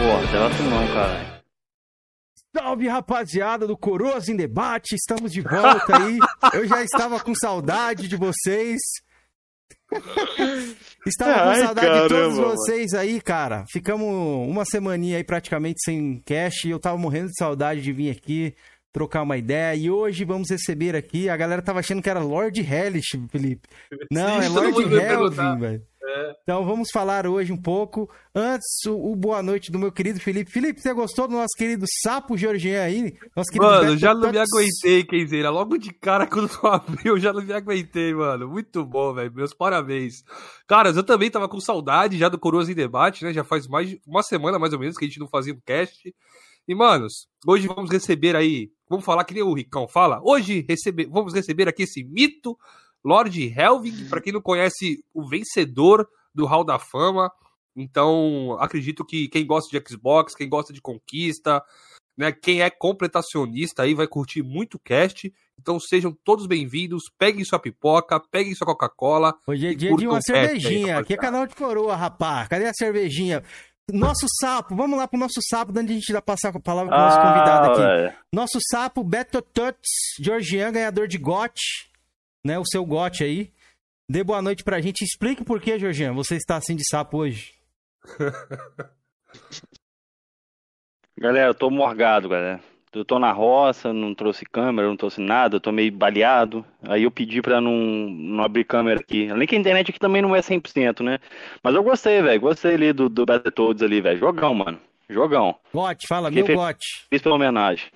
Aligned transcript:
Pô, 0.00 0.32
delato 0.32 0.62
não, 0.62 0.86
caralho. 0.94 1.40
Salve 2.56 2.88
rapaziada 2.88 3.66
do 3.66 3.76
Coroas 3.76 4.30
em 4.30 4.34
Debate, 4.34 4.94
estamos 4.94 5.30
de 5.30 5.42
volta 5.42 5.94
aí. 5.94 6.18
Eu 6.54 6.66
já 6.66 6.82
estava 6.82 7.20
com 7.20 7.34
saudade 7.34 8.08
de 8.08 8.16
vocês. 8.16 8.80
Estava 11.06 11.42
com 11.42 11.48
Ai, 11.50 11.60
saudade 11.60 12.02
de 12.02 12.08
todos 12.08 12.36
caramba, 12.36 12.56
vocês 12.56 12.94
aí, 12.94 13.20
cara. 13.20 13.66
Ficamos 13.70 14.08
uma 14.48 14.64
semaninha 14.64 15.18
aí 15.18 15.24
praticamente 15.24 15.80
sem 15.84 16.22
cash 16.24 16.64
e 16.64 16.70
eu 16.70 16.78
tava 16.78 16.96
morrendo 16.96 17.26
de 17.26 17.36
saudade 17.36 17.82
de 17.82 17.92
vir 17.92 18.10
aqui 18.10 18.54
trocar 18.90 19.20
uma 19.22 19.36
ideia. 19.36 19.76
E 19.76 19.90
hoje 19.90 20.24
vamos 20.24 20.48
receber 20.50 20.96
aqui, 20.96 21.28
a 21.28 21.36
galera 21.36 21.60
tava 21.60 21.80
achando 21.80 22.00
que 22.00 22.08
era 22.08 22.20
Lord 22.20 22.58
Hellish, 22.58 23.20
Felipe. 23.28 23.68
Não, 24.10 24.40
Sim, 24.40 24.46
é 24.46 24.48
Lord 24.48 24.94
Helvin, 24.94 25.58
velho. 25.58 25.89
É. 26.10 26.34
Então 26.42 26.64
vamos 26.64 26.90
falar 26.90 27.24
hoje 27.26 27.52
um 27.52 27.60
pouco. 27.60 28.10
Antes, 28.34 28.84
o, 28.86 29.12
o 29.12 29.14
boa 29.14 29.42
noite 29.42 29.70
do 29.70 29.78
meu 29.78 29.92
querido 29.92 30.18
Felipe. 30.18 30.50
Felipe, 30.50 30.80
você 30.80 30.92
gostou 30.92 31.28
do 31.28 31.34
nosso 31.34 31.56
querido 31.56 31.84
sapo 32.02 32.36
Georgian 32.36 32.82
aí? 32.82 33.16
Nosso 33.36 33.50
querido 33.50 33.70
Mano, 33.70 33.86
Beto 33.86 33.98
já 33.98 34.12
não 34.12 34.30
me 34.30 34.38
aguentei, 34.38 35.04
Kenzeira. 35.04 35.50
Logo 35.50 35.78
de 35.78 35.92
cara, 35.92 36.26
quando 36.28 36.48
tu 36.48 36.66
abriu, 36.66 37.14
eu 37.14 37.18
já 37.18 37.32
não 37.32 37.42
me 37.42 37.52
aguentei, 37.52 38.12
mano. 38.12 38.48
Muito 38.48 38.84
bom, 38.84 39.14
velho. 39.14 39.32
Meus 39.32 39.54
parabéns. 39.54 40.24
Caras, 40.66 40.96
eu 40.96 41.04
também 41.04 41.30
tava 41.30 41.48
com 41.48 41.60
saudade 41.60 42.18
já 42.18 42.28
do 42.28 42.38
Coroas 42.38 42.68
em 42.68 42.74
Debate, 42.74 43.24
né? 43.24 43.32
Já 43.32 43.44
faz 43.44 43.68
mais 43.68 43.88
de 43.90 44.00
uma 44.04 44.22
semana, 44.22 44.58
mais 44.58 44.72
ou 44.72 44.80
menos, 44.80 44.96
que 44.96 45.04
a 45.04 45.08
gente 45.08 45.20
não 45.20 45.28
fazia 45.28 45.54
um 45.54 45.60
cast. 45.64 46.12
E, 46.66 46.74
manos, 46.74 47.28
hoje 47.46 47.68
vamos 47.68 47.90
receber 47.90 48.34
aí. 48.34 48.70
Vamos 48.88 49.04
falar 49.04 49.24
que 49.24 49.34
nem 49.34 49.42
o 49.42 49.54
Ricão 49.54 49.86
fala. 49.86 50.20
Hoje 50.24 50.64
recebe, 50.68 51.06
vamos 51.06 51.32
receber 51.32 51.68
aqui 51.68 51.84
esse 51.84 52.02
mito, 52.02 52.56
Lord 53.04 53.54
Helving. 53.56 54.08
Pra 54.08 54.20
quem 54.20 54.32
não 54.32 54.40
conhece, 54.42 55.04
o 55.14 55.26
vencedor 55.28 56.08
do 56.34 56.46
Hall 56.46 56.64
da 56.64 56.78
Fama. 56.78 57.30
Então, 57.76 58.56
acredito 58.60 59.04
que 59.04 59.28
quem 59.28 59.46
gosta 59.46 59.70
de 59.70 59.84
Xbox, 59.88 60.34
quem 60.34 60.48
gosta 60.48 60.72
de 60.72 60.80
conquista, 60.80 61.62
né, 62.16 62.32
quem 62.32 62.62
é 62.62 62.68
completacionista 62.68 63.82
aí 63.82 63.94
vai 63.94 64.06
curtir 64.06 64.42
muito 64.42 64.74
o 64.74 64.78
cast. 64.80 65.32
Então 65.58 65.78
sejam 65.78 66.16
todos 66.24 66.46
bem-vindos. 66.46 67.04
Peguem 67.18 67.44
sua 67.44 67.58
pipoca, 67.58 68.20
peguem 68.30 68.54
sua 68.54 68.66
Coca-Cola. 68.66 69.34
Hoje 69.46 69.68
é 69.68 69.74
dia 69.74 69.94
de 69.94 70.06
uma 70.06 70.16
cast 70.16 70.32
aí, 70.32 70.46
cervejinha. 70.48 70.98
Aqui 70.98 71.14
é 71.14 71.16
canal 71.16 71.46
de 71.46 71.54
coroa, 71.54 71.94
rapaz. 71.94 72.48
Cadê 72.48 72.66
a 72.66 72.72
cervejinha? 72.74 73.42
Nosso 73.92 74.26
sapo, 74.40 74.76
vamos 74.76 74.96
lá 74.96 75.08
pro 75.08 75.18
nosso 75.18 75.40
sapo, 75.48 75.72
antes 75.72 75.86
de 75.86 75.92
a 75.92 75.94
gente 75.96 76.12
já 76.12 76.22
passar 76.22 76.54
a 76.54 76.60
palavra 76.60 76.90
pro 76.90 77.00
nosso 77.00 77.16
convidado 77.20 77.66
Ah, 77.66 77.72
aqui. 77.72 77.80
velho. 77.80 78.14
Nosso 78.32 78.58
sapo, 78.70 79.02
Beto 79.02 79.42
Tuts, 79.42 79.88
Georgian, 80.20 80.70
ganhador 80.70 81.08
de 81.08 81.18
GOT, 81.18 81.54
né? 82.44 82.58
O 82.58 82.64
seu 82.64 82.84
GOT 82.84 83.22
aí. 83.24 83.52
Dê 84.10 84.24
boa 84.24 84.42
noite 84.42 84.64
pra 84.64 84.80
gente. 84.80 85.02
Explique 85.04 85.44
por 85.44 85.60
que, 85.60 85.78
Georgian, 85.78 86.12
você 86.12 86.36
está 86.36 86.56
assim 86.56 86.74
de 86.76 86.82
sapo 86.88 87.18
hoje. 87.18 87.52
Galera, 91.18 91.48
eu 91.48 91.54
tô 91.54 91.70
morgado, 91.70 92.28
galera. 92.28 92.60
Eu 92.92 93.04
tô 93.04 93.18
na 93.20 93.30
roça, 93.30 93.92
não 93.92 94.14
trouxe 94.14 94.44
câmera, 94.44 94.88
não 94.88 94.96
trouxe 94.96 95.20
nada, 95.20 95.56
eu 95.56 95.60
tô 95.60 95.70
meio 95.70 95.92
baleado. 95.92 96.64
Aí 96.82 97.04
eu 97.04 97.10
pedi 97.10 97.40
pra 97.40 97.60
não, 97.60 97.72
não 97.72 98.42
abrir 98.42 98.64
câmera 98.64 98.98
aqui. 98.98 99.30
Além 99.30 99.46
que 99.46 99.54
a 99.54 99.58
internet 99.58 99.90
aqui 99.90 99.98
também 100.00 100.20
não 100.22 100.34
é 100.34 100.40
100%, 100.40 101.00
né? 101.04 101.18
Mas 101.62 101.74
eu 101.74 101.84
gostei, 101.84 102.20
velho. 102.20 102.40
Gostei 102.40 102.74
ali 102.74 102.92
do, 102.92 103.08
do 103.08 103.24
Battletoads 103.24 103.82
ali, 103.82 104.00
velho. 104.00 104.18
Jogão, 104.18 104.54
mano. 104.54 104.80
Jogão. 105.08 105.54
GOT, 105.72 106.06
fala, 106.08 106.30
Que 106.30 106.36
meu 106.36 106.46
fe- 106.46 106.54
GOT. 106.54 106.78
Fiz 107.10 107.22
pela 107.22 107.34
homenagem. 107.36 107.86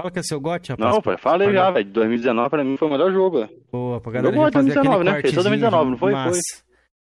Fala 0.00 0.10
que 0.10 0.18
é 0.18 0.22
seu 0.22 0.40
GOT, 0.40 0.70
rapaz. 0.70 0.94
Não, 0.94 1.02
pai, 1.02 1.16
falei 1.18 1.48
Pra- 1.48 1.56
já, 1.56 1.70
velho. 1.70 1.90
2019 1.90 2.50
pra 2.50 2.64
mim 2.64 2.76
foi 2.76 2.88
o 2.88 2.90
melhor 2.90 3.12
jogo, 3.12 3.40
velho. 3.40 3.50
Boa, 3.70 4.00
pra 4.00 4.10
Eu 4.10 4.14
galera 4.14 4.32
de 4.32 4.52
fazer 4.52 4.52
2019, 4.52 4.94
aquele 4.96 5.04
né? 5.16 5.22
Fez 5.22 5.34
todo 5.34 5.44
cortezinho 5.44 5.70
2019, 5.70 5.90
não 5.90 5.98
foi? 5.98 6.12
massa. 6.12 6.40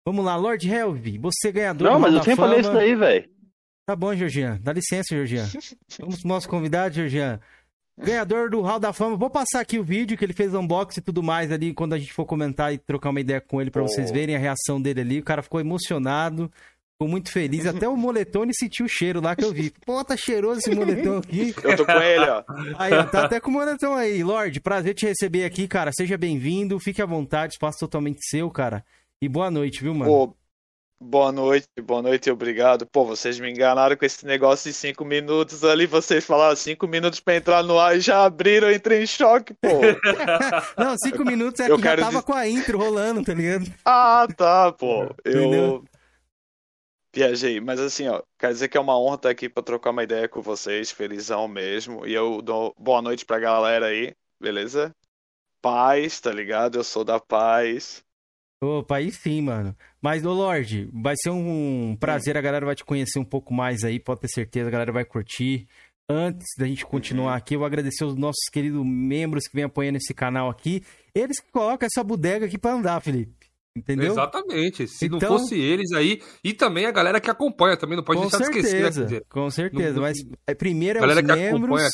Vamos 0.07 0.25
lá, 0.25 0.35
Lord 0.35 0.69
Helvy, 0.71 1.17
você 1.17 1.51
ganhador 1.51 1.91
Não, 1.91 1.99
mas 1.99 2.13
eu 2.13 2.19
sempre 2.23 2.35
falei 2.35 2.59
isso 2.59 2.71
daí, 2.71 2.95
velho. 2.95 3.29
Tá 3.87 3.95
bom, 3.95 4.15
Georgian. 4.15 4.59
Dá 4.61 4.73
licença, 4.73 5.15
Georgian. 5.15 5.45
Vamos 5.99 6.19
pro 6.21 6.27
nosso 6.29 6.47
convidado, 6.49 6.95
Georgian. 6.95 7.39
Ganhador 7.97 8.49
do 8.49 8.61
Hall 8.61 8.79
da 8.79 8.91
Fama. 8.91 9.15
Vou 9.15 9.29
passar 9.29 9.61
aqui 9.61 9.79
o 9.79 9.83
vídeo 9.83 10.17
que 10.17 10.25
ele 10.25 10.33
fez 10.33 10.53
unboxing 10.53 10.99
e 10.99 11.03
tudo 11.03 11.23
mais 11.23 11.51
ali, 11.51 11.73
quando 11.73 11.93
a 11.93 11.97
gente 11.97 12.11
for 12.11 12.25
comentar 12.25 12.73
e 12.73 12.77
trocar 12.77 13.09
uma 13.09 13.21
ideia 13.21 13.39
com 13.39 13.61
ele 13.61 13.71
pra 13.71 13.81
vocês 13.81 14.09
Oh. 14.09 14.13
verem 14.13 14.35
a 14.35 14.39
reação 14.39 14.81
dele 14.81 15.01
ali. 15.01 15.19
O 15.19 15.23
cara 15.23 15.41
ficou 15.41 15.61
emocionado, 15.61 16.51
ficou 16.95 17.07
muito 17.09 17.31
feliz. 17.31 17.65
Até 17.65 17.87
o 17.87 17.95
moletom 17.95 18.45
sentiu 18.53 18.85
o 18.85 18.89
cheiro 18.89 19.21
lá 19.21 19.35
que 19.35 19.43
eu 19.43 19.51
vi. 19.53 19.71
Pô, 19.85 20.03
tá 20.03 20.15
cheiroso 20.17 20.59
esse 20.59 20.73
moletom 20.73 21.17
aqui. 21.17 21.53
Eu 21.63 21.75
tô 21.75 21.85
com 21.85 21.91
ele, 21.91 22.25
ó. 22.25 22.43
Aí, 22.79 22.93
ó, 22.93 23.03
tá 23.03 23.25
até 23.25 23.39
com 23.39 23.49
o 23.49 23.53
moletom 23.53 23.93
aí. 23.93 24.23
Lorde, 24.23 24.59
prazer 24.61 24.93
te 24.93 25.05
receber 25.05 25.43
aqui, 25.45 25.67
cara. 25.67 25.91
Seja 25.95 26.17
bem-vindo. 26.17 26.79
Fique 26.79 27.01
à 27.01 27.05
vontade, 27.05 27.53
espaço 27.53 27.79
totalmente 27.79 28.19
seu, 28.27 28.49
cara. 28.49 28.83
E 29.21 29.27
boa 29.27 29.51
noite, 29.51 29.81
viu, 29.81 29.93
mano? 29.93 30.09
Pô, 30.09 30.35
boa 31.01 31.31
noite, 31.33 31.67
boa 31.83 32.01
noite 32.01 32.27
e 32.27 32.31
obrigado. 32.31 32.85
Pô, 32.85 33.03
vocês 33.05 33.39
me 33.39 33.49
enganaram 33.51 33.97
com 33.97 34.05
esse 34.05 34.25
negócio 34.25 34.69
de 34.71 34.75
cinco 34.77 35.03
minutos 35.03 35.63
ali. 35.65 35.85
Vocês 35.85 36.23
falaram 36.23 36.55
cinco 36.55 36.87
minutos 36.87 37.19
pra 37.19 37.35
entrar 37.35 37.61
no 37.63 37.77
ar 37.77 37.97
e 37.97 37.99
já 37.99 38.23
abriram, 38.23 38.69
eu 38.69 38.75
entrei 38.75 39.03
em 39.03 39.07
choque, 39.07 39.53
pô. 39.53 39.67
Não, 40.81 40.97
cinco 40.97 41.25
minutos 41.25 41.59
é 41.59 41.69
Eu 41.69 41.75
que 41.77 41.83
já 41.83 41.97
tava 41.97 42.09
dizer- 42.11 42.23
com 42.23 42.33
a 42.33 42.47
intro 42.47 42.77
rolando, 42.77 43.21
tá 43.23 43.33
ligado? 43.33 43.65
Ah, 43.83 44.25
tá, 44.35 44.71
pô. 44.71 45.13
Eu 45.25 45.41
Entendeu? 45.41 45.83
Viajei. 47.15 47.61
Mas 47.61 47.79
assim, 47.79 48.07
ó, 48.09 48.21
quer 48.37 48.51
dizer 48.51 48.67
que 48.67 48.77
é 48.77 48.81
uma 48.81 48.99
honra 48.99 49.15
estar 49.15 49.29
aqui 49.29 49.47
pra 49.47 49.63
trocar 49.63 49.91
uma 49.91 50.03
ideia 50.03 50.27
com 50.27 50.41
vocês. 50.41 50.91
Felizão 50.91 51.47
mesmo. 51.47 52.05
E 52.05 52.13
eu 52.13 52.41
dou 52.41 52.75
boa 52.77 53.01
noite 53.01 53.25
pra 53.25 53.39
galera 53.39 53.87
aí, 53.87 54.13
beleza? 54.39 54.93
Paz, 55.61 56.19
tá 56.19 56.31
ligado? 56.31 56.77
Eu 56.77 56.83
sou 56.83 57.03
da 57.03 57.19
paz. 57.19 58.03
Opa, 58.61 58.97
aí 58.97 59.11
sim, 59.11 59.41
mano. 59.41 59.75
Mas, 60.01 60.25
ô 60.25 60.33
Lorde, 60.33 60.89
vai 60.93 61.15
ser 61.17 61.29
um 61.29 61.95
prazer, 61.99 62.37
a 62.37 62.41
galera 62.41 62.65
vai 62.65 62.75
te 62.75 62.83
conhecer 62.83 63.19
um 63.19 63.25
pouco 63.25 63.53
mais 63.53 63.83
aí, 63.83 63.99
pode 63.99 64.21
ter 64.21 64.29
certeza, 64.29 64.67
a 64.67 64.71
galera 64.71 64.91
vai 64.91 65.05
curtir. 65.05 65.67
Antes 66.09 66.45
da 66.57 66.65
gente 66.67 66.85
continuar 66.85 67.35
aqui, 67.35 67.55
eu 67.55 67.59
vou 67.59 67.65
agradecer 67.65 68.05
os 68.05 68.15
nossos 68.15 68.45
queridos 68.51 68.85
membros 68.85 69.47
que 69.47 69.55
vem 69.55 69.65
apoiando 69.65 69.97
esse 69.97 70.13
canal 70.13 70.49
aqui. 70.49 70.83
Eles 71.13 71.39
que 71.39 71.51
colocam 71.51 71.87
essa 71.87 72.03
bodega 72.03 72.45
aqui 72.45 72.57
pra 72.57 72.73
andar, 72.73 73.01
Felipe. 73.01 73.44
Entendeu? 73.77 74.11
Exatamente. 74.13 74.87
Se 74.87 75.05
Então- 75.05 75.19
não 75.19 75.27
fosse 75.27 75.59
eles 75.59 75.91
aí. 75.91 76.21
E 76.43 76.53
também 76.53 76.85
a 76.85 76.91
galera 76.91 77.19
que 77.19 77.29
acompanha 77.29 77.75
também, 77.75 77.97
não 77.97 78.03
pode 78.03 78.21
deixar 78.21 78.37
de 78.37 78.43
esquecer, 78.43 78.81
né, 78.83 78.91
certeza, 78.91 79.25
com 79.29 79.49
certeza. 79.49 79.93
Não- 79.95 80.01
Mas 80.01 80.17
é, 80.47 80.55
primeiro 80.55 80.99
é 80.99 81.01
galera 81.01 81.19
os 81.21 81.25
que 81.27 81.35
membros, 81.35 81.89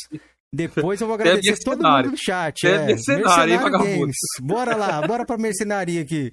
depois 0.54 1.02
eu 1.02 1.08
vou 1.08 1.18
Quer 1.18 1.24
agradecer 1.42 1.64
todo 1.64 1.78
mercenário. 1.80 2.10
mundo 2.10 2.18
do 2.18 2.24
chat. 2.24 2.62
Quer 2.62 2.82
é. 2.82 2.86
mercenário, 2.86 3.60
vagabundo? 3.60 4.00
Games. 4.00 4.16
Bora 4.42 4.76
lá, 4.76 5.08
bora 5.08 5.26
pra 5.26 5.38
mercenaria 5.38 6.02
aqui. 6.02 6.32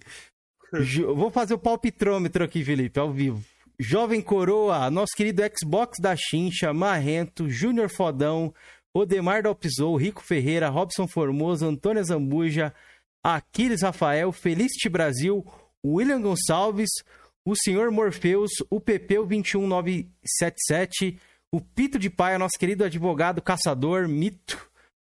Vou 1.16 1.30
fazer 1.30 1.54
o 1.54 1.58
palpitrômetro 1.58 2.44
aqui, 2.44 2.62
Felipe, 2.62 3.00
ao 3.00 3.10
vivo. 3.10 3.42
Jovem 3.80 4.20
Coroa, 4.20 4.90
nosso 4.90 5.12
querido 5.16 5.40
Xbox 5.58 5.92
da 5.98 6.14
Chincha, 6.14 6.74
Marrento, 6.74 7.48
Júnior 7.48 7.88
Fodão, 7.88 8.52
Odemar 8.92 9.42
Dalpizou, 9.42 9.96
Rico 9.96 10.22
Ferreira, 10.22 10.68
Robson 10.68 11.06
Formoso, 11.08 11.64
Antônia 11.64 12.02
Zambuja, 12.02 12.74
Aquiles 13.22 13.82
Rafael, 13.82 14.32
Felicity 14.32 14.88
Brasil, 14.88 15.44
William 15.84 16.20
Gonçalves, 16.20 16.90
o 17.44 17.54
Senhor 17.56 17.90
Morpheus, 17.90 18.50
o 18.70 18.80
PP 18.80 19.18
21977, 19.18 21.18
o 21.52 21.60
Pito 21.60 21.98
de 21.98 22.10
Paia, 22.10 22.38
nosso 22.38 22.58
querido 22.58 22.84
advogado 22.84 23.40
caçador, 23.40 24.06
Mito, 24.06 24.70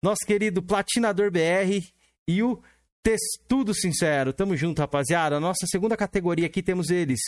nosso 0.02 0.26
querido 0.26 0.62
Platinador 0.62 1.30
BR 1.30 1.82
e 2.26 2.42
o 2.42 2.62
Testudo 3.02 3.72
Sincero. 3.72 4.32
Tamo 4.32 4.56
junto, 4.56 4.80
rapaziada. 4.80 5.40
Nossa 5.40 5.66
segunda 5.66 5.96
categoria 5.96 6.46
aqui 6.46 6.62
temos 6.62 6.90
eles. 6.90 7.20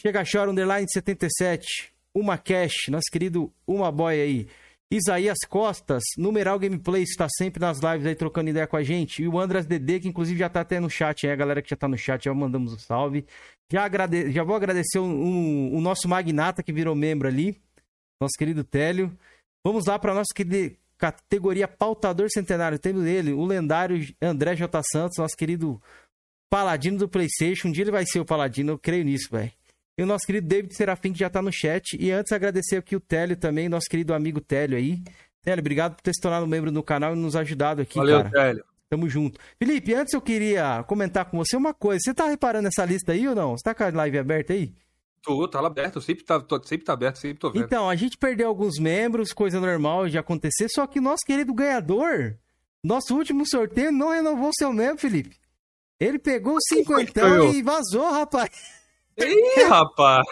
Chega 0.00 0.24
Chora 0.24 0.50
Underline 0.50 0.86
77, 0.90 1.92
Uma 2.14 2.38
Cash, 2.38 2.88
nosso 2.88 3.10
querido 3.12 3.52
Uma 3.66 3.92
Boy 3.92 4.20
aí. 4.20 4.48
Isaías 4.90 5.36
Costas, 5.46 6.02
Numeral 6.16 6.58
Gameplay, 6.58 7.02
está 7.02 7.26
sempre 7.36 7.60
nas 7.60 7.78
lives 7.80 8.06
aí 8.06 8.14
trocando 8.14 8.48
ideia 8.48 8.66
com 8.66 8.76
a 8.76 8.82
gente. 8.82 9.22
E 9.22 9.28
o 9.28 9.38
Andras 9.38 9.66
DD, 9.66 10.00
que 10.00 10.08
inclusive 10.08 10.38
já 10.38 10.48
tá 10.48 10.62
até 10.62 10.80
no 10.80 10.88
chat 10.88 11.26
aí, 11.26 11.32
a 11.32 11.36
galera 11.36 11.60
que 11.60 11.68
já 11.68 11.76
tá 11.76 11.86
no 11.86 11.98
chat, 11.98 12.24
já 12.24 12.32
mandamos 12.32 12.72
um 12.72 12.78
salve. 12.78 13.26
Já, 13.70 13.84
agrade... 13.84 14.32
já 14.32 14.42
vou 14.42 14.56
agradecer 14.56 14.98
o, 14.98 15.04
o- 15.04 15.76
o 15.76 15.80
nosso 15.80 16.08
magnata 16.08 16.62
que 16.62 16.72
virou 16.72 16.94
membro 16.94 17.28
ali, 17.28 17.60
nosso 18.20 18.32
querido 18.38 18.64
Télio. 18.64 19.14
Vamos 19.64 19.84
lá 19.84 19.98
para 19.98 20.14
nossa 20.14 20.32
querida 20.34 20.74
categoria 20.96 21.68
Pautador 21.68 22.28
Centenário. 22.30 22.78
Temos 22.78 23.04
ele, 23.04 23.32
o 23.34 23.44
lendário 23.44 23.98
André 24.22 24.56
J. 24.56 24.82
Santos, 24.90 25.18
nosso 25.18 25.36
querido 25.36 25.80
paladino 26.50 26.96
do 26.96 27.08
PlayStation. 27.08 27.68
Um 27.68 27.72
dia 27.72 27.84
ele 27.84 27.90
vai 27.90 28.06
ser 28.06 28.20
o 28.20 28.24
paladino, 28.24 28.72
eu 28.72 28.78
creio 28.78 29.04
nisso, 29.04 29.28
velho. 29.30 29.52
E 29.98 30.02
o 30.02 30.06
nosso 30.06 30.24
querido 30.24 30.46
David 30.46 30.72
Serafim, 30.74 31.12
que 31.12 31.18
já 31.18 31.28
tá 31.28 31.42
no 31.42 31.50
chat. 31.52 31.96
E 31.98 32.10
antes, 32.12 32.30
agradecer 32.32 32.76
aqui 32.76 32.94
o 32.94 33.00
Télio 33.00 33.36
também, 33.36 33.68
nosso 33.68 33.88
querido 33.90 34.14
amigo 34.14 34.40
Télio 34.40 34.78
aí. 34.78 35.02
Télio, 35.42 35.60
obrigado 35.60 35.96
por 35.96 36.02
ter 36.02 36.14
se 36.14 36.20
tornado 36.20 36.46
membro 36.46 36.70
do 36.70 36.82
canal 36.82 37.14
e 37.14 37.18
nos 37.18 37.34
ajudado 37.34 37.82
aqui, 37.82 37.98
Valeu, 37.98 38.18
cara. 38.22 38.28
velho. 38.30 38.64
Tamo 38.88 39.08
junto. 39.08 39.38
Felipe, 39.58 39.92
antes 39.92 40.14
eu 40.14 40.20
queria 40.20 40.82
comentar 40.84 41.24
com 41.26 41.36
você 41.36 41.56
uma 41.56 41.74
coisa. 41.74 41.98
Você 42.02 42.14
tá 42.14 42.26
reparando 42.28 42.68
essa 42.68 42.84
lista 42.84 43.12
aí 43.12 43.26
ou 43.28 43.34
não? 43.34 43.50
Você 43.50 43.62
tá 43.64 43.74
com 43.74 43.82
a 43.84 43.88
live 43.90 44.18
aberta 44.18 44.52
aí? 44.52 44.72
Tô, 45.20 45.46
tá 45.48 45.60
lá 45.60 45.66
aberto, 45.66 46.00
sempre 46.00 46.24
tá, 46.24 46.40
tô- 46.40 46.62
sempre 46.62 46.86
tá 46.86 46.92
aberto, 46.92 47.16
sempre 47.16 47.38
tô 47.38 47.50
vendo. 47.50 47.64
Então, 47.64 47.90
a 47.90 47.96
gente 47.96 48.16
perdeu 48.16 48.48
alguns 48.48 48.78
membros, 48.78 49.32
coisa 49.32 49.60
normal 49.60 50.08
de 50.08 50.16
acontecer, 50.16 50.68
só 50.70 50.86
que 50.86 51.00
nosso 51.00 51.24
querido 51.26 51.52
ganhador, 51.52 52.36
nosso 52.82 53.14
último 53.16 53.44
sorteio, 53.46 53.90
não 53.92 54.10
renovou 54.10 54.50
seu 54.56 54.72
membro, 54.72 54.98
Felipe. 54.98 55.36
Ele 56.00 56.18
pegou 56.18 56.54
o 56.54 56.60
cinquentão 56.62 57.28
ganhou? 57.28 57.52
e 57.52 57.62
vazou, 57.62 58.10
rapaz. 58.12 58.48
Ih, 59.20 59.62
rapaz. 59.64 60.24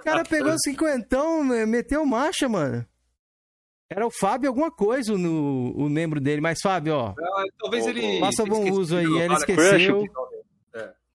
O 0.00 0.02
cara 0.04 0.24
pegou 0.24 0.54
cinquentão, 0.58 1.44
me- 1.44 1.66
meteu 1.66 2.04
marcha, 2.04 2.48
mano. 2.48 2.84
Era 3.88 4.06
o 4.06 4.10
Fábio 4.10 4.48
alguma 4.48 4.70
coisa, 4.70 5.16
no, 5.18 5.72
o 5.72 5.88
membro 5.88 6.20
dele. 6.20 6.40
Mas, 6.40 6.58
Fábio, 6.62 6.94
ó, 6.94 7.08
Ah, 7.18 7.44
Talvez 7.58 7.86
ele. 7.86 8.20
Faça 8.20 8.44
bom 8.44 8.70
uso 8.70 8.96
aí, 8.96 9.04
ele 9.04 9.34
esqueceu. 9.34 10.04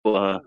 Porra. 0.03 0.41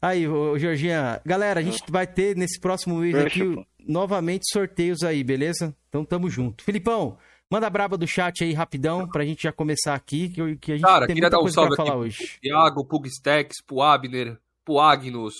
Aí, 0.00 0.26
ô, 0.26 0.58
Georginha, 0.58 1.20
galera, 1.24 1.60
a 1.60 1.62
gente 1.62 1.82
vai 1.88 2.06
ter 2.06 2.36
nesse 2.36 2.58
próximo 2.58 2.96
mês 2.96 3.12
Fecha, 3.14 3.26
aqui 3.26 3.54
pô. 3.54 3.64
novamente 3.86 4.50
sorteios 4.52 5.02
aí, 5.04 5.22
beleza? 5.22 5.74
Então 5.88 6.04
tamo 6.04 6.28
junto. 6.28 6.64
Filipão, 6.64 7.16
manda 7.48 7.66
a 7.68 7.70
braba 7.70 7.96
do 7.96 8.06
chat 8.06 8.42
aí 8.42 8.52
rapidão 8.52 9.06
pra 9.08 9.24
gente 9.24 9.42
já 9.44 9.52
começar 9.52 9.94
aqui, 9.94 10.30
que, 10.30 10.40
eu- 10.42 10.58
que 10.58 10.72
a 10.72 10.76
gente 10.76 10.84
Cara, 10.84 11.06
tem 11.06 11.14
queria 11.14 11.28
muita 11.28 11.36
dar 11.36 11.38
um 11.38 11.42
coisa 11.42 11.54
salve 11.54 11.68
pra 11.68 11.84
falar 11.84 11.90
aqui 11.90 11.98
hoje. 12.00 12.38
Thiago, 12.42 12.84
Pugstex, 12.84 13.62
pro 13.64 13.80
Abner, 13.82 14.36
pro 14.64 14.80
Agnus, 14.80 15.34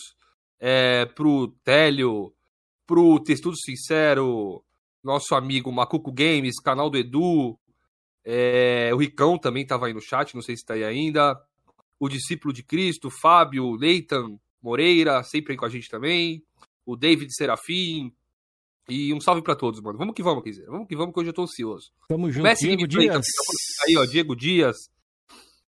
é, 0.64 1.06
pro 1.06 1.48
Télio, 1.64 2.32
pro 2.86 3.18
Testudo 3.18 3.56
Sincero, 3.58 4.64
nosso 5.02 5.34
amigo 5.34 5.72
Macuco 5.72 6.12
Games, 6.12 6.60
canal 6.60 6.88
do 6.88 6.96
Edu, 6.96 7.58
é, 8.24 8.90
o 8.94 8.96
Ricão 8.98 9.36
também 9.36 9.66
tava 9.66 9.88
aí 9.88 9.92
no 9.92 10.00
chat, 10.00 10.36
não 10.36 10.42
sei 10.42 10.56
se 10.56 10.64
tá 10.64 10.74
aí 10.74 10.84
ainda, 10.84 11.36
o 11.98 12.08
Discípulo 12.08 12.54
de 12.54 12.62
Cristo, 12.62 13.10
Fábio, 13.10 13.72
Leitan 13.72 14.38
Moreira, 14.62 15.24
sempre 15.24 15.52
aí 15.52 15.58
com 15.58 15.64
a 15.64 15.68
gente 15.68 15.88
também, 15.88 16.44
o 16.86 16.94
David 16.94 17.34
Serafim, 17.34 18.12
e 18.88 19.12
um 19.12 19.20
salve 19.20 19.42
pra 19.42 19.56
todos, 19.56 19.80
mano. 19.80 19.98
Vamos 19.98 20.14
que 20.14 20.22
vamos, 20.22 20.42
Kizer. 20.42 20.66
Vamos 20.66 20.88
que 20.88 20.96
vamos, 20.96 21.14
que 21.14 21.20
hoje 21.20 21.30
eu 21.30 21.34
tô 21.34 21.42
ansioso. 21.42 21.92
Tamo 22.08 22.30
junto, 22.30 22.42
Messi 22.42 22.66
Diego 22.66 22.82
Gameplay 22.82 23.08
Dias. 23.08 23.26
Aí, 23.86 23.96
ó, 23.96 24.04
Diego 24.04 24.36
Dias, 24.36 24.76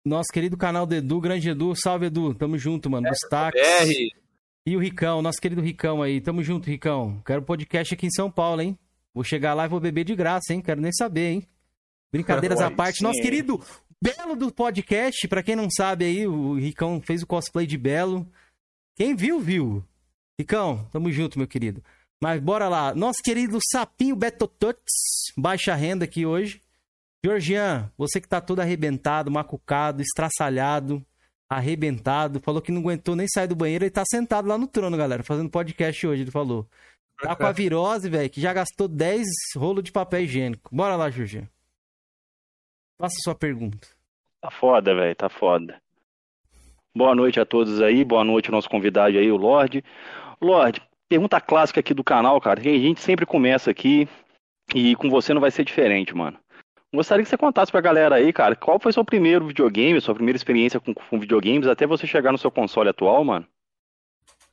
Nosso 0.05 0.33
querido 0.33 0.57
canal 0.57 0.85
do 0.85 0.95
Edu, 0.95 1.21
grande 1.21 1.51
Edu. 1.51 1.75
Salve, 1.77 2.07
Edu. 2.07 2.35
Tamo 2.35 2.59
junto, 2.59 2.91
mano. 2.91 3.09
Dos 3.09 3.19
táxis. 3.31 4.22
E 4.65 4.77
o 4.77 4.81
Ricão, 4.81 5.21
nosso 5.21 5.41
querido 5.41 5.61
Ricão 5.61 6.03
aí. 6.03 6.21
Tamo 6.21 6.43
junto, 6.43 6.71
Ricão. 6.71 7.21
Quero 7.27 7.43
podcast 7.43 7.95
aqui 7.95 8.07
em 8.07 8.11
São 8.11 8.31
Paulo, 8.31 8.63
hein? 8.63 8.79
Vou 9.13 9.25
chegar 9.25 9.55
lá 9.55 9.65
e 9.65 9.69
vou 9.69 9.81
beber 9.81 10.05
de 10.05 10.15
graça, 10.15 10.55
hein? 10.55 10.61
Quero 10.61 10.81
nem 10.81 10.93
saber, 10.93 11.31
hein? 11.31 11.49
Brincadeiras 12.13 12.61
à 12.63 12.71
parte. 12.71 12.99
sim, 12.99 13.05
Nosso 13.05 13.21
querido 13.21 13.61
Belo 14.01 14.35
do 14.35 14.53
podcast, 14.53 15.29
pra 15.29 15.43
quem 15.43 15.55
não 15.55 15.69
sabe 15.71 16.05
aí, 16.05 16.27
o 16.27 16.55
Ricão 16.55 17.01
fez 17.01 17.23
o 17.23 17.27
cosplay 17.27 17.67
de 17.67 17.79
Belo. 17.79 18.27
Quem 18.97 19.15
viu, 19.15 19.41
viu. 19.41 19.85
Ricão, 20.39 20.89
tamo 20.91 21.11
junto, 21.13 21.39
meu 21.39 21.47
querido. 21.47 21.83
Mas 22.21 22.41
bora 22.41 22.69
lá. 22.69 22.95
Nosso 22.95 23.19
querido 23.23 23.59
Sapinho 23.71 24.15
Betotuts, 24.17 25.33
baixa 25.37 25.75
renda 25.75 26.05
aqui 26.05 26.25
hoje. 26.25 26.61
Georgian, 27.25 27.91
você 27.97 28.21
que 28.21 28.29
tá 28.29 28.41
todo 28.41 28.61
arrebentado, 28.61 29.31
macucado, 29.31 30.03
estraçalhado, 30.03 31.05
arrebentado, 31.57 32.41
falou 32.41 32.61
que 32.61 32.73
não 32.73 32.81
aguentou 32.81 33.17
nem 33.17 33.27
sair 33.29 33.47
do 33.47 33.57
banheiro, 33.57 33.85
ele 33.85 33.91
tá 33.91 34.03
sentado 34.07 34.49
lá 34.49 34.59
no 34.59 34.67
trono, 34.67 34.97
galera, 34.97 35.23
fazendo 35.23 35.51
podcast 35.51 36.07
hoje, 36.07 36.23
ele 36.23 36.31
falou. 36.31 36.67
Tá 37.21 37.37
com 37.37 37.47
a 37.47 37.53
virose, 37.53 38.09
velho, 38.09 38.29
que 38.29 38.41
já 38.41 38.53
gastou 38.53 38.89
10 38.89 39.27
rolos 39.57 39.85
de 39.85 39.93
papel 39.93 40.23
higiênico. 40.23 40.75
Bora 40.75 40.97
lá, 40.97 41.09
Georgian. 41.09 41.49
Faça 42.99 43.15
sua 43.23 43.35
pergunta. 43.35 43.87
Tá 44.41 44.51
foda, 44.51 44.95
velho, 44.95 45.15
tá 45.15 45.29
foda. 45.29 45.81
Boa 46.95 47.15
noite 47.15 47.41
a 47.41 47.47
todos 47.47 47.81
aí, 47.81 48.05
boa 48.05 48.25
noite 48.25 48.49
ao 48.49 48.53
nosso 48.53 48.69
convidado 48.69 49.17
aí, 49.17 49.31
o 49.31 49.37
Lorde. 49.37 49.85
Lorde, 50.41 50.83
pergunta 51.09 51.41
clássica 51.41 51.81
aqui 51.81 51.95
do 51.95 52.03
canal, 52.03 52.41
cara, 52.41 52.61
que 52.61 52.69
a 52.69 52.79
gente 52.79 53.01
sempre 53.01 53.25
começa 53.25 53.71
aqui 53.71 54.09
e 54.75 54.97
com 54.97 55.09
você 55.09 55.33
não 55.33 55.41
vai 55.41 55.51
ser 55.51 55.65
diferente, 55.65 56.15
mano. 56.15 56.39
Gostaria 56.95 57.25
que 57.25 57.31
você 57.31 57.39
contasse 57.39 57.73
pra 57.73 57.81
galera 57.81 58.17
aí, 58.17 58.33
cara, 58.33 58.55
qual 58.55 58.79
foi 58.79 58.93
seu 58.93 59.05
primeiro 59.05 59.47
videogame, 59.47 60.01
sua 60.01 60.15
primeira 60.15 60.37
experiência 60.37 60.79
com, 60.79 60.93
com 60.93 61.19
videogames 61.19 61.67
até 61.67 61.87
você 61.87 62.07
chegar 62.07 62.33
no 62.33 62.39
seu 62.39 62.51
console 62.51 62.91
atual, 62.91 63.25
mano? 63.25 63.47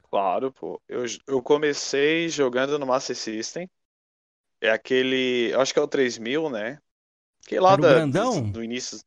Claro, 0.09 0.51
pô. 0.53 0.81
Eu, 0.87 1.03
eu 1.27 1.41
comecei 1.41 2.29
jogando 2.29 2.79
no 2.79 2.85
Master 2.87 3.15
System. 3.15 3.69
É 4.61 4.69
aquele. 4.71 5.51
Eu 5.51 5.61
acho 5.61 5.73
que 5.73 5.79
é 5.79 5.81
o 5.83 5.87
3000, 5.87 6.49
né? 6.49 6.79
Que 7.45 7.59
lá 7.59 7.75
da, 7.75 7.89
grandão? 7.93 8.41
do, 8.41 8.51
do 8.53 8.63
início. 8.63 8.99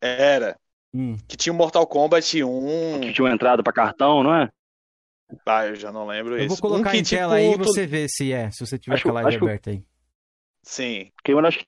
Era. 0.00 0.56
Hum. 0.94 1.16
Que 1.26 1.36
tinha 1.36 1.52
o 1.52 1.56
Mortal 1.56 1.86
Kombat 1.86 2.42
1. 2.42 3.00
Que 3.00 3.12
tinha 3.12 3.24
uma 3.24 3.34
entrada 3.34 3.62
pra 3.62 3.72
cartão, 3.72 4.22
não 4.22 4.34
é? 4.34 4.48
Ah, 5.44 5.66
eu 5.66 5.74
já 5.74 5.90
não 5.90 6.06
lembro 6.06 6.34
Eu 6.38 6.46
isso. 6.46 6.48
vou 6.48 6.58
colocar 6.58 6.90
um 6.90 6.92
que, 6.92 6.98
em 6.98 7.02
tipo, 7.02 7.16
tela 7.20 7.34
aí 7.34 7.50
e 7.52 7.58
tu- 7.58 7.64
você 7.64 7.84
vê 7.84 8.06
se 8.08 8.32
é, 8.32 8.48
se 8.52 8.64
você 8.64 8.78
tiver 8.78 8.94
Acho 8.94 9.02
com 9.02 9.08
a 9.10 9.12
que- 9.20 9.24
live 9.24 9.44
aberta 9.44 9.70
aí. 9.70 9.82
Sim. 10.62 11.10
Porque 11.16 11.32
eu 11.32 11.38
acho 11.40 11.58
que 11.58 11.66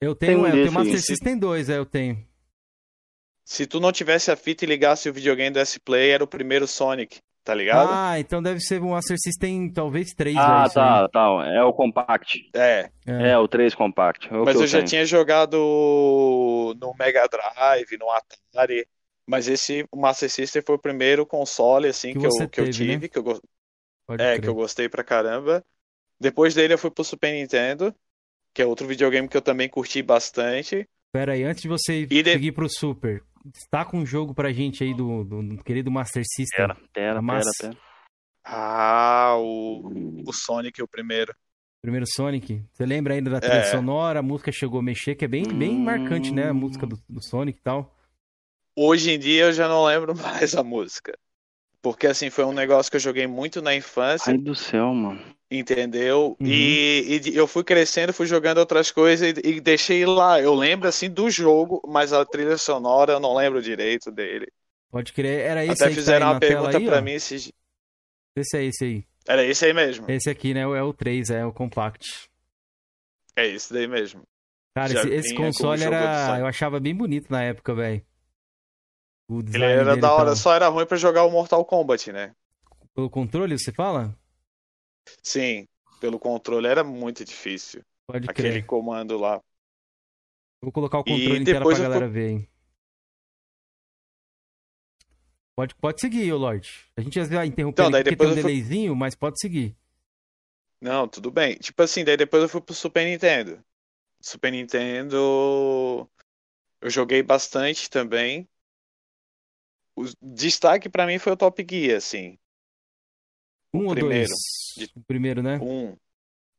Eu 0.00 0.14
tenho, 0.14 0.40
um 0.40 0.46
é, 0.46 0.50
eu 0.52 0.52
tenho 0.52 0.64
aí. 0.66 0.70
Master 0.70 1.00
System 1.02 1.38
2, 1.38 1.68
é, 1.68 1.78
eu 1.78 1.86
tenho. 1.86 2.24
Se 3.44 3.66
tu 3.66 3.80
não 3.80 3.90
tivesse 3.90 4.30
a 4.30 4.36
fita 4.36 4.64
e 4.64 4.68
ligasse 4.68 5.08
o 5.08 5.12
videogame 5.12 5.50
do 5.50 5.58
S-Play, 5.58 6.10
era 6.10 6.22
o 6.24 6.28
primeiro 6.28 6.66
Sonic, 6.68 7.20
tá 7.42 7.54
ligado? 7.54 7.98
Ah, 7.98 8.18
então 8.18 8.42
deve 8.42 8.60
ser 8.60 8.80
um 8.82 8.90
Master 8.90 9.16
System 9.18 9.70
talvez 9.72 10.14
3, 10.14 10.36
Ah, 10.36 10.64
isso 10.66 10.80
aí. 10.80 11.02
tá, 11.02 11.08
tá. 11.08 11.20
É 11.46 11.62
o 11.62 11.72
Compact. 11.72 12.38
É. 12.54 12.90
É. 13.06 13.30
É, 13.30 13.38
o 13.38 13.48
3 13.48 13.74
Compact. 13.74 14.28
É 14.32 14.36
o 14.36 14.44
Mas 14.44 14.56
que 14.56 14.62
eu 14.62 14.66
já 14.66 14.78
tenho. 14.78 14.88
tinha 14.88 15.04
jogado 15.06 15.56
no 16.78 16.94
Mega 16.98 17.26
Drive, 17.28 17.96
no 17.98 18.10
Atari. 18.10 18.86
Mas 19.26 19.48
esse 19.48 19.86
Master 19.94 20.30
System 20.30 20.62
foi 20.62 20.74
o 20.74 20.78
primeiro 20.78 21.26
console 21.26 21.88
assim 21.88 22.12
Que 22.12 22.18
que, 22.18 22.26
eu, 22.26 22.30
que 22.50 22.60
eu 22.60 22.66
né? 22.66 22.70
tive, 22.70 23.08
que 23.08 23.18
eu, 23.18 23.22
go- 23.22 23.40
Pode 24.06 24.22
é, 24.22 24.26
crer. 24.26 24.40
que 24.40 24.48
eu 24.48 24.54
gostei 24.54 24.88
pra 24.88 25.04
caramba. 25.04 25.64
Depois 26.20 26.54
dele 26.54 26.74
eu 26.74 26.78
fui 26.78 26.90
pro 26.90 27.04
Super 27.04 27.32
Nintendo, 27.32 27.94
que 28.54 28.62
é 28.62 28.66
outro 28.66 28.86
videogame 28.86 29.28
que 29.28 29.36
eu 29.36 29.42
também 29.42 29.68
curti 29.68 30.00
bastante. 30.02 30.88
Pera 31.12 31.32
aí, 31.32 31.42
antes 31.42 31.62
de 31.62 31.68
você 31.68 32.02
E 32.10 32.22
de- 32.22 32.32
seguir 32.32 32.52
pro 32.52 32.68
Super, 32.68 33.22
tá 33.70 33.84
com 33.84 33.98
um 33.98 34.06
jogo 34.06 34.32
pra 34.34 34.52
gente 34.52 34.82
aí 34.84 34.94
do, 34.94 35.24
do, 35.24 35.42
do 35.56 35.64
querido 35.64 35.90
Master 35.90 36.22
System. 36.24 36.56
Pera, 36.66 36.76
pera, 36.92 37.20
Mas- 37.22 37.44
pera, 37.60 37.72
pera. 37.74 37.84
Ah, 38.46 39.34
o, 39.38 40.22
o 40.26 40.32
Sonic 40.32 40.82
o 40.82 40.88
primeiro. 40.88 41.34
Primeiro 41.82 42.06
Sonic. 42.06 42.62
Você 42.72 42.84
lembra 42.86 43.14
ainda 43.14 43.30
da 43.30 43.40
trilha 43.40 43.54
É. 43.56 43.64
sonora? 43.64 44.18
A 44.20 44.22
música 44.22 44.50
chegou 44.52 44.80
a 44.80 44.82
mexer, 44.82 45.14
que 45.14 45.24
é 45.24 45.28
bem, 45.28 45.44
bem 45.46 45.70
Hum. 45.70 45.84
marcante, 45.84 46.32
né? 46.32 46.48
A 46.48 46.54
música 46.54 46.86
do, 46.86 46.96
do 47.08 47.22
Sonic 47.22 47.58
e 47.58 47.62
tal. 47.62 47.94
Hoje 48.76 49.12
em 49.12 49.18
dia 49.18 49.44
eu 49.44 49.52
já 49.52 49.68
não 49.68 49.84
lembro 49.84 50.14
mais 50.16 50.54
a 50.54 50.62
música. 50.62 51.16
Porque 51.82 52.06
assim, 52.06 52.30
foi 52.30 52.44
um 52.44 52.52
negócio 52.52 52.90
que 52.90 52.96
eu 52.96 53.00
joguei 53.00 53.26
muito 53.26 53.60
na 53.62 53.74
infância. 53.74 54.30
Ai 54.32 54.38
do 54.38 54.54
céu, 54.54 54.92
mano. 54.94 55.20
Entendeu? 55.58 56.36
Uhum. 56.40 56.46
E, 56.46 57.20
e 57.24 57.36
eu 57.36 57.46
fui 57.46 57.62
crescendo, 57.62 58.12
fui 58.12 58.26
jogando 58.26 58.58
outras 58.58 58.90
coisas 58.90 59.34
e, 59.36 59.48
e 59.48 59.60
deixei 59.60 60.04
lá. 60.04 60.40
Eu 60.40 60.54
lembro 60.54 60.88
assim 60.88 61.08
do 61.08 61.30
jogo, 61.30 61.80
mas 61.86 62.12
a 62.12 62.24
trilha 62.24 62.56
sonora 62.56 63.12
eu 63.12 63.20
não 63.20 63.36
lembro 63.36 63.62
direito 63.62 64.10
dele. 64.10 64.48
Pode 64.90 65.12
crer. 65.12 65.40
Era 65.40 65.64
esse 65.64 65.72
Até 65.72 65.84
aí 65.84 65.88
tá 65.90 65.92
aí 65.92 65.94
fizeram 65.94 66.26
na 66.26 66.32
uma 66.32 66.40
pergunta 66.40 66.98
ó. 66.98 67.00
mim 67.00 67.12
esses... 67.12 67.52
Esse 68.36 68.56
é 68.56 68.64
esse 68.64 68.84
aí. 68.84 69.04
Era 69.26 69.44
esse 69.44 69.64
aí 69.64 69.72
mesmo. 69.72 70.10
Esse 70.10 70.28
aqui, 70.28 70.52
né? 70.52 70.62
É 70.62 70.82
o 70.82 70.92
3, 70.92 71.30
é 71.30 71.46
o 71.46 71.52
Compact. 71.52 72.28
É 73.36 73.46
esse 73.46 73.72
daí 73.72 73.86
mesmo. 73.86 74.22
Cara, 74.74 74.92
esse, 74.92 75.08
esse 75.08 75.34
console 75.34 75.82
era. 75.84 76.38
Eu 76.40 76.46
achava 76.46 76.80
bem 76.80 76.94
bonito 76.94 77.30
na 77.30 77.42
época, 77.42 77.74
velho. 77.74 78.02
Ele 79.30 79.64
era 79.64 79.84
dele 79.84 80.00
da 80.00 80.12
hora, 80.12 80.34
só 80.34 80.52
era 80.52 80.68
ruim 80.68 80.84
pra 80.84 80.96
jogar 80.96 81.24
o 81.24 81.30
Mortal 81.30 81.64
Kombat, 81.64 82.12
né? 82.12 82.34
Pelo 82.94 83.08
controle, 83.08 83.58
você 83.58 83.72
fala? 83.72 84.14
Sim, 85.22 85.66
pelo 85.98 86.18
controle 86.20 86.66
era 86.68 86.84
muito 86.84 87.24
difícil. 87.24 87.82
Pode 88.06 88.28
Aquele 88.28 88.60
crer. 88.60 88.62
comando 88.62 89.18
lá. 89.18 89.42
Vou 90.60 90.72
colocar 90.72 90.98
o 90.98 91.04
controle 91.04 91.46
tela 91.46 91.64
pra 91.66 91.78
galera 91.78 92.08
ver, 92.08 92.28
hein? 92.30 92.48
Pode, 95.56 95.74
pode 95.76 96.00
seguir, 96.00 96.32
ô 96.32 96.36
Lorde. 96.38 96.70
A 96.96 97.00
gente 97.00 97.18
às 97.18 97.28
vezes 97.28 97.36
vai 97.38 97.46
interromper 97.46 97.82
Então, 97.82 97.90
daí 97.90 98.02
porque 98.02 98.16
tem 98.16 98.26
um 98.28 98.32
eu 98.32 98.36
fui- 98.36 98.52
delayzinho, 98.52 98.94
mas 98.96 99.14
pode 99.14 99.38
seguir. 99.40 99.76
Não, 100.80 101.08
tudo 101.08 101.30
bem. 101.30 101.56
Tipo 101.56 101.82
assim, 101.82 102.04
daí 102.04 102.16
depois 102.16 102.42
eu 102.42 102.48
fui 102.48 102.60
pro 102.60 102.74
Super 102.74 103.04
Nintendo. 103.04 103.64
Super 104.20 104.52
Nintendo 104.52 106.08
eu 106.80 106.90
joguei 106.90 107.22
bastante 107.22 107.90
também. 107.90 108.48
O 109.96 110.04
destaque 110.22 110.88
pra 110.88 111.04
mim 111.04 111.18
foi 111.18 111.32
o 111.32 111.36
Top 111.36 111.66
Gear, 111.68 111.96
assim. 111.96 112.38
Um 113.74 113.86
ou 113.86 113.94
primeiro. 113.94 114.28
dois? 114.28 114.88
O 114.96 115.00
primeiro, 115.06 115.42
né? 115.42 115.58
Um. 115.60 115.96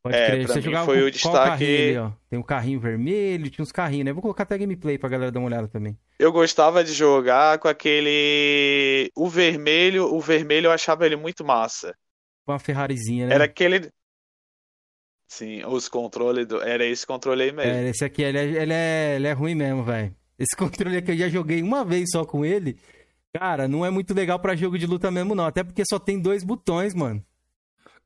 Pode 0.04 0.18
É, 0.18 0.28
crer. 0.28 0.48
Você 0.48 0.62
jogava 0.62 0.86
foi 0.86 1.00
com 1.02 1.08
o 1.08 1.12
destaque- 1.12 1.64
ali? 1.98 2.14
Tem 2.30 2.38
um 2.38 2.44
carrinho 2.44 2.80
vermelho, 2.80 3.50
tinha 3.50 3.64
uns 3.64 3.72
carrinhos, 3.72 4.06
né? 4.06 4.14
Vou 4.14 4.22
colocar 4.22 4.44
até 4.44 4.56
gameplay 4.58 4.98
pra 5.00 5.10
galera 5.10 5.32
dar 5.32 5.40
uma 5.40 5.48
olhada 5.48 5.68
também. 5.68 5.98
Eu 6.20 6.32
gostava 6.32 6.84
de 6.84 6.94
jogar 6.94 7.58
com 7.58 7.68
aquele. 7.68 9.10
O 9.16 9.28
vermelho, 9.28 10.14
o 10.14 10.22
vermelho 10.22 10.68
eu 10.68 10.72
achava 10.72 11.06
ele 11.06 11.16
muito 11.16 11.44
massa. 11.44 11.96
Com 12.46 12.52
uma 12.52 12.60
Ferrarizinha, 12.60 13.26
né? 13.28 13.34
Era 13.34 13.46
aquele. 13.46 13.90
Sim, 15.28 15.66
os 15.66 15.90
controles 15.90 16.46
do. 16.46 16.62
Era 16.62 16.86
esse 16.86 17.06
controle 17.06 17.44
aí 17.44 17.52
mesmo. 17.52 17.72
É, 17.72 17.90
esse 17.90 18.06
aqui, 18.06 18.22
ele 18.22 18.38
é, 18.38 18.44
ele 18.44 18.74
é, 18.74 19.16
ele 19.16 19.28
é 19.28 19.32
ruim 19.34 19.56
mesmo, 19.56 19.84
velho. 19.84 20.16
Esse 20.38 20.56
controle 20.56 20.98
aqui 20.98 21.12
eu 21.12 21.18
já 21.18 21.30
joguei 21.30 21.62
uma 21.64 21.84
vez 21.84 22.06
só 22.12 22.24
com 22.26 22.46
ele. 22.46 22.78
Cara, 23.38 23.68
não 23.68 23.86
é 23.86 23.90
muito 23.90 24.14
legal 24.14 24.40
pra 24.40 24.56
jogo 24.56 24.78
de 24.78 24.86
luta 24.86 25.12
mesmo, 25.12 25.36
não. 25.36 25.46
Até 25.46 25.64
porque 25.64 25.84
só 25.88 26.00
tem 26.00 26.20
dois 26.20 26.44
botões, 26.44 26.94
mano. 26.94 27.24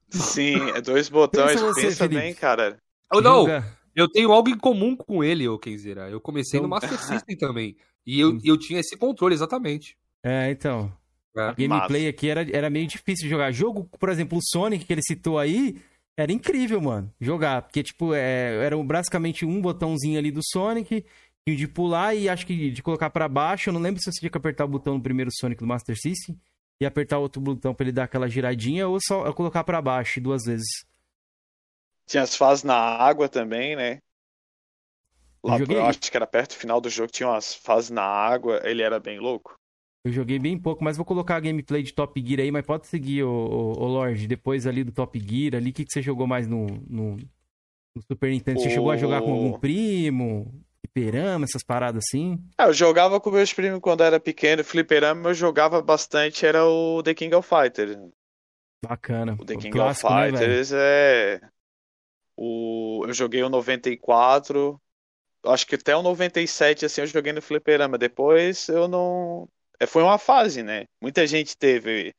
Sim, 0.10 0.56
é 0.72 0.82
dois 0.82 1.08
botões. 1.10 1.52
Pensa 1.52 1.66
você, 1.66 1.82
Pensa 1.82 2.08
bem, 2.08 2.34
cara. 2.34 2.78
Oh, 3.14 3.22
não, 3.22 3.42
Joga- 3.42 3.66
eu 3.96 4.08
tenho 4.10 4.32
algo 4.32 4.50
em 4.50 4.58
comum 4.58 4.96
com 4.96 5.24
ele, 5.24 5.48
ô 5.48 5.58
Kenzeira. 5.60 6.10
Eu 6.10 6.20
comecei 6.20 6.60
Então- 6.60 6.68
no 6.68 6.76
Master 6.76 6.98
System 7.24 7.38
também. 7.38 7.76
E 8.06 8.20
eu, 8.20 8.40
eu 8.44 8.58
tinha 8.58 8.80
esse 8.80 8.98
controle, 8.98 9.36
exatamente. 9.36 9.96
É, 10.24 10.50
então. 10.50 10.92
É. 11.38 11.42
A 11.42 11.52
gameplay 11.54 12.02
Massa. 12.06 12.10
aqui 12.10 12.30
era, 12.30 12.42
era 12.56 12.70
meio 12.70 12.88
difícil 12.88 13.26
de 13.26 13.30
jogar. 13.30 13.52
Jogo, 13.52 13.88
por 14.00 14.10
exemplo, 14.10 14.38
o 14.38 14.42
Sonic 14.44 14.84
que 14.86 14.92
ele 14.94 15.04
citou 15.04 15.38
aí, 15.38 15.80
era 16.18 16.32
incrível, 16.32 16.82
mano, 16.82 17.14
jogar. 17.22 17.62
Porque, 17.62 17.84
tipo, 17.84 18.14
é, 18.16 18.56
era 18.66 18.76
basicamente 18.84 19.46
um 19.46 19.62
botãozinho 19.62 20.18
ali 20.18 20.32
do 20.32 20.42
Sonic, 20.44 21.06
e 21.50 21.54
o 21.54 21.58
de 21.58 21.68
pular 21.68 22.16
e 22.16 22.30
acho 22.30 22.46
que 22.46 22.72
de 22.72 22.82
colocar 22.84 23.10
pra 23.10 23.28
baixo. 23.28 23.70
Eu 23.70 23.74
não 23.74 23.82
lembro 23.82 24.02
se 24.02 24.12
você 24.12 24.20
tinha 24.20 24.30
que 24.30 24.38
apertar 24.38 24.66
o 24.66 24.70
botão 24.70 24.96
no 24.96 25.02
primeiro 25.04 25.32
Sonic 25.34 25.60
do 25.62 25.68
Master 25.68 25.96
System 26.00 26.40
e 26.80 26.86
apertar 26.86 27.18
outro 27.20 27.42
botão 27.42 27.74
pra 27.74 27.84
ele 27.86 27.92
dar 27.92 28.06
aquela 28.06 28.30
giradinha, 28.30 28.88
ou 28.88 28.98
só 29.02 29.32
colocar 29.34 29.64
pra 29.64 29.82
baixo 29.82 30.22
duas 30.22 30.44
vezes. 30.46 30.68
Tinha 32.06 32.24
as 32.24 32.36
fases 32.36 32.64
na 32.64 32.76
água 32.76 33.28
também, 33.30 33.76
né? 33.76 34.00
Lá, 35.44 35.56
Eu 35.56 35.60
joguei- 35.60 35.78
eu 35.78 35.86
acho 35.86 36.00
que 36.00 36.18
era 36.18 36.28
perto 36.28 36.52
do 36.52 36.60
final 36.60 36.82
do 36.82 36.90
jogo, 36.90 37.12
tinha 37.12 37.30
umas 37.30 37.54
fases 37.54 37.90
na 37.90 38.04
água, 38.04 38.62
ele 38.64 38.82
era 38.82 39.00
bem 39.00 39.20
louco. 39.20 39.56
Eu 40.04 40.12
joguei 40.12 40.40
bem 40.40 40.58
pouco, 40.58 40.84
mas 40.84 40.96
vou 40.98 41.06
colocar 41.06 41.36
a 41.36 41.40
gameplay 41.40 41.84
de 41.84 41.94
Top 41.94 42.20
Gear 42.26 42.40
aí, 42.40 42.52
mas 42.52 42.66
pode 42.66 42.88
seguir, 42.88 43.24
ô, 43.24 43.30
ô, 43.30 43.72
ô 43.84 43.88
Lorde, 43.88 44.28
depois 44.28 44.66
ali 44.66 44.84
do 44.84 44.92
Top 44.94 45.20
Gear 45.20 45.56
ali, 45.56 45.72
o 45.72 45.74
que, 45.74 45.84
que 45.86 45.92
você 45.92 46.02
jogou 46.02 46.26
mais 46.26 46.48
no, 46.48 46.68
no, 46.90 47.18
no 47.18 48.02
Super 48.10 48.32
Nintendo? 48.32 48.60
Você 48.62 48.70
O- 48.70 48.72
chegou 48.72 48.92
a 48.92 48.98
jogar 48.98 49.22
com 49.22 49.32
algum 49.34 49.60
primo, 49.60 50.54
hiperama, 50.84 51.46
essas 51.46 51.64
paradas 51.64 52.04
assim? 52.08 52.38
Ah, 52.58 52.68
eu 52.68 52.74
jogava 52.74 53.20
com 53.20 53.32
meus 53.32 53.54
primos 53.54 53.80
quando 53.80 54.04
era 54.04 54.20
pequeno, 54.20 54.64
fliperama 54.64 55.30
eu 55.30 55.34
jogava 55.34 55.82
bastante, 55.82 56.46
era 56.46 56.66
o 56.66 57.02
The 57.04 57.14
King 57.14 57.36
of 57.36 57.48
Fighters. 57.48 57.98
Bacana. 58.82 59.36
O 59.40 59.46
The 59.46 59.56
O 59.56 59.60
King 59.60 59.72
clássico, 59.72 60.08
of 60.08 60.16
né, 60.16 60.22
velho? 60.24 60.38
Fighters 60.38 60.72
é. 60.74 61.42
O... 62.36 63.04
Eu 63.06 63.14
joguei 63.14 63.44
o 63.44 63.50
94. 63.50 64.80
Acho 65.46 65.68
que 65.68 65.76
até 65.76 65.96
o 65.96 66.02
97, 66.02 66.86
assim, 66.86 67.02
eu 67.02 67.08
joguei 67.08 67.34
no 67.34 67.42
fliperama. 67.42 67.98
Depois 67.98 68.68
eu 68.70 68.88
não. 68.88 69.48
É, 69.80 69.86
foi 69.86 70.04
uma 70.04 70.18
fase, 70.18 70.64
né? 70.64 70.86
Muita 71.02 71.26
gente 71.28 71.58
teve 71.58 72.14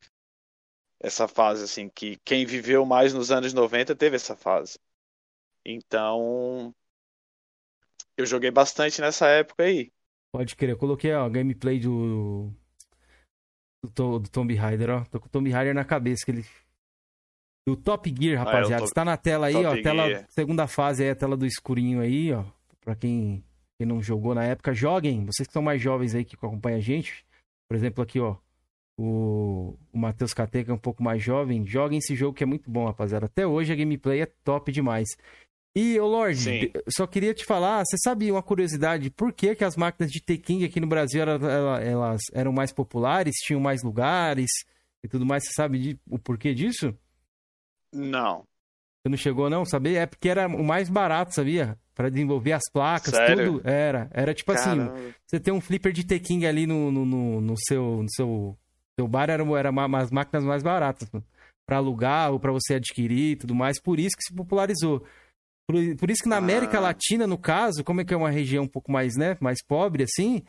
essa 0.98 1.26
fase, 1.26 1.64
assim, 1.64 1.88
que 1.88 2.18
quem 2.24 2.44
viveu 2.44 2.84
mais 2.84 3.14
nos 3.14 3.30
anos 3.30 3.54
90 3.54 3.94
teve 3.96 4.16
essa 4.16 4.36
fase. 4.36 4.78
Então. 5.64 6.74
Eu 8.20 8.26
joguei 8.26 8.50
bastante 8.50 9.00
nessa 9.00 9.26
época 9.28 9.64
aí. 9.64 9.90
Pode 10.32 10.54
crer, 10.54 10.70
eu 10.70 10.76
coloquei 10.78 11.12
ó, 11.12 11.24
a 11.24 11.28
gameplay 11.28 11.80
do, 11.80 12.52
do, 13.94 14.18
do 14.20 14.30
Tomb 14.30 14.54
Raider, 14.54 14.90
ó. 14.90 15.04
Tô 15.04 15.18
com 15.18 15.26
o 15.26 15.30
Tomb 15.30 15.50
Raider 15.50 15.74
na 15.74 15.84
cabeça, 15.84 16.24
que 16.24 16.30
ele... 16.30 16.44
Do 17.68 17.76
Top 17.76 18.08
Gear, 18.08 18.38
Ah, 18.38 18.42
é, 18.42 18.44
rapaziada. 18.44 18.82
Top- 18.82 18.88
Está 18.90 19.04
na 19.04 19.16
tela 19.16 19.46
aí, 19.48 19.52
Top 19.52 19.66
ó. 19.66 19.82
Tela, 19.82 20.24
segunda 20.28 20.66
fase 20.66 21.04
aí, 21.04 21.10
a 21.10 21.14
tela 21.16 21.36
do 21.36 21.46
escurinho 21.46 22.00
aí, 22.00 22.32
ó. 22.32 22.44
Pra 22.80 22.94
quem, 22.94 23.44
quem 23.78 23.86
não 23.86 24.02
jogou 24.02 24.34
na 24.34 24.44
época, 24.44 24.72
joguem. 24.72 25.26
Vocês 25.26 25.46
que 25.46 25.52
são 25.52 25.62
mais 25.62 25.80
jovens 25.80 26.14
aí 26.14 26.24
que 26.24 26.36
acompanham 26.36 26.78
a 26.78 26.82
gente. 26.82 27.24
Por 27.68 27.76
exemplo, 27.76 28.02
aqui, 28.02 28.18
ó. 28.18 28.36
O, 28.98 29.76
o 29.92 29.98
Matheus 29.98 30.34
que 30.34 30.40
é 30.42 30.72
um 30.72 30.78
pouco 30.78 31.02
mais 31.02 31.22
jovem. 31.22 31.66
Joguem 31.66 31.98
esse 31.98 32.14
jogo 32.14 32.34
que 32.34 32.42
é 32.42 32.46
muito 32.46 32.70
bom, 32.70 32.86
rapaziada. 32.86 33.26
Até 33.26 33.46
hoje 33.46 33.72
a 33.72 33.76
gameplay 33.76 34.20
é 34.22 34.26
top 34.26 34.70
demais. 34.72 35.08
E, 35.74 35.98
ô 36.00 36.06
Lorde, 36.06 36.40
Sim. 36.40 36.72
só 36.88 37.06
queria 37.06 37.32
te 37.32 37.44
falar, 37.44 37.84
você 37.84 37.96
sabe 38.02 38.30
uma 38.32 38.42
curiosidade, 38.42 39.08
por 39.10 39.32
que, 39.32 39.54
que 39.54 39.64
as 39.64 39.76
máquinas 39.76 40.10
de 40.10 40.20
T-King 40.20 40.64
aqui 40.64 40.80
no 40.80 40.86
Brasil 40.88 41.22
ela- 41.22 41.34
ela- 41.50 41.80
elas 41.80 42.20
eram 42.32 42.52
mais 42.52 42.72
populares, 42.72 43.36
tinham 43.44 43.60
mais 43.60 43.82
lugares 43.84 44.50
e 45.04 45.08
tudo 45.08 45.24
mais? 45.24 45.44
Você 45.44 45.52
sabe 45.52 45.78
de- 45.78 45.98
o 46.08 46.18
porquê 46.18 46.52
disso? 46.54 46.92
Não. 47.92 48.44
Você 49.02 49.08
não 49.08 49.16
chegou 49.16 49.48
não, 49.48 49.64
saber? 49.64 49.94
É 49.94 50.06
porque 50.06 50.28
era 50.28 50.46
o 50.48 50.64
mais 50.64 50.88
barato, 50.88 51.34
sabia? 51.34 51.78
Pra 51.94 52.08
desenvolver 52.08 52.52
as 52.52 52.62
placas, 52.72 53.14
Sério? 53.14 53.54
tudo. 53.58 53.68
Era. 53.68 54.10
Era 54.12 54.34
tipo 54.34 54.50
assim, 54.52 54.76
Caramba. 54.76 55.14
você 55.26 55.38
tem 55.38 55.54
um 55.54 55.60
flipper 55.60 55.92
de 55.92 56.04
T-King 56.04 56.46
ali 56.46 56.66
no, 56.66 56.90
no, 56.90 57.04
no, 57.06 57.40
no 57.40 57.54
seu, 57.56 58.02
no 58.02 58.10
seu, 58.10 58.58
seu 58.98 59.06
bar, 59.08 59.30
era, 59.30 59.44
era 59.56 59.70
umas 59.70 60.10
máquinas 60.10 60.44
mais 60.44 60.62
baratas, 60.62 61.08
mano. 61.12 61.24
Pra 61.64 61.76
alugar 61.76 62.32
ou 62.32 62.40
pra 62.40 62.50
você 62.52 62.74
adquirir 62.74 63.32
e 63.32 63.36
tudo 63.36 63.54
mais. 63.54 63.80
Por 63.80 64.00
isso 64.00 64.16
que 64.16 64.24
se 64.24 64.34
popularizou. 64.34 65.04
Por, 65.70 65.96
por 65.96 66.10
isso 66.10 66.22
que 66.22 66.28
na 66.28 66.36
América 66.36 66.78
Ah. 66.78 66.80
Latina, 66.80 67.26
no 67.26 67.38
caso, 67.38 67.84
como 67.84 68.00
é 68.00 68.04
que 68.04 68.12
é 68.12 68.16
uma 68.16 68.30
região 68.30 68.64
um 68.64 68.68
pouco 68.68 68.90
mais, 68.90 69.16
né, 69.16 69.36
mais 69.40 69.62
pobre, 69.62 70.02
assim, 70.02 70.42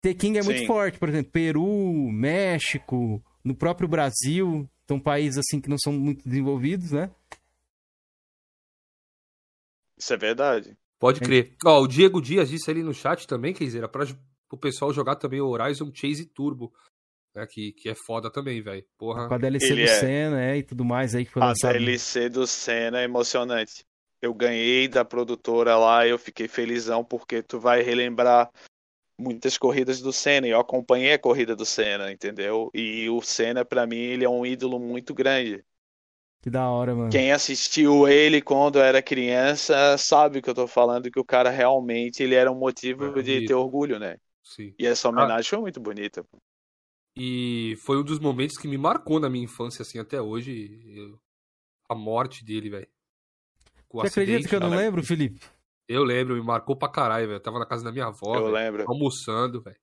T-King 0.00 0.38
é 0.38 0.42
muito 0.42 0.60
Sim. 0.60 0.66
forte. 0.66 0.98
Por 0.98 1.08
exemplo, 1.08 1.32
Peru, 1.32 1.66
México, 2.12 3.22
no 3.42 3.54
próprio 3.54 3.88
Brasil. 3.88 4.68
São 4.86 5.00
países, 5.00 5.38
assim, 5.38 5.60
que 5.62 5.68
não 5.70 5.78
são 5.78 5.94
muito 5.94 6.28
desenvolvidos, 6.28 6.92
né? 6.92 7.10
Isso 9.96 10.12
é 10.12 10.16
verdade. 10.16 10.76
Pode 10.98 11.20
crer. 11.20 11.54
Ó, 11.64 11.80
o 11.82 11.86
Diego 11.88 12.20
Dias 12.20 12.48
disse 12.50 12.70
ali 12.70 12.82
no 12.82 12.92
chat 12.92 13.26
também, 13.26 13.54
quer 13.54 13.64
dizer, 13.64 13.86
pra 13.88 14.04
o 14.50 14.56
pessoal 14.56 14.92
jogar 14.92 15.16
também 15.16 15.40
o 15.40 15.48
Horizon 15.48 15.90
Chase 15.94 16.26
Turbo. 16.26 16.72
Né, 17.34 17.46
que, 17.50 17.72
que 17.72 17.88
é 17.88 17.94
foda 18.06 18.30
também, 18.30 18.62
velho. 18.62 18.84
Porra. 18.96 19.26
Com 19.26 19.34
a 19.34 19.38
DLC 19.38 19.72
Ele 19.72 19.84
do 19.84 19.90
é. 19.90 20.00
Senna, 20.00 20.44
é, 20.44 20.56
e 20.58 20.62
tudo 20.62 20.84
mais 20.84 21.14
aí 21.14 21.24
que 21.24 21.32
foi 21.32 21.42
A 21.42 21.46
lançado. 21.46 21.72
DLC 21.72 22.28
do 22.28 22.46
Senna 22.46 23.00
é 23.00 23.04
emocionante. 23.04 23.84
Eu 24.24 24.34
ganhei 24.34 24.88
da 24.88 25.04
produtora 25.04 25.76
lá, 25.76 26.06
eu 26.06 26.18
fiquei 26.18 26.48
felizão 26.48 27.04
porque 27.04 27.42
tu 27.42 27.60
vai 27.60 27.82
relembrar 27.82 28.50
muitas 29.18 29.58
corridas 29.58 30.00
do 30.00 30.12
Senna. 30.12 30.46
e 30.48 30.50
Eu 30.50 30.60
acompanhei 30.60 31.12
a 31.14 31.18
corrida 31.20 31.56
do 31.56 31.66
Senna, 31.66 32.12
entendeu? 32.12 32.70
E 32.74 33.08
o 33.10 33.22
Senna, 33.22 33.64
pra 33.64 33.86
mim, 33.86 33.98
ele 33.98 34.24
é 34.24 34.28
um 34.30 34.46
ídolo 34.46 34.80
muito 34.80 35.14
grande. 35.14 35.64
Que 36.42 36.50
da 36.50 36.68
hora, 36.70 36.94
mano. 36.94 37.10
Quem 37.10 37.32
assistiu 37.32 38.08
ele 38.08 38.42
quando 38.42 38.78
era 38.78 39.02
criança 39.02 39.96
sabe 39.98 40.38
o 40.38 40.42
que 40.42 40.50
eu 40.50 40.54
tô 40.54 40.66
falando, 40.66 41.10
que 41.10 41.18
o 41.20 41.24
cara 41.24 41.48
realmente 41.50 42.22
ele 42.22 42.34
era 42.34 42.50
um 42.50 42.58
motivo 42.58 43.04
É, 43.18 43.22
de 43.22 43.40
ter 43.42 43.54
orgulho, 43.54 43.98
né? 43.98 44.18
Sim. 44.42 44.74
E 44.78 44.86
essa 44.86 45.08
homenagem 45.08 45.48
foi 45.50 45.60
muito 45.60 45.80
bonita. 45.80 46.26
E 47.16 47.76
foi 47.84 47.98
um 47.98 48.04
dos 48.04 48.18
momentos 48.20 48.56
que 48.56 48.68
me 48.68 48.78
marcou 48.78 49.18
na 49.20 49.28
minha 49.30 49.44
infância, 49.44 49.82
assim, 49.82 49.98
até 49.98 50.20
hoje. 50.20 50.80
eu- 50.96 51.20
A 51.90 51.94
morte 51.96 52.44
dele, 52.44 52.70
velho. 52.70 52.88
Com 53.94 54.00
o 54.00 54.10
Você 54.10 54.20
acredita 54.22 54.48
que 54.48 54.56
eu 54.56 54.60
não 54.60 54.70
cara. 54.70 54.80
lembro, 54.82 55.02
Felipe? 55.04 55.40
Eu 55.88 56.02
lembro, 56.02 56.34
me 56.34 56.42
marcou 56.42 56.76
pra 56.76 56.88
caralho, 56.88 57.26
velho. 57.28 57.36
Eu 57.36 57.40
tava 57.42 57.58
na 57.60 57.66
casa 57.66 57.84
da 57.84 57.92
minha 57.92 58.06
avó, 58.06 58.34
Eu 58.34 58.42
velho, 58.44 58.52
lembro. 58.52 58.84
almoçando, 58.88 59.62
velho. 59.62 59.76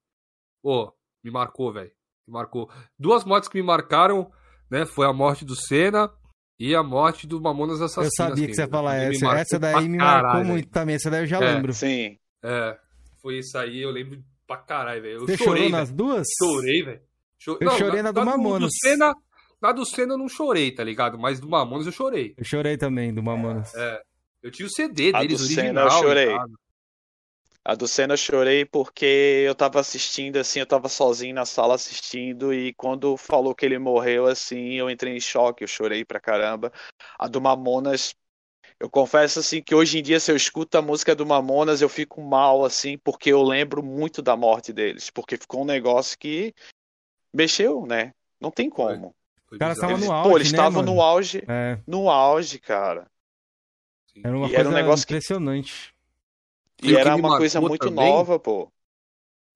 Pô, 0.61 0.93
me 1.23 1.31
marcou, 1.31 1.71
velho. 1.71 1.91
Me 2.27 2.33
marcou. 2.33 2.69
Duas 2.99 3.23
mortes 3.23 3.47
que 3.47 3.57
me 3.57 3.63
marcaram, 3.65 4.29
né? 4.69 4.85
Foi 4.85 5.05
a 5.07 5.13
morte 5.13 5.45
do 5.45 5.55
Senna 5.55 6.11
e 6.59 6.75
a 6.75 6.83
morte 6.83 7.25
do 7.25 7.39
Mamonas 7.39 7.79
Eu 7.79 7.85
Assassinas. 7.85 8.13
sabia 8.15 8.47
que 8.47 8.53
você 8.53 8.61
ia 8.63 8.67
falar 8.67 8.95
essa. 8.95 9.27
Essa 9.37 9.59
daí 9.59 9.87
me 9.87 9.97
caralho, 9.97 10.23
marcou 10.23 10.41
velho. 10.41 10.51
muito 10.53 10.69
também. 10.69 10.95
Essa 10.95 11.09
daí 11.09 11.23
eu 11.23 11.27
já 11.27 11.37
É. 11.37 11.53
lembro. 11.53 11.73
Sim. 11.73 12.17
É, 12.43 12.77
foi 13.21 13.37
isso 13.37 13.57
aí, 13.57 13.81
eu 13.81 13.91
lembro 13.91 14.21
pra 14.45 14.57
caralho, 14.57 15.01
velho. 15.01 15.13
Eu 15.15 15.19
Você 15.21 15.37
chorei, 15.37 15.63
chorou 15.63 15.69
nas 15.79 15.89
duas? 15.91 16.27
Chorei, 16.37 16.83
velho. 16.83 17.01
Cho- 17.39 17.57
Eu 17.61 17.71
chorei 17.71 18.01
na 18.01 18.11
do 18.11 18.19
do- 18.19 18.25
Mamonas. 18.25 18.69
Do 18.69 18.69
Senna, 18.89 19.15
na 19.61 19.71
do 19.71 19.85
Senna 19.85 20.13
eu 20.13 20.17
não 20.17 20.27
chorei, 20.27 20.71
tá 20.71 20.83
ligado? 20.83 21.19
Mas 21.19 21.39
do 21.39 21.47
Mamonas 21.47 21.85
eu 21.85 21.91
chorei. 21.91 22.33
Eu 22.37 22.43
chorei 22.43 22.77
também, 22.77 23.13
do 23.13 23.21
Mamonas. 23.21 23.73
É. 23.75 24.01
Eu 24.41 24.49
tinha 24.49 24.65
o 24.65 24.71
CD 24.71 25.11
A 25.13 25.19
deles, 25.19 25.39
do 25.39 25.45
original. 25.45 25.65
Senna 25.65 25.81
eu 25.81 25.91
chorei. 25.91 26.35
tá? 26.35 26.45
A 27.63 27.75
do 27.75 27.87
Senna 27.87 28.13
eu 28.13 28.17
chorei 28.17 28.65
porque 28.65 29.43
eu 29.45 29.53
tava 29.53 29.79
assistindo, 29.79 30.37
assim, 30.37 30.59
eu 30.59 30.65
tava 30.65 30.89
sozinho 30.89 31.35
na 31.35 31.45
sala 31.45 31.75
assistindo 31.75 32.51
e 32.51 32.73
quando 32.73 33.15
falou 33.15 33.53
que 33.53 33.63
ele 33.63 33.77
morreu, 33.77 34.25
assim, 34.25 34.73
eu 34.73 34.89
entrei 34.89 35.15
em 35.15 35.19
choque, 35.19 35.63
eu 35.63 35.67
chorei 35.67 36.03
pra 36.03 36.19
caramba. 36.19 36.73
A 37.19 37.27
do 37.27 37.39
Mamonas, 37.39 38.15
eu 38.79 38.89
confesso, 38.89 39.37
assim, 39.39 39.61
que 39.61 39.75
hoje 39.75 39.99
em 39.99 40.01
dia 40.01 40.19
se 40.19 40.31
eu 40.31 40.35
escuto 40.35 40.75
a 40.75 40.81
música 40.81 41.15
do 41.15 41.23
Mamonas 41.23 41.83
eu 41.83 41.89
fico 41.89 42.19
mal, 42.19 42.65
assim, 42.65 42.97
porque 42.97 43.31
eu 43.31 43.43
lembro 43.43 43.83
muito 43.83 44.23
da 44.23 44.35
morte 44.35 44.73
deles, 44.73 45.11
porque 45.11 45.37
ficou 45.37 45.61
um 45.61 45.65
negócio 45.65 46.17
que 46.17 46.55
mexeu, 47.31 47.85
né? 47.85 48.11
Não 48.39 48.49
tem 48.49 48.71
como. 48.71 49.15
Foi 49.51 49.57
bizarro. 49.57 49.73
estavam 49.73 49.95
Eles, 49.97 50.05
no 50.07 50.13
auge, 50.13 50.29
pô, 50.29 50.37
eles 50.37 50.51
né, 50.51 50.57
estavam 50.57 50.81
mano? 50.81 50.93
no 50.95 51.01
auge, 51.01 51.43
É, 51.47 51.79
no 51.85 52.09
auge, 52.09 52.59
cara. 52.59 53.11
Sim. 54.07 54.21
era 54.23 54.37
uma 54.37 54.45
E 54.47 54.49
coisa 54.49 54.59
era 54.61 54.69
um 54.69 54.73
negócio 54.73 55.05
que- 55.05 55.13
impressionante. 55.13 55.93
E, 56.81 56.87
E 56.87 56.93
o 56.93 56.95
que 56.95 57.01
era 57.01 57.15
me 57.15 57.21
uma 57.21 57.37
coisa 57.37 57.59
marcou 57.59 57.69
muito 57.69 57.85
também- 57.89 58.09
nova, 58.11 58.39
pô. 58.39 58.71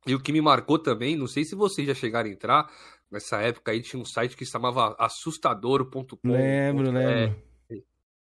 E 0.05 0.13
o 0.13 0.21
que 0.21 0.31
me 0.31 0.41
marcou 0.41 0.77
também, 0.77 1.15
não 1.15 1.27
sei 1.27 1.43
se 1.45 1.55
vocês 1.55 1.87
já 1.87 1.95
chegaram 1.95 2.29
a 2.29 2.31
entrar, 2.33 2.69
nessa 3.09 3.41
época 3.41 3.71
aí 3.71 3.81
tinha 3.81 3.99
um 4.01 4.05
site 4.05 4.35
que 4.35 4.45
se 4.45 4.51
chamava 4.51 4.95
assustador.com. 4.99 6.17
Lembro, 6.25 6.89
É, 6.97 7.15
lembro. 7.27 7.43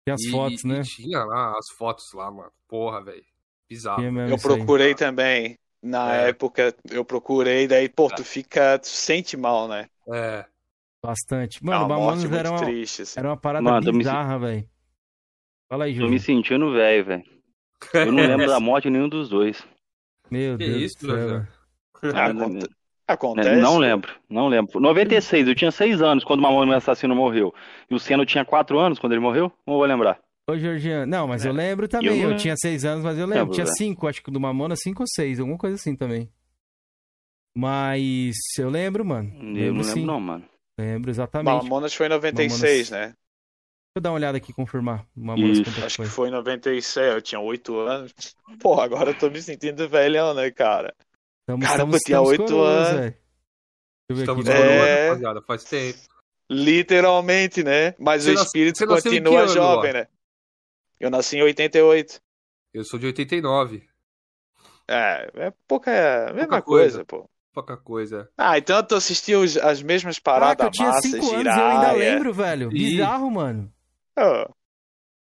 E 0.07 0.12
as 0.12 0.21
e- 0.21 0.29
fotos, 0.29 0.63
e 0.63 0.67
né? 0.67 0.81
tinha 0.83 1.24
lá 1.24 1.57
as 1.57 1.69
fotos 1.75 2.12
lá, 2.13 2.29
mano. 2.29 2.51
Porra, 2.67 3.01
velho. 3.03 3.25
Bizarro. 3.67 4.01
Mesmo 4.03 4.19
Eu 4.19 4.35
isso 4.35 4.47
aí. 4.51 4.57
procurei 4.57 4.93
também. 4.93 5.57
Na 5.81 6.15
É. 6.15 6.29
época, 6.29 6.75
eu 6.91 7.03
procurei, 7.05 7.67
daí, 7.67 7.88
pô, 7.89 8.09
tu 8.09 8.24
fica, 8.24 8.77
tu 8.77 8.88
sente 8.88 9.35
mal, 9.38 9.67
né? 9.67 9.88
É. 10.13 10.45
Bastante. 11.05 11.59
É 11.62 11.65
Mano, 11.65 11.88
morte 11.88 12.27
Mamonas 12.27 12.31
era 12.31 12.51
uma, 12.51 12.59
triste, 12.65 13.01
assim. 13.03 13.19
era 13.19 13.29
uma 13.29 13.38
parada 13.38 13.63
Mano, 13.63 13.85
tô 13.85 13.91
me 13.91 13.97
bizarra, 14.00 14.39
velho. 14.39 14.69
Fala 15.69 15.85
aí, 15.85 15.91
Tô 15.93 15.97
Júlio. 15.97 16.12
me 16.12 16.19
sentindo 16.19 16.71
velho, 16.74 17.05
velho. 17.05 17.24
Eu 17.93 18.12
não 18.12 18.24
lembro 18.25 18.47
da 18.47 18.59
morte 18.59 18.85
de 18.85 18.91
nenhum 18.91 19.09
dos 19.09 19.29
dois. 19.29 19.65
Meu 20.31 20.57
Que 20.57 20.65
Deus 20.65 20.81
isso, 20.81 21.00
do 21.01 21.07
céu, 21.07 21.17
José? 21.17 21.33
velho. 21.33 21.47
Ah, 22.15 22.25
Aconte- 22.25 22.53
não, 22.53 22.67
Acontece. 23.07 23.62
não 23.62 23.77
lembro, 23.77 24.12
não 24.29 24.47
lembro. 24.47 24.79
96, 24.79 25.47
eu 25.47 25.55
tinha 25.55 25.71
6 25.71 26.01
anos 26.01 26.24
quando 26.24 26.39
o 26.39 26.43
Mamãe 26.43 26.74
Assassino 26.75 27.15
morreu. 27.15 27.53
E 27.89 27.95
o 27.95 28.00
Senna 28.00 28.25
tinha 28.25 28.43
4 28.43 28.77
anos 28.79 28.97
quando 29.00 29.13
ele 29.13 29.21
morreu? 29.21 29.51
Não 29.65 29.75
vou 29.75 29.85
lembrar. 29.85 30.19
Ô, 30.47 30.55
Georgiano. 30.57 31.05
Não, 31.09 31.27
mas 31.27 31.43
eu 31.45 31.51
lembro 31.53 31.88
também. 31.88 32.17
Eu 32.19 32.24
Eu, 32.24 32.29
não 32.31 32.38
tinha 32.38 32.55
seis 32.57 32.85
anos, 32.85 33.03
mas 33.03 33.17
eu 33.17 33.25
lembro. 33.25 33.39
lembro, 33.39 33.53
tinha 33.55 33.65
velho. 33.65 33.77
cinco, 33.77 34.07
acho 34.07 34.21
que 34.24 34.29
do 34.31 34.39
Mamona, 34.39 34.75
cinco 34.75 35.01
ou 35.03 35.07
seis, 35.07 35.39
alguma 35.39 35.57
coisa 35.57 35.75
assim 35.75 35.95
também. 35.95 36.29
Mas 37.55 38.35
eu 38.59 38.69
lembro, 38.69 39.05
mano. 39.05 39.29
Eu 39.35 39.43
não 39.43 39.53
Lembro 39.53 39.63
lembro 39.77 39.83
sim. 39.83 40.05
não, 40.05 40.19
mano. 40.19 40.45
Lembro 40.77 41.10
exatamente. 41.10 41.63
Mamonas 41.63 41.94
foi 41.94 42.08
em 42.08 42.10
96, 42.10 42.89
né? 42.91 43.00
Deixa 43.08 43.15
eu 43.98 44.01
dar 44.01 44.10
uma 44.10 44.15
olhada 44.17 44.38
aqui 44.38 44.51
e 44.51 44.53
confirmar. 44.53 45.08
Mamonas 45.15 45.60
Isso. 45.60 45.70
é 45.70 45.74
que 45.74 45.84
Acho 45.84 45.96
foi. 45.98 46.05
que 46.05 46.12
foi 46.12 46.27
em 46.27 46.32
96, 46.32 47.13
eu 47.13 47.22
tinha 47.22 47.39
8 47.39 47.79
anos. 47.79 48.13
Pô, 48.60 48.79
agora 48.82 49.12
eu 49.12 49.17
tô 49.17 49.29
me 49.29 49.41
sentindo 49.41 49.88
velhão, 49.88 50.34
né, 50.34 50.51
cara? 50.51 50.94
Estamos, 51.48 51.65
Caramba, 51.67 51.96
eu 51.96 52.00
tinha 52.00 52.22
oito 52.22 52.44
coroas, 52.44 52.88
anos. 52.88 53.00
velho. 53.00 53.12
Deixa 53.12 53.22
eu 54.10 54.15
ver 54.15 54.22
Estamos 54.24 54.50
aqui. 54.50 54.58
É. 54.58 54.62
coroa, 54.62 55.03
rapaziada, 55.10 55.41
faz 55.44 55.63
tempo. 55.63 56.00
Literalmente, 56.50 57.63
né? 57.63 57.94
Mas 58.00 58.24
Você 58.24 58.32
o 58.32 58.34
espírito 58.34 58.79
que 58.79 58.86
continua 58.88 59.41
ano, 59.41 59.48
jovem, 59.53 59.91
Luan? 59.94 60.01
né? 60.01 60.08
Eu 61.00 61.10
nasci 61.10 61.38
em 61.38 61.44
88. 61.44 62.20
Eu 62.74 62.84
sou 62.84 63.00
de 63.00 63.05
89. 63.05 63.88
É, 64.88 65.29
é 65.36 65.53
pouca. 65.67 65.91
É 65.91 66.29
a 66.29 66.34
mesma 66.34 66.48
Pouca 66.50 66.62
coisa, 66.63 67.03
coisa. 67.03 67.05
pô. 67.05 67.29
Pouca 67.55 67.77
coisa. 67.77 68.29
Ah, 68.38 68.57
então 68.57 68.83
tu 68.83 68.95
assistiu 68.95 69.41
as 69.63 69.81
mesmas 69.81 70.19
Caraca, 70.19 70.19
paradas 70.19 70.65
eu 70.65 70.71
tinha 70.71 70.89
massas, 70.89 71.09
5 71.12 71.31
anos 71.35 71.55
e 71.55 71.59
eu 71.59 71.65
ainda 71.65 71.89
giraia. 71.89 72.13
lembro, 72.13 72.33
velho. 72.33 72.69
Bizarro, 72.69 73.31
mano. 73.31 73.71
Ô, 74.19 74.50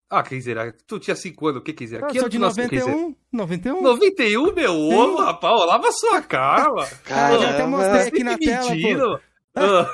Ah, 0.09 0.23
quem 0.23 0.41
será? 0.41 0.73
Tu 0.87 1.01
tinha 1.01 1.17
5 1.17 1.49
anos, 1.49 1.61
o 1.61 1.65
que 1.65 1.73
quiser? 1.73 2.01
Eu 2.01 2.07
Que 2.07 2.21
sou 2.21 2.29
de 2.29 2.39
tu 2.39 2.41
nasceu, 2.41 2.69
Kenzeira? 2.69 2.93
91. 2.93 3.17
91. 3.33 3.83
91, 3.83 4.55
meu 4.55 4.73
ovo, 4.73 5.17
rapaz. 5.25 5.53
Ó, 5.53 5.65
lava 5.65 5.91
sua 5.91 6.23
cara, 6.23 6.73
mano. 6.73 6.89
Cara, 7.05 7.35
eu 7.35 7.43
já 7.43 7.51
até 7.51 7.67
mostrei 7.67 8.03
aqui 8.09 8.23
na 8.25 8.39
Que 8.39 8.45
tela, 8.47 8.69
pô. 8.69 9.21
Ah, 9.55 9.85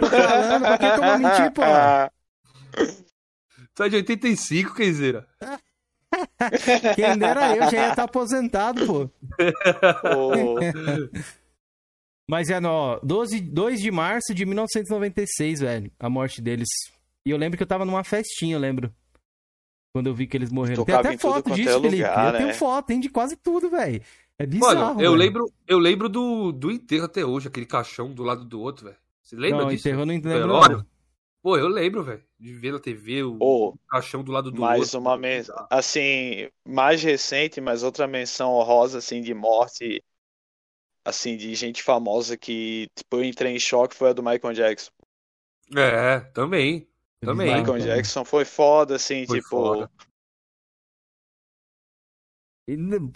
Tô 0.00 0.06
falando, 0.08 0.62
pra 0.62 0.78
que 0.78 0.90
que 0.90 1.00
eu 1.00 1.04
vou 1.04 1.18
mentir, 1.18 1.52
pô? 1.52 1.62
Tu 3.72 3.84
é 3.84 3.88
de 3.88 3.96
85, 3.96 4.74
Kenzeira. 4.74 5.28
Quem 6.96 7.18
dera 7.18 7.56
eu, 7.56 7.70
já 7.70 7.76
ia 7.76 7.90
estar 7.90 8.04
aposentado, 8.04 8.86
pô. 8.86 9.10
Mas 12.28 12.48
é, 12.48 12.60
no 12.60 13.00
12, 13.02 13.40
2 13.40 13.80
de 13.80 13.90
março 13.90 14.32
de 14.32 14.46
1996, 14.46 15.60
velho, 15.60 15.90
a 15.98 16.08
morte 16.08 16.40
deles. 16.40 16.68
E 17.26 17.30
eu 17.30 17.36
lembro 17.36 17.56
que 17.56 17.62
eu 17.62 17.66
tava 17.66 17.84
numa 17.84 18.04
festinha, 18.04 18.54
eu 18.54 18.60
lembro. 18.60 18.92
Quando 19.92 20.06
eu 20.06 20.14
vi 20.14 20.26
que 20.28 20.36
eles 20.36 20.50
morreram. 20.52 20.84
Tem 20.84 20.94
Tocava 20.94 21.08
até 21.08 21.14
em 21.14 21.18
tudo 21.18 21.32
foto 21.34 21.50
disso, 21.50 21.68
é 21.70 21.80
Felipe. 21.80 21.96
lugar, 21.96 22.26
eu 22.26 22.38
tenho 22.38 22.48
né? 22.48 22.54
foto, 22.54 22.86
tem 22.86 23.00
de 23.00 23.08
quase 23.08 23.36
tudo, 23.36 23.68
velho. 23.68 24.00
É 24.38 24.46
bizarro, 24.46 24.74
Mano, 24.78 24.90
eu 25.02 25.10
velho. 25.10 25.14
lembro, 25.14 25.52
eu 25.66 25.78
lembro 25.78 26.08
do, 26.08 26.52
do 26.52 26.70
enterro 26.70 27.04
até 27.04 27.24
hoje, 27.24 27.48
aquele 27.48 27.66
caixão 27.66 28.12
do 28.12 28.22
lado 28.22 28.44
do 28.44 28.60
outro, 28.60 28.84
velho. 28.86 28.96
Você 29.22 29.34
lembra 29.36 29.62
Não, 29.62 29.68
disso? 29.68 29.86
enterrou 29.88 30.06
não 30.06 30.14
lembro, 30.14 30.30
Velório? 30.30 30.76
não. 30.78 30.86
Pô, 31.42 31.56
eu 31.56 31.68
lembro, 31.68 32.02
velho. 32.02 32.24
De 32.38 32.52
ver 32.54 32.72
na 32.72 32.78
TV 32.80 33.22
o 33.24 33.38
Ô, 33.38 33.76
caixão 33.88 34.22
do 34.24 34.32
lado 34.32 34.50
do 34.50 34.62
mais 34.62 34.70
outro. 34.70 34.94
uma 34.94 35.16
menção. 35.16 35.66
Assim, 35.70 36.48
mais 36.66 37.02
recente, 37.02 37.60
mas 37.60 37.82
outra 37.82 38.06
menção 38.06 38.52
honrosa, 38.54 38.98
assim, 38.98 39.22
de 39.22 39.34
morte. 39.34 40.02
Assim, 41.04 41.36
de 41.36 41.54
gente 41.54 41.82
famosa 41.82 42.36
que, 42.38 42.88
tipo, 42.94 43.16
eu 43.16 43.24
entrei 43.24 43.54
em 43.54 43.58
choque 43.58 43.94
foi 43.94 44.10
a 44.10 44.12
do 44.14 44.22
Michael 44.22 44.54
Jackson. 44.54 44.90
É, 45.76 46.20
também. 46.32 46.88
Também. 47.22 47.62
Bizarro, 47.62 47.78
Michael. 47.78 47.78
Jackson 47.80 48.24
foi 48.24 48.44
foda, 48.44 48.96
assim, 48.96 49.24
Foi 49.26 49.40
tipo. 49.40 49.48
foda. 49.48 49.90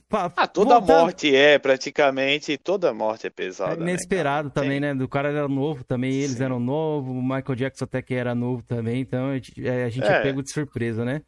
Pa- 0.09 0.33
Ah, 0.37 0.47
toda 0.47 0.79
voltando- 0.79 1.01
morte 1.03 1.35
é, 1.35 1.59
praticamente, 1.59 2.57
toda 2.59 2.93
morte 2.95 3.25
é 3.25 3.29
É 3.29 3.31
pesada. 3.31 3.77
né, 3.77 3.91
inesperado 3.93 4.51
cara? 4.51 4.55
também, 4.65 4.81
Tem- 4.81 4.93
né? 4.93 4.95
Do 4.95 5.09
cara 5.09 5.29
era 5.31 5.49
novo 5.49 5.85
também, 5.85 6.13
eles 6.13 6.37
Sim. 6.37 6.45
eram 6.45 6.59
novos, 6.61 7.11
o 7.11 7.23
Michael 7.23 7.55
Jackson 7.57 7.85
até 7.85 8.01
que 8.03 8.15
era 8.15 8.35
novo 8.35 8.63
também, 8.63 9.01
então 9.01 9.29
a 9.31 9.35
gente 9.35 9.67
é, 9.67 9.89
é 9.89 9.91
É. 10.01 10.23
pego 10.23 10.43
de 10.43 10.53
surpresa, 10.53 11.05
né? 11.05 11.23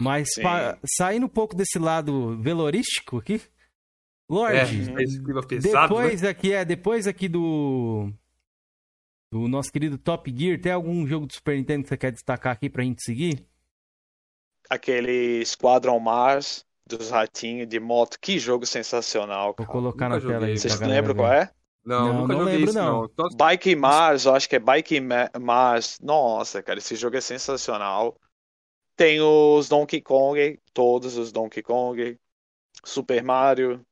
Mas 0.00 0.28
Sim. 0.34 0.42
pa- 0.42 0.78
saindo 0.96 1.26
um 1.26 1.28
pouco 1.28 1.54
desse 1.54 1.78
lado 1.78 2.36
velorístico 2.40 3.18
aqui, 3.18 3.34
É, 3.34 3.40
Lorde, 4.32 4.92
clima 5.22 5.42
pesado, 5.46 5.74
né? 5.94 6.02
depois 6.02 6.24
aqui 6.24 6.52
é 6.52 6.64
depois 6.64 7.06
aqui 7.06 7.28
do 7.28 8.12
do 9.32 9.46
nosso 9.46 9.70
querido 9.70 9.96
Top 9.98 10.32
Gear, 10.36 10.60
tem 10.60 10.72
algum 10.72 11.06
jogo 11.06 11.26
do 11.26 11.32
Super 11.32 11.56
Nintendo 11.56 11.82
que 11.84 11.88
você 11.90 11.96
quer 11.96 12.10
destacar 12.12 12.52
aqui 12.52 12.68
pra 12.70 12.82
gente 12.82 13.02
seguir? 13.04 13.46
Aquele 14.68 15.44
Squadron 15.44 15.98
Mars 16.00 16.64
dos 16.96 17.10
ratinhos 17.10 17.68
de 17.68 17.78
moto, 17.80 18.18
que 18.20 18.38
jogo 18.38 18.66
sensacional, 18.66 19.48
Vou 19.48 19.54
cara. 19.56 19.68
colocar 19.68 20.08
nunca 20.08 20.24
na 20.26 20.32
tela 20.32 20.46
aí 20.46 20.58
Vocês 20.58 20.78
lembram 20.80 21.14
qual 21.14 21.32
é? 21.32 21.50
Não, 21.84 22.06
Não, 22.06 22.14
nunca 22.22 22.32
não 22.34 22.38
joguei 22.40 22.54
lembro, 22.56 22.70
isso, 22.70 22.78
não. 22.78 23.10
não. 23.16 23.28
Bike 23.36 23.74
Mars, 23.76 24.24
eu 24.26 24.34
acho 24.34 24.48
que 24.48 24.56
é 24.56 24.58
Bike 24.58 25.00
Ma- 25.00 25.30
Mars. 25.40 25.98
Nossa, 26.00 26.62
cara, 26.62 26.78
esse 26.78 26.94
jogo 26.94 27.16
é 27.16 27.20
sensacional. 27.20 28.18
Tem 28.96 29.20
os 29.20 29.68
Donkey 29.68 30.02
Kong, 30.02 30.60
todos 30.74 31.16
os 31.16 31.32
Donkey 31.32 31.62
Kong, 31.62 32.18
Super 32.84 33.22
Mario. 33.24 33.84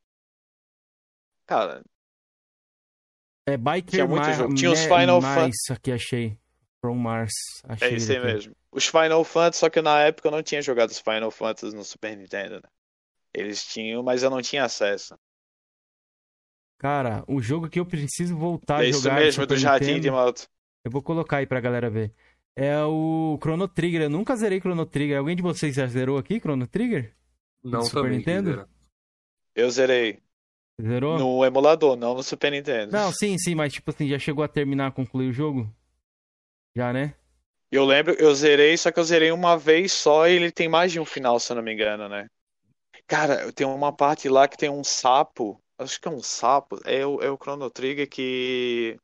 Cara, 1.47 1.83
É 3.47 3.57
Biker 3.57 3.85
Tinha 3.91 4.07
muito 4.07 4.23
Mar- 4.23 4.35
jogo. 4.35 4.55
Tinha 4.55 4.71
os 4.71 4.81
Final 4.83 5.21
Mars, 5.23 5.57
aqui 5.71 5.91
achei. 5.93 6.39
From 6.81 6.95
Mars, 6.97 7.33
achei 7.65 7.89
é 7.89 7.95
isso 7.95 8.13
aí 8.13 8.19
aqui. 8.19 8.27
mesmo. 8.27 8.55
Os 8.71 8.87
Final 8.87 9.25
Fantasy, 9.25 9.59
só 9.61 9.71
que 9.71 9.81
na 9.81 10.01
época 10.03 10.29
eu 10.29 10.33
não 10.33 10.43
tinha 10.43 10.61
jogado 10.63 10.91
os 10.91 10.99
Final 11.01 11.31
Fantasy 11.31 11.75
no 11.75 11.83
Super 11.83 12.17
Nintendo, 12.17 12.57
né? 12.57 12.69
Eles 13.35 13.65
tinham, 13.65 14.03
mas 14.03 14.23
eu 14.23 14.31
não 14.31 14.43
tinha 14.43 14.65
acesso. 14.65 15.19
Cara, 16.79 17.25
o 17.27 17.43
jogo 17.43 17.69
que 17.69 17.81
eu 17.81 17.87
preciso 17.87 18.37
voltar 18.37 18.83
é 18.83 18.87
a 18.87 18.89
isso 18.89 19.03
jogar 19.03 19.17
mesmo, 19.17 19.47
do 19.47 19.49
dos 19.49 19.61
Super 19.61 19.73
ratinhos 19.73 20.01
de 20.01 20.11
moto. 20.11 20.49
Eu 20.85 20.91
vou 20.91 21.03
colocar 21.03 21.39
aí 21.39 21.47
pra 21.47 21.61
galera 21.61 21.91
ver. 21.91 22.13
É 22.55 22.83
o 22.85 23.39
Chrono 23.43 23.69
Trigger. 23.69 24.03
Eu 24.03 24.11
nunca 24.11 24.37
zerei 24.37 24.61
Chrono 24.61 24.87
Trigger. 24.87 25.19
Alguém 25.19 25.37
de 25.37 25.43
vocês 25.43 25.75
já 25.75 25.87
zerou 25.87 26.19
aqui 26.19 26.39
Chrono 26.39 26.67
Trigger? 26.67 27.15
não 27.63 27.83
Super 27.83 28.03
também, 28.03 28.19
Nintendo? 28.19 28.69
Eu 29.55 29.71
zerei 29.71 30.21
Zerou? 30.81 31.19
no 31.19 31.45
emulador, 31.45 31.97
não 31.97 32.15
no 32.15 32.23
Super 32.23 32.53
Nintendo. 32.53 32.93
Não, 32.93 33.13
sim, 33.13 33.37
sim, 33.37 33.55
mas 33.55 33.73
tipo 33.73 33.91
assim, 33.91 34.09
já 34.09 34.19
chegou 34.19 34.45
a 34.45 34.49
terminar, 34.49 34.93
concluir 34.93 35.29
o 35.29 35.33
jogo? 35.33 35.69
Já, 36.77 36.93
né? 36.93 37.15
Eu 37.71 37.85
lembro, 37.85 38.15
eu 38.15 38.35
zerei, 38.35 38.77
só 38.77 38.91
que 38.91 38.99
eu 38.99 39.05
zerei 39.05 39.33
uma 39.33 39.59
vez 39.59 39.93
só 39.93 40.27
e 40.29 40.35
ele 40.37 40.53
tem 40.53 40.69
mais 40.69 40.93
de 40.93 41.01
um 41.01 41.05
final, 41.05 41.39
se 41.41 41.53
eu 41.53 41.57
não 41.57 41.63
me 41.63 41.75
engano, 41.75 42.09
né? 42.09 42.29
Cara, 43.09 43.53
tem 43.53 43.67
uma 43.67 43.93
parte 43.93 44.29
lá 44.29 44.47
que 44.47 44.57
tem 44.57 44.69
um 44.71 44.85
sapo. 44.85 45.61
Acho 45.79 46.01
que 46.01 46.07
é 46.09 46.11
um 46.11 46.23
sapo. 46.23 46.79
É 46.85 47.05
o, 47.07 47.21
é 47.23 47.31
o 47.31 47.37
Chrono 47.37 47.71
Trigger 47.71 48.09
que. 48.09 49.01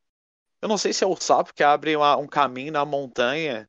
Eu 0.62 0.68
não 0.68 0.78
sei 0.78 0.92
se 0.92 1.04
é 1.04 1.06
o 1.06 1.16
sapo 1.16 1.54
que 1.54 1.62
abre 1.64 1.96
uma- 1.96 2.16
um 2.16 2.26
caminho 2.28 2.72
na 2.72 2.84
montanha. 2.84 3.68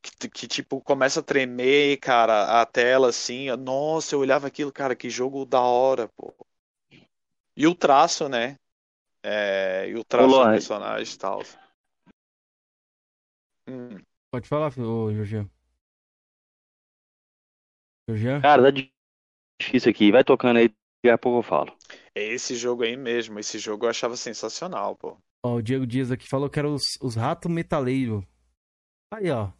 Que, 0.00 0.28
que, 0.28 0.48
tipo, 0.48 0.80
começa 0.80 1.20
a 1.20 1.22
tremer, 1.22 1.96
cara, 1.98 2.60
a 2.60 2.66
tela 2.66 3.08
assim. 3.08 3.48
Nossa, 3.56 4.14
eu 4.14 4.20
olhava 4.20 4.46
aquilo, 4.46 4.72
cara, 4.72 4.96
que 4.96 5.08
jogo 5.10 5.44
da 5.44 5.60
hora, 5.60 6.08
pô. 6.16 6.34
E 7.56 7.66
o 7.66 7.74
traço, 7.74 8.28
né? 8.28 8.58
É, 9.22 9.88
e 9.88 9.94
o 9.96 10.04
traço 10.04 10.28
do 10.28 10.34
Lorde. 10.36 10.54
personagem 10.54 11.14
e 11.14 11.18
tal. 11.18 11.42
Hum. 13.68 13.98
Pode 14.30 14.48
falar, 14.48 14.72
ô 14.78 15.12
Jorginho. 15.12 15.50
Jorginho? 18.08 18.40
Cara, 18.42 18.62
tá 18.72 18.82
difícil 19.60 19.90
aqui. 19.90 20.10
Vai 20.12 20.24
tocando 20.24 20.58
aí, 20.58 20.68
daqui 20.68 21.12
a 21.12 21.18
pouco 21.18 21.38
eu 21.38 21.42
falo. 21.42 21.76
É 22.14 22.22
esse 22.24 22.54
jogo 22.56 22.82
aí 22.82 22.96
mesmo. 22.96 23.38
Esse 23.38 23.58
jogo 23.58 23.86
eu 23.86 23.90
achava 23.90 24.16
sensacional, 24.16 24.96
pô. 24.96 25.16
Ó, 25.44 25.54
o 25.56 25.62
Diego 25.62 25.86
Dias 25.86 26.10
aqui 26.10 26.28
falou 26.28 26.48
que 26.48 26.58
era 26.58 26.68
os, 26.68 26.82
os 27.00 27.14
ratos 27.16 27.50
metaleiros. 27.50 28.22
Aí, 29.12 29.30
ó. 29.30 29.50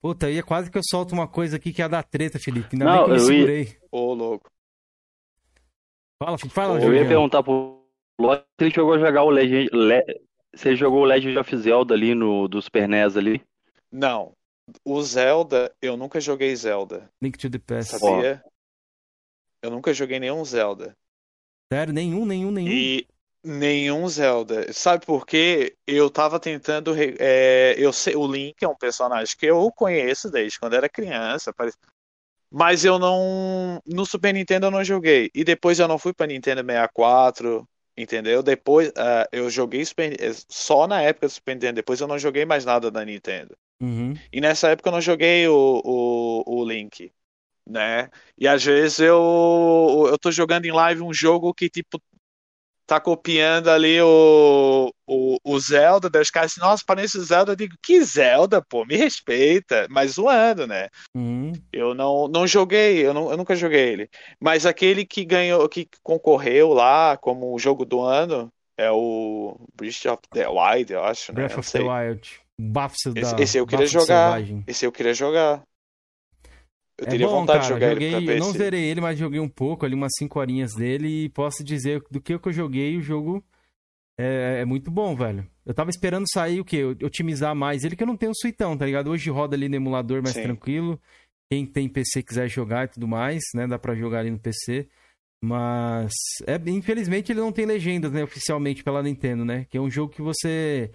Puta, 0.00 0.26
aí 0.26 0.38
é 0.38 0.42
quase 0.42 0.70
que 0.70 0.78
eu 0.78 0.82
solto 0.88 1.12
uma 1.12 1.26
coisa 1.26 1.56
aqui 1.56 1.72
que 1.72 1.82
é 1.82 1.84
a 1.84 1.88
da 1.88 2.02
treta, 2.02 2.38
Felipe. 2.38 2.68
Ainda 2.72 2.84
Não, 2.84 2.92
bem 2.92 3.04
que 3.04 3.10
eu 3.10 3.14
me 3.14 3.20
eu 3.20 3.32
ia- 3.32 3.36
segurei. 3.38 3.78
Ô, 3.90 4.14
louco. 4.14 4.50
Fala, 6.22 6.38
Felipe, 6.38 6.54
fala, 6.54 6.80
Eu 6.82 6.94
ia 6.94 7.06
perguntar 7.06 7.42
pro 7.42 7.84
Lorde 8.20 8.44
se 8.58 8.64
ele 8.66 8.74
jogou 8.74 8.94
a 8.94 8.98
jogar 8.98 9.22
o 9.24 9.30
Legend. 9.30 9.70
Le- 9.72 10.20
Se 10.54 10.68
ele 10.68 10.76
jogou 10.76 11.02
o 11.02 11.04
Legend 11.04 11.38
of 11.38 11.56
Zelda 11.56 11.94
ali 11.94 12.14
no 12.14 12.48
do 12.48 12.60
Super 12.62 12.88
NES 12.88 13.16
ali. 13.16 13.42
Não. 13.92 14.32
O 14.84 15.02
Zelda, 15.02 15.74
eu 15.80 15.96
nunca 15.96 16.20
joguei 16.20 16.54
Zelda. 16.54 17.10
Link 17.20 17.38
to 17.38 17.50
the 17.50 17.58
Past. 17.58 17.98
Sabia? 17.98 18.42
Eu 19.62 19.70
nunca 19.70 19.92
joguei 19.92 20.20
nenhum 20.20 20.44
Zelda. 20.44 20.96
Sério, 21.72 21.92
nenhum, 21.92 22.24
nenhum, 22.24 22.50
nenhum. 22.50 22.70
E 22.70 23.06
nenhum 23.42 24.08
Zelda. 24.08 24.72
Sabe 24.72 25.04
por 25.04 25.26
quê? 25.26 25.76
Eu 25.86 26.10
tava 26.10 26.38
tentando. 26.40 26.94
é, 26.96 27.74
eu 27.76 27.92
sei, 27.92 28.14
o 28.16 28.26
Link 28.26 28.62
é 28.62 28.68
um 28.68 28.76
personagem 28.76 29.34
que 29.36 29.46
eu 29.46 29.70
conheço 29.72 30.30
desde 30.30 30.58
quando 30.58 30.74
era 30.74 30.88
criança. 30.88 31.52
Mas 32.50 32.84
eu 32.84 32.98
não. 32.98 33.82
No 33.86 34.06
Super 34.06 34.32
Nintendo 34.32 34.66
eu 34.66 34.70
não 34.70 34.84
joguei. 34.84 35.30
E 35.34 35.44
depois 35.44 35.78
eu 35.78 35.88
não 35.88 35.98
fui 35.98 36.12
pra 36.12 36.26
Nintendo 36.26 36.62
64. 36.64 37.68
Entendeu? 37.96 38.44
Depois 38.44 38.92
ah, 38.96 39.26
eu 39.32 39.50
joguei 39.50 39.84
Super- 39.84 40.16
eh, 40.22 40.32
só 40.48 40.86
na 40.86 41.02
época 41.02 41.26
do 41.26 41.30
Super 41.30 41.54
Nintendo. 41.54 41.74
Depois 41.74 42.00
eu 42.00 42.06
não 42.06 42.18
joguei 42.18 42.44
mais 42.44 42.64
nada 42.64 42.90
da 42.90 43.04
Nintendo. 43.04 43.56
Uhum. 43.80 44.14
E 44.32 44.40
nessa 44.40 44.68
época 44.68 44.88
eu 44.88 44.92
não 44.92 45.00
joguei 45.00 45.46
o, 45.48 45.82
o, 45.84 46.42
o 46.46 46.64
Link, 46.64 47.12
né? 47.66 48.10
E 48.36 48.48
às 48.48 48.64
vezes 48.64 48.98
eu, 48.98 50.06
eu 50.08 50.18
tô 50.18 50.30
jogando 50.30 50.64
em 50.66 50.72
live 50.72 51.02
um 51.02 51.12
jogo 51.12 51.54
que, 51.54 51.68
tipo, 51.68 52.00
tá 52.88 52.98
copiando 52.98 53.68
ali 53.68 54.00
o, 54.00 54.90
o, 55.06 55.36
o 55.44 55.60
Zelda, 55.60 56.08
daí 56.08 56.22
os 56.22 56.30
caras 56.30 56.52
assim, 56.52 56.60
nossa, 56.60 56.82
parece 56.86 57.18
o 57.18 57.22
Zelda, 57.22 57.52
eu 57.52 57.56
digo, 57.56 57.76
que 57.82 58.02
Zelda, 58.02 58.62
pô, 58.62 58.86
me 58.86 58.96
respeita, 58.96 59.86
mas 59.90 60.12
zoando, 60.12 60.66
né? 60.66 60.88
Uhum. 61.14 61.52
Eu 61.70 61.94
não, 61.94 62.26
não 62.28 62.46
joguei, 62.46 63.06
eu, 63.06 63.12
não, 63.12 63.30
eu 63.30 63.36
nunca 63.36 63.54
joguei 63.54 63.90
ele. 63.90 64.10
Mas 64.40 64.64
aquele 64.64 65.04
que 65.04 65.22
ganhou, 65.22 65.68
que 65.68 65.86
concorreu 66.02 66.72
lá 66.72 67.18
como 67.18 67.54
o 67.54 67.58
jogo 67.58 67.84
do 67.84 68.00
ano 68.00 68.50
é 68.74 68.90
o 68.90 69.60
Breath 69.74 70.06
of 70.06 70.22
the 70.32 70.48
Wild, 70.48 70.90
eu 70.90 71.04
acho, 71.04 71.32
né? 71.32 71.42
Breath 71.46 71.58
of 71.58 71.70
the. 71.70 71.80
Wild. 71.80 72.40
Esse, 72.58 73.12
da, 73.12 73.42
esse 73.42 73.58
eu 73.58 73.66
queria 73.66 73.86
jogar. 73.86 74.06
Selvagem. 74.06 74.64
Esse 74.66 74.84
eu 74.84 74.92
queria 74.92 75.14
jogar. 75.14 75.62
Eu 76.98 77.06
É 77.06 77.10
teria 77.10 77.26
bom, 77.26 77.40
vontade 77.40 77.60
cara. 77.60 77.62
de 77.62 77.68
jogar 77.68 77.92
joguei, 77.92 78.14
ele 78.14 78.24
pra 78.24 78.34
eu 78.34 78.40
não 78.40 78.52
zerei 78.52 78.84
ele, 78.84 79.00
mas 79.00 79.18
joguei 79.18 79.38
um 79.38 79.48
pouco, 79.48 79.86
ali 79.86 79.94
umas 79.94 80.12
5 80.18 80.40
horinhas 80.40 80.74
dele 80.74 81.24
e 81.24 81.28
posso 81.28 81.62
dizer 81.62 82.02
do 82.10 82.20
que 82.20 82.34
eu 82.34 82.52
joguei, 82.52 82.96
o 82.96 83.02
jogo 83.02 83.44
é, 84.18 84.62
é 84.62 84.64
muito 84.64 84.90
bom, 84.90 85.14
velho. 85.14 85.48
Eu 85.64 85.72
tava 85.72 85.90
esperando 85.90 86.24
sair 86.32 86.60
o 86.60 86.64
quê? 86.64 86.84
Otimizar 86.84 87.54
mais 87.54 87.84
ele, 87.84 87.94
que 87.94 88.02
eu 88.02 88.06
não 88.06 88.16
tenho 88.16 88.32
suitão, 88.34 88.76
tá 88.76 88.84
ligado? 88.84 89.10
Hoje 89.10 89.30
roda 89.30 89.54
ali 89.54 89.68
no 89.68 89.76
emulador 89.76 90.22
mais 90.22 90.34
Sim. 90.34 90.42
tranquilo. 90.42 91.00
Quem 91.50 91.64
tem 91.64 91.88
PC 91.88 92.22
quiser 92.22 92.48
jogar 92.48 92.86
e 92.86 92.88
tudo 92.88 93.06
mais, 93.06 93.42
né? 93.54 93.66
Dá 93.66 93.78
pra 93.78 93.94
jogar 93.94 94.20
ali 94.20 94.30
no 94.30 94.38
PC. 94.38 94.88
Mas, 95.42 96.12
é, 96.46 96.56
infelizmente, 96.70 97.30
ele 97.30 97.40
não 97.40 97.52
tem 97.52 97.64
legendas, 97.64 98.10
né? 98.10 98.24
Oficialmente 98.24 98.82
pela 98.82 99.02
Nintendo, 99.02 99.44
né? 99.44 99.66
Que 99.70 99.78
é 99.78 99.80
um 99.80 99.90
jogo 99.90 100.12
que 100.12 100.20
você. 100.20 100.90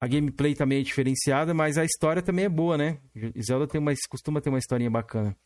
A 0.00 0.06
gameplay 0.06 0.54
também 0.54 0.80
é 0.80 0.82
diferenciada, 0.82 1.54
mas 1.54 1.78
a 1.78 1.84
história 1.84 2.22
também 2.22 2.44
é 2.44 2.48
boa, 2.48 2.76
né? 2.76 2.98
Zelda 3.40 3.66
tem 3.66 3.80
uma, 3.80 3.92
costuma 4.10 4.40
ter 4.40 4.50
uma 4.50 4.58
historinha 4.58 4.90
bacana. 4.90 5.36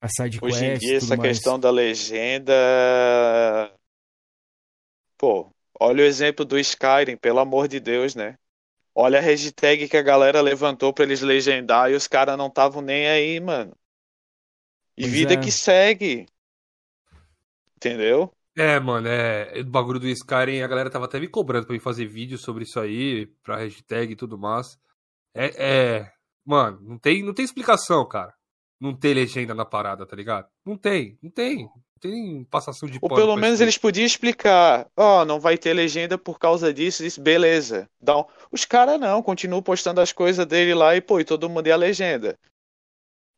A 0.00 0.08
side 0.08 0.40
quest, 0.40 0.56
Hoje 0.56 0.64
em 0.66 0.78
dia, 0.78 0.96
essa 0.96 1.16
mais. 1.16 1.38
questão 1.38 1.58
da 1.58 1.70
legenda. 1.70 2.52
Pô, 5.16 5.50
olha 5.80 6.02
o 6.02 6.06
exemplo 6.06 6.44
do 6.44 6.58
Skyrim, 6.58 7.16
pelo 7.16 7.38
amor 7.38 7.68
de 7.68 7.80
Deus, 7.80 8.14
né? 8.14 8.36
Olha 8.94 9.18
a 9.18 9.22
hashtag 9.22 9.88
que 9.88 9.96
a 9.96 10.02
galera 10.02 10.40
levantou 10.40 10.92
pra 10.92 11.04
eles 11.04 11.20
legendar 11.20 11.90
e 11.90 11.94
os 11.94 12.06
caras 12.06 12.36
não 12.36 12.48
estavam 12.48 12.82
nem 12.82 13.08
aí, 13.08 13.40
mano. 13.40 13.74
E 14.96 15.02
Pois 15.02 15.12
vida 15.12 15.34
é. 15.34 15.36
que 15.36 15.50
segue. 15.50 16.26
Entendeu? 17.76 18.32
É, 18.56 18.78
mano, 18.78 19.08
é. 19.08 19.60
O 19.60 19.64
bagulho 19.64 19.98
do 19.98 20.08
Skyrim, 20.08 20.62
a 20.62 20.68
galera 20.68 20.90
tava 20.90 21.06
até 21.06 21.18
me 21.18 21.28
cobrando 21.28 21.66
pra 21.66 21.74
eu 21.74 21.80
fazer 21.80 22.06
vídeo 22.06 22.38
sobre 22.38 22.64
isso 22.64 22.78
aí, 22.78 23.26
pra 23.42 23.56
hashtag 23.56 24.12
e 24.12 24.16
tudo 24.16 24.38
mais. 24.38 24.78
É, 25.34 25.98
é. 25.98 26.12
Mano, 26.44 26.78
não 26.82 26.98
tem, 26.98 27.22
não 27.22 27.34
tem 27.34 27.44
explicação, 27.44 28.06
cara. 28.06 28.32
Não 28.80 28.94
tem 28.94 29.14
legenda 29.14 29.54
na 29.54 29.64
parada, 29.64 30.06
tá 30.06 30.14
ligado? 30.14 30.46
Não 30.64 30.76
tem, 30.76 31.18
não 31.22 31.30
tem. 31.30 31.64
Não 31.64 32.00
tem 32.00 32.44
passação 32.44 32.88
de 32.88 32.98
Ou 33.00 33.08
pelo 33.08 33.34
menos 33.36 33.60
eles 33.60 33.78
podiam 33.78 34.04
explicar. 34.04 34.86
Ó, 34.96 35.24
não 35.24 35.40
vai 35.40 35.56
ter 35.56 35.72
legenda 35.72 36.18
por 36.18 36.38
causa 36.38 36.72
disso, 36.72 37.04
isso, 37.04 37.20
beleza. 37.20 37.88
Dá 38.00 38.18
um- 38.18 38.24
Os 38.52 38.64
caras 38.64 39.00
não, 39.00 39.22
continuam 39.22 39.62
postando 39.62 40.00
as 40.00 40.12
coisas 40.12 40.44
dele 40.46 40.74
lá 40.74 40.94
e, 40.94 41.00
pô, 41.00 41.18
e 41.18 41.24
todo 41.24 41.48
mundo 41.48 41.66
é 41.66 41.72
a 41.72 41.76
legenda. 41.76 42.38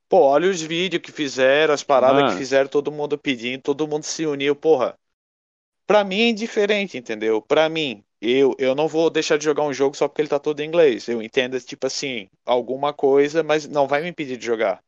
Pô, 0.09 0.21
olha 0.23 0.51
os 0.51 0.61
vídeos 0.61 1.03
que 1.03 1.13
fizeram, 1.13 1.73
as 1.75 1.83
paradas 1.83 2.23
Mano. 2.23 2.33
que 2.33 2.39
fizeram, 2.39 2.69
todo 2.69 2.93
mundo 2.93 3.17
pedindo, 3.17 3.63
todo 3.63 3.87
mundo 3.89 4.03
se 4.05 4.27
uniu, 4.27 4.55
porra. 4.57 4.99
Pra 5.87 6.05
mim 6.05 6.21
é 6.23 6.29
indiferente, 6.31 6.99
entendeu? 6.99 7.41
Pra 7.43 7.69
mim, 7.69 8.05
eu, 8.21 8.55
eu 8.59 8.75
não 8.75 8.89
vou 8.89 9.11
deixar 9.11 9.37
de 9.39 9.45
jogar 9.45 9.63
um 9.65 9.73
jogo 9.73 9.97
só 9.97 10.09
porque 10.09 10.23
ele 10.23 10.29
tá 10.29 10.39
todo 10.39 10.61
em 10.61 10.67
inglês. 10.67 11.09
Eu 11.09 11.23
entendo, 11.23 11.61
tipo 11.61 11.87
assim, 11.87 12.29
alguma 12.45 12.93
coisa, 12.93 13.43
mas 13.43 13.67
não 13.69 13.87
vai 13.87 14.03
me 14.03 14.09
impedir 14.09 14.37
de 14.37 14.45
jogar. 14.47 14.83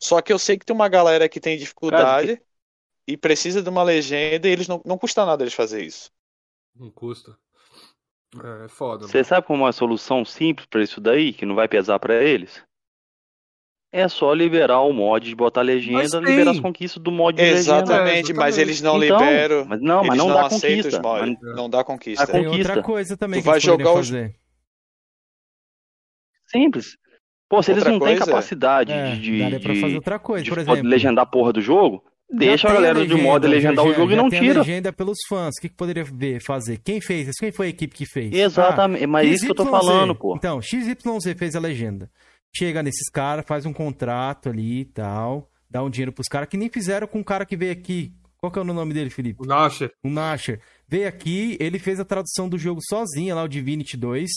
Só 0.00 0.22
que 0.22 0.32
eu 0.32 0.38
sei 0.38 0.58
que 0.58 0.66
tem 0.66 0.74
uma 0.76 0.88
galera 0.88 1.28
que 1.28 1.40
tem 1.40 1.58
dificuldade 1.58 2.40
e 3.06 3.16
precisa 3.16 3.62
de 3.62 3.68
uma 3.70 3.82
legenda 3.84 4.48
e 4.48 4.52
eles 4.52 4.68
não, 4.68 4.82
não 4.86 4.98
custa 4.98 5.26
nada 5.26 5.44
eles 5.44 5.54
fazer 5.54 5.84
isso. 5.84 6.10
Não 6.74 6.90
custa. 6.90 7.38
É, 8.42 8.64
é 8.66 8.68
foda, 8.68 9.06
Você 9.06 9.22
sabe 9.22 9.46
como 9.46 9.62
uma 9.62 9.70
solução 9.72 10.24
simples 10.24 10.66
pra 10.66 10.82
isso 10.82 11.00
daí, 11.00 11.32
que 11.32 11.46
não 11.46 11.54
vai 11.54 11.68
pesar 11.68 11.98
pra 12.00 12.20
eles? 12.22 12.64
É 13.94 14.08
só 14.08 14.32
liberar 14.32 14.80
o 14.80 14.90
mod 14.92 15.28
de 15.28 15.34
botar 15.36 15.60
legenda, 15.60 15.98
Mas 15.98 16.12
liberar 16.14 16.52
as 16.52 16.60
conquistas 16.60 17.02
do 17.02 17.12
mod 17.12 17.36
de 17.36 17.42
legenda. 17.42 17.58
Exatamente, 17.60 18.32
É, 18.32 18.34
mas 18.34 18.56
exatamente. 18.56 18.60
eles 18.60 18.80
não 18.80 19.04
Então, 19.04 19.18
liberam. 19.18 19.64
Mas 19.68 19.80
não, 19.82 19.96
mas 19.98 20.06
eles 20.06 20.18
não, 20.18 20.28
não 20.28 20.34
dá 20.34 20.48
conquista. 20.48 20.88
os 20.88 20.98
mods. 20.98 21.36
Mas- 21.42 21.56
Não 21.56 21.68
dá 21.70 21.84
conquista. 21.84 22.26
Tem 22.26 22.44
conquista. 22.44 22.68
outra 22.70 22.82
coisa 22.82 23.16
também 23.18 23.40
Tu 23.40 23.42
que 23.42 23.46
vai 23.48 23.54
eles 23.56 23.62
jogar 23.64 23.92
os- 23.92 24.08
fazer. 24.08 24.34
Simples. 26.46 26.96
Pô, 27.48 27.62
se 27.62 27.70
eles 27.72 27.82
Outra 27.84 27.98
não 27.98 28.06
têm 28.06 28.16
capacidade 28.18 28.92
É, 28.92 29.14
de, 29.14 29.58
de, 29.58 29.80
fazer 29.80 29.94
outra 29.94 30.18
coisa, 30.18 30.42
de 30.44 30.50
por 30.50 30.58
poder 30.58 30.70
exemplo. 30.72 30.88
legendar 30.88 31.22
a 31.24 31.26
porra 31.26 31.52
do 31.52 31.60
jogo, 31.60 32.02
deixa 32.30 32.68
a 32.68 32.72
galera 32.72 33.06
de 33.06 33.14
modo 33.14 33.46
legenda, 33.46 33.70
legendar 33.82 33.84
já- 33.84 33.90
o 33.90 33.94
jogo 33.94 34.08
já 34.10 34.14
e 34.14 34.16
não 34.16 34.30
tem 34.30 34.38
a 34.38 34.42
tira. 34.42 34.58
legenda 34.60 34.90
pelos 34.92 35.18
fãs. 35.28 35.54
O 35.58 35.60
que, 35.60 35.68
que 35.68 35.76
poderia 35.76 36.02
ver, 36.04 36.40
fazer? 36.42 36.78
Quem 36.82 36.98
fez 37.00 37.28
isso? 37.28 37.36
Quem 37.40 37.52
foi 37.52 37.66
a 37.66 37.70
equipe 37.70 37.94
que 37.94 38.06
fez? 38.06 38.32
Exatamente, 38.32 39.06
mas 39.06 39.26
é 39.28 39.30
isso 39.30 39.44
que 39.44 39.50
eu 39.50 39.54
tô 39.54 39.64
XYZ. 39.64 39.70
falando, 39.70 40.14
pô. 40.14 40.34
Então, 40.34 40.62
XYZ 40.62 41.34
fez 41.38 41.54
a 41.54 41.60
legenda. 41.60 42.10
Chega 42.54 42.82
nesses 42.82 43.08
caras, 43.08 43.46
faz 43.46 43.64
um 43.64 43.72
contrato 43.72 44.48
ali 44.50 44.80
e 44.80 44.84
tal, 44.84 45.50
dá 45.70 45.82
um 45.82 45.90
dinheiro 45.90 46.12
pros 46.12 46.28
caras, 46.28 46.48
que 46.48 46.56
nem 46.56 46.68
fizeram 46.68 47.06
com 47.06 47.20
o 47.20 47.24
cara 47.24 47.46
que 47.46 47.56
veio 47.56 47.72
aqui. 47.72 48.14
Qual 48.36 48.50
que 48.50 48.58
é 48.58 48.62
o 48.62 48.64
nome 48.64 48.92
dele, 48.92 49.08
Felipe? 49.08 49.40
O 49.40 49.46
Nasher. 49.46 49.94
O 50.02 50.10
Nasher. 50.10 50.60
Veio 50.88 51.06
aqui, 51.06 51.56
ele 51.60 51.78
fez 51.78 52.00
a 52.00 52.04
tradução 52.04 52.48
do 52.48 52.58
jogo 52.58 52.80
sozinho, 52.82 53.36
lá 53.36 53.44
o 53.44 53.48
Divinity 53.48 53.96
2. 53.96 54.28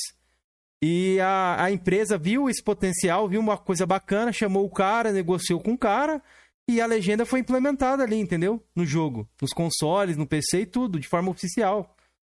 E 0.84 1.20
a, 1.20 1.64
a 1.64 1.72
empresa 1.72 2.18
viu 2.18 2.48
esse 2.48 2.64
potencial, 2.64 3.28
viu 3.28 3.40
uma 3.40 3.58
coisa 3.58 3.86
bacana, 3.86 4.32
chamou 4.32 4.64
o 4.64 4.70
cara, 4.70 5.12
negociou 5.12 5.60
com 5.60 5.74
o 5.74 5.78
cara, 5.78 6.22
e 6.70 6.80
a 6.80 6.86
legenda 6.86 7.26
foi 7.26 7.40
implementada 7.40 8.04
ali, 8.04 8.18
entendeu? 8.18 8.64
No 8.76 8.86
jogo. 8.86 9.28
Nos 9.42 9.52
consoles, 9.52 10.18
no 10.18 10.28
PC 10.28 10.62
e 10.62 10.66
tudo, 10.66 11.00
de 11.00 11.08
forma 11.08 11.32
oficial. 11.32 11.96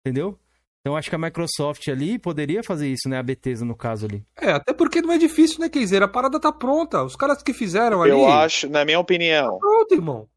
Entendeu? 0.06 0.40
Então 0.86 0.96
acho 0.96 1.10
que 1.10 1.16
a 1.16 1.18
Microsoft 1.20 1.88
ali 1.88 2.20
poderia 2.20 2.62
fazer 2.64 2.88
isso, 2.88 3.10
né? 3.10 3.18
A 3.18 3.24
Bethesda, 3.24 3.66
no 3.66 3.76
caso 3.76 4.06
ali. 4.06 4.24
É, 4.40 4.52
até 4.52 4.72
porque 4.72 5.02
não 5.02 5.12
é 5.12 5.18
difícil, 5.18 5.60
né, 5.60 5.68
Keizer? 5.68 6.04
A 6.04 6.08
parada 6.08 6.40
tá 6.40 6.52
pronta. 6.52 7.02
Os 7.04 7.16
caras 7.16 7.42
que 7.42 7.54
fizeram 7.54 8.04
ali. 8.04 8.12
Eu 8.12 8.28
acho, 8.32 8.70
na 8.70 8.86
minha 8.86 9.00
opinião, 9.00 9.58
Pronto, 9.58 9.96
irmão. 9.96 10.30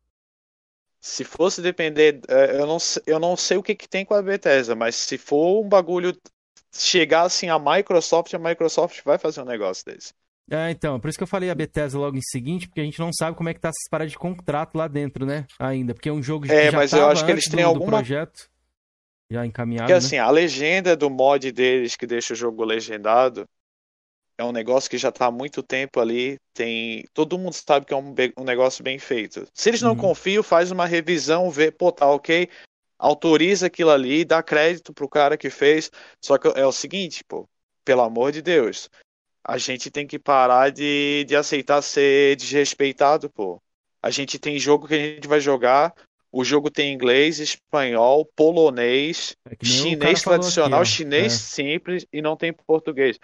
se 1.03 1.23
fosse 1.23 1.61
depender, 1.61 2.23
eh, 2.27 2.63
eu 2.63 2.67
não, 2.67 2.79
eu 3.07 3.21
não 3.21 3.37
sei 3.37 3.59
o 3.59 3.63
que, 3.63 3.75
que 3.75 3.87
tem 3.87 4.07
com 4.07 4.15
a 4.15 4.23
Bethesda, 4.23 4.75
mas 4.75 4.95
se 4.97 5.19
for 5.19 5.63
um 5.63 5.69
bagulho 5.69 6.17
chegar 6.75 7.25
assim 7.25 7.51
a 7.51 7.59
Microsoft, 7.59 8.33
a 8.33 8.39
Microsoft 8.39 9.03
vai 9.05 9.19
fazer 9.19 9.43
um 9.43 9.45
negócio 9.45 9.85
desse. 9.85 10.15
É, 10.51 10.71
então, 10.71 10.99
por 10.99 11.11
isso 11.11 11.19
que 11.19 11.25
eu 11.25 11.29
falei 11.29 11.51
a 11.51 11.55
Bethesda 11.55 11.99
logo 11.99 12.17
em 12.17 12.23
seguinte, 12.23 12.67
porque 12.69 12.81
a 12.81 12.85
gente 12.85 12.99
não 12.99 13.13
sabe 13.13 13.37
como 13.37 13.51
é 13.51 13.53
que 13.55 13.61
tá 13.61 13.69
essas 13.69 13.87
paradas 13.91 14.13
de 14.13 14.19
contrato 14.19 14.79
lá 14.79 14.89
dentro, 14.89 15.27
né? 15.27 15.47
Ainda, 15.59 15.93
porque 15.93 16.09
é 16.09 16.13
um 16.13 16.23
jogo 16.23 16.47
que 16.47 16.53
É, 16.53 16.71
já 16.71 16.79
mas 16.79 16.95
eu 16.95 17.07
acho 17.07 17.23
que 17.27 17.31
eles 17.33 17.45
têm 17.45 17.63
alguma- 17.63 17.99
projeto 17.99 18.49
já 19.31 19.45
encaminhado, 19.45 19.89
Porque 19.89 19.93
né? 19.93 19.99
assim, 19.99 20.19
a 20.19 20.31
legenda 20.31 20.97
do 20.97 21.11
mod 21.11 21.51
deles 21.53 21.97
que 21.97 22.07
deixa 22.07 22.33
o 22.33 22.37
jogo 22.37 22.65
legendado 22.65 23.47
é 24.39 24.45
um 24.45 24.53
negócio 24.53 24.89
que 24.89 24.97
já 24.97 25.11
tá 25.11 25.27
há 25.27 25.31
muito 25.31 25.63
tempo 25.63 26.01
ali. 26.01 26.39
Tem, 26.55 27.05
todo 27.13 27.39
mundo 27.39 27.53
sabe 27.53 27.87
que 27.87 27.93
é 27.93 27.97
um, 27.97 28.15
um 28.39 28.45
negócio 28.45 28.85
bem 28.85 28.99
feito. 28.99 29.47
Se 29.53 29.69
eles 29.71 29.83
não 29.83 29.91
Uhum. 29.91 29.97
confiam, 29.97 30.43
faz 30.43 30.71
uma 30.71 30.87
revisão, 30.87 31.51
vê, 31.51 31.71
pô, 31.71 31.91
tá 31.91 32.09
ok, 32.09 32.49
autoriza 32.99 33.67
aquilo 33.67 33.91
ali, 33.91 34.25
dá 34.25 34.43
crédito 34.43 34.93
pro 34.95 35.09
cara 35.09 35.37
que 35.37 35.51
fez. 35.51 35.91
Só 36.25 36.39
que 36.39 36.49
é 36.49 36.65
o 36.65 36.73
seguinte, 36.73 37.25
pô, 37.25 37.49
pelo 37.85 38.03
amor 38.03 38.31
de 38.33 38.41
Deus, 38.41 38.89
a 39.45 39.59
gente 39.59 39.91
tem 39.91 40.07
que 40.07 40.19
parar 40.19 40.71
de, 40.71 41.25
de 41.25 41.35
aceitar 41.35 41.83
ser 41.83 42.37
desrespeitado, 42.37 43.29
pô. 43.31 43.61
A 44.03 44.11
gente 44.11 44.39
tem 44.39 44.59
jogo 44.59 44.87
que 44.87 44.95
a 44.95 44.99
gente 44.99 45.27
vai 45.27 45.41
jogar, 45.41 45.93
o 46.31 46.45
jogo 46.45 46.71
tem 46.71 46.93
inglês, 46.93 47.39
espanhol, 47.39 48.25
polonês, 48.37 49.37
É 49.51 49.65
chinês 49.65 50.23
tradicional, 50.23 50.81
aqui, 50.81 50.91
chinês 50.91 51.33
É. 51.33 51.37
simples 51.37 52.07
e 52.13 52.21
não 52.21 52.37
tem 52.37 52.53
português. 52.53 53.19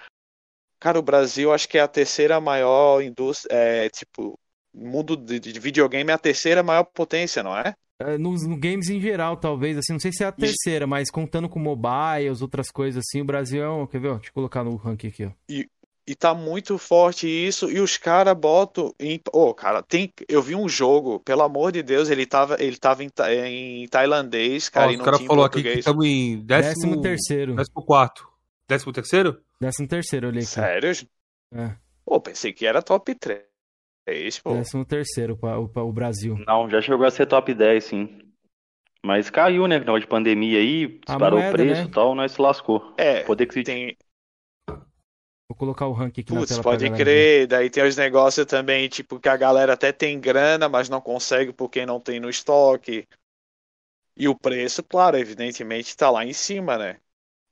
Cara, 0.81 0.99
o 0.99 1.03
Brasil 1.03 1.53
acho 1.53 1.69
que 1.69 1.79
é 1.79 1.81
a 1.81 1.89
terceira 1.89 2.41
maior 2.41 3.01
indústria, 3.03 3.55
é, 3.55 3.89
tipo, 3.89 4.39
mundo 4.75 5.17
de, 5.17 5.39
de 5.39 5.59
videogame 5.61 6.11
é 6.11 6.15
a 6.15 6.19
terceira 6.19 6.63
maior 6.63 6.85
potência, 6.85 7.43
não 7.43 7.57
é? 7.57 7.75
É, 8.01 8.19
nos 8.19 8.47
no 8.47 8.57
games 8.57 8.89
em 8.89 9.01
geral, 9.01 9.37
talvez, 9.37 9.79
assim, 9.79 9.93
não 9.93 10.01
sei 10.01 10.13
se 10.13 10.25
é 10.25 10.27
a 10.27 10.33
terceira, 10.33 10.87
mas 10.87 11.11
contando 11.11 11.49
com 11.49 11.61
mobile, 11.61 12.29
as 12.29 12.43
outras 12.43 12.71
coisas 12.71 13.03
assim, 13.07 13.21
o 13.21 13.25
Brasil 13.25 13.63
é 13.63 13.71
um, 13.71 13.87
quer 13.87 14.01
ver, 14.01 14.09
ó, 14.09 14.15
deixa 14.15 14.31
eu 14.31 14.35
colocar 14.35 14.65
no 14.65 14.75
ranking 14.77 15.09
aqui, 15.09 15.27
ó. 15.27 15.31
E 15.49 15.69
tá 16.13 16.35
muito 16.35 16.77
forte 16.77 17.29
isso, 17.29 17.71
e 17.71 17.79
os 17.79 17.97
caras 17.97 18.37
botam 18.37 18.93
em. 18.99 19.21
Ô, 19.33 19.55
cara, 19.55 19.81
tem. 19.81 20.13
Eu 20.29 20.43
vi 20.43 20.57
um 20.57 20.69
jogo, 20.69 21.21
pelo 21.21 21.43
amor 21.43 21.71
de 21.71 21.85
Deus, 21.85 22.11
ele 22.11 22.27
tava, 22.27 22.57
ele 22.59 22.77
tava 22.77 23.05
em, 23.05 23.09
ta- 23.09 23.33
em 23.33 23.87
tailandês, 23.87 24.69
cara, 24.69 24.93
e 24.93 24.97
o 24.97 25.05
cara 25.05 25.19
falou 25.21 25.45
aqui 25.45 25.63
que 25.63 25.79
estamos 25.79 26.05
em 26.05 26.39
Décimo 26.45 26.97
décimo, 26.97 27.01
terceiro, 27.01 27.55
décimo 27.55 27.83
quarto. 27.85 28.29
Décimo 28.69 28.93
terceiro? 28.93 29.41
décimo 29.61 29.89
terceiro, 29.89 30.29
aqui. 30.29 30.43
Sério? 30.43 30.91
É, 31.53 31.77
Pô, 32.05 32.21
pensei 32.21 32.53
que 32.53 32.67
era 32.67 32.83
top 32.83 33.15
3, 33.15 34.39
pô. 34.43 34.55
décimo 34.55 34.85
terceiro, 34.85 35.37
pa- 35.37 35.57
o, 35.59 35.93
Brasil. 35.93 36.37
Não, 36.47 36.69
já 36.69 36.81
chegou 36.81 37.07
a 37.07 37.11
ser 37.11 37.27
top 37.27 37.55
10, 37.55 37.85
sim. 37.85 38.19
Mas 39.05 39.29
caiu, 39.31 39.67
né? 39.67 39.79
Final 39.79 39.99
de 39.99 40.07
pandemia 40.07 40.59
aí, 40.59 40.87
disparou 41.07 41.39
o 41.39 41.51
preço 41.51 41.83
né? 41.83 41.89
e 41.89 41.91
tal, 41.91 42.15
nós 42.15 42.33
se 42.33 42.41
lascou. 42.41 42.95
É, 42.97 43.21
Poder 43.23 43.47
que 43.47 43.55
se 43.55 43.63
tem, 43.63 43.97
Vou 45.49 45.57
colocar 45.57 45.87
o 45.87 45.93
ranking 45.93 46.23
aqui 46.23 46.33
na 46.33 46.41
Putz, 46.41 46.51
tela 46.51 46.63
pra 46.63 46.71
pode 46.73 46.85
galera 46.85 47.05
ver. 47.05 47.05
crer. 47.05 47.47
Daí 47.47 47.71
tem 47.71 47.87
os 47.87 47.97
negócios 47.97 48.47
também, 48.47 48.89
tipo, 48.89 49.21
que 49.21 49.29
a 49.29 49.37
galera 49.37 49.75
até 49.75 49.93
tem 49.93 50.19
grana, 50.19 50.69
mas 50.69 50.89
não 50.89 51.01
consegue 51.01 51.53
porque 51.53 51.85
não 51.85 52.01
tem 52.01 52.19
no 52.19 52.31
estoque. 52.31 53.07
E 54.17 54.29
o 54.29 54.35
preço, 54.35 54.83
claro, 54.83 55.19
evidentemente 55.19 55.97
tá 55.97 56.11
lá 56.11 56.25
em 56.25 56.33
cima, 56.33 56.79
né? 56.79 56.97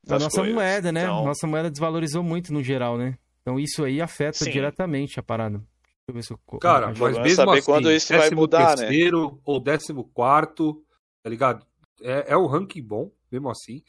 A 0.07 0.11
das 0.11 0.23
nossa 0.23 0.37
coisas. 0.39 0.55
moeda, 0.55 0.93
né? 0.93 1.03
Então, 1.03 1.25
Nossa 1.25 1.47
moeda 1.47 1.71
desvalorizou 1.71 2.23
muito 2.23 2.53
no 2.53 2.63
geral, 2.63 2.97
né? 2.97 3.17
Então 3.43 3.59
isso 3.59 3.85
aí 3.85 4.01
afeta 4.01 4.45
Sim. 4.45 4.51
diretamente 4.51 5.19
a 5.19 5.23
parada. 5.23 5.59
Deixa 5.59 6.09
eu 6.09 6.15
ver 6.15 6.23
se 6.23 6.33
eu... 6.33 6.59
Cara, 6.59 6.89
mas 6.89 6.99
Vai 6.99 7.13
mesmo 7.13 7.37
saber 7.37 7.59
assim, 7.59 7.71
quando 7.71 7.93
isso 7.93 8.09
vai 8.13 8.21
décimo 8.23 8.41
mudar, 8.41 8.77
né? 8.77 8.87
terceiro 8.87 9.41
ou 9.45 9.61
décimo 9.61 10.05
quarto, 10.05 10.85
tá 11.23 11.31
ligado? 11.31 11.67
É, 12.01 12.33
é 12.33 12.37
um 12.37 12.47
ranking 12.47 12.83
bom, 12.83 13.11
mesmo 13.31 13.51
assim. 13.51 13.83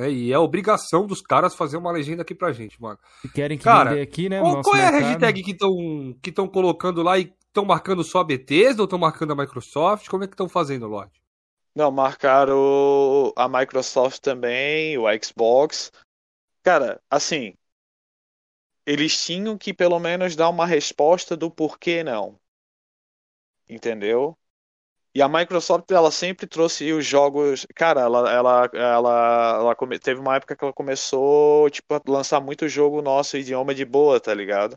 Né? 0.00 0.10
E 0.10 0.32
é 0.32 0.38
obrigação 0.38 1.06
dos 1.06 1.20
caras 1.20 1.54
fazer 1.54 1.76
uma 1.76 1.92
legenda 1.92 2.22
aqui 2.22 2.34
pra 2.34 2.52
gente, 2.52 2.80
mano. 2.80 2.98
Se 3.20 3.30
querem 3.30 3.58
que 3.58 3.64
Cara, 3.64 3.90
vender 3.90 4.02
aqui, 4.02 4.30
né? 4.30 4.40
Qual, 4.40 4.62
qual 4.62 4.76
é 4.76 4.86
a 4.86 4.90
hashtag 4.90 5.42
que 5.42 5.50
estão 5.50 6.16
que 6.22 6.32
tão 6.32 6.48
colocando 6.48 7.02
lá 7.02 7.18
e 7.18 7.30
estão 7.46 7.66
marcando 7.66 8.02
só 8.02 8.20
a 8.20 8.24
Bethesda 8.24 8.80
ou 8.80 8.84
estão 8.84 8.98
marcando 8.98 9.32
a 9.32 9.36
Microsoft? 9.36 10.08
Como 10.08 10.24
é 10.24 10.26
que 10.26 10.32
estão 10.32 10.48
fazendo, 10.48 10.86
Lorde? 10.86 11.20
Não, 11.74 11.90
marcaram 11.90 13.30
a 13.36 13.46
Microsoft 13.46 14.20
também, 14.20 14.96
o 14.96 15.04
Xbox. 15.22 15.92
Cara, 16.62 16.98
assim, 17.10 17.54
eles 18.86 19.22
tinham 19.22 19.58
que 19.58 19.74
pelo 19.74 19.98
menos 19.98 20.34
dar 20.34 20.48
uma 20.48 20.64
resposta 20.64 21.36
do 21.36 21.50
porquê 21.50 22.02
não. 22.02 22.40
Entendeu? 23.68 24.36
E 25.14 25.20
a 25.22 25.28
Microsoft, 25.28 25.90
ela 25.90 26.10
sempre 26.10 26.46
trouxe 26.46 26.92
os 26.92 27.04
jogos. 27.06 27.66
Cara, 27.74 28.00
ela, 28.02 28.30
ela, 28.32 28.70
ela, 28.74 29.56
ela 29.60 29.74
come- 29.76 29.98
teve 29.98 30.20
uma 30.20 30.36
época 30.36 30.56
que 30.56 30.64
ela 30.64 30.72
começou, 30.72 31.68
tipo, 31.70 31.94
a 31.94 32.00
lançar 32.08 32.40
muito 32.40 32.68
jogo 32.68 33.02
nosso 33.02 33.36
idioma 33.36 33.74
de 33.74 33.84
boa, 33.84 34.20
tá 34.20 34.32
ligado? 34.34 34.76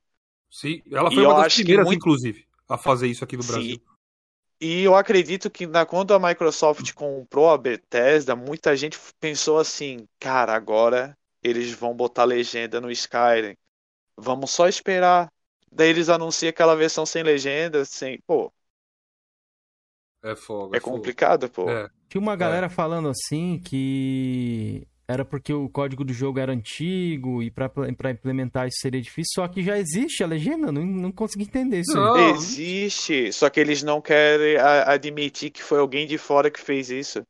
Sim, 0.50 0.82
ela 0.92 1.12
foi 1.12 1.24
uma 1.24 1.34
das 1.36 1.50
primeiras, 1.50 1.92
muito- 1.92 1.92
inclusive, 1.92 2.46
a 2.70 2.78
fazer 2.78 3.08
isso 3.08 3.24
aqui 3.26 3.36
no 3.36 3.44
Sim. 3.44 3.78
Brasil. 3.78 3.82
E 4.62 4.84
eu 4.84 4.96
acredito 4.96 5.52
que 5.52 5.68
na, 5.68 5.86
quando 5.86 6.14
a 6.14 6.20
Microsoft 6.20 6.94
comprou 6.94 7.52
a 7.52 7.58
Bethesda, 7.58 8.36
muita 8.36 8.76
gente 8.78 8.98
pensou 9.20 9.60
assim, 9.60 10.08
cara, 10.20 10.54
agora 10.56 11.18
eles 11.44 11.74
vão 11.74 11.96
botar 11.96 12.24
legenda 12.26 12.82
no 12.82 12.92
Skyrim. 12.92 13.56
Vamos 14.18 14.52
só 14.52 14.68
esperar. 14.68 15.32
Daí 15.72 15.90
eles 15.90 16.10
anunciam 16.10 16.50
aquela 16.52 16.76
versão 16.76 17.06
sem 17.06 17.24
legenda, 17.24 17.86
sem, 17.86 18.20
pô, 18.28 18.54
É 20.24 20.36
fogo. 20.36 20.76
é 20.76 20.80
fogo. 20.80 20.96
complicado, 20.96 21.50
pô. 21.50 21.70
É. 21.70 21.90
Tinha 22.10 22.22
uma 22.22 22.36
galera 22.36 22.70
falando 22.70 23.10
assim 23.10 23.60
que 23.60 24.88
era 25.08 25.26
porque 25.26 25.52
o 25.54 25.68
código 25.68 26.04
do 26.06 26.14
jogo 26.14 26.40
era 26.40 26.54
antigo 26.54 27.44
e 27.44 27.52
pra, 27.52 27.68
pra 27.68 28.12
implementar 28.12 28.68
isso 28.68 28.78
seria 28.80 29.02
difícil, 29.02 29.32
só 29.36 29.48
que 29.48 29.62
já 29.62 29.78
existe 29.78 30.24
a 30.24 30.28
legenda, 30.28 30.72
não, 30.72 30.86
não 30.86 31.12
consegui 31.12 31.44
entender 31.44 31.82
isso 31.82 31.92
aí. 31.92 31.98
Não. 31.98 32.30
Existe, 32.36 33.34
só 33.34 33.50
que 33.50 33.60
eles 33.60 33.84
não 33.84 34.00
querem 34.00 34.56
a- 34.58 34.92
admitir 34.94 35.50
que 35.52 35.62
foi 35.62 35.80
alguém 35.80 36.08
de 36.08 36.18
fora 36.18 36.50
que 36.50 36.60
fez 36.62 36.90
isso. 36.90 37.22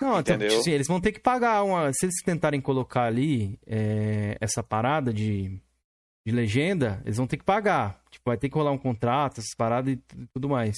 Não, 0.00 0.20
então, 0.20 0.36
Entendeu? 0.36 0.58
assim, 0.60 0.70
eles 0.70 0.86
vão 0.86 1.00
ter 1.00 1.10
que 1.12 1.18
pagar 1.20 1.62
uma. 1.64 1.92
Se 1.92 2.06
eles 2.06 2.22
tentarem 2.24 2.60
colocar 2.60 3.04
ali 3.04 3.58
é, 3.66 4.36
essa 4.40 4.62
parada 4.62 5.12
de, 5.12 5.60
de 6.24 6.32
legenda, 6.32 7.02
eles 7.04 7.16
vão 7.16 7.26
ter 7.26 7.36
que 7.36 7.44
pagar. 7.44 8.00
Tipo, 8.10 8.30
vai 8.30 8.38
ter 8.38 8.48
que 8.48 8.54
rolar 8.56 8.70
um 8.70 8.78
contrato, 8.78 9.40
essas 9.40 9.54
paradas 9.56 9.92
e 9.92 9.96
tu- 9.96 10.28
tudo 10.32 10.48
mais. 10.48 10.76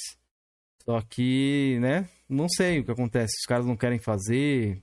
Só 0.86 1.00
que, 1.02 1.78
né? 1.80 2.08
Não 2.28 2.48
sei 2.48 2.78
o 2.78 2.84
que 2.84 2.92
acontece. 2.92 3.34
Os 3.40 3.46
caras 3.46 3.66
não 3.66 3.76
querem 3.76 3.98
fazer. 3.98 4.80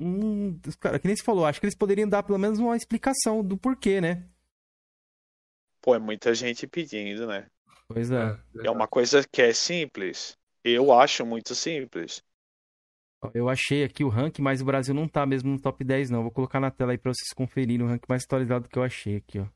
Hum, 0.00 0.58
os 0.66 0.74
cara, 0.74 0.98
que 0.98 1.06
nem 1.06 1.14
se 1.14 1.22
falou, 1.22 1.44
acho 1.44 1.60
que 1.60 1.66
eles 1.66 1.76
poderiam 1.76 2.08
dar 2.08 2.22
pelo 2.22 2.38
menos 2.38 2.58
uma 2.58 2.76
explicação 2.76 3.44
do 3.44 3.56
porquê, 3.56 4.00
né? 4.00 4.26
Pô, 5.82 5.94
é 5.94 5.98
muita 5.98 6.34
gente 6.34 6.66
pedindo, 6.66 7.26
né? 7.26 7.46
Pois 7.86 8.10
é. 8.10 8.40
É 8.64 8.70
uma 8.70 8.88
coisa 8.88 9.22
que 9.30 9.42
é 9.42 9.52
simples. 9.52 10.36
Eu 10.64 10.90
acho 10.92 11.26
muito 11.26 11.54
simples. 11.54 12.24
Eu 13.34 13.48
achei 13.48 13.84
aqui 13.84 14.02
o 14.02 14.08
ranking, 14.08 14.42
mas 14.42 14.62
o 14.62 14.64
Brasil 14.64 14.94
não 14.94 15.06
tá 15.06 15.24
mesmo 15.26 15.50
no 15.50 15.60
top 15.60 15.84
10, 15.84 16.10
não. 16.10 16.22
Vou 16.22 16.30
colocar 16.30 16.58
na 16.58 16.70
tela 16.70 16.92
aí 16.92 16.98
pra 16.98 17.12
vocês 17.12 17.32
conferirem 17.34 17.86
o 17.86 17.88
ranking 17.88 18.06
mais 18.08 18.24
atualizado 18.24 18.68
que 18.68 18.78
eu 18.78 18.82
achei 18.82 19.16
aqui, 19.16 19.38
ó. 19.38 19.46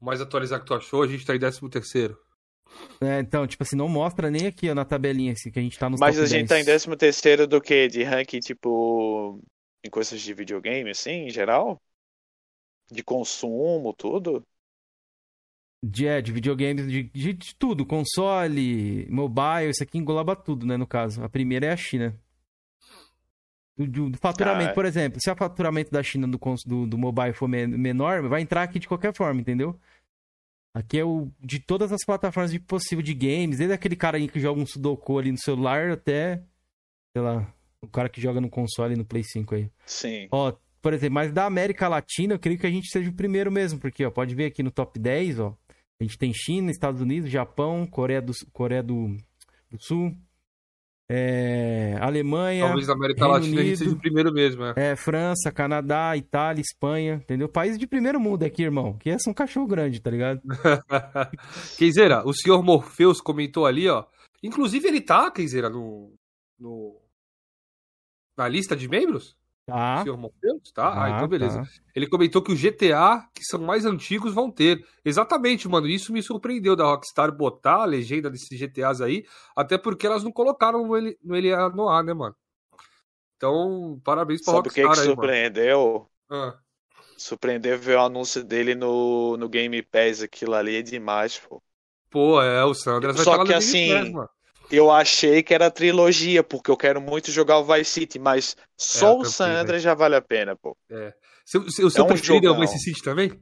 O 0.00 0.04
mais 0.04 0.20
atualizado 0.20 0.62
que 0.62 0.68
tu 0.68 0.74
achou, 0.74 1.02
a 1.02 1.06
gente 1.06 1.24
tá 1.24 1.34
em 1.34 1.38
13 1.38 1.68
terceiro. 1.70 2.18
É, 3.00 3.18
então, 3.20 3.46
tipo 3.46 3.62
assim, 3.64 3.74
não 3.76 3.88
mostra 3.88 4.30
nem 4.30 4.46
aqui, 4.46 4.70
ó, 4.70 4.74
na 4.74 4.84
tabelinha, 4.84 5.32
assim, 5.32 5.50
que 5.50 5.58
a 5.58 5.62
gente 5.62 5.78
tá 5.78 5.90
no 5.90 5.98
Mas 5.98 6.18
a 6.18 6.26
gente 6.26 6.46
10. 6.46 6.48
tá 6.48 6.58
em 6.60 6.64
13 6.64 6.96
terceiro 6.96 7.46
do 7.46 7.60
que? 7.60 7.88
De 7.88 8.02
ranking, 8.02 8.40
tipo, 8.40 9.40
em 9.84 9.90
coisas 9.90 10.20
de 10.20 10.34
videogame, 10.34 10.90
assim, 10.90 11.10
em 11.26 11.30
geral? 11.30 11.80
De 12.92 13.02
consumo, 13.02 13.92
tudo? 13.92 14.46
De, 15.84 16.06
é, 16.06 16.20
de 16.22 16.30
videogames, 16.32 16.86
de, 16.88 17.02
de, 17.04 17.32
de 17.32 17.54
tudo, 17.56 17.84
console, 17.84 19.06
mobile, 19.10 19.70
isso 19.70 19.82
aqui 19.82 19.98
engloba 19.98 20.36
tudo, 20.36 20.64
né, 20.64 20.76
no 20.76 20.86
caso. 20.86 21.22
A 21.24 21.28
primeira 21.28 21.66
é 21.66 21.72
a 21.72 21.76
China. 21.76 22.16
Do, 23.76 24.10
do- 24.10 24.18
faturamento, 24.18 24.72
Ah, 24.72 24.74
é. 24.74 24.74
por 24.74 24.84
exemplo, 24.84 25.18
se 25.20 25.30
o 25.30 25.34
faturamento 25.36 25.90
da 25.90 26.02
China 26.02 26.28
do, 26.28 26.38
do, 26.66 26.86
do 26.86 26.98
mobile 26.98 27.32
for 27.32 27.48
men- 27.48 27.66
menor, 27.68 28.22
vai 28.28 28.42
entrar 28.42 28.62
aqui 28.62 28.78
de 28.78 28.86
qualquer 28.86 29.14
forma, 29.14 29.40
entendeu? 29.40 29.78
Aqui 30.74 30.98
é 30.98 31.04
o 31.04 31.30
de 31.38 31.58
todas 31.58 31.92
as 31.92 32.04
plataformas 32.04 32.50
de 32.50 32.58
possível 32.58 33.02
de 33.02 33.12
games, 33.12 33.58
desde 33.58 33.74
aquele 33.74 33.94
cara 33.94 34.16
aí 34.16 34.26
que 34.26 34.40
joga 34.40 34.60
um 34.60 34.66
Sudoku 34.66 35.18
ali 35.18 35.30
no 35.30 35.38
celular 35.38 35.90
até, 35.90 36.42
sei 37.14 37.22
lá, 37.22 37.52
o 37.80 37.86
cara 37.86 38.08
que 38.08 38.20
joga 38.20 38.40
no 38.40 38.48
console 38.48 38.96
no 38.96 39.04
Play 39.04 39.22
5 39.22 39.54
aí. 39.54 39.70
Sim. 39.84 40.28
Ó, 40.30 40.52
por 40.80 40.94
exemplo, 40.94 41.14
mas 41.14 41.30
da 41.30 41.44
América 41.44 41.88
Latina, 41.88 42.34
eu 42.34 42.38
creio 42.38 42.58
que 42.58 42.66
a 42.66 42.70
gente 42.70 42.88
seja 42.88 43.10
o 43.10 43.14
primeiro 43.14 43.52
mesmo, 43.52 43.78
porque, 43.78 44.04
ó, 44.04 44.10
pode 44.10 44.34
ver 44.34 44.46
aqui 44.46 44.62
no 44.62 44.70
top 44.70 44.98
10, 44.98 45.40
ó, 45.40 45.56
a 46.00 46.04
gente 46.04 46.16
tem 46.16 46.32
China, 46.32 46.70
Estados 46.70 47.00
Unidos, 47.00 47.30
Japão, 47.30 47.86
Coreia 47.86 48.22
do, 48.22 48.32
Coreia 48.52 48.82
do, 48.82 49.16
do 49.70 49.78
Sul, 49.78 50.16
é, 51.14 51.98
Alemanha, 52.00 52.64
Talvez 52.64 52.86
na 52.86 52.94
América 52.94 53.20
Reino 53.20 53.34
Latina 53.34 53.60
a 53.60 53.64
gente 53.64 53.76
seja 53.76 53.90
Unido. 53.90 53.98
o 53.98 54.00
primeiro 54.00 54.32
mesmo, 54.32 54.64
é. 54.64 54.72
é, 54.76 54.96
França, 54.96 55.52
Canadá, 55.52 56.16
Itália, 56.16 56.62
Espanha, 56.62 57.16
entendeu? 57.16 57.50
País 57.50 57.78
de 57.78 57.86
primeiro 57.86 58.18
mundo 58.18 58.44
aqui, 58.44 58.62
irmão, 58.62 58.96
que 58.96 59.10
é 59.10 59.16
um 59.28 59.34
cachorro 59.34 59.66
grande, 59.66 60.00
tá 60.00 60.10
ligado? 60.10 60.40
Kenzeira, 61.76 62.26
o 62.26 62.32
senhor 62.32 62.62
Morpheus 62.62 63.20
comentou 63.20 63.66
ali, 63.66 63.86
ó. 63.90 64.06
Inclusive 64.42 64.88
ele 64.88 65.02
tá, 65.02 65.30
Kenzeira, 65.30 65.68
no, 65.68 66.14
no. 66.58 66.98
Na 68.34 68.48
lista 68.48 68.74
de 68.74 68.88
membros? 68.88 69.36
Tá, 69.66 70.04
senhor 70.04 70.16
Morpheus? 70.16 70.72
Tá? 70.72 70.88
Ah, 71.04 71.08
tá, 71.08 71.08
então 71.10 71.28
beleza. 71.28 71.60
tá. 71.62 71.70
Ele 71.94 72.06
comentou 72.08 72.42
que 72.42 72.52
o 72.52 72.56
GTA, 72.56 73.20
que 73.34 73.44
são 73.44 73.60
mais 73.60 73.84
antigos, 73.84 74.34
vão 74.34 74.50
ter. 74.50 74.84
Exatamente, 75.04 75.68
mano. 75.68 75.86
Isso 75.88 76.12
me 76.12 76.22
surpreendeu 76.22 76.74
da 76.76 76.84
Rockstar 76.84 77.32
botar 77.32 77.82
a 77.82 77.84
legenda 77.84 78.30
desses 78.30 78.58
GTAs 78.58 79.00
aí, 79.00 79.24
até 79.56 79.78
porque 79.78 80.06
elas 80.06 80.24
não 80.24 80.32
colocaram 80.32 80.86
no, 80.86 80.96
L- 80.96 81.18
no 81.22 81.36
LA 81.36 81.68
no 81.70 81.88
ar, 81.88 82.02
né, 82.04 82.12
mano? 82.14 82.34
Então, 83.36 84.00
parabéns 84.04 84.42
pra 84.42 84.52
Sabe 84.52 84.68
o 84.68 84.72
que, 84.72 84.86
Rockstar 84.86 84.90
que 84.90 84.98
aí, 84.98 85.14
surpreendeu? 85.14 86.06
Ah, 86.28 86.62
Surpreendeu 87.16 87.78
ver 87.78 87.96
o 87.96 88.02
anúncio 88.02 88.44
dele 88.44 88.74
no, 88.74 89.38
no 89.38 89.48
Game 89.48 89.82
Pass. 89.82 90.20
Aquilo 90.20 90.52
ali 90.54 90.76
é 90.76 90.82
demais, 90.82 91.38
pô. 91.38 91.62
Pô, 92.10 92.40
é, 92.42 92.64
o 92.64 92.74
Sandras 92.74 93.16
vai 93.16 93.24
Só 93.24 93.24
estar 93.24 93.38
lá 93.38 93.44
que 93.44 93.52
no 93.52 93.54
Game 93.54 93.76
assim, 93.76 93.78
Pass, 93.78 94.10
mano. 94.10 94.28
Eu 94.72 94.90
achei 94.90 95.42
que 95.42 95.52
era 95.52 95.70
trilogia, 95.70 96.42
porque 96.42 96.70
eu 96.70 96.76
quero 96.76 97.00
muito 97.00 97.30
jogar 97.30 97.58
o 97.58 97.64
Vice 97.64 97.90
City, 97.90 98.18
mas 98.18 98.56
só 98.76 99.12
eu 99.12 99.18
o 99.18 99.24
San. 99.24 99.60
Andreas 99.60 99.82
já 99.82 99.94
vale 99.94 100.16
a 100.16 100.22
pena, 100.22 100.56
pô. 100.56 100.76
Seu, 101.44 101.68
seu, 101.70 101.90
seu 101.90 102.04
um 102.04 102.06
preferido 102.06 102.46
é 102.46 102.50
o. 102.50 102.58
Vice 102.58 102.78
City 102.78 103.02
também? 103.02 103.38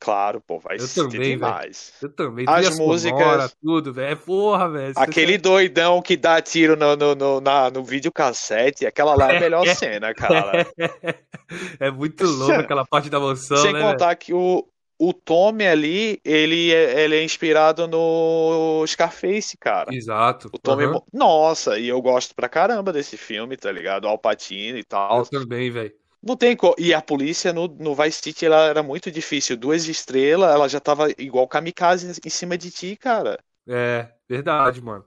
Claro, 0.00 0.40
pô, 0.40 0.58
City 0.78 0.94
também, 0.94 1.36
demais. 1.36 1.92
Eu 2.00 2.08
também. 2.08 2.46
As 2.48 2.54
Trilha 2.54 2.72
sonora, 2.72 2.88
músicas- 2.90 3.56
tudo, 3.62 3.92
velho. 3.92 4.12
É 4.12 4.16
Porra, 4.16 4.70
velho. 4.70 4.94
Aquele 4.96 5.36
doidão 5.36 6.00
que 6.00 6.16
dá 6.16 6.40
tiro 6.40 6.74
no, 6.74 6.96
no, 6.96 7.14
no, 7.14 7.40
na, 7.40 7.70
no 7.70 7.84
videocassete, 7.84 8.86
aquela 8.86 9.14
lá 9.14 9.30
é 9.30 9.36
a 9.36 9.40
melhor 9.40 9.66
cena, 9.76 10.14
cara. 10.14 10.66
é 11.78 11.90
muito 11.90 12.24
louco 12.24 12.54
aquela 12.60 12.86
parte 12.86 13.10
da 13.10 13.20
mansão, 13.20 13.58
Sem 13.58 13.74
né, 13.74 13.80
contar 13.80 14.16
que 14.16 14.32
o, 14.32 14.66
o 15.00 15.14
Tommy 15.14 15.66
ali, 15.66 16.20
ele 16.22 16.72
é, 16.72 17.04
ele 17.04 17.16
é 17.16 17.24
inspirado 17.24 17.88
no 17.88 18.84
Scarface, 18.86 19.56
cara. 19.56 19.90
Exato. 19.92 20.48
O 20.52 20.58
Tommy. 20.58 20.86
Mo- 20.86 21.04
nossa, 21.12 21.78
e 21.78 21.88
eu 21.88 22.00
gosto 22.02 22.34
pra 22.34 22.48
caramba 22.50 22.92
desse 22.92 23.16
filme, 23.16 23.56
tá 23.56 23.72
ligado? 23.72 24.06
Al 24.06 24.18
Pacino 24.18 24.76
e 24.76 24.84
tal. 24.84 25.18
Eu 25.18 25.26
também, 25.26 25.70
velho. 25.70 25.92
Não 26.22 26.36
tem 26.36 26.54
co... 26.54 26.74
E 26.78 26.92
a 26.92 27.00
polícia 27.00 27.50
no, 27.50 27.66
no 27.66 27.94
Vice 27.94 28.20
City 28.22 28.44
ela 28.44 28.66
era 28.66 28.82
muito 28.82 29.10
difícil. 29.10 29.56
Duas 29.56 29.88
estrelas, 29.88 30.54
ela 30.54 30.68
já 30.68 30.78
tava 30.78 31.08
igual 31.16 31.48
kamikaze 31.48 32.20
em 32.22 32.30
cima 32.30 32.58
de 32.58 32.70
ti, 32.70 32.94
cara. 32.94 33.38
É, 33.66 34.12
verdade, 34.28 34.82
mano. 34.82 35.04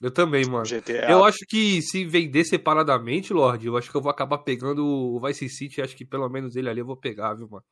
Eu 0.00 0.12
também, 0.12 0.46
mano. 0.46 0.64
GTA. 0.64 1.10
Eu 1.10 1.24
acho 1.24 1.38
que 1.48 1.82
se 1.82 2.04
vender 2.04 2.44
separadamente, 2.44 3.32
Lorde, 3.32 3.66
eu 3.66 3.76
acho 3.76 3.90
que 3.90 3.96
eu 3.96 4.00
vou 4.00 4.10
acabar 4.10 4.38
pegando 4.38 4.86
o 4.86 5.20
Vice 5.20 5.48
City. 5.48 5.82
Acho 5.82 5.96
que 5.96 6.04
pelo 6.04 6.28
menos 6.28 6.54
ele 6.54 6.68
ali 6.70 6.80
eu 6.80 6.86
vou 6.86 6.96
pegar, 6.96 7.34
viu, 7.34 7.48
mano? 7.48 7.64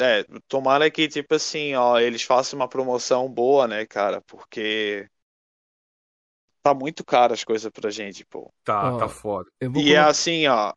É, 0.00 0.22
tomara 0.48 0.90
que, 0.90 1.08
tipo 1.08 1.34
assim, 1.34 1.74
ó, 1.74 1.98
eles 1.98 2.22
façam 2.22 2.58
uma 2.58 2.68
promoção 2.68 3.28
boa, 3.28 3.66
né, 3.66 3.84
cara? 3.86 4.20
Porque 4.22 5.08
tá 6.62 6.74
muito 6.74 7.04
caro 7.04 7.32
as 7.34 7.44
coisas 7.44 7.70
pra 7.70 7.90
gente, 7.90 8.24
pô. 8.24 8.52
Tá, 8.64 8.92
Ó, 8.92 8.98
tá 8.98 9.08
foda. 9.08 9.50
Eu 9.60 9.70
vou 9.72 9.82
E 9.82 9.94
é 9.94 9.98
assim, 9.98 10.46
ó, 10.46 10.72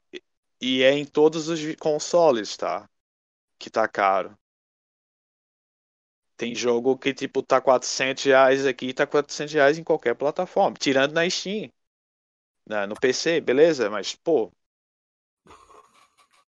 e 0.62 0.84
é 0.84 0.94
em 0.94 1.06
todos 1.06 1.50
os 1.50 1.60
consoles, 1.78 2.58
tá? 2.58 2.90
Que 3.60 3.70
tá 3.70 3.88
caro. 3.88 4.38
Tem 6.36 6.54
jogo 6.56 6.98
que, 6.98 7.14
tipo, 7.14 7.42
tá 7.44 7.62
400 7.62 8.24
reais 8.24 8.66
aqui 8.66 8.88
e 8.88 8.94
tá 8.94 9.06
400 9.08 9.54
reais 9.54 9.78
em 9.78 9.84
qualquer 9.84 10.16
plataforma. 10.16 10.76
Tirando 10.78 11.14
na 11.14 11.30
Steam. 11.30 11.72
né, 12.68 12.86
no 12.88 12.96
PC, 13.00 13.42
beleza? 13.42 13.90
Mas, 13.90 14.16
pô, 14.16 14.52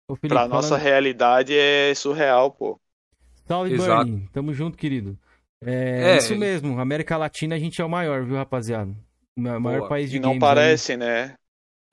Ô, 0.07 0.15
Felipe, 0.15 0.45
pra 0.45 0.47
nossa 0.47 0.77
realidade 0.77 1.57
é 1.57 1.93
surreal, 1.95 2.51
pô. 2.51 2.79
Salve, 3.47 3.69
Exato. 3.69 4.11
Bernie. 4.11 4.27
Tamo 4.33 4.53
junto, 4.53 4.77
querido. 4.77 5.17
É, 5.63 6.09
É. 6.09 6.15
isso 6.15 6.35
mesmo. 6.35 6.79
América 6.79 7.17
Latina 7.17 7.55
a 7.55 7.59
gente 7.59 7.81
é 7.81 7.85
o 7.85 7.89
maior, 7.89 8.25
viu, 8.25 8.35
rapaziada? 8.35 8.91
O 9.37 9.41
ma- 9.41 9.59
maior 9.59 9.81
Boa. 9.81 9.83
país 9.83 10.09
de 10.11 10.17
E 10.17 10.19
não 10.19 10.37
parece, 10.37 10.95
né? 10.95 11.35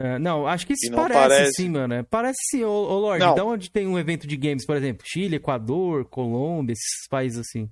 aí. 0.00 0.14
É, 0.14 0.18
não, 0.18 0.46
acho 0.46 0.66
que 0.66 0.72
isso 0.72 0.90
parece, 0.92 1.44
parece. 1.44 1.54
sim, 1.54 1.68
mano. 1.68 1.94
É, 1.94 2.02
Parece 2.02 2.38
sim, 2.50 2.64
ô, 2.64 2.70
ô 2.70 2.98
Lorde. 2.98 3.30
Não. 3.30 3.32
Da 3.32 3.44
onde 3.44 3.70
tem 3.70 3.86
um 3.86 3.98
evento 3.98 4.26
de 4.26 4.36
games, 4.36 4.66
por 4.66 4.76
exemplo? 4.76 5.04
Chile, 5.06 5.36
Equador, 5.36 6.04
Colômbia, 6.06 6.72
esses 6.72 7.06
países 7.08 7.38
assim. 7.38 7.70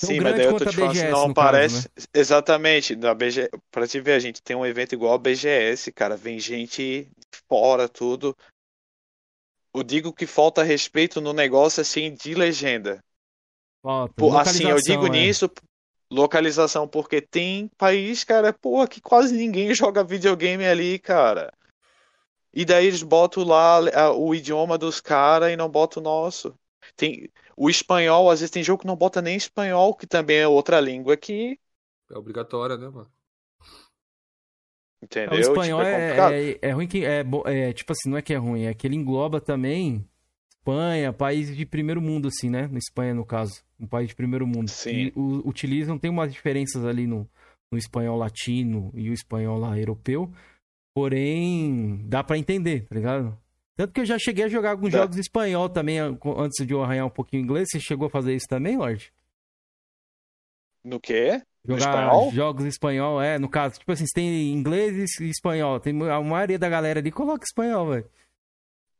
Tão 0.00 0.16
Sim, 0.16 0.20
mas 0.20 0.34
grande 0.34 0.36
daí 0.36 0.46
eu 0.46 0.54
tô 0.54 0.64
quanto 0.64 0.68
a 0.68 0.72
te 0.72 0.76
falando, 0.76 0.98
BGS, 0.98 1.26
não 1.26 1.28
no 1.28 1.34
caso, 1.36 1.68
parece. 1.68 1.68
né? 1.70 1.88
Exatamente, 2.12 2.96
da 2.96 3.14
BG... 3.14 3.48
pra 3.70 3.86
te 3.86 4.00
ver, 4.00 4.12
a 4.14 4.18
gente 4.18 4.42
tem 4.42 4.56
um 4.56 4.66
evento 4.66 4.92
igual 4.94 5.14
a 5.14 5.18
BGS, 5.18 5.92
cara. 5.92 6.16
Vem 6.16 6.38
gente 6.38 7.04
de 7.04 7.38
fora, 7.48 7.88
tudo. 7.88 8.36
Eu 9.74 9.82
digo 9.82 10.12
que 10.12 10.26
falta 10.26 10.62
respeito 10.62 11.20
no 11.20 11.32
negócio 11.32 11.80
assim 11.80 12.14
de 12.14 12.34
legenda. 12.34 13.02
Falta. 13.82 14.40
Assim, 14.40 14.68
eu 14.70 14.76
digo 14.76 15.06
é. 15.06 15.10
nisso, 15.10 15.50
localização, 16.10 16.86
porque 16.86 17.20
tem 17.20 17.68
país, 17.76 18.22
cara, 18.24 18.52
pô, 18.52 18.86
que 18.86 19.00
quase 19.00 19.34
ninguém 19.36 19.74
joga 19.74 20.04
videogame 20.04 20.64
ali, 20.64 20.98
cara. 20.98 21.52
E 22.52 22.64
daí 22.64 22.86
eles 22.86 23.02
botam 23.02 23.44
lá 23.44 23.78
a- 23.92 24.12
o 24.12 24.34
idioma 24.34 24.78
dos 24.78 25.00
caras 25.00 25.50
e 25.52 25.56
não 25.56 25.68
botam 25.68 26.00
o 26.00 26.04
nosso. 26.04 26.54
Tem 26.96 27.28
o 27.56 27.68
espanhol, 27.68 28.30
às 28.30 28.40
vezes 28.40 28.50
tem 28.50 28.62
jogo 28.62 28.82
que 28.82 28.86
não 28.86 28.96
bota 28.96 29.20
nem 29.20 29.36
espanhol, 29.36 29.94
que 29.94 30.06
também 30.06 30.38
é 30.38 30.46
outra 30.48 30.80
língua 30.80 31.16
que, 31.16 31.58
É 32.10 32.16
obrigatória, 32.16 32.76
né, 32.78 32.88
mano? 32.88 33.10
Entendeu? 35.04 35.36
O 35.38 35.40
espanhol 35.40 35.80
Tipo, 35.80 35.90
é 35.90 36.40
é, 36.40 36.50
é, 36.50 36.58
é 36.62 36.70
ruim 36.72 36.86
que. 36.86 37.04
É, 37.04 37.24
é, 37.46 37.72
tipo 37.72 37.92
assim, 37.92 38.10
não 38.10 38.16
é 38.16 38.22
que 38.22 38.32
é 38.32 38.36
ruim, 38.36 38.64
é 38.64 38.74
que 38.74 38.86
ele 38.86 38.96
engloba 38.96 39.40
também 39.40 40.04
Espanha, 40.64 41.12
países 41.12 41.54
de 41.54 41.66
primeiro 41.66 42.00
mundo, 42.00 42.28
assim, 42.28 42.48
né? 42.48 42.66
Na 42.68 42.78
Espanha, 42.78 43.12
no 43.12 43.24
caso. 43.24 43.62
Um 43.78 43.86
país 43.86 44.08
de 44.08 44.14
primeiro 44.14 44.46
mundo. 44.46 44.68
Sim. 44.70 44.90
E 44.90 45.12
o- 45.14 45.46
utilizam, 45.46 45.98
tem 45.98 46.10
umas 46.10 46.32
diferenças 46.32 46.86
ali 46.86 47.06
no, 47.06 47.28
no 47.70 47.76
espanhol 47.76 48.16
latino 48.16 48.90
e 48.94 49.10
o 49.10 49.12
espanhol 49.12 49.58
lá 49.58 49.78
europeu. 49.78 50.32
Porém, 50.94 52.00
dá 52.06 52.24
pra 52.24 52.38
entender, 52.38 52.86
tá 52.86 52.94
ligado? 52.94 53.36
Tanto 53.76 53.92
que 53.92 54.00
eu 54.00 54.06
já 54.06 54.18
cheguei 54.18 54.44
a 54.44 54.48
jogar 54.48 54.70
alguns 54.70 54.92
jogos 54.92 55.16
em 55.18 55.20
espanhol 55.20 55.68
também, 55.68 55.98
antes 55.98 56.66
de 56.66 56.72
eu 56.72 56.82
arranhar 56.82 57.04
um 57.06 57.10
pouquinho 57.10 57.42
o 57.42 57.44
inglês. 57.44 57.68
Você 57.70 57.80
chegou 57.80 58.06
a 58.06 58.10
fazer 58.10 58.34
isso 58.34 58.46
também, 58.48 58.78
Lorde? 58.78 59.12
No 60.82 61.00
quê? 61.00 61.42
Jogar 61.66 61.78
espanhol? 61.78 62.30
jogos 62.32 62.64
em 62.64 62.68
espanhol, 62.68 63.22
é, 63.22 63.38
no 63.38 63.48
caso, 63.48 63.78
tipo 63.78 63.90
assim, 63.90 64.06
se 64.06 64.12
tem 64.12 64.52
inglês 64.52 65.18
e 65.20 65.28
espanhol, 65.30 65.80
tem 65.80 65.94
a 66.10 66.20
maioria 66.20 66.58
da 66.58 66.68
galera 66.68 67.00
ali 67.00 67.10
coloca 67.10 67.44
espanhol, 67.44 67.90
velho. 67.90 68.06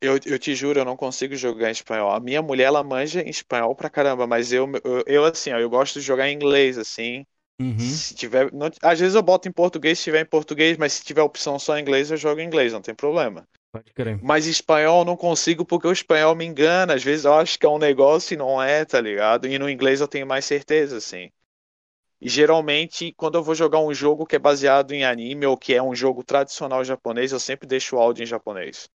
Eu, 0.01 0.19
eu 0.25 0.37
te 0.37 0.53
juro, 0.53 0.79
eu 0.79 0.85
não 0.85 0.95
consigo 0.97 1.35
jogar 1.35 1.69
em 1.69 1.71
espanhol. 1.71 2.11
A 2.11 2.19
minha 2.19 2.41
mulher, 2.41 2.65
ela 2.65 2.83
manja 2.83 3.21
em 3.21 3.29
espanhol 3.29 3.75
pra 3.75 3.89
caramba, 3.89 4.27
mas 4.27 4.51
eu, 4.51 4.69
eu, 4.83 5.03
eu, 5.07 5.25
assim, 5.25 5.51
ó, 5.51 5.57
eu 5.57 5.69
gosto 5.69 5.99
de 5.99 6.05
jogar 6.05 6.29
em 6.29 6.35
inglês, 6.35 6.77
assim. 6.77 7.25
Uhum. 7.59 7.79
Se 7.79 8.13
tiver, 8.13 8.51
não- 8.51 8.69
às 8.83 8.99
vezes 8.99 9.15
eu 9.15 9.23
boto 9.23 9.47
em 9.47 9.51
português 9.51 9.97
se 9.97 10.03
tiver 10.05 10.21
em 10.21 10.25
português, 10.25 10.77
mas 10.77 10.93
se 10.93 11.03
tiver 11.03 11.21
opção 11.21 11.57
só 11.57 11.77
em 11.77 11.81
inglês, 11.81 12.11
eu 12.11 12.17
jogo 12.17 12.41
em 12.41 12.45
inglês, 12.45 12.73
não 12.73 12.81
tem 12.81 12.93
problema. 12.93 13.47
Pode 13.71 13.93
crer. 13.93 14.19
Mas 14.21 14.45
espanhol 14.45 14.99
eu 15.01 15.05
não 15.05 15.17
consigo 15.17 15.65
porque 15.65 15.87
o 15.87 15.91
espanhol 15.91 16.35
me 16.35 16.45
engana. 16.45 16.93
Às 16.93 17.03
vezes 17.03 17.25
eu 17.25 17.33
acho 17.33 17.57
que 17.57 17.65
é 17.65 17.69
um 17.69 17.77
negócio 17.77 18.33
e 18.33 18.37
não 18.37 18.61
é, 18.61 18.85
tá 18.85 18.99
ligado? 19.01 19.47
E 19.47 19.57
no 19.57 19.69
inglês 19.69 20.01
eu 20.01 20.07
tenho 20.07 20.27
mais 20.27 20.45
certeza, 20.45 20.97
assim. 20.97 21.29
E 22.21 22.29
geralmente, 22.29 23.13
quando 23.17 23.35
eu 23.35 23.43
vou 23.43 23.53
jogar 23.53 23.79
um 23.79 23.93
jogo 23.93 24.25
que 24.25 24.35
é 24.35 24.39
baseado 24.39 24.93
em 24.93 25.03
anime 25.03 25.45
ou 25.45 25.57
que 25.57 25.73
é 25.73 25.83
um 25.83 25.93
jogo 25.93 26.23
tradicional 26.23 26.83
japonês, 26.83 27.31
eu 27.31 27.39
sempre 27.39 27.67
deixo 27.67 27.95
o 27.95 27.99
áudio 27.99 28.23
em 28.23 28.27
japonês. 28.27 28.89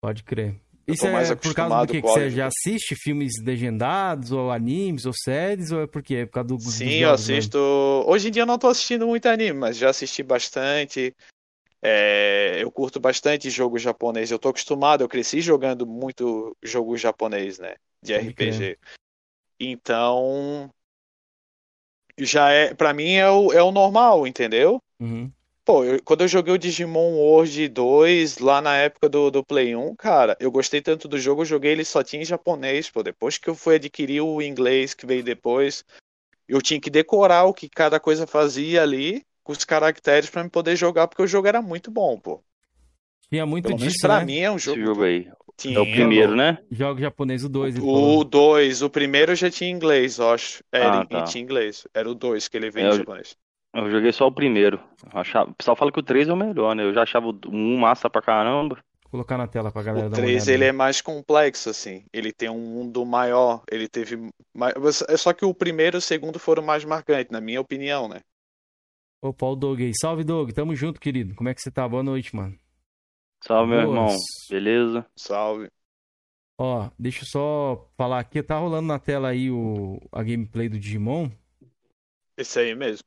Pode 0.00 0.22
crer. 0.22 0.54
Eu 0.86 0.94
Isso 0.94 1.06
é 1.06 1.34
por 1.34 1.54
causa 1.54 1.86
do 1.86 1.92
que, 1.92 2.00
que 2.00 2.08
você 2.08 2.30
já 2.30 2.46
assiste 2.46 2.96
filmes 2.96 3.32
legendados, 3.44 4.32
ou 4.32 4.50
animes, 4.50 5.04
ou 5.04 5.12
séries, 5.12 5.70
ou 5.70 5.82
é 5.82 5.86
porque 5.86 6.14
é 6.16 6.26
por 6.26 6.32
causa 6.32 6.48
do, 6.48 6.58
Sim, 6.58 6.94
eu 6.98 7.10
jogos, 7.10 7.28
né? 7.28 7.34
assisto. 7.34 7.58
Hoje 8.06 8.28
em 8.28 8.30
dia 8.30 8.42
eu 8.42 8.46
não 8.46 8.58
tô 8.58 8.68
assistindo 8.68 9.06
muito 9.06 9.26
anime, 9.26 9.58
mas 9.58 9.76
já 9.76 9.90
assisti 9.90 10.22
bastante. 10.22 11.14
É, 11.82 12.58
Eu 12.60 12.70
curto 12.70 12.98
bastante 12.98 13.48
jogo 13.50 13.78
japonês. 13.78 14.30
Eu 14.30 14.38
tô 14.38 14.48
acostumado, 14.48 15.02
eu 15.02 15.08
cresci 15.08 15.40
jogando 15.40 15.86
muito 15.86 16.56
jogo 16.62 16.96
japonês, 16.96 17.58
né? 17.58 17.76
De 18.02 18.14
Pode 18.14 18.34
crer. 18.34 18.54
RPG. 18.54 18.78
Então, 19.60 20.70
já 22.24 22.50
é, 22.50 22.74
para 22.74 22.92
mim 22.92 23.14
é 23.14 23.28
o, 23.30 23.52
é 23.52 23.62
o 23.62 23.70
normal, 23.72 24.26
entendeu? 24.26 24.80
Uhum. 25.00 25.30
Pô, 25.64 25.84
eu- 25.84 26.02
quando 26.02 26.22
eu 26.22 26.28
joguei 26.28 26.52
o 26.54 26.58
Digimon 26.58 27.14
World 27.16 27.68
2, 27.68 28.38
lá 28.38 28.60
na 28.60 28.76
época 28.76 29.08
do, 29.08 29.30
do 29.30 29.44
Play 29.44 29.76
1, 29.76 29.94
cara, 29.94 30.36
eu 30.40 30.50
gostei 30.50 30.80
tanto 30.80 31.06
do 31.08 31.18
jogo, 31.18 31.42
eu 31.42 31.46
joguei 31.46 31.72
ele 31.72 31.84
só 31.84 32.02
tinha 32.02 32.22
em 32.22 32.24
japonês, 32.24 32.90
pô. 32.90 33.02
Depois 33.02 33.38
que 33.38 33.48
eu 33.48 33.54
fui 33.54 33.76
adquirir 33.76 34.20
o 34.22 34.42
inglês 34.42 34.94
que 34.94 35.06
veio 35.06 35.22
depois, 35.22 35.84
eu 36.48 36.60
tinha 36.62 36.80
que 36.80 36.90
decorar 36.90 37.44
o 37.44 37.54
que 37.54 37.68
cada 37.68 38.00
coisa 38.00 38.26
fazia 38.26 38.82
ali, 38.82 39.24
com 39.44 39.52
os 39.52 39.64
caracteres, 39.64 40.30
pra 40.30 40.44
me 40.44 40.50
poder 40.50 40.76
jogar, 40.76 41.08
porque 41.08 41.22
o 41.22 41.26
jogo 41.26 41.48
era 41.48 41.62
muito 41.62 41.90
bom, 41.90 42.18
pô. 42.18 42.42
Tinha 43.30 43.46
muito 43.46 43.66
Pelo 43.66 43.78
menos 43.78 43.94
disso, 43.94 44.06
pra 44.06 44.18
né? 44.18 44.24
mim 44.24 44.38
é 44.40 44.50
um 44.50 44.56
Esse 44.56 44.66
jogo. 44.66 44.86
jogo 44.86 45.04
aí. 45.04 45.30
Tinha, 45.60 45.76
É 45.78 45.80
o 45.80 45.84
primeiro, 45.84 46.34
né? 46.34 46.58
Jogo 46.70 47.00
japonês, 47.00 47.44
o 47.44 47.48
2. 47.48 47.76
ele 47.76 47.84
falou. 47.84 48.18
O 48.20 48.24
2, 48.24 48.82
o 48.82 48.88
primeiro 48.90 49.34
já 49.34 49.50
tinha 49.50 49.70
inglês, 49.70 50.18
eu 50.18 50.30
acho. 50.30 50.62
Era, 50.72 51.00
Ah, 51.00 51.04
tá. 51.06 51.18
e 51.20 51.24
tinha 51.24 51.42
inglês. 51.42 51.86
Era 51.94 52.10
o 52.10 52.14
2 52.14 52.48
que 52.48 52.56
ele 52.56 52.70
veio 52.70 52.86
É, 52.86 52.88
em 52.88 52.92
eu- 52.92 52.96
japonês. 52.98 53.36
Eu 53.74 53.90
joguei 53.90 54.10
só 54.12 54.26
o 54.26 54.32
primeiro. 54.32 54.80
Eu 55.12 55.20
achava... 55.20 55.50
O 55.50 55.54
pessoal 55.54 55.76
fala 55.76 55.92
que 55.92 56.00
o 56.00 56.02
3 56.02 56.28
é 56.28 56.32
o 56.32 56.36
melhor, 56.36 56.74
né? 56.74 56.82
Eu 56.82 56.92
já 56.92 57.02
achava 57.02 57.28
o 57.28 57.38
1 57.46 57.76
massa 57.76 58.10
pra 58.10 58.20
caramba. 58.20 58.76
Vou 59.04 59.10
colocar 59.12 59.36
na 59.38 59.46
tela 59.46 59.70
pra 59.70 59.82
galera 59.82 60.06
O 60.06 60.10
dar 60.10 60.16
uma 60.16 60.22
3 60.22 60.42
olhada. 60.44 60.52
ele 60.52 60.64
é 60.64 60.72
mais 60.72 61.00
complexo, 61.00 61.70
assim. 61.70 62.04
Ele 62.12 62.32
tem 62.32 62.48
um 62.48 62.58
mundo 62.58 63.04
maior. 63.04 63.62
Ele 63.70 63.86
teve. 63.88 64.30
mais- 64.56 64.74
É 65.08 65.16
só 65.16 65.32
que 65.32 65.44
o 65.44 65.54
primeiro 65.54 65.96
e 65.96 65.98
o 65.98 66.00
segundo 66.00 66.38
foram 66.38 66.62
mais 66.64 66.84
marcantes, 66.84 67.30
na 67.30 67.40
minha 67.40 67.60
opinião, 67.60 68.08
né? 68.08 68.20
Opa, 69.22 69.46
o 69.46 69.54
Doug 69.54 69.80
aí. 69.80 69.92
Salve, 70.00 70.24
Doug. 70.24 70.50
Tamo 70.52 70.74
junto, 70.74 70.98
querido. 71.00 71.34
Como 71.34 71.48
é 71.48 71.54
que 71.54 71.60
você 71.60 71.70
tá? 71.70 71.86
Boa 71.88 72.02
noite, 72.02 72.34
mano. 72.34 72.56
Salve, 73.42 73.70
meu 73.70 73.82
Boas. 73.82 74.12
irmão. 74.12 74.16
Beleza? 74.50 75.06
Salve. 75.16 75.68
Ó, 76.58 76.90
deixa 76.98 77.22
eu 77.22 77.26
só 77.26 77.90
falar 77.96 78.20
aqui. 78.20 78.42
Tá 78.42 78.58
rolando 78.58 78.88
na 78.88 78.98
tela 78.98 79.28
aí 79.28 79.50
o... 79.50 79.98
a 80.12 80.22
gameplay 80.22 80.68
do 80.68 80.78
Digimon. 80.78 81.30
Esse 82.36 82.58
aí 82.60 82.74
mesmo. 82.74 83.04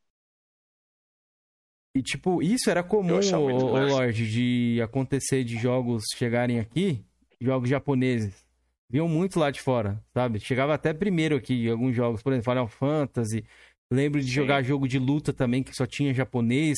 E, 1.96 2.02
tipo, 2.02 2.42
isso 2.42 2.70
era 2.72 2.84
comum, 2.84 3.14
ô, 3.14 3.16
massa. 3.18 3.38
Lorde, 3.38 4.32
de 4.32 4.82
acontecer 4.82 5.44
de 5.44 5.58
jogos 5.58 6.04
chegarem 6.16 6.60
aqui, 6.60 7.06
jogos 7.40 7.70
japoneses. 7.70 8.44
Viam 8.90 9.08
muito 9.08 9.40
lá 9.40 9.52
de 9.52 9.62
fora, 9.62 10.04
sabe? 10.14 10.40
Chegava 10.40 10.74
até 10.74 10.94
primeiro 10.94 11.36
aqui, 11.36 11.70
alguns 11.70 11.96
jogos, 11.96 12.24
por 12.24 12.34
exemplo, 12.34 12.52
Final 12.52 12.68
Fantasy. 12.68 13.46
Lembro 13.92 14.20
de 14.20 14.28
Sim. 14.28 14.34
jogar 14.34 14.64
jogo 14.64 14.88
de 14.88 14.98
luta 14.98 15.32
também, 15.32 15.62
que 15.62 15.76
só 15.76 15.86
tinha 15.86 16.14
japonês. 16.14 16.78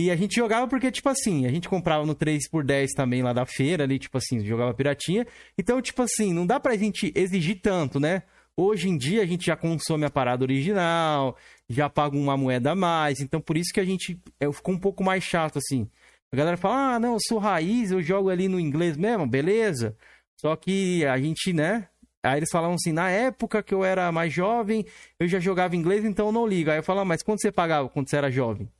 E 0.00 0.12
a 0.12 0.16
gente 0.16 0.36
jogava 0.36 0.68
porque, 0.68 0.92
tipo 0.92 1.08
assim, 1.08 1.44
a 1.44 1.48
gente 1.48 1.68
comprava 1.68 2.06
no 2.06 2.14
3x10 2.14 2.86
também 2.94 3.20
lá 3.20 3.32
da 3.32 3.44
feira, 3.44 3.82
ali, 3.82 3.98
tipo 3.98 4.16
assim, 4.16 4.38
jogava 4.46 4.72
piratinha. 4.72 5.26
Então, 5.58 5.82
tipo 5.82 6.00
assim, 6.02 6.32
não 6.32 6.46
dá 6.46 6.60
pra 6.60 6.76
gente 6.76 7.12
exigir 7.16 7.60
tanto, 7.60 7.98
né? 7.98 8.22
Hoje 8.56 8.88
em 8.88 8.96
dia 8.96 9.22
a 9.22 9.26
gente 9.26 9.46
já 9.46 9.56
consome 9.56 10.04
a 10.04 10.10
parada 10.10 10.44
original, 10.44 11.36
já 11.68 11.90
paga 11.90 12.16
uma 12.16 12.36
moeda 12.36 12.70
a 12.72 12.76
mais, 12.76 13.18
então 13.18 13.40
por 13.40 13.56
isso 13.56 13.72
que 13.74 13.80
a 13.80 13.84
gente 13.84 14.20
é, 14.38 14.50
ficou 14.52 14.72
um 14.72 14.78
pouco 14.78 15.02
mais 15.02 15.24
chato, 15.24 15.58
assim. 15.58 15.90
A 16.32 16.36
galera 16.36 16.56
fala, 16.56 16.94
ah, 16.94 17.00
não, 17.00 17.14
eu 17.14 17.20
sou 17.26 17.38
raiz, 17.38 17.90
eu 17.90 18.00
jogo 18.00 18.30
ali 18.30 18.46
no 18.46 18.60
inglês 18.60 18.96
mesmo, 18.96 19.26
beleza. 19.26 19.96
Só 20.40 20.54
que 20.54 21.04
a 21.06 21.18
gente, 21.18 21.52
né? 21.52 21.88
Aí 22.22 22.38
eles 22.38 22.50
falavam 22.52 22.76
assim, 22.76 22.92
na 22.92 23.10
época 23.10 23.64
que 23.64 23.74
eu 23.74 23.84
era 23.84 24.12
mais 24.12 24.32
jovem, 24.32 24.86
eu 25.18 25.26
já 25.26 25.40
jogava 25.40 25.74
inglês, 25.74 26.04
então 26.04 26.26
eu 26.26 26.32
não 26.32 26.46
ligo. 26.46 26.70
Aí 26.70 26.78
eu 26.78 26.84
falava, 26.84 27.04
mas 27.04 27.20
quando 27.24 27.40
você 27.40 27.50
pagava, 27.50 27.88
quando 27.88 28.08
você 28.08 28.16
era 28.16 28.30
jovem? 28.30 28.70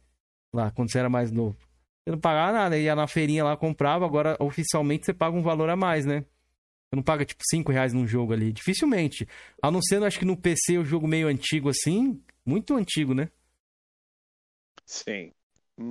Lá, 0.55 0.71
quando 0.71 0.91
você 0.91 0.99
era 0.99 1.09
mais 1.09 1.31
novo? 1.31 1.57
Você 2.05 2.13
não 2.13 2.19
pagava 2.21 2.53
nada, 2.53 2.79
ia 2.79 2.95
na 2.95 3.07
feirinha 3.07 3.45
lá, 3.45 3.57
comprava, 3.57 4.05
agora 4.07 4.37
oficialmente 4.41 5.05
você 5.07 5.13
paga 5.13 5.37
um 5.37 5.43
valor 5.43 5.69
a 5.69 5.77
mais, 5.77 6.07
né? 6.07 6.21
Você 6.21 6.97
não 6.97 7.03
paga, 7.03 7.25
tipo, 7.25 7.43
5 7.51 7.71
reais 7.71 7.93
num 7.93 8.07
jogo 8.07 8.33
ali. 8.33 8.51
Dificilmente. 8.51 9.29
A 9.63 9.71
não 9.71 9.83
ser, 9.83 10.03
acho 10.03 10.19
que 10.19 10.25
no 10.25 10.37
PC, 10.37 10.79
o 10.79 10.85
jogo 10.85 11.07
meio 11.07 11.29
antigo 11.29 11.69
assim. 11.69 12.23
Muito 12.47 12.75
antigo, 12.75 13.13
né? 13.13 13.29
Sim. 14.87 15.33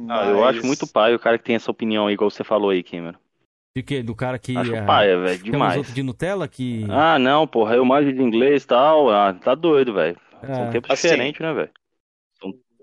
Ah, 0.09 0.25
eu 0.25 0.43
acho 0.43 0.57
Mas- 0.59 0.65
muito 0.67 0.87
pai 0.87 1.13
o 1.13 1.19
cara 1.19 1.37
que 1.37 1.43
tem 1.45 1.55
essa 1.55 1.69
opinião 1.69 2.07
aí, 2.07 2.15
igual 2.15 2.29
você 2.31 2.43
falou 2.43 2.71
aí, 2.71 2.81
Cameron. 2.83 3.17
De 3.75 3.83
quê? 3.83 4.01
Do 4.01 4.15
cara 4.15 4.39
que. 4.39 4.57
Acho 4.57 4.73
é, 4.73 4.83
paia, 4.83 5.19
velho, 5.19 5.37
Tem 5.39 5.49
uns 5.49 5.51
demais. 5.51 5.77
outros 5.77 5.93
de 5.93 6.01
Nutella 6.01 6.47
que. 6.47 6.83
Ah, 6.89 7.19
não, 7.19 7.45
porra, 7.47 7.75
eu 7.75 7.85
manjo 7.85 8.11
de 8.11 8.21
inglês 8.21 8.63
e 8.63 8.67
tal. 8.67 9.09
Ah, 9.11 9.33
tá 9.33 9.53
doido, 9.53 9.93
velho. 9.93 10.19
São 10.41 10.65
É. 10.65 10.69
tempos 10.71 10.89
Assim, 10.89 11.09
diferentes, 11.09 11.39
né, 11.39 11.53
velho? 11.53 11.69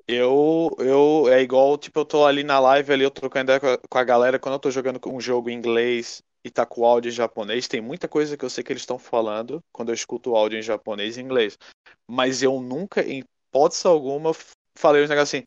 Eu, 0.06 0.70
eu, 0.78 1.28
é 1.32 1.40
igual, 1.40 1.78
tipo, 1.78 1.98
eu 2.00 2.04
tô 2.04 2.26
ali 2.26 2.44
na 2.44 2.60
live 2.60 2.92
ali, 2.92 3.04
eu 3.04 3.10
trocando 3.10 3.50
ideia 3.52 3.60
com 3.60 3.66
a, 3.68 3.78
com 3.78 3.98
a 3.98 4.04
galera, 4.04 4.38
quando 4.38 4.54
eu 4.54 4.58
tô 4.58 4.70
jogando 4.70 5.00
um 5.06 5.20
jogo 5.20 5.48
em 5.48 5.54
inglês, 5.54 6.22
e 6.44 6.50
tá 6.50 6.66
com 6.66 6.84
áudio 6.84 7.08
em 7.08 7.12
japonês, 7.12 7.66
tem 7.66 7.80
muita 7.80 8.06
coisa 8.06 8.36
que 8.36 8.44
eu 8.44 8.50
sei 8.50 8.62
que 8.62 8.70
eles 8.70 8.82
estão 8.82 8.98
falando 8.98 9.64
quando 9.72 9.88
eu 9.88 9.94
escuto 9.94 10.32
o 10.32 10.36
áudio 10.36 10.58
em 10.58 10.62
japonês 10.62 11.16
e 11.16 11.22
inglês. 11.22 11.58
Mas 12.06 12.42
eu 12.42 12.60
nunca, 12.60 13.02
em 13.02 13.20
hipótese 13.50 13.86
alguma, 13.86 14.32
falei 14.76 15.02
uns 15.02 15.08
negócios 15.08 15.40
assim. 15.42 15.46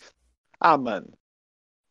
Ah, 0.60 0.78
mano, 0.78 1.08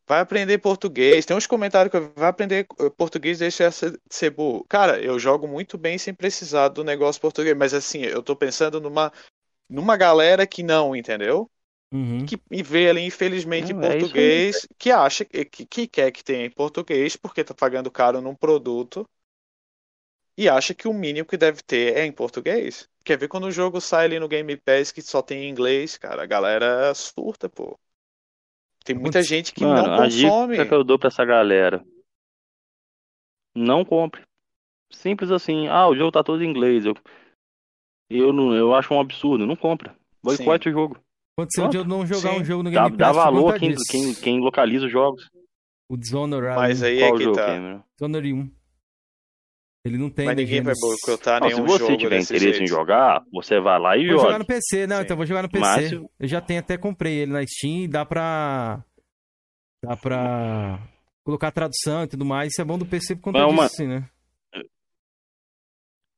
vai 0.09 0.21
aprender 0.21 0.59
português. 0.59 1.27
Tem 1.27 1.37
uns 1.37 1.47
comentários 1.47 1.91
que 1.91 1.97
eu, 1.97 2.13
vai 2.17 2.29
aprender 2.31 2.67
eh, 2.81 2.91
português, 2.91 3.39
deixa 3.39 3.71
ser, 3.71 4.01
ser 4.11 4.31
burro. 4.31 4.65
Cara, 4.69 5.01
eu 5.01 5.19
jogo 5.19 5.49
muito 5.49 5.79
bem 5.79 5.99
sem 5.99 6.15
precisar 6.15 6.69
do 6.69 6.85
negócio 6.85 7.21
português, 7.21 7.57
mas 7.57 7.75
assim, 7.75 8.03
eu 8.03 8.23
tô 8.23 8.37
pensando 8.37 8.81
numa, 8.81 9.13
numa 9.69 9.97
galera 9.97 10.47
que 10.47 10.63
não, 10.63 10.97
entendeu? 10.97 11.51
Uhum. 11.93 12.27
que 12.27 12.37
e 12.51 12.63
vê 12.63 12.91
ali, 12.91 13.03
infelizmente, 13.03 13.73
Não, 13.73 13.81
em 13.81 13.85
é 13.85 13.91
português, 13.91 14.67
que 14.79 14.91
acha 14.91 15.25
que, 15.25 15.45
que 15.45 15.87
quer 15.87 16.11
que 16.11 16.25
tenha 16.25 16.45
em 16.45 16.51
português, 16.51 17.17
porque 17.17 17.45
tá 17.45 17.55
pagando 17.55 17.91
caro 17.91 18.21
num 18.21 18.35
produto, 18.35 19.09
e 20.37 20.49
acha 20.49 20.75
que 20.75 20.87
o 20.87 20.93
mínimo 20.93 21.27
que 21.27 21.37
deve 21.37 21.63
ter 21.63 21.97
é 21.97 22.05
em 22.05 22.13
português. 22.13 22.89
Quer 23.05 23.17
ver 23.17 23.29
quando 23.29 23.45
o 23.47 23.51
jogo 23.51 23.81
sai 23.81 24.07
ali 24.07 24.19
no 24.19 24.29
Game 24.29 24.57
Pass 24.57 24.93
que 24.93 25.01
só 25.01 25.23
tem 25.23 25.45
em 25.45 25.49
inglês, 25.49 25.97
cara, 25.97 26.23
a 26.23 26.27
galera 26.27 26.93
surta, 26.95 27.49
pô. 27.49 27.79
Tem 28.85 28.95
muita 28.95 29.19
Putz, 29.19 29.29
gente 29.29 29.55
que 29.55 29.65
Mano, 29.65 29.89
não 29.89 29.95
a 29.95 30.07
dica 30.07 30.29
consome. 30.29 30.69
que 30.69 30.75
eu 30.75 30.85
dou 30.85 30.99
pra 30.99 31.09
essa 31.09 31.25
galera: 31.25 31.85
não 33.55 33.85
compre. 33.85 34.23
Simples 34.93 35.31
assim. 35.31 35.67
Ah, 35.69 35.89
o 35.89 35.97
jogo 35.97 36.13
tá 36.13 36.23
todo 36.23 36.43
em 36.43 36.49
inglês. 36.49 36.85
Eu, 36.85 36.95
eu, 38.11 38.33
não, 38.33 38.55
eu 38.55 38.75
acho 38.75 38.93
um 38.93 39.01
absurdo. 39.01 39.47
Não 39.47 39.57
compra. 39.57 39.97
Boicote 40.23 40.69
o 40.69 40.73
jogo. 40.73 41.06
Aconteceu 41.39 41.69
de 41.69 41.77
eu 41.77 41.85
não 41.85 42.07
jogar 42.07 42.35
Sim. 42.35 42.41
um 42.41 42.45
jogo 42.45 42.63
no 42.63 42.71
Dá, 42.71 42.85
Game 42.85 42.97
dá 42.97 43.07
Pass 43.09 43.17
por 43.17 43.23
valor 43.25 43.43
conta 43.45 43.59
quem, 43.59 43.71
disso. 43.71 43.85
quem, 43.91 44.15
quem 44.15 44.41
localiza 44.41 44.87
os 44.87 44.93
jogos. 44.93 45.29
O 45.89 45.97
Dishonored, 45.97 46.57
Mas 46.57 46.83
aí 46.83 47.03
é 47.03 47.13
que 47.13 47.23
jogo, 47.25 47.37
tá. 47.37 47.47
Cameron? 47.47 47.83
Dishonored 47.97 48.33
1. 48.33 48.51
Ele 49.85 49.99
não 49.99 50.11
tem 50.11 50.27
Mas 50.27 50.37
ninguém 50.37 50.63
vai 50.63 50.75
boicotar 50.81 51.41
Não, 51.41 51.49
se 51.49 51.55
nenhum 51.55 51.67
você 51.69 51.79
jogo 51.85 51.97
tiver 51.99 52.17
desse 52.19 52.35
interesse 52.35 52.57
em 52.63 52.67
jeito. 52.67 52.71
jogar, 52.71 53.23
você 53.33 53.61
vai 53.61 53.79
lá 53.79 53.97
e 53.97 54.01
Vou 54.09 54.17
jogar 54.17 54.23
joga. 54.33 54.39
no 54.41 54.47
PC, 54.47 54.87
não, 54.87 54.97
Sim. 54.97 55.03
então 55.03 55.17
vou 55.17 55.27
jogar 55.27 55.43
no 55.43 55.49
PC. 55.51 55.65
Mas 55.65 55.89
se- 55.91 55.95
Eu 56.19 56.27
já 56.29 56.41
tenho 56.41 56.59
até 56.61 56.77
comprei 56.77 57.13
ele 57.19 57.33
na 57.33 57.47
Steam 57.47 57.83
e 57.85 57.89
dá 57.89 58.05
pra. 58.05 58.83
Dá 59.85 59.97
pra 59.97 60.81
colocar 61.25 61.53
tradução 61.53 62.03
e 62.03 62.09
tudo 62.09 62.25
mais. 62.25 62.49
Isso 62.53 62.61
é 62.63 62.65
bom 62.65 62.79
do 62.79 62.87
PC 62.87 63.15
por 63.15 63.23
conta 63.25 63.39
É 63.39 63.43
disso, 63.43 63.53
uma- 63.55 63.65
assim, 63.65 63.87
né? 63.87 64.09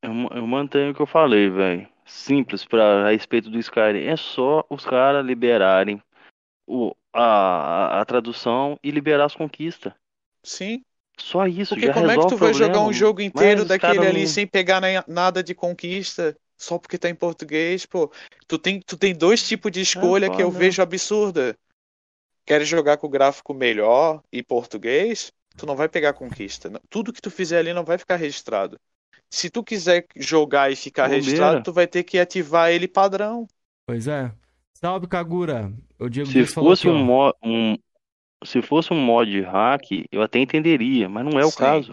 Eu, 0.02 0.12
eu 0.36 0.46
mantenho 0.46 0.92
o 0.92 0.94
que 0.94 1.02
eu 1.02 1.06
falei, 1.06 1.50
velho. 1.50 1.86
Simples 2.08 2.64
pra, 2.64 3.06
a 3.06 3.10
respeito 3.10 3.50
do 3.50 3.58
Skyrim. 3.58 4.06
É 4.06 4.16
só 4.16 4.64
os 4.70 4.84
caras 4.84 5.24
liberarem 5.24 6.02
o, 6.66 6.94
a, 7.12 8.00
a, 8.00 8.04
tradução 8.04 8.78
e 8.82 8.90
liberar 8.90 9.26
as 9.26 9.34
conquistas. 9.34 9.92
Sim, 10.42 10.82
Só 11.18 11.46
isso, 11.46 11.74
porque 11.74 11.86
já 11.86 11.92
como 11.92 12.10
é 12.10 12.18
que 12.18 12.26
tu 12.28 12.36
vai 12.36 12.54
jogar 12.54 12.80
um 12.80 12.92
jogo 12.92 13.20
inteiro 13.20 13.64
daquele 13.64 14.06
ali 14.06 14.20
não- 14.20 14.26
sem 14.26 14.46
pegar 14.46 14.80
nada 15.06 15.42
de 15.42 15.54
conquista? 15.54 16.36
Só 16.56 16.76
porque 16.76 16.98
tá 16.98 17.08
em 17.08 17.14
português, 17.14 17.86
pô. 17.86 18.10
Tu 18.48 18.58
tem, 18.58 18.80
tu 18.80 18.96
tem 18.96 19.14
dois 19.14 19.46
tipos 19.46 19.70
de 19.70 19.80
escolha 19.80 20.28
que 20.28 20.42
eu 20.42 20.50
foda. 20.50 20.64
vejo 20.64 20.82
absurda. 20.82 21.56
Queres 22.44 22.66
jogar 22.66 22.96
com 22.96 23.06
o 23.06 23.10
gráfico 23.10 23.54
melhor 23.54 24.22
e 24.32 24.42
português? 24.42 25.32
Tu 25.56 25.66
não 25.66 25.76
vai 25.76 25.88
pegar 25.88 26.14
conquista. 26.14 26.70
Tudo 26.88 27.12
que 27.12 27.20
tu 27.20 27.30
fizer 27.30 27.58
ali 27.58 27.72
não 27.72 27.84
vai 27.84 27.98
ficar 27.98 28.16
registrado. 28.16 28.78
Se 29.30 29.50
tu 29.50 29.62
quiser 29.62 30.06
jogar 30.16 30.70
e 30.70 30.76
ficar 30.76 31.04
Bobeira. 31.04 31.24
registrado, 31.24 31.62
tu 31.62 31.72
vai 31.72 31.86
ter 31.86 32.02
que 32.04 32.18
ativar 32.18 32.70
ele 32.70 32.88
padrão. 32.88 33.46
Pois 33.86 34.06
é. 34.06 34.32
Salve, 34.74 35.06
Kagura. 35.06 35.72
O 35.98 36.08
Diego 36.08 36.30
Se 36.30 36.46
fosse 36.46 36.88
aqui, 36.88 36.96
um, 36.96 37.00
ó. 37.00 37.04
mo- 37.04 37.34
um- 37.42 37.78
se 38.44 38.62
fosse 38.62 38.92
um 38.92 39.00
mod 39.00 39.40
hack, 39.42 39.82
eu 40.12 40.22
até 40.22 40.38
entenderia, 40.38 41.08
mas 41.08 41.24
não 41.24 41.38
é 41.40 41.44
o 41.44 41.50
Sim. 41.50 41.58
caso. 41.58 41.92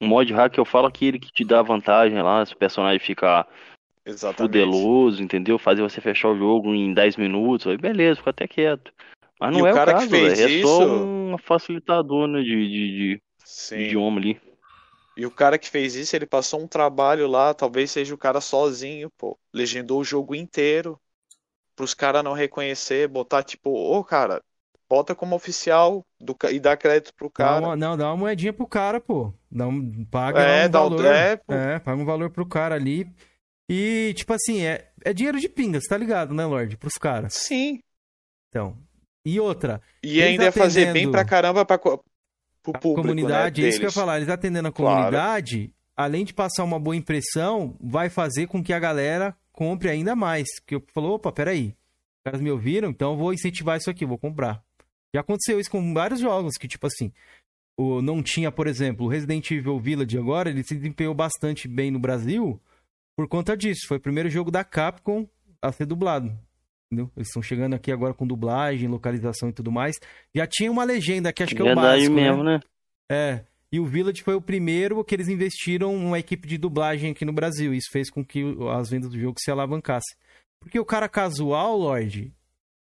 Um 0.00 0.08
mod 0.08 0.30
hack 0.32 0.56
eu 0.58 0.64
falo 0.64 0.86
aquele 0.86 1.18
que 1.18 1.32
te 1.32 1.44
dá 1.44 1.62
vantagem 1.62 2.20
lá, 2.20 2.44
se 2.44 2.52
o 2.52 2.58
personagem 2.58 3.00
ficar 3.00 3.48
Exatamente. 4.04 4.52
fudeloso, 4.52 5.22
entendeu? 5.22 5.58
Fazer 5.58 5.82
você 5.82 6.00
fechar 6.00 6.28
o 6.28 6.36
jogo 6.36 6.74
em 6.74 6.92
10 6.92 7.16
minutos, 7.16 7.66
aí 7.66 7.76
beleza, 7.78 8.16
fica 8.18 8.30
até 8.30 8.46
quieto. 8.46 8.92
Mas 9.40 9.54
E 9.54 9.58
não 9.58 9.64
o 9.64 9.66
é 9.66 9.72
o 9.72 9.74
cara 9.74 9.92
que 9.94 10.00
caso, 10.00 10.10
fez 10.10 10.38
velho. 10.38 10.58
É 10.58 10.62
só 10.62 10.82
isso- 10.84 10.94
um 11.04 11.38
facilitador, 11.38 12.26
né, 12.28 12.42
de, 12.42 12.68
de, 12.68 13.20
de- 13.70 13.76
idioma 13.84 14.20
ali. 14.20 14.40
E 15.16 15.24
o 15.24 15.30
cara 15.30 15.58
que 15.58 15.68
fez 15.70 15.94
isso, 15.94 16.14
ele 16.14 16.26
passou 16.26 16.60
um 16.60 16.68
trabalho 16.68 17.26
lá, 17.26 17.54
talvez 17.54 17.90
seja 17.90 18.14
o 18.14 18.18
cara 18.18 18.40
sozinho, 18.40 19.10
pô. 19.16 19.38
Legendou 19.52 20.00
o 20.00 20.04
jogo 20.04 20.34
inteiro. 20.34 21.00
Pros 21.74 21.94
caras 21.94 22.22
não 22.24 22.32
reconhecer, 22.32 23.06
botar 23.08 23.42
tipo, 23.42 23.70
ô 23.70 24.02
cara, 24.02 24.42
bota 24.88 25.14
como 25.14 25.36
oficial 25.36 26.04
do, 26.18 26.34
e 26.50 26.58
dá 26.58 26.76
crédito 26.76 27.12
pro 27.14 27.30
cara. 27.30 27.60
uma, 27.66 27.76
não, 27.76 27.96
dá 27.96 28.06
uma 28.08 28.16
moedinha 28.16 28.52
pro 28.52 28.66
cara, 28.66 29.00
pô. 29.00 29.32
Dá 29.50 29.66
um, 29.66 30.04
paga 30.06 30.40
É, 30.40 30.66
um 30.66 30.70
dá 30.70 30.80
um- 30.84 30.90
valor. 30.90 31.04
é. 31.06 31.40
É, 31.48 31.78
paga 31.78 32.00
um 32.00 32.04
valor 32.04 32.30
pro 32.30 32.46
cara 32.46 32.74
ali. 32.74 33.06
E, 33.68 34.14
tipo 34.16 34.32
assim, 34.32 34.62
é, 34.64 34.90
é 35.04 35.12
dinheiro 35.12 35.40
de 35.40 35.48
pinga, 35.48 35.80
você 35.80 35.88
tá 35.88 35.96
ligado, 35.98 36.32
né, 36.32 36.46
Lorde? 36.46 36.76
Pros 36.76 36.94
caras. 36.94 37.34
Sim. 37.34 37.80
Então. 38.48 38.78
E 39.24 39.40
outra, 39.40 39.82
E 40.02 40.22
ainda 40.22 40.44
é 40.46 40.50
fazer 40.52 40.92
bem 40.92 41.10
pra 41.10 41.24
caramba 41.24 41.64
pra, 41.64 41.78
pro 42.72 42.76
a 42.76 42.80
público, 42.80 43.02
comunidade, 43.02 43.60
né, 43.62 43.66
é 43.66 43.70
isso 43.70 43.78
que 43.78 43.84
eu 43.84 43.88
ia 43.88 43.92
falar, 43.92 44.16
eles 44.16 44.28
atendendo 44.28 44.68
a 44.68 44.72
Claro. 44.72 44.96
comunidade, 44.96 45.72
além 45.96 46.24
de 46.24 46.34
passar 46.34 46.64
uma 46.64 46.78
boa 46.78 46.96
impressão, 46.96 47.76
vai 47.80 48.08
fazer 48.10 48.46
com 48.46 48.62
que 48.62 48.72
a 48.72 48.78
galera 48.78 49.34
compre 49.52 49.88
ainda 49.88 50.14
mais. 50.16 50.46
Porque 50.60 50.74
eu 50.74 50.84
falou, 50.92 51.14
opa, 51.14 51.32
peraí, 51.32 51.68
os 51.68 52.22
caras 52.24 52.40
me 52.40 52.50
ouviram, 52.50 52.90
então 52.90 53.12
eu 53.12 53.16
vou 53.16 53.32
incentivar 53.32 53.76
isso 53.78 53.90
aqui, 53.90 54.04
vou 54.04 54.18
comprar. 54.18 54.62
Já 55.14 55.20
aconteceu 55.20 55.58
isso 55.58 55.70
com 55.70 55.94
vários 55.94 56.20
jogos, 56.20 56.56
que 56.58 56.68
tipo 56.68 56.86
assim, 56.86 57.12
o, 57.78 58.02
não 58.02 58.22
tinha, 58.22 58.50
por 58.52 58.66
exemplo, 58.66 59.06
o 59.06 59.08
Resident 59.08 59.50
Evil 59.50 59.78
Village 59.78 60.18
agora, 60.18 60.50
ele 60.50 60.62
se 60.62 60.74
desempenhou 60.74 61.14
bastante 61.14 61.66
bem 61.68 61.90
no 61.90 61.98
Brasil 61.98 62.60
por 63.16 63.26
conta 63.28 63.56
disso. 63.56 63.86
Foi 63.86 63.96
o 63.96 64.00
primeiro 64.00 64.28
jogo 64.28 64.50
da 64.50 64.62
Capcom 64.64 65.26
a 65.62 65.72
ser 65.72 65.86
dublado. 65.86 66.36
Entendeu? 66.96 67.12
Eles 67.14 67.28
estão 67.28 67.42
chegando 67.42 67.74
aqui 67.74 67.92
agora 67.92 68.14
com 68.14 68.26
dublagem, 68.26 68.88
localização 68.88 69.50
e 69.50 69.52
tudo 69.52 69.70
mais. 69.70 69.96
Já 70.34 70.46
tinha 70.46 70.72
uma 70.72 70.82
legenda 70.84 71.30
que 71.32 71.42
acho 71.42 71.54
que 71.54 71.60
é 71.60 71.64
o 71.64 71.66
Verdade 71.68 71.86
básico, 71.98 72.14
né? 72.14 72.22
mesmo, 72.22 72.42
né? 72.42 72.60
É. 73.10 73.44
E 73.70 73.78
o 73.78 73.84
Village 73.84 74.22
foi 74.22 74.34
o 74.34 74.40
primeiro 74.40 75.04
que 75.04 75.14
eles 75.14 75.28
investiram 75.28 75.94
uma 75.94 76.18
equipe 76.18 76.48
de 76.48 76.56
dublagem 76.56 77.10
aqui 77.10 77.24
no 77.24 77.32
Brasil. 77.32 77.74
Isso 77.74 77.90
fez 77.92 78.08
com 78.10 78.24
que 78.24 78.42
o- 78.42 78.70
as 78.70 78.88
vendas 78.88 79.10
do 79.10 79.18
jogo 79.20 79.36
se 79.38 79.50
alavancassem. 79.50 80.16
Porque 80.60 80.78
o 80.80 80.84
cara 80.84 81.08
casual, 81.08 81.76
Lorde, 81.76 82.32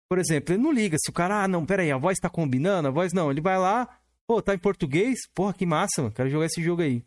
por 0.08 0.18
exemplo, 0.18 0.54
ele 0.54 0.62
não 0.62 0.70
liga 0.72 0.96
se 1.00 1.10
o 1.10 1.12
cara, 1.12 1.42
ah, 1.42 1.48
não, 1.48 1.66
peraí, 1.66 1.90
a 1.90 1.98
voz 1.98 2.18
tá 2.18 2.30
combinando, 2.30 2.86
a 2.86 2.92
voz 2.92 3.12
não. 3.12 3.30
Ele 3.30 3.40
vai 3.40 3.58
lá, 3.58 3.98
pô, 4.26 4.40
tá 4.40 4.54
em 4.54 4.58
português? 4.58 5.18
Porra, 5.34 5.52
que 5.52 5.66
massa, 5.66 6.02
mano. 6.02 6.14
Quero 6.14 6.30
jogar 6.30 6.46
esse 6.46 6.62
jogo 6.62 6.82
aí. 6.82 7.02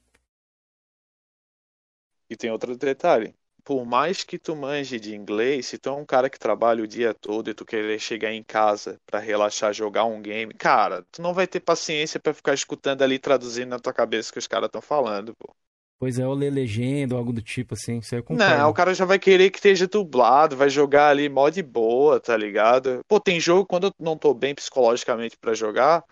E 2.30 2.36
tem 2.36 2.52
outro 2.52 2.76
detalhe. 2.76 3.34
Por 3.70 3.86
mais 3.86 4.24
que 4.24 4.40
tu 4.40 4.56
manje 4.56 5.00
de 5.00 5.16
inglês, 5.16 5.68
se 5.68 5.78
tu 5.78 5.90
é 5.90 5.92
um 5.92 6.04
cara 6.04 6.28
que 6.28 6.40
trabalha 6.40 6.84
o 6.84 6.88
dia 6.88 7.14
todo 7.14 7.52
e 7.52 7.54
tu 7.54 7.64
querer 7.64 8.00
chegar 8.00 8.34
em 8.34 8.42
casa 8.42 9.00
pra 9.06 9.20
relaxar, 9.20 9.72
jogar 9.72 10.06
um 10.06 10.24
game, 10.24 10.52
cara, 10.56 11.06
tu 11.12 11.22
não 11.22 11.36
vai 11.36 11.46
ter 11.46 11.60
paciência 11.60 12.20
pra 12.20 12.34
ficar 12.34 12.56
escutando 12.56 13.04
ali 13.04 13.20
traduzindo 13.20 13.70
na 13.70 13.78
tua 13.78 13.94
cabeça 13.94 14.32
o 14.32 14.34
que 14.34 14.40
os 14.40 14.48
caras 14.48 14.70
estão 14.70 14.82
falando, 14.82 15.36
pô. 15.36 15.54
Pois 16.00 16.18
é, 16.18 16.26
ou 16.26 16.34
ler 16.34 16.50
legenda 16.50 17.14
ou 17.14 17.20
algo 17.20 17.32
do 17.32 17.44
tipo 17.44 17.76
assim. 17.76 18.00
Isso 18.00 18.16
aí 18.16 18.22
eu 18.22 18.24
concordo. 18.24 18.54
Não, 18.56 18.70
o 18.72 18.74
cara 18.74 18.92
já 18.92 19.06
vai 19.06 19.20
querer 19.20 19.52
que 19.52 19.60
esteja 19.60 19.86
dublado, 19.86 20.58
vai 20.58 20.72
jogar 20.72 21.10
ali 21.10 21.30
mó 21.30 21.48
de 21.48 21.62
boa, 21.62 22.20
tá 22.20 22.36
ligado? 22.36 23.02
Pô, 23.08 23.20
tem 23.20 23.40
jogo 23.40 23.68
quando 23.68 23.86
eu 23.86 23.94
não 24.00 24.18
tô 24.18 24.34
bem 24.34 24.56
psicologicamente 24.56 25.38
pra 25.38 25.54
jogar, 25.54 26.04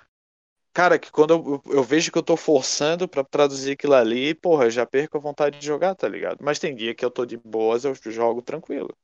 cara, 0.78 1.00
que 1.00 1.12
quando 1.12 1.32
eu, 1.34 1.74
eu 1.74 1.84
vejo 1.84 2.12
que 2.12 2.20
eu 2.20 2.22
tô 2.22 2.38
forçando 2.38 3.08
pra 3.08 3.24
traduzir 3.24 3.72
aquilo 3.72 3.96
ali, 3.96 4.36
porra, 4.36 4.66
eu 4.66 4.70
já 4.70 4.86
perco 4.86 5.18
a 5.18 5.20
vontade 5.20 5.58
de 5.58 5.66
jogar, 5.66 5.96
tá 5.96 6.08
ligado? 6.08 6.38
Mas 6.40 6.60
tem 6.60 6.76
dia 6.76 6.94
que 6.94 7.04
eu 7.04 7.10
tô 7.10 7.26
de 7.26 7.36
boas, 7.36 7.84
eu 7.84 7.96
jogo 7.96 8.44
tranquilo. 8.44 8.96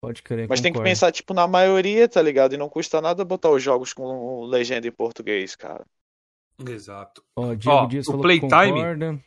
Pode 0.00 0.22
crer, 0.22 0.48
Mas 0.48 0.62
tem 0.62 0.72
que 0.72 0.78
concordo. 0.78 0.90
pensar, 0.90 1.12
tipo, 1.12 1.34
na 1.34 1.46
maioria, 1.46 2.08
tá 2.08 2.22
ligado? 2.22 2.54
E 2.54 2.56
não 2.56 2.70
custa 2.70 3.02
nada 3.02 3.26
botar 3.26 3.50
os 3.50 3.62
jogos 3.62 3.92
com 3.92 4.46
legenda 4.46 4.88
em 4.88 4.90
português, 4.92 5.54
cara. 5.54 5.84
Exato. 6.66 7.22
Ó, 7.36 7.54
Diego 7.54 7.76
Ó, 7.76 7.86
Dias 7.86 8.08
o 8.08 8.18
Playtime, 8.18 9.22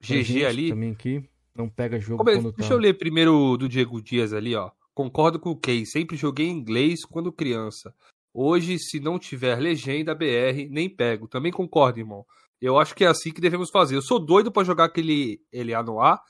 GG 0.00 0.44
ali. 0.44 0.68
Também 0.68 0.92
aqui. 0.92 1.28
Não 1.52 1.68
pega 1.68 1.98
jogo 1.98 2.18
Como 2.18 2.30
é- 2.30 2.34
quando 2.34 2.52
tá... 2.52 2.58
Deixa 2.58 2.74
eu 2.74 2.78
ler 2.78 2.94
primeiro 2.96 3.56
do 3.56 3.68
Diego 3.68 4.00
Dias 4.00 4.32
ali, 4.32 4.54
ó. 4.54 4.70
Concordo 4.94 5.40
com 5.40 5.50
o 5.50 5.56
Kay, 5.56 5.84
sempre 5.84 6.16
joguei 6.16 6.48
inglês 6.48 7.04
quando 7.04 7.32
criança. 7.32 7.92
Hoje, 8.32 8.78
se 8.78 9.00
não 9.00 9.18
tiver 9.18 9.58
legenda 9.58 10.14
BR, 10.14 10.68
nem 10.70 10.88
pego. 10.88 11.28
Também 11.28 11.50
concordo, 11.52 11.98
irmão. 11.98 12.24
Eu 12.60 12.78
acho 12.78 12.94
que 12.94 13.04
é 13.04 13.08
assim 13.08 13.32
que 13.32 13.40
devemos 13.40 13.70
fazer. 13.70 13.96
Eu 13.96 14.02
sou 14.02 14.24
doido 14.24 14.52
pra 14.52 14.64
jogar 14.64 14.84
aquele 14.84 15.40
L.A. 15.52 15.82
no 15.82 16.00
A, 16.00 16.20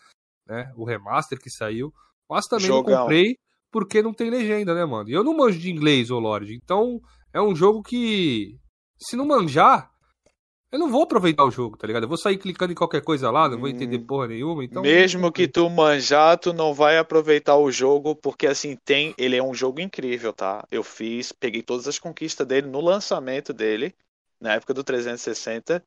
né? 0.47 0.73
O 0.77 0.85
remaster 0.85 1.39
que 1.41 1.51
saiu. 1.51 1.93
Mas 2.29 2.47
também 2.47 2.69
não 2.69 2.85
comprei 2.85 3.37
porque 3.71 4.03
não 4.03 4.15
tem 4.15 4.31
legenda, 4.31 4.75
né, 4.75 4.85
mano? 4.85 5.09
E 5.09 5.13
eu 5.13 5.25
não 5.25 5.37
manjo 5.37 5.59
de 5.59 5.71
inglês, 5.71 6.11
ô 6.11 6.19
Lorde. 6.19 6.55
Então, 6.55 7.01
é 7.33 7.41
um 7.41 7.55
jogo 7.55 7.83
que, 7.83 8.57
se 8.99 9.17
não 9.17 9.27
manjar, 9.27 9.91
eu 10.73 10.79
não 10.79 10.91
vou 10.91 11.03
aproveitar 11.03 11.45
o 11.45 11.51
jogo, 11.51 11.77
tá 11.77 11.87
ligado? 11.87 12.05
Eu 12.05 12.09
vou 12.09 12.19
sair 12.19 12.39
clicando 12.39 12.73
em 12.73 12.77
qualquer 12.77 13.03
coisa 13.03 13.31
lá, 13.31 13.49
não 13.49 13.59
vou 13.59 13.69
Hum. 13.69 13.73
entender 13.73 13.99
porra 14.01 14.29
nenhuma. 14.29 14.65
Então, 14.65 14.83
Mesmo 14.83 15.33
que 15.33 15.49
tu 15.49 15.69
manjar, 15.69 16.39
tu 16.39 16.53
não 16.53 16.73
vai 16.75 16.97
aproveitar 16.99 17.57
o 17.57 17.71
jogo, 17.73 18.15
porque 18.15 18.47
assim, 18.47 18.77
tem. 18.85 19.15
Ele 19.19 19.37
é 19.37 19.43
um 19.43 19.55
jogo 19.55 19.81
incrível, 19.81 20.33
tá? 20.33 20.65
Eu 20.71 20.83
fiz, 20.85 21.33
peguei 21.33 21.63
todas 21.63 21.89
as 21.89 21.99
conquistas 21.99 22.47
dele 22.47 22.69
no 22.69 22.81
lançamento 22.81 23.53
dele, 23.53 23.95
na 24.41 24.55
época 24.55 24.73
do 24.75 24.85
360. 24.85 25.85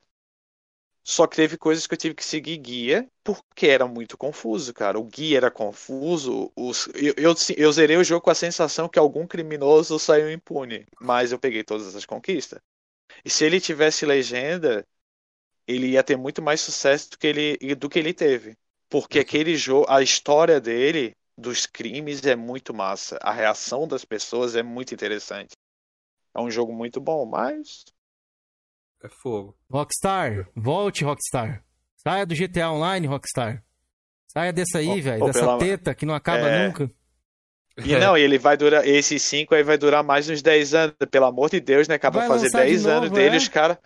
Só 1.06 1.28
que 1.28 1.36
teve 1.36 1.58
coisas 1.58 1.86
que 1.88 1.94
eu 1.94 1.98
tive 1.98 2.16
que 2.16 2.26
seguir 2.26 2.58
guia, 2.58 3.10
porque 3.24 3.68
era 3.68 3.88
muito 3.88 4.18
confuso, 4.18 4.74
cara. 4.74 5.00
O 5.00 5.04
guia 5.04 5.38
era 5.38 5.52
confuso. 5.52 6.52
Os... 6.56 6.88
Eu, 6.96 7.14
eu, 7.18 7.36
eu 7.58 7.72
zerei 7.72 7.98
o 7.98 8.04
jogo 8.04 8.22
com 8.22 8.30
a 8.32 8.36
sensação 8.36 8.88
que 8.90 9.00
algum 9.00 9.28
criminoso 9.28 10.00
saiu 10.00 10.32
impune. 10.32 10.86
Mas 11.02 11.32
eu 11.32 11.40
peguei 11.40 11.64
todas 11.64 11.96
as 11.96 12.06
conquistas. 12.06 12.60
E 13.26 13.30
se 13.30 13.46
ele 13.46 13.60
tivesse 13.62 14.06
legenda, 14.06 14.86
ele 15.68 15.88
ia 15.92 16.04
ter 16.04 16.18
muito 16.18 16.42
mais 16.42 16.62
sucesso 16.62 17.12
do 17.12 17.18
que 17.18 17.28
ele, 17.28 17.76
do 17.76 17.90
que 17.90 18.00
ele 18.00 18.14
teve. 18.14 18.58
Porque 18.90 19.20
aquele 19.20 19.56
jogo, 19.56 19.86
a 19.90 20.02
história 20.02 20.60
dele, 20.60 21.16
dos 21.38 21.66
crimes, 21.66 22.24
é 22.26 22.36
muito 22.36 22.74
massa. 22.74 23.18
A 23.22 23.32
reação 23.32 23.88
das 23.88 24.06
pessoas 24.06 24.56
é 24.56 24.62
muito 24.64 24.94
interessante. 24.94 25.56
É 26.36 26.42
um 26.42 26.52
jogo 26.52 26.74
muito 26.74 27.00
bom, 27.00 27.26
mas 27.26 27.86
É 29.04 29.10
fogo. 29.10 29.58
Rockstar, 29.70 30.50
volte, 30.56 31.04
Rockstar. 31.04 31.64
Saia 31.98 32.26
do 32.26 32.36
GTA 32.36 32.72
Online, 32.72 33.08
Rockstar. 33.08 33.64
Saia 34.28 34.52
dessa 34.54 34.80
aí, 34.80 35.00
velho. 35.02 35.26
Dessa 35.26 35.40
pela- 35.40 35.58
teta 35.58 35.94
que 35.96 36.06
não 36.06 36.14
acaba 36.16 36.48
É. 36.48 36.68
nunca. 36.68 36.92
E 37.78 37.96
não, 37.98 38.18
e 38.18 38.22
ele 38.22 38.38
vai 38.38 38.56
durar. 38.56 38.88
Esses 38.88 39.22
cinco 39.24 39.56
aí 39.56 39.64
vai 39.64 39.78
durar 39.78 40.04
mais 40.04 40.30
uns 40.30 40.42
10 40.42 40.74
anos. 40.74 40.96
Pelo 41.10 41.26
amor 41.26 41.50
de 41.50 41.60
Deus, 41.60 41.88
né? 41.88 41.96
Acaba 41.96 42.20
Vai 42.20 42.28
fazer 42.28 42.46
lançar 42.46 42.66
de 42.66 42.72
10 42.72 42.86
anos 42.86 43.10
novo, 43.10 43.16
dele, 43.16 43.36
é? 43.36 43.38
os 43.38 43.48
caras. 43.48 43.78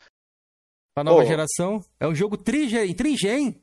Pra 0.94 1.04
nova 1.04 1.24
Ô. 1.24 1.26
geração. 1.26 1.84
É 2.00 2.08
um 2.08 2.14
jogo 2.14 2.36
trigen, 2.36 2.94
trigen. 2.94 3.62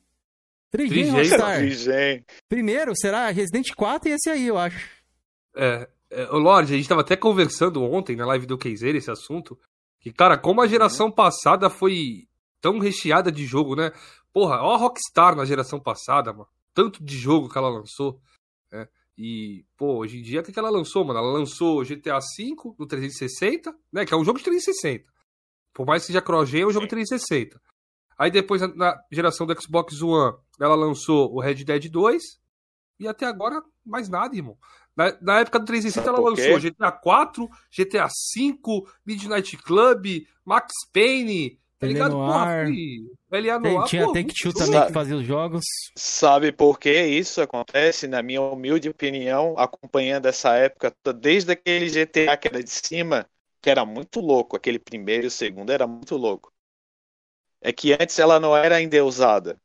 Trigen, 0.70 1.12
Trigen. 1.12 2.25
Primeiro 2.49 2.97
será 2.97 3.31
Resident 3.31 3.72
4 3.77 4.09
e 4.09 4.12
esse 4.12 4.29
aí, 4.29 4.49
eu 4.49 4.59
acho. 4.59 4.91
É, 5.55 5.89
é, 6.11 6.25
ô 6.33 6.39
Lorde, 6.39 6.75
a 6.75 6.77
gente 6.77 6.89
tava 6.89 7.03
até 7.03 7.14
conversando 7.14 7.81
ontem 7.85 8.16
na 8.16 8.27
live 8.27 8.45
do 8.45 8.59
Keizer 8.59 8.97
esse 8.97 9.09
assunto. 9.09 9.57
Que, 10.01 10.12
cara, 10.12 10.37
como 10.37 10.61
a 10.61 10.66
geração 10.66 11.12
passada 11.12 11.70
foi 11.70 12.27
tão 12.61 12.81
recheada 12.81 13.31
de 13.31 13.47
jogo, 13.47 13.77
né? 13.77 13.93
Porra, 14.33 14.62
ó 14.62 14.75
a 14.75 14.77
Rockstar 14.77 15.37
na 15.37 15.45
geração 15.45 15.79
passada, 15.79 16.33
mano. 16.33 16.49
Tanto 16.75 17.05
de 17.05 17.16
jogo 17.16 17.49
que 17.49 17.57
ela 17.57 17.68
lançou. 17.68 18.20
Né? 18.72 18.89
E, 19.17 19.65
pô, 19.77 19.99
hoje 19.99 20.19
em 20.19 20.23
dia, 20.23 20.41
o 20.41 20.43
que, 20.43 20.53
que 20.53 20.59
ela 20.59 20.71
lançou, 20.71 21.05
mano? 21.05 21.19
Ela 21.21 21.31
lançou 21.33 21.85
GTA 21.85 22.19
V 22.19 22.55
no 22.79 22.87
360, 22.87 23.75
né? 23.93 24.05
Que 24.05 24.12
é 24.12 24.17
um 24.17 24.25
jogo 24.25 24.39
de 24.39 24.45
360. 24.45 25.05
Por 25.73 25.87
mais 25.87 26.03
que 26.03 26.09
seja 26.09 26.21
cross-gen, 26.23 26.62
é 26.62 26.67
um 26.67 26.71
jogo 26.73 26.87
de 26.87 26.91
360. 26.91 27.61
Aí 28.19 28.31
depois, 28.31 28.61
na- 28.77 28.97
geração 29.11 29.47
do 29.47 29.61
Xbox 29.61 30.01
One, 30.03 30.37
ela 30.61 30.75
lançou 30.75 31.33
o 31.33 31.41
Red 31.41 31.65
Dead 31.65 31.89
2. 31.91 32.23
E 33.01 33.09
até 33.09 33.27
agora, 33.27 33.61
mais 33.85 34.09
nada, 34.09 34.37
irmão. 34.37 34.57
Na, 34.97 35.17
na 35.21 35.41
época 35.41 35.59
do 35.59 35.65
360 35.65 36.05
Sabe 36.05 36.17
ela 36.17 36.29
lançou 36.31 36.61
GTA 36.61 36.93
4, 36.93 37.49
GTA 37.71 38.09
5, 38.09 38.89
Midnight 39.05 39.57
Club, 39.59 40.07
Max 40.45 40.73
Payne, 40.93 41.59
tá 41.85 41.89
ligado? 41.89 42.16
Porra, 42.18 42.47
foi 43.28 43.39
LA 43.39 43.59
Tem- 43.62 43.82
Noir, 43.82 43.82
tinha 43.82 44.09
pô, 44.09 44.09
Take 44.09 44.35
Two 44.35 44.53
muito 44.53 44.55
também 44.55 44.82
que 44.82 44.93
fazia 44.93 45.16
os 45.16 45.24
jogos. 45.24 45.64
Sabe 45.97 46.53
por 46.53 46.78
que 46.78 46.91
isso 47.05 47.41
acontece? 47.43 48.07
Na 48.07 48.22
minha 48.22 48.41
humilde 48.41 48.89
opinião, 48.89 49.55
acompanhando 49.59 50.26
essa 50.26 50.55
época, 50.57 50.95
desde 51.16 51.53
aquele 51.53 51.89
GTA 51.89 52.37
que 52.37 52.49
era 52.49 52.62
de 52.62 52.70
cima, 52.70 53.28
que 53.61 53.70
era 53.70 53.85
muito 53.85 54.20
louco, 54.20 54.57
aquele 54.57 54.78
primeiro 54.78 55.24
e 55.24 55.28
o 55.28 55.30
segundo 55.30 55.70
era 55.72 55.87
muito 55.87 56.16
louco. 56.16 56.53
É 57.61 57.72
que 57.72 57.93
antes 57.93 58.18
ela 58.18 58.39
não 58.39 58.57
era 58.57 58.80
endeusada. 58.80 59.59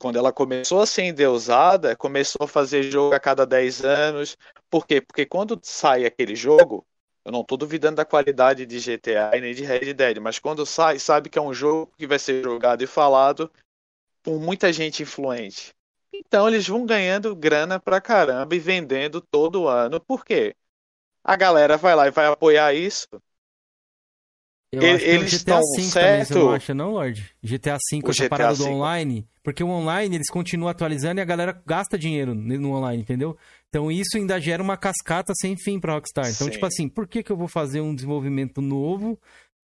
Quando 0.00 0.18
ela 0.18 0.32
começou 0.32 0.80
a 0.82 0.86
ser 0.86 1.04
endeusada, 1.04 1.96
começou 1.96 2.44
a 2.44 2.48
fazer 2.48 2.84
jogo 2.84 3.14
a 3.14 3.20
cada 3.20 3.46
10 3.46 3.84
anos. 3.84 4.36
Por 4.70 4.86
quê? 4.86 5.00
Porque 5.00 5.26
quando 5.26 5.58
sai 5.62 6.04
aquele 6.06 6.36
jogo, 6.36 6.86
eu 7.24 7.32
não 7.32 7.40
estou 7.40 7.56
duvidando 7.56 7.96
da 7.96 8.04
qualidade 8.04 8.66
de 8.66 8.78
GTA 8.78 9.36
e 9.36 9.40
nem 9.40 9.54
de 9.54 9.64
Red 9.64 9.94
Dead, 9.94 10.18
mas 10.18 10.38
quando 10.38 10.66
sai, 10.66 10.98
sabe 10.98 11.30
que 11.30 11.38
é 11.38 11.42
um 11.42 11.54
jogo 11.54 11.90
que 11.96 12.06
vai 12.06 12.18
ser 12.18 12.42
jogado 12.42 12.82
e 12.82 12.86
falado 12.86 13.50
por 14.22 14.38
muita 14.38 14.72
gente 14.72 15.02
influente. 15.02 15.74
Então 16.12 16.46
eles 16.46 16.66
vão 16.66 16.86
ganhando 16.86 17.34
grana 17.34 17.80
pra 17.80 18.00
caramba 18.00 18.54
e 18.54 18.58
vendendo 18.58 19.20
todo 19.20 19.66
ano. 19.66 20.00
Por 20.00 20.24
quê? 20.24 20.54
A 21.22 21.36
galera 21.36 21.76
vai 21.76 21.94
lá 21.94 22.06
e 22.06 22.10
vai 22.10 22.26
apoiar 22.26 22.74
isso. 22.74 23.08
Eu 24.74 24.82
Ele- 24.82 24.90
acho 24.96 25.04
que 25.04 25.10
é 25.10 25.12
o 25.12 25.16
eles 25.16 25.30
GTA 25.30 25.36
estão 25.36 25.60
V 25.60 25.64
também, 25.76 25.84
você 25.84 25.90
certo. 26.24 26.34
não 26.38 26.50
acha, 26.50 26.74
não, 26.74 26.90
Lorde? 26.92 27.30
GTA 27.42 27.74
V, 27.90 28.00
O 28.04 28.10
essa 28.10 28.22
GTA 28.24 28.28
parada 28.28 28.56
do 28.56 28.66
online. 28.68 29.26
Porque 29.42 29.62
o 29.62 29.68
online, 29.68 30.16
eles 30.16 30.30
continuam 30.30 30.70
atualizando 30.70 31.20
e 31.20 31.22
a 31.22 31.24
galera 31.24 31.62
gasta 31.66 31.98
dinheiro 31.98 32.34
no 32.34 32.70
online, 32.72 33.02
entendeu? 33.02 33.36
Então 33.68 33.90
isso 33.92 34.16
ainda 34.16 34.40
gera 34.40 34.62
uma 34.62 34.76
cascata 34.76 35.32
sem 35.38 35.54
fim 35.56 35.78
pra 35.78 35.94
Rockstar. 35.94 36.24
Então, 36.30 36.46
Sim. 36.46 36.50
tipo 36.52 36.64
assim, 36.64 36.88
por 36.88 37.06
que, 37.06 37.22
que 37.22 37.30
eu 37.30 37.36
vou 37.36 37.46
fazer 37.48 37.80
um 37.82 37.94
desenvolvimento 37.94 38.62
novo 38.62 39.18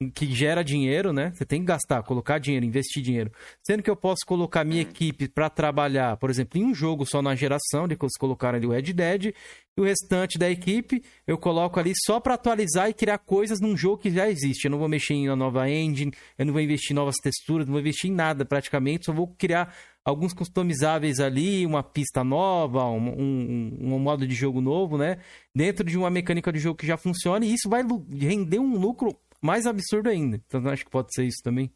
que 0.09 0.25
gera 0.33 0.65
dinheiro, 0.65 1.13
né? 1.13 1.31
Você 1.35 1.45
tem 1.45 1.61
que 1.61 1.67
gastar, 1.67 2.03
colocar 2.03 2.39
dinheiro, 2.39 2.65
investir 2.65 3.03
dinheiro. 3.03 3.31
Sendo 3.63 3.83
que 3.83 3.91
eu 3.91 3.97
posso 3.97 4.25
colocar 4.25 4.65
minha 4.65 4.81
equipe 4.81 5.29
pra 5.29 5.51
trabalhar, 5.51 6.17
por 6.17 6.31
exemplo, 6.31 6.59
em 6.59 6.65
um 6.65 6.75
jogo 6.75 7.05
só 7.05 7.21
na 7.21 7.35
geração, 7.35 7.85
eles 7.85 7.99
colocaram 8.19 8.57
ali 8.57 8.67
o 8.67 8.71
Red 8.71 8.95
Dead, 8.95 9.35
e 9.77 9.81
o 9.81 9.85
restante 9.85 10.39
da 10.39 10.51
equipe 10.51 11.03
eu 11.27 11.37
coloco 11.37 11.79
ali 11.79 11.93
só 11.95 12.19
pra 12.19 12.35
atualizar 12.35 12.89
e 12.89 12.95
criar 12.95 13.19
coisas 13.19 13.61
num 13.61 13.77
jogo 13.77 13.99
que 13.99 14.11
já 14.11 14.31
existe. 14.31 14.65
Eu 14.65 14.71
não 14.71 14.79
vou 14.79 14.89
mexer 14.89 15.13
em 15.13 15.29
uma 15.29 15.37
nova 15.37 15.69
engine, 15.69 16.13
eu 16.39 16.47
não 16.47 16.53
vou 16.55 16.63
investir 16.63 16.93
em 16.93 16.95
novas 16.95 17.17
texturas, 17.23 17.67
não 17.67 17.73
vou 17.73 17.81
investir 17.81 18.11
em 18.11 18.15
nada 18.15 18.45
praticamente, 18.47 19.05
só 19.05 19.13
vou 19.13 19.29
criar 19.29 19.75
alguns 20.03 20.33
customizáveis 20.33 21.21
ali, 21.21 21.67
uma 21.67 21.83
pista 21.83 22.25
nova, 22.25 22.87
um, 22.87 23.21
um, 23.21 23.79
um 23.95 23.99
modo 23.99 24.27
de 24.27 24.35
jogo 24.35 24.63
novo, 24.63 24.97
né? 24.97 25.19
Dentro 25.55 25.85
de 25.85 25.99
uma 25.99 26.09
mecânica 26.09 26.51
de 26.51 26.59
jogo 26.59 26.79
que 26.79 26.87
já 26.87 26.97
funciona, 26.97 27.45
e 27.45 27.53
isso 27.53 27.69
vai 27.69 27.85
render 28.11 28.59
um 28.59 28.79
lucro 28.79 29.15
mais 29.41 29.67
absurdo 29.67 30.09
ainda. 30.09 30.37
Então 30.37 30.67
acho 30.69 30.85
que 30.85 30.91
pode 30.91 31.15
ser 31.15 31.25
isso 31.25 31.43
também. 31.43 31.73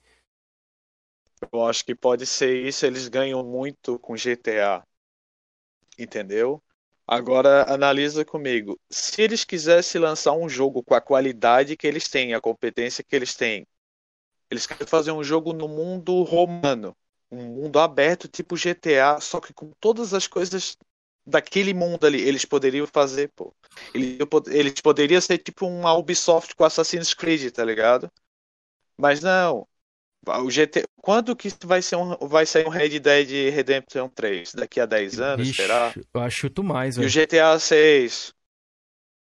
Eu 1.52 1.64
acho 1.66 1.84
que 1.84 1.94
pode 1.94 2.26
ser 2.26 2.66
isso. 2.66 2.86
Eles 2.86 3.08
ganham 3.08 3.44
muito 3.44 3.98
com 3.98 4.14
GTA. 4.14 4.84
Entendeu? 5.98 6.62
Agora 7.06 7.70
analisa 7.72 8.24
comigo. 8.24 8.80
Se 8.90 9.20
eles 9.20 9.44
quisessem 9.44 10.00
lançar 10.00 10.32
um 10.32 10.48
jogo 10.48 10.82
com 10.82 10.94
a 10.94 11.00
qualidade 11.00 11.76
que 11.76 11.86
eles 11.86 12.08
têm, 12.08 12.32
a 12.32 12.40
competência 12.40 13.04
que 13.04 13.14
eles 13.14 13.34
têm, 13.34 13.66
eles 14.50 14.66
querem 14.66 14.86
fazer 14.86 15.12
um 15.12 15.22
jogo 15.22 15.52
no 15.52 15.68
mundo 15.68 16.22
romano, 16.22 16.96
um 17.30 17.44
mundo 17.44 17.78
aberto 17.78 18.26
tipo 18.26 18.56
GTA, 18.56 19.20
só 19.20 19.38
que 19.40 19.52
com 19.52 19.70
todas 19.80 20.14
as 20.14 20.26
coisas 20.26 20.78
daquele 21.26 21.72
mundo 21.74 22.06
ali, 22.06 22.20
eles 22.20 22.44
poderiam 22.44 22.86
fazer, 22.86 23.30
pô. 23.34 23.52
Eles, 23.94 24.18
eles 24.48 24.80
poderiam 24.80 25.20
ser 25.20 25.38
tipo 25.38 25.66
uma 25.66 25.92
Ubisoft 25.94 26.54
com 26.54 26.64
Assassin's 26.64 27.14
Creed, 27.14 27.50
tá 27.52 27.64
ligado? 27.64 28.10
Mas 28.98 29.20
não. 29.20 29.66
O 30.26 30.50
GT... 30.50 30.84
Quando 31.02 31.36
que 31.36 31.50
vai, 31.64 31.82
ser 31.82 31.96
um... 31.96 32.16
vai 32.26 32.46
sair 32.46 32.66
um 32.66 32.70
Red 32.70 32.98
Dead 32.98 33.52
Redemption 33.52 34.08
3? 34.08 34.54
Daqui 34.54 34.80
a 34.80 34.86
10 34.86 35.20
anos, 35.20 35.48
Ixi, 35.48 35.56
será? 35.62 35.92
Eu 36.14 36.20
acho 36.20 36.50
mais, 36.62 36.96
E 36.96 37.00
o 37.00 37.02
velho. 37.02 37.12
GTA 37.26 37.58
6? 37.58 38.32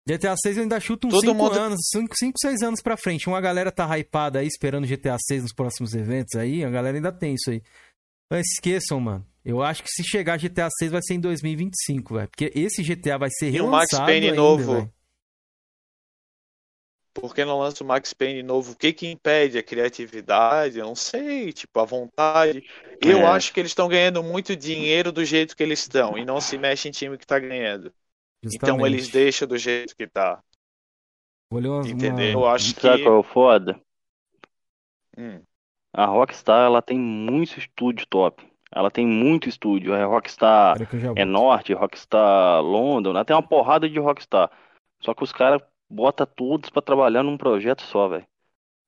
GTA 0.09 0.37
6 0.37 0.57
eu 0.57 0.63
ainda 0.63 0.79
chuto 0.81 1.09
uns 1.09 1.15
Todo 1.15 1.23
5 1.23 1.35
mundo- 1.35 1.59
anos, 1.59 1.81
5, 1.93 2.39
6 2.39 2.63
anos 2.63 2.81
pra 2.81 2.97
frente. 2.97 3.29
Uma 3.29 3.41
galera 3.41 3.73
tá 3.73 3.87
hypada 3.99 4.39
aí, 4.39 4.47
esperando 4.47 4.87
GTA 4.87 5.17
6 5.19 5.43
nos 5.43 5.53
próximos 5.53 5.95
eventos 5.95 6.35
aí, 6.37 6.65
a 6.65 6.71
galera 6.71 6.97
ainda 6.97 7.13
tem 7.13 7.35
isso 7.35 7.51
aí. 7.51 7.61
Mas 8.31 8.47
esqueçam, 8.53 9.01
mano. 9.01 9.27
Eu 9.49 9.63
acho 9.63 9.83
que 9.83 9.89
se 9.89 10.03
chegar 10.03 10.39
GTA 10.39 10.69
6 10.69 10.91
vai 10.91 11.01
ser 11.03 11.15
em 11.15 11.21
2025, 11.21 12.15
velho. 12.15 12.29
Porque 12.29 12.51
esse 12.53 12.83
GTA 12.83 13.17
vai 13.17 13.31
ser 13.31 13.55
E 13.55 13.61
o 13.61 13.69
Max 13.69 13.93
relançado 13.93 14.07
Payne 14.07 14.27
ainda, 14.31 14.37
novo? 14.37 14.73
velho. 14.75 14.93
Por 17.15 17.35
que 17.35 17.45
não 17.45 17.59
lança 17.61 17.83
o 17.83 17.87
Max 17.87 18.13
Payne 18.13 18.43
novo? 18.43 18.73
O 18.73 18.77
que 18.77 18.93
que 18.93 19.07
impede? 19.07 19.57
A 19.57 19.63
criatividade? 19.63 20.79
Eu 20.79 20.87
não 20.87 20.95
sei, 20.95 21.53
tipo, 21.53 21.79
a 21.81 21.85
vontade. 21.85 22.63
Eu 23.01 23.21
É. 23.21 23.25
acho 23.25 23.53
que 23.55 23.61
eles 23.61 23.71
estão 23.71 23.89
ganhando 23.89 24.23
muito 24.23 24.55
dinheiro 24.55 25.11
do 25.13 25.25
jeito 25.25 25.57
que 25.57 25.63
eles 25.63 25.79
estão 25.79 26.19
e 26.19 26.25
não 26.25 26.41
se 26.41 26.59
mexe 26.59 26.89
em 26.89 26.93
time 26.93 27.17
que 27.17 27.27
tá 27.27 27.39
ganhando. 27.39 27.87
Então 28.43 28.51
Justamente. 28.75 28.93
eles 28.95 29.09
deixam 29.09 29.49
do 29.49 29.57
jeito 29.57 29.97
que 29.97 30.07
tá. 30.07 30.43
Vou 31.51 31.61
ler 31.61 31.69
umas- 31.69 31.87
Entendeu? 31.87 32.33
Eu 32.33 32.39
uma- 32.41 32.53
acho 32.53 32.75
que. 32.75 32.81
Sabe 32.83 33.03
qual 33.05 33.15
é 33.17 33.19
o 33.19 33.23
foda? 33.23 33.81
Hum, 35.17 35.41
A 35.95 36.05
Rockstar, 36.05 36.67
ela 36.67 36.83
tem 36.83 36.99
muito 36.99 37.59
estúdio 37.59 38.07
top. 38.11 38.45
Ela 38.77 38.91
tem 38.91 39.07
muito 39.07 39.49
estúdio. 39.49 39.95
A 39.95 40.05
Rockstar 40.05 40.77
é. 41.17 41.25
Norte, 41.25 41.73
Rockstar 41.73 42.63
London, 42.63 43.09
ela 43.09 43.25
tem 43.25 43.35
uma 43.35 43.43
porrada 43.43 43.89
de 43.89 43.99
Rockstar. 43.99 44.51
Só 45.01 45.15
que 45.15 45.25
os 45.25 45.33
caras 45.33 45.63
botam 45.89 46.27
todos 46.27 46.69
pra 46.69 46.83
trabalhar 46.83 47.23
num 47.23 47.39
projeto 47.39 47.81
só, 47.81 48.07
velho. 48.07 48.27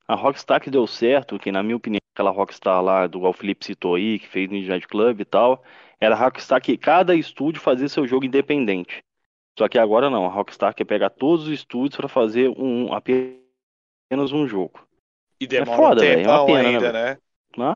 A 0.07 0.15
Rockstar 0.15 0.61
que 0.61 0.71
deu 0.71 0.87
certo, 0.87 1.39
que 1.39 1.51
na 1.51 1.63
minha 1.63 1.77
opinião, 1.77 2.01
aquela 2.15 2.31
Rockstar 2.31 2.83
lá 2.83 3.07
do 3.07 3.21
qual 3.21 3.31
o 3.31 3.35
Felipe 3.35 3.65
citou 3.65 3.95
aí, 3.95 4.19
que 4.19 4.29
fez 4.29 4.47
no 4.47 4.57
Midnight 4.57 4.87
Club 4.87 5.21
e 5.21 5.25
tal, 5.25 5.65
era 5.99 6.15
a 6.15 6.19
Rockstar 6.19 6.61
que 6.61 6.77
cada 6.77 7.15
estúdio 7.15 7.63
fazia 7.63 7.89
seu 7.89 8.07
jogo 8.07 8.27
independente. 8.27 9.03
Só 9.59 9.69
que 9.69 9.79
agora 9.79 10.11
não, 10.11 10.27
a 10.27 10.29
Rockstar 10.29 10.75
quer 10.75 10.85
pegar 10.85 11.09
todos 11.09 11.47
os 11.47 11.53
estúdios 11.53 11.97
pra 11.97 12.09
fazer 12.09 12.51
um 12.51 12.93
apenas 12.93 14.33
um 14.33 14.47
jogo. 14.47 14.87
E 15.41 15.47
demora 15.47 15.77
foda, 15.79 16.03
um 16.03 16.05
é 16.05 16.09
uma 16.09 16.17
tempão 16.17 16.47
pena, 16.47 16.63
né, 16.63 16.69
ainda, 16.69 16.93
velho? 16.93 17.21
né? 17.57 17.73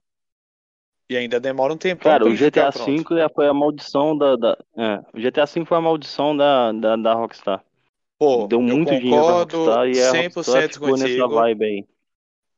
E 1.12 1.16
ainda 1.16 1.38
demora 1.40 1.72
um 1.72 1.76
tempão 1.78 2.18
Cara, 2.18 2.26
o 2.26 2.34
GTA. 2.34 2.70
V 2.70 3.20
é- 3.20 3.28
foi 3.34 3.48
a 3.48 3.54
maldição 3.54 4.16
da, 4.16 4.36
da- 4.36 4.58
é, 4.76 4.98
o 5.14 5.20
GTA 5.20 5.46
V 5.46 5.64
foi 5.64 5.76
a 5.78 5.80
maldição 5.80 6.36
da, 6.36 6.72
da, 6.72 6.96
da 6.96 7.14
Rockstar. 7.14 7.64
Pô, 8.18 8.50
Deu 8.50 8.62
eu 8.66 8.78
muito 8.78 8.96
dinheiro 8.96 9.24
pra 9.24 9.34
concordo 9.34 9.36
Rockstar 9.36 9.88
e 9.88 10.02
a 10.02 10.12
Rockstar 10.12 10.62
100% 10.62 10.74
ficou 10.74 10.96
nessa 10.96 11.28
vibe 11.28 11.64
aí. 11.64 11.86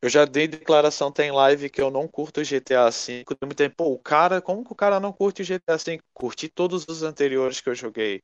Eu 0.03 0.09
já 0.11 0.25
dei 0.27 0.47
declaração, 0.47 1.11
tem 1.11 1.33
live 1.33 1.71
que 1.71 1.81
eu 1.81 1.91
não 1.91 2.07
curto 2.07 2.41
o 2.41 2.45
GTA 2.45 2.91
V. 2.91 3.25
Tem 3.25 3.37
muito 3.47 3.57
tempo, 3.57 3.75
pô, 3.77 3.93
o 3.93 3.99
cara, 3.99 4.41
como 4.43 4.63
que 4.65 4.73
o 4.73 4.75
cara 4.77 5.01
não 5.01 5.13
curte 5.13 5.41
o 5.43 5.45
GTA 5.45 5.79
V? 5.79 6.01
Curti 6.13 6.49
todos 6.49 6.85
os 6.89 7.03
anteriores 7.03 7.61
que 7.61 7.69
eu 7.71 7.75
joguei. 7.75 8.23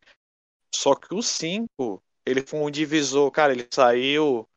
Só 0.75 0.95
que 0.97 1.15
o 1.15 1.23
5, 1.23 2.03
ele 2.27 2.43
foi 2.43 2.61
um 2.61 2.71
divisor, 2.71 3.31
cara, 3.33 3.53
ele 3.53 3.69
saiu 3.73 4.49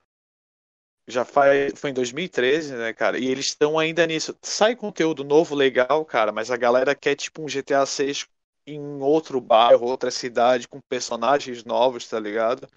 já 1.07 1.25
faz, 1.25 1.73
foi 1.79 1.89
em 1.89 1.93
2013, 1.93 2.75
né, 2.75 2.93
cara? 2.93 3.19
E 3.19 3.27
eles 3.27 3.47
estão 3.47 3.77
ainda 3.77 4.05
nisso. 4.07 4.37
Sai 4.41 4.75
conteúdo 4.75 5.23
novo, 5.23 5.55
legal, 5.55 6.05
cara, 6.05 6.31
mas 6.31 6.49
a 6.51 6.57
galera 6.57 6.95
quer 6.95 7.15
tipo 7.15 7.41
um 7.41 7.47
GTA 7.47 7.85
6 7.85 8.27
em 8.65 8.79
outro 9.01 9.41
bairro, 9.41 9.85
outra 9.85 10.09
cidade, 10.11 10.67
com 10.67 10.79
personagens 10.89 11.63
novos, 11.65 12.07
tá 12.07 12.19
ligado? 12.19 12.67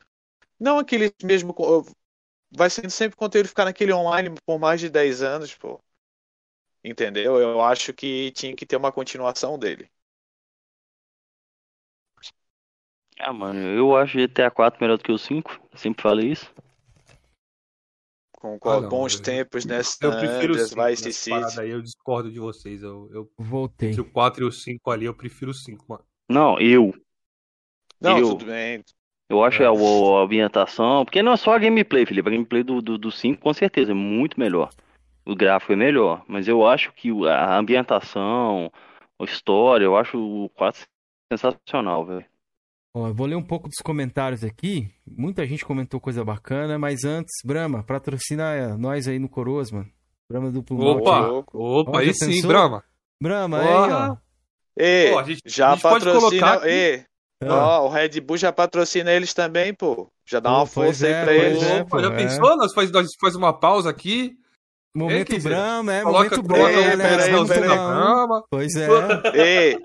Não 0.59 0.79
aqueles 0.79 1.13
mesmo. 1.23 1.55
Vai 2.51 2.71
sendo 2.71 2.91
sempre 2.91 3.17
conteúdo 3.17 3.49
ficar 3.49 3.65
naquele 3.65 3.93
online 3.93 4.35
por 4.45 4.59
mais 4.59 4.81
de 4.81 4.89
10 4.89 5.23
anos, 5.23 5.55
pô. 5.55 5.81
Entendeu? 6.83 7.39
Eu 7.39 7.61
acho 7.61 7.93
que 7.93 8.31
tinha 8.33 8.55
que 8.57 8.65
ter 8.65 8.77
uma 8.77 8.93
continuação 8.93 9.59
dele. 9.59 9.91
Ah, 13.19 13.33
mano, 13.33 13.61
eu 13.61 13.95
acho 13.97 14.19
GTA 14.19 14.51
4 14.51 14.81
melhor 14.81 14.97
do 14.97 15.05
que 15.05 15.13
o 15.13 15.19
5. 15.19 15.61
Eu 15.73 15.79
sempre 15.79 16.03
falei 16.03 16.31
isso. 16.33 16.51
Com, 18.47 18.59
com 18.61 18.71
Ah, 18.71 18.81
não, 18.81 18.89
bons 18.89 19.15
eu- 19.17 19.23
tempos, 19.23 19.65
né? 19.65 19.81
Eu 20.01 20.11
prefiro 20.13 20.55
o 20.55 20.59
Sanders, 20.59 20.69
5. 20.71 20.85
Vice 20.87 21.05
nessa 21.07 21.31
parada 21.31 21.49
City. 21.51 21.61
aí, 21.63 21.71
eu 21.71 21.83
discordo 21.83 22.31
de 22.31 22.39
vocês. 22.39 22.83
Eu, 22.83 23.09
eu, 23.13 23.31
Voltei. 23.37 23.89
entre 23.91 24.01
o 24.01 24.05
4 24.05 24.45
e 24.45 24.49
o 24.49 24.53
5 24.53 24.91
ali, 24.91 25.05
eu 25.07 25.15
prefiro 25.15 25.51
o 25.51 25.55
5, 25.55 25.85
mano. 25.89 26.05
Não, 26.31 26.59
eu. 26.61 26.95
Não, 28.01 28.19
Eu- 28.19 28.29
tudo 28.31 28.45
bem. 28.47 28.83
Eu 29.29 29.43
acho 29.43 29.61
É. 29.63 29.67
a, 29.67 29.71
a 29.71 30.23
ambientação. 30.23 31.05
Porque 31.05 31.21
não 31.23 31.33
é 31.33 31.37
só 31.37 31.55
a 31.55 31.59
gameplay, 31.59 32.07
Felipe. 32.07 32.29
A 32.29 32.33
gameplay 32.33 32.63
do, 32.63 32.81
do, 32.81 32.97
do 32.97 33.11
5 33.11 33.43
com 33.43 33.53
certeza 33.53 33.91
é 33.91 33.95
muito 33.95 34.39
melhor. 34.39 34.71
O 35.25 35.35
gráfico 35.35 35.73
é 35.73 35.77
melhor. 35.77 36.25
Mas 36.29 36.47
eu 36.47 36.65
acho 36.65 36.93
que 36.93 37.11
a 37.29 37.59
ambientação, 37.59 38.71
a 39.21 39.25
história, 39.25 39.85
eu 39.85 39.97
acho 39.97 40.17
o 40.19 40.49
4 40.51 40.87
sensacional, 41.33 42.07
velho. 42.07 42.25
Ó, 42.99 43.09
eu 43.09 43.15
vou 43.15 43.27
ler 43.27 43.35
um 43.35 43.43
pouco 43.43 43.69
dos 43.69 43.77
comentários 43.85 44.43
aqui. 44.43 44.91
Muita 45.07 45.45
gente 45.47 45.67
comentou 45.67 46.01
coisa 46.01 46.25
bacana, 46.25 46.79
mas 46.79 47.05
antes, 47.05 47.35
Brahma, 47.45 47.83
patrocina 47.83 48.55
é, 48.55 48.69
nós 48.75 49.07
aí 49.07 49.19
no 49.19 49.29
Coroas, 49.29 49.71
mano. 49.71 49.87
Brahma 50.31 50.51
duplo. 50.51 50.83
Opa, 50.83 51.27
louco. 51.27 51.59
opa, 51.59 51.91
Ó, 51.91 51.97
aí 51.99 52.15
sim, 52.15 52.27
pensou? 52.31 52.49
Brahma. 52.49 52.83
Brahma, 53.23 53.61
aí, 53.61 53.93
ó. 53.93 54.17
Ei, 54.79 55.11
Pô, 55.13 55.19
a 55.19 55.23
gente- 55.25 55.43
a 55.45 55.49
já 55.49 55.73
gente 55.75 55.83
pode 55.83 56.05
patrocina. 56.07 56.31
colocar 56.31 56.53
aqui- 56.55 56.69
Ei, 56.69 57.05
Ah, 57.43 57.81
ó, 57.83 57.87
o 57.87 57.89
Red 57.91 58.19
Bull 58.23 58.39
já 58.39 58.51
patrocina 58.51 59.13
eles 59.13 59.35
também, 59.35 59.75
pô. 59.75 60.11
Já 60.27 60.41
dá 60.41 60.49
Pô, 60.51 60.57
uma 60.57 60.67
força 60.67 61.07
é, 61.07 61.19
aí 61.19 61.25
pra 61.25 61.35
eles. 61.35 61.63
é. 61.63 61.83
Opa, 61.83 62.01
já 62.01 62.11
pô, 62.11 62.17
pensou? 62.17 62.57
Nós 62.57 62.73
faz, 62.73 62.91
nós 62.91 63.07
faz 63.21 63.35
uma 63.37 63.53
pausa 63.53 63.91
aqui. 63.91 64.35
momento 64.97 65.33
Ei, 65.35 65.39
Brahma, 65.41 65.93
é, 65.93 66.03
coloca, 66.03 66.25
momento 66.25 66.43
Brahma, 66.43 66.71
Ei, 66.71 66.97
peraí, 66.97 67.47
peraí. 67.47 68.43
Pois 68.51 68.75
é, 68.75 68.89
Ei, 69.35 69.79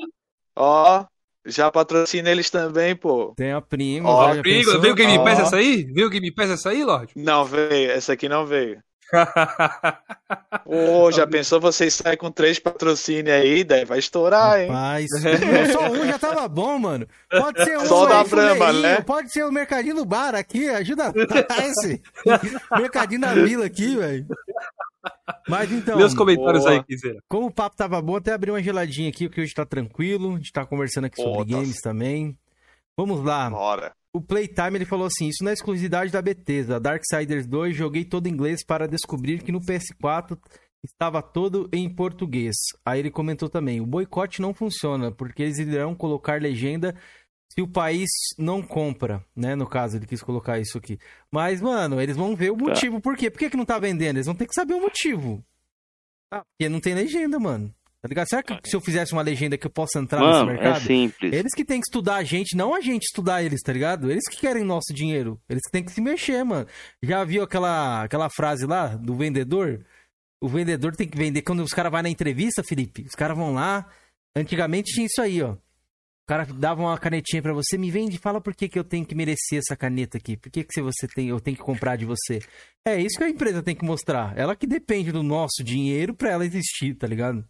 ó, 0.56 1.04
já 1.46 1.72
patrocina 1.72 2.30
eles 2.30 2.50
também, 2.50 2.96
pô. 2.96 3.34
tem 3.36 3.52
a 3.52 3.62
prima. 3.62 4.10
Ó, 4.10 4.28
Amigo, 4.28 4.44
pensou? 4.44 4.82
veio 4.82 4.94
o 4.94 4.96
Game 4.96 5.18
Pass 5.24 5.40
Ó. 5.40 5.42
essa 5.44 5.56
aí? 5.58 5.84
Veio 5.84 6.08
o 6.08 6.10
Game 6.10 6.32
Pass 6.32 6.50
essa 6.52 6.70
aí, 6.70 6.84
Lorde? 6.84 7.14
Não 7.16 7.46
veio, 7.46 7.92
essa 7.92 8.14
aqui 8.14 8.30
não 8.30 8.46
veio. 8.46 8.82
Ô, 10.66 11.12
já 11.12 11.28
pensou 11.28 11.60
vocês 11.60 11.94
saem 11.94 12.18
com 12.18 12.32
três 12.32 12.60
patrocínios 12.60 13.36
aí, 13.36 13.64
daí 13.64 13.84
vai 13.84 14.00
estourar, 14.00 14.62
hein? 14.62 14.68
Rapaz, 14.68 15.08
não, 15.12 15.66
só 15.74 15.90
um 15.90 16.06
já 16.06 16.18
tava 16.18 16.48
bom, 16.48 16.80
mano. 16.80 17.06
Pode 17.30 17.64
ser 17.64 17.78
um 17.78 17.86
Só 17.86 18.06
da 18.06 18.22
aí, 18.22 18.30
Brahma, 18.30 18.74
né? 18.74 19.02
Pode 19.02 19.30
ser 19.32 19.44
o 19.44 19.52
Mercadinho 19.52 19.96
do 19.96 20.06
Bar 20.06 20.34
aqui, 20.36 20.70
ajuda 20.70 21.12
esse. 21.68 22.02
Mercadinho 22.78 23.20
da 23.22 23.34
Vila 23.34 23.66
aqui, 23.66 23.98
velho. 23.98 24.26
Mas 25.48 25.72
então, 25.72 25.98
os 25.98 26.14
comentários 26.14 26.64
boa. 26.64 26.76
aí, 26.76 26.84
Kizeira. 26.84 27.20
como 27.28 27.48
o 27.48 27.52
papo 27.52 27.76
tava 27.76 28.02
bom, 28.02 28.16
até 28.16 28.32
abri 28.34 28.52
uma 28.52 28.62
geladinha 28.62 29.10
aqui, 29.10 29.28
porque 29.28 29.42
hoje 29.42 29.54
tá 29.54 29.66
tranquilo. 29.66 30.34
A 30.34 30.38
gente 30.38 30.52
tá 30.52 30.66
conversando 30.66 31.06
aqui 31.06 31.22
sobre 31.22 31.34
Pô, 31.38 31.46
tá- 31.46 31.52
games 31.52 31.82
também. 31.82 32.38
Vamos 32.98 33.24
lá. 33.24 33.50
Bora. 33.50 33.94
O 34.14 34.22
Playtime 34.22 34.76
ele 34.76 34.86
falou 34.86 35.08
assim: 35.08 35.28
Isso 35.30 35.44
não 35.44 35.50
é 35.52 35.54
exclusividade 35.54 36.12
da 36.12 36.22
Bethesda. 36.22 36.80
Darksiders 36.80 37.48
2 37.48 37.76
joguei 37.76 38.04
todo 38.06 38.28
em 38.28 38.32
inglês 38.32 38.64
para 38.64 38.88
descobrir 38.88 39.42
que 39.42 39.52
no 39.52 39.62
PS4 39.62 40.38
estava 40.84 41.22
todo 41.22 41.70
em 41.72 41.90
português. 41.90 42.56
Aí 42.86 43.00
ele 43.00 43.10
comentou 43.10 43.48
também: 43.50 43.80
O 43.80 43.86
boicote 43.86 44.42
não 44.42 44.54
funciona 44.54 45.12
porque 45.12 45.42
eles 45.44 45.58
irão 45.60 45.96
colocar 45.96 46.42
legenda 46.42 46.94
se 47.54 47.62
o 47.62 47.68
país 47.68 48.10
não 48.38 48.62
compra, 48.62 49.26
né? 49.36 49.56
No 49.56 49.68
caso, 49.68 49.98
ele 49.98 50.08
quis 50.08 50.22
colocar 50.22 50.58
isso 50.58 50.78
aqui. 50.78 50.98
Mas, 51.30 51.60
mano, 51.60 52.00
eles 52.00 52.16
vão 52.16 52.34
ver 52.34 52.50
o 52.52 52.56
motivo. 52.56 53.02
Por 53.02 53.18
quê? 53.18 53.30
Por 53.30 53.40
que, 53.40 53.50
que 53.50 53.58
não 53.58 53.66
tá 53.66 53.78
vendendo? 53.78 54.16
Eles 54.16 54.26
vão 54.26 54.36
ter 54.36 54.48
que 54.48 54.54
saber 54.54 54.74
o 54.74 54.80
motivo. 54.80 55.44
Ah, 56.32 56.44
porque 56.46 56.70
não 56.70 56.80
tem 56.80 56.94
legenda, 56.94 57.38
mano. 57.38 57.74
Tá 58.02 58.08
ligado? 58.08 58.28
Será 58.30 58.42
que 58.42 58.58
se 58.68 58.74
eu 58.74 58.80
fizesse 58.80 59.12
uma 59.12 59.22
legenda 59.22 59.58
que 59.58 59.68
eu 59.68 59.70
possa 59.70 60.00
entrar 60.00 60.22
nesse 60.22 60.32
Mano, 60.32 60.46
mercado? 60.48 60.78
é 60.78 60.80
simples. 60.80 61.34
Eles 61.34 61.54
que 61.54 61.66
têm 61.66 61.82
que 61.82 61.88
estudar 61.88 62.16
a 62.16 62.24
gente, 62.24 62.56
não 62.56 62.74
a 62.74 62.80
gente 62.80 63.04
estudar 63.04 63.44
eles, 63.44 63.62
tá 63.62 63.74
ligado? 63.74 64.10
Eles 64.10 64.28
que 64.30 64.38
querem 64.38 64.64
nosso 64.64 64.94
dinheiro. 64.94 65.40
Eles 65.50 65.62
que 65.66 65.72
têm 65.72 65.84
que 65.84 65.92
se 65.92 66.02
mexer, 66.02 66.44
mano. 66.44 66.66
Já 67.04 67.24
viu 67.26 67.44
aquela, 67.44 68.04
aquela 68.04 68.30
frase 68.30 68.66
lá 68.66 68.96
do 68.96 69.14
vendedor? 69.14 69.86
O 70.42 70.48
vendedor 70.48 70.96
tem 70.96 71.08
que 71.08 71.18
vender. 71.18 71.42
Quando 71.42 71.62
os 71.62 71.74
caras 71.74 71.92
vão 71.92 72.02
na 72.02 72.10
entrevista, 72.10 72.64
Felipe, 72.64 73.04
os 73.04 73.14
caras 73.14 73.38
vão 73.38 73.54
lá. 73.54 73.88
Antigamente 74.36 74.94
tinha 74.94 75.06
isso 75.06 75.22
aí, 75.22 75.42
ó. 75.44 75.58
O 76.24 76.28
cara 76.28 76.46
dava 76.46 76.82
uma 76.82 76.98
canetinha 76.98 77.42
pra 77.42 77.52
você, 77.54 77.78
me 77.78 77.92
vende, 77.92 78.18
fala 78.18 78.40
por 78.40 78.56
que, 78.56 78.70
que 78.70 78.80
eu 78.80 78.84
tenho 78.84 79.06
que 79.06 79.16
merecer 79.16 79.60
essa 79.60 79.76
caneta 79.76 80.18
aqui. 80.18 80.38
Por 80.38 80.50
que, 80.52 80.64
que 80.64 80.82
você 80.82 81.08
tem, 81.08 81.28
eu 81.30 81.40
tenho 81.42 81.58
que 81.58 81.64
comprar 81.64 81.96
de 81.98 82.06
você? 82.06 82.40
É 82.88 83.00
isso 83.00 83.18
que 83.18 83.24
a 83.24 83.30
empresa 83.30 83.62
tem 83.62 83.76
que 83.76 83.84
mostrar. 83.84 84.38
Ela 84.38 84.56
que 84.56 84.66
depende 84.68 85.12
do 85.12 85.24
nosso 85.24 85.64
dinheiro 85.64 86.14
pra 86.14 86.30
ela 86.32 86.46
existir, 86.46 86.96
tá 86.96 87.06
ligado? 87.08 87.44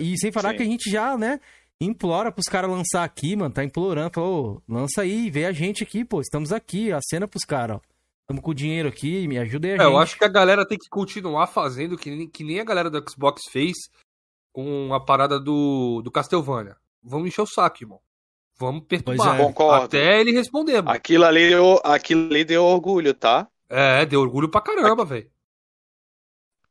E 0.00 0.18
sem 0.18 0.30
falar 0.32 0.50
Sim. 0.52 0.56
que 0.56 0.62
a 0.62 0.66
gente 0.66 0.90
já, 0.90 1.16
né, 1.18 1.40
implora 1.80 2.30
pros 2.32 2.46
caras 2.46 2.70
lançar 2.70 3.04
aqui, 3.04 3.34
mano. 3.36 3.52
Tá 3.52 3.64
implorando. 3.64 4.12
Falou, 4.14 4.62
lança 4.68 5.02
aí, 5.02 5.28
vê 5.30 5.44
a 5.44 5.52
gente 5.52 5.82
aqui, 5.82 6.04
pô. 6.04 6.20
Estamos 6.20 6.52
aqui, 6.52 6.92
acena 6.92 7.26
pros 7.28 7.44
caras, 7.44 7.76
ó. 7.76 7.80
Estamos 8.22 8.42
com 8.42 8.52
o 8.52 8.54
dinheiro 8.54 8.88
aqui, 8.88 9.26
me 9.26 9.36
ajuda 9.38 9.66
aí 9.66 9.72
a 9.72 9.76
É, 9.76 9.78
gente. 9.78 9.86
eu 9.92 9.98
acho 9.98 10.16
que 10.16 10.24
a 10.24 10.28
galera 10.28 10.66
tem 10.66 10.78
que 10.78 10.88
continuar 10.88 11.46
fazendo 11.48 11.98
que 11.98 12.08
nem, 12.10 12.28
que 12.30 12.44
nem 12.44 12.60
a 12.60 12.64
galera 12.64 12.88
do 12.88 13.04
Xbox 13.10 13.42
fez 13.50 13.76
com 14.54 14.94
a 14.94 15.00
parada 15.04 15.40
do, 15.40 16.00
do 16.02 16.10
Castlevania. 16.10 16.76
Vamos 17.02 17.28
encher 17.28 17.42
o 17.42 17.46
saco, 17.46 17.82
irmão. 17.82 18.00
Vamos 18.56 18.84
perturbar. 18.86 19.40
É. 19.40 19.44
Concordo. 19.44 19.84
Até 19.86 20.20
ele 20.20 20.32
responder, 20.32 20.80
mano. 20.82 20.90
Aquilo 20.96 21.24
ali, 21.24 21.48
deu- 21.48 21.80
aquilo 21.82 22.26
ali 22.30 22.44
deu 22.44 22.64
orgulho, 22.64 23.12
tá? 23.14 23.48
É, 23.68 24.04
deu 24.06 24.20
orgulho 24.20 24.48
pra 24.48 24.60
caramba, 24.60 25.04
velho. 25.04 25.30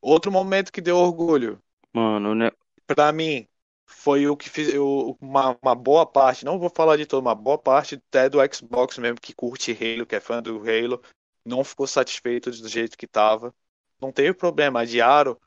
Outro 0.01 0.31
momento 0.31 0.71
que 0.71 0.81
deu 0.81 0.97
orgulho, 0.97 1.61
Mano, 1.93 2.33
né? 2.33 2.51
pra 2.87 3.11
mim, 3.11 3.47
foi 3.85 4.27
o 4.27 4.35
que 4.35 4.49
fiz 4.49 4.73
eu- 4.73 5.15
uma, 5.21 5.57
uma 5.61 5.75
boa 5.75 6.05
parte, 6.05 6.43
não 6.45 6.57
vou 6.57 6.69
falar 6.73 6.97
de 6.97 7.05
todo, 7.05 7.21
uma 7.21 7.35
boa 7.35 7.57
parte 7.57 7.95
até 7.95 8.27
do 8.29 8.39
Xbox 8.53 8.97
mesmo, 8.97 9.19
que 9.21 9.33
curte 9.33 9.71
Halo, 9.71 10.05
que 10.05 10.15
é 10.15 10.19
fã 10.19 10.41
do 10.41 10.59
Halo, 10.61 11.01
não 11.45 11.63
ficou 11.63 11.85
satisfeito 11.85 12.49
do 12.49 12.67
jeito 12.67 12.97
que 12.97 13.05
tava. 13.07 13.53
Não 13.99 14.11
teve 14.11 14.33
problema, 14.33 14.81
adiaram. 14.81 15.37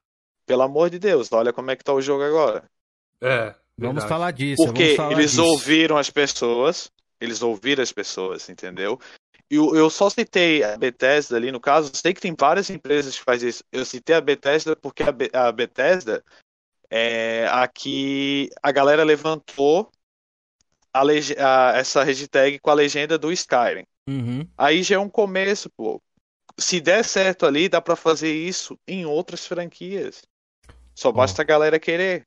Pelo 0.46 0.62
amor 0.62 0.90
de 0.90 0.98
Deus, 0.98 1.32
olha 1.32 1.52
como 1.52 1.70
é 1.70 1.76
que 1.76 1.82
tá 1.82 1.92
o 1.92 2.02
jogo 2.02 2.22
agora. 2.22 2.70
É. 3.20 3.54
Vamos 3.78 4.04
falar 4.04 4.30
disso, 4.30 4.64
Porque 4.64 4.82
vamos 4.84 4.96
falar 4.96 5.12
eles 5.12 5.30
disso. 5.32 5.44
ouviram 5.44 5.96
as 5.96 6.10
pessoas, 6.10 6.90
eles 7.20 7.42
ouviram 7.42 7.82
as 7.82 7.92
pessoas, 7.92 8.48
entendeu? 8.48 9.00
E 9.50 9.56
eu, 9.56 9.74
eu 9.74 9.90
só 9.90 10.08
citei 10.08 10.62
a 10.62 10.76
Bethesda 10.76 11.36
ali, 11.36 11.50
no 11.52 11.60
caso, 11.60 11.90
sei 11.94 12.14
que 12.14 12.20
tem 12.20 12.34
várias 12.38 12.70
empresas 12.70 13.18
que 13.18 13.24
fazem 13.24 13.48
isso. 13.48 13.62
Eu 13.70 13.84
citei 13.84 14.14
a 14.14 14.20
Bethesda 14.20 14.74
porque 14.76 15.02
a, 15.02 15.12
Be- 15.12 15.30
a 15.32 15.50
Bethesda 15.52 16.24
é 16.90 17.46
a 17.50 17.66
que 17.68 18.48
a 18.62 18.70
galera 18.72 19.02
levantou 19.04 19.90
a 20.92 21.02
a- 21.02 21.72
essa 21.76 22.04
hashtag 22.04 22.58
com 22.60 22.70
a 22.70 22.74
legenda 22.74 23.18
do 23.18 23.32
Skyrim. 23.32 23.84
Uhum. 24.08 24.46
Aí 24.56 24.82
já 24.82 24.94
é 24.96 24.98
um 24.98 25.08
começo, 25.08 25.68
pô. 25.70 26.00
Se 26.56 26.80
der 26.80 27.04
certo 27.04 27.46
ali, 27.46 27.68
dá 27.68 27.80
pra 27.80 27.96
fazer 27.96 28.32
isso 28.32 28.78
em 28.86 29.04
outras 29.04 29.44
franquias. 29.46 30.22
Só 30.94 31.10
basta 31.10 31.42
a 31.42 31.44
galera 31.44 31.80
querer. 31.80 32.24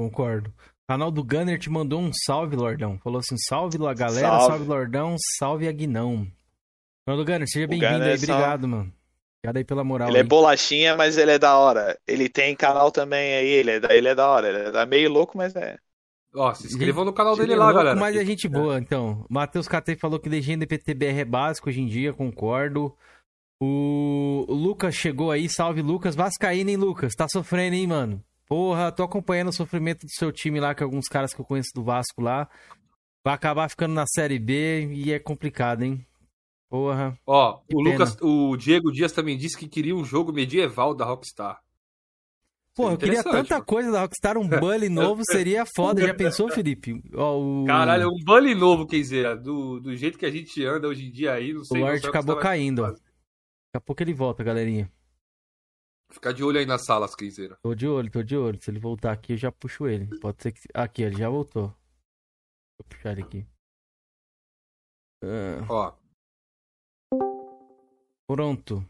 Concordo. 0.00 0.48
O 0.48 0.92
canal 0.92 1.10
do 1.10 1.22
Gunner 1.22 1.58
te 1.58 1.68
mandou 1.68 2.00
um 2.00 2.10
salve, 2.24 2.56
Lordão. 2.56 2.98
Falou 3.04 3.18
assim: 3.18 3.36
salve 3.36 3.76
a 3.86 3.92
galera, 3.92 4.28
salve, 4.28 4.46
Salve. 4.46 4.64
Lordão, 4.64 5.16
salve 5.38 5.68
Aguinão. 5.68 6.26
Canal 7.06 7.22
do 7.22 7.30
Gunner, 7.30 7.46
seja 7.46 7.66
bem-vindo 7.66 8.02
aí, 8.04 8.12
é 8.12 8.14
obrigado, 8.14 8.66
mano. 8.66 8.92
Obrigado 9.38 9.56
aí 9.58 9.64
pela 9.64 9.84
moral. 9.84 10.08
Ele 10.08 10.16
é 10.16 10.22
aí. 10.22 10.26
bolachinha, 10.26 10.96
mas 10.96 11.18
ele 11.18 11.32
é 11.32 11.38
da 11.38 11.58
hora. 11.58 11.98
Ele 12.06 12.30
tem 12.30 12.56
canal 12.56 12.90
também 12.90 13.34
aí, 13.34 13.46
ele 13.46 13.72
é 13.72 13.80
da, 13.80 13.94
ele 13.94 14.08
é 14.08 14.14
da 14.14 14.26
hora. 14.26 14.48
Ele 14.48 14.74
é 14.74 14.86
meio 14.86 15.10
louco, 15.10 15.36
mas 15.36 15.54
é. 15.54 15.76
Ó, 16.34 16.54
se 16.54 16.66
inscrevam 16.66 17.04
no 17.04 17.12
canal 17.12 17.34
Ele 17.34 17.42
dele 17.42 17.52
é 17.52 17.56
lá, 17.56 17.64
louco, 17.66 17.78
galera. 17.78 18.00
Mas 18.00 18.16
é 18.16 18.24
gente 18.24 18.48
boa, 18.48 18.78
então. 18.78 19.26
Matheus 19.28 19.68
KT 19.68 19.96
falou 19.96 20.18
que 20.18 20.30
legenda 20.30 20.66
PTBR 20.66 21.20
é 21.20 21.24
básico 21.26 21.68
hoje 21.68 21.82
em 21.82 21.86
dia, 21.86 22.14
concordo. 22.14 22.96
O 23.62 24.46
o 24.48 24.54
Lucas 24.54 24.94
chegou 24.94 25.30
aí, 25.30 25.46
salve 25.46 25.82
Lucas. 25.82 26.14
Vascaíno, 26.14 26.70
hein, 26.70 26.76
Lucas? 26.76 27.14
Tá 27.14 27.26
sofrendo, 27.30 27.76
hein, 27.76 27.86
mano? 27.86 28.24
Porra, 28.50 28.90
tô 28.90 29.04
acompanhando 29.04 29.50
o 29.50 29.52
sofrimento 29.52 30.04
do 30.04 30.10
seu 30.10 30.32
time 30.32 30.58
lá, 30.58 30.74
que 30.74 30.82
alguns 30.82 31.06
caras 31.06 31.32
que 31.32 31.40
eu 31.40 31.44
conheço 31.44 31.70
do 31.72 31.84
Vasco 31.84 32.20
lá. 32.20 32.50
Vai 33.24 33.32
acabar 33.32 33.70
ficando 33.70 33.94
na 33.94 34.04
Série 34.08 34.40
B 34.40 34.92
e 34.92 35.12
é 35.12 35.20
complicado, 35.20 35.84
hein? 35.84 36.04
Porra. 36.68 37.16
Ó, 37.24 37.60
o 37.72 37.76
pena. 37.76 37.90
Lucas, 37.92 38.16
o 38.20 38.56
Diego 38.56 38.90
Dias 38.90 39.12
também 39.12 39.38
disse 39.38 39.56
que 39.56 39.68
queria 39.68 39.94
um 39.94 40.04
jogo 40.04 40.32
medieval 40.32 40.96
da 40.96 41.04
Rockstar. 41.04 41.60
Porra, 42.74 42.94
eu 42.94 42.98
queria 42.98 43.22
tanta 43.22 43.54
mano. 43.54 43.64
coisa 43.64 43.92
da 43.92 44.00
Rockstar, 44.00 44.36
um 44.36 44.48
Bully 44.48 44.88
novo 44.90 45.22
seria 45.24 45.64
foda. 45.64 46.04
Já 46.04 46.12
pensou, 46.12 46.50
Felipe? 46.50 47.00
Ó, 47.14 47.38
o... 47.38 47.64
Caralho, 47.66 48.02
é 48.02 48.06
um 48.08 48.24
bully 48.24 48.56
novo, 48.56 48.84
Kenzeira. 48.84 49.36
Do, 49.36 49.78
do 49.78 49.94
jeito 49.94 50.18
que 50.18 50.26
a 50.26 50.30
gente 50.30 50.64
anda 50.64 50.88
hoje 50.88 51.06
em 51.06 51.12
dia 51.12 51.34
aí, 51.34 51.52
não 51.52 51.62
sei 51.62 51.80
o 51.80 52.00
que 52.00 52.06
acabou 52.08 52.36
caindo. 52.36 52.82
Daqui 52.82 52.98
a 53.76 53.80
pouco 53.80 54.02
ele 54.02 54.12
volta, 54.12 54.42
galerinha. 54.42 54.90
Fica 56.10 56.34
de 56.34 56.42
olho 56.42 56.58
aí 56.58 56.66
nas 56.66 56.84
salas, 56.84 57.14
Kenzeira. 57.14 57.56
Tô 57.62 57.74
de 57.74 57.86
olho, 57.86 58.10
tô 58.10 58.22
de 58.22 58.36
olho. 58.36 58.60
Se 58.60 58.70
ele 58.70 58.80
voltar 58.80 59.12
aqui, 59.12 59.34
eu 59.34 59.36
já 59.36 59.52
puxo 59.52 59.86
ele. 59.86 60.06
Pode 60.18 60.42
ser 60.42 60.52
que. 60.52 60.60
Aqui, 60.74 61.02
ele 61.02 61.16
já 61.16 61.28
voltou. 61.28 61.68
Vou 62.78 62.86
puxar 62.88 63.12
ele 63.12 63.22
aqui. 63.22 63.46
Ah, 65.22 65.66
Ó, 65.68 65.92
pronto. 68.26 68.84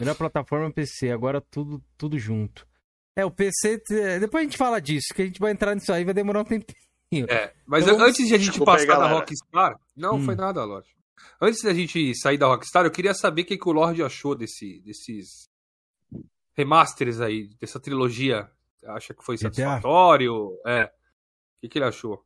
Melhor 0.00 0.16
plataforma 0.16 0.66
é 0.66 0.72
PC, 0.72 1.10
agora 1.10 1.40
tudo, 1.40 1.82
tudo 1.96 2.18
junto. 2.18 2.66
É, 3.16 3.24
o 3.24 3.30
PC. 3.30 3.78
t- 3.78 4.18
Depois 4.20 4.40
a 4.42 4.44
gente 4.44 4.56
fala 4.56 4.80
disso, 4.80 5.08
que 5.14 5.22
a 5.22 5.26
gente 5.26 5.38
vai 5.38 5.52
entrar 5.52 5.74
nisso 5.74 5.92
aí, 5.92 6.04
vai 6.04 6.14
demorar 6.14 6.40
um 6.40 6.44
tempinho. 6.44 7.26
é. 7.28 7.54
Mas 7.66 7.84
Então, 7.86 8.00
antes 8.00 8.26
de 8.26 8.34
a 8.34 8.38
gente 8.38 8.48
desculpa 8.50 8.76
aí, 8.78 8.86
passar 8.86 8.98
da. 8.98 9.08
Rockstar. 9.12 9.78
Não, 9.94 10.16
Hum. 10.16 10.24
foi 10.24 10.34
nada, 10.34 10.64
Lorde. 10.64 10.88
Antes 11.40 11.62
da 11.62 11.72
gente 11.74 12.14
sair 12.18 12.38
da 12.38 12.46
Rockstar, 12.46 12.84
eu 12.86 12.90
queria 12.90 13.14
saber 13.14 13.42
o 13.42 13.44
que, 13.44 13.58
que 13.58 13.68
o 13.68 13.72
Lorde 13.72 14.02
achou 14.02 14.34
desse, 14.34 14.80
desses 14.80 15.48
remasters 16.56 17.20
aí, 17.20 17.48
dessa 17.60 17.80
trilogia. 17.80 18.50
Acha 18.86 19.14
que 19.14 19.24
foi 19.24 19.36
GTA? 19.36 19.80
satisfatório? 19.80 20.58
É. 20.66 20.84
O 20.84 20.90
que, 21.62 21.68
que 21.70 21.78
ele 21.78 21.86
achou? 21.86 22.24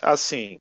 Assim, 0.00 0.60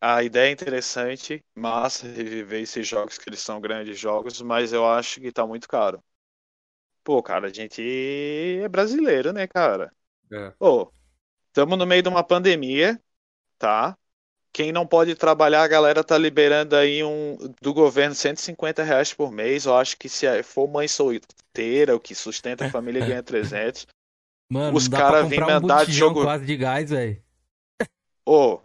a 0.00 0.22
ideia 0.24 0.48
é 0.50 0.52
interessante, 0.52 1.44
massa 1.54 2.06
reviver 2.08 2.62
esses 2.62 2.86
jogos 2.88 3.18
que 3.18 3.28
eles 3.30 3.40
são 3.40 3.60
grandes 3.60 3.98
jogos, 3.98 4.40
mas 4.42 4.72
eu 4.72 4.86
acho 4.88 5.20
que 5.20 5.32
tá 5.32 5.46
muito 5.46 5.68
caro. 5.68 6.02
Pô, 7.04 7.22
cara, 7.22 7.46
a 7.48 7.52
gente 7.52 7.80
é 8.62 8.68
brasileiro, 8.68 9.32
né, 9.32 9.46
cara? 9.46 9.92
É. 10.32 10.52
Pô, 10.58 10.92
estamos 11.48 11.78
no 11.78 11.86
meio 11.86 12.02
de 12.02 12.08
uma 12.10 12.24
pandemia, 12.24 13.02
tá? 13.58 13.98
Quem 14.56 14.72
não 14.72 14.86
pode 14.86 15.14
trabalhar, 15.14 15.62
a 15.64 15.68
galera 15.68 16.02
tá 16.02 16.16
liberando 16.16 16.74
aí 16.76 17.04
um 17.04 17.36
do 17.60 17.74
governo 17.74 18.14
150 18.14 18.82
reais 18.82 19.12
por 19.12 19.30
mês. 19.30 19.66
Eu 19.66 19.76
acho 19.76 19.98
que 19.98 20.08
se 20.08 20.42
for 20.42 20.66
mãe 20.66 20.88
solteira, 20.88 21.94
o 21.94 22.00
que 22.00 22.14
sustenta 22.14 22.64
a 22.64 22.70
família 22.70 23.02
ganha 23.02 23.22
300. 23.22 23.86
Mano, 24.48 24.72
Os 24.74 24.84
não 24.84 24.90
dá 24.92 25.02
cara 25.02 25.18
pra 25.18 25.28
vêm 25.28 25.40
comprar 25.40 25.58
um 25.58 25.60
mandar 25.60 25.84
de 25.84 25.92
jogo- 25.92 26.22
quase 26.22 26.46
de 26.46 26.56
gás, 26.56 26.88
velho. 26.88 27.22
Ô, 28.24 28.62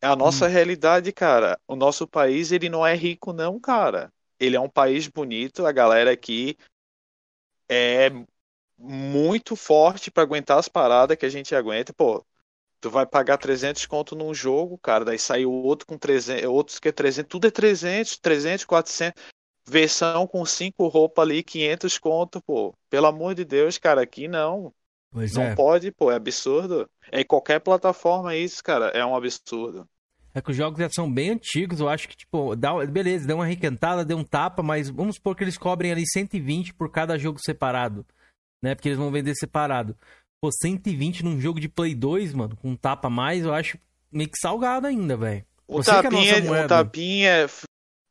é 0.00 0.06
a 0.06 0.14
Hum. 0.14 0.16
nossa 0.16 0.46
realidade, 0.48 1.12
cara. 1.12 1.60
O 1.68 1.76
nosso 1.76 2.06
país, 2.08 2.50
ele 2.50 2.70
não 2.70 2.86
é 2.86 2.94
rico, 2.94 3.34
não, 3.34 3.60
cara. 3.60 4.10
Ele 4.40 4.56
é 4.56 4.60
um 4.60 4.70
país 4.70 5.06
bonito, 5.06 5.66
a 5.66 5.72
galera 5.72 6.10
aqui 6.12 6.56
é 7.68 8.10
muito 8.78 9.56
forte 9.56 10.10
pra 10.10 10.22
aguentar 10.22 10.58
as 10.58 10.68
paradas 10.68 11.16
que 11.16 11.26
a 11.26 11.30
gente 11.30 11.54
aguenta. 11.54 11.92
Pô, 11.92 12.24
tu 12.80 12.90
vai 12.90 13.06
pagar 13.06 13.38
300 13.38 13.86
conto 13.86 14.14
num 14.14 14.32
jogo, 14.34 14.78
cara, 14.78 15.04
daí 15.04 15.18
sai 15.18 15.44
outro 15.44 15.86
com 15.86 15.98
300, 15.98 16.44
outros 16.44 16.78
que 16.78 16.88
é 16.88 16.92
300, 16.92 17.28
tudo 17.28 17.46
é 17.46 17.50
300, 17.50 18.18
300, 18.18 18.64
400. 18.64 19.22
Versão 19.68 20.28
com 20.28 20.44
cinco 20.46 20.86
roupas 20.86 21.24
ali, 21.24 21.42
500 21.42 21.98
conto, 21.98 22.40
pô. 22.40 22.72
Pelo 22.88 23.06
amor 23.06 23.34
de 23.34 23.44
Deus, 23.44 23.78
cara, 23.78 24.00
aqui 24.00 24.28
não. 24.28 24.72
Pois 25.10 25.34
Não 25.34 25.44
é. 25.44 25.54
pode, 25.54 25.90
pô, 25.90 26.12
é 26.12 26.16
absurdo. 26.16 26.88
É 27.10 27.22
em 27.22 27.24
qualquer 27.24 27.58
plataforma 27.58 28.36
isso, 28.36 28.62
cara, 28.62 28.88
é 28.88 29.04
um 29.04 29.16
absurdo. 29.16 29.88
É 30.34 30.42
que 30.42 30.50
os 30.50 30.56
jogos 30.56 30.78
já 30.78 30.90
são 30.90 31.10
bem 31.10 31.30
antigos, 31.30 31.80
eu 31.80 31.88
acho 31.88 32.06
que, 32.06 32.14
tipo, 32.14 32.54
dá, 32.54 32.74
beleza, 32.84 33.26
deu 33.26 33.36
uma 33.36 33.46
requentada, 33.46 34.04
deu 34.04 34.18
um 34.18 34.24
tapa, 34.24 34.62
mas 34.62 34.90
vamos 34.90 35.16
supor 35.16 35.34
que 35.34 35.42
eles 35.42 35.56
cobrem 35.56 35.90
ali 35.90 36.04
120 36.06 36.74
por 36.74 36.90
cada 36.90 37.16
jogo 37.16 37.38
separado, 37.40 38.04
né? 38.62 38.74
Porque 38.74 38.88
eles 38.88 38.98
vão 38.98 39.10
vender 39.10 39.34
separado. 39.34 39.96
Pô, 40.46 40.52
120 40.52 41.24
num 41.24 41.40
jogo 41.40 41.58
de 41.58 41.68
Play 41.68 41.92
2, 41.92 42.32
mano, 42.32 42.56
com 42.56 42.70
um 42.70 42.76
tapa 42.76 43.08
a 43.08 43.10
mais, 43.10 43.44
eu 43.44 43.52
acho 43.52 43.76
meio 44.12 44.30
que 44.30 44.38
salgado 44.38 44.86
ainda, 44.86 45.16
velho. 45.16 45.44
É 45.68 45.80
a 45.80 45.82
tapinha, 45.82 46.40
nossa 46.40 46.62
um 46.64 46.68
tapinha, 46.68 47.48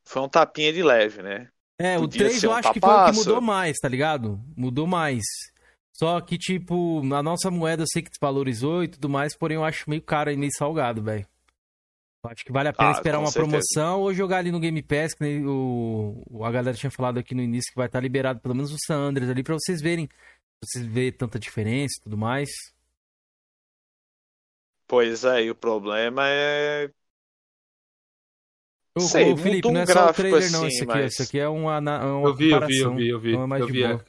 foi 0.04 0.22
um 0.22 0.28
tapinha 0.28 0.70
de 0.70 0.82
leve, 0.82 1.22
né? 1.22 1.48
É, 1.80 1.96
o 1.96 2.02
Podia 2.02 2.24
3 2.24 2.40
ser 2.40 2.46
eu 2.46 2.50
um 2.50 2.54
acho 2.54 2.72
que 2.74 2.80
foi 2.80 2.90
o 2.90 3.04
que 3.06 3.12
mudou 3.12 3.40
mais, 3.40 3.78
tá 3.78 3.88
ligado? 3.88 4.38
Mudou 4.54 4.86
mais. 4.86 5.22
Só 5.94 6.20
que, 6.20 6.36
tipo, 6.36 7.00
a 7.14 7.22
nossa 7.22 7.50
moeda 7.50 7.84
eu 7.84 7.86
sei 7.90 8.02
que 8.02 8.10
desvalorizou 8.10 8.84
e 8.84 8.88
tudo 8.88 9.08
mais, 9.08 9.34
porém 9.34 9.54
eu 9.56 9.64
acho 9.64 9.88
meio 9.88 10.02
caro 10.02 10.30
e 10.30 10.36
meio 10.36 10.52
salgado, 10.54 11.02
velho. 11.02 11.26
Acho 12.26 12.44
que 12.44 12.52
vale 12.52 12.68
a 12.68 12.72
pena 12.72 12.90
Ah, 12.90 12.92
esperar 12.92 13.18
uma 13.18 13.30
certeza. 13.30 13.48
promoção 13.48 14.00
ou 14.02 14.12
jogar 14.12 14.38
ali 14.38 14.50
no 14.50 14.58
Game 14.60 14.82
Pass, 14.82 15.14
que 15.14 15.24
o, 15.44 16.22
o- 16.28 16.44
a 16.44 16.50
galera 16.50 16.76
tinha 16.76 16.90
falado 16.90 17.18
aqui 17.18 17.34
no 17.34 17.40
início 17.42 17.70
que 17.70 17.76
vai 17.78 17.86
estar 17.86 18.00
liberado 18.00 18.40
pelo 18.40 18.54
menos 18.54 18.72
o 18.72 18.76
San 18.84 18.96
Andreas 18.96 19.30
ali 19.30 19.42
pra 19.44 19.54
vocês 19.54 19.80
verem. 19.80 20.08
Pra 20.60 20.68
vocês 20.68 20.86
verem 20.86 21.12
tanta 21.12 21.38
diferença 21.38 21.94
e 21.98 22.02
tudo 22.02 22.18
mais. 22.18 22.50
Pois 24.86 25.24
é, 25.24 25.42
e 25.44 25.50
o 25.50 25.54
problema 25.54 26.22
é. 26.28 26.90
Ô, 28.94 29.00
Sei, 29.00 29.32
ô, 29.32 29.36
Felipe, 29.36 29.70
não 29.70 29.80
é 29.80 29.86
só 29.86 30.06
o 30.06 30.12
trailer 30.14 30.50
não, 30.50 30.64
assim, 30.64 30.74
isso 30.74 30.84
aqui. 30.84 30.86
mas- 30.86 31.12
Isso 31.12 31.22
aqui 31.22 31.38
é 31.38 31.48
uma, 31.48 31.76
ana- 31.76 32.04
uma 32.16 32.28
Eu 32.28 32.34
vi, 32.34 32.50
eu 32.50 32.60
vi, 32.66 32.78
eu 32.78 32.94
vi, 32.94 33.08
eu 33.10 33.20
vi. 33.20 33.28
Então 33.30 33.42
é 33.42 33.46
mais 33.46 33.62
eu 33.62 33.66
de 33.66 33.72
vi. 33.72 33.80
boa. 33.86 34.04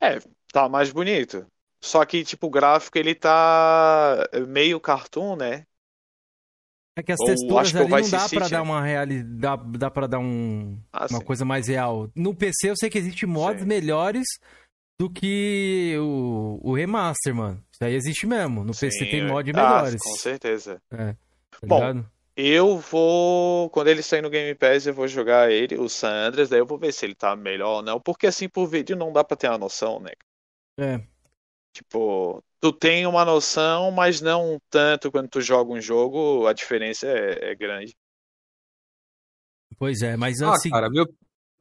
é. 0.00 0.18
Tá 0.52 0.68
mais 0.68 0.90
bonito. 0.90 1.46
Só 1.80 2.04
que, 2.04 2.24
tipo, 2.24 2.46
o 2.46 2.50
gráfico 2.50 2.98
ele 2.98 3.14
tá 3.14 4.16
meio 4.48 4.80
cartoon, 4.80 5.36
né? 5.36 5.66
É 6.98 7.02
que 7.02 7.12
as 7.12 7.18
texturas 7.20 7.70
que 7.70 7.78
ali 7.78 7.88
não 7.88 8.10
dá 8.10 8.28
pra 8.28 8.48
dar 8.48 8.62
uma 8.62 8.82
realidade. 8.82 9.38
Dá, 9.38 9.54
dá 9.56 9.90
pra 9.90 10.08
dar 10.08 10.18
um, 10.18 10.76
Assim, 10.92 11.14
uma 11.14 11.22
coisa 11.22 11.44
mais 11.44 11.68
real. 11.68 12.10
No 12.12 12.34
PC 12.34 12.70
eu 12.70 12.74
sei 12.76 12.90
que 12.90 12.98
existe 12.98 13.24
mods 13.24 13.62
Sim. 13.62 13.68
melhores 13.68 14.26
do 15.00 15.08
que 15.08 15.94
o, 16.00 16.58
o 16.60 16.74
remaster, 16.74 17.32
mano. 17.32 17.62
Isso 17.72 17.84
aí 17.84 17.94
existe 17.94 18.26
mesmo. 18.26 18.64
No 18.64 18.72
PC 18.72 18.90
sim, 18.90 19.10
tem 19.10 19.20
é- 19.20 19.28
mod 19.28 19.48
ah, 19.48 19.54
melhores. 19.54 20.02
com 20.02 20.16
certeza. 20.16 20.82
tá 20.90 21.14
Bom, 21.64 21.76
ligado? 21.76 22.10
Eu 22.36 22.78
vou. 22.78 23.70
Quando 23.70 23.88
ele 23.88 24.02
sair 24.02 24.22
no 24.22 24.30
Game 24.30 24.52
Pass, 24.56 24.88
eu 24.88 24.94
vou 24.94 25.06
jogar 25.06 25.52
ele, 25.52 25.76
o 25.76 25.88
San 25.88 26.10
Andreas, 26.10 26.48
daí 26.48 26.58
eu 26.58 26.66
vou 26.66 26.78
ver 26.78 26.92
se 26.92 27.06
ele 27.06 27.14
tá 27.14 27.36
melhor 27.36 27.76
ou 27.76 27.82
não. 27.82 28.00
Porque 28.00 28.26
assim, 28.26 28.48
por 28.48 28.66
vídeo 28.66 28.96
não 28.96 29.12
dá 29.12 29.22
pra 29.22 29.36
ter 29.36 29.48
uma 29.48 29.58
noção, 29.58 30.00
né? 30.00 30.10
É. 30.80 31.00
Tipo, 31.72 32.42
tu 32.60 32.72
tem 32.72 33.06
uma 33.06 33.24
noção, 33.24 33.90
mas 33.90 34.20
não 34.20 34.60
tanto 34.70 35.10
quando 35.10 35.28
tu 35.28 35.40
joga 35.40 35.72
um 35.72 35.80
jogo, 35.80 36.46
a 36.46 36.52
diferença 36.52 37.06
é, 37.06 37.52
é 37.52 37.54
grande. 37.54 37.96
Pois 39.78 40.02
é, 40.02 40.16
mas 40.16 40.40
Ah, 40.42 40.52
assim. 40.52 40.70
cara, 40.70 40.90
meu. 40.90 41.06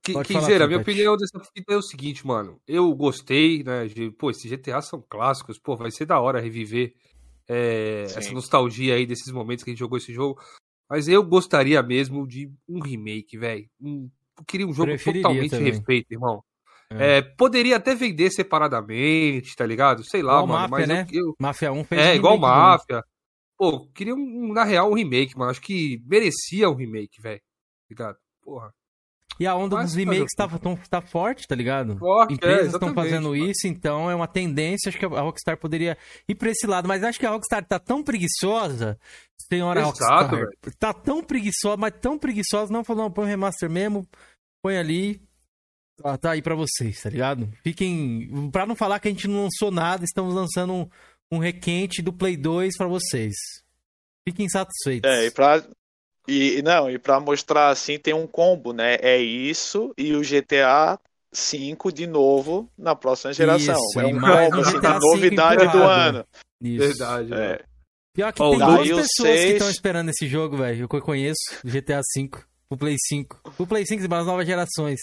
Que, 0.03 0.13
dizer, 0.23 0.61
a 0.61 0.67
minha 0.67 0.79
opinião 0.79 1.17
dessa 1.17 1.39
fita 1.53 1.73
é 1.73 1.75
o 1.75 1.81
seguinte, 1.81 2.25
mano. 2.25 2.61
Eu 2.65 2.93
gostei, 2.95 3.61
né? 3.61 3.87
De, 3.87 4.09
pô, 4.11 4.31
esses 4.31 4.49
GTA 4.49 4.81
são 4.81 5.01
clássicos, 5.01 5.59
pô, 5.59 5.75
vai 5.75 5.91
ser 5.91 6.05
da 6.05 6.19
hora 6.19 6.39
reviver 6.39 6.93
é, 7.47 8.03
essa 8.03 8.31
nostalgia 8.31 8.95
aí 8.95 9.05
desses 9.05 9.31
momentos 9.33 9.65
que 9.65 9.69
a 9.69 9.73
gente 9.73 9.79
jogou 9.79 9.97
esse 9.97 10.13
jogo. 10.13 10.39
Mas 10.89 11.09
eu 11.09 11.21
gostaria 11.23 11.83
mesmo 11.83 12.25
de 12.25 12.49
um 12.67 12.79
remake, 12.79 13.37
velho. 13.37 13.69
Um, 13.81 14.09
eu 14.37 14.45
queria 14.45 14.67
um 14.67 14.73
jogo 14.73 14.97
totalmente 14.97 15.49
também. 15.49 15.73
refeito, 15.73 16.11
irmão. 16.11 16.41
É. 16.91 17.17
É, 17.17 17.21
poderia 17.21 17.75
até 17.77 17.93
vender 17.95 18.31
separadamente, 18.31 19.55
tá 19.55 19.65
ligado? 19.65 20.03
Sei 20.03 20.21
lá, 20.21 20.33
Igual 20.41 20.47
mano. 20.47 20.69
Máfia, 20.69 20.87
mas 20.87 20.89
eu- 20.89 20.95
né? 20.95 21.07
eu, 21.11 21.35
Máfia 21.39 21.71
1 21.73 21.83
fez 21.83 22.01
é, 22.01 22.15
igual 22.15 22.35
bom. 22.37 22.47
Máfia. 22.47 23.03
Pô, 23.57 23.87
queria, 23.87 24.13
um, 24.15 24.53
na 24.53 24.63
real, 24.63 24.89
um 24.91 24.93
remake, 24.95 25.37
mano. 25.37 25.51
Acho 25.51 25.61
que 25.61 26.01
merecia 26.05 26.69
um 26.69 26.75
remake, 26.75 27.19
velho. 27.21 27.41
Ligado? 27.89 28.17
Porra. 28.43 28.71
E 29.39 29.45
a 29.45 29.55
onda 29.55 29.75
Mas 29.75 29.87
dos 29.87 29.95
remakes 29.95 30.33
tá, 30.35 30.45
o 30.45 30.57
tão, 30.59 30.75
tá 30.89 30.99
forte, 31.01 31.47
tá 31.47 31.53
ligado? 31.53 31.95
Forte, 31.97 32.31
é, 32.31 32.35
Empresas 32.35 32.73
estão 32.73 32.89
exatamente, 32.89 32.95
fazendo 32.95 33.29
mano. 33.29 33.35
isso, 33.45 33.67
então 33.67 34.09
é 34.09 34.15
uma 34.15 34.27
tendência. 34.27 34.89
Acho 34.89 34.97
que 34.97 35.05
a 35.05 35.21
Rockstar 35.21 35.57
poderia 35.57 35.95
ir 36.27 36.35
pra 36.35 36.49
esse 36.49 36.65
lado, 36.65 36.87
mas 36.87 37.03
acho 37.03 37.19
que 37.19 37.25
a 37.25 37.29
Rockstar 37.29 37.63
tá 37.65 37.77
tão 37.77 38.01
preguiçosa. 38.03 38.97
Senhora 39.37 39.81
Exato, 39.81 39.99
Rockstar. 39.99 40.29
velho. 40.31 40.49
Tá 40.79 40.93
tão 40.93 41.23
preguiçosa, 41.23 41.77
mas 41.77 41.93
tão 41.99 42.17
preguiçosa. 42.17 42.71
Não 42.73 42.83
falou, 42.83 43.03
não, 43.03 43.11
põe 43.11 43.25
um 43.25 43.27
remaster 43.27 43.69
mesmo, 43.69 44.07
põe 44.63 44.77
ali. 44.77 45.21
Tá, 46.01 46.17
tá 46.17 46.31
aí 46.31 46.41
pra 46.41 46.55
vocês, 46.55 47.01
tá 47.01 47.09
ligado? 47.09 47.49
Fiquem. 47.63 48.49
Pra 48.51 48.65
não 48.65 48.75
falar 48.75 48.99
que 48.99 49.07
a 49.07 49.11
gente 49.11 49.27
não 49.27 49.43
lançou 49.43 49.71
nada, 49.71 50.03
estamos 50.05 50.33
lançando 50.33 50.73
um, 50.73 50.89
um 51.31 51.37
requente 51.39 52.01
do 52.01 52.13
Play 52.13 52.37
2 52.37 52.77
pra 52.77 52.87
vocês. 52.87 53.33
Fiquem 54.27 54.47
satisfeitos. 54.47 55.09
É, 55.09 55.25
e 55.25 55.31
pra. 55.31 55.63
E, 56.27 56.61
não, 56.61 56.89
e 56.89 56.99
pra 56.99 57.19
mostrar 57.19 57.69
assim, 57.69 57.97
tem 57.97 58.13
um 58.13 58.27
combo, 58.27 58.73
né? 58.73 58.97
É 59.01 59.17
isso 59.17 59.93
e 59.97 60.13
o 60.13 60.21
GTA 60.21 60.99
V 61.33 61.91
de 61.93 62.05
novo 62.05 62.69
na 62.77 62.93
próxima 62.95 63.31
geração. 63.33 63.75
Isso, 63.75 63.99
é 63.99 64.05
um 64.05 64.19
combo, 64.19 64.59
assim, 64.61 64.79
da 64.81 64.99
novidade 64.99 65.71
do 65.71 65.77
ano. 65.83 66.25
Isso. 66.61 66.85
Verdade. 66.85 67.33
É. 67.33 67.63
Pior 68.13 68.33
que 68.33 68.39
tem 68.39 68.47
o 68.47 68.57
duas 68.57 68.87
pessoas 68.89 69.07
que 69.15 69.37
seis- 69.37 69.53
estão 69.53 69.69
esperando 69.69 70.09
esse 70.09 70.27
jogo, 70.27 70.57
velho. 70.57 70.81
Eu 70.83 70.89
que 70.89 70.99
conheço, 70.99 71.39
o 71.63 71.69
GTA 71.69 72.01
V, 72.15 72.29
o 72.69 72.75
Play 72.75 72.95
5. 73.07 73.53
O 73.57 73.65
Play 73.65 73.85
5 73.85 74.09
para 74.09 74.19
as 74.19 74.25
novas 74.25 74.45
gerações. 74.45 74.99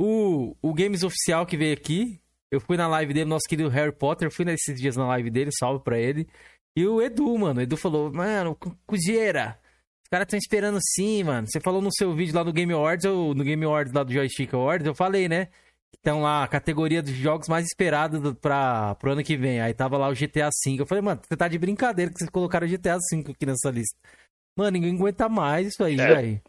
O, 0.00 0.56
o 0.60 0.74
Games 0.74 1.02
Oficial 1.02 1.46
que 1.46 1.56
veio 1.56 1.72
aqui, 1.74 2.20
eu 2.50 2.60
fui 2.60 2.76
na 2.76 2.86
live 2.88 3.12
dele, 3.14 3.28
nosso 3.30 3.48
querido 3.48 3.68
Harry 3.68 3.92
Potter, 3.92 4.26
eu 4.26 4.30
fui 4.32 4.44
nesses 4.44 4.80
dias 4.80 4.96
na 4.96 5.06
live 5.06 5.30
dele, 5.30 5.50
salve 5.52 5.82
pra 5.84 5.98
ele. 5.98 6.26
E 6.76 6.86
o 6.86 7.00
Edu, 7.00 7.36
mano, 7.38 7.60
o 7.60 7.62
Edu 7.62 7.76
falou, 7.76 8.12
mano, 8.12 8.54
cu- 8.56 8.76
Cujeira, 8.86 9.58
os 10.02 10.08
caras 10.10 10.26
estão 10.26 10.38
esperando 10.38 10.78
sim, 10.82 11.22
mano. 11.22 11.46
Você 11.46 11.60
falou 11.60 11.80
no 11.80 11.90
seu 11.92 12.12
vídeo 12.14 12.34
lá 12.34 12.42
no 12.42 12.52
Game 12.52 12.72
Awards, 12.72 13.04
ou 13.06 13.34
no 13.34 13.44
Game 13.44 13.64
Awards 13.64 13.92
lá 13.92 14.02
do 14.02 14.12
Joystick 14.12 14.52
Awards, 14.52 14.86
eu 14.86 14.94
falei, 14.94 15.28
né? 15.28 15.48
Então 16.00 16.20
lá, 16.20 16.42
a 16.42 16.48
categoria 16.48 17.00
dos 17.00 17.12
jogos 17.12 17.48
mais 17.48 17.64
esperados 17.66 18.20
do, 18.20 18.34
pra, 18.34 18.96
pro 18.96 19.12
ano 19.12 19.22
que 19.22 19.36
vem. 19.36 19.60
Aí 19.60 19.72
tava 19.72 19.96
lá 19.96 20.08
o 20.08 20.14
GTA 20.14 20.50
V. 20.66 20.76
Eu 20.80 20.86
falei, 20.86 21.00
mano, 21.00 21.20
você 21.26 21.36
tá 21.36 21.46
de 21.46 21.56
brincadeira 21.56 22.10
que 22.12 22.18
vocês 22.18 22.28
colocaram 22.28 22.66
o 22.66 22.70
GTA 22.70 22.96
V 22.96 23.30
aqui 23.30 23.46
nessa 23.46 23.70
lista. 23.70 23.96
Mano, 24.58 24.72
ninguém 24.72 24.96
aguenta 24.96 25.28
mais 25.28 25.68
isso 25.68 25.82
aí, 25.84 25.98
É, 25.98 26.14
velho. 26.14 26.40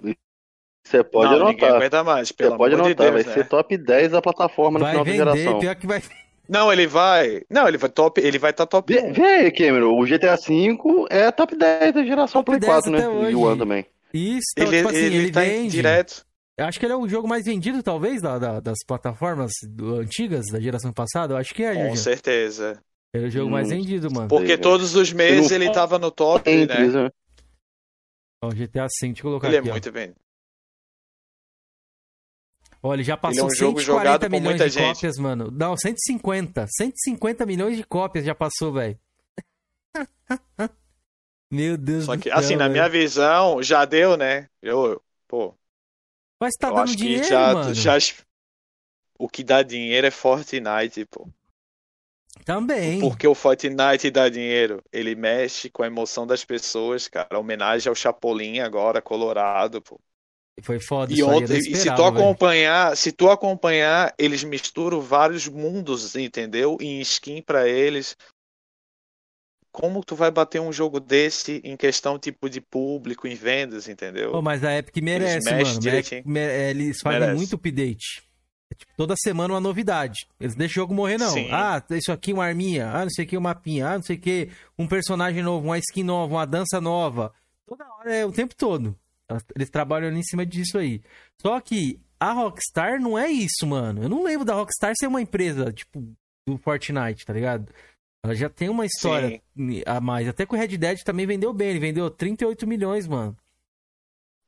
Você 0.85 1.03
pode 1.03 1.33
não, 1.33 1.39
ninguém 1.39 1.67
anotar. 1.67 1.77
aguenta 1.77 2.03
mais, 2.03 2.31
pelo 2.31 2.53
Você 2.53 2.57
pode 2.57 2.73
amor 2.73 2.81
de 2.81 2.93
anotar, 2.93 3.07
Deus, 3.07 3.13
vai 3.13 3.23
né? 3.25 3.33
ser 3.33 3.45
top 3.45 3.77
10 3.77 4.11
da 4.11 4.21
plataforma 4.21 4.79
no 4.79 4.85
Vai 4.85 4.91
final 4.91 5.03
da 5.03 5.11
vender, 5.11 5.17
geração. 5.17 5.59
pior 5.59 5.75
que 5.75 5.87
vai. 5.87 6.01
Não, 6.47 6.71
ele 6.71 6.85
vai. 6.85 7.41
Não, 7.49 7.67
ele 7.67 7.77
vai 7.77 7.89
top. 7.89 8.21
Ele 8.21 8.37
vai 8.37 8.51
estar 8.51 8.67
top 8.67 8.93
Vê, 8.93 9.01
1. 9.01 9.13
vê 9.13 9.23
aí, 9.23 9.51
Cameron, 9.51 9.99
o 9.99 10.05
GTA 10.05 10.35
V 10.35 10.77
é 11.09 11.31
top 11.31 11.55
10 11.57 11.93
da 11.93 12.03
geração 12.05 12.43
Top 12.43 12.45
Play 12.45 12.59
10 12.59 12.71
4, 12.83 12.91
né? 12.91 12.99
até 12.99 13.09
E 13.11 13.15
hoje. 13.25 13.35
o 13.35 13.41
One 13.41 13.57
também. 13.57 13.85
Isso, 14.13 14.45
então, 14.55 14.67
Ele, 14.67 14.77
tipo 14.77 14.87
assim, 14.89 15.05
ele, 15.05 15.15
ele, 15.15 15.31
tá 15.31 15.41
direto. 15.67 16.25
Eu 16.57 16.65
acho 16.65 16.79
que 16.79 16.85
ele 16.85 16.93
é 16.93 16.95
o 16.95 17.07
jogo 17.07 17.27
mais 17.27 17.45
vendido, 17.45 17.83
talvez, 17.83 18.21
da, 18.21 18.39
da- 18.39 18.59
das 18.61 18.77
plataformas 18.87 19.51
do- 19.67 19.95
antigas, 19.95 20.45
da 20.51 20.59
geração 20.59 20.93
passada. 20.93 21.33
Eu 21.33 21.37
acho 21.37 21.53
que 21.53 21.63
é, 21.63 21.73
Com 21.73 21.87
Jorge. 21.87 22.03
certeza. 22.03 22.81
Ele 23.13 23.25
é 23.25 23.27
o 23.27 23.31
jogo 23.31 23.47
Hum, 23.47 23.51
mais 23.51 23.69
vendido, 23.69 24.09
mano. 24.11 24.29
Porque 24.29 24.57
todos 24.57 24.95
os 24.95 25.11
meses 25.11 25.51
Ele 25.51 25.63
ele 25.65 25.69
tava 25.73 25.99
no 25.99 26.11
top, 26.11 26.49
né? 26.65 26.65
né? 26.65 27.09
Ó, 28.41 28.49
GTA 28.51 28.87
V, 28.87 28.89
deixa 29.07 29.19
eu 29.21 29.23
colocar 29.23 29.47
Ele 29.47 29.55
é 29.57 29.61
aqui, 29.61 29.69
ó. 29.69 29.73
muito 29.73 29.91
bem. 29.91 30.13
Olha, 32.85 33.03
já 33.03 33.17
passou 33.17 33.33
Ele 33.33 33.39
é 33.39 33.43
um 33.43 33.49
jogo 33.55 33.81
140 33.81 33.81
jogado 33.81 34.29
por 34.29 34.39
milhões 34.39 34.41
muita 34.41 34.63
de 34.63 34.73
gente. 34.73 34.77
cópias, 34.77 35.17
mano. 35.17 35.49
Não, 35.51 35.75
150. 35.75 36.67
150 36.67 37.45
milhões 37.45 37.77
de 37.77 37.83
cópias 37.83 38.23
já 38.25 38.35
passou, 38.35 38.71
velho. 38.73 38.99
Meu 41.51 41.77
Deus 41.77 42.05
Só 42.05 42.15
do 42.15 42.19
que, 42.19 42.29
céu, 42.31 42.37
assim, 42.37 42.55
na 42.55 42.67
velho. 42.67 42.71
minha 42.71 42.87
visão, 42.89 43.61
já 43.63 43.85
deu, 43.85 44.17
né? 44.17 44.49
Eu, 44.61 45.01
pô, 45.27 45.57
Mas 46.39 46.53
tá 46.55 46.69
eu 46.69 46.75
dando 46.75 46.95
dinheiro, 46.95 47.23
já, 47.23 47.53
mano. 47.53 47.73
já. 47.73 47.97
O 49.19 49.27
que 49.27 49.43
dá 49.43 49.61
dinheiro 49.61 50.07
é 50.07 50.11
Fortnite, 50.11 51.05
pô. 51.07 51.27
Também. 52.45 52.99
Porque 52.99 53.25
o 53.27 53.33
Fortnite 53.35 54.11
dá 54.11 54.27
dinheiro. 54.29 54.83
Ele 54.91 55.15
mexe 55.15 55.69
com 55.69 55.83
a 55.83 55.87
emoção 55.87 56.25
das 56.27 56.43
pessoas, 56.43 57.07
cara. 57.07 57.39
Homenagem 57.39 57.89
ao 57.89 57.95
Chapolin 57.95 58.59
agora, 58.59 59.01
Colorado, 59.01 59.81
pô. 59.81 59.99
Foi 60.61 60.79
foda 60.79 61.11
E 61.13 61.17
e 61.17 61.75
se 61.75 61.83
tu 61.89 61.95
velho. 61.95 62.05
acompanhar, 62.07 62.95
se 62.95 63.11
tu 63.11 63.29
acompanhar, 63.29 64.13
eles 64.17 64.43
misturam 64.43 65.01
vários 65.01 65.47
mundos, 65.47 66.15
entendeu? 66.15 66.77
Em 66.79 67.01
skin 67.01 67.41
pra 67.41 67.67
eles. 67.67 68.15
Como 69.71 70.01
tu 70.05 70.15
vai 70.15 70.31
bater 70.31 70.61
um 70.61 70.71
jogo 70.71 71.01
desse 71.01 71.59
em 71.63 71.75
questão 71.75 72.17
tipo 72.17 72.49
de 72.49 72.61
público, 72.61 73.27
em 73.27 73.35
vendas, 73.35 73.89
entendeu? 73.89 74.31
Pô, 74.31 74.41
mas 74.41 74.63
a 74.63 74.77
Epic 74.77 74.95
merece, 75.03 75.43
mexem 75.51 75.67
mano. 75.67 75.79
direitinho. 75.81 76.23
Mere- 76.25 76.69
Eles 76.69 76.97
fazem 77.03 77.19
Merece. 77.19 77.37
muito 77.37 77.55
update. 77.57 78.23
É, 78.71 78.75
tipo, 78.75 78.93
toda 78.95 79.13
semana 79.17 79.53
uma 79.53 79.59
novidade. 79.59 80.25
Eles 80.39 80.55
deixam 80.55 80.71
o 80.71 80.83
jogo 80.85 80.93
morrer, 80.93 81.17
não. 81.17 81.29
Sim. 81.33 81.49
Ah, 81.51 81.83
isso 81.91 82.11
aqui 82.13 82.31
uma 82.31 82.45
arminha. 82.45 82.89
Ah, 82.89 83.03
não 83.03 83.09
sei 83.09 83.25
o 83.25 83.27
que, 83.27 83.37
um 83.37 83.41
mapinha. 83.41 83.89
Ah, 83.89 83.95
não 83.97 84.03
sei 84.03 84.15
o 84.15 84.19
que, 84.19 84.49
um 84.79 84.87
personagem 84.87 85.43
novo, 85.43 85.67
uma 85.67 85.77
skin 85.77 86.03
nova, 86.03 86.33
uma 86.35 86.47
dança 86.47 86.79
nova. 86.79 87.33
Toda 87.67 87.83
hora, 87.95 88.15
é 88.15 88.25
o 88.25 88.31
tempo 88.31 88.55
todo. 88.55 88.97
Eles 89.55 89.69
trabalham 89.69 90.07
ali 90.07 90.19
em 90.19 90.23
cima 90.23 90.45
disso 90.45 90.77
aí. 90.77 91.01
Só 91.41 91.59
que 91.59 91.99
a 92.19 92.31
Rockstar 92.31 92.99
não 92.99 93.17
é 93.17 93.29
isso, 93.29 93.65
mano. 93.65 94.03
Eu 94.03 94.09
não 94.09 94.23
lembro 94.23 94.45
da 94.45 94.53
Rockstar 94.53 94.93
ser 94.97 95.07
uma 95.07 95.21
empresa, 95.21 95.71
tipo, 95.71 96.01
do 96.47 96.57
Fortnite, 96.57 97.25
tá 97.25 97.33
ligado? 97.33 97.71
Ela 98.23 98.35
já 98.35 98.49
tem 98.49 98.69
uma 98.69 98.85
história 98.85 99.41
a 99.85 100.01
mais. 100.01 100.27
Até 100.27 100.45
que 100.45 100.55
o 100.55 100.57
Red 100.57 100.77
Dead 100.77 101.03
também 101.03 101.27
vendeu 101.27 101.53
bem. 101.53 101.69
Ele 101.69 101.79
vendeu 101.79 102.09
38 102.09 102.65
milhões, 102.65 103.07
mano. 103.07 103.37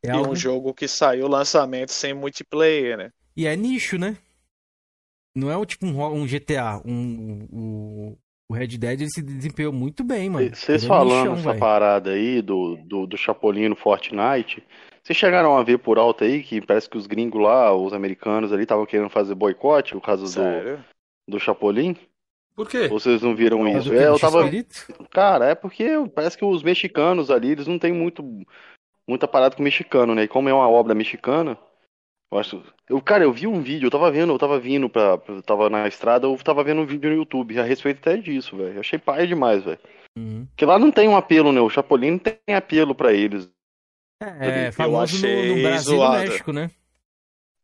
É 0.03 0.09
E 0.09 0.11
algo... 0.11 0.32
um 0.32 0.36
jogo 0.36 0.73
que 0.73 0.88
saiu 0.88 1.28
lançamento 1.28 1.91
sem 1.91 2.13
multiplayer, 2.13 2.97
né? 2.97 3.11
E 3.36 3.45
é 3.45 3.55
nicho, 3.55 3.97
né? 3.97 4.17
Não 5.36 5.51
é 5.51 5.57
um, 5.57 5.65
tipo 5.65 5.86
um, 5.86 6.03
um 6.03 6.25
GTA. 6.25 6.82
Um, 6.84 7.47
o, 7.51 8.17
o 8.50 8.54
Red 8.54 8.68
Dead 8.68 9.02
ele 9.02 9.10
se 9.10 9.22
desempenhou 9.22 9.74
muito 9.74 10.04
bem, 10.04 10.30
mano. 10.30 10.56
Vocês 10.56 10.84
é 10.84 10.88
falando 10.88 11.34
essa 11.34 11.54
parada 11.56 12.12
aí 12.12 12.41
do, 12.41 12.78
do, 12.78 13.06
do 13.06 13.18
Chapolin 13.18 13.70
no 13.70 13.76
Fortnite, 13.76 14.64
vocês 15.04 15.18
chegaram 15.18 15.58
a 15.58 15.64
ver 15.64 15.80
por 15.80 15.98
alto 15.98 16.24
aí 16.24 16.43
que 16.43 16.60
parece 16.60 16.89
que 16.89 16.98
os 16.98 17.08
gringos 17.08 17.41
lá, 17.41 17.74
os 17.74 17.93
americanos 17.93 18.52
ali, 18.52 18.64
estavam 18.64 18.86
querendo 18.86 19.10
fazer 19.10 19.36
boicote 19.36 19.93
por 19.93 20.02
causa 20.02 20.24
do, 20.24 20.30
Sério? 20.30 20.84
do 21.28 21.39
Chapolin? 21.39 21.95
Por 22.56 22.68
quê? 22.68 22.88
Vocês 22.88 23.22
não 23.22 23.36
viram 23.36 23.68
isso? 23.68 23.93
É, 23.93 24.08
eu 24.08 24.20
tava. 24.20 24.39
X-Espírito? 24.48 25.08
Cara, 25.12 25.45
é 25.45 25.56
porque 25.56 25.89
parece 26.14 26.38
que 26.38 26.43
os 26.43 26.64
mexicanos 26.64 27.30
ali, 27.30 27.52
eles 27.52 27.68
não 27.68 27.78
têm 27.78 27.93
muito 27.93 28.24
muita 29.08 29.28
parada 29.28 29.56
com 29.56 29.64
mexicano, 29.64 30.14
né? 30.14 30.24
E 30.24 30.28
como 30.28 30.50
é 30.50 30.54
uma 30.54 30.68
obra 30.68 30.93
mexicana, 30.93 31.58
eu 32.32 32.38
acho. 32.39 32.63
Eu, 32.89 33.01
cara, 33.01 33.23
eu 33.23 33.32
vi 33.34 33.47
um 33.47 33.61
vídeo, 33.61 33.88
eu 33.88 33.91
tava 33.91 34.11
vendo, 34.11 34.34
eu 34.34 34.39
tava 34.39 34.59
vindo 34.59 34.89
pra. 34.89 35.19
Eu 35.28 35.41
tava 35.41 35.69
na 35.69 35.88
estrada, 35.88 36.28
eu 36.28 36.38
tava 36.38 36.63
vendo 36.63 36.82
um 36.82 36.86
vídeo 36.86 37.09
no 37.09 37.15
YouTube 37.17 37.59
a 37.59 37.63
respeito 37.63 37.99
até 37.99 38.17
disso, 38.17 38.55
velho. 38.57 38.75
Eu 38.75 38.80
achei 38.82 38.99
pai 38.99 39.25
demais, 39.28 39.63
velho. 39.63 39.80
Uhum. 40.17 40.45
Porque 40.47 40.65
lá 40.65 40.80
não 40.80 40.91
tem 40.91 41.07
um 41.07 41.15
apelo, 41.15 41.51
né? 41.51 41.61
O 41.61 41.69
Chapolin 41.69 42.11
não 42.11 42.19
tem 42.19 42.55
apelo 42.55 42.95
pra 42.95 43.13
eles. 43.13 43.49
É, 44.21 44.69
Eu 44.69 44.73
famoso 44.73 45.19
no, 45.19 45.28
achei 45.28 45.55
no 45.55 45.61
Brasil 45.61 45.95
e 45.95 45.99
no. 45.99 46.09
México, 46.09 46.51
né? 46.51 46.71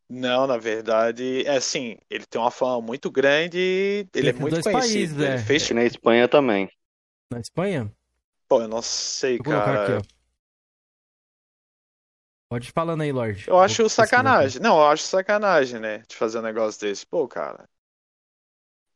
Não, 0.09 0.45
na 0.45 0.57
verdade, 0.57 1.43
é 1.45 1.55
assim, 1.57 1.97
ele 2.09 2.25
tem 2.25 2.39
uma 2.39 2.51
fama 2.51 2.79
muito 2.81 3.09
grande, 3.09 4.07
ele 4.13 4.27
é 4.27 4.29
Entre 4.29 4.41
muito 4.41 4.51
dois 4.51 4.63
conhecido. 4.63 5.15
países, 5.15 5.17
ele 5.17 5.25
é. 5.25 5.37
fez, 5.37 5.63
E 5.69 5.73
na 5.73 5.83
Espanha 5.83 6.27
também. 6.27 6.69
Na 7.31 7.39
Espanha? 7.39 7.91
pô, 8.47 8.61
eu 8.61 8.67
não 8.67 8.81
sei, 8.81 9.37
Vou 9.37 9.45
colocar 9.45 9.65
cara. 9.65 9.97
aqui, 9.97 10.07
ó. 10.09 10.12
Pode 12.53 12.69
ir 12.69 12.71
falando 12.71 13.01
aí, 13.01 13.11
Lorde. 13.11 13.47
Eu 13.47 13.59
acho 13.59 13.89
sacanagem. 13.89 14.61
Não, 14.61 14.77
eu 14.77 14.85
acho 14.85 15.01
sacanagem, 15.01 15.79
né? 15.79 16.03
De 16.07 16.15
fazer 16.15 16.37
um 16.37 16.43
negócio 16.43 16.79
desse. 16.79 17.03
Pô, 17.03 17.27
cara. 17.27 17.67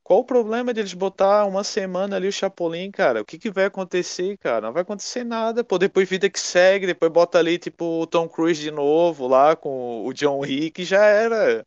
Qual 0.04 0.20
o 0.20 0.24
problema 0.24 0.72
deles 0.72 0.94
botar 0.94 1.44
uma 1.46 1.64
semana 1.64 2.18
ali 2.18 2.28
o 2.28 2.32
Chapolin, 2.32 2.92
cara? 2.92 3.20
O 3.20 3.26
que 3.26 3.40
que 3.40 3.50
vai 3.50 3.66
acontecer, 3.66 4.38
cara? 4.38 4.68
Não 4.68 4.74
vai 4.74 4.84
acontecer 4.84 5.24
nada. 5.24 5.64
Pô, 5.64 5.80
depois 5.80 6.08
vida 6.08 6.30
que 6.30 6.40
segue, 6.40 6.86
depois 6.86 7.12
bota 7.12 7.40
ali, 7.40 7.58
tipo, 7.58 8.04
o 8.04 8.06
Tom 8.06 8.30
Cruise 8.30 8.62
de 8.62 8.70
novo 8.70 9.28
lá 9.28 9.56
com 9.56 10.06
o 10.06 10.14
John 10.14 10.38
Wick, 10.38 10.86
já 10.86 11.04
era. 11.04 11.66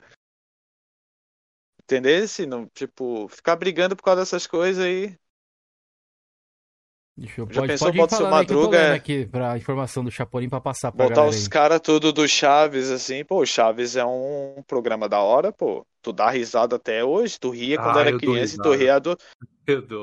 Entendeu? 1.83 2.25
Não, 2.47 2.69
tipo, 2.69 3.27
ficar 3.27 3.57
brigando 3.57 3.97
por 3.97 4.05
causa 4.05 4.21
dessas 4.21 4.47
coisas 4.47 4.85
aí. 4.85 5.19
Deixa 7.21 7.41
eu, 7.43 7.47
Já 7.51 7.63
pode, 7.63 7.73
pensou, 7.73 7.93
pode 7.93 8.03
bota 8.03 8.15
seu 8.17 8.27
falando 8.27 8.39
aí 8.39 8.47
que 8.47 8.53
eu 8.53 8.59
tô 8.59 8.69
Madruga, 8.69 8.95
é- 8.95 8.97
aqui 8.97 9.27
pra 9.27 9.57
informação 9.57 10.03
do 10.03 10.11
Chapolin 10.11 10.49
pra 10.49 10.61
passar 10.61 10.91
pra 10.93 11.07
Botar 11.07 11.07
galera 11.07 11.37
os 11.37 11.47
caras 11.49 11.81
tudo 11.81 12.13
do 12.13 12.27
Chaves, 12.29 12.91
assim, 12.91 13.25
pô, 13.25 13.45
Chaves 13.47 13.95
é 13.97 14.05
um 14.05 14.63
programa 14.67 15.09
da 15.09 15.21
hora, 15.21 15.53
pô. 15.53 15.87
Tu 16.03 16.13
dá 16.13 16.29
risada 16.31 16.77
até 16.77 17.05
hoje, 17.05 17.39
tu 17.39 17.51
ria 17.51 17.79
quando 17.79 17.97
Ah, 17.97 18.01
era 18.01 18.13
criança 18.13 18.57
e 18.57 18.59
tu 18.61 18.73
ria 18.73 18.99
do... 18.99 19.17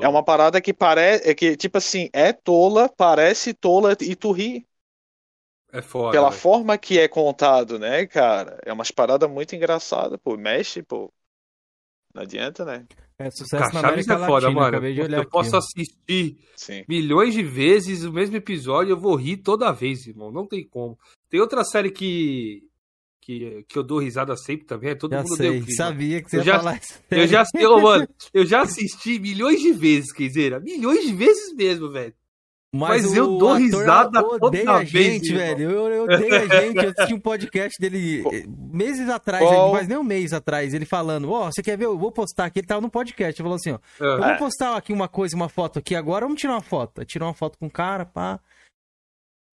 É 0.00 0.08
uma 0.08 0.24
parada 0.24 0.60
que 0.60 0.74
parece, 0.74 1.28
é 1.30 1.34
que, 1.34 1.56
tipo 1.56 1.78
assim, 1.78 2.08
é 2.12 2.32
tola, 2.32 2.88
parece 2.96 3.54
tola 3.54 3.96
e 4.00 4.16
tu 4.16 4.32
ri. 4.32 4.66
É 5.72 5.80
foda. 5.82 6.12
Pela 6.12 6.30
velho. 6.30 6.42
forma 6.42 6.76
que 6.78 6.98
é 6.98 7.08
contado, 7.08 7.78
né, 7.78 8.06
cara? 8.06 8.58
É 8.64 8.72
umas 8.72 8.90
paradas 8.90 9.28
muito 9.30 9.54
engraçadas, 9.56 10.18
pô. 10.22 10.36
Mexe, 10.36 10.82
pô. 10.82 11.12
Não 12.18 12.22
adianta, 12.24 12.64
né? 12.64 12.84
É 13.16 13.30
sucesso 13.30 13.62
na 13.74 13.80
Cara, 13.80 13.88
América 13.88 14.14
é 14.14 14.18
foda, 14.18 14.32
Latina, 14.46 14.50
mano. 14.52 14.66
acabei 14.68 14.94
de 14.94 15.00
olhar 15.02 15.16
eu 15.18 15.22
aqui. 15.22 15.30
posso 15.30 15.56
assistir 15.56 16.36
Sim. 16.56 16.84
milhões 16.88 17.32
de 17.32 17.42
vezes 17.44 18.02
o 18.04 18.12
mesmo 18.12 18.36
episódio, 18.36 18.92
eu 18.92 18.98
vou 19.00 19.14
rir 19.14 19.36
toda 19.38 19.70
vez, 19.72 20.06
irmão. 20.06 20.30
Não 20.32 20.46
tem 20.46 20.66
como. 20.66 20.98
Tem 21.30 21.40
outra 21.40 21.62
série 21.64 21.90
que 21.90 22.62
que, 23.20 23.62
que 23.68 23.78
eu 23.78 23.82
dou 23.82 23.98
risada 23.98 24.34
sempre 24.38 24.64
também, 24.66 24.90
é 24.90 24.94
todo 24.94 25.10
Já 25.12 25.18
mundo 25.18 25.36
sei, 25.36 25.50
deu 25.50 25.60
clima. 25.60 25.76
sabia 25.76 26.22
que 26.22 26.30
você 26.30 26.36
Eu 26.36 26.40
ia 26.40 26.44
já- 26.46 26.58
falar 26.58 26.76
isso. 26.78 26.94
Eu 27.10 27.26
já, 27.26 27.44
eu, 27.56 27.80
mano, 27.82 28.08
eu 28.32 28.46
já 28.46 28.62
assisti 28.62 29.18
milhões 29.18 29.60
de 29.60 29.70
vezes, 29.72 30.10
Kenzeira. 30.12 30.58
Milhões 30.58 31.04
de 31.04 31.12
vezes 31.14 31.54
mesmo, 31.54 31.90
velho. 31.92 32.14
Mas 32.74 33.14
eu 33.14 33.34
o 33.34 33.38
dou 33.38 33.54
risada 33.54 34.22
toda 34.22 34.70
a 34.70 34.78
vez, 34.78 34.90
gente, 34.90 35.32
irmão. 35.32 35.38
velho. 35.46 35.70
Eu, 35.70 35.88
eu 35.88 36.04
odeio 36.04 36.34
a 36.34 36.60
gente. 36.60 36.76
Eu 36.84 36.90
assisti 36.90 37.14
um 37.14 37.20
podcast 37.20 37.80
dele 37.80 38.22
meses 38.72 39.08
atrás, 39.08 39.42
não 39.50 39.72
faz 39.72 39.88
nem 39.88 39.96
um 39.96 40.02
mês 40.02 40.32
atrás, 40.32 40.74
ele 40.74 40.84
falando, 40.84 41.30
ó, 41.32 41.46
você 41.46 41.62
quer 41.62 41.78
ver? 41.78 41.86
Eu 41.86 41.98
vou 41.98 42.12
postar 42.12 42.44
aqui. 42.46 42.58
Ele 42.60 42.66
tava 42.66 42.80
no 42.80 42.90
podcast, 42.90 43.40
ele 43.40 43.44
falou 43.46 43.56
assim, 43.56 43.72
ó, 43.72 43.78
eu 43.98 44.22
Ah, 44.22 44.28
vou 44.28 44.36
postar 44.36 44.76
aqui 44.76 44.92
uma 44.92 45.08
coisa, 45.08 45.34
uma 45.34 45.48
foto 45.48 45.78
aqui 45.78 45.94
agora, 45.94 46.26
vamos 46.26 46.40
tirar 46.40 46.52
uma 46.54 46.60
foto. 46.60 47.04
Tirou 47.04 47.28
uma 47.28 47.34
foto 47.34 47.58
com 47.58 47.66
o 47.66 47.70
cara, 47.70 48.04
pá. 48.04 48.38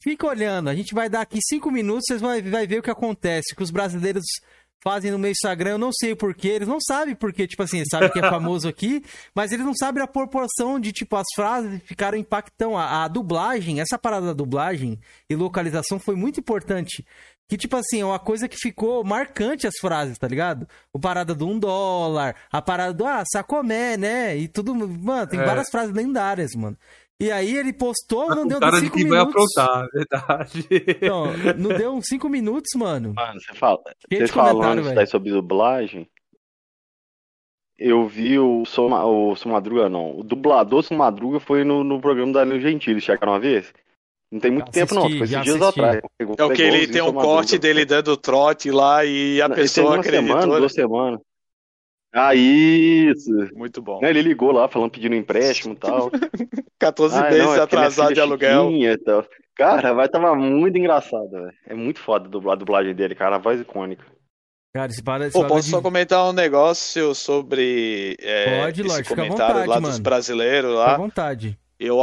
Fica 0.03 0.27
olhando, 0.27 0.69
a 0.69 0.75
gente 0.75 0.93
vai 0.93 1.09
dar 1.09 1.21
aqui 1.21 1.39
cinco 1.41 1.71
minutos, 1.71 2.03
vocês 2.07 2.21
vão 2.21 2.29
vai 2.51 2.67
ver 2.67 2.79
o 2.79 2.83
que 2.83 2.91
acontece, 2.91 3.55
que 3.55 3.63
os 3.63 3.71
brasileiros 3.71 4.23
fazem 4.83 5.09
no 5.11 5.17
meu 5.19 5.31
Instagram, 5.31 5.71
eu 5.71 5.77
não 5.77 5.91
sei 5.91 6.15
porquê, 6.15 6.49
eles 6.49 6.67
não 6.67 6.79
sabem 6.79 7.15
porque, 7.15 7.47
tipo 7.47 7.63
assim, 7.63 7.77
eles 7.77 7.89
sabem 7.89 8.09
que 8.11 8.19
é 8.19 8.21
famoso 8.29 8.67
aqui, 8.67 9.03
mas 9.33 9.51
eles 9.51 9.65
não 9.65 9.73
sabem 9.73 10.03
a 10.03 10.07
proporção 10.07 10.79
de, 10.79 10.91
tipo, 10.91 11.15
as 11.15 11.25
frases 11.35 11.81
ficaram 11.85 12.17
impactão. 12.17 12.77
A, 12.77 13.03
a 13.03 13.07
dublagem, 13.07 13.79
essa 13.81 13.97
parada 13.97 14.27
da 14.27 14.33
dublagem 14.33 14.99
e 15.29 15.35
localização 15.35 15.97
foi 15.99 16.15
muito 16.15 16.39
importante. 16.39 17.05
Que, 17.47 17.57
tipo 17.57 17.75
assim, 17.75 18.01
é 18.01 18.05
uma 18.05 18.17
coisa 18.17 18.47
que 18.47 18.57
ficou 18.57 19.03
marcante 19.03 19.67
as 19.67 19.75
frases, 19.79 20.17
tá 20.17 20.27
ligado? 20.27 20.67
O 20.91 20.99
parada 20.99 21.35
do 21.35 21.47
um 21.47 21.59
dólar, 21.59 22.35
a 22.51 22.59
parada 22.59 22.91
do, 22.91 23.05
ah, 23.05 23.23
sacomé, 23.31 23.95
né? 23.97 24.35
E 24.35 24.47
tudo, 24.47 24.73
mano, 24.73 25.27
tem 25.27 25.39
É. 25.39 25.45
várias 25.45 25.69
frases 25.69 25.93
lendárias, 25.93 26.55
mano. 26.55 26.75
E 27.21 27.31
aí 27.31 27.55
ele 27.55 27.71
postou, 27.71 28.29
não 28.35 28.45
deu 28.45 28.59
cara 28.59 28.75
de 28.75 28.83
cinco 28.85 28.97
que 28.97 29.05
vai 29.05 29.19
minutos. 29.19 29.57
aprontar, 29.57 29.87
verdade. 29.93 30.67
Não, 31.01 31.53
não 31.55 31.77
deu 31.77 31.93
uns 31.93 32.07
5 32.07 32.27
minutos, 32.27 32.71
mano. 32.75 33.13
Mano, 33.13 33.39
você 33.39 33.53
fala, 33.53 33.79
vocês 34.11 34.29
de 34.29 34.33
comentário, 34.33 34.61
falando 34.61 34.81
isso 34.81 34.95
daí 34.95 35.07
sobre 35.07 35.31
dublagem, 35.31 36.09
eu 37.77 38.05
vi 38.07 38.37
o 38.37 38.65
Soma, 38.65 39.05
o 39.05 39.33
Madruga, 39.45 39.89
não. 39.89 40.19
O 40.19 40.23
dublador 40.23 40.83
Som 40.83 40.95
Madruga 40.95 41.39
foi 41.39 41.63
no, 41.63 41.83
no 41.83 42.01
programa 42.01 42.33
da 42.33 42.39
Danilo 42.39 42.59
Gentili, 42.61 42.99
chegaram 42.99 43.33
uma 43.33 43.39
vez? 43.39 43.73
Não 44.31 44.39
tem 44.39 44.51
muito 44.51 44.71
tempo, 44.71 44.93
não, 44.93 45.03
foi 45.03 45.11
esses 45.11 45.29
dias 45.29 45.61
assisti. 45.61 45.79
atrás. 45.79 46.01
É 46.37 46.43
o 46.43 46.49
que 46.49 46.61
ele 46.61 46.87
tem 46.87 47.01
um 47.01 47.13
corte 47.13 47.57
dele 47.57 47.85
dando 47.85 48.17
trote 48.17 48.71
lá 48.71 49.05
e 49.05 49.41
a 49.41 49.47
teve 49.47 49.61
pessoa 49.61 49.91
uma 49.91 49.99
acreditou. 49.99 50.27
semana, 50.27 50.53
né? 50.53 50.59
duas 50.59 50.73
semanas. 50.73 51.19
Ah, 52.17 52.33
isso. 52.33 53.29
Muito 53.53 53.81
bom. 53.81 53.99
Ele 54.01 54.21
ligou 54.21 54.51
lá 54.51 54.69
falando, 54.69 54.91
pedindo 54.91 55.15
empréstimo 55.15 55.73
e 55.73 55.77
tal. 55.77 56.09
14 56.79 57.17
Ah, 57.17 57.23
meses 57.23 57.39
não, 57.43 57.55
é 57.55 57.59
atrasado 57.59 58.13
de 58.13 58.21
aluguel. 58.21 58.71
e 58.71 58.97
tal. 58.99 59.25
Cara, 59.55 59.93
vai 59.93 60.07
tava 60.07 60.33
muito 60.35 60.77
engraçado, 60.77 61.29
velho. 61.29 61.51
É 61.67 61.73
muito 61.73 61.99
foda 61.99 62.25
a 62.25 62.29
dubla- 62.29 62.53
a 62.53 62.55
dublagem 62.55 62.95
dele, 62.95 63.15
cara. 63.15 63.35
A 63.35 63.39
voz 63.39 63.59
icônica. 63.59 64.05
Cara, 64.73 64.91
esse 64.91 65.01
para, 65.03 65.27
esse 65.27 65.33
Pô, 65.39 65.45
posso 65.47 65.69
só 65.69 65.77
de- 65.77 65.83
comentar 65.83 66.25
um 66.27 66.33
negócio 66.33 67.13
sobre 67.15 68.15
é, 68.21 68.61
Pode, 68.61 68.81
esse 68.81 68.89
lógico, 68.89 69.09
fica 69.09 69.21
à 69.21 69.25
comentário 69.25 69.53
vontade, 69.55 69.69
lá 69.69 69.79
dos 69.79 69.89
mano. 69.89 70.03
brasileiros 70.03 70.71
Fica 70.71 70.83
à 70.83 70.87
lá? 70.91 70.97
vontade. 70.97 71.59
Eu, 71.79 71.97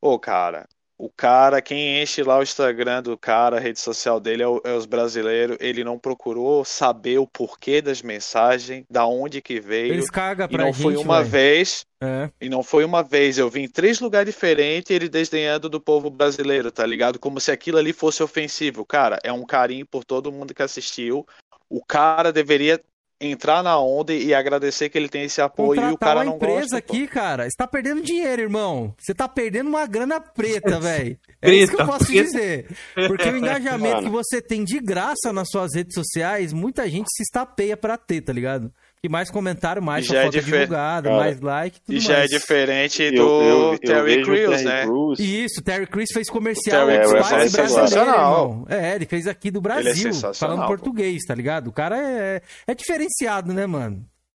Ô, 0.00 0.18
cara, 0.18 0.66
o 1.04 1.10
cara, 1.10 1.60
quem 1.60 2.00
enche 2.00 2.22
lá 2.22 2.38
o 2.38 2.44
Instagram 2.44 3.02
do 3.02 3.18
cara, 3.18 3.56
a 3.56 3.60
rede 3.60 3.80
social 3.80 4.20
dele 4.20 4.44
é, 4.44 4.46
o- 4.46 4.60
é 4.64 4.72
os 4.72 4.86
brasileiros. 4.86 5.56
Ele 5.58 5.82
não 5.82 5.98
procurou 5.98 6.64
saber 6.64 7.18
o 7.18 7.26
porquê 7.26 7.82
das 7.82 8.02
mensagens, 8.02 8.84
da 8.88 9.04
onde 9.04 9.42
que 9.42 9.58
veio. 9.58 9.92
Eles 9.94 10.08
cagam 10.08 10.46
E 10.46 10.48
pra 10.50 10.64
não 10.64 10.72
gente, 10.72 10.82
foi 10.82 10.96
uma 10.96 11.18
velho. 11.24 11.30
vez, 11.30 11.84
É. 12.00 12.30
e 12.40 12.48
não 12.48 12.62
foi 12.62 12.84
uma 12.84 13.02
vez. 13.02 13.36
Eu 13.36 13.50
vi 13.50 13.62
em 13.62 13.68
três 13.68 13.98
lugares 13.98 14.32
diferentes 14.32 14.90
ele 14.94 15.08
desdenhando 15.08 15.68
do 15.68 15.80
povo 15.80 16.08
brasileiro, 16.08 16.70
tá 16.70 16.86
ligado? 16.86 17.18
Como 17.18 17.40
se 17.40 17.50
aquilo 17.50 17.78
ali 17.78 17.92
fosse 17.92 18.22
ofensivo. 18.22 18.84
Cara, 18.86 19.18
é 19.24 19.32
um 19.32 19.44
carinho 19.44 19.84
por 19.84 20.04
todo 20.04 20.30
mundo 20.30 20.54
que 20.54 20.62
assistiu. 20.62 21.26
O 21.68 21.84
cara 21.84 22.32
deveria 22.32 22.80
entrar 23.26 23.62
na 23.62 23.78
onda 23.78 24.12
e 24.12 24.34
agradecer 24.34 24.88
que 24.88 24.98
ele 24.98 25.08
tem 25.08 25.24
esse 25.24 25.40
apoio 25.40 25.76
e 25.76 25.78
o 25.78 25.82
Contratar 25.92 25.98
cara 25.98 26.18
uma 26.20 26.24
não 26.26 26.36
empresa 26.36 26.60
gosta. 26.60 26.82
pô. 26.82 26.92
aqui, 26.94 27.06
cara. 27.06 27.44
Você 27.44 27.56
tá 27.56 27.66
perdendo 27.66 28.02
dinheiro, 28.02 28.42
irmão. 28.42 28.94
Você 28.98 29.14
tá 29.14 29.28
perdendo 29.28 29.68
uma 29.68 29.86
grana 29.86 30.20
preta, 30.20 30.78
velho. 30.80 31.18
É 31.40 31.52
isso 31.54 31.74
que 31.74 31.82
eu 31.82 31.86
posso 31.86 32.06
preta. 32.06 32.22
dizer. 32.24 32.66
Porque 33.08 33.28
o 33.28 33.36
engajamento 33.36 33.96
Mano. 33.96 34.06
que 34.06 34.10
você 34.10 34.40
tem 34.40 34.64
de 34.64 34.78
graça 34.80 35.32
nas 35.32 35.48
suas 35.50 35.74
redes 35.74 35.94
sociais, 35.94 36.52
muita 36.52 36.88
gente 36.88 37.08
se 37.14 37.22
estapeia 37.22 37.76
pra 37.76 37.96
ter, 37.96 38.20
tá 38.22 38.32
ligado? 38.32 38.72
Que 39.04 39.08
mais 39.08 39.32
comentário, 39.32 39.82
mais 39.82 40.06
já 40.06 40.20
é 40.20 40.24
foto 40.26 40.36
é 40.36 40.40
difer- 40.40 40.60
divulgada, 40.60 41.08
Cara, 41.10 41.20
mais 41.20 41.40
like, 41.40 41.80
tudo 41.80 41.96
E 41.96 41.98
já 41.98 42.14
é 42.14 42.18
mais. 42.18 42.30
diferente 42.30 43.02
Eu- 43.02 43.12
do 43.12 43.42
eu- 43.42 43.72
eu 43.72 43.78
Terry 43.80 44.04
vejo 44.04 44.20
o 44.20 44.24
Crews, 44.26 44.50
Terry 44.50 44.64
né? 44.64 44.82
Crews. 44.84 45.18
Isso, 45.18 45.62
Terry 45.62 45.86
Crews 45.88 46.08
fez 46.12 46.30
comercial 46.30 46.86
Terry 46.86 47.00
dos 47.02 47.10
Crews 47.10 47.28
pais 47.28 47.32
é 47.32 47.36
brasileiros, 47.56 47.72
sensacional. 47.90 48.66
É, 48.68 48.94
ele 48.94 49.04
fez 49.06 49.26
aqui 49.26 49.50
do 49.50 49.58
é 49.58 49.62
Brasil, 49.62 49.94
sensacional, 50.12 50.34
falando 50.34 50.60
pô. 50.60 50.66
português, 50.68 51.24
tá 51.26 51.34
ligado? 51.34 51.66
O 51.66 51.72
cara 51.72 51.98
é, 51.98 52.42
é 52.64 52.74
diferenciado, 52.76 53.52
né, 53.52 53.66
mano? 53.66 53.96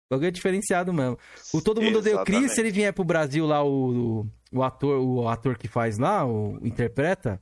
O 0.09 0.15
bagulho 0.15 0.29
é 0.29 0.31
diferenciado 0.31 0.91
mesmo. 0.91 1.15
O 1.53 1.61
Todo 1.61 1.79
Mundo 1.79 1.99
Odeia 1.99 2.19
o 2.21 2.23
Chris, 2.25 2.53
se 2.53 2.59
ele 2.59 2.71
vier 2.71 2.91
pro 2.91 3.03
Brasil 3.03 3.45
lá, 3.45 3.63
o, 3.63 4.23
o, 4.23 4.27
o 4.51 4.63
ator, 4.63 4.99
o 4.99 5.27
ator 5.29 5.59
que 5.59 5.67
faz 5.67 5.99
lá, 5.99 6.25
o 6.25 6.57
interpreta, 6.65 7.39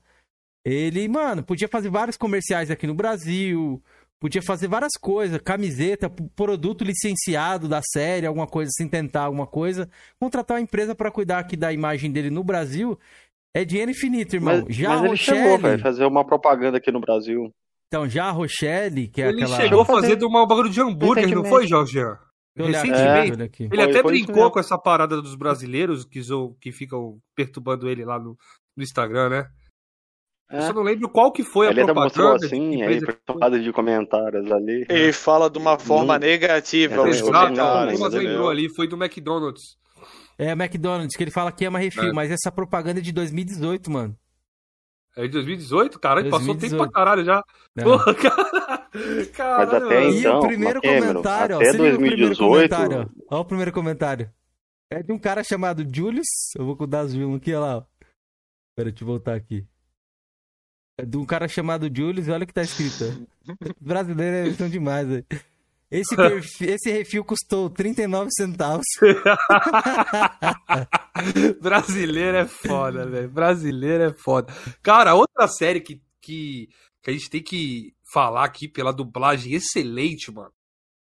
ele, 0.66 1.08
mano, 1.08 1.42
podia 1.42 1.70
fazer 1.70 1.90
vários 1.90 2.18
comerciais 2.18 2.70
aqui 2.70 2.86
no 2.86 2.94
Brasil, 2.94 3.82
podia 4.24 4.42
fazer 4.42 4.70
várias 4.70 4.94
coisas, 4.94 5.38
camiseta, 5.42 6.10
produto 6.34 6.82
licenciado 6.86 7.68
da 7.68 7.82
série, 7.84 8.26
alguma 8.26 8.48
coisa 8.48 8.70
assim, 8.74 8.88
tentar 8.88 9.24
alguma 9.24 9.46
coisa, 9.46 9.90
contratar 10.18 10.56
uma 10.56 10.64
empresa 10.64 10.96
pra 10.96 11.12
cuidar 11.12 11.40
aqui 11.40 11.58
da 11.58 11.74
imagem 11.74 12.10
dele 12.10 12.30
no 12.30 12.42
Brasil, 12.42 12.98
é 13.54 13.66
dinheiro 13.66 13.92
infinito, 13.92 14.38
irmão. 14.38 14.64
Mas, 14.66 14.74
já 14.78 14.90
mas 14.92 15.02
a 15.02 15.06
ele 15.08 15.18
chegou, 15.18 15.42
Rochelle, 15.42 15.62
velho, 15.62 15.82
fazer 15.84 16.06
uma 16.06 16.26
propaganda 16.26 16.78
aqui 16.78 16.90
no 16.90 17.02
Brasil. 17.02 17.52
então, 17.90 18.08
já 18.08 18.28
a 18.28 18.32
Rochelle, 18.32 19.10
que 19.10 19.22
é 19.22 19.28
Ele 19.28 19.44
aquela... 19.44 19.58
chegou 19.62 19.84
fazer- 19.84 20.02
fazendo 20.08 20.26
uma 20.26 20.48
bagulho 20.48 20.70
de 20.70 20.80
hambúrguer, 20.80 21.28
não 21.36 21.44
foi, 21.44 21.68
Jorge? 21.68 22.00
Recentemente. 22.58 23.42
aqui. 23.42 23.68
Ele 23.70 23.82
até 23.82 24.02
brincou 24.02 24.50
com 24.52 24.60
essa 24.60 24.78
parada 24.78 25.22
dos 25.22 25.36
brasileiros 25.36 26.06
que, 26.06 26.22
zo- 26.22 26.56
que 26.62 26.72
ficam 26.72 27.18
perturbando 27.36 27.90
ele 27.90 28.06
lá 28.06 28.18
no, 28.18 28.38
no 28.78 28.84
Instagram, 28.84 29.30
né? 29.30 29.48
Eu 30.54 30.60
É. 30.60 30.62
só 30.68 30.74
não 30.74 30.84
lembro 30.84 31.10
qual 31.10 31.32
que 31.32 31.44
foi 31.44 31.68
a 31.68 31.72
Ele 31.72 31.80
ainda 31.82 31.94
mostrou 31.96 32.38
propaganda. 32.38 32.46
assim, 32.56 32.84
aí 32.84 33.02
tomada 33.26 33.60
de 33.60 33.74
comentários 33.74 34.52
ali. 34.52 34.86
Ele 34.88 35.12
fala 35.12 35.50
de 35.50 35.58
uma 35.58 35.80
forma 35.80 36.14
Não- 36.20 36.28
negativa 36.28 36.94
É, 36.96 37.10
os 37.10 37.22
comentários. 37.22 38.00
Lembrou 38.14 38.50
ali, 38.50 38.70
foi 38.76 38.88
do 38.88 38.96
McDonald's. 38.96 39.76
É, 40.38 40.52
McDonald's, 40.52 41.16
que 41.18 41.24
ele 41.24 41.32
fala 41.32 41.52
que 41.52 41.66
ama 41.66 41.80
refil, 41.80 42.10
É. 42.10 42.14
mas 42.14 42.30
essa 42.32 42.52
propaganda 42.52 43.00
é 43.00 43.04
de 43.04 43.12
2018, 43.12 43.90
mano. 43.92 44.16
É 45.16 45.24
de 45.24 45.30
2018? 45.30 46.00
Caralho, 46.00 46.30
passou 46.30 46.48
tempo 46.56 46.60
2018. 46.60 46.92
pra 46.92 47.00
caralho 47.00 47.24
já. 47.26 47.44
É. 47.78 47.84
Porra, 47.84 48.14
cara. 48.16 48.84
Caralho, 49.34 49.72
Mas 49.72 49.74
até 49.84 50.00
mano. 50.02 50.10
E 50.16 50.20
então, 50.20 50.38
o 50.40 50.42
primeiro 50.48 50.82
Cameron, 50.82 51.08
comentário, 51.08 51.56
ó. 51.56 51.60
até 51.60 51.70
o 51.70 51.74
primeiro 51.74 51.98
2018 52.00 52.38
comentário, 52.38 53.12
ó. 53.30 53.36
Olha 53.36 53.42
o 53.42 53.46
primeiro 53.46 53.72
comentário. 53.72 54.30
É 54.92 55.02
de 55.02 55.12
um 55.12 55.18
cara 55.18 55.44
chamado 55.44 55.84
Julius. 55.92 56.28
Eu 56.56 56.66
vou 56.66 56.86
dar 56.88 57.06
zoom 57.06 57.36
aqui, 57.36 57.52
olha 57.54 57.60
lá. 57.60 57.78
ó. 57.78 57.84
Pera, 58.76 58.90
deixa 58.92 59.04
eu 59.04 59.08
voltar 59.08 59.34
aqui. 59.36 59.66
É 60.98 61.06
de 61.06 61.18
um 61.18 61.26
cara 61.26 61.48
chamado 61.48 61.90
Julius, 61.94 62.28
olha 62.28 62.44
o 62.44 62.48
que 62.48 62.54
tá 62.54 62.62
escrito. 62.62 63.28
brasileiros 63.82 64.48
eles 64.48 64.58
são 64.58 64.70
demais, 64.70 65.08
velho. 65.08 65.26
Esse, 65.90 66.16
esse 66.66 66.92
refil 66.92 67.24
custou 67.24 67.70
39 67.70 68.30
centavos. 68.32 68.86
Brasileiro 71.62 72.38
é 72.38 72.48
foda, 72.48 73.06
velho. 73.06 73.30
Brasileiro 73.30 74.04
é 74.06 74.14
foda. 74.14 74.52
Cara, 74.82 75.14
outra 75.14 75.48
série 75.48 75.82
que, 75.82 76.02
que, 76.20 76.70
que 77.02 77.10
a 77.10 77.14
gente 77.14 77.30
tem 77.30 77.44
que 77.44 77.94
falar 78.12 78.44
aqui 78.44 78.68
pela 78.68 78.92
dublagem 78.92 79.54
excelente, 79.54 80.32
mano. 80.32 80.52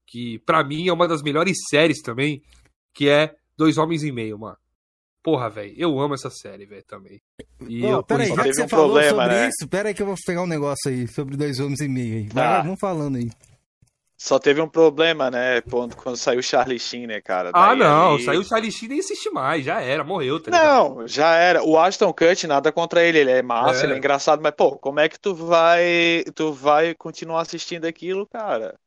Que 0.06 0.40
pra 0.40 0.64
mim 0.64 0.88
é 0.88 0.92
uma 0.92 1.06
das 1.06 1.22
melhores 1.22 1.56
séries 1.68 2.02
também. 2.02 2.42
Que 2.92 3.08
é 3.08 3.36
Dois 3.56 3.78
Homens 3.78 4.02
e 4.02 4.10
Meio, 4.10 4.38
mano. 4.38 4.56
Porra, 5.22 5.50
velho. 5.50 5.74
Eu 5.76 6.00
amo 6.00 6.14
essa 6.14 6.30
série, 6.30 6.64
velho, 6.64 6.82
também. 6.84 7.20
E 7.68 7.84
eu, 7.84 8.02
pera 8.02 8.22
aí, 8.22 8.28
só 8.30 8.36
já 8.36 8.42
que 8.42 8.48
teve 8.48 8.54
você 8.56 8.64
um 8.64 8.68
falou 8.68 8.86
problema, 8.92 9.10
sobre 9.24 9.26
né? 9.36 9.48
isso, 9.48 9.68
pera 9.68 9.88
aí 9.88 9.94
que 9.94 10.02
eu 10.02 10.06
vou 10.06 10.14
pegar 10.26 10.42
um 10.42 10.46
negócio 10.46 10.90
aí 10.90 11.06
sobre 11.08 11.36
dois 11.36 11.60
homens 11.60 11.80
e 11.80 11.88
meio 11.88 12.16
aí. 12.16 12.28
Vai, 12.28 12.44
Ah. 12.46 12.62
vamos 12.62 12.80
falando 12.80 13.16
aí. 13.16 13.30
Só 14.16 14.38
teve 14.38 14.60
um 14.60 14.68
problema, 14.68 15.30
né? 15.30 15.62
Quando, 15.62 15.96
quando 15.96 16.16
saiu 16.16 16.40
o 16.40 16.42
Charlie 16.42 16.78
Sheen, 16.78 17.06
né, 17.06 17.22
cara? 17.22 17.50
Ah, 17.54 17.68
Daí 17.68 17.78
não. 17.78 18.14
ali- 18.16 18.24
Saiu 18.24 18.40
o 18.40 18.44
Charlie 18.44 18.70
Sheen 18.70 18.88
nem 18.90 18.98
existe 18.98 19.30
mais. 19.30 19.64
Já 19.64 19.80
era, 19.80 20.04
morreu, 20.04 20.38
tá 20.38 20.50
ligado? 20.50 20.94
Não, 20.96 21.08
já 21.08 21.34
era. 21.36 21.62
O 21.64 21.78
Ashton 21.78 22.12
Kutcher, 22.12 22.46
nada 22.48 22.70
contra 22.70 23.02
ele. 23.02 23.18
Ele 23.18 23.30
é 23.30 23.40
massa, 23.42 23.82
É. 23.82 23.84
ele 23.84 23.94
é 23.94 23.96
engraçado, 23.96 24.42
mas, 24.42 24.52
pô, 24.54 24.76
como 24.78 25.00
é 25.00 25.08
que 25.08 25.18
tu 25.18 25.34
vai. 25.34 26.22
Tu 26.34 26.52
vai 26.52 26.94
continuar 26.94 27.40
assistindo 27.40 27.86
aquilo, 27.86 28.26
cara? 28.26 28.78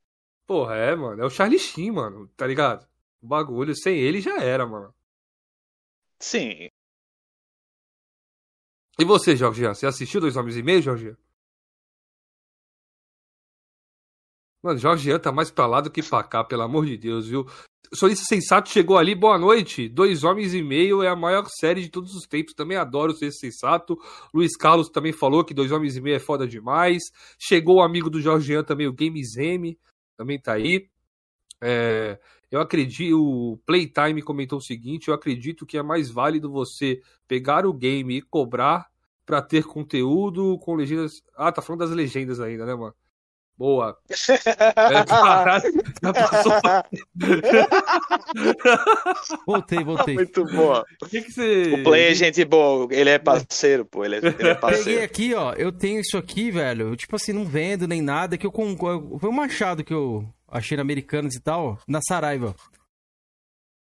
Porra, 0.45 0.75
é, 0.75 0.95
mano. 0.95 1.23
É 1.23 1.25
o 1.25 1.31
Charlie 1.31 1.57
Sheen, 1.57 1.91
mano. 1.91 2.29
Tá 2.38 2.45
ligado? 2.45 2.86
O 3.21 3.27
bagulho, 3.27 3.75
sem 3.75 3.97
ele 3.97 4.21
já 4.21 4.39
era, 4.39 4.67
mano. 4.67 4.93
Sim. 6.24 6.69
E 8.97 9.03
você? 9.03 9.36
Jean? 9.36 9.51
Você 9.51 9.86
assistiu 9.86 10.21
Dois 10.21 10.38
Homens 10.38 10.55
e 10.55 10.63
Meio, 10.63 10.82
Jorge? 10.82 11.17
Mano, 14.63 14.80
Jean 14.80 15.19
tá 15.19 15.34
mais 15.34 15.51
pra 15.51 15.67
lá 15.67 15.82
do 15.82 15.91
que 15.91 16.01
pra 16.01 16.24
cá, 16.24 16.41
pelo 16.41 16.61
amor 16.61 16.86
de 16.86 16.95
Deus, 16.95 17.28
viu? 17.28 17.45
Solista 17.93 18.24
Sensato 18.24 18.69
chegou 18.69 18.97
ali, 18.97 19.13
boa 19.13 19.38
noite. 19.38 19.89
Dois 19.89 20.24
Homens 20.24 20.53
e 20.53 20.63
Meio 20.63 21.03
é 21.03 21.09
a 21.09 21.15
maior 21.15 21.45
série 21.59 21.82
de 21.82 21.89
todos 21.89 22.15
os 22.15 22.26
tempos. 22.26 22.53
Também 22.53 22.78
adoro 22.78 23.11
o 23.11 23.15
Solista 23.15 23.41
Sensato. 23.41 23.97
Luiz 24.34 24.55
Carlos 24.55 24.88
também 24.88 25.11
falou 25.11 25.43
que 25.43 25.53
Dois 25.53 25.74
Homens 25.74 25.97
e 25.97 26.01
Meio 26.01 26.15
é 26.15 26.19
foda 26.19 26.47
demais. 26.47 27.03
Chegou 27.38 27.78
o 27.78 27.82
amigo 27.82 28.09
do 28.09 28.21
Jean 28.21 28.63
também, 28.63 28.88
o 28.88 28.93
Games 28.93 29.36
M, 29.36 29.78
também 30.15 30.39
tá 30.39 30.53
aí. 30.53 30.89
É, 31.61 32.17
eu 32.54 32.62
acredito, 32.62 33.20
o 33.20 33.58
Playtime 33.66 34.22
comentou 34.22 34.60
o 34.60 34.62
seguinte: 34.62 35.08
eu 35.08 35.14
acredito 35.16 35.66
que 35.66 35.76
é 35.76 35.82
mais 35.82 36.12
válido 36.12 36.51
você 36.51 37.01
pegar 37.28 37.66
o 37.66 37.74
game 37.74 38.18
e 38.18 38.22
cobrar 38.22 38.86
pra 39.26 39.41
ter 39.41 39.64
conteúdo 39.64 40.60
com 40.60 40.76
legendas. 40.76 41.24
Ah, 41.36 41.51
tá 41.51 41.64
falando 41.64 41.80
das 41.80 41.89
legendas 41.89 42.39
ainda, 42.39 42.64
né, 42.64 42.76
mano? 42.76 42.93
Boa. 43.58 43.97
É, 44.10 45.04
caralho, 45.04 45.74
já 46.04 46.14
passou. 46.14 46.54
Voltei, 49.47 49.84
voltei. 49.84 50.16
Muito 50.16 50.45
boa. 50.45 50.86
O 51.01 51.06
que, 51.08 51.22
que 51.22 51.32
você. 51.32 51.74
O 51.74 51.84
Play 51.84 52.12
é 52.12 52.14
gente 52.14 52.43
boa, 52.45 52.88
ele 52.91 53.10
é 53.10 53.18
parceiro, 53.18 53.86
pô. 53.86 54.06
Ele 54.06 54.16
é, 54.16 54.18
ele 54.20 54.28
é 54.28 54.32
Peguei 54.34 54.56
parceiro. 54.56 55.04
aqui, 55.04 55.34
ó. 55.34 55.54
Eu 55.54 55.72
tenho 55.72 56.01
isso 56.01 56.18
aqui, 56.18 56.51
velho. 56.51 56.95
Tipo 56.95 57.16
assim, 57.16 57.34
não 57.34 57.45
vendo 57.45 57.88
nem 57.88 58.01
nada. 58.01 58.38
Que 58.38 58.45
eu. 58.45 58.51
Foi 58.51 59.30
um 59.30 59.34
machado 59.34 59.84
que 59.84 59.93
eu 59.93 60.28
achei 60.54 60.78
na 60.78 60.82
Americanas 60.82 61.36
e 61.36 61.41
tal, 61.41 61.66
ó, 61.66 61.78
na 61.88 61.99
Saraiva. 62.01 62.56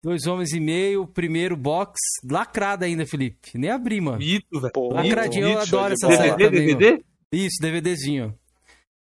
Dois 0.04 0.26
homens 0.26 0.52
e 0.52 0.58
meio, 0.58 1.06
primeiro 1.06 1.56
box, 1.56 1.94
lacrado 2.28 2.84
ainda, 2.84 3.06
Felipe. 3.06 3.56
Nem 3.56 3.70
abri, 3.70 4.00
mano. 4.00 4.18
Mito, 4.18 4.60
velho. 4.60 4.72
Lacradinho, 4.90 5.44
eu 5.44 5.52
muito 5.52 5.68
show 5.68 5.78
adoro 5.78 5.94
essa 5.94 6.08
série 6.08 6.36
DVD, 6.36 6.44
também, 6.44 6.76
DVD? 6.76 7.04
Isso, 7.32 7.56
DVDzinho. 7.60 8.34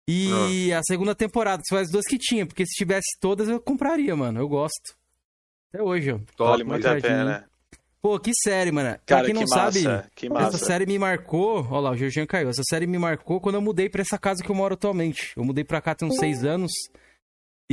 E 0.08 0.72
a 0.74 0.82
segunda 0.84 1.16
temporada, 1.16 1.64
se 1.64 1.70
foi 1.74 1.82
as 1.82 1.90
duas 1.90 2.06
que 2.06 2.18
tinha, 2.18 2.46
porque 2.46 2.66
se 2.66 2.74
tivesse 2.74 3.18
todas 3.20 3.48
eu 3.48 3.60
compraria, 3.60 4.16
mano. 4.16 4.40
Eu 4.40 4.48
gosto. 4.48 4.94
Até 5.74 5.82
hoje, 5.82 6.12
ó. 6.12 6.20
Vale 6.38 6.64
muito 6.64 6.88
a 6.88 7.00
pena. 7.00 7.48
Pô, 8.02 8.20
que 8.20 8.32
série, 8.44 8.72
mano. 8.72 8.90
Pra 8.90 9.00
Cara, 9.06 9.26
quem 9.26 9.34
não 9.34 9.44
que 9.44 9.48
sabe, 9.48 9.84
massa, 9.84 10.10
que 10.16 10.30
massa. 10.30 10.58
essa 10.58 10.66
série 10.66 10.86
me 10.86 10.98
marcou. 11.00 11.66
Olha 11.70 11.80
lá, 11.80 11.92
o 11.92 11.96
Jorginho 11.98 12.28
caiu. 12.28 12.50
Essa 12.50 12.64
série 12.68 12.88
me 12.88 12.98
marcou 12.98 13.40
quando 13.40 13.56
eu 13.56 13.62
mudei 13.62 13.90
pra 13.90 14.02
essa 14.02 14.18
casa 14.18 14.44
que 14.44 14.50
eu 14.50 14.56
moro 14.56 14.74
atualmente. 14.74 15.34
Eu 15.38 15.44
mudei 15.44 15.64
pra 15.64 15.80
cá 15.82 15.94
tem 15.96 16.08
uns 16.08 16.18
seis 16.18 16.44
anos. 16.44 16.72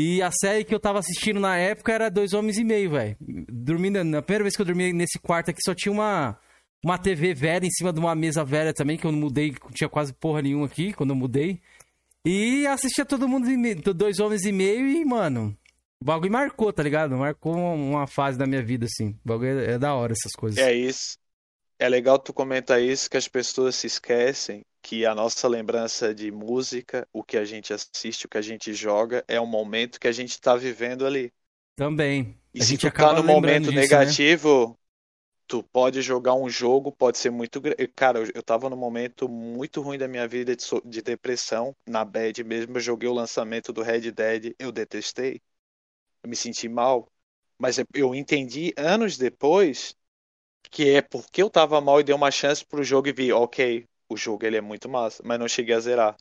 E 0.01 0.23
a 0.23 0.31
série 0.31 0.63
que 0.63 0.73
eu 0.73 0.79
tava 0.79 1.01
assistindo 1.01 1.41
na 1.41 1.57
época 1.57 1.93
era 1.93 2.09
Dois 2.09 2.33
Homens 2.33 2.57
e 2.57 2.63
Meio, 2.63 2.93
velho. 2.93 3.17
Dormindo, 3.51 4.05
na 4.05 4.23
primeira 4.23 4.45
vez 4.45 4.55
que 4.55 4.63
eu 4.63 4.67
dormi 4.67 4.93
nesse 4.93 5.19
quarto 5.19 5.51
aqui, 5.51 5.59
só 5.61 5.75
tinha 5.75 5.91
uma, 5.91 6.39
uma 6.85 6.97
TV 6.97 7.35
velha 7.35 7.67
em 7.67 7.71
cima 7.71 7.93
de 7.93 7.99
uma 7.99 8.15
mesa 8.15 8.45
velha 8.45 8.73
também, 8.73 8.97
que 8.97 9.05
eu 9.05 9.11
não 9.11 9.19
mudei, 9.19 9.53
tinha 9.75 9.89
quase 9.89 10.13
porra 10.13 10.41
nenhuma 10.41 10.67
aqui 10.67 10.93
quando 10.93 11.11
eu 11.11 11.17
mudei. 11.17 11.61
E 12.25 12.65
assistia 12.69 13.05
todo 13.05 13.27
mundo, 13.27 13.49
Dois 13.93 14.21
Homens 14.21 14.45
e 14.45 14.53
Meio 14.53 14.87
e, 14.87 15.05
mano, 15.05 15.59
o 16.01 16.05
bagulho 16.05 16.31
marcou, 16.31 16.73
tá 16.73 16.85
ligado? 16.85 17.17
Marcou 17.17 17.57
uma, 17.57 17.73
uma 17.73 18.07
fase 18.07 18.39
da 18.39 18.47
minha 18.47 18.63
vida, 18.63 18.87
assim. 18.87 19.19
O 19.25 19.29
bagulho 19.29 19.59
é, 19.59 19.73
é 19.73 19.79
da 19.81 19.97
hora, 19.97 20.13
essas 20.13 20.31
coisas. 20.33 20.59
É 20.59 20.73
isso. 20.73 21.19
É 21.77 21.89
legal 21.89 22.21
tu 22.21 22.33
comentar 22.33 22.81
isso, 22.81 23.11
que 23.11 23.17
as 23.17 23.27
pessoas 23.27 23.75
se 23.75 23.89
esquecem 23.89 24.63
que 24.83 25.07
a 25.07 25.15
nossa 25.15 25.49
lembrança 25.49 26.15
de 26.15 26.31
música, 26.33 27.07
o 27.13 27.23
que 27.25 27.37
a 27.37 27.45
gente 27.45 27.73
assiste, 27.73 28.27
o 28.27 28.29
que 28.29 28.39
a 28.39 28.43
gente 28.43 28.73
joga, 28.75 29.25
é 29.29 29.41
um 29.41 29.47
momento 29.47 30.01
que 30.01 30.09
a 30.09 30.13
gente 30.13 30.41
tá 30.41 30.57
vivendo 30.57 31.07
ali. 31.07 31.33
Também. 31.77 32.39
E 32.55 32.61
A 32.61 32.65
se 32.65 32.77
gente 32.77 32.87
tu 32.87 32.89
acaba 32.89 33.15
tá 33.15 33.23
no 33.23 33.23
momento 33.23 33.73
disso, 33.73 33.97
né? 33.97 34.19
negativo, 34.23 34.79
tu 35.49 35.63
pode 35.65 36.03
jogar 36.03 36.35
um 36.35 36.49
jogo, 36.51 36.93
pode 36.93 37.19
ser 37.19 37.31
muito. 37.31 37.61
Cara, 37.97 38.21
eu, 38.21 38.33
eu 38.37 38.43
tava 38.43 38.71
num 38.71 38.77
momento 38.77 39.29
muito 39.29 39.83
ruim 39.83 39.99
da 39.99 40.09
minha 40.09 40.29
vida 40.29 40.57
de, 40.57 40.63
so- 40.65 40.83
de 40.85 41.03
depressão, 41.03 41.77
na 41.89 42.05
bad 42.05 42.43
mesmo. 42.45 42.77
Eu 42.77 42.81
joguei 42.83 43.09
o 43.09 43.15
lançamento 43.15 43.73
do 43.73 43.83
Red 43.83 44.13
Dead, 44.13 44.55
eu 44.59 44.73
detestei. 44.73 45.41
Eu 46.23 46.31
me 46.31 46.37
senti 46.37 46.69
mal. 46.69 47.11
Mas 47.59 47.79
eu- 47.79 47.87
eu 47.95 48.15
entendi 48.15 48.73
anos 48.79 49.19
depois 49.19 49.97
que 50.71 50.91
é 50.91 51.03
porque 51.03 51.43
eu 51.43 51.51
tava 51.51 51.81
mal 51.81 52.01
e 52.01 52.05
dei 52.05 52.15
uma 52.15 52.31
chance 52.31 52.65
pro 52.65 52.83
jogo 52.85 53.09
e 53.09 53.13
vi, 53.13 53.33
ok, 53.33 53.87
o 54.09 54.17
jogo 54.17 54.45
ele 54.47 54.57
é 54.57 54.61
muito 54.61 54.89
massa, 54.89 55.23
mas 55.25 55.39
não 55.39 55.49
cheguei 55.49 55.75
a 55.75 55.81
zerar. 55.81 56.17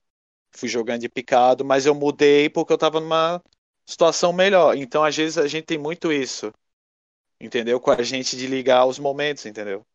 Fui 0.51 0.67
jogando 0.69 1.01
de 1.01 1.09
picado, 1.09 1.65
mas 1.65 1.85
eu 1.85 1.93
mudei 1.95 2.49
porque 2.49 2.73
eu 2.73 2.77
tava 2.77 2.99
numa 2.99 3.41
situação 3.85 4.33
melhor. 4.33 4.75
Então, 4.75 5.03
às 5.03 5.15
vezes, 5.15 5.37
a 5.37 5.47
gente 5.47 5.65
tem 5.65 5.77
muito 5.77 6.11
isso. 6.11 6.51
Entendeu? 7.39 7.79
Com 7.79 7.91
a 7.91 8.01
gente 8.01 8.35
de 8.37 8.47
ligar 8.47 8.85
os 8.85 8.99
momentos, 8.99 9.45
entendeu? 9.45 9.85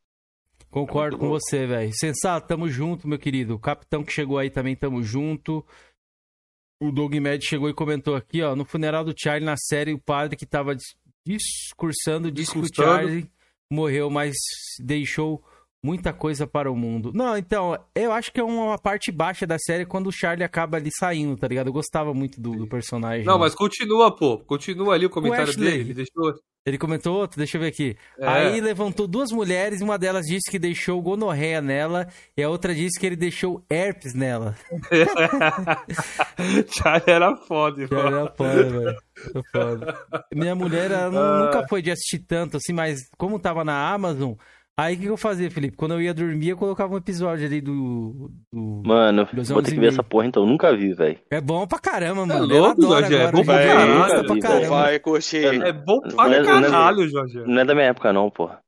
Concordo 0.71 1.19
Muito 1.19 1.19
com 1.19 1.29
você, 1.29 1.67
velho. 1.67 1.93
Sensato, 1.95 2.47
tamo 2.47 2.69
junto, 2.69 3.07
meu 3.07 3.19
querido. 3.19 3.55
O 3.55 3.59
capitão 3.59 4.03
que 4.03 4.13
chegou 4.13 4.39
aí 4.39 4.49
também, 4.49 4.75
tamo 4.75 5.03
junto. 5.03 5.65
O 6.81 6.91
Doug 6.91 7.15
Med 7.15 7.45
chegou 7.45 7.69
e 7.69 7.75
comentou 7.75 8.15
aqui, 8.17 8.43
ó. 8.43 8.57
No 8.57 8.65
funeral 8.65 9.05
do 9.05 9.15
Charlie, 9.17 9.45
na 9.45 9.57
série, 9.57 9.93
o 9.93 10.01
padre 10.01 10.37
que 10.37 10.47
tava 10.47 10.75
dis- 10.75 10.97
discursando 11.27 12.31
disse 12.31 12.53
que 12.53 12.59
o 12.59 12.63
Discursando. 12.63 12.99
Charlie 12.99 13.31
morreu, 13.71 14.09
mas 14.11 14.35
deixou 14.81 15.45
muita 15.85 16.13
coisa 16.13 16.47
para 16.47 16.71
o 16.71 16.77
mundo. 16.77 17.11
Não, 17.15 17.37
então, 17.37 17.79
eu 17.95 18.13
acho 18.13 18.33
que 18.33 18.39
é 18.41 18.45
uma 18.45 18.79
parte 18.79 19.11
baixa 19.11 19.47
da 19.47 19.59
série 19.59 19.85
quando 19.85 20.07
o 20.07 20.13
Charlie 20.13 20.45
acaba 20.45 20.77
ali 20.77 20.91
saindo, 20.97 21.37
tá 21.37 21.49
ligado? 21.49 21.67
Eu 21.67 21.73
gostava 21.73 22.15
muito 22.15 22.41
do, 22.41 22.53
do 22.53 22.67
personagem. 22.69 23.25
Não, 23.27 23.39
mas 23.39 23.55
continua, 23.55 24.15
pô. 24.15 24.39
Continua 24.39 24.95
ali 24.95 25.07
o 25.07 25.11
comentário 25.11 25.49
Ashley. 25.51 25.71
dele. 25.71 25.81
Ele 25.83 25.95
deixou. 25.95 26.33
Ele 26.65 26.79
comentou 26.79 27.17
outro, 27.17 27.39
deixa 27.39 27.57
eu 27.57 27.61
ver 27.61 27.67
aqui. 27.67 27.97
É. 28.17 28.25
Aí 28.29 28.61
levantou 28.61 29.09
duas 29.09 29.33
mulheres, 29.33 29.81
uma 29.81 29.99
delas 29.99 30.27
disse 30.27 30.49
que 30.49 30.61
deixou 30.61 31.03
gonorreia 31.03 31.61
nela 31.61 32.07
e 32.37 32.43
a 32.45 32.49
outra 32.49 32.73
disse 32.73 33.01
que 33.01 33.05
ele 33.05 33.17
deixou 33.17 33.65
herpes 33.69 34.15
nela. 34.15 34.55
Já 36.77 37.03
era 37.05 37.37
foda, 37.37 37.85
Já 37.87 37.97
mano. 37.97 38.17
era 38.17 38.33
foda, 38.37 38.63
velho. 38.71 38.97
Foda. 39.51 39.99
Minha 40.33 40.55
mulher 40.55 40.93
ela 40.93 41.09
Ah. 41.21 41.45
nunca 41.47 41.67
foi 41.69 41.83
de 41.83 41.91
assistir 41.91 42.21
tanto 42.21 42.57
assim, 42.59 42.73
mas 42.73 43.01
como 43.19 43.41
tava 43.41 43.65
na 43.65 43.93
Amazon, 43.93 44.35
aí 44.79 44.95
o 44.95 44.99
que 44.99 45.03
que 45.05 45.11
eu 45.11 45.17
fazia, 45.17 45.51
Felipe? 45.51 45.77
Quando 45.77 45.95
eu 45.95 46.01
ia 46.03 46.15
dormir, 46.15 46.49
eu 46.51 46.57
colocava 46.57 46.95
um 46.95 46.97
episódio 46.99 47.47
ali 47.47 47.61
do. 47.61 48.31
do- 48.53 48.83
Mano, 48.85 49.27
vou 49.33 49.63
ter 49.63 49.73
que 49.73 49.81
ver 49.81 49.89
essa 49.89 50.03
porra 50.03 50.27
então. 50.27 50.45
Nunca 50.47 50.75
vi, 50.77 50.93
velho. 50.95 51.19
É 51.31 51.41
bom 51.41 51.67
pra 51.67 51.79
caramba, 51.79 52.23
É 52.23 52.27
mano. 52.27 52.41
louco, 52.47 52.55
eu 52.55 52.65
adoro 52.65 53.01
Jorge, 53.01 53.15
é 53.15 53.19
agora. 53.23 53.33
bom 53.37 53.45
pra 53.45 54.41
caralho. 54.41 54.69
Vai 54.69 54.99
curtir. 54.99 55.45
É 55.63 55.73
bom 55.73 56.01
pra 56.01 56.11
Não 56.15 56.25
é- 56.35 56.43
não 56.43 56.59
é- 56.59 56.63
caralho, 56.63 57.09
Jorge. 57.09 57.39
Não 57.47 57.61
é 57.61 57.65
da 57.65 57.75
minha 57.75 57.87
época, 57.89 58.13
não, 58.13 58.31
porra. 58.31 58.61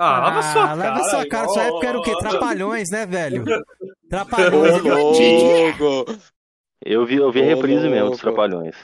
Ah, 0.00 0.20
lava 0.20 0.42
sua 0.42 0.62
cara. 0.68 0.74
lava 0.74 1.04
sua 1.04 1.26
cara. 1.28 1.48
Sua 1.48 1.62
época 1.64 1.86
era 1.88 1.98
o 1.98 2.02
quê? 2.02 2.12
Trapalhões, 2.18 2.88
né, 2.92 3.04
velho? 3.04 3.44
Trapalhões. 4.08 4.82
louco! 4.82 6.04
Eu 6.84 7.04
vi, 7.04 7.16
eu 7.16 7.32
vi 7.32 7.42
a 7.42 7.44
reprise 7.44 7.82
mesmo 7.88 7.96
louco. 8.06 8.10
dos 8.12 8.20
Trapalhões. 8.20 8.76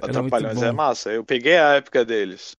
Bom. 0.00 0.64
é 0.64 0.72
massa. 0.72 1.12
Eu 1.12 1.24
peguei 1.24 1.56
a 1.56 1.74
época 1.74 2.04
deles. 2.04 2.56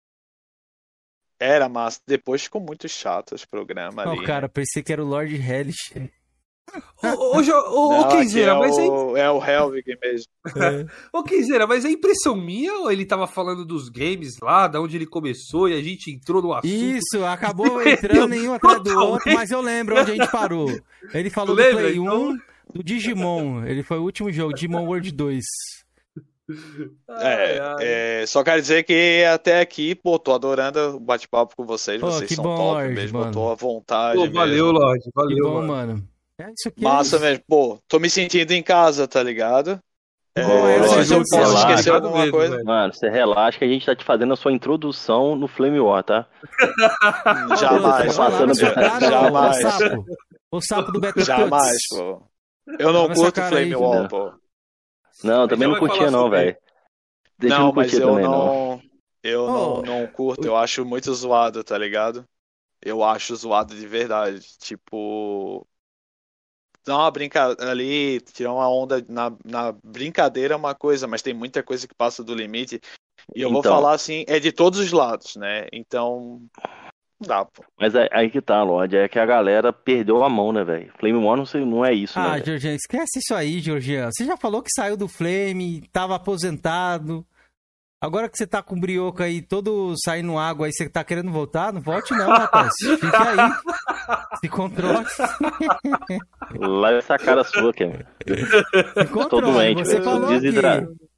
Era 1.42 1.68
massa. 1.68 2.00
Depois 2.06 2.42
ficou 2.44 2.60
muito 2.60 2.88
chato 2.88 3.34
esse 3.34 3.46
programa 3.46 4.04
Não, 4.04 4.12
ali. 4.12 4.24
cara, 4.24 4.48
pensei 4.48 4.82
que 4.82 4.92
era 4.92 5.02
o 5.02 5.06
Lord 5.08 5.34
Hellish. 5.34 5.92
Ô, 7.02 7.36
ô, 7.36 7.42
Jo- 7.42 7.52
ô, 7.52 8.08
Kenzeira, 8.08 8.52
é 8.52 8.58
mas 8.58 8.78
é, 8.78 8.82
o, 8.82 9.16
é 9.16 9.30
o 9.30 9.44
Helvig 9.44 9.84
mesmo. 10.00 10.32
ô, 11.12 11.22
Kenzeira, 11.22 11.66
mas 11.66 11.84
é 11.84 11.90
impressão 11.90 12.34
minha 12.36 12.72
ou 12.78 12.90
ele 12.90 13.04
tava 13.04 13.26
falando 13.26 13.64
dos 13.64 13.88
games 13.90 14.38
lá, 14.40 14.68
da 14.68 14.80
onde 14.80 14.96
ele 14.96 15.04
começou 15.06 15.68
e 15.68 15.74
a 15.74 15.82
gente 15.82 16.10
entrou 16.10 16.40
no 16.40 16.52
assunto? 16.54 16.66
Isso, 16.72 17.24
acabou 17.26 17.82
entrando 17.86 18.32
em 18.34 18.48
um 18.48 18.54
atrás 18.54 18.80
do 18.82 18.96
outro, 18.98 19.34
mas 19.34 19.50
eu 19.50 19.60
lembro 19.60 20.00
onde 20.00 20.12
a 20.12 20.14
gente 20.14 20.30
parou. 20.30 20.68
Ele 21.12 21.28
falou 21.28 21.54
do 21.56 21.62
Play 21.62 21.96
então? 21.96 22.30
1, 22.30 22.38
do 22.74 22.82
Digimon. 22.84 23.64
Ele 23.66 23.82
foi 23.82 23.98
o 23.98 24.02
último 24.04 24.32
jogo, 24.32 24.54
Digimon 24.54 24.86
World 24.86 25.10
2. 25.12 25.42
Ai, 27.08 27.58
ai. 27.58 27.76
É, 27.80 28.22
é, 28.22 28.26
só 28.26 28.42
quero 28.42 28.60
dizer 28.60 28.82
que 28.84 29.24
até 29.32 29.60
aqui, 29.60 29.94
pô, 29.94 30.18
tô 30.18 30.32
adorando 30.32 30.96
o 30.96 31.00
bate-papo 31.00 31.54
com 31.56 31.64
vocês. 31.66 32.00
Pô, 32.00 32.10
vocês 32.10 32.28
que 32.28 32.34
são 32.34 32.44
bom, 32.44 32.56
top 32.56 32.68
Lorde, 32.74 32.94
mesmo. 32.94 33.18
mano. 33.18 33.30
Eu 33.30 33.34
tô 33.34 33.50
à 33.50 33.54
vontade 33.54 34.14
Pô, 34.16 34.22
mesmo. 34.22 34.34
valeu, 34.36 34.70
Lorde. 34.72 35.04
Que 35.04 35.10
Valeu, 35.14 35.44
bom, 35.44 35.54
mano. 35.62 35.66
mano. 35.66 36.08
É 36.40 36.44
isso 36.56 36.68
aqui. 36.68 36.82
Massa 36.82 37.16
é 37.16 37.18
isso. 37.18 37.26
mesmo. 37.26 37.44
Pô, 37.48 37.78
tô 37.88 37.98
me 37.98 38.08
sentindo 38.10 38.52
em 38.52 38.62
casa, 38.62 39.06
tá 39.06 39.22
ligado? 39.22 39.78
É, 40.34 40.40
é, 40.40 40.80
esse 40.80 41.04
se 41.08 41.14
eu 41.14 41.22
posso 41.30 41.58
esquecer 41.58 41.90
alguma 41.92 42.20
mesmo, 42.20 42.32
coisa. 42.32 42.54
velho. 42.54 42.64
Mano, 42.64 42.94
você 42.94 43.10
relaxa 43.10 43.58
que 43.58 43.64
a 43.66 43.68
gente 43.68 43.84
tá 43.84 43.94
te 43.94 44.02
fazendo 44.02 44.32
a 44.32 44.36
sua 44.36 44.50
introdução 44.50 45.36
no 45.36 45.46
Flame 45.46 45.78
War, 45.78 46.02
tá? 46.02 46.26
Jamais. 47.60 48.16
Passando 48.16 48.74
cara, 48.74 49.00
Jamais. 49.10 49.58
O 49.58 49.70
sapo. 49.70 50.04
O 50.50 50.60
sapo 50.60 50.92
do 50.92 51.00
Beto 51.00 51.20
Jamais, 51.22 51.76
pô. 51.90 52.22
Eu 52.78 52.92
não 52.92 53.08
curto 53.08 53.32
cara 53.34 53.58
aí, 53.58 53.70
Flame 53.70 53.76
Wall, 53.76 53.92
Juliano. 53.92 54.08
pô. 54.08 54.32
Não, 55.24 55.46
também 55.48 55.68
não 55.68 55.78
curtia 55.78 56.10
não, 56.10 56.28
velho. 56.30 56.56
Deixa 57.38 57.56
eu 57.56 57.60
Não, 57.60 57.72
mas 57.72 57.90
curtir 57.90 58.02
eu 58.02 58.08
também, 58.08 58.24
não. 58.24 58.46
não. 58.46 58.82
Eu 59.22 59.44
Oh. 59.44 59.82
não, 59.82 59.82
não 59.82 60.06
curto, 60.08 60.44
eu 60.44 60.56
acho 60.56 60.84
muito 60.84 61.12
zoado, 61.14 61.62
tá 61.62 61.78
ligado? 61.78 62.26
Eu 62.80 63.02
acho 63.04 63.34
zoado 63.36 63.74
de 63.74 63.86
verdade. 63.86 64.40
Tipo. 64.58 65.66
Dar 66.84 66.96
uma 66.98 67.10
brincadeira 67.12 67.70
ali, 67.70 68.20
tirar 68.20 68.52
uma 68.52 68.68
onda 68.68 69.04
na, 69.08 69.30
na 69.44 69.70
brincadeira 69.84 70.54
é 70.54 70.56
uma 70.56 70.74
coisa, 70.74 71.06
mas 71.06 71.22
tem 71.22 71.32
muita 71.32 71.62
coisa 71.62 71.86
que 71.86 71.94
passa 71.94 72.24
do 72.24 72.34
limite. 72.34 72.80
E 73.36 73.40
eu 73.40 73.50
vou 73.50 73.60
Então. 73.60 73.72
falar 73.72 73.92
assim, 73.92 74.24
é 74.26 74.40
de 74.40 74.50
todos 74.50 74.80
os 74.80 74.90
lados, 74.90 75.36
né? 75.36 75.68
Então. 75.72 76.42
Dá, 77.26 77.44
pô. 77.44 77.62
Mas 77.78 77.94
aí, 77.94 78.08
aí 78.12 78.30
que 78.30 78.40
tá, 78.40 78.62
Lorde, 78.62 78.96
é 78.96 79.08
que 79.08 79.18
a 79.18 79.26
galera 79.26 79.72
perdeu 79.72 80.22
a 80.24 80.28
mão, 80.28 80.52
né, 80.52 80.62
velho? 80.64 80.92
Flame 80.98 81.18
War 81.24 81.36
não, 81.36 81.46
sei- 81.46 81.64
não 81.64 81.84
é 81.84 81.92
isso, 81.92 82.18
né? 82.18 82.26
Ah, 82.26 82.32
velho? 82.32 82.44
Georgiano, 82.46 82.76
esquece 82.76 83.18
isso 83.18 83.34
aí, 83.34 83.60
Georgiano. 83.60 84.10
Você 84.12 84.24
já 84.24 84.36
falou 84.36 84.62
que 84.62 84.70
saiu 84.74 84.96
do 84.96 85.08
Flame, 85.08 85.88
tava 85.92 86.14
aposentado. 86.16 87.24
Agora 88.00 88.28
que 88.28 88.36
você 88.36 88.46
tá 88.48 88.60
com 88.60 88.74
o 88.74 88.80
brioco 88.80 89.22
aí 89.22 89.40
todo 89.40 89.94
saindo 90.04 90.36
água 90.36 90.66
aí, 90.66 90.72
você 90.72 90.88
tá 90.88 91.04
querendo 91.04 91.30
voltar? 91.30 91.72
Não 91.72 91.80
volte 91.80 92.12
não, 92.14 92.28
rapaz. 92.28 92.72
Fique 92.76 93.06
aí. 93.06 93.52
Se 94.40 94.48
controle. 94.48 95.06
Lá 96.58 96.92
essa 96.94 97.16
cara 97.16 97.44
sua, 97.44 97.72
é. 97.80 98.04
Se 99.04 99.04
Tô 99.06 99.12
controle. 99.20 99.52
doente, 99.52 99.78
Você 99.84 99.92
velho. 99.92 100.04
falou 100.04 100.20
Tô 100.22 100.26
desidratado. 100.40 100.88
que... 100.98 101.11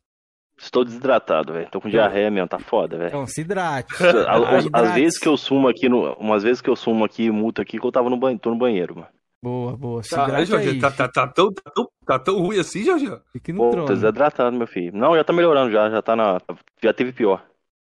Estou 0.65 0.85
desidratado, 0.85 1.53
velho. 1.53 1.69
Tô 1.71 1.81
com 1.81 1.89
diarreia 1.89 2.31
mesmo, 2.31 2.49
tá 2.49 2.59
foda, 2.59 2.97
velho. 2.97 3.09
Então, 3.09 3.27
se 3.27 3.43
hidrate. 3.43 3.93
Às, 4.29 4.65
Hidrate-se. 4.67 5.01
vezes 5.01 5.19
que 5.19 5.29
eu 5.29 5.37
sumo 5.37 5.69
aqui, 5.69 5.89
no, 5.89 6.15
umas 6.15 6.43
vezes 6.43 6.61
que 6.61 6.71
eu 6.71 6.75
sumo 6.77 7.05
aqui, 7.05 7.31
multa 7.31 7.63
aqui, 7.63 7.79
que 7.79 7.87
eu 7.87 7.93
tava 7.93 8.09
no 8.09 8.17
banho, 8.17 8.39
tô 8.39 8.51
no 8.51 8.57
banheiro, 8.57 8.95
mano. 8.97 9.09
Boa, 9.43 9.77
boa. 9.77 10.03
Se 10.03 10.11
Tá, 10.11 10.23
aí, 10.25 10.29
hidrate 10.31 10.51
Jorge, 10.51 10.69
aí. 10.71 10.81
tá, 10.81 10.91
tá, 10.91 11.09
tá 11.09 11.29
tão, 11.29 11.53
tá, 11.53 11.71
tão, 11.71 11.89
tá 12.07 12.19
tão 12.19 12.39
ruim 12.41 12.59
assim, 12.59 12.83
Jorge? 12.83 13.07
Fique 13.31 13.53
no 13.53 13.59
Pô, 13.59 13.71
tô 13.71 13.77
trono. 13.77 13.89
desidratado, 13.93 14.57
meu 14.57 14.67
filho. 14.67 14.97
Não, 14.97 15.15
já 15.15 15.23
tá 15.23 15.33
melhorando 15.35 15.71
já, 15.71 15.91
já 15.91 16.01
tá 16.01 16.17
na. 16.17 16.41
Já 16.83 16.95
teve 16.95 17.13
pior. 17.13 17.45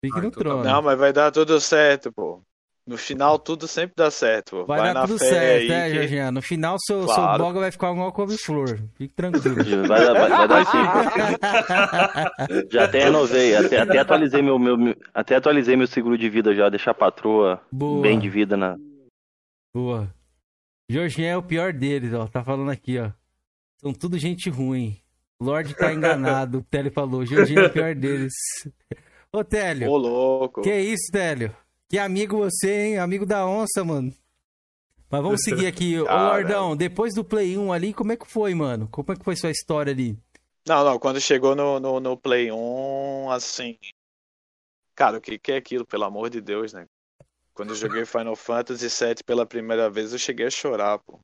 Fique 0.05 0.19
Ah, 0.19 0.23
no 0.23 0.27
então 0.29 0.43
tá 0.43 0.49
trono. 0.51 0.65
Não, 0.65 0.83
mas 0.83 0.99
vai 0.99 1.13
dar 1.13 1.31
tudo 1.31 1.61
certo, 1.61 2.13
pô. 2.13 2.43
No 2.87 2.97
final 2.97 3.37
tudo 3.39 3.67
sempre 3.67 3.95
dá 3.97 4.11
certo, 4.13 4.51
pô. 4.59 4.65
Vai, 4.67 4.79
dar 4.81 4.95
na 4.95 5.07
tudo 5.09 5.19
fé 5.19 5.25
certo, 5.25 5.69
né, 5.69 6.07
que-? 6.07 6.31
No 6.31 6.41
final, 6.41 6.77
seu, 6.87 7.05
seu 7.07 7.15
Claro. 7.17 7.43
boga 7.43 7.59
vai 7.59 7.73
ficar 7.73 7.91
igual 7.93 8.13
couve-flor. 8.13 8.79
Fique 8.95 9.13
tranquilo. 9.13 9.89
Vai, 9.89 10.05
dar- 10.07 10.13
vai, 10.13 10.29
vai 10.29 10.49
dar 10.49 10.67
sim. 10.67 10.79
Já 12.71 12.85
até 12.85 13.05
renovei, 13.05 13.57
até, 13.57 13.81
até 13.81 13.99
atualizei 13.99 14.41
meu, 14.41 14.57
meu, 14.59 14.77
meu- 14.77 14.97
até 15.13 15.35
atualizei 15.35 15.75
meu 15.77 15.89
seguro 15.89 16.17
de 16.17 16.29
vida 16.31 16.55
já, 16.55 16.69
deixar 16.69 16.93
a 16.93 16.95
patroa 16.95 17.61
Boa. 17.73 18.03
bem 18.03 18.19
de 18.21 18.29
vida 18.31 18.57
na. 18.57 18.77
Boa. 19.75 20.09
Jorginho 20.89 21.27
é 21.29 21.37
o 21.37 21.43
pior 21.43 21.73
deles, 21.73 22.15
ó. 22.15 22.29
Tá 22.29 22.45
falando 22.45 22.71
aqui, 22.71 22.99
ó. 23.01 23.11
São 23.81 23.93
tudo 23.93 24.17
gente 24.17 24.49
ruim. 24.49 24.97
Lorde 25.43 25.75
tá 25.75 25.93
enganado, 25.93 26.59
o 26.59 26.63
Télio 26.63 26.93
falou. 26.93 27.27
Jorginho 27.27 27.61
é 27.63 27.67
o 27.67 27.71
pior 27.71 27.95
deles. 27.97 28.33
Ô, 29.33 29.43
Télio. 29.43 29.91
Ô, 29.91 29.97
louco. 29.97 30.63
Que 30.63 30.73
isso, 30.79 31.11
Télio? 31.13 31.53
Que 31.89 31.99
amigo 31.99 32.39
você, 32.39 32.87
hein? 32.87 32.99
Amigo 32.99 33.25
da 33.25 33.47
onça, 33.47 33.85
mano. 33.85 34.13
Mas 35.11 35.23
vamos 35.23 35.43
seguir 35.45 35.67
aqui. 35.67 35.99
Ô. 36.01 36.05
Lordão, 36.05 36.77
depois 36.77 37.15
do 37.15 37.25
Play 37.25 37.57
1 37.57 37.73
ali, 37.73 37.95
como 37.95 38.13
é 38.13 38.17
que 38.17 38.27
foi, 38.27 38.55
mano? 38.55 38.89
Como 38.91 39.13
é 39.13 39.17
que 39.17 39.25
foi 39.25 39.37
sua 39.37 39.51
história 39.51 39.93
ali? 39.93 40.19
Não, 40.67 40.85
não, 40.85 40.99
quando 40.99 41.21
chegou 41.21 41.55
no, 41.55 41.79
no, 41.79 42.01
no 42.01 42.17
Play 42.17 42.51
1, 42.51 43.31
assim. 43.31 43.79
Cara, 44.97 45.19
o 45.19 45.21
que, 45.21 45.39
que 45.39 45.53
é 45.53 45.57
aquilo, 45.57 45.87
pelo 45.87 46.05
amor 46.05 46.29
de 46.29 46.41
Deus, 46.41 46.73
né? 46.73 46.87
Quando 47.55 47.71
eu 47.71 47.77
joguei 47.77 48.05
Final 48.05 48.35
Fantasy 48.35 48.89
VII 48.89 49.17
pela 49.25 49.47
primeira 49.47 49.89
vez, 49.89 50.13
eu 50.13 50.19
cheguei 50.19 50.47
a 50.47 50.51
chorar, 50.51 50.99
pô. 50.99 51.21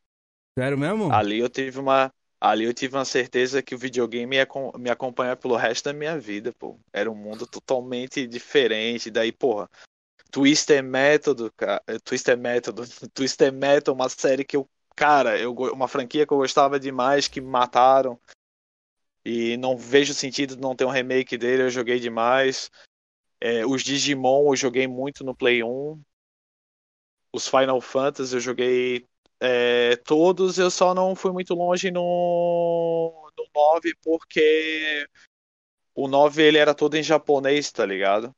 Sério 0.57 0.79
mesmo? 0.79 1.13
Ali 1.13 1.39
eu 1.39 1.49
tive 1.49 1.79
uma. 1.79 2.13
Ali 2.41 2.65
eu 2.65 2.75
tive 2.75 2.97
uma 2.97 3.05
certeza 3.05 3.63
que 3.63 3.75
o 3.75 3.79
videogame 3.79 4.37
ia 4.37 4.49
me 4.79 4.91
acompanhar 4.91 5.37
pelo 5.37 5.57
resto 5.57 5.85
da 5.85 5.93
minha 5.93 6.19
vida, 6.19 6.53
pô. 6.59 6.79
Era 6.93 7.11
um 7.11 7.15
mundo 7.15 7.47
totalmente 7.47 8.27
diferente. 8.27 9.11
Daí, 9.11 9.33
porra. 9.33 9.69
Twister 10.33 10.83
Método, 10.83 11.53
cara. 11.53 11.83
Twister 12.03 12.37
Método. 12.37 12.83
Twister 13.15 13.53
Metal, 13.53 13.95
uma 13.95 14.09
série 14.09 14.45
que 14.45 14.57
eu. 14.57 14.69
Cara, 14.97 15.39
eu, 15.39 15.53
uma 15.53 15.89
franquia 15.89 16.27
que 16.27 16.33
eu 16.33 16.39
gostava 16.39 16.81
demais, 16.81 17.29
que 17.29 17.41
mataram. 17.41 18.19
E 19.25 19.57
não 19.59 19.77
vejo 19.77 20.13
sentido 20.13 20.57
de 20.57 20.63
não 20.63 20.75
ter 20.75 20.85
um 20.85 20.91
remake 20.91 21.39
dele, 21.39 21.63
eu 21.63 21.71
joguei 21.71 22.01
demais. 22.01 22.71
É, 23.41 23.65
os 23.65 23.83
Digimon 23.83 24.49
eu 24.49 24.57
joguei 24.57 24.87
muito 24.89 25.23
no 25.23 25.35
Play 25.35 25.63
1. 25.63 26.03
Os 27.33 27.47
Final 27.49 27.81
Fantasy 27.81 28.35
eu 28.35 28.41
joguei 28.41 29.07
é, 29.41 29.97
todos, 29.97 30.59
eu 30.59 30.71
só 30.71 30.95
não 30.95 31.15
fui 31.17 31.33
muito 31.33 31.55
longe 31.55 31.91
no, 31.91 33.31
no 33.37 33.47
9 33.55 33.95
porque 34.03 35.09
o 35.95 36.09
9 36.09 36.43
ele 36.43 36.59
era 36.59 36.75
todo 36.75 36.97
em 36.97 37.03
japonês, 37.03 37.73
tá 37.73 37.85
ligado? 37.87 38.35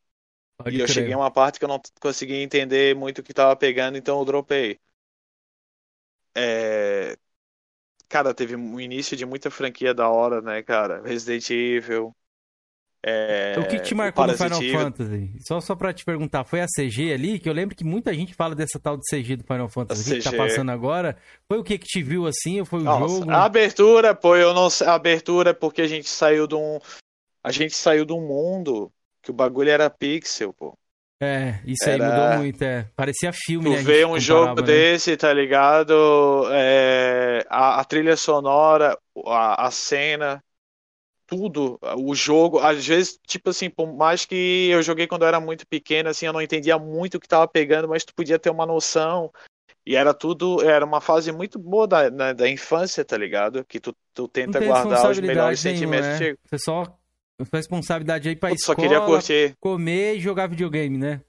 Pode 0.56 0.76
e 0.76 0.80
eu 0.80 0.86
crer. 0.86 0.94
cheguei 0.94 1.12
a 1.12 1.18
uma 1.18 1.30
parte 1.30 1.58
que 1.58 1.64
eu 1.64 1.68
não 1.68 1.80
conseguia 2.00 2.42
entender 2.42 2.94
muito 2.94 3.18
o 3.18 3.22
que 3.22 3.34
tava 3.34 3.56
pegando, 3.56 3.98
então 3.98 4.18
eu 4.18 4.24
dropei. 4.24 4.78
É, 6.36 7.16
Cara, 8.08 8.32
teve 8.32 8.54
um 8.54 8.78
início 8.78 9.16
de 9.16 9.26
muita 9.26 9.50
franquia 9.50 9.92
da 9.92 10.08
hora, 10.08 10.40
né, 10.40 10.62
cara? 10.62 11.02
Resident 11.02 11.50
Evil. 11.50 12.14
é, 13.02 13.56
O 13.58 13.66
que 13.66 13.80
te 13.80 13.94
marcou 13.94 14.26
no 14.26 14.34
Final. 14.34 14.60
Fantasy? 14.62 15.32
Só, 15.40 15.60
só 15.60 15.74
pra 15.74 15.92
te 15.92 16.04
perguntar, 16.04 16.44
foi 16.44 16.60
a 16.60 16.66
CG 16.68 17.12
ali? 17.12 17.38
Que 17.40 17.48
eu 17.48 17.52
lembro 17.52 17.74
que 17.74 17.82
muita 17.82 18.14
gente 18.14 18.32
fala 18.32 18.54
dessa 18.54 18.78
tal 18.78 18.96
de 18.96 19.02
CG 19.10 19.36
do 19.36 19.44
Final 19.44 19.68
Fantasy. 19.68 20.12
Que, 20.12 20.18
que 20.18 20.24
tá 20.30 20.32
passando 20.36 20.70
agora? 20.70 21.16
Foi 21.48 21.58
o 21.58 21.64
que 21.64 21.76
que 21.76 21.86
te 21.86 22.02
viu 22.02 22.24
assim? 22.26 22.60
Ou 22.60 22.66
foi 22.66 22.80
o 22.80 22.84
Nossa, 22.84 23.18
jogo? 23.18 23.30
a 23.32 23.44
abertura, 23.44 24.14
pô, 24.14 24.36
eu 24.36 24.54
não 24.54 24.70
sei. 24.70 24.86
A 24.86 24.94
abertura 24.94 25.50
é 25.50 25.54
porque 25.54 25.82
a 25.82 25.88
gente 25.88 26.08
saiu 26.08 26.46
de 26.46 26.54
um. 26.54 26.78
A 27.42 27.50
gente 27.50 27.74
saiu 27.74 28.04
de 28.04 28.12
um 28.12 28.20
mundo 28.20 28.92
que 29.24 29.30
o 29.30 29.34
bagulho 29.34 29.70
era 29.70 29.90
pixel, 29.90 30.52
pô. 30.52 30.76
É, 31.20 31.60
isso 31.64 31.88
aí 31.88 31.96
Era- 31.96 32.10
mudou 32.10 32.38
muito, 32.38 32.62
é. 32.62 32.88
Parecia 32.94 33.32
filme, 33.32 33.70
Tu 33.70 33.70
né? 33.70 33.78
A 33.80 33.82
vê 33.82 34.04
um 34.04 34.18
jogo 34.20 34.60
né? 34.60 34.66
desse, 34.66 35.16
tá 35.16 35.32
ligado? 35.32 35.94
É, 36.52 37.44
a, 37.48 37.80
a 37.80 37.84
trilha 37.84 38.16
sonora, 38.16 38.98
a, 39.26 39.66
a 39.66 39.70
cena, 39.70 40.42
tudo, 41.26 41.78
o 41.98 42.14
jogo, 42.14 42.58
às 42.60 42.86
vezes, 42.86 43.18
tipo 43.26 43.50
assim, 43.50 43.70
por 43.70 43.94
mais 43.94 44.24
que 44.26 44.68
eu 44.70 44.82
joguei 44.82 45.06
quando 45.06 45.22
eu 45.22 45.28
era 45.28 45.40
muito 45.40 45.66
pequeno, 45.66 46.08
assim, 46.10 46.26
eu 46.26 46.32
não 46.32 46.42
entendia 46.42 46.78
muito 46.78 47.16
o 47.16 47.20
que 47.20 47.28
tava 47.28 47.48
pegando, 47.48 47.88
mas 47.88 48.04
tu 48.04 48.14
podia 48.14 48.38
ter 48.38 48.50
uma 48.50 48.66
noção. 48.66 49.32
E 49.86 49.96
era 49.96 50.14
tudo, 50.14 50.62
era 50.62 50.84
uma 50.84 51.00
fase 51.00 51.32
muito 51.32 51.58
boa 51.58 51.86
da, 51.86 52.08
da, 52.08 52.32
da 52.32 52.48
infância, 52.48 53.04
tá 53.04 53.16
ligado? 53.18 53.64
Que 53.64 53.80
tu, 53.80 53.94
tu 54.14 54.28
tenta 54.28 54.60
guardar 54.60 55.10
os 55.10 55.20
melhores 55.20 55.62
nenhuma, 55.62 56.00
sentimentos. 56.00 56.20
né? 56.20 56.34
Você 56.44 56.58
só 56.58 56.98
responsabilidade 57.52 58.28
aí 58.28 58.36
pra 58.36 58.50
só 58.56 58.74
escola, 58.74 58.76
queria 58.76 59.00
curtir. 59.00 59.56
comer 59.60 60.16
e 60.16 60.20
jogar 60.20 60.48
videogame, 60.48 60.96
né? 60.96 61.20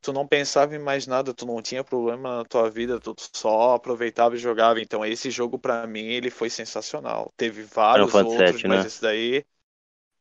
tu 0.00 0.12
não 0.12 0.26
pensava 0.26 0.74
em 0.74 0.78
mais 0.78 1.06
nada, 1.06 1.34
tu 1.34 1.44
não 1.46 1.60
tinha 1.60 1.84
problema 1.84 2.38
na 2.38 2.44
tua 2.44 2.70
vida, 2.70 3.00
tu 3.00 3.14
só 3.34 3.74
aproveitava 3.74 4.34
e 4.36 4.38
jogava. 4.38 4.80
Então 4.80 5.04
esse 5.04 5.30
jogo 5.30 5.58
pra 5.58 5.86
mim 5.86 6.04
ele 6.04 6.30
foi 6.30 6.50
sensacional. 6.50 7.32
Teve 7.36 7.62
vários 7.62 8.10
Final 8.10 8.30
Fantasy 8.30 8.42
outros, 8.42 8.62
VII, 8.62 8.68
mas 8.68 8.80
né? 8.80 8.86
esse 8.86 9.02
daí 9.02 9.44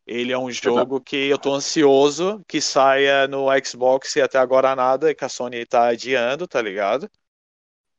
ele 0.05 0.31
é 0.31 0.37
um 0.37 0.49
jogo 0.51 1.01
que 1.01 1.15
eu 1.29 1.37
tô 1.37 1.53
ansioso 1.53 2.43
que 2.47 2.61
saia 2.61 3.27
no 3.27 3.47
Xbox 3.63 4.15
e 4.15 4.21
até 4.21 4.37
agora 4.37 4.75
nada, 4.75 5.13
que 5.13 5.23
a 5.23 5.29
Sony 5.29 5.65
tá 5.65 5.87
adiando, 5.87 6.47
tá 6.47 6.61
ligado? 6.61 7.09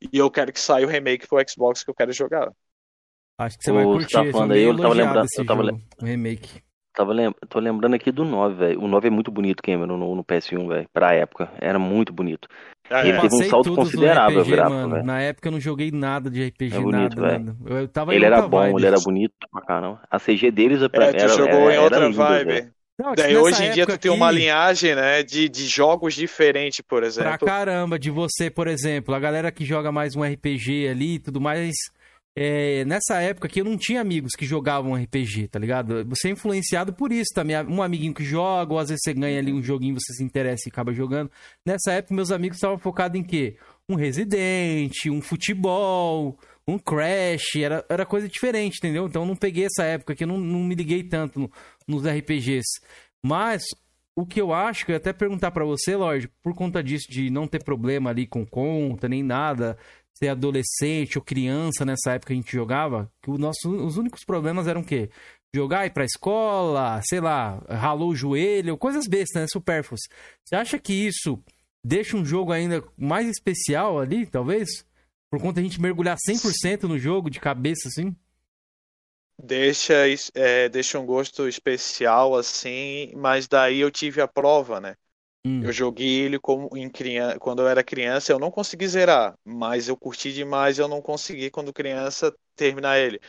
E 0.00 0.16
eu 0.18 0.30
quero 0.30 0.52
que 0.52 0.60
saia 0.60 0.86
o 0.86 0.88
remake 0.88 1.26
pro 1.26 1.42
Xbox 1.48 1.84
que 1.84 1.90
eu 1.90 1.94
quero 1.94 2.12
jogar. 2.12 2.50
Acho 3.38 3.56
que 3.58 3.64
você 3.64 3.70
Ô, 3.70 3.74
vai 3.74 3.84
você 3.84 3.92
curtir. 3.98 4.12
tá 4.12 4.24
falando 4.32 4.52
aí, 4.52 4.62
eu 4.62 4.76
tava 4.76 4.94
lembrando- 4.94 5.26
eu 5.38 5.44
tava 5.46 5.62
jogo, 5.64 5.80
remake. 6.02 6.60
Tava 6.94 7.12
lem... 7.12 7.32
Tô 7.48 7.60
lembrando 7.60 7.94
aqui 7.94 8.10
do 8.10 8.24
9, 8.24 8.54
velho. 8.56 8.82
O 8.82 8.88
9 8.88 9.06
é 9.06 9.10
muito 9.10 9.30
bonito, 9.30 9.62
Cameron, 9.62 9.96
no, 9.96 10.16
no 10.16 10.24
PS1, 10.24 10.66
velho. 10.66 10.86
Pra 10.92 11.14
época. 11.14 11.48
Era 11.60 11.78
muito 11.78 12.12
bonito. 12.12 12.48
Ah, 12.90 13.06
Ele 13.06 13.16
é. 13.16 13.20
teve 13.20 13.36
um 13.36 13.44
salto 13.48 13.72
considerável 13.72 14.40
RPG, 14.40 14.50
gráfico, 14.56 14.76
mano. 14.88 15.02
Na 15.04 15.20
época 15.20 15.46
eu 15.46 15.52
não 15.52 15.60
joguei 15.60 15.92
nada 15.92 16.28
de 16.28 16.44
RPG, 16.48 16.76
É 16.76 16.80
bonito, 16.80 17.20
nada. 17.20 17.56
Eu, 17.66 17.76
eu 17.78 17.88
tava 17.88 18.12
Ele 18.12 18.24
era 18.24 18.42
bom, 18.42 18.58
vibe. 18.58 18.76
ele 18.78 18.86
era 18.86 18.98
bonito 18.98 19.32
pra 19.52 19.60
caramba. 19.62 20.00
A 20.10 20.18
CG 20.18 20.50
deles 20.50 20.82
é 20.82 20.88
pra... 20.88 21.04
É, 21.04 21.12
tu 21.12 21.22
era, 21.22 21.28
jogou 21.28 21.70
era, 21.70 21.74
em 21.76 21.78
outra 21.78 22.08
linda, 22.08 22.16
vibe. 22.16 22.68
Não, 22.98 23.14
Daí 23.14 23.36
hoje 23.36 23.64
em 23.64 23.70
dia 23.70 23.86
tu 23.86 23.96
tem 23.96 24.10
uma 24.10 24.26
aqui, 24.30 24.38
linhagem, 24.38 24.94
né, 24.96 25.22
de, 25.22 25.48
de 25.48 25.66
jogos 25.68 26.14
diferentes, 26.14 26.80
por 26.80 26.98
Pra 26.98 27.06
exemplo. 27.06 27.46
caramba, 27.46 27.96
de 27.96 28.10
você, 28.10 28.50
por 28.50 28.66
exemplo, 28.66 29.14
a 29.14 29.20
galera 29.20 29.52
que 29.52 29.64
joga 29.64 29.92
mais 29.92 30.16
um 30.16 30.24
RPG 30.24 30.88
ali 30.88 31.14
e 31.14 31.18
tudo 31.20 31.40
mais. 31.40 31.76
É, 32.40 32.84
nessa 32.84 33.20
época 33.20 33.48
aqui 33.48 33.60
eu 33.60 33.64
não 33.64 33.76
tinha 33.76 34.00
amigos 34.00 34.32
que 34.38 34.46
jogavam 34.46 34.94
RPG, 34.94 35.48
tá 35.48 35.58
ligado? 35.58 36.04
Você 36.06 36.28
é 36.28 36.30
influenciado 36.30 36.92
por 36.92 37.10
isso 37.10 37.32
também. 37.34 37.56
Um 37.66 37.82
amiguinho 37.82 38.14
que 38.14 38.22
joga, 38.24 38.72
ou 38.74 38.78
às 38.78 38.90
vezes 38.90 39.00
você 39.02 39.12
ganha 39.12 39.40
ali 39.40 39.52
um 39.52 39.60
joguinho, 39.60 39.98
você 39.98 40.12
se 40.12 40.22
interessa 40.22 40.68
e 40.68 40.70
acaba 40.70 40.92
jogando. 40.92 41.28
Nessa 41.66 41.92
época, 41.94 42.14
meus 42.14 42.30
amigos 42.30 42.58
estavam 42.58 42.78
focados 42.78 43.18
em 43.18 43.24
quê? 43.24 43.56
Um 43.88 43.96
Resident, 43.96 44.92
um 45.06 45.20
futebol, 45.20 46.38
um 46.66 46.78
Crash, 46.78 47.56
era, 47.56 47.84
era 47.88 48.06
coisa 48.06 48.28
diferente, 48.28 48.76
entendeu? 48.78 49.06
Então 49.06 49.22
eu 49.22 49.26
não 49.26 49.34
peguei 49.34 49.64
essa 49.64 49.82
época 49.82 50.14
que 50.14 50.22
eu 50.22 50.28
não, 50.28 50.38
não 50.38 50.60
me 50.60 50.76
liguei 50.76 51.02
tanto 51.02 51.40
no- 51.40 51.50
nos 51.88 52.06
RPGs. 52.06 52.68
Mas 53.20 53.64
o 54.14 54.26
que 54.26 54.40
eu 54.40 54.52
acho, 54.52 54.84
que 54.84 54.90
eu 54.90 54.94
ia 54.94 54.98
até 54.98 55.12
perguntar 55.12 55.50
pra 55.52 55.64
você, 55.64 55.94
Lorde, 55.94 56.28
por 56.42 56.54
conta 56.54 56.82
disso 56.82 57.06
de 57.08 57.30
não 57.30 57.46
ter 57.46 57.62
problema 57.62 58.10
ali 58.10 58.26
com 58.26 58.44
conta, 58.44 59.08
nem 59.08 59.22
nada, 59.22 59.78
ser 60.18 60.28
adolescente 60.28 61.16
ou 61.16 61.24
criança 61.24 61.84
nessa 61.84 62.12
época 62.12 62.28
que 62.28 62.32
a 62.32 62.36
gente 62.36 62.52
jogava, 62.52 63.10
que 63.22 63.30
o 63.30 63.38
nosso, 63.38 63.70
os 63.70 63.96
únicos 63.96 64.24
problemas 64.24 64.66
eram 64.66 64.80
o 64.80 64.84
quê? 64.84 65.10
Jogar, 65.54 65.86
ir 65.86 65.90
pra 65.90 66.04
escola, 66.04 67.00
sei 67.08 67.20
lá, 67.20 67.58
ralou 67.68 68.10
o 68.10 68.16
joelho, 68.16 68.76
coisas 68.76 69.06
bestas, 69.06 69.42
né? 69.42 69.46
Supérfluas. 69.50 70.00
Você 70.44 70.56
acha 70.56 70.78
que 70.78 70.92
isso 70.92 71.42
deixa 71.84 72.16
um 72.16 72.24
jogo 72.24 72.52
ainda 72.52 72.84
mais 72.96 73.28
especial 73.28 73.98
ali, 73.98 74.26
talvez? 74.26 74.84
Por 75.30 75.40
conta 75.40 75.60
a 75.60 75.62
gente 75.62 75.80
mergulhar 75.80 76.16
100% 76.18 76.84
no 76.84 76.98
jogo, 76.98 77.30
de 77.30 77.40
cabeça, 77.40 77.88
assim? 77.88 78.14
Deixa, 79.40 79.94
é, 80.34 80.68
deixa 80.68 80.98
um 80.98 81.06
gosto 81.06 81.46
especial 81.46 82.34
assim, 82.34 83.12
mas 83.14 83.46
daí 83.46 83.78
eu 83.78 83.90
tive 83.90 84.20
a 84.20 84.26
prova, 84.26 84.80
né? 84.80 84.96
Hum. 85.44 85.62
Eu 85.62 85.72
joguei 85.72 86.20
ele 86.20 86.38
como 86.38 86.68
em 86.76 86.90
criança, 86.90 87.38
quando 87.38 87.62
eu 87.62 87.68
era 87.68 87.84
criança, 87.84 88.32
eu 88.32 88.38
não 88.38 88.50
consegui 88.50 88.86
zerar, 88.88 89.34
mas 89.44 89.88
eu 89.88 89.96
curti 89.96 90.32
demais, 90.32 90.78
eu 90.78 90.88
não 90.88 91.00
consegui 91.00 91.50
quando 91.50 91.72
criança 91.72 92.34
terminar 92.56 92.98
ele. 92.98 93.20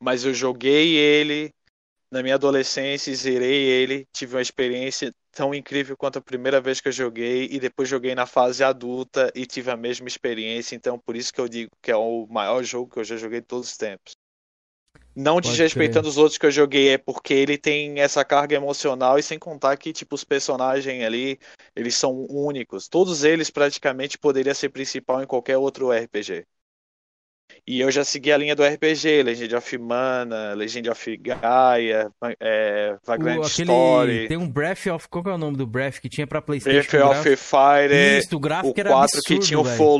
Mas 0.00 0.24
eu 0.24 0.32
joguei 0.32 0.96
ele 0.96 1.52
na 2.10 2.22
minha 2.22 2.36
adolescência, 2.36 3.14
zerei 3.14 3.64
ele, 3.64 4.06
tive 4.12 4.34
uma 4.34 4.42
experiência 4.42 5.12
tão 5.30 5.54
incrível 5.54 5.96
quanto 5.96 6.18
a 6.18 6.22
primeira 6.22 6.60
vez 6.60 6.80
que 6.80 6.88
eu 6.88 6.92
joguei 6.92 7.48
e 7.50 7.60
depois 7.60 7.88
joguei 7.88 8.14
na 8.14 8.26
fase 8.26 8.64
adulta 8.64 9.30
e 9.34 9.46
tive 9.46 9.70
a 9.70 9.76
mesma 9.76 10.08
experiência, 10.08 10.74
então 10.74 10.98
por 10.98 11.16
isso 11.16 11.32
que 11.32 11.40
eu 11.40 11.48
digo 11.48 11.70
que 11.82 11.90
é 11.90 11.96
o 11.96 12.26
maior 12.30 12.62
jogo 12.62 12.90
que 12.90 12.98
eu 12.98 13.04
já 13.04 13.16
joguei 13.16 13.40
de 13.40 13.46
todos 13.46 13.68
os 13.70 13.76
tempos. 13.76 14.14
Não 15.20 15.40
desrespeitando 15.40 16.08
os 16.08 16.16
outros 16.16 16.38
que 16.38 16.46
eu 16.46 16.50
joguei, 16.50 16.90
é 16.90 16.98
porque 16.98 17.34
ele 17.34 17.58
tem 17.58 17.98
essa 18.00 18.24
carga 18.24 18.54
emocional 18.54 19.18
e 19.18 19.22
sem 19.22 19.38
contar 19.38 19.76
que 19.76 19.92
tipo 19.92 20.14
os 20.14 20.22
personagens 20.22 21.04
ali, 21.04 21.38
eles 21.74 21.96
são 21.96 22.24
únicos. 22.30 22.86
Todos 22.88 23.24
eles 23.24 23.50
praticamente 23.50 24.16
poderia 24.16 24.54
ser 24.54 24.68
principal 24.68 25.20
em 25.22 25.26
qualquer 25.26 25.56
outro 25.58 25.90
RPG. 25.90 26.46
E 27.66 27.80
eu 27.80 27.90
já 27.90 28.04
segui 28.04 28.30
a 28.32 28.36
linha 28.36 28.54
do 28.54 28.62
RPG, 28.62 29.22
Legend 29.22 29.56
of 29.56 29.78
Mana, 29.78 30.54
Legend 30.54 30.90
of 30.90 31.16
Gaia, 31.16 32.10
é, 32.40 32.96
Vagrant 33.04 33.38
O- 33.40 33.42
aquele, 33.42 33.70
Story, 33.72 34.28
tem 34.28 34.36
um 34.36 34.48
Breath 34.48 34.86
of. 34.86 35.08
Qual 35.08 35.22
que 35.24 35.30
é 35.30 35.32
o 35.32 35.38
nome 35.38 35.56
do 35.56 35.66
Breath 35.66 35.98
que 36.00 36.08
tinha 36.08 36.26
pra 36.26 36.40
PlayStation? 36.40 36.96
Breath 36.98 37.04
o 37.04 37.10
of 37.10 37.36
Fire, 37.36 38.18
Isso, 38.18 38.36
o 38.36 38.38
o 38.38 38.40
gráfico 38.40 38.80
era 38.80 38.90
4 38.90 39.18
absurdo, 39.18 39.40
que 39.40 39.46
tinha 39.46 39.58
o 39.58 39.64
velho. 39.64 39.92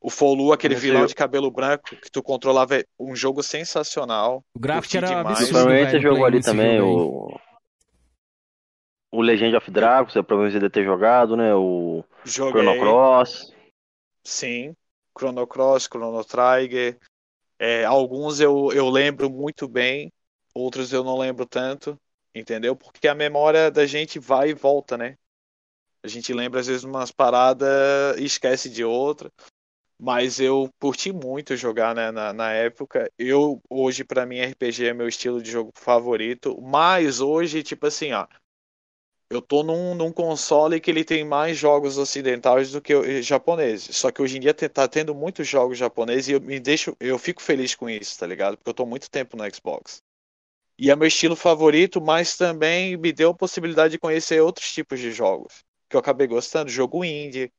O 0.00 0.10
Folu, 0.10 0.52
aquele 0.52 0.74
Esse 0.74 0.86
vilão 0.86 1.02
eu- 1.02 1.06
de 1.06 1.14
cabelo 1.14 1.50
branco 1.50 1.96
que 1.96 2.10
tu 2.10 2.22
controlava, 2.22 2.76
é 2.76 2.84
um 2.98 3.16
jogo 3.16 3.42
sensacional. 3.42 4.44
O 4.54 4.58
gráfico 4.60 4.96
era 4.96 5.08
demais. 5.08 5.26
absurdo, 5.38 5.50
Provavelmente 5.52 5.90
você 5.90 6.00
jogou 6.00 6.18
Play 6.18 6.26
ali 6.32 6.42
também 6.42 6.78
jogo 6.78 7.34
o... 7.34 7.40
O 9.10 9.22
Legend 9.22 9.56
of 9.56 9.70
Dragon, 9.70 10.08
você 10.10 10.22
provavelmente 10.22 10.60
deve 10.60 10.70
ter 10.70 10.84
jogado, 10.84 11.34
né? 11.36 11.54
O 11.54 12.04
Joguei, 12.24 12.62
Chrono 12.62 12.78
Cross. 12.78 13.52
sim, 14.22 14.76
Chrono 15.18 15.46
Cross, 15.46 15.84
Chrono 15.84 16.22
Trigger. 16.24 16.98
É, 17.58 17.84
alguns 17.84 18.38
eu, 18.38 18.70
eu 18.72 18.88
lembro 18.90 19.30
muito 19.30 19.66
bem, 19.66 20.12
outros 20.54 20.92
eu 20.92 21.02
não 21.02 21.18
lembro 21.18 21.46
tanto, 21.46 21.98
entendeu? 22.34 22.76
Porque 22.76 23.08
a 23.08 23.14
memória 23.14 23.70
da 23.70 23.86
gente 23.86 24.18
vai 24.18 24.50
e 24.50 24.54
volta, 24.54 24.96
né? 24.96 25.16
A 26.02 26.06
gente 26.06 26.32
lembra 26.32 26.60
às 26.60 26.66
vezes 26.66 26.84
umas 26.84 27.10
paradas 27.10 27.68
e 28.18 28.24
esquece 28.24 28.68
de 28.68 28.84
outra. 28.84 29.32
Mas 30.00 30.38
eu 30.40 30.70
curti 30.80 31.12
muito 31.12 31.56
jogar 31.56 31.94
né, 31.94 32.10
na, 32.10 32.32
na 32.32 32.52
época. 32.52 33.10
Eu, 33.18 33.60
hoje, 33.68 34.04
para 34.04 34.24
mim, 34.26 34.38
RPG 34.38 34.86
é 34.86 34.94
meu 34.94 35.08
estilo 35.08 35.42
de 35.42 35.50
jogo 35.50 35.72
favorito. 35.76 36.60
Mas 36.62 37.20
hoje, 37.20 37.62
tipo 37.62 37.86
assim, 37.86 38.12
ó. 38.12 38.26
Eu 39.30 39.42
tô 39.42 39.62
num, 39.62 39.94
num 39.94 40.10
console 40.12 40.80
que 40.80 40.90
ele 40.90 41.04
tem 41.04 41.24
mais 41.24 41.56
jogos 41.58 41.98
ocidentais 41.98 42.72
do 42.72 42.80
que 42.80 42.94
eu- 42.94 43.22
japoneses. 43.22 43.94
Só 43.96 44.10
que 44.10 44.22
hoje 44.22 44.36
em 44.38 44.40
dia 44.40 44.54
tá 44.54 44.88
tendo 44.88 45.14
muitos 45.14 45.46
jogos 45.46 45.76
japoneses 45.78 46.28
e 46.28 46.32
eu 46.32 46.40
me 46.40 46.58
deixo, 46.58 46.96
eu 46.98 47.18
fico 47.18 47.42
feliz 47.42 47.74
com 47.74 47.90
isso, 47.90 48.18
tá 48.18 48.26
ligado? 48.26 48.56
Porque 48.56 48.70
eu 48.70 48.74
tô 48.74 48.86
muito 48.86 49.10
tempo 49.10 49.36
no 49.36 49.44
Xbox. 49.54 50.02
E 50.78 50.90
é 50.90 50.96
meu 50.96 51.08
estilo 51.08 51.36
favorito, 51.36 52.00
mas 52.00 52.36
também 52.36 52.96
me 52.96 53.12
deu 53.12 53.30
a 53.30 53.34
possibilidade 53.34 53.92
de 53.92 53.98
conhecer 54.00 54.40
outros 54.42 54.72
tipos 54.72 55.00
de 55.00 55.12
jogos 55.12 55.64
que 55.90 55.96
eu 55.96 56.00
acabei 56.00 56.26
gostando. 56.26 56.70
Jogo 56.70 57.04
indie. 57.04 57.52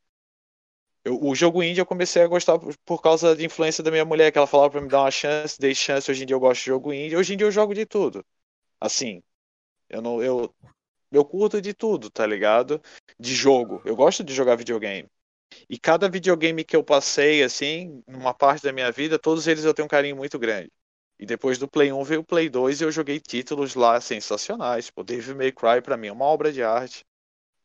Eu- 1.09 1.19
o 1.23 1.35
jogo 1.35 1.63
indie 1.63 1.81
eu 1.81 1.85
comecei 1.85 2.21
a 2.21 2.27
gostar 2.27 2.59
por, 2.59 2.75
por 2.85 3.01
causa 3.01 3.35
da 3.35 3.43
influência 3.43 3.83
da 3.83 3.91
minha 3.91 4.05
mulher, 4.05 4.31
que 4.31 4.37
ela 4.37 4.47
falava 4.47 4.71
pra 4.71 4.81
me 4.81 4.87
dar 4.89 5.01
uma 5.01 5.11
chance, 5.11 5.59
dei 5.59 5.73
chance. 5.75 6.09
Hoje 6.11 6.23
em 6.23 6.25
dia 6.25 6.35
eu 6.35 6.39
gosto 6.39 6.61
de 6.61 6.67
jogo 6.67 6.93
indie. 6.93 7.15
Hoje 7.17 7.33
em 7.33 7.37
dia 7.37 7.47
eu 7.47 7.51
jogo 7.51 7.73
de 7.73 7.85
tudo. 7.85 8.25
Assim, 8.81 9.23
eu 9.89 10.01
não, 10.01 10.23
eu, 10.23 10.53
eu 11.11 11.25
curto 11.25 11.61
de 11.61 11.73
tudo, 11.73 12.09
tá 12.11 12.25
ligado? 12.27 12.81
De 13.19 13.33
jogo. 13.35 13.81
Eu 13.85 13.95
gosto 13.95 14.23
de 14.23 14.33
jogar 14.33 14.55
videogame. 14.57 15.09
E 15.69 15.79
cada 15.79 16.09
videogame 16.09 16.63
que 16.65 16.75
eu 16.75 16.83
passei, 16.83 17.43
assim, 17.43 18.03
numa 18.07 18.33
parte 18.33 18.63
da 18.63 18.73
minha 18.73 18.91
vida, 18.91 19.19
todos 19.19 19.47
eles 19.47 19.65
eu 19.65 19.73
tenho 19.73 19.85
um 19.85 19.89
carinho 19.89 20.15
muito 20.17 20.39
grande. 20.39 20.71
E 21.19 21.25
depois 21.25 21.57
do 21.57 21.67
Play 21.69 21.91
1 21.93 22.03
veio 22.03 22.21
o 22.21 22.25
Play 22.25 22.49
2 22.49 22.81
e 22.81 22.85
eu 22.85 22.91
joguei 22.91 23.19
títulos 23.19 23.75
lá 23.75 24.01
sensacionais. 24.01 24.89
Pô, 24.91 25.03
Devil 25.03 25.35
May 25.37 25.51
Cry 25.51 25.81
pra 25.83 25.97
mim 25.97 26.07
é 26.07 26.11
uma 26.13 26.25
obra 26.25 26.51
de 26.53 26.63
arte. 26.63 27.05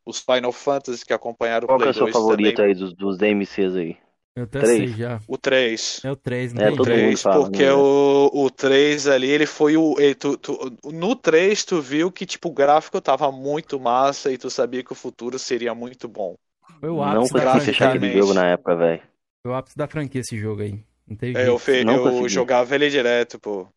Os 0.06 0.20
Final 0.20 0.52
Fantasy 0.52 1.04
que 1.04 1.12
acompanharam 1.12 1.66
o 1.66 1.68
Qual 1.68 1.80
que 1.80 1.88
é 1.88 1.90
Play 1.90 1.90
o 1.90 1.94
seu 1.94 2.08
2 2.08 2.08
favorito 2.08 2.62
também. 2.62 2.62
aí 2.62 2.74
dos, 2.74 2.94
dos 2.94 3.18
DMCs 3.18 3.74
aí? 3.76 3.96
Eu 4.36 4.44
até 4.44 4.62
Três. 4.62 4.64
sei 4.64 4.92
já. 4.92 5.20
O 5.26 5.38
3. 5.38 6.02
É 6.02 6.10
o 6.10 6.16
3, 6.16 6.52
É, 6.56 6.70
né? 6.70 6.72
todo 6.72 6.98
mundo 6.98 7.16
3, 7.16 7.18
fala, 7.18 7.48
porque 7.48 7.64
né? 7.64 7.68
o, 7.68 8.30
o 8.32 8.50
3 8.50 9.08
ali, 9.08 9.28
ele 9.28 9.46
foi 9.46 9.76
o. 9.76 9.96
ele- 9.98 10.14
tu- 10.14 10.36
tu- 10.38 10.76
no 10.92 11.16
3, 11.16 11.64
tu 11.64 11.80
viu 11.82 12.12
que 12.12 12.24
tipo, 12.26 12.48
o 12.48 12.52
gráfico 12.52 13.00
tava 13.00 13.30
muito 13.32 13.80
massa 13.80 14.30
e 14.32 14.38
tu 14.38 14.48
sabia 14.50 14.84
que 14.84 14.92
o 14.92 14.94
futuro 14.96 15.38
seria 15.38 15.74
muito 15.74 16.06
bom. 16.08 16.36
Foi 16.80 16.88
o 16.90 17.02
Não 17.02 17.02
ápice 17.02 17.34
da 17.34 17.42
consegui 17.42 17.60
fechar 17.60 17.86
aquele 17.86 18.10
jogo 18.10 18.32
na 18.32 18.46
época, 18.50 18.76
velho. 18.76 19.02
Foi 19.42 19.52
o 19.52 19.54
ápice 19.54 19.76
da 19.76 19.88
franquia 19.88 20.20
esse 20.20 20.36
jogo 20.38 20.62
aí. 20.62 20.84
Não 21.06 21.16
teve 21.16 21.36
É, 21.36 21.48
eu, 21.48 21.58
fe- 21.58 21.84
Não 21.84 21.98
eu 21.98 21.98
consegui. 21.98 22.28
jogava 22.28 22.74
ele 22.74 22.88
direto, 22.90 23.38
pô. 23.40 23.68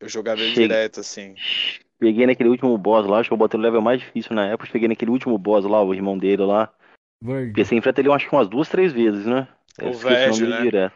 Eu 0.00 0.08
jogava 0.08 0.44
ele 0.44 0.54
Chega. 0.54 0.54
direto, 0.54 1.00
assim. 1.00 1.40
Peguei 1.98 2.26
naquele 2.26 2.48
último 2.48 2.76
boss 2.78 3.06
lá, 3.06 3.18
acho 3.18 3.28
que 3.28 3.32
eu 3.32 3.38
botei 3.38 3.58
o 3.58 3.62
level 3.62 3.80
mais 3.82 4.00
difícil 4.00 4.34
na 4.34 4.46
época. 4.46 4.70
Peguei 4.72 4.88
naquele 4.88 5.10
último 5.10 5.36
boss 5.36 5.64
lá, 5.64 5.82
o 5.82 5.92
irmão 5.94 6.16
dele 6.16 6.44
lá. 6.44 6.72
Porque 7.20 7.64
você 7.64 7.74
enfrenta 7.74 8.00
ele, 8.00 8.08
eu 8.08 8.12
acho 8.12 8.28
que 8.28 8.34
umas 8.34 8.48
duas, 8.48 8.68
três 8.68 8.92
vezes, 8.92 9.26
né? 9.26 9.48
Eu 9.78 9.90
O 9.90 9.98
dele 9.98 10.46
né? 10.48 10.60
direto. 10.62 10.94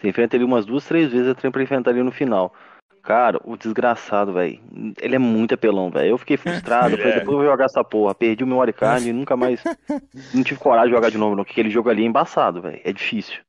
Você 0.00 0.08
enfrenta 0.08 0.36
ele 0.36 0.44
umas 0.44 0.64
duas, 0.66 0.86
três 0.86 1.10
vezes 1.10 1.28
até 1.28 1.50
pra 1.50 1.62
enfrentar 1.62 1.90
ele 1.90 2.02
no 2.02 2.12
final. 2.12 2.54
Cara, 3.02 3.40
o 3.44 3.56
desgraçado, 3.56 4.34
velho. 4.34 4.60
Ele 5.00 5.16
é 5.16 5.18
muito 5.18 5.54
apelão, 5.54 5.90
velho. 5.90 6.10
Eu 6.10 6.18
fiquei 6.18 6.36
frustrado. 6.38 6.96
Falei, 6.96 7.12
é. 7.12 7.18
depois 7.20 7.32
eu 7.32 7.38
vou 7.38 7.44
jogar 7.46 7.64
essa 7.64 7.82
porra. 7.82 8.14
Perdi 8.14 8.44
o 8.44 8.46
memory 8.46 8.72
card 8.72 9.08
e 9.08 9.12
nunca 9.12 9.36
mais. 9.36 9.62
Não 10.34 10.44
tive 10.44 10.60
coragem 10.60 10.90
de 10.90 10.94
jogar 10.96 11.10
de 11.10 11.18
novo, 11.18 11.34
não. 11.34 11.42
Porque 11.42 11.52
aquele 11.52 11.70
jogo 11.70 11.88
ali 11.88 12.02
é 12.02 12.06
embaçado, 12.06 12.60
velho. 12.60 12.80
É 12.84 12.92
difícil. 12.92 13.40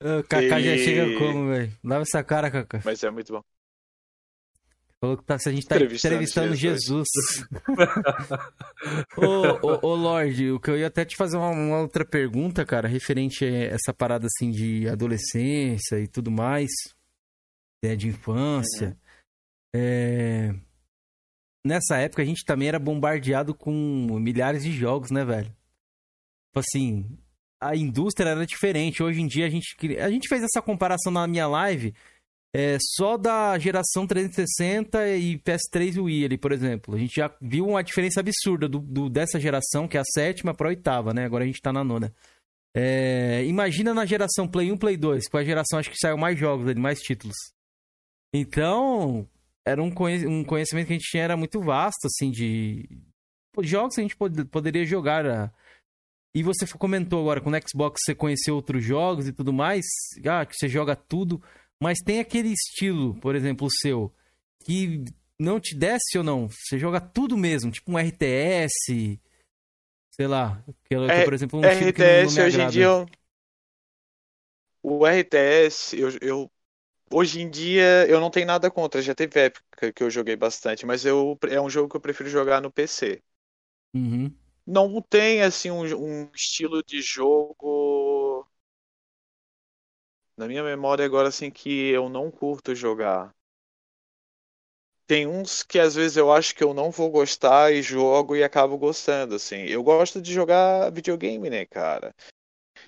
O 0.00 0.22
Kaká 0.22 0.60
já 0.60 0.74
E- 0.74 0.78
chega 0.78 1.18
como, 1.18 1.48
velho? 1.48 1.72
Lava 1.84 2.02
essa 2.02 2.22
cara, 2.24 2.50
Kaká. 2.50 2.80
Mas 2.84 3.02
é 3.02 3.10
muito 3.10 3.32
bom. 3.32 3.42
Falou 5.02 5.16
que 5.16 5.24
tá, 5.24 5.36
se 5.36 5.48
a 5.48 5.52
gente 5.52 5.66
tá 5.66 5.74
Entrevistando 5.74 6.14
entrevistando 6.14 6.54
Jesus. 6.54 7.08
ô, 9.18 9.66
ô, 9.66 9.88
ô, 9.88 9.94
Lorde, 9.96 10.52
o 10.52 10.60
que 10.60 10.70
eu 10.70 10.78
ia 10.78 10.86
até 10.86 11.04
te 11.04 11.16
fazer 11.16 11.36
uma, 11.36 11.50
uma 11.50 11.80
outra 11.80 12.04
pergunta, 12.04 12.64
cara, 12.64 12.86
referente 12.86 13.44
a 13.44 13.48
essa 13.48 13.92
parada 13.92 14.26
assim 14.26 14.52
de 14.52 14.88
adolescência 14.88 15.98
e 15.98 16.06
tudo 16.06 16.30
mais, 16.30 16.70
né, 17.84 17.96
de 17.96 18.06
infância. 18.06 18.96
É, 19.74 20.54
Nessa 21.64 21.96
época 21.96 22.22
a 22.22 22.24
gente 22.24 22.44
também 22.44 22.68
era 22.68 22.78
bombardeado 22.78 23.54
com 23.54 23.72
milhares 24.18 24.64
de 24.64 24.72
jogos, 24.72 25.10
né, 25.12 25.24
velho? 25.24 25.46
Tipo 25.46 26.58
assim, 26.58 27.18
a 27.60 27.76
indústria 27.76 28.30
era 28.30 28.44
diferente. 28.44 29.02
Hoje 29.02 29.20
em 29.20 29.26
dia 29.28 29.46
a 29.46 29.48
gente 29.48 29.76
a 30.00 30.10
gente 30.10 30.28
fez 30.28 30.42
essa 30.42 30.60
comparação 30.60 31.12
na 31.12 31.26
minha 31.26 31.46
live 31.46 31.94
é, 32.54 32.76
só 32.80 33.16
da 33.16 33.58
geração 33.58 34.06
360 34.06 35.08
e 35.16 35.38
PS3 35.38 35.96
e 35.96 36.00
Wii 36.00 36.24
ali, 36.26 36.36
por 36.38 36.52
exemplo. 36.52 36.94
A 36.94 36.98
gente 36.98 37.14
já 37.16 37.34
viu 37.40 37.66
uma 37.68 37.82
diferença 37.82 38.20
absurda 38.20 38.68
do, 38.68 38.78
do- 38.78 39.08
dessa 39.08 39.40
geração, 39.40 39.88
que 39.88 39.96
é 39.96 40.00
a 40.00 40.04
sétima, 40.04 40.52
para 40.54 40.68
a 40.68 40.70
oitava, 40.70 41.14
né? 41.14 41.24
Agora 41.24 41.44
a 41.44 41.46
gente 41.46 41.62
tá 41.62 41.72
na 41.72 41.82
nona. 41.82 42.14
É, 42.76 43.44
imagina 43.44 43.92
na 43.94 44.04
geração 44.06 44.48
Play 44.48 44.70
1, 44.72 44.76
Play 44.78 44.96
2, 44.96 45.24
que 45.26 45.30
foi 45.30 45.42
a 45.42 45.44
geração 45.44 45.78
acho 45.78 45.90
que 45.90 45.98
saiu 45.98 46.16
mais 46.16 46.38
jogos, 46.38 46.74
mais 46.74 47.00
títulos. 47.00 47.36
Então, 48.34 49.28
era 49.66 49.82
um, 49.82 49.90
conhe- 49.90 50.44
conhecimento 50.44 50.86
que 50.86 50.92
a 50.94 50.96
gente 50.96 51.08
tinha 51.10 51.22
era 51.24 51.36
muito 51.36 51.60
vasto, 51.60 52.06
assim, 52.06 52.30
de 52.30 52.88
jogos 53.60 53.94
que 53.94 54.00
a 54.00 54.04
gente 54.04 54.16
pod- 54.16 54.44
poderia 54.46 54.84
jogar. 54.84 55.26
ah. 55.26 55.52
E 56.34 56.42
você 56.42 56.66
comentou 56.78 57.20
agora, 57.20 57.42
com 57.42 57.50
o 57.50 57.68
Xbox 57.68 58.00
você 58.04 58.14
conheceu 58.14 58.54
outros 58.54 58.82
jogos 58.82 59.28
e 59.28 59.32
tudo 59.32 59.52
mais, 59.52 59.84
ah, 60.26 60.46
que 60.46 60.54
você 60.56 60.66
joga 60.66 60.96
tudo, 60.96 61.42
mas 61.82 61.98
tem 62.04 62.20
aquele 62.20 62.50
estilo, 62.52 63.14
por 63.20 63.34
exemplo, 63.34 63.66
o 63.66 63.70
seu, 63.70 64.12
que 64.64 65.04
não 65.38 65.60
te 65.60 65.76
desce 65.76 66.18
ou 66.18 66.24
não? 66.24 66.48
Você 66.48 66.78
joga 66.78 67.00
tudo 67.00 67.36
mesmo, 67.36 67.70
tipo 67.70 67.92
um 67.92 67.98
RTS, 67.98 69.20
sei 70.12 70.26
lá, 70.26 70.62
que, 70.84 71.12
que, 71.12 71.20
É, 71.20 71.22
por 71.22 71.34
exemplo, 71.34 71.60
um 71.60 71.68
estilo 71.68 71.92
que 71.92 72.02
não, 72.02 72.18
não 72.18 72.30
RTS 72.30 72.40
hoje 72.42 72.60
em 72.62 72.66
dia. 72.66 72.94
eu- 73.00 73.06
O 74.82 75.06
RTS, 75.06 75.94
eu, 75.98 76.08
eu- 76.20 76.52
Hoje 77.12 77.40
em 77.42 77.50
dia 77.50 78.06
eu 78.08 78.20
não 78.20 78.30
tenho 78.30 78.46
nada 78.46 78.70
contra. 78.70 79.02
Já 79.02 79.14
teve 79.14 79.40
época 79.40 79.92
que 79.92 80.02
eu 80.02 80.10
joguei 80.10 80.36
bastante, 80.36 80.86
mas 80.86 81.04
eu, 81.06 81.38
é 81.50 81.60
um 81.60 81.70
jogo 81.70 81.88
que 81.90 81.96
eu 81.96 82.00
prefiro 82.02 82.28
jogar 82.30 82.60
no 82.62 82.72
PC. 82.72 83.22
Uhum. 83.94 84.34
Não 84.66 85.00
tem 85.02 85.42
assim 85.42 85.70
um, 85.70 85.82
um 86.24 86.30
estilo 86.34 86.82
de 86.84 87.00
jogo. 87.02 87.56
Na 90.42 90.48
minha 90.48 90.64
memória 90.64 91.06
agora 91.06 91.28
assim 91.28 91.52
que 91.52 91.90
eu 91.90 92.08
não 92.08 92.28
curto 92.28 92.74
jogar. 92.74 93.32
Tem 95.06 95.24
uns 95.24 95.62
que 95.62 95.78
às 95.78 95.94
vezes 95.94 96.16
eu 96.16 96.32
acho 96.32 96.52
que 96.56 96.64
eu 96.64 96.74
não 96.74 96.90
vou 96.90 97.08
gostar 97.12 97.72
e 97.72 97.80
jogo 97.80 98.34
e 98.34 98.42
acabo 98.42 98.76
gostando, 98.76 99.36
assim. 99.36 99.58
Eu 99.58 99.84
gosto 99.84 100.20
de 100.20 100.32
jogar 100.32 100.90
videogame, 100.90 101.48
né, 101.48 101.64
cara? 101.64 102.12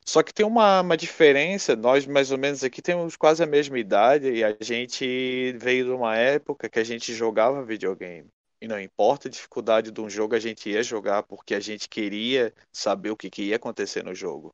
Só 0.05 0.21
que 0.21 0.35
tem 0.35 0.45
uma, 0.45 0.81
uma 0.81 0.97
diferença, 0.97 1.77
nós 1.77 2.05
mais 2.09 2.33
ou 2.33 2.39
menos 2.39 2.65
aqui 2.65 2.83
temos 2.83 3.15
quase 3.15 3.41
a 3.41 3.47
mesma 3.47 3.79
idade 3.79 4.33
e 4.33 4.43
a 4.43 4.57
gente 4.61 5.53
veio 5.53 5.85
de 5.85 5.91
uma 5.93 6.17
época 6.17 6.69
que 6.69 6.81
a 6.81 6.85
gente 6.85 7.15
jogava 7.15 7.65
videogame. 7.65 8.29
E 8.61 8.67
não 8.67 8.81
importa 8.81 9.29
a 9.29 9.31
dificuldade 9.31 9.93
de 9.93 10.01
um 10.01 10.11
jogo, 10.11 10.35
a 10.35 10.41
gente 10.41 10.71
ia 10.71 10.83
jogar 10.83 11.23
porque 11.23 11.55
a 11.55 11.61
gente 11.61 11.89
queria 11.89 12.53
saber 12.73 13.11
o 13.11 13.17
que, 13.17 13.31
que 13.31 13.43
ia 13.45 13.57
acontecer 13.57 14.03
no 14.03 14.13
jogo. 14.13 14.53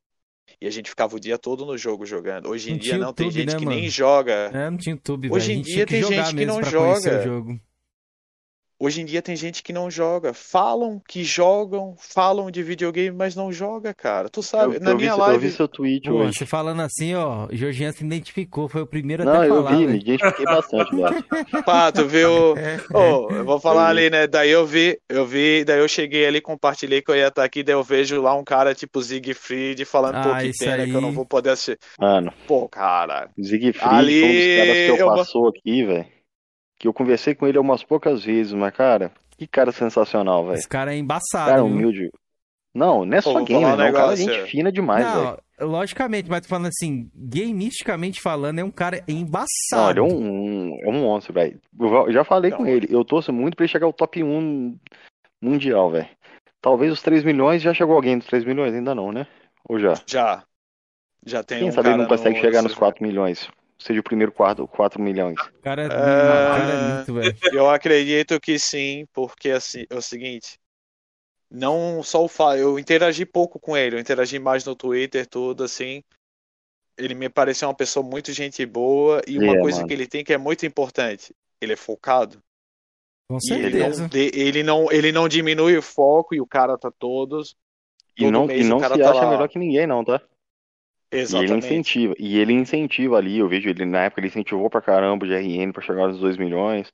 E 0.60 0.66
a 0.66 0.70
gente 0.70 0.90
ficava 0.90 1.16
o 1.16 1.20
dia 1.20 1.38
todo 1.38 1.64
no 1.66 1.76
jogo 1.76 2.06
jogando. 2.06 2.48
Hoje 2.48 2.70
em 2.70 2.72
Não 2.72 2.78
dia 2.78 2.98
não, 2.98 3.12
tem 3.12 3.26
YouTube, 3.26 3.40
gente 3.40 3.52
né, 3.52 3.58
que 3.58 3.64
mano? 3.64 3.76
nem 3.76 3.88
joga. 3.88 4.32
É, 4.52 4.70
não 4.70 4.78
tinha 4.78 4.94
YouTube, 4.94 5.30
Hoje 5.30 5.52
em 5.52 5.62
dia 5.62 5.86
tem 5.86 6.02
gente 6.02 6.34
que 6.34 6.46
não 6.46 6.62
joga. 6.62 7.60
Hoje 8.82 9.02
em 9.02 9.04
dia 9.04 9.20
tem 9.20 9.36
gente 9.36 9.62
que 9.62 9.74
não 9.74 9.90
joga. 9.90 10.32
Falam 10.32 10.98
que 11.06 11.22
jogam, 11.22 11.94
falam 11.98 12.50
de 12.50 12.62
videogame, 12.62 13.14
mas 13.14 13.36
não 13.36 13.52
joga, 13.52 13.92
cara. 13.92 14.30
Tu 14.30 14.42
sabe, 14.42 14.76
eu, 14.76 14.80
na 14.80 14.92
eu 14.92 14.96
vi, 14.96 15.02
minha 15.02 15.12
eu 15.12 15.18
live. 15.18 15.46
vi 15.48 15.52
seu 15.52 15.68
tweet 15.68 16.08
Pô, 16.08 16.14
hoje. 16.16 16.38
você 16.38 16.46
falando 16.46 16.80
assim, 16.80 17.14
ó, 17.14 17.46
o 17.46 17.54
Jorginho 17.54 17.92
se 17.92 18.02
identificou, 18.02 18.70
foi 18.70 18.80
o 18.80 18.86
primeiro 18.86 19.22
Não, 19.22 19.34
até 19.34 19.50
eu 19.50 19.56
falar, 19.62 19.76
vi, 19.76 19.86
me 19.86 19.98
identifiquei 19.98 20.46
bastante, 20.46 20.96
velho. 20.96 21.24
Pá, 21.66 21.92
tu 21.92 22.06
viu? 22.08 22.54
Ô, 22.94 23.30
eu 23.30 23.44
vou 23.44 23.60
falar 23.60 23.90
Eu 23.90 23.94
vi. 23.94 24.00
ali, 24.00 24.10
né? 24.10 24.26
Daí 24.26 24.50
eu 24.50 24.64
vi, 24.66 24.98
eu 25.10 25.26
vi, 25.26 25.62
daí 25.62 25.78
eu 25.78 25.86
cheguei 25.88 26.26
ali, 26.26 26.40
compartilhei 26.40 27.02
que 27.02 27.10
eu 27.10 27.16
ia 27.16 27.28
estar 27.28 27.44
aqui, 27.44 27.62
daí 27.62 27.74
eu 27.74 27.84
vejo 27.84 28.20
lá 28.22 28.34
um 28.34 28.42
cara 28.44 28.74
tipo 28.74 29.02
Siegfried 29.02 29.84
falando, 29.84 30.22
pô, 30.22 30.30
Ah, 30.30 30.40
que 30.40 30.46
isso 30.48 30.64
pena 30.64 30.86
que 30.86 30.92
eu 30.94 31.00
não 31.02 31.10
aí. 31.10 31.14
vou 31.14 31.26
poder 31.26 31.50
assistir. 31.50 31.78
Mano, 31.98 32.32
Pô, 32.46 32.66
cara. 32.66 33.28
Zig 33.38 33.74
Free 33.74 33.84
Ali 33.84 34.20
foi 34.20 34.28
um 34.30 34.32
dos 34.32 34.56
caras 34.56 34.76
que 34.78 34.88
eu, 34.90 34.96
eu 34.96 35.14
passou 35.14 35.48
aqui, 35.48 35.84
velho. 35.84 36.06
Que 36.80 36.88
eu 36.88 36.94
conversei 36.94 37.34
com 37.34 37.46
ele 37.46 37.58
umas 37.58 37.84
poucas 37.84 38.24
vezes, 38.24 38.52
mas, 38.54 38.74
cara, 38.74 39.12
que 39.36 39.46
cara 39.46 39.70
sensacional, 39.70 40.46
velho. 40.46 40.56
Esse 40.58 40.66
cara 40.68 40.94
é 40.94 40.98
embaçado, 40.98 41.50
Cara 41.50 41.56
viu? 41.62 41.66
humilde. 41.66 42.10
Não, 42.74 43.04
não 43.04 43.18
é 43.18 43.20
Pô, 43.20 43.30
só 43.32 43.32
vou 43.34 43.44
gamer, 43.44 43.66
um 43.74 43.76
não. 43.76 43.90
O 43.90 43.92
cara 43.92 44.12
é 44.14 44.16
gente 44.16 44.42
fina 44.50 44.72
demais, 44.72 45.04
velho. 45.04 45.38
Não, 45.60 45.68
logicamente, 45.68 46.30
mas 46.30 46.40
tô 46.40 46.48
falando 46.48 46.68
assim, 46.68 47.10
gamisticamente 47.14 48.18
falando, 48.20 48.60
é 48.60 48.64
um 48.64 48.70
cara 48.70 49.04
Não, 49.06 49.14
embaçado. 49.14 49.90
ele 49.90 49.98
é 49.98 50.02
um, 50.02 50.78
é 50.82 50.88
um 50.88 51.00
monstro, 51.02 51.34
velho. 51.34 51.60
Eu 51.78 52.12
já 52.12 52.24
falei 52.24 52.50
Não. 52.50 52.56
com 52.58 52.66
ele. 52.66 52.86
Eu 52.88 53.04
torço 53.04 53.30
muito 53.32 53.56
pra 53.56 53.64
ele 53.64 53.72
chegar 53.72 53.84
ao 53.86 53.92
top 53.92 54.22
1 54.24 54.74
mundial, 55.42 55.90
velho. 55.90 56.08
Talvez 56.62 56.92
os 56.92 57.02
3 57.02 57.24
milhões, 57.24 57.60
já 57.60 57.74
chegou 57.74 57.94
alguém 57.94 58.16
dos 58.18 58.26
3 58.26 58.44
milhões? 58.44 58.72
Ainda 58.74 58.94
não, 58.94 59.12
né? 59.12 59.26
Ou 59.68 59.78
já? 59.78 59.94
Já. 60.06 60.44
Já 61.26 61.42
tem 61.42 61.58
Quem 61.58 61.68
um 61.68 61.72
sabe 61.72 61.88
ele 61.90 61.98
não 61.98 62.06
consegue 62.06 62.36
no- 62.36 62.40
chegar 62.40 62.62
nos 62.62 62.74
4 62.74 63.02
milhões? 63.04 63.50
Seja 63.80 63.98
o 64.00 64.04
primeiro 64.04 64.30
quarto, 64.30 64.68
4 64.68 65.00
milhões. 65.02 65.40
O 65.40 65.62
cara 65.62 65.82
é, 65.82 65.86
É. 65.86 65.88
o 65.88 65.90
cara 65.90 66.72
é 66.72 66.94
muito, 66.96 67.14
velho. 67.14 67.36
Eu 67.58 67.70
acredito 67.70 68.38
que 68.38 68.58
sim, 68.58 69.06
porque 69.12 69.50
assim, 69.50 69.86
é 69.88 69.94
o 69.94 70.02
seguinte. 70.02 70.58
Não 71.50 72.02
só 72.02 72.22
o 72.24 72.28
fato. 72.28 72.58
Eu 72.58 72.78
interagi 72.78 73.24
pouco 73.26 73.58
com 73.58 73.76
ele, 73.76 73.96
eu 73.96 74.00
interagi 74.00 74.38
mais 74.38 74.64
no 74.64 74.76
Twitter, 74.76 75.26
tudo 75.26 75.64
assim. 75.64 76.02
Ele 76.96 77.14
me 77.14 77.28
pareceu 77.28 77.68
uma 77.68 77.74
pessoa 77.74 78.04
muito 78.04 78.32
gente 78.32 78.64
boa 78.66 79.22
e 79.26 79.38
uma 79.38 79.56
É, 79.56 79.60
coisa 79.60 79.78
mano. 79.78 79.88
que 79.88 79.94
ele 79.94 80.06
tem 80.06 80.22
que 80.22 80.32
é 80.32 80.38
muito 80.38 80.64
importante. 80.66 81.34
Ele 81.60 81.72
é 81.72 81.76
focado. 81.76 82.38
Com 83.28 83.38
E 83.42 83.52
ele 83.54 83.78
certeza. 83.78 84.02
não, 84.02 84.10
ele, 84.12 84.62
não, 84.62 84.92
ele 84.92 85.12
não 85.12 85.28
diminui 85.28 85.76
o 85.76 85.82
foco 85.82 86.34
e 86.34 86.40
o 86.40 86.46
cara 86.46 86.76
tá 86.78 86.90
todos. 86.90 87.56
E 88.16 88.22
Todo 88.24 88.32
não, 88.32 88.46
mês 88.46 88.64
e 88.64 88.68
o 88.68 88.70
não 88.70 88.78
cara 88.78 88.94
se 88.94 89.00
tá 89.02 89.10
acha 89.10 89.20
lá. 89.22 89.30
melhor 89.30 89.48
que 89.48 89.58
ninguém, 89.58 89.86
não, 89.86 90.04
tá? 90.04 90.20
E 91.12 91.16
ele 91.16 91.22
Exatamente. 91.22 91.66
incentiva. 91.66 92.14
E 92.18 92.38
ele 92.38 92.52
incentiva 92.52 93.18
ali, 93.18 93.38
eu 93.38 93.48
vejo 93.48 93.68
ele 93.68 93.84
na 93.84 94.04
época, 94.04 94.20
ele 94.20 94.28
incentivou 94.28 94.70
pra 94.70 94.80
caramba 94.80 95.24
o 95.24 95.28
GRN 95.28 95.72
pra 95.72 95.82
chegar 95.82 96.08
nos 96.08 96.20
2 96.20 96.36
milhões. 96.36 96.92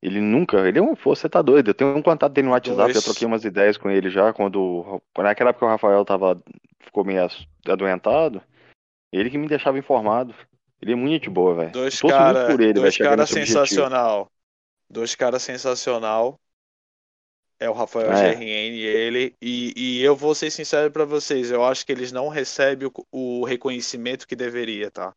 Ele 0.00 0.20
nunca, 0.20 0.58
ele 0.68 0.78
é 0.78 0.82
um, 0.82 0.94
você 0.94 1.28
tá 1.28 1.40
doido. 1.40 1.70
Eu 1.70 1.74
tenho 1.74 1.96
um 1.96 2.02
contato 2.02 2.32
dele 2.32 2.46
no 2.46 2.52
WhatsApp, 2.52 2.76
Dois. 2.76 2.96
eu 2.96 3.02
troquei 3.02 3.26
umas 3.26 3.44
ideias 3.44 3.76
com 3.76 3.90
ele 3.90 4.10
já, 4.10 4.32
quando, 4.32 5.00
naquela 5.18 5.50
época 5.50 5.64
o 5.64 5.68
Rafael 5.68 6.04
tava, 6.04 6.40
ficou 6.80 7.04
meio 7.04 7.26
adoentado, 7.66 8.42
ele 9.10 9.30
que 9.30 9.38
me 9.38 9.48
deixava 9.48 9.78
informado. 9.78 10.34
Ele 10.82 10.92
é 10.92 10.96
muito 10.96 11.30
boa, 11.30 11.54
velho. 11.54 11.70
Dois 11.70 12.00
caras 12.02 12.46
dois 12.46 12.58
velho, 12.58 12.92
chegar 12.92 13.10
cara 13.10 13.22
nesse 13.22 13.32
objetivo. 13.32 13.58
sensacional. 13.60 14.30
Dois 14.90 15.14
caras 15.14 15.42
sensacional. 15.42 16.38
É 17.64 17.70
o 17.70 17.72
Rafael 17.72 18.12
É. 18.12 18.14
GRN 18.14 18.76
e 18.76 18.82
ele. 18.86 19.36
E, 19.42 19.72
e 20.00 20.02
eu 20.02 20.14
vou 20.16 20.34
ser 20.34 20.50
sincero 20.50 20.90
pra 20.92 21.04
vocês, 21.04 21.50
eu 21.50 21.64
acho 21.64 21.84
que 21.86 21.92
eles 21.92 22.12
não 22.12 22.28
recebem 22.28 22.88
o, 23.12 23.40
o 23.42 23.44
reconhecimento 23.44 24.26
que 24.26 24.36
deveria, 24.36 24.90
tá? 24.90 25.14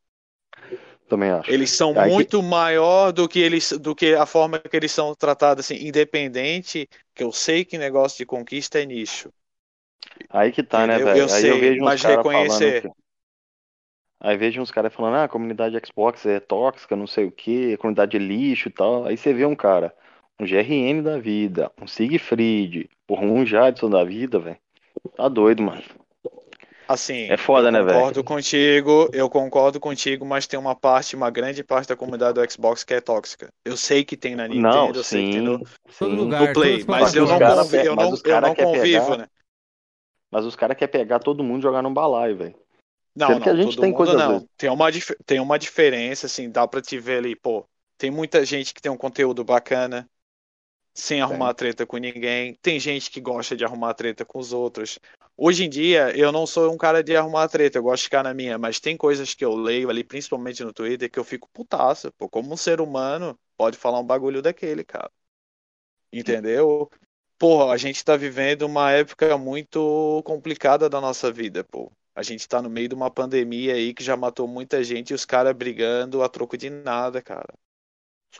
Também 1.09 1.31
acho. 1.31 1.49
Eles 1.49 1.71
são 1.71 1.93
Aí 1.95 2.11
que- 2.11 2.13
muito 2.13 2.43
maior 2.43 3.11
do 3.11 3.27
que 3.27 3.39
eles, 3.39 3.71
do 3.71 3.95
que 3.95 4.13
a 4.13 4.25
forma 4.25 4.59
que 4.59 4.75
eles 4.77 4.91
são 4.91 5.15
tratados, 5.15 5.65
assim, 5.65 5.87
independente, 5.87 6.87
que 7.15 7.23
eu 7.23 7.31
sei 7.31 7.63
que 7.65 7.77
negócio 7.77 8.17
de 8.19 8.25
conquista 8.25 8.79
é 8.79 8.85
nicho. 8.85 9.31
Aí 10.29 10.51
que 10.51 10.63
tá, 10.63 10.85
né, 10.87 10.99
velho? 10.99 11.21
Eu 11.21 11.29
Aí 11.31 11.41
sei, 11.41 11.51
eu 11.51 11.57
vejo 11.59 11.83
uns 11.85 11.95
mas 11.95 12.01
caras 12.01 12.25
reconhecer. 12.25 12.81
que- 12.81 12.89
Aí 14.19 14.35
vejo 14.37 14.61
uns 14.61 14.71
caras 14.71 14.93
falando, 14.93 15.15
ah, 15.15 15.23
a 15.25 15.27
comunidade 15.29 15.77
Xbox 15.85 16.25
é 16.25 16.39
tóxica, 16.39 16.95
não 16.95 17.05
sei 17.07 17.25
o 17.25 17.31
que, 17.31 17.73
a 17.73 17.77
comunidade 17.77 18.17
é 18.17 18.19
lixo 18.19 18.67
e 18.69 18.71
tal. 18.71 19.05
Aí 19.05 19.15
você 19.17 19.33
vê 19.33 19.45
um 19.45 19.55
cara, 19.55 19.95
um 20.39 20.45
GRN 20.45 21.01
da 21.01 21.17
vida, 21.19 21.71
um 21.81 21.87
Siegfried, 21.87 22.89
porra, 23.07 23.23
um 23.23 23.45
Jadson 23.45 23.89
da 23.89 24.03
vida, 24.03 24.39
velho. 24.39 24.57
Tá 25.15 25.29
doido, 25.29 25.63
mano. 25.63 25.83
Assim, 26.87 27.33
É 27.33 27.37
foda, 27.37 27.69
eu 27.69 27.69
né, 27.71 27.81
velho? 27.81 28.07
concordo 28.07 28.23
contigo, 28.23 29.09
eu 29.13 29.29
concordo 29.29 29.77
contigo, 29.79 30.25
mas 30.25 30.47
tem 30.47 30.57
uma 30.57 30.73
parte, 30.75 31.15
uma 31.17 31.29
grande 31.29 31.61
parte 31.63 31.89
da 31.89 31.97
comunidade 31.97 32.33
do 32.41 32.51
Xbox 32.51 32.83
que 32.83 32.93
é 32.93 33.01
tóxica. 33.01 33.49
Eu 33.65 33.75
sei 33.75 34.05
que 34.05 34.15
tem 34.15 34.35
na 34.35 34.47
Nintendo, 34.47 34.87
Não, 34.87 34.99
eu 34.99 35.03
sei 35.03 35.23
que 35.23 35.29
tem 35.29 35.41
sim, 35.41 35.41
no, 35.41 35.61
sim. 35.89 36.07
lugar. 36.15 36.47
no 36.47 36.47
Play, 36.49 36.85
as 36.87 36.87
mas 36.87 37.15
eu 37.15 37.25
os 37.25 37.27
não, 37.27 37.41
cara 37.43 37.61
eu 37.81 37.95
mas 37.95 38.09
não, 38.09 38.11
os 38.11 38.21
eu 38.23 38.39
cara 38.39 38.39
não 38.39 38.55
quer 38.55 38.65
convivo, 38.65 39.15
pegar- 39.17 39.17
né? 39.17 39.27
Mas 40.31 40.45
os 40.45 40.55
caras 40.55 40.77
querem 40.77 40.91
pegar 40.91 41.19
todo 41.19 41.43
mundo 41.43 41.59
e 41.59 41.63
jogar 41.63 41.81
num 41.81 41.93
balaio, 41.93 42.37
velho. 42.37 42.55
Não, 43.15 43.37
Sendo 43.37 43.41
que 43.41 43.49
a 43.49 43.55
não, 43.55 43.57
gente 43.57 43.77
todo 43.77 43.79
tem 43.79 43.91
mundo 43.91 43.93
coisas 43.93 44.23
não. 44.25 44.47
Tem 44.57 44.69
uma, 44.69 44.89
tem 45.25 45.39
uma 45.39 45.57
diferença, 45.57 46.27
assim, 46.27 46.49
dá 46.51 46.67
pra 46.67 46.81
te 46.81 46.99
ver 46.99 47.17
ali, 47.19 47.35
pô. 47.35 47.67
Tem 47.97 48.11
muita 48.11 48.45
gente 48.45 48.73
que 48.73 48.81
tem 48.81 48.91
um 48.91 48.97
conteúdo 48.97 49.43
bacana, 49.43 50.07
sem 50.97 51.21
arrumar 51.21 51.53
treta 51.53 51.85
com 51.85 51.97
ninguém. 51.97 52.55
Tem 52.55 52.79
gente 52.79 53.11
que 53.11 53.21
gosta 53.21 53.55
de 53.55 53.63
arrumar 53.63 53.93
treta 53.93 54.25
com 54.25 54.39
os 54.39 54.51
outros. 54.51 54.97
Hoje 55.37 55.65
em 55.65 55.69
dia, 55.69 56.09
eu 56.17 56.31
não 56.31 56.47
sou 56.47 56.73
um 56.73 56.77
cara 56.77 57.03
de 57.03 57.15
arrumar 57.15 57.47
treta, 57.47 57.77
eu 57.77 57.83
gosto 57.83 57.99
de 57.99 58.05
ficar 58.05 58.23
na 58.23 58.33
minha, 58.33 58.57
mas 58.57 58.79
tem 58.79 58.97
coisas 58.97 59.35
que 59.35 59.45
eu 59.45 59.55
leio 59.55 59.91
ali, 59.91 60.03
principalmente 60.03 60.63
no 60.63 60.73
Twitter, 60.73 61.09
que 61.11 61.19
eu 61.19 61.23
fico 61.23 61.47
putaço, 61.53 62.11
pô. 62.13 62.27
Como 62.27 62.51
um 62.51 62.57
ser 62.57 62.81
humano 62.81 63.37
pode 63.55 63.77
falar 63.77 63.99
um 63.99 64.05
bagulho 64.05 64.41
daquele, 64.41 64.83
cara. 64.83 65.11
Entendeu? 66.11 66.89
Porra, 67.37 67.71
a 67.71 67.77
gente 67.77 68.03
tá 68.03 68.17
vivendo 68.17 68.63
uma 68.63 68.91
época 68.91 69.37
muito 69.37 70.23
complicada 70.25 70.89
da 70.89 70.99
nossa 70.99 71.31
vida, 71.31 71.63
pô. 71.63 71.91
A 72.15 72.23
gente 72.23 72.47
tá 72.47 72.59
no 72.59 72.71
meio 72.71 72.89
de 72.89 72.95
uma 72.95 73.11
pandemia 73.11 73.75
aí 73.75 73.93
que 73.93 74.03
já 74.03 74.17
matou 74.17 74.47
muita 74.47 74.83
gente 74.83 75.11
e 75.11 75.13
os 75.13 75.25
caras 75.25 75.55
brigando 75.55 76.23
a 76.23 76.29
troco 76.29 76.57
de 76.57 76.71
nada, 76.71 77.21
cara. 77.21 77.53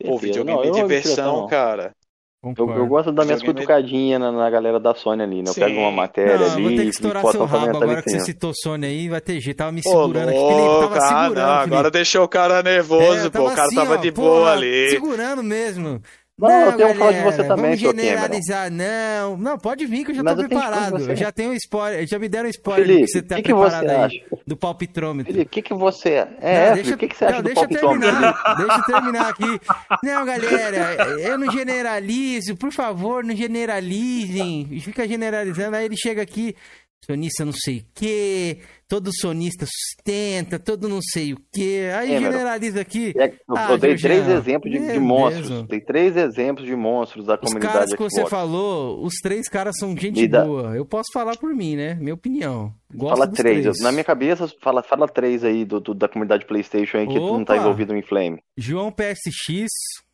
Pô, 0.03 0.17
videogame 0.17 0.51
Não, 0.51 0.63
é 0.63 0.81
diversão, 0.81 1.41
não. 1.41 1.47
cara. 1.47 1.95
Eu, 2.43 2.69
eu 2.69 2.85
gosto 2.87 3.09
de 3.09 3.15
dar 3.15 3.25
minhas 3.25 3.41
Videogame 3.41 3.63
é- 3.63 3.67
cutucadinhas 3.67 4.21
na, 4.21 4.31
na 4.31 4.49
galera 4.49 4.79
da 4.79 4.93
Sony 4.93 5.23
ali, 5.23 5.37
né? 5.37 5.49
Eu 5.49 5.53
Sim. 5.53 5.61
pego 5.61 5.79
uma 5.79 5.91
matéria 5.91 6.37
Não, 6.37 6.53
ali 6.53 6.61
vou 6.61 6.71
ter 6.71 6.77
que 6.77 6.83
e 6.83 6.89
estourar 6.89 7.25
seu 7.25 7.45
rabo 7.45 7.77
agora 7.77 8.01
que 8.03 8.09
você 8.11 8.19
citou 8.19 8.53
Sony 8.53 8.85
aí. 8.85 9.09
Vai 9.09 9.21
ter 9.21 9.39
jeito. 9.39 9.57
Tava 9.57 9.71
me 9.71 9.79
Ô, 9.79 9.83
segurando 9.83 10.29
aqui. 10.29 10.39
Felipe, 10.39 10.53
louco, 10.61 10.93
tava 10.93 10.97
ah, 10.97 11.23
segurando, 11.23 11.47
não, 11.47 11.53
agora 11.53 11.91
deixou 11.91 12.23
o 12.23 12.27
cara 12.27 12.59
É, 12.59 12.63
nervoso, 12.63 13.25
eu 13.25 13.31
pô. 13.31 13.47
O 13.47 13.55
cara 13.55 13.63
assim, 13.63 13.75
tava 13.75 13.93
ó, 13.95 13.97
de 13.97 14.11
porra, 14.11 14.27
boa 14.27 14.51
ali. 14.53 14.89
Segurando 14.91 15.43
mesmo. 15.43 15.99
Não, 16.39 16.49
eu 16.69 16.77
tenho 16.77 16.89
que 16.89 16.99
falar 16.99 17.11
de 17.13 17.23
você 17.23 17.37
galera, 17.37 17.55
também, 17.55 17.75
vamos 17.75 17.79
generalizar, 17.79 18.71
não. 18.71 19.37
Não, 19.37 19.57
pode 19.57 19.87
vir 19.87 20.05
que 20.05 20.11
eu 20.11 20.15
já 20.15 20.21
Mas 20.23 20.35
tô 20.35 20.41
eu 20.43 20.47
preparado. 20.47 21.09
Eu 21.09 21.15
já 21.15 21.31
tenho 21.31 21.49
um 21.49 21.53
spoiler, 21.55 22.05
já 22.05 22.19
me 22.19 22.29
deram 22.29 22.47
spoiler 22.49 22.85
Felipe, 22.85 23.05
que 23.05 23.11
você 23.11 23.21
tá 23.23 23.35
que, 23.37 23.41
que 23.41 23.53
você 23.55 23.77
preparado 23.79 24.11
aí. 24.11 24.23
Do 24.45 24.55
palpitrômetro. 24.55 25.33
Felipe, 25.33 25.47
o 25.47 25.49
que, 25.49 25.61
que 25.63 25.73
você. 25.73 26.09
É, 26.09 26.27
Não, 26.27 26.49
é, 26.49 26.73
deixa, 26.75 26.93
o 26.93 26.97
que, 26.97 27.07
que 27.07 27.17
você 27.17 27.25
acha 27.25 27.33
não, 27.33 27.41
do 27.41 27.45
deixa 27.45 27.61
eu 27.61 27.69
palpitômetro? 27.69 28.09
terminar. 28.11 28.55
deixa 28.55 28.77
eu 28.77 28.83
terminar 28.83 29.29
aqui. 29.29 29.61
Não, 30.03 30.25
galera, 30.25 31.19
eu 31.19 31.37
não 31.39 31.51
generalizo. 31.51 32.55
Por 32.55 32.71
favor, 32.71 33.23
não 33.23 33.35
generalizem. 33.35 34.79
Fica 34.79 35.07
generalizando. 35.07 35.75
Aí 35.75 35.85
ele 35.85 35.97
chega 35.97 36.21
aqui, 36.21 36.55
sonista 37.03 37.43
não 37.45 37.53
sei 37.53 37.79
o 37.79 37.85
quê, 37.95 38.59
todo 38.87 39.09
sonista 39.13 39.65
sustenta, 39.65 40.57
todo 40.57 40.87
não 40.87 40.99
sei 41.01 41.33
o 41.33 41.37
quê. 41.51 41.89
Aí 41.95 42.13
É, 42.13 42.19
generaliza 42.19 42.79
aqui. 42.81 43.13
É, 43.17 43.27
eu, 43.27 43.55
Ah, 43.57 43.71
eu 43.71 43.77
dei 43.77 43.97
Georgiano, 43.97 44.23
três 44.25 44.39
exemplos 44.39 44.71
de, 44.71 44.79
de 44.79 44.85
meu 44.85 45.01
monstros. 45.01 45.49
Deus. 45.49 45.67
Dei 45.67 45.81
três 45.81 46.15
exemplos 46.15 46.65
de 46.65 46.75
monstros 46.75 47.25
da 47.25 47.33
Os 47.35 47.39
comunidade 47.41 47.73
caras 47.73 47.89
que 47.93 47.97
você 48.01 48.15
Xbox. 48.21 48.29
falou, 48.29 49.03
os 49.03 49.15
três 49.21 49.49
caras 49.49 49.75
são 49.77 49.95
gente 49.97 50.21
Me 50.21 50.27
dá- 50.27 50.45
boa. 50.45 50.75
Eu 50.75 50.85
posso 50.85 51.11
falar 51.13 51.35
por 51.37 51.53
mim, 51.53 51.75
né? 51.75 51.95
Minha 51.95 52.13
opinião. 52.13 52.73
Gosto 52.93 53.17
Fala 53.17 53.27
três. 53.27 53.61
três. 53.63 53.79
Na 53.81 53.91
minha 53.91 54.03
cabeça, 54.03 54.49
fala, 54.63 54.81
fala 54.81 55.07
três 55.07 55.43
aí 55.43 55.65
do, 55.65 55.79
do- 55.79 55.93
da 55.93 56.07
comunidade 56.07 56.45
PlayStation 56.45 56.97
aí 56.97 57.07
que 57.07 57.13
tu 57.13 57.19
não 57.19 57.43
tá 57.43 57.53
Opa! 57.55 57.61
envolvido 57.63 57.93
em 57.95 58.01
Flame. 58.01 58.39
João 58.55 58.91
PSX, 58.91 59.67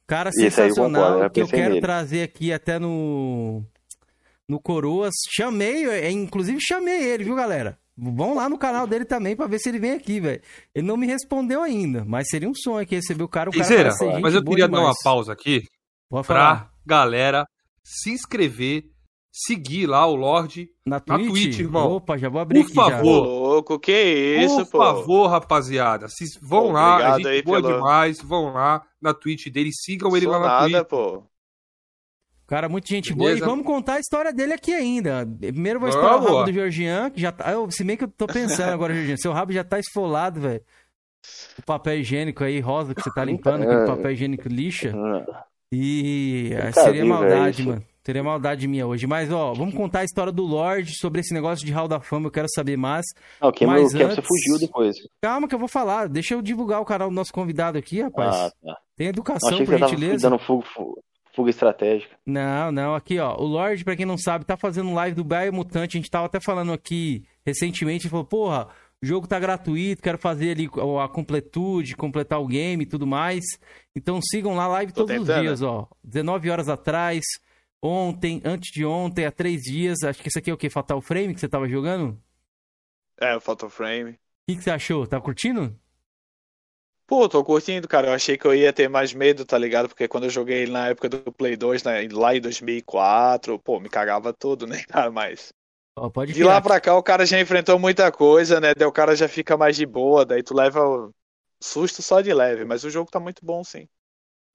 cara 0.08 0.32
sensacional, 0.32 1.24
eu 1.24 1.30
que 1.30 1.42
eu 1.42 1.48
quero 1.48 1.70
nele. 1.70 1.82
trazer 1.82 2.24
aqui 2.24 2.52
até 2.52 2.80
no 2.80 3.64
no 4.50 4.60
Coroas. 4.60 5.14
Chamei, 5.36 5.86
é, 5.88 6.12
inclusive 6.12 6.60
chamei 6.62 7.02
ele, 7.04 7.24
viu, 7.24 7.36
galera? 7.36 7.78
Vão 7.98 8.34
lá 8.36 8.50
no 8.50 8.58
canal 8.58 8.88
dele 8.88 9.06
também 9.06 9.36
pra 9.36 9.46
ver 9.48 9.60
se 9.60 9.70
ele 9.70 9.78
vem 9.80 9.92
aqui, 9.92 10.20
velho. 10.20 10.42
Ele 10.74 10.88
não 10.88 10.98
me 10.98 11.06
respondeu 11.06 11.62
ainda, 11.62 12.04
mas 12.06 12.28
seria 12.30 12.50
um 12.50 12.56
sonho 12.56 12.80
aqui 12.80 12.96
receber 12.96 13.24
o 13.24 13.28
cara. 13.28 13.50
O 13.50 13.54
cara 13.54 13.64
mas 14.20 14.34
eu 14.34 14.44
queria 14.44 14.68
dar 14.68 14.78
uma 14.78 14.82
demais. 14.90 15.04
pausa 15.04 15.32
aqui 15.34 15.64
pra 16.26 16.70
galera 16.86 17.46
se 17.84 18.12
inscrever, 18.12 18.86
seguir 19.32 19.86
lá 19.88 20.06
o 20.08 20.16
Lorde. 20.16 20.70
Na 20.86 20.96
na 20.96 21.00
Twitch? 21.18 21.30
Twitch, 21.30 21.60
irmão. 21.60 21.92
Opa, 21.94 22.18
já 22.18 22.30
vou 22.30 22.42
abrir 22.42 22.62
Por 22.62 22.66
aqui 22.66 22.76
já. 22.76 22.98
Favor. 22.98 23.24
louco, 23.26 23.80
que 23.80 24.38
isso, 24.44 24.66
Por 24.66 24.72
pô. 24.72 24.78
favor, 24.80 25.28
rapaziada, 25.28 26.08
se, 26.10 26.26
vão 26.42 26.68
Pô, 26.68 26.72
lá, 26.72 26.94
obrigado 26.96 27.14
a 27.14 27.18
gente 27.18 27.28
aí 27.28 27.42
boa 27.44 27.62
pelo- 27.62 27.74
demais, 27.76 28.22
vão 28.22 28.54
lá 28.54 28.82
na 29.02 29.14
Twitch 29.14 29.48
dele, 29.52 29.70
sigam 29.72 30.16
ele 30.18 30.26
Sou 30.26 30.34
lá 30.34 30.40
na 30.40 30.48
nada, 30.48 30.70
Twitch. 30.84 30.90
pô. 30.90 31.24
Cara, 32.48 32.68
muita 32.70 32.88
gente 32.88 33.14
boa. 33.14 33.30
E 33.32 33.34
Beleza? 33.36 33.46
vamos 33.50 33.66
contar 33.66 33.94
a 33.96 34.00
história 34.00 34.32
dele 34.34 34.54
aqui 34.54 34.74
ainda. 34.74 35.26
Primeiro 35.40 35.80
vou 35.80 35.90
estourar 35.90 36.18
o 36.18 36.24
rabo 36.24 36.44
do 36.44 36.54
Georgian, 36.54 37.10
que 37.10 37.20
já 37.22 37.32
tá. 37.32 37.52
Eu, 37.52 37.70
se 37.72 37.84
bem 37.84 37.96
que 37.98 38.04
eu 38.04 38.08
tô 38.08 38.28
pensando 38.28 38.72
agora, 38.72 38.94
Georgian, 38.96 39.18
seu 39.18 39.32
rabo 39.32 39.52
já 39.54 39.64
tá 39.64 39.80
esfolado, 39.80 40.42
velho. 40.42 40.62
O 41.58 41.62
papel 41.66 42.00
higiênico 42.00 42.44
aí, 42.44 42.60
rosa, 42.60 42.94
que 42.94 43.02
você 43.02 43.10
tá 43.14 43.24
limpando, 43.24 43.64
aquele 43.64 43.84
É. 43.84 43.86
papel 43.86 44.12
higiênico 44.12 44.48
lixa. 44.50 44.94
Ah, 44.96 45.46
E 45.72 46.50
Nunca 46.54 46.72
seria 46.84 47.06
maldade, 47.06 47.64
mano. 47.66 47.84
Seria 48.06 48.22
maldade 48.22 48.68
minha 48.68 48.86
hoje. 48.86 49.08
Mas, 49.08 49.32
ó, 49.32 49.54
vamos 49.54 49.74
contar 49.74 50.00
a 50.00 50.04
história 50.04 50.32
do 50.32 50.44
Lorde 50.44 50.92
sobre 51.00 51.22
esse 51.22 51.34
negócio 51.34 51.66
de 51.66 51.72
Hall 51.72 51.88
da 51.88 52.02
Fama. 52.02 52.28
Eu 52.28 52.32
quero 52.32 52.48
saber 52.54 52.76
mais. 52.76 53.06
Não, 53.42 53.48
o 53.48 53.54
Cameron, 53.54 53.82
Mas 53.84 53.94
Cameron, 53.94 54.10
você 54.10 54.20
antes- 54.20 54.28
fugiu 54.28 54.60
depois. 54.60 54.96
Calma 55.22 55.48
que 55.48 55.56
eu 55.56 55.60
vou 55.60 55.70
falar. 55.70 56.10
Deixa 56.10 56.34
eu 56.34 56.42
divulgar 56.42 56.82
o 56.82 56.86
canal 56.86 57.08
do 57.08 57.16
nosso 57.16 57.32
convidado 57.32 57.78
aqui, 57.78 58.02
rapaz. 58.02 58.36
Ah, 58.36 58.52
tá. 58.62 58.78
Tem 58.98 59.08
Não, 59.08 59.10
educação, 59.12 59.50
achei 59.54 59.66
por 59.66 59.78
gentileza. 59.80 60.30
dando 60.30 60.38
fuga, 60.44 60.68
fuga, 60.76 61.02
fuga 61.34 61.50
estratégica. 61.50 62.16
Não, 62.26 62.72
não, 62.72 62.96
aqui 62.96 63.20
ó, 63.20 63.36
o 63.36 63.44
Lorde, 63.46 63.84
pra 63.84 63.96
quem 63.96 64.06
não 64.06 64.18
sabe, 64.18 64.46
tá 64.46 64.56
fazendo 64.56 64.94
live 64.94 65.16
do 65.16 65.24
Biomutante, 65.26 65.98
a 65.98 66.00
gente 66.00 66.10
tava 66.10 66.28
até 66.28 66.40
falando 66.40 66.72
aqui 66.72 67.26
recentemente, 67.46 68.06
ele 68.06 68.12
falou, 68.12 68.26
porra, 68.26 68.70
o 69.02 69.06
jogo 69.06 69.28
tá 69.28 69.38
gratuito, 69.40 70.02
quero 70.02 70.18
fazer 70.18 70.52
ali 70.52 70.70
a 71.04 71.08
completude, 71.10 71.96
completar 71.98 72.40
o 72.42 72.48
game 72.48 72.84
e 72.84 72.88
tudo 72.88 73.06
mais. 73.06 73.44
Então 73.94 74.22
sigam 74.22 74.56
lá, 74.56 74.68
live 74.68 74.94
Tô 74.94 75.02
todos 75.06 75.22
os 75.22 75.28
tentando. 75.28 75.42
dias, 75.44 75.62
ó, 75.62 75.90
19 76.04 76.50
horas 76.50 76.70
atrás, 76.70 77.22
ontem, 77.82 78.42
antes 78.46 78.72
de 78.72 78.86
ontem, 78.86 79.26
há 79.26 79.32
três 79.32 79.62
dias, 79.64 80.04
acho 80.04 80.22
que 80.22 80.30
isso 80.30 80.40
aqui 80.40 80.50
é 80.50 80.54
o 80.54 80.58
que, 80.58 80.70
Fatal 80.70 81.02
Frame 81.02 81.34
que 81.34 81.40
você 81.42 81.50
tava 81.50 81.68
jogando? 81.68 82.12
O 82.12 83.26
É, 83.26 83.36
o 83.36 83.42
Photo 83.42 83.70
Frame. 83.70 84.20
que, 84.48 84.56
que 84.58 84.64
você 84.64 84.72
achou? 84.72 85.06
Tá 85.08 85.20
curtindo? 85.20 85.78
Pô, 87.08 87.28
tô 87.30 87.44
curtindo, 87.44 87.88
cara. 87.88 88.08
Eu 88.08 88.14
achei 88.14 88.38
que 88.38 88.46
eu 88.46 88.56
ia 88.56 88.74
ter 88.74 88.90
mais 88.90 89.14
medo, 89.14 89.46
tá 89.46 89.58
ligado? 89.58 89.88
Porque 89.90 90.08
quando 90.08 90.26
eu 90.26 90.30
joguei 90.30 90.64
ele 90.64 90.72
na 90.72 90.88
época 90.90 91.10
do 91.10 91.32
Play 91.32 91.56
2, 91.56 91.84
né, 91.84 92.08
lá 92.12 92.36
em 92.36 92.42
2004, 92.42 93.60
pô, 93.60 93.80
me 93.80 93.90
cagava 93.90 94.34
tudo, 94.34 94.66
né, 94.68 94.84
cara? 94.88 95.12
Mas 95.12 95.54
pode 96.14 96.34
de 96.34 96.44
lá 96.44 96.62
pra 96.62 96.82
cá 96.82 96.96
o 96.98 97.04
cara 97.04 97.26
já 97.26 97.40
enfrentou 97.40 97.80
muita 97.80 98.12
coisa, 98.12 98.60
né? 98.62 98.74
Daí 98.76 98.88
o 98.88 98.92
cara 98.92 99.16
já 99.16 99.28
fica 99.30 99.58
mais 99.58 99.76
de 99.78 99.86
boa, 99.86 100.26
daí 100.26 100.44
tu 100.44 100.56
leva 100.56 101.12
susto 101.62 102.02
só 102.02 102.22
de 102.22 102.34
leve. 102.34 102.66
Mas 102.66 102.84
o 102.84 102.90
jogo 102.90 103.12
tá 103.12 103.20
muito 103.20 103.46
bom, 103.46 103.64
sim. 103.64 103.88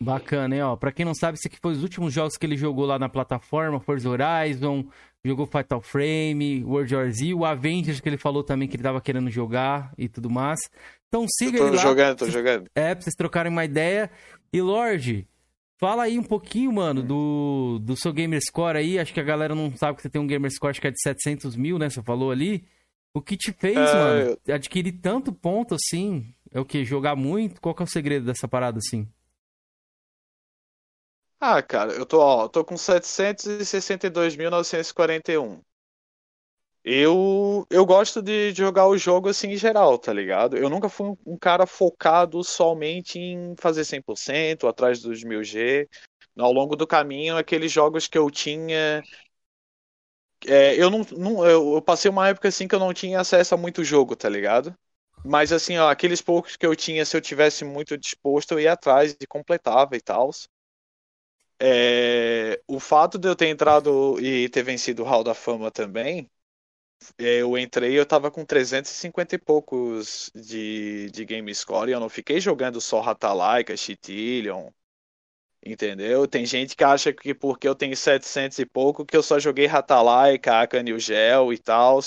Bacana, 0.00 0.54
hein? 0.54 0.62
Ó, 0.62 0.76
pra 0.76 0.92
quem 0.92 1.04
não 1.04 1.14
sabe, 1.14 1.36
esse 1.36 1.48
aqui 1.48 1.58
foi 1.60 1.72
os 1.72 1.82
últimos 1.82 2.12
jogos 2.14 2.36
que 2.36 2.46
ele 2.46 2.56
jogou 2.56 2.86
lá 2.86 2.98
na 3.00 3.08
plataforma, 3.08 3.80
Forza 3.80 4.08
Horizon, 4.08 4.84
jogou 5.24 5.44
Fatal 5.44 5.80
Frame, 5.80 6.62
World 6.64 6.94
War 6.94 7.10
Z, 7.10 7.34
o 7.34 7.44
Avengers 7.44 7.98
que 7.98 8.08
ele 8.08 8.16
falou 8.16 8.44
também 8.44 8.68
que 8.68 8.76
ele 8.76 8.82
tava 8.84 9.00
querendo 9.00 9.28
jogar 9.28 9.92
e 9.98 10.08
tudo 10.08 10.30
mais. 10.30 10.60
Então 11.08 11.26
siga 11.28 11.58
Tô 11.58 11.60
ele 11.60 11.76
lá. 11.76 11.76
jogando, 11.76 12.18
tô 12.18 12.30
jogando. 12.30 12.70
É, 12.74 12.94
pra 12.94 13.02
vocês 13.02 13.14
trocarem 13.14 13.50
uma 13.52 13.64
ideia. 13.64 14.10
E 14.52 14.60
Lorde, 14.62 15.26
fala 15.78 16.04
aí 16.04 16.18
um 16.18 16.22
pouquinho, 16.22 16.72
mano, 16.72 17.02
do, 17.02 17.78
do 17.80 17.96
seu 17.96 18.12
Gamer 18.12 18.40
Score 18.42 18.78
aí. 18.78 18.98
Acho 18.98 19.12
que 19.14 19.20
a 19.20 19.24
galera 19.24 19.54
não 19.54 19.74
sabe 19.76 19.96
que 19.96 20.02
você 20.02 20.10
tem 20.10 20.20
um 20.20 20.26
Gamer 20.26 20.50
Score, 20.52 20.70
acho 20.70 20.80
que 20.80 20.86
é 20.88 20.90
de 20.90 21.00
700 21.02 21.56
mil, 21.56 21.78
né? 21.78 21.88
Você 21.90 22.02
falou 22.02 22.30
ali. 22.30 22.64
O 23.14 23.22
que 23.22 23.36
te 23.36 23.52
fez, 23.52 23.74
É, 23.74 23.94
mano, 23.94 24.38
adquirir 24.52 24.92
tanto 25.00 25.32
ponto 25.32 25.74
assim? 25.74 26.32
É 26.52 26.60
o 26.60 26.64
que? 26.64 26.84
Jogar 26.84 27.16
muito? 27.16 27.60
Qual 27.60 27.74
que 27.74 27.82
é 27.82 27.86
o 27.86 27.88
segredo 27.88 28.26
dessa 28.26 28.46
parada 28.48 28.78
assim? 28.78 29.08
Ah, 31.40 31.60
cara, 31.62 31.92
eu 31.94 32.04
tô, 32.06 32.20
ó, 32.20 32.44
eu 32.44 32.48
tô 32.48 32.64
com 32.64 32.76
762.941. 32.76 35.60
Eu, 36.84 37.66
eu 37.70 37.84
gosto 37.84 38.22
de 38.22 38.52
jogar 38.54 38.86
o 38.86 38.96
jogo 38.96 39.28
assim 39.28 39.48
em 39.48 39.56
geral, 39.56 39.98
tá 39.98 40.12
ligado? 40.12 40.56
Eu 40.56 40.70
nunca 40.70 40.88
fui 40.88 41.08
um, 41.08 41.16
um 41.26 41.36
cara 41.36 41.66
focado 41.66 42.42
somente 42.42 43.18
em 43.18 43.54
fazer 43.58 43.84
100%, 43.84 44.66
atrás 44.66 45.00
dos 45.02 45.22
1000G. 45.22 45.88
Ao 46.38 46.52
longo 46.52 46.76
do 46.76 46.86
caminho, 46.86 47.36
aqueles 47.36 47.72
jogos 47.72 48.06
que 48.06 48.16
eu 48.16 48.30
tinha. 48.30 49.02
é, 50.46 50.74
eu 50.76 50.90
não, 50.90 51.00
não 51.16 51.44
eu, 51.46 51.74
eu 51.74 51.82
passei 51.82 52.10
uma 52.10 52.28
época 52.28 52.48
assim 52.48 52.68
que 52.68 52.74
eu 52.74 52.78
não 52.78 52.92
tinha 52.94 53.20
acesso 53.20 53.54
a 53.54 53.58
muito 53.58 53.84
jogo, 53.84 54.14
tá 54.16 54.28
ligado? 54.28 54.74
Mas 55.24 55.52
assim, 55.52 55.76
ó, 55.78 55.90
aqueles 55.90 56.22
poucos 56.22 56.56
que 56.56 56.66
eu 56.66 56.76
tinha, 56.76 57.04
se 57.04 57.16
eu 57.16 57.20
tivesse 57.20 57.64
muito 57.64 57.98
disposto, 57.98 58.52
eu 58.52 58.60
ia 58.60 58.72
atrás 58.72 59.16
e 59.20 59.26
completava 59.26 59.96
e 59.96 60.00
tal. 60.00 60.30
É, 61.60 62.60
o 62.68 62.78
fato 62.78 63.18
de 63.18 63.28
eu 63.28 63.34
ter 63.34 63.48
entrado 63.48 64.18
e 64.20 64.48
ter 64.48 64.62
vencido 64.62 65.02
o 65.02 65.06
Hall 65.06 65.24
da 65.24 65.34
Fama 65.34 65.70
também, 65.70 66.30
eu 67.18 67.56
entrei 67.56 67.98
eu 67.98 68.06
tava 68.06 68.30
com 68.30 68.44
350 68.44 69.34
e 69.34 69.38
poucos 69.38 70.30
de, 70.34 71.10
de 71.10 71.24
game 71.24 71.54
score 71.54 71.90
eu 71.90 72.00
não 72.00 72.08
fiquei 72.08 72.40
jogando 72.40 72.80
só 72.80 73.00
Ratalaika, 73.00 73.76
Chitillion, 73.76 74.70
entendeu? 75.64 76.26
Tem 76.26 76.44
gente 76.46 76.76
que 76.76 76.84
acha 76.84 77.12
que 77.12 77.34
porque 77.34 77.68
eu 77.68 77.74
tenho 77.74 77.96
700 77.96 78.58
e 78.58 78.66
pouco 78.66 79.04
que 79.06 79.16
eu 79.16 79.22
só 79.22 79.38
joguei 79.38 79.66
Ratalaika, 79.66 80.62
Akanil 80.62 80.98
Gel 80.98 81.52
e 81.52 81.58
tal. 81.58 82.00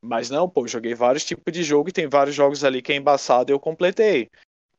Mas 0.00 0.28
não, 0.28 0.48
pô, 0.48 0.66
joguei 0.68 0.94
vários 0.94 1.24
tipos 1.24 1.52
de 1.52 1.62
jogo 1.62 1.88
e 1.88 1.92
tem 1.92 2.06
vários 2.06 2.36
jogos 2.36 2.62
ali 2.62 2.82
que 2.82 2.92
é 2.92 2.96
embaçado 2.96 3.50
e 3.50 3.54
eu 3.54 3.60
completei 3.60 4.30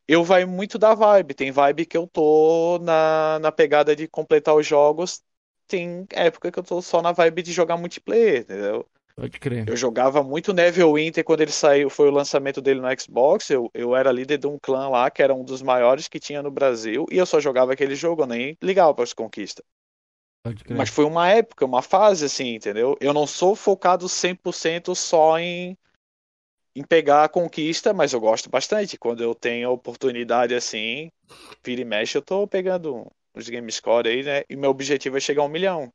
eu 0.08 0.24
vai 0.24 0.46
muito 0.46 0.78
da 0.78 0.94
vibe. 0.94 1.34
Tem 1.34 1.52
vibe 1.52 1.86
que 1.86 1.98
eu 1.98 2.08
tô 2.08 2.80
na, 2.80 3.40
na 3.40 3.52
pegada 3.52 3.96
de 3.96 4.08
completar 4.08 4.56
os 4.56 4.66
jogos. 4.66 5.24
Tem 5.68 6.06
época 6.12 6.52
que 6.52 6.60
eu 6.60 6.64
tô 6.64 6.82
só 6.82 7.02
na 7.02 7.12
vibe 7.12 7.42
de 7.42 7.52
jogar 7.52 7.78
multiplayer, 7.78 8.42
entendeu? 8.42 8.88
Pode 9.18 9.40
crer. 9.40 9.68
Eu 9.68 9.78
jogava 9.78 10.22
muito 10.22 10.54
Neverwinter 10.54 11.24
quando 11.24 11.42
ele 11.42 11.52
saiu, 11.52 11.90
foi 11.90 12.10
o 12.10 12.12
lançamento 12.12 12.62
dele 12.62 12.82
no 12.82 13.00
Xbox. 13.00 13.50
Eu, 13.50 13.70
eu 13.74 13.96
era 13.96 14.12
líder 14.12 14.38
de 14.38 14.48
um 14.48 14.60
clã 14.60 14.90
lá, 14.90 15.10
que 15.10 15.24
era 15.24 15.34
um 15.34 15.44
dos 15.44 15.62
maiores 15.62 16.10
que 16.10 16.20
tinha 16.20 16.44
no 16.44 16.52
Brasil, 16.52 17.06
e 17.10 17.18
eu 17.18 17.26
só 17.26 17.40
jogava 17.40 17.72
aquele 17.72 17.96
jogo, 17.96 18.24
eu 18.24 18.28
nem 18.28 18.58
ligava 18.62 18.94
para 18.94 19.06
as 19.06 19.14
conquistas. 19.14 19.64
Pode 20.44 20.64
crer. 20.64 20.78
Mas 20.78 20.90
foi 20.90 21.06
uma 21.06 21.30
época, 21.30 21.66
uma 21.66 21.82
fase 21.82 22.26
assim, 22.26 22.56
entendeu? 22.56 22.98
Eu 23.00 23.14
não 23.14 23.26
sou 23.26 23.56
focado 23.56 24.08
100% 24.08 24.94
só 24.94 25.40
em 25.40 25.78
em 26.76 26.84
pegar 26.84 27.24
a 27.24 27.30
conquista, 27.30 27.94
mas 27.94 28.12
eu 28.12 28.20
gosto 28.20 28.50
bastante. 28.50 28.98
Quando 28.98 29.24
eu 29.24 29.34
tenho 29.34 29.70
a 29.70 29.72
oportunidade 29.72 30.54
assim, 30.54 31.10
vira 31.64 31.82
e 31.82 31.86
mexe, 31.86 32.18
eu 32.18 32.22
tô 32.22 32.46
pegando 32.46 33.10
os 33.34 33.48
game 33.48 33.72
score 33.72 34.10
aí, 34.10 34.24
né? 34.24 34.44
E 34.50 34.58
meu 34.58 34.72
objetivo 34.72 35.16
é 35.16 35.22
chegar 35.22 35.42
a 35.42 35.46
um 35.46 35.50
milhão. 35.50 35.90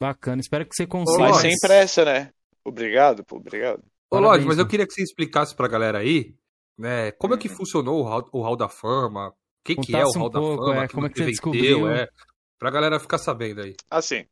Bacana, 0.00 0.40
espero 0.40 0.64
que 0.64 0.74
você 0.74 0.86
consiga. 0.86 1.18
Mas 1.18 1.36
sem 1.36 1.54
pressa, 1.60 2.04
né? 2.04 2.32
Obrigado, 2.66 3.24
pô, 3.24 3.36
obrigado. 3.36 3.82
Ô, 4.10 4.18
Lodge, 4.18 4.46
mas 4.46 4.58
eu 4.58 4.66
queria 4.66 4.86
que 4.86 4.92
você 4.92 5.02
explicasse 5.02 5.54
pra 5.54 5.68
galera 5.68 5.98
aí, 5.98 6.34
né, 6.76 7.12
como 7.12 7.34
é 7.34 7.38
que 7.38 7.48
funcionou 7.48 8.00
o 8.00 8.02
Hall, 8.02 8.28
o 8.32 8.42
Hall 8.42 8.56
da 8.56 8.68
Fama, 8.68 9.28
o 9.28 9.34
que, 9.64 9.76
que 9.76 9.96
é 9.96 10.04
o 10.04 10.12
Contasse 10.12 10.18
um 10.18 10.20
Hall 10.20 10.30
da 10.30 10.40
pouco, 10.40 10.64
Fama, 10.64 10.84
é, 10.84 10.88
como 10.88 11.06
é 11.06 11.10
que 11.10 11.18
você 11.18 11.26
descobriu. 11.26 11.88
é, 11.88 12.08
pra 12.58 12.70
galera 12.70 13.00
ficar 13.00 13.18
sabendo 13.18 13.62
aí. 13.62 13.74
Assim, 13.90 14.26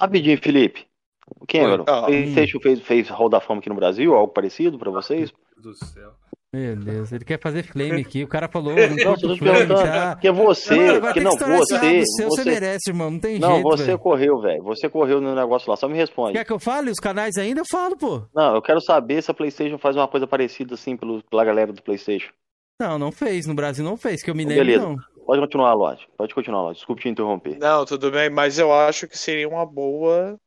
Rapidinho, 0.00 0.38
Felipe. 0.38 0.86
O 1.28 1.46
Cameron. 1.46 1.84
Ah. 1.88 2.06
PlayStation 2.06 2.60
fez, 2.60 2.80
fez 2.80 3.08
Hall 3.08 3.28
da 3.28 3.40
Fama 3.40 3.60
aqui 3.60 3.68
no 3.68 3.74
Brasil, 3.74 4.14
algo 4.14 4.32
parecido 4.32 4.78
pra 4.78 4.90
vocês? 4.90 5.32
Meu 5.32 5.62
Deus 5.62 5.78
do 5.78 5.86
céu. 5.86 6.14
Meu 6.58 6.76
Deus, 6.76 7.12
ele 7.12 7.24
quer 7.24 7.38
fazer 7.38 7.62
flame 7.64 8.00
aqui. 8.00 8.24
O 8.24 8.28
cara 8.28 8.48
falou, 8.48 8.72
não 8.74 8.96
Não, 8.96 9.14
tô 9.14 9.34
te 9.34 9.38
flame, 9.38 9.58
perguntando, 9.58 9.92
tá? 9.92 10.12
porque 10.12 10.30
você, 10.30 10.74
Não, 10.74 11.00
porque 11.02 11.20
não, 11.20 11.36
que 11.36 11.44
você, 11.44 12.04
seu, 12.06 12.28
você 12.30 12.42
você, 12.42 12.44
merece, 12.44 12.90
irmão. 12.90 13.10
Não 13.10 13.18
tem 13.20 13.38
não, 13.38 13.54
jeito, 13.56 13.62
você 13.64 13.84
velho. 13.84 13.98
correu, 13.98 14.40
velho, 14.40 14.62
você 14.62 14.88
correu 14.88 15.20
no 15.20 15.34
negócio 15.34 15.68
lá, 15.68 15.76
só 15.76 15.86
me 15.88 15.96
responde. 15.96 16.32
Quer 16.32 16.44
que 16.44 16.52
eu 16.52 16.58
fale 16.58 16.90
os 16.90 16.98
canais 16.98 17.36
ainda? 17.36 17.60
Eu 17.60 17.64
falo, 17.70 17.96
pô. 17.96 18.22
Não, 18.34 18.54
eu 18.54 18.62
quero 18.62 18.80
saber 18.80 19.22
se 19.22 19.30
a 19.30 19.34
PlayStation 19.34 19.76
faz 19.76 19.96
uma 19.96 20.08
coisa 20.08 20.26
parecida 20.26 20.74
assim 20.74 20.96
pelo, 20.96 21.22
pela 21.24 21.44
galera 21.44 21.72
do 21.72 21.82
PlayStation. 21.82 22.32
Não, 22.80 22.98
não 22.98 23.12
fez. 23.12 23.46
No 23.46 23.54
Brasil 23.54 23.84
não 23.84 23.96
fez, 23.96 24.22
que 24.22 24.30
eu 24.30 24.34
me 24.34 24.44
Então, 24.44 24.56
lembro, 24.56 24.66
beleza. 24.66 24.88
não. 24.88 24.96
Pode 25.26 25.40
continuar, 25.40 25.74
Lodge. 25.74 26.06
Pode 26.16 26.34
continuar, 26.34 26.62
Lodge. 26.62 26.76
Desculpe 26.78 27.02
te 27.02 27.08
interromper. 27.08 27.58
não, 27.58 27.84
tudo 27.84 28.10
bem, 28.10 28.30
mas 28.30 28.58
eu 28.58 28.72
acho 28.72 29.08
que 29.08 29.18
seria 29.18 29.48
uma 29.48 29.66
boa 29.66 30.38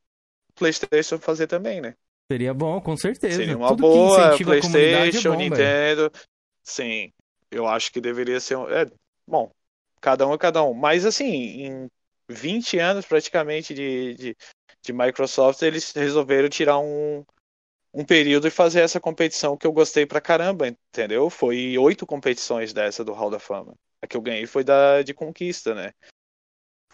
PlayStation 0.55 1.19
fazer 1.19 1.47
também, 1.47 1.81
né? 1.81 1.95
Seria 2.31 2.53
bom, 2.53 2.79
com 2.79 2.95
certeza. 2.95 3.37
Seria 3.37 3.57
uma 3.57 3.69
Tudo 3.69 3.81
boa 3.81 4.35
é 4.35 4.37
PlayStation, 4.37 5.31
bom, 5.31 5.37
velho. 5.37 5.49
Nintendo. 5.49 6.11
Sim, 6.63 7.11
eu 7.49 7.67
acho 7.67 7.91
que 7.91 7.99
deveria 7.99 8.39
ser. 8.39 8.55
um- 8.55 8.69
É, 8.69 8.85
bom, 9.27 9.49
cada 9.99 10.27
um 10.27 10.33
é 10.33 10.37
cada 10.37 10.63
um. 10.63 10.73
Mas 10.75 11.05
assim, 11.05 11.25
em 11.25 11.87
20 12.29 12.77
anos 12.77 13.05
praticamente 13.05 13.73
de, 13.73 14.13
de, 14.13 14.37
de 14.83 14.93
Microsoft, 14.93 15.63
eles 15.63 15.91
resolveram 15.91 16.47
tirar 16.49 16.77
um, 16.77 17.25
um 17.91 18.05
período 18.05 18.47
e 18.47 18.51
fazer 18.51 18.81
essa 18.81 18.99
competição 18.99 19.57
que 19.57 19.65
eu 19.65 19.71
gostei 19.73 20.05
pra 20.05 20.21
caramba, 20.21 20.67
entendeu? 20.67 21.31
Foi 21.31 21.75
oito 21.79 22.05
competições 22.05 22.71
dessa 22.73 23.03
do 23.03 23.11
Hall 23.13 23.31
da 23.31 23.39
Fama. 23.39 23.73
A 24.03 24.05
que 24.07 24.15
eu 24.15 24.21
ganhei 24.21 24.45
foi 24.45 24.63
da 24.63 25.01
de 25.01 25.15
conquista, 25.15 25.73
né? 25.73 25.91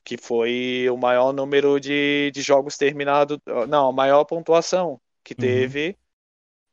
Que 0.06 0.16
foi 0.18 0.88
o 0.90 0.96
maior 0.96 1.34
número 1.34 1.78
de, 1.78 2.32
de 2.34 2.42
jogos 2.42 2.78
terminados. 2.78 3.38
Não, 3.68 3.90
a 3.90 3.92
maior 3.92 4.24
pontuação 4.24 4.98
que 5.26 5.36
Uhum. 5.38 5.76
teve. 5.76 5.98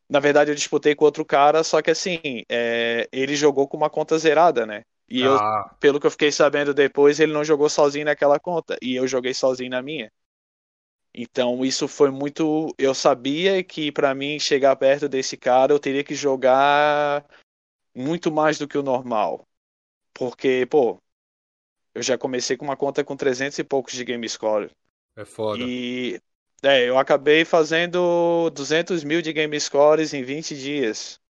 Na 0.09 0.21
verdade, 0.21 0.51
eu 0.51 0.55
disputei 0.55 0.95
com 0.95 1.05
outro 1.07 1.25
cara, 1.25 1.65
só 1.65 1.83
que 1.83 1.91
assim, 1.91 2.21
é, 2.51 3.09
ele 3.13 3.37
jogou 3.37 3.69
com 3.69 3.77
uma 3.77 3.91
conta 3.91 4.19
zerada, 4.19 4.67
né? 4.67 4.85
E 5.09 5.23
eu, 5.23 5.39
Ah, 5.39 5.79
pelo 5.81 6.01
que 6.01 6.07
eu 6.07 6.11
fiquei 6.11 6.33
sabendo 6.33 6.75
depois, 6.75 7.21
ele 7.21 7.33
não 7.33 7.45
jogou 7.45 7.69
sozinho 7.71 8.05
naquela 8.07 8.39
conta. 8.41 8.77
E 8.83 8.95
eu 8.97 9.07
joguei 9.09 9.35
sozinho 9.35 9.71
na 9.71 9.83
minha. 9.83 10.13
Então, 11.15 11.65
isso 11.65 11.87
foi 11.89 12.11
muito. 12.11 12.75
Eu 12.79 12.95
sabia 12.95 13.63
que 13.63 13.93
pra 13.93 14.15
mim 14.15 14.39
chegar 14.39 14.75
perto 14.77 15.09
desse 15.09 15.37
cara, 15.37 15.73
eu 15.73 15.79
teria 15.79 16.03
que 16.05 16.15
jogar 16.15 17.25
muito 17.95 18.33
mais 18.33 18.59
do 18.59 18.69
que 18.69 18.79
o 18.79 18.83
normal. 18.83 19.47
Porque, 20.15 20.67
pô, 20.67 21.01
eu 21.95 22.03
já 22.03 22.19
comecei 22.19 22.57
com 22.57 22.65
uma 22.67 22.77
conta 22.77 23.05
com 23.05 23.17
300 23.17 23.59
e 23.59 23.65
poucos 23.65 23.95
de 23.95 24.05
game 24.05 24.29
score. 24.29 24.71
é 25.17 25.25
foda. 25.25 25.73
E 25.73 26.21
é, 26.63 26.89
eu 26.89 26.99
acabei 26.99 27.45
fazendo 27.45 28.51
200 28.51 29.05
mil 29.05 29.21
de 29.21 29.33
game 29.33 29.59
scores 29.61 30.15
em 30.15 30.23
20 30.23 30.57
dias. 30.57 31.21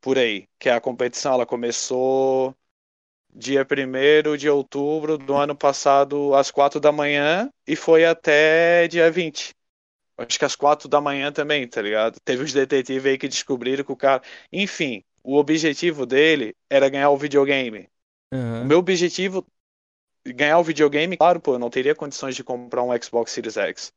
Por 0.00 0.18
aí. 0.18 0.48
Que 0.58 0.68
a 0.68 0.80
competição 0.80 1.34
ela 1.34 1.46
começou 1.46 2.54
dia 3.34 3.64
1 3.64 4.36
de 4.36 4.48
outubro 4.48 5.18
do 5.18 5.34
ano 5.34 5.54
passado, 5.54 6.34
às 6.34 6.50
4 6.50 6.80
da 6.80 6.90
manhã, 6.90 7.50
e 7.66 7.76
foi 7.76 8.04
até 8.04 8.88
dia 8.88 9.10
20. 9.10 9.54
Acho 10.18 10.38
que 10.38 10.44
às 10.44 10.56
4 10.56 10.88
da 10.88 11.00
manhã 11.00 11.30
também, 11.30 11.68
tá 11.68 11.82
ligado? 11.82 12.18
Teve 12.20 12.42
os 12.42 12.52
detetives 12.52 13.06
aí 13.06 13.18
que 13.18 13.28
descobriram 13.28 13.84
que 13.84 13.92
o 13.92 13.96
cara. 13.96 14.22
Enfim, 14.52 15.04
o 15.22 15.36
objetivo 15.36 16.06
dele 16.06 16.54
era 16.70 16.88
ganhar 16.88 17.10
o 17.10 17.16
videogame. 17.18 17.88
O 18.30 18.36
Aham. 18.36 18.64
meu 18.64 18.78
objetivo 18.78 19.46
ganhar 20.26 20.58
o 20.58 20.64
videogame, 20.64 21.16
claro, 21.16 21.40
pô, 21.40 21.54
eu 21.54 21.58
não 21.58 21.70
teria 21.70 21.94
condições 21.94 22.34
de 22.34 22.44
comprar 22.44 22.82
um 22.82 22.90
Xbox 23.02 23.32
Series 23.32 23.56
X. 23.56 23.92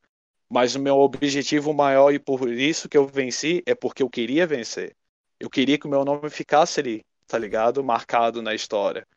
Mas 0.50 0.76
o 0.76 0.80
meu 0.80 0.98
objetivo 0.98 1.74
maior 1.74 2.12
e 2.14 2.20
por 2.20 2.48
isso 2.52 2.90
que 2.90 2.98
eu 2.98 3.06
venci 3.08 3.62
é 3.66 3.76
porque 3.76 4.02
eu 4.04 4.10
queria 4.10 4.48
vencer. 4.48 4.96
Eu 5.40 5.50
queria 5.50 5.78
que 5.78 5.88
o 5.88 5.90
meu 5.90 6.04
nome 6.04 6.30
ficasse 6.30 6.80
ali, 6.80 7.06
tá 7.28 7.38
ligado? 7.38 7.84
Marcado 7.84 8.42
na 8.42 8.54
história. 8.56 9.08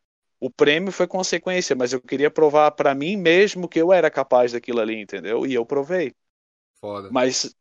O 0.40 0.50
prêmio 0.50 0.92
foi 0.92 1.06
consequência, 1.06 1.74
mas 1.76 1.92
eu 1.92 2.00
queria 2.00 2.30
provar 2.30 2.70
pra 2.72 2.94
mim 2.94 3.16
mesmo 3.16 3.68
que 3.68 3.80
eu 3.80 3.92
era 3.92 4.10
capaz 4.10 4.52
daquilo 4.52 4.80
ali, 4.80 5.00
entendeu? 5.00 5.46
E 5.46 5.54
eu 5.54 5.64
provei. 5.64 6.12
Foda. 6.80 7.08
Mas 7.10 7.54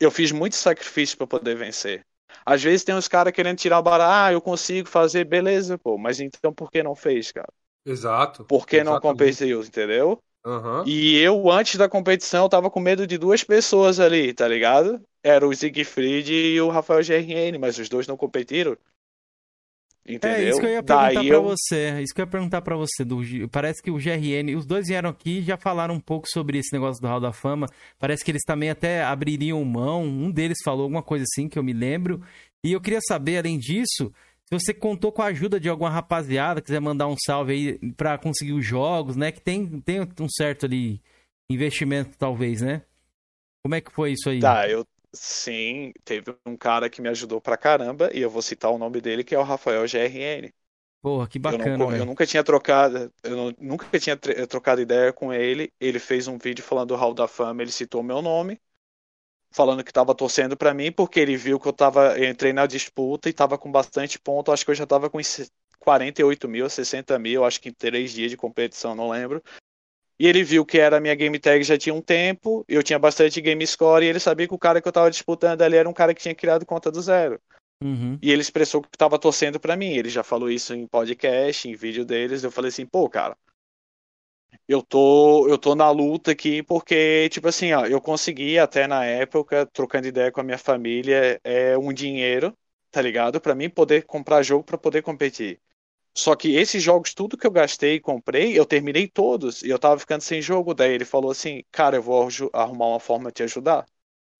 eu 0.00 0.10
fiz 0.10 0.32
muito 0.32 0.56
sacrifício 0.56 1.16
pra 1.18 1.26
poder 1.26 1.56
vencer. 1.56 2.06
Às 2.44 2.62
vezes 2.62 2.84
tem 2.84 2.94
uns 2.94 3.08
caras 3.08 3.32
querendo 3.32 3.58
tirar 3.58 3.78
o 3.78 3.82
barato, 3.82 4.10
ah, 4.12 4.32
eu 4.32 4.40
consigo 4.40 4.88
fazer, 4.88 5.24
beleza, 5.24 5.78
pô, 5.78 5.98
mas 5.98 6.20
então 6.20 6.52
por 6.52 6.70
que 6.70 6.82
não 6.82 6.94
fez, 6.94 7.30
cara? 7.32 7.52
Exato. 7.84 8.44
Por 8.46 8.66
que 8.66 8.82
não 8.84 8.92
Exatamente. 8.92 9.00
competiu, 9.00 9.62
entendeu? 9.62 10.22
Aham. 10.44 10.84
E 10.86 11.16
eu, 11.18 11.50
antes 11.50 11.76
da 11.76 11.88
competição, 11.88 12.48
tava 12.48 12.68
com 12.70 12.80
medo 12.80 13.06
de 13.06 13.16
duas 13.16 13.44
pessoas 13.44 14.00
ali, 14.00 14.34
tá 14.34 14.48
ligado? 14.48 15.00
Era 15.22 15.46
o 15.46 15.54
Siegfried 15.54 16.32
e 16.32 16.60
o 16.60 16.68
Rafael 16.68 17.02
GRN, 17.02 17.58
mas 17.58 17.78
os 17.78 17.88
dois 17.88 18.06
não 18.06 18.16
competiram. 18.16 18.76
Entendeu? 20.04 20.36
É 20.36 20.48
isso 20.48 20.58
que 20.58 20.66
eu 20.66 20.70
ia 20.70 20.82
perguntar 20.82 21.14
Daí 21.14 21.28
pra 21.28 21.36
eu- 21.36 21.42
você. 21.44 21.76
é 21.76 22.02
Isso 22.02 22.12
que 22.12 22.20
eu 22.20 22.24
ia 22.24 22.30
perguntar 22.30 22.60
pra 22.62 22.76
você. 22.76 23.04
Do, 23.04 23.20
parece 23.48 23.80
que 23.80 23.88
o 23.90 23.98
GRN, 24.00 24.56
os 24.56 24.66
dois 24.66 24.88
vieram 24.88 25.10
aqui 25.10 25.38
e 25.38 25.42
já 25.42 25.56
falaram 25.56 25.94
um 25.94 26.00
pouco 26.00 26.26
sobre 26.28 26.58
esse 26.58 26.72
negócio 26.72 27.00
do 27.00 27.06
Hall 27.06 27.20
da 27.20 27.32
Fama. 27.32 27.68
Parece 28.00 28.24
que 28.24 28.30
eles 28.32 28.42
também 28.44 28.68
até 28.68 29.04
abririam 29.04 29.64
mão. 29.64 30.02
Um 30.02 30.28
deles 30.28 30.58
falou 30.64 30.82
alguma 30.82 31.04
coisa 31.04 31.24
assim 31.24 31.48
que 31.48 31.56
eu 31.56 31.62
me 31.62 31.72
lembro. 31.72 32.20
E 32.64 32.72
eu 32.72 32.80
queria 32.80 33.00
saber, 33.06 33.38
além 33.38 33.56
disso, 33.58 34.12
se 34.60 34.66
você 34.66 34.74
contou 34.74 35.12
com 35.12 35.22
a 35.22 35.26
ajuda 35.26 35.58
de 35.60 35.68
alguma 35.68 35.90
rapaziada, 35.90 36.60
quiser 36.62 36.80
mandar 36.80 37.08
um 37.08 37.16
salve 37.16 37.52
aí 37.52 37.92
pra 37.94 38.18
conseguir 38.18 38.52
os 38.52 38.64
jogos, 38.64 39.16
né? 39.16 39.32
Que 39.32 39.40
tem, 39.40 39.80
tem 39.80 40.00
um 40.20 40.28
certo 40.28 40.66
ali 40.66 41.00
investimento, 41.50 42.16
talvez, 42.18 42.60
né? 42.62 42.82
Como 43.64 43.74
é 43.74 43.80
que 43.80 43.92
foi 43.92 44.12
isso 44.12 44.30
aí? 44.30 44.40
Tá, 44.40 44.68
eu 44.68 44.86
sim, 45.14 45.92
teve 46.04 46.36
um 46.46 46.56
cara 46.56 46.90
que 46.90 47.00
me 47.00 47.08
ajudou 47.08 47.40
pra 47.40 47.56
caramba, 47.56 48.10
e 48.12 48.20
eu 48.20 48.30
vou 48.30 48.42
citar 48.42 48.70
o 48.70 48.78
nome 48.78 49.00
dele, 49.00 49.22
que 49.24 49.34
é 49.34 49.38
o 49.38 49.42
Rafael 49.42 49.86
GRN. 49.86 50.52
Porra, 51.00 51.28
que 51.28 51.38
Eu, 51.48 51.58
não 51.58 51.70
bacana, 51.70 51.94
eu 51.94 52.06
nunca 52.06 52.26
tinha 52.26 52.44
trocado, 52.44 53.12
eu 53.24 53.36
não- 53.36 53.54
nunca 53.60 53.86
tinha 54.00 54.16
trocado 54.16 54.80
ideia 54.82 55.12
com 55.12 55.32
ele. 55.32 55.72
Ele 55.80 55.98
fez 56.00 56.28
um 56.28 56.38
vídeo 56.38 56.64
falando 56.64 56.90
do 56.90 56.96
Hall 56.96 57.14
da 57.14 57.28
Fama, 57.28 57.62
ele 57.62 57.72
citou 57.72 58.02
meu 58.02 58.22
nome, 58.22 58.60
falando 59.52 59.84
que 59.84 59.92
tava 59.92 60.14
torcendo 60.14 60.56
pra 60.56 60.74
mim, 60.74 60.90
porque 60.90 61.20
ele 61.20 61.36
viu 61.36 61.60
que 61.60 61.68
eu 61.68 61.72
tava, 61.72 62.18
eu 62.18 62.28
entrei 62.28 62.52
na 62.52 62.66
disputa 62.66 63.28
e 63.28 63.32
tava 63.32 63.58
com 63.58 63.70
bastante 63.70 64.18
ponto. 64.18 64.50
Acho 64.50 64.64
que 64.64 64.70
eu 64.70 64.74
já 64.74 64.86
tava 64.86 65.10
com 65.10 65.18
uns 65.18 65.50
48 65.80 66.48
mil, 66.48 66.68
60 66.68 67.18
mil, 67.18 67.44
acho 67.44 67.60
que 67.60 67.68
em 67.68 67.72
três 67.72 68.12
dias 68.12 68.30
de 68.30 68.36
competição, 68.36 68.94
não 68.94 69.10
lembro. 69.10 69.42
E 70.18 70.26
ele 70.26 70.44
viu 70.44 70.64
que 70.64 70.78
era 70.78 70.98
a 70.98 71.00
minha 71.00 71.14
game 71.14 71.38
tag 71.38 71.62
já 71.64 71.76
tinha 71.76 71.94
um 71.94 72.00
tempo, 72.00 72.64
eu 72.68 72.82
tinha 72.82 72.98
bastante 72.98 73.40
game 73.40 73.66
score, 73.66 74.04
e 74.04 74.08
ele 74.08 74.20
sabia 74.20 74.46
que 74.46 74.54
o 74.54 74.58
cara 74.58 74.80
que 74.80 74.86
eu 74.86 74.92
tava 74.92 75.10
disputando 75.10 75.62
ali 75.62 75.76
era 75.76 75.88
um 75.88 75.92
cara 75.92 76.14
que 76.14 76.22
tinha 76.22 76.34
criado 76.34 76.64
conta 76.64 76.90
do 76.90 77.02
zero. 77.02 77.40
Uhum. 77.82 78.16
E 78.22 78.30
ele 78.30 78.40
expressou 78.40 78.80
que 78.80 78.88
estava 78.92 79.18
torcendo 79.18 79.58
pra 79.58 79.76
mim. 79.76 79.90
Ele 79.90 80.08
já 80.08 80.22
falou 80.22 80.48
isso 80.48 80.72
em 80.72 80.86
podcast, 80.86 81.68
em 81.68 81.74
vídeo 81.74 82.04
deles. 82.04 82.44
Eu 82.44 82.52
falei 82.52 82.68
assim, 82.68 82.86
pô, 82.86 83.08
cara, 83.08 83.36
eu 84.68 84.82
tô, 84.82 85.48
eu 85.48 85.58
tô 85.58 85.74
na 85.74 85.90
luta 85.90 86.32
aqui 86.32 86.62
porque, 86.62 87.28
tipo 87.30 87.48
assim, 87.48 87.72
ó, 87.72 87.86
eu 87.86 88.00
consegui 88.00 88.58
até 88.58 88.86
na 88.86 89.04
época, 89.04 89.66
trocando 89.66 90.06
ideia 90.08 90.30
com 90.32 90.40
a 90.40 90.44
minha 90.44 90.58
família, 90.58 91.40
é 91.44 91.76
um 91.78 91.92
dinheiro, 91.92 92.56
tá 92.90 93.00
ligado? 93.02 93.40
Pra 93.40 93.54
mim 93.54 93.68
poder 93.70 94.04
comprar 94.04 94.42
jogo 94.42 94.64
pra 94.64 94.78
poder 94.78 95.02
competir. 95.02 95.60
Só 96.16 96.36
que 96.36 96.54
esses 96.56 96.82
jogos, 96.82 97.14
tudo 97.14 97.36
que 97.38 97.46
eu 97.46 97.50
gastei 97.50 97.94
e 97.96 98.00
comprei, 98.00 98.58
eu 98.58 98.66
terminei 98.66 99.08
todos 99.08 99.62
e 99.62 99.70
eu 99.70 99.78
tava 99.78 99.98
ficando 99.98 100.22
sem 100.22 100.42
jogo. 100.42 100.74
Daí 100.74 100.92
ele 100.92 101.04
falou 101.04 101.30
assim, 101.30 101.64
cara, 101.72 101.96
eu 101.96 102.02
vou 102.02 102.28
arrumar 102.52 102.86
uma 102.88 103.00
forma 103.00 103.30
de 103.30 103.34
te 103.36 103.42
ajudar. 103.44 103.86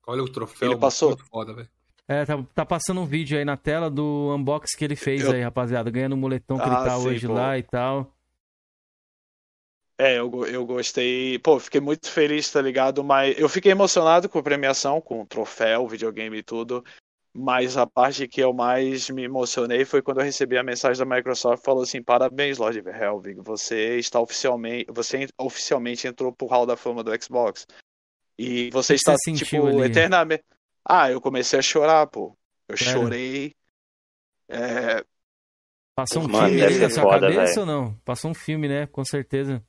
Olha 0.07 0.23
o 0.23 0.29
troféu. 0.31 0.71
Ele 0.73 0.81
passou. 0.81 1.17
Foda, 1.31 1.55
velho. 1.55 1.69
É, 2.09 2.25
tá, 2.27 2.43
tá 2.55 2.67
passando 2.67 3.01
um 3.01 3.07
vídeo 3.07 3.39
aí 3.39 3.45
na 3.45 3.57
tela 3.57 3.89
do 3.89 4.35
unbox 4.35 4.75
que 4.77 4.85
ele 4.85 4.97
fez 4.97 5.23
Eu- 5.25 5.33
aí, 5.33 5.41
rapaziada. 5.43 5.91
Ganhando 5.91 6.15
o 6.15 6.17
moletom 6.17 6.57
que 6.57 6.63
Ah, 6.63 6.69
ele 6.69 6.77
tá 6.77 6.99
sim, 6.99 7.05
hoje 7.05 7.27
pô. 7.27 7.35
lá 7.35 7.57
e 7.57 7.63
tal. 7.63 8.13
É, 9.99 10.19
eu, 10.19 10.47
eu 10.47 10.67
gostei. 10.67 11.39
Pô, 11.39 11.59
fiquei 11.59 11.81
muito 11.81 12.11
feliz, 12.11 12.51
tá 12.51 12.61
ligado? 12.61 13.05
Mas 13.05 13.39
eu 13.39 13.49
fiquei 13.49 13.73
emocionado 13.73 14.29
com 14.29 14.39
a 14.39 14.43
premiação, 14.43 15.01
com 15.01 15.23
o 15.23 15.27
troféu, 15.27 15.87
videogame 15.87 16.39
e 16.39 16.43
tudo. 16.43 16.85
Mas 17.35 17.77
a 17.79 17.87
parte 17.87 18.29
que 18.29 18.43
eu 18.43 18.53
mais 18.53 19.09
me 19.09 19.23
emocionei 19.23 19.85
foi 19.87 20.03
quando 20.03 20.19
eu 20.21 20.25
recebi 20.25 20.59
a 20.59 20.63
mensagem 20.63 20.99
da 20.99 21.17
Microsoft 21.17 21.65
falou 21.65 21.83
assim: 21.83 22.03
parabéns, 22.03 22.59
Lord 22.59 22.83
Helvig, 22.87 23.41
você 23.41 23.97
está 23.97 24.21
oficialmente, 24.21 24.87
você 24.93 25.27
oficialmente 25.39 26.07
entrou 26.07 26.33
pro 26.33 26.47
Hall 26.47 26.67
da 26.67 26.77
Fama 26.77 27.03
do 27.03 27.11
Xbox. 27.23 27.67
E 28.39 28.71
você 28.71 28.95
está, 28.95 29.15
você 29.17 29.33
tipo, 29.33 29.67
ali? 29.67 29.83
eternamente. 29.83 30.45
Ah, 30.85 31.11
eu 31.11 31.21
comecei 31.21 31.59
a 31.59 31.63
chorar, 31.63 32.07
pô. 32.07 32.37
Eu 32.69 32.77
chorei. 32.77 33.55
É, 34.49 35.05
Passou 35.95 36.23
um 36.23 36.29
Mano, 36.29 36.49
filme 36.49 36.63
ali 36.63 36.79
na 36.79 36.91
sua 36.91 37.03
foda, 37.03 37.21
cabeça 37.21 37.43
velho. 37.43 37.61
ou 37.61 37.67
não? 37.67 37.95
Passou 38.05 38.31
um 38.31 38.35
filme, 38.35 38.67
né? 38.67 38.87
Com 38.87 39.05
certeza. 39.05 39.63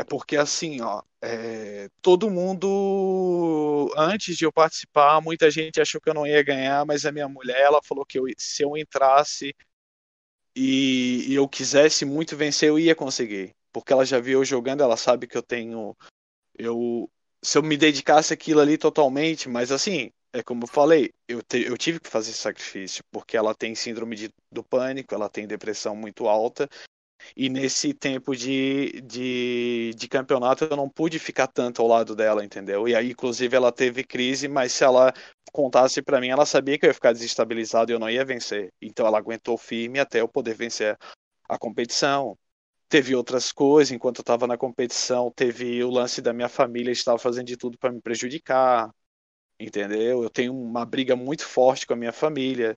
É 0.00 0.04
porque 0.04 0.34
assim, 0.38 0.80
ó, 0.80 1.02
é, 1.20 1.90
todo 2.00 2.30
mundo, 2.30 3.92
antes 3.98 4.34
de 4.34 4.46
eu 4.46 4.52
participar, 4.52 5.20
muita 5.20 5.50
gente 5.50 5.78
achou 5.78 6.00
que 6.00 6.08
eu 6.08 6.14
não 6.14 6.26
ia 6.26 6.42
ganhar, 6.42 6.86
mas 6.86 7.04
a 7.04 7.12
minha 7.12 7.28
mulher, 7.28 7.60
ela 7.60 7.80
falou 7.86 8.06
que 8.06 8.18
eu- 8.18 8.24
se 8.38 8.62
eu 8.62 8.76
entrasse 8.78 9.54
e, 10.56 11.26
e 11.28 11.34
eu 11.34 11.48
quisesse 11.48 12.04
muito 12.04 12.36
vencer, 12.36 12.68
eu 12.68 12.78
ia 12.78 12.94
conseguir. 12.94 13.54
Porque 13.72 13.92
ela 13.92 14.04
já 14.04 14.18
viu 14.20 14.40
eu 14.40 14.44
jogando, 14.44 14.82
ela 14.82 14.96
sabe 14.96 15.26
que 15.26 15.36
eu 15.36 15.42
tenho, 15.42 15.96
eu, 16.58 17.10
se 17.42 17.58
eu 17.58 17.62
me 17.62 17.76
dedicasse 17.76 18.32
aquilo 18.34 18.60
ali 18.60 18.78
totalmente, 18.78 19.48
mas 19.48 19.72
assim, 19.72 20.12
é 20.32 20.42
como 20.42 20.64
eu 20.64 20.68
falei, 20.68 21.12
eu, 21.28 21.42
te- 21.42 21.64
eu 21.66 21.78
tive 21.78 22.00
que 22.00 22.08
fazer 22.10 22.32
sacrifício, 22.32 23.04
porque 23.10 23.36
ela 23.36 23.54
tem 23.54 23.74
síndrome 23.74 24.16
de- 24.16 24.34
do 24.52 24.64
pânico, 24.64 25.14
ela 25.14 25.28
tem 25.30 25.46
depressão 25.46 25.96
muito 25.96 26.28
alta, 26.28 26.68
e 27.36 27.48
nesse 27.48 27.92
tempo 27.94 28.34
de, 28.36 29.00
de, 29.02 29.92
de 29.96 30.08
campeonato 30.08 30.64
eu 30.64 30.76
não 30.76 30.88
pude 30.88 31.18
ficar 31.18 31.46
tanto 31.46 31.82
ao 31.82 31.88
lado 31.88 32.14
dela, 32.16 32.44
entendeu? 32.44 32.88
E 32.88 32.94
aí, 32.94 33.10
inclusive, 33.10 33.54
ela 33.56 33.72
teve 33.72 34.04
crise, 34.04 34.48
mas 34.48 34.72
se 34.72 34.84
ela 34.84 35.12
contasse 35.52 36.02
pra 36.02 36.20
mim, 36.20 36.28
ela 36.28 36.46
sabia 36.46 36.78
que 36.78 36.86
eu 36.86 36.88
ia 36.90 36.94
ficar 36.94 37.12
desestabilizado 37.12 37.90
e 37.90 37.94
eu 37.94 37.98
não 37.98 38.10
ia 38.10 38.24
vencer. 38.24 38.72
Então 38.80 39.06
ela 39.06 39.18
aguentou 39.18 39.56
firme 39.58 39.98
até 40.00 40.20
eu 40.20 40.28
poder 40.28 40.54
vencer 40.54 40.96
a 41.48 41.58
competição. 41.58 42.38
Teve 42.88 43.14
outras 43.16 43.52
coisas 43.52 43.92
enquanto 43.92 44.18
eu 44.18 44.22
estava 44.22 44.46
na 44.46 44.58
competição, 44.58 45.30
teve 45.32 45.82
o 45.84 45.90
lance 45.90 46.22
da 46.22 46.32
minha 46.32 46.48
família, 46.48 46.92
estava 46.92 47.18
fazendo 47.18 47.46
de 47.46 47.56
tudo 47.56 47.78
para 47.78 47.92
me 47.92 48.00
prejudicar, 48.02 48.90
entendeu? 49.58 50.22
Eu 50.22 50.30
tenho 50.30 50.54
uma 50.56 50.84
briga 50.86 51.16
muito 51.16 51.46
forte 51.46 51.86
com 51.86 51.94
a 51.94 51.96
minha 51.96 52.12
família. 52.12 52.76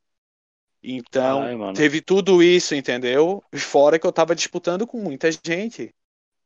Então, 0.84 1.57
mano. 1.57 1.73
teve 1.73 2.01
tudo 2.01 2.43
isso, 2.43 2.76
entendeu? 2.76 3.41
Fora 3.55 3.97
que 3.97 4.05
eu 4.05 4.11
tava 4.11 4.35
disputando 4.35 4.85
com 4.85 4.97
muita 4.97 5.30
gente. 5.31 5.93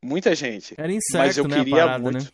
Muita 0.02 0.36
gente. 0.36 0.76
Era 0.78 0.88
Mas 0.88 0.98
incerto, 0.98 1.40
eu 1.40 1.48
né? 1.48 1.58
Queria 1.58 1.80
parada, 1.80 2.04
muito. 2.04 2.26
né? 2.26 2.32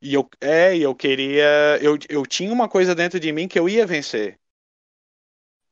E 0.00 0.14
eu, 0.14 0.28
é, 0.40 0.76
e 0.76 0.82
eu 0.82 0.94
queria. 0.94 1.78
Eu, 1.82 1.98
eu 2.08 2.24
tinha 2.24 2.52
uma 2.52 2.68
coisa 2.68 2.94
dentro 2.94 3.20
de 3.20 3.30
mim 3.32 3.46
que 3.46 3.58
eu 3.58 3.68
ia 3.68 3.86
vencer. 3.86 4.38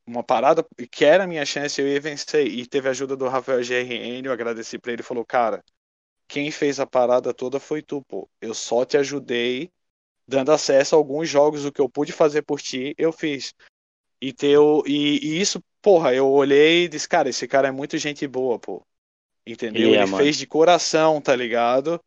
Uma 0.05 0.23
parada 0.23 0.65
que 0.91 1.03
era 1.03 1.23
a 1.23 1.27
minha 1.27 1.45
chance, 1.45 1.81
eu 1.81 1.87
ia 1.87 1.99
vencer. 1.99 2.45
E 2.45 2.65
teve 2.67 2.87
a 2.87 2.91
ajuda 2.91 3.15
do 3.15 3.27
Rafael 3.27 3.63
GRN, 3.63 4.25
eu 4.25 4.31
agradeci 4.31 4.77
pra 4.77 4.91
ele. 4.91 5.01
Ele 5.01 5.07
falou: 5.07 5.25
Cara, 5.25 5.63
quem 6.27 6.51
fez 6.51 6.79
a 6.79 6.85
parada 6.85 7.33
toda 7.33 7.59
foi 7.59 7.81
tu, 7.81 8.03
pô. 8.03 8.29
Eu 8.39 8.53
só 8.53 8.85
te 8.85 8.97
ajudei, 8.97 9.71
dando 10.27 10.51
acesso 10.51 10.95
a 10.95 10.97
alguns 10.97 11.29
jogos. 11.29 11.65
O 11.65 11.71
que 11.71 11.81
eu 11.81 11.89
pude 11.89 12.11
fazer 12.11 12.43
por 12.43 12.61
ti, 12.61 12.93
eu 12.97 13.11
fiz. 13.11 13.53
E, 14.21 14.33
teu, 14.33 14.83
e, 14.85 15.19
e 15.23 15.41
isso, 15.41 15.61
porra, 15.81 16.13
eu 16.13 16.27
olhei 16.29 16.85
e 16.85 16.87
disse: 16.87 17.07
Cara, 17.07 17.29
esse 17.29 17.47
cara 17.47 17.67
é 17.67 17.71
muito 17.71 17.97
gente 17.97 18.27
boa, 18.27 18.57
pô. 18.57 18.81
Entendeu? 19.45 19.89
Ele 19.89 19.97
é, 19.97 20.03
Ele 20.03 20.17
fez 20.17 20.37
de 20.37 20.45
coração, 20.45 21.21
tá 21.21 21.35
ligado? 21.35 22.03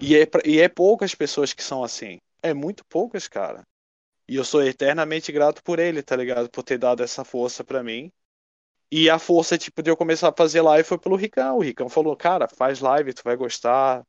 E 0.00 0.16
é, 0.16 0.28
e 0.44 0.60
é 0.60 0.68
poucas 0.68 1.14
pessoas 1.14 1.52
que 1.52 1.62
são 1.62 1.84
assim. 1.84 2.18
É 2.42 2.52
muito 2.52 2.84
poucas, 2.86 3.28
cara. 3.28 3.62
E 4.26 4.36
eu 4.36 4.44
sou 4.44 4.62
eternamente 4.62 5.30
grato 5.30 5.62
por 5.62 5.78
ele, 5.78 6.02
tá 6.02 6.16
ligado? 6.16 6.50
Por 6.50 6.62
ter 6.62 6.78
dado 6.78 7.02
essa 7.02 7.24
força 7.24 7.62
pra 7.62 7.82
mim. 7.82 8.10
E 8.90 9.10
a 9.10 9.18
força, 9.18 9.58
tipo, 9.58 9.82
de 9.82 9.90
eu 9.90 9.96
começar 9.96 10.28
a 10.28 10.34
fazer 10.36 10.62
live 10.62 10.86
foi 10.86 10.98
pelo 10.98 11.16
Ricão. 11.16 11.58
O 11.58 11.62
Ricão 11.62 11.88
falou, 11.88 12.16
cara, 12.16 12.48
faz 12.48 12.80
live, 12.80 13.12
tu 13.12 13.22
vai 13.24 13.36
gostar, 13.36 14.04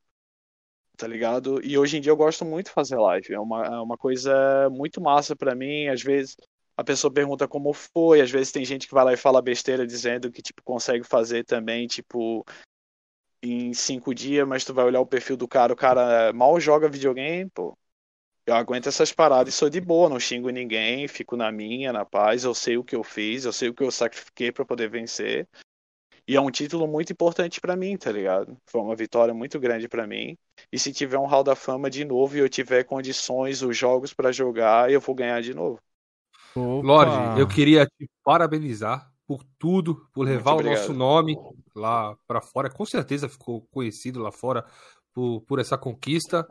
tá 0.98 1.08
ligado? 1.08 1.60
E 1.64 1.78
hoje 1.78 1.98
em 1.98 2.02
dia 2.02 2.12
eu 2.12 2.18
gosto 2.18 2.46
muito 2.46 2.68
de 2.68 2.72
fazer 2.72 2.98
live. 2.98 3.34
É 3.34 3.40
uma, 3.40 3.66
é 3.66 3.80
uma 3.80 3.98
coisa 3.98 4.70
muito 4.70 5.02
massa 5.02 5.36
pra 5.36 5.56
mim. 5.56 5.88
Às 5.88 6.02
vezes 6.02 6.36
a 6.78 6.84
pessoa 6.84 7.12
pergunta 7.12 7.48
como 7.48 7.74
foi, 7.74 8.22
às 8.22 8.30
vezes 8.30 8.52
tem 8.52 8.66
gente 8.66 8.88
que 8.88 8.94
vai 8.94 9.06
lá 9.06 9.14
e 9.14 9.18
fala 9.18 9.42
besteira 9.42 9.88
dizendo 9.88 10.32
que, 10.32 10.42
tipo, 10.42 10.62
consegue 10.64 11.06
fazer 11.06 11.46
também, 11.46 11.88
tipo, 11.88 12.46
em 13.42 13.74
cinco 13.74 14.14
dias, 14.14 14.48
mas 14.48 14.66
tu 14.66 14.74
vai 14.74 14.86
olhar 14.86 15.00
o 15.00 15.06
perfil 15.06 15.38
do 15.38 15.48
cara, 15.48 15.74
o 15.74 15.76
cara 15.76 16.34
mal 16.34 16.60
joga 16.60 16.90
videogame, 16.90 17.50
pô. 17.50 17.78
Eu 18.46 18.56
aguento 18.56 18.88
essas 18.88 19.12
paradas 19.12 19.54
e 19.54 19.58
sou 19.58 19.70
de 19.70 19.82
boa, 19.82 20.08
não 20.08 20.20
xingo 20.20 20.50
ninguém, 20.50 21.08
fico 21.08 21.36
na 21.36 21.52
minha, 21.52 21.92
na 21.92 22.06
paz, 22.06 22.44
eu 22.44 22.54
sei 22.54 22.78
o 22.78 22.84
que 22.84 22.96
eu 22.96 23.04
fiz, 23.04 23.44
eu 23.46 23.54
sei 23.54 23.70
o 23.70 23.74
que 23.74 23.84
eu 23.84 23.92
sacrifiquei 23.92 24.52
pra 24.52 24.66
poder 24.66 24.90
vencer. 24.90 25.48
E 26.28 26.36
é 26.36 26.42
um 26.42 26.52
título 26.52 26.88
muito 26.88 27.12
importante 27.12 27.62
pra 27.62 27.76
mim, 27.76 27.98
tá 27.98 28.12
ligado? 28.12 28.58
Foi 28.66 28.82
uma 28.82 28.96
vitória 28.96 29.34
muito 29.34 29.60
grande 29.60 29.88
pra 29.88 30.08
mim. 30.08 30.38
E 30.72 30.78
se 30.78 30.92
tiver 30.92 31.18
um 31.18 31.26
Hall 31.26 31.44
da 31.44 31.56
Fama 31.56 31.90
de 31.90 32.04
novo 32.06 32.36
e 32.36 32.40
eu 32.40 32.50
tiver 32.50 32.84
condições, 32.84 33.62
os 33.62 33.78
jogos 33.78 34.14
pra 34.14 34.32
jogar, 34.32 34.92
eu 34.92 35.00
vou 35.00 35.16
ganhar 35.16 35.42
de 35.42 35.54
novo. 35.54 35.80
Opa! 36.56 36.88
Lorde, 36.88 37.40
eu 37.40 37.48
queria 37.48 37.86
te 37.86 38.10
parabenizar 38.24 39.12
por 39.28 39.44
tudo, 39.58 40.08
por 40.14 40.26
levar 40.26 40.54
o 40.54 40.62
nosso 40.62 40.94
nome 40.94 41.36
lá 41.76 42.16
pra 42.28 42.42
fora. 42.42 42.70
Com 42.70 42.86
certeza 42.86 43.28
ficou 43.28 43.62
conhecido 43.72 44.22
lá 44.22 44.32
fora 44.32 44.66
por, 45.14 45.42
por 45.42 45.60
essa 45.60 45.78
conquista. 45.78 46.48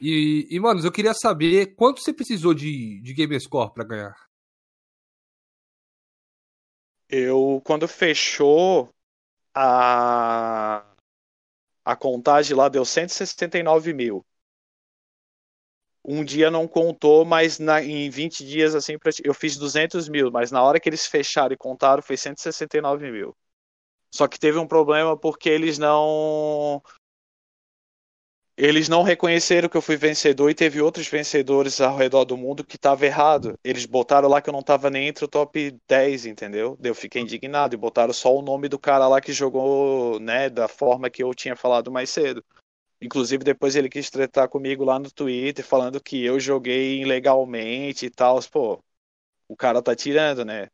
E, 0.00 0.46
e, 0.50 0.58
mano, 0.58 0.80
eu 0.84 0.92
queria 0.92 1.12
saber 1.14 1.74
quanto 1.74 2.00
você 2.00 2.12
precisou 2.12 2.54
de, 2.54 3.00
de 3.02 3.14
Gamerscore 3.14 3.72
pra 3.72 3.84
ganhar. 3.84 4.16
Eu, 7.08 7.62
quando 7.64 7.86
fechou 7.86 8.88
a, 9.54 10.84
a 11.84 11.96
contagem 11.96 12.56
lá, 12.56 12.68
deu 12.68 12.84
169 12.84 13.92
mil. 13.92 14.26
Um 16.06 16.24
dia 16.24 16.50
não 16.50 16.68
contou, 16.68 17.24
mas 17.24 17.58
na, 17.58 17.82
em 17.82 18.08
20 18.08 18.44
dias, 18.44 18.74
assim, 18.74 18.96
eu 19.24 19.34
fiz 19.34 19.56
200 19.56 20.08
mil, 20.08 20.30
mas 20.30 20.52
na 20.52 20.62
hora 20.62 20.78
que 20.78 20.88
eles 20.88 21.06
fecharam 21.06 21.52
e 21.52 21.56
contaram, 21.56 22.02
foi 22.02 22.16
169 22.16 23.10
mil. 23.10 23.36
Só 24.14 24.28
que 24.28 24.38
teve 24.38 24.58
um 24.58 24.66
problema 24.66 25.16
porque 25.16 25.48
eles 25.48 25.78
não 25.78 26.80
eles 28.56 28.88
não 28.88 29.02
reconheceram 29.02 29.68
que 29.68 29.76
eu 29.76 29.82
fui 29.82 29.96
vencedor 29.96 30.48
e 30.48 30.54
teve 30.54 30.80
outros 30.80 31.06
vencedores 31.08 31.78
ao 31.80 31.94
redor 31.96 32.24
do 32.24 32.38
mundo 32.38 32.64
que 32.64 32.78
tava 32.78 33.04
errado. 33.04 33.58
Eles 33.62 33.84
botaram 33.84 34.28
lá 34.28 34.40
que 34.40 34.48
eu 34.48 34.52
não 34.52 34.62
tava 34.62 34.88
nem 34.88 35.08
entre 35.08 35.26
o 35.26 35.28
top 35.28 35.78
10, 35.86 36.24
entendeu? 36.24 36.78
Eu 36.82 36.94
fiquei 36.94 37.20
indignado 37.20 37.74
e 37.74 37.76
botaram 37.76 38.14
só 38.14 38.34
o 38.34 38.40
nome 38.40 38.68
do 38.68 38.78
cara 38.78 39.06
lá 39.08 39.20
que 39.20 39.32
jogou, 39.32 40.18
né, 40.20 40.48
da 40.48 40.68
forma 40.68 41.10
que 41.10 41.22
eu 41.22 41.34
tinha 41.34 41.54
falado 41.54 41.90
mais 41.90 42.08
cedo. 42.08 42.42
Inclusive 43.00 43.44
depois 43.44 43.76
ele 43.76 43.88
quis 43.88 44.08
tratar 44.08 44.48
comigo 44.48 44.84
lá 44.84 44.98
no 44.98 45.10
Twitter 45.10 45.64
falando 45.64 46.00
que 46.00 46.24
eu 46.24 46.40
joguei 46.40 47.02
ilegalmente 47.02 48.06
e 48.06 48.10
tal. 48.10 48.40
Pô, 48.50 48.82
o 49.48 49.56
cara 49.56 49.82
tá 49.82 49.94
tirando, 49.94 50.44
né? 50.44 50.68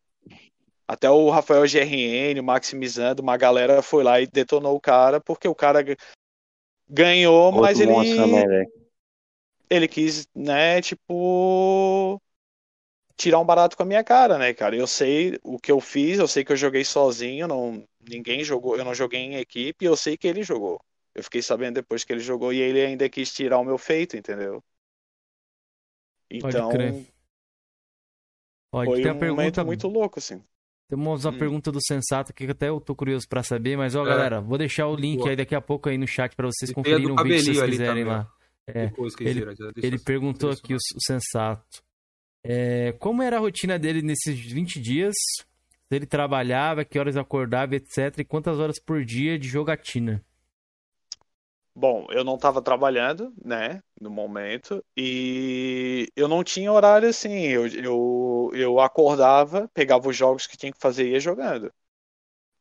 Até 0.86 1.10
o 1.10 1.30
Rafael 1.30 1.62
GRN, 1.66 2.40
o 2.40 2.44
Maximizando, 2.44 3.22
uma 3.22 3.36
galera 3.36 3.82
foi 3.82 4.04
lá 4.04 4.20
e 4.20 4.26
detonou 4.26 4.76
o 4.76 4.80
cara 4.80 5.20
porque 5.20 5.48
o 5.48 5.54
cara 5.54 5.84
ganhou, 6.88 7.46
Outro 7.46 7.60
mas 7.60 7.80
ele. 7.80 7.92
Também, 8.14 8.66
ele 9.70 9.88
quis, 9.88 10.28
né, 10.34 10.80
tipo. 10.80 12.20
Tirar 13.16 13.38
um 13.38 13.44
barato 13.44 13.76
com 13.76 13.82
a 13.82 13.86
minha 13.86 14.02
cara, 14.02 14.38
né, 14.38 14.52
cara? 14.52 14.74
Eu 14.74 14.86
sei 14.86 15.38
o 15.42 15.58
que 15.58 15.70
eu 15.70 15.80
fiz, 15.80 16.18
eu 16.18 16.26
sei 16.26 16.44
que 16.44 16.52
eu 16.52 16.56
joguei 16.56 16.84
sozinho, 16.84 17.46
não, 17.46 17.84
ninguém 18.00 18.42
jogou, 18.42 18.76
eu 18.76 18.84
não 18.84 18.94
joguei 18.94 19.20
em 19.20 19.36
equipe, 19.36 19.84
eu 19.84 19.96
sei 19.96 20.16
que 20.16 20.26
ele 20.26 20.42
jogou. 20.42 20.80
Eu 21.14 21.22
fiquei 21.22 21.42
sabendo 21.42 21.74
depois 21.74 22.04
que 22.04 22.12
ele 22.12 22.20
jogou 22.20 22.52
e 22.52 22.60
ele 22.60 22.80
ainda 22.80 23.08
quis 23.08 23.32
tirar 23.32 23.58
o 23.58 23.64
meu 23.64 23.76
feito, 23.78 24.16
entendeu? 24.16 24.62
Então. 26.30 26.70
Pode 26.70 26.76
crer. 26.76 27.06
Pode 28.70 28.90
foi 28.90 29.00
um 29.00 29.18
pergunta... 29.18 29.28
momento 29.28 29.66
muito 29.66 29.88
louco, 29.88 30.18
assim. 30.18 30.42
Temos 30.88 31.24
uma 31.24 31.32
hum. 31.32 31.38
pergunta 31.38 31.72
do 31.72 31.78
Sensato 31.82 32.34
que 32.34 32.44
até 32.44 32.68
eu 32.68 32.80
tô 32.80 32.94
curioso 32.94 33.26
para 33.28 33.42
saber, 33.42 33.76
mas 33.76 33.94
ó, 33.94 34.04
é. 34.04 34.08
galera, 34.08 34.40
vou 34.40 34.58
deixar 34.58 34.88
o 34.88 34.94
link 34.94 35.18
Boa. 35.18 35.30
aí 35.30 35.36
daqui 35.36 35.54
a 35.54 35.60
pouco 35.60 35.88
aí 35.88 35.96
no 35.96 36.06
chat 36.06 36.34
para 36.34 36.46
vocês 36.46 36.70
conferirem 36.70 37.10
o 37.10 37.22
vídeo 37.22 37.38
se 37.40 37.54
vocês 37.54 37.70
quiserem 37.70 38.04
lá. 38.04 38.30
É, 38.66 38.90
ele, 39.20 39.44
ele 39.82 39.98
perguntou 39.98 40.50
aqui 40.50 40.74
o, 40.74 40.76
o 40.76 41.00
Sensato. 41.04 41.82
É, 42.44 42.92
como 42.92 43.22
era 43.22 43.36
a 43.36 43.40
rotina 43.40 43.78
dele 43.78 44.02
nesses 44.02 44.38
20 44.38 44.80
dias? 44.80 45.14
Se 45.88 45.96
ele 45.96 46.06
trabalhava, 46.06 46.84
que 46.84 46.98
horas 46.98 47.16
acordava, 47.16 47.74
etc. 47.74 48.18
E 48.18 48.24
quantas 48.24 48.58
horas 48.58 48.78
por 48.78 49.04
dia 49.04 49.38
de 49.38 49.48
jogatina? 49.48 50.24
Bom, 51.74 52.06
eu 52.10 52.22
não 52.22 52.34
estava 52.34 52.60
trabalhando, 52.60 53.32
né, 53.42 53.82
no 53.98 54.10
momento, 54.10 54.84
e 54.96 56.06
eu 56.14 56.28
não 56.28 56.44
tinha 56.44 56.70
horário 56.70 57.08
assim. 57.08 57.46
Eu, 57.46 57.66
eu, 57.66 58.50
eu 58.54 58.80
acordava, 58.80 59.68
pegava 59.72 60.08
os 60.08 60.16
jogos 60.16 60.46
que 60.46 60.56
tinha 60.56 60.72
que 60.72 60.78
fazer 60.78 61.06
e 61.08 61.12
ia 61.12 61.20
jogando. 61.20 61.72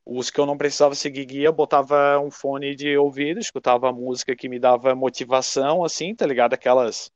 Os 0.06 0.32
que 0.32 0.40
eu 0.40 0.46
não 0.46 0.58
precisava 0.58 0.96
seguir 0.96 1.26
guia, 1.26 1.52
botava 1.52 2.20
um 2.20 2.32
fone 2.32 2.76
de 2.76 2.98
ouvido, 2.98 3.40
escutava 3.40 3.90
a 3.90 3.94
música 3.94 4.36
que 4.36 4.50
me 4.50 4.60
dava 4.60 4.96
motivação, 4.96 5.84
assim, 5.86 6.16
tá 6.16 6.26
ligado? 6.26 6.54
Aquelas 6.54 7.12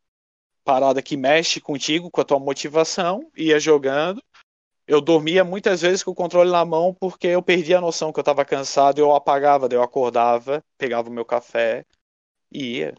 paradas 0.63 1.03
que 1.03 1.17
mexe 1.17 1.61
contigo, 1.61 2.11
com 2.11 2.21
a 2.21 2.25
tua 2.25 2.39
motivação, 2.39 3.31
ia 3.37 3.59
jogando 3.59 4.21
eu 4.87 5.01
dormia 5.01 5.43
muitas 5.43 5.81
vezes 5.81 6.03
com 6.03 6.11
o 6.11 6.15
controle 6.15 6.51
na 6.51 6.63
mão 6.63 6.93
porque 6.93 7.27
eu 7.27 7.41
perdia 7.41 7.77
a 7.77 7.81
noção 7.81 8.11
que 8.13 8.19
eu 8.19 8.21
estava 8.21 8.45
cansado, 8.45 8.99
eu 8.99 9.15
apagava, 9.15 9.67
daí 9.67 9.77
eu 9.77 9.83
acordava, 9.83 10.63
pegava 10.77 11.09
o 11.09 11.13
meu 11.13 11.25
café 11.25 11.85
e 12.51 12.77
ia. 12.77 12.95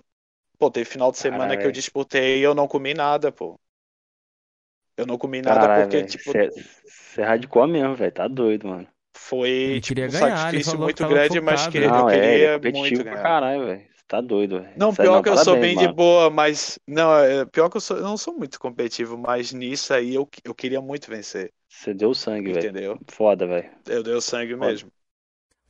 Pô, 0.59 0.71
teve 0.71 0.89
final 0.89 1.13
de 1.13 1.19
semana 1.19 1.45
Caralho. 1.45 1.61
que 1.61 1.67
eu 1.67 1.73
disputei 1.73 2.39
e 2.39 2.43
eu 2.43 2.55
não 2.55 2.67
comi 2.67 2.95
nada, 2.95 3.31
pô. 3.31 3.61
Eu 4.97 5.07
não 5.07 5.19
comi 5.19 5.43
nada 5.43 5.61
Caralho, 5.61 5.83
porque, 5.83 5.99
véio. 5.99 6.09
tipo. 6.09 6.33
Você 6.33 7.21
é 7.21 7.25
hardcore 7.25 7.71
mesmo, 7.71 7.95
velho. 7.95 8.13
Tá 8.13 8.27
doido, 8.27 8.69
mano. 8.69 8.89
Foi 9.15 9.81
tipo, 9.83 10.01
um 10.01 10.09
ganhar, 10.09 10.37
sacrifício 10.37 10.79
muito 10.79 11.07
grande, 11.07 11.41
mas 11.41 11.67
que, 11.67 11.81
não, 11.81 12.01
eu 12.01 12.07
queria 12.07 12.49
é, 12.49 12.73
muito 12.73 13.05
ganhar. 13.05 13.23
Caralho, 13.23 13.67
velho. 13.67 13.87
Tá 14.09 14.21
doido, 14.21 14.61
velho. 14.61 14.73
Não, 14.77 14.95
pior 14.95 15.17
não, 15.17 15.23
que 15.23 15.29
eu 15.29 15.39
sou 15.39 15.59
bem 15.59 15.75
mano. 15.75 15.89
de 15.89 15.93
boa, 15.93 16.31
mas. 16.31 16.79
Não, 16.87 17.19
é, 17.19 17.45
pior 17.45 17.69
que 17.69 17.77
eu, 17.77 17.81
sou, 17.81 17.97
eu 17.97 18.05
não 18.05 18.17
sou 18.17 18.35
muito 18.35 18.59
competitivo, 18.59 19.19
mas 19.19 19.53
nisso 19.53 19.93
aí 19.93 20.15
eu, 20.15 20.29
eu 20.45 20.55
queria 20.55 20.81
muito 20.81 21.11
vencer. 21.11 21.53
Você 21.77 21.93
deu 21.93 22.15
sangue, 22.15 22.53
velho. 22.53 22.69
Entendeu? 22.70 22.98
Foda, 23.07 23.47
velho. 23.47 23.70
Eu 23.86 24.03
dei 24.03 24.19
sangue 24.20 24.55
Foda. 24.55 24.66
mesmo. 24.66 24.90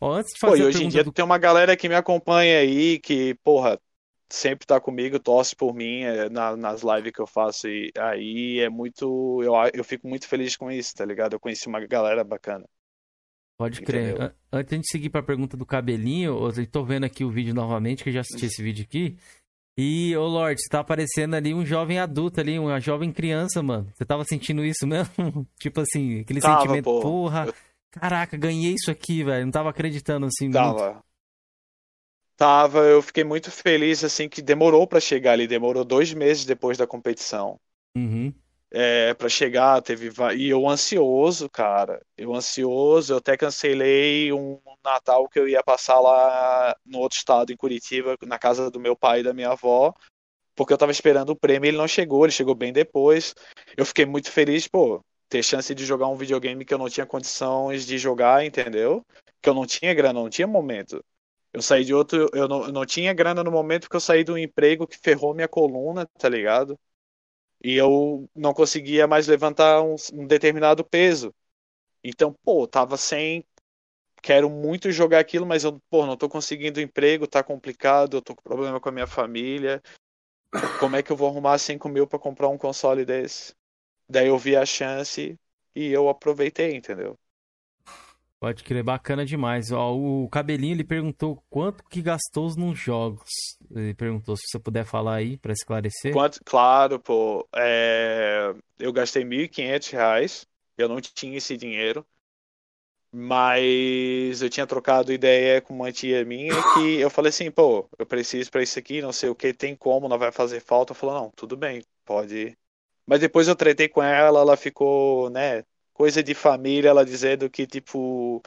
Ó, 0.01 0.13
antes 0.13 0.33
de 0.35 0.39
fazer 0.39 0.63
Pô, 0.63 0.69
hoje 0.69 0.85
em 0.85 0.89
dia 0.89 1.03
do... 1.03 1.11
tem 1.11 1.25
uma 1.25 1.39
galera 1.39 1.77
que 1.77 1.89
me 1.89 1.97
acompanha 1.97 2.61
aí, 2.61 3.01
que, 3.01 3.35
porra, 3.43 3.81
sempre 4.31 4.67
tá 4.67 4.81
comigo, 4.81 5.19
torce 5.19 5.57
por 5.57 5.75
mim 5.75 6.03
é, 6.03 6.29
na, 6.29 6.57
nas 6.57 6.83
lives 6.83 7.13
que 7.13 7.21
eu 7.21 7.27
faço. 7.27 7.67
E 7.67 7.93
aí 7.99 8.61
é 8.61 8.69
muito. 8.69 9.43
Eu, 9.43 9.53
eu 9.75 9.83
fico 9.83 10.07
muito 10.07 10.29
feliz 10.29 10.57
com 10.57 10.71
isso, 10.71 10.95
tá 10.95 11.05
ligado? 11.05 11.33
Eu 11.33 11.41
conheci 11.41 11.67
uma 11.67 11.85
galera 11.85 12.23
bacana. 12.23 12.65
Pode 13.59 13.81
crer. 13.83 14.11
Entendeu? 14.11 14.33
Antes 14.53 14.81
de 14.81 14.89
seguir 14.89 15.11
pra 15.11 15.23
pergunta 15.23 15.57
do 15.57 15.67
cabelinho, 15.67 16.39
eu 16.57 16.67
tô 16.69 16.85
vendo 16.85 17.05
aqui 17.05 17.25
o 17.25 17.31
vídeo 17.31 17.55
novamente, 17.55 18.05
que 18.05 18.11
eu 18.11 18.15
já 18.15 18.21
assisti 18.21 18.47
esse 18.47 18.63
vídeo 18.63 18.85
aqui. 18.85 19.17
E, 19.79 20.17
ô 20.17 20.27
Lorde, 20.27 20.63
você 20.63 20.69
tá 20.71 20.81
aparecendo 20.81 21.35
ali 21.35 21.53
um 21.53 21.65
jovem 21.65 21.99
adulto 21.99 22.41
ali, 22.41 22.59
uma 22.59 22.81
jovem 22.81 23.13
criança, 23.13 23.63
mano. 23.63 23.91
Você 23.93 24.05
tava 24.05 24.25
sentindo 24.25 24.65
isso 24.65 24.87
mesmo? 24.87 25.47
tipo 25.61 25.81
assim, 25.81 26.21
aquele 26.21 26.41
tava, 26.41 26.61
sentimento, 26.61 26.85
pô. 26.85 27.01
porra, 27.01 27.53
caraca, 27.91 28.37
ganhei 28.37 28.75
isso 28.75 28.91
aqui, 28.91 29.23
velho. 29.23 29.45
Não 29.45 29.53
tava 29.53 29.69
acreditando 29.69 30.27
assim 30.27 30.51
tava. 30.51 30.93
muito. 30.93 31.07
Tava, 32.37 32.81
eu 32.81 33.03
fiquei 33.03 33.25
muito 33.25 33.51
feliz, 33.51 34.05
assim, 34.05 34.29
que 34.29 34.43
demorou 34.43 34.87
para 34.87 35.01
chegar 35.01 35.33
ali, 35.33 35.47
demorou 35.47 35.85
dois 35.85 36.13
meses 36.13 36.45
depois 36.45 36.77
da 36.77 36.87
competição. 36.87 37.59
Uhum 37.97 38.33
é, 38.71 39.15
para 39.15 39.29
chegar, 39.29 39.81
teve 39.83 40.11
e 40.37 40.49
eu 40.49 40.69
ansioso, 40.69 41.49
cara, 41.49 42.05
eu 42.17 42.35
ansioso, 42.35 43.13
eu 43.13 43.19
até 43.19 43.37
cancelei 43.37 44.33
um 44.33 44.61
Natal 44.85 45.29
que 45.29 45.39
eu 45.39 45.49
ia 45.49 45.63
passar 45.63 45.99
lá 45.99 46.77
no 46.85 46.99
outro 46.99 47.19
estado, 47.19 47.53
em 47.53 47.57
Curitiba, 47.57 48.17
na 48.23 48.39
casa 48.39 48.71
do 48.71 48.79
meu 48.79 48.97
pai 48.97 49.21
e 49.21 49.23
da 49.23 49.35
minha 49.35 49.51
avó, 49.51 49.93
porque 50.55 50.73
eu 50.73 50.79
tava 50.79 50.93
esperando 50.93 51.31
o 51.31 51.37
prêmio, 51.37 51.69
ele 51.69 51.77
não 51.77 51.89
chegou, 51.89 52.25
ele 52.25 52.33
chegou 52.33 52.55
bem 52.55 52.73
depois. 52.73 53.35
Eu 53.77 53.85
fiquei 53.85 54.07
muito 54.07 54.31
feliz, 54.31 54.67
pô, 54.67 55.05
ter 55.29 55.43
chance 55.43 55.75
de 55.75 55.85
jogar 55.85 56.09
um 56.09 56.17
videogame 56.17 56.65
que 56.65 56.73
eu 56.73 56.79
não 56.79 56.89
tinha 56.89 57.07
condições 57.07 57.87
de 57.87 57.99
jogar, 57.99 58.45
entendeu? 58.45 59.05
Que 59.43 59.49
eu 59.49 59.55
não 59.55 59.67
tinha 59.67 59.93
grana, 59.95 60.21
não 60.21 60.31
tinha 60.31 60.47
momento. 60.47 61.05
Eu 61.53 61.63
saí 61.63 61.85
de 61.85 61.95
outro, 61.95 62.29
eu 62.33 62.49
não, 62.49 62.65
eu 62.67 62.73
não 62.73 62.87
tinha 62.87 63.13
grana 63.13 63.43
no 63.43 63.51
momento 63.51 63.89
que 63.89 63.97
eu 63.97 64.01
saí 64.01 64.25
de 64.25 64.33
um 64.33 64.39
emprego 64.39 64.87
que 64.87 64.99
ferrou 64.99 65.35
minha 65.35 65.49
coluna, 65.49 66.07
tá 66.19 66.29
ligado? 66.29 66.79
E 67.63 67.75
eu 67.77 68.29
não 68.35 68.55
conseguia 68.55 69.07
mais 69.07 69.27
levantar 69.27 69.83
um, 69.83 69.97
um 70.13 70.27
determinado 70.27 70.85
peso. 70.85 71.35
Então, 72.05 72.35
pô, 72.45 72.67
tava 72.67 72.97
sem. 72.97 73.45
Quero 74.23 74.51
muito 74.51 74.91
jogar 74.91 75.21
aquilo, 75.21 75.47
mas 75.47 75.65
eu, 75.65 75.81
pô, 75.91 76.07
não 76.07 76.17
tô 76.17 76.29
conseguindo 76.29 76.81
emprego, 76.81 77.27
tá 77.27 77.43
complicado, 77.45 78.19
eu 78.19 78.23
tô 78.23 78.35
com 78.35 78.43
problema 78.43 78.81
com 78.81 78.89
a 78.89 78.93
minha 78.93 79.07
família. 79.07 79.83
Como 80.81 80.97
é 80.97 81.03
que 81.03 81.13
eu 81.13 81.17
vou 81.17 81.29
arrumar 81.29 81.59
5 81.59 81.89
mil 81.89 82.07
pra 82.07 82.19
comprar 82.19 82.49
um 82.49 82.59
console 82.59 83.05
desse? 83.05 83.55
Daí 84.09 84.29
eu 84.29 84.39
vi 84.39 84.57
a 84.57 84.67
chance 84.67 85.39
e 85.75 85.93
eu 85.93 86.09
aproveitei, 86.09 86.75
entendeu? 86.77 87.19
Pode 88.39 88.63
crer, 88.63 88.83
bacana 88.83 89.25
demais. 89.25 89.73
Ó, 89.73 89.95
o 89.95 90.29
Cabelinho 90.29 90.75
ele 90.75 90.85
perguntou 90.85 91.43
quanto 91.49 91.83
que 91.85 92.03
gastou 92.03 92.55
nos 92.55 92.79
jogos. 92.79 93.31
Ele 93.75 93.95
perguntou 93.95 94.37
se 94.37 94.43
você 94.47 94.59
puder 94.59 94.85
falar 94.85 95.17
aí 95.17 95.39
para 95.39 95.53
esclarecer. 95.53 96.13
Quanto, 96.13 96.41
claro, 96.45 97.01
pô. 97.01 97.49
É... 97.55 98.55
Eu 98.79 98.93
gastei 98.93 99.25
R$ 99.25 99.49
1.500. 99.49 100.47
Eu 100.77 100.89
não 100.89 101.01
tinha 101.01 101.39
esse 101.39 101.57
dinheiro. 101.57 102.07
Mas 103.11 104.43
eu 104.43 104.51
tinha 104.51 104.67
trocado 104.67 105.11
ideia 105.11 105.63
com 105.63 105.73
uma 105.73 105.91
tia 105.91 106.23
minha 106.23 106.53
que 106.75 107.01
eu 107.01 107.09
falei 107.09 107.31
assim, 107.31 107.51
pô, 107.51 107.89
eu 107.99 108.05
preciso 108.05 108.51
para 108.51 108.63
isso 108.63 108.79
aqui, 108.79 109.01
não 109.01 109.13
sei 109.13 109.31
o 109.31 109.35
que, 109.35 109.55
tem 109.55 109.75
como, 109.75 110.09
não 110.09 110.19
vai 110.19 110.31
fazer 110.31 110.61
falta. 110.61 110.93
Falou, 110.93 111.15
não, 111.15 111.31
tudo 111.31 111.57
bem, 111.57 111.83
pode. 112.05 112.55
Mas 113.07 113.21
depois 113.21 113.49
eu 113.49 113.57
tretei 113.57 113.89
com 113.89 114.03
ela, 114.03 114.41
ela 114.41 114.57
ficou, 114.57 115.31
né, 115.31 115.65
coisa 115.97 116.23
de 116.23 116.35
família, 116.35 116.91
ela 116.91 117.05
dizendo 117.05 117.49
que, 117.49 117.67
tipo, 117.67 118.43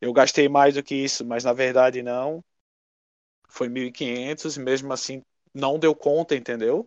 eu 0.00 0.12
gastei 0.12 0.48
mais 0.48 0.74
do 0.74 0.82
que 0.82 0.94
isso, 0.94 1.24
mas 1.24 1.42
na 1.42 1.54
verdade 1.54 2.02
não. 2.02 2.44
Foi 3.48 3.68
1.500, 3.68 4.58
mesmo 4.58 4.92
assim 4.92 5.22
não 5.54 5.78
deu 5.78 5.94
conta, 5.94 6.36
entendeu? 6.36 6.86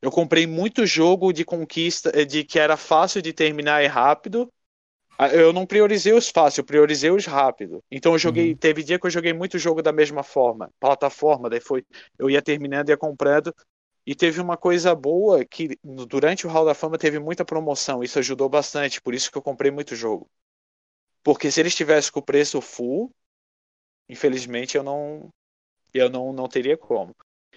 Eu 0.00 0.10
comprei 0.10 0.46
muito 0.46 0.86
jogo 0.86 1.32
de 1.32 1.44
conquista, 1.44 2.10
eh, 2.14 2.24
de 2.24 2.42
que 2.42 2.58
era 2.58 2.78
fácil 2.78 3.20
de 3.20 3.34
terminar 3.34 3.84
e 3.84 3.86
rápido. 3.86 4.50
Ah, 5.18 5.28
eu 5.28 5.52
não 5.52 5.66
priorizei 5.66 6.14
os 6.14 6.30
fáceis, 6.30 6.56
eu 6.56 6.64
priorizei 6.64 7.10
os 7.10 7.26
rápido. 7.26 7.84
Então 7.90 8.12
eu 8.12 8.18
joguei, 8.18 8.52
uhum. 8.52 8.56
teve 8.56 8.82
dia 8.82 8.98
que 8.98 9.06
eu 9.06 9.10
joguei 9.10 9.34
muito 9.34 9.58
jogo 9.58 9.82
da 9.82 9.92
mesma 9.92 10.22
forma, 10.22 10.70
plataforma, 10.80 11.50
daí 11.50 11.60
foi, 11.60 11.84
eu 12.18 12.30
ia 12.30 12.40
terminando 12.40 12.88
e 12.88 12.92
ia 12.92 12.96
comprando. 12.96 13.54
E 14.10 14.14
teve 14.16 14.40
uma 14.40 14.56
coisa 14.56 14.92
boa 14.92 15.44
que 15.44 15.78
durante 15.84 16.44
o 16.44 16.50
Hall 16.50 16.64
da 16.64 16.74
Fama 16.74 16.98
teve 16.98 17.20
muita 17.20 17.44
promoção, 17.44 18.02
isso 18.02 18.18
ajudou 18.18 18.48
bastante, 18.48 19.00
por 19.00 19.14
isso 19.14 19.30
que 19.30 19.38
eu 19.38 19.42
comprei 19.42 19.70
muito 19.70 19.94
jogo. 19.94 20.28
Porque 21.22 21.48
se 21.48 21.60
eles 21.60 21.76
tivessem 21.76 22.10
com 22.10 22.18
o 22.18 22.24
preço 22.24 22.60
full, 22.60 23.14
infelizmente 24.08 24.76
eu 24.76 24.82
não 24.82 25.28
eu 25.94 26.10
não, 26.10 26.32
não 26.32 26.48
teria 26.48 26.76
como. 26.76 27.14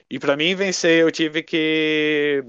E 0.08 0.20
pra 0.20 0.38
mim 0.38 0.54
vencer, 0.54 1.02
eu 1.02 1.12
tive 1.12 1.42
que. 1.42 2.46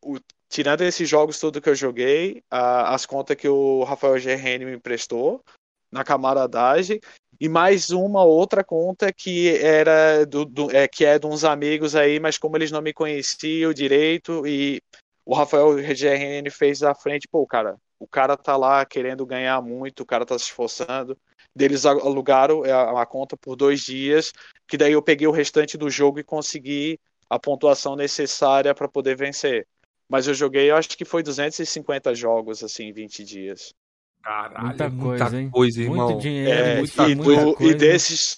o- 0.00 0.20
tirando 0.48 0.82
esses 0.82 1.08
jogos 1.08 1.40
tudo 1.40 1.60
que 1.60 1.68
eu 1.68 1.74
joguei, 1.74 2.44
a- 2.48 2.94
as 2.94 3.06
contas 3.06 3.36
que 3.36 3.48
o 3.48 3.82
Rafael 3.82 4.20
GRN 4.20 4.66
me 4.66 4.76
emprestou 4.76 5.42
na 5.90 6.04
camaradagem, 6.04 7.00
e 7.40 7.48
mais 7.48 7.90
uma 7.90 8.22
outra 8.24 8.62
conta 8.62 9.12
que 9.12 9.48
era 9.58 10.24
do, 10.26 10.44
do- 10.44 10.70
é, 10.76 10.86
que 10.88 11.04
é 11.04 11.18
de 11.18 11.26
uns 11.26 11.44
amigos 11.44 11.96
aí, 11.96 12.20
mas 12.20 12.38
como 12.38 12.56
eles 12.56 12.70
não 12.70 12.82
me 12.82 12.92
conheciam 12.92 13.72
direito, 13.72 14.46
e 14.46 14.80
o 15.24 15.34
Rafael 15.34 15.74
GRN 15.94 16.50
fez 16.50 16.82
à 16.82 16.94
frente, 16.94 17.26
pô, 17.28 17.46
cara, 17.46 17.76
o 17.98 18.06
cara 18.06 18.36
tá 18.36 18.56
lá 18.56 18.84
querendo 18.84 19.24
ganhar 19.26 19.60
muito, 19.62 20.00
o 20.02 20.06
cara 20.06 20.26
tá 20.26 20.38
se 20.38 20.46
esforçando. 20.46 21.16
Eles 21.58 21.84
alugaram 21.84 22.62
a, 22.64 23.02
a 23.02 23.06
conta 23.06 23.36
por 23.36 23.56
dois 23.56 23.80
dias, 23.80 24.32
que 24.68 24.76
daí 24.76 24.92
eu 24.92 25.02
peguei 25.02 25.26
o 25.26 25.32
restante 25.32 25.76
do 25.76 25.90
jogo 25.90 26.18
e 26.20 26.24
consegui 26.24 26.98
a 27.28 27.38
pontuação 27.38 27.96
necessária 27.96 28.74
para 28.74 28.88
poder 28.88 29.16
vencer. 29.16 29.66
Mas 30.08 30.26
eu 30.26 30.34
joguei, 30.34 30.70
eu 30.70 30.76
acho 30.76 30.88
que 30.90 31.04
foi 31.04 31.22
250 31.22 32.14
jogos, 32.14 32.62
assim, 32.64 32.84
em 32.84 32.92
20 32.92 33.24
dias. 33.24 33.72
Caralho, 34.22 34.62
Muita 34.62 34.84
é 34.84 34.90
muita 34.90 34.90
coisa, 34.90 35.40
hein? 35.40 35.50
coisa, 35.50 35.82
irmão. 35.82 36.10
Muito 36.10 36.20
dinheiro, 36.20 36.70
É, 36.70 36.78
muita, 36.78 37.08
e, 37.08 37.14
muita 37.14 37.46
do- 37.46 37.56
coisa. 37.56 37.70
e 37.70 37.74
desses 37.74 38.36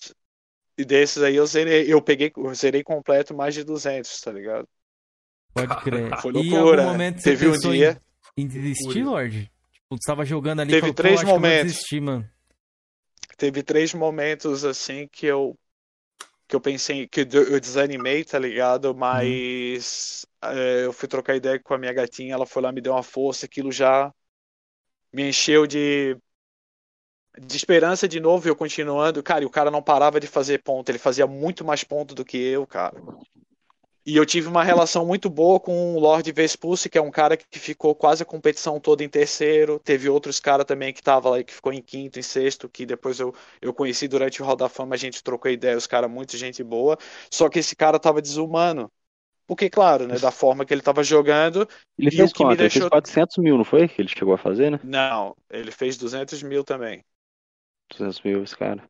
e 0.78 0.84
desses 0.84 1.22
aí 1.22 1.36
eu 1.36 1.46
zerei, 1.46 1.92
eu 1.92 2.02
peguei, 2.02 2.32
eu 2.36 2.54
zerei 2.54 2.82
completo 2.84 3.34
mais 3.34 3.54
de 3.54 3.64
200, 3.64 4.20
tá 4.20 4.32
ligado? 4.32 4.68
Pode 5.54 5.76
crer. 5.76 6.16
Foi 6.20 6.32
E 6.34 6.56
loucura. 6.56 6.82
algum 6.82 6.82
momento 6.82 7.20
você 7.20 7.30
Teve 7.30 7.48
um 7.48 7.58
dia, 7.58 7.98
em, 8.36 8.42
em 8.42 8.46
desistir. 8.46 9.02
Lorde? 9.04 9.50
Tipo, 9.72 9.96
você 9.96 10.06
tava 10.06 10.24
jogando 10.24 10.60
ali 10.60 10.72
e 10.72 10.74
Teve 10.74 10.80
falou, 10.80 10.94
três 10.94 11.22
momentos. 11.22 11.72
desistir, 11.72 12.00
mano. 12.00 12.28
teve 13.36 13.62
três 13.62 13.94
momentos 13.94 14.64
assim 14.64 15.08
que 15.08 15.26
eu 15.26 15.58
que 16.48 16.56
eu 16.56 16.60
pensei 16.60 17.08
que 17.08 17.20
eu 17.22 17.60
desanimei, 17.60 18.24
tá 18.24 18.38
ligado? 18.38 18.94
Mas 18.94 20.26
é, 20.42 20.84
eu 20.86 20.92
fui 20.92 21.08
trocar 21.08 21.36
ideia 21.36 21.58
com 21.60 21.74
a 21.74 21.78
minha 21.78 21.92
gatinha, 21.92 22.34
ela 22.34 22.46
foi 22.46 22.62
lá 22.62 22.72
me 22.72 22.80
deu 22.82 22.92
uma 22.94 23.02
força, 23.02 23.46
aquilo 23.46 23.72
já 23.72 24.12
me 25.12 25.28
encheu 25.28 25.66
de 25.66 26.16
de 27.38 27.56
esperança 27.56 28.06
de 28.08 28.20
novo, 28.20 28.46
eu 28.48 28.56
continuando, 28.56 29.22
cara, 29.22 29.42
e 29.42 29.46
o 29.46 29.50
cara 29.50 29.70
não 29.70 29.82
parava 29.82 30.20
de 30.20 30.26
fazer 30.26 30.62
ponto, 30.62 30.88
ele 30.90 30.98
fazia 30.98 31.26
muito 31.26 31.64
mais 31.64 31.82
ponto 31.84 32.14
do 32.14 32.24
que 32.24 32.36
eu, 32.36 32.66
cara. 32.66 33.02
E 34.04 34.16
eu 34.16 34.26
tive 34.26 34.48
uma 34.48 34.64
relação 34.64 35.06
muito 35.06 35.30
boa 35.30 35.60
com 35.60 35.94
o 35.94 36.00
Lord 36.00 36.30
Vespulse, 36.32 36.88
que 36.90 36.98
é 36.98 37.00
um 37.02 37.10
cara 37.10 37.36
que 37.36 37.58
ficou 37.58 37.94
quase 37.94 38.22
a 38.22 38.26
competição 38.26 38.80
toda 38.80 39.04
em 39.04 39.08
terceiro. 39.08 39.78
Teve 39.78 40.08
outros 40.08 40.40
caras 40.40 40.66
também 40.66 40.92
que 40.92 41.00
tava 41.02 41.30
lá 41.30 41.42
que 41.44 41.54
ficou 41.54 41.72
em 41.72 41.80
quinto, 41.80 42.18
em 42.18 42.22
sexto, 42.22 42.68
que 42.68 42.84
depois 42.84 43.20
eu, 43.20 43.32
eu 43.60 43.72
conheci 43.72 44.08
durante 44.08 44.42
o 44.42 44.44
Hall 44.44 44.56
da 44.56 44.68
Fama, 44.68 44.94
a 44.96 44.98
gente 44.98 45.22
trocou 45.22 45.48
ideia, 45.50 45.76
os 45.76 45.86
caras, 45.86 46.10
muito 46.10 46.36
gente 46.36 46.64
boa. 46.64 46.98
Só 47.30 47.48
que 47.48 47.60
esse 47.60 47.76
cara 47.76 47.98
tava 48.00 48.20
desumano. 48.20 48.90
Porque, 49.54 49.68
claro, 49.68 50.06
né, 50.06 50.18
da 50.18 50.30
forma 50.30 50.64
que 50.64 50.72
ele 50.72 50.80
tava 50.80 51.04
jogando, 51.04 51.68
Ele 51.98 52.10
E 52.10 52.16
fez 52.16 52.30
o 52.30 52.34
que 52.34 52.42
me 52.44 52.48
quanto? 52.48 52.60
Ele 52.60 52.70
fez 52.70 52.84
deixou- 52.84 52.88
400 52.88 53.36
mil, 53.38 53.56
não 53.58 53.64
foi? 53.64 53.86
Que 53.86 54.00
ele 54.00 54.08
chegou 54.08 54.32
a 54.34 54.38
fazer, 54.38 54.70
né? 54.70 54.80
não, 54.82 55.36
ele 55.50 55.70
fez 55.70 55.96
200 55.96 56.42
mil 56.42 56.64
também. 56.64 57.04
200 57.90 58.20
mil, 58.22 58.42
esse 58.42 58.56
cara. 58.56 58.82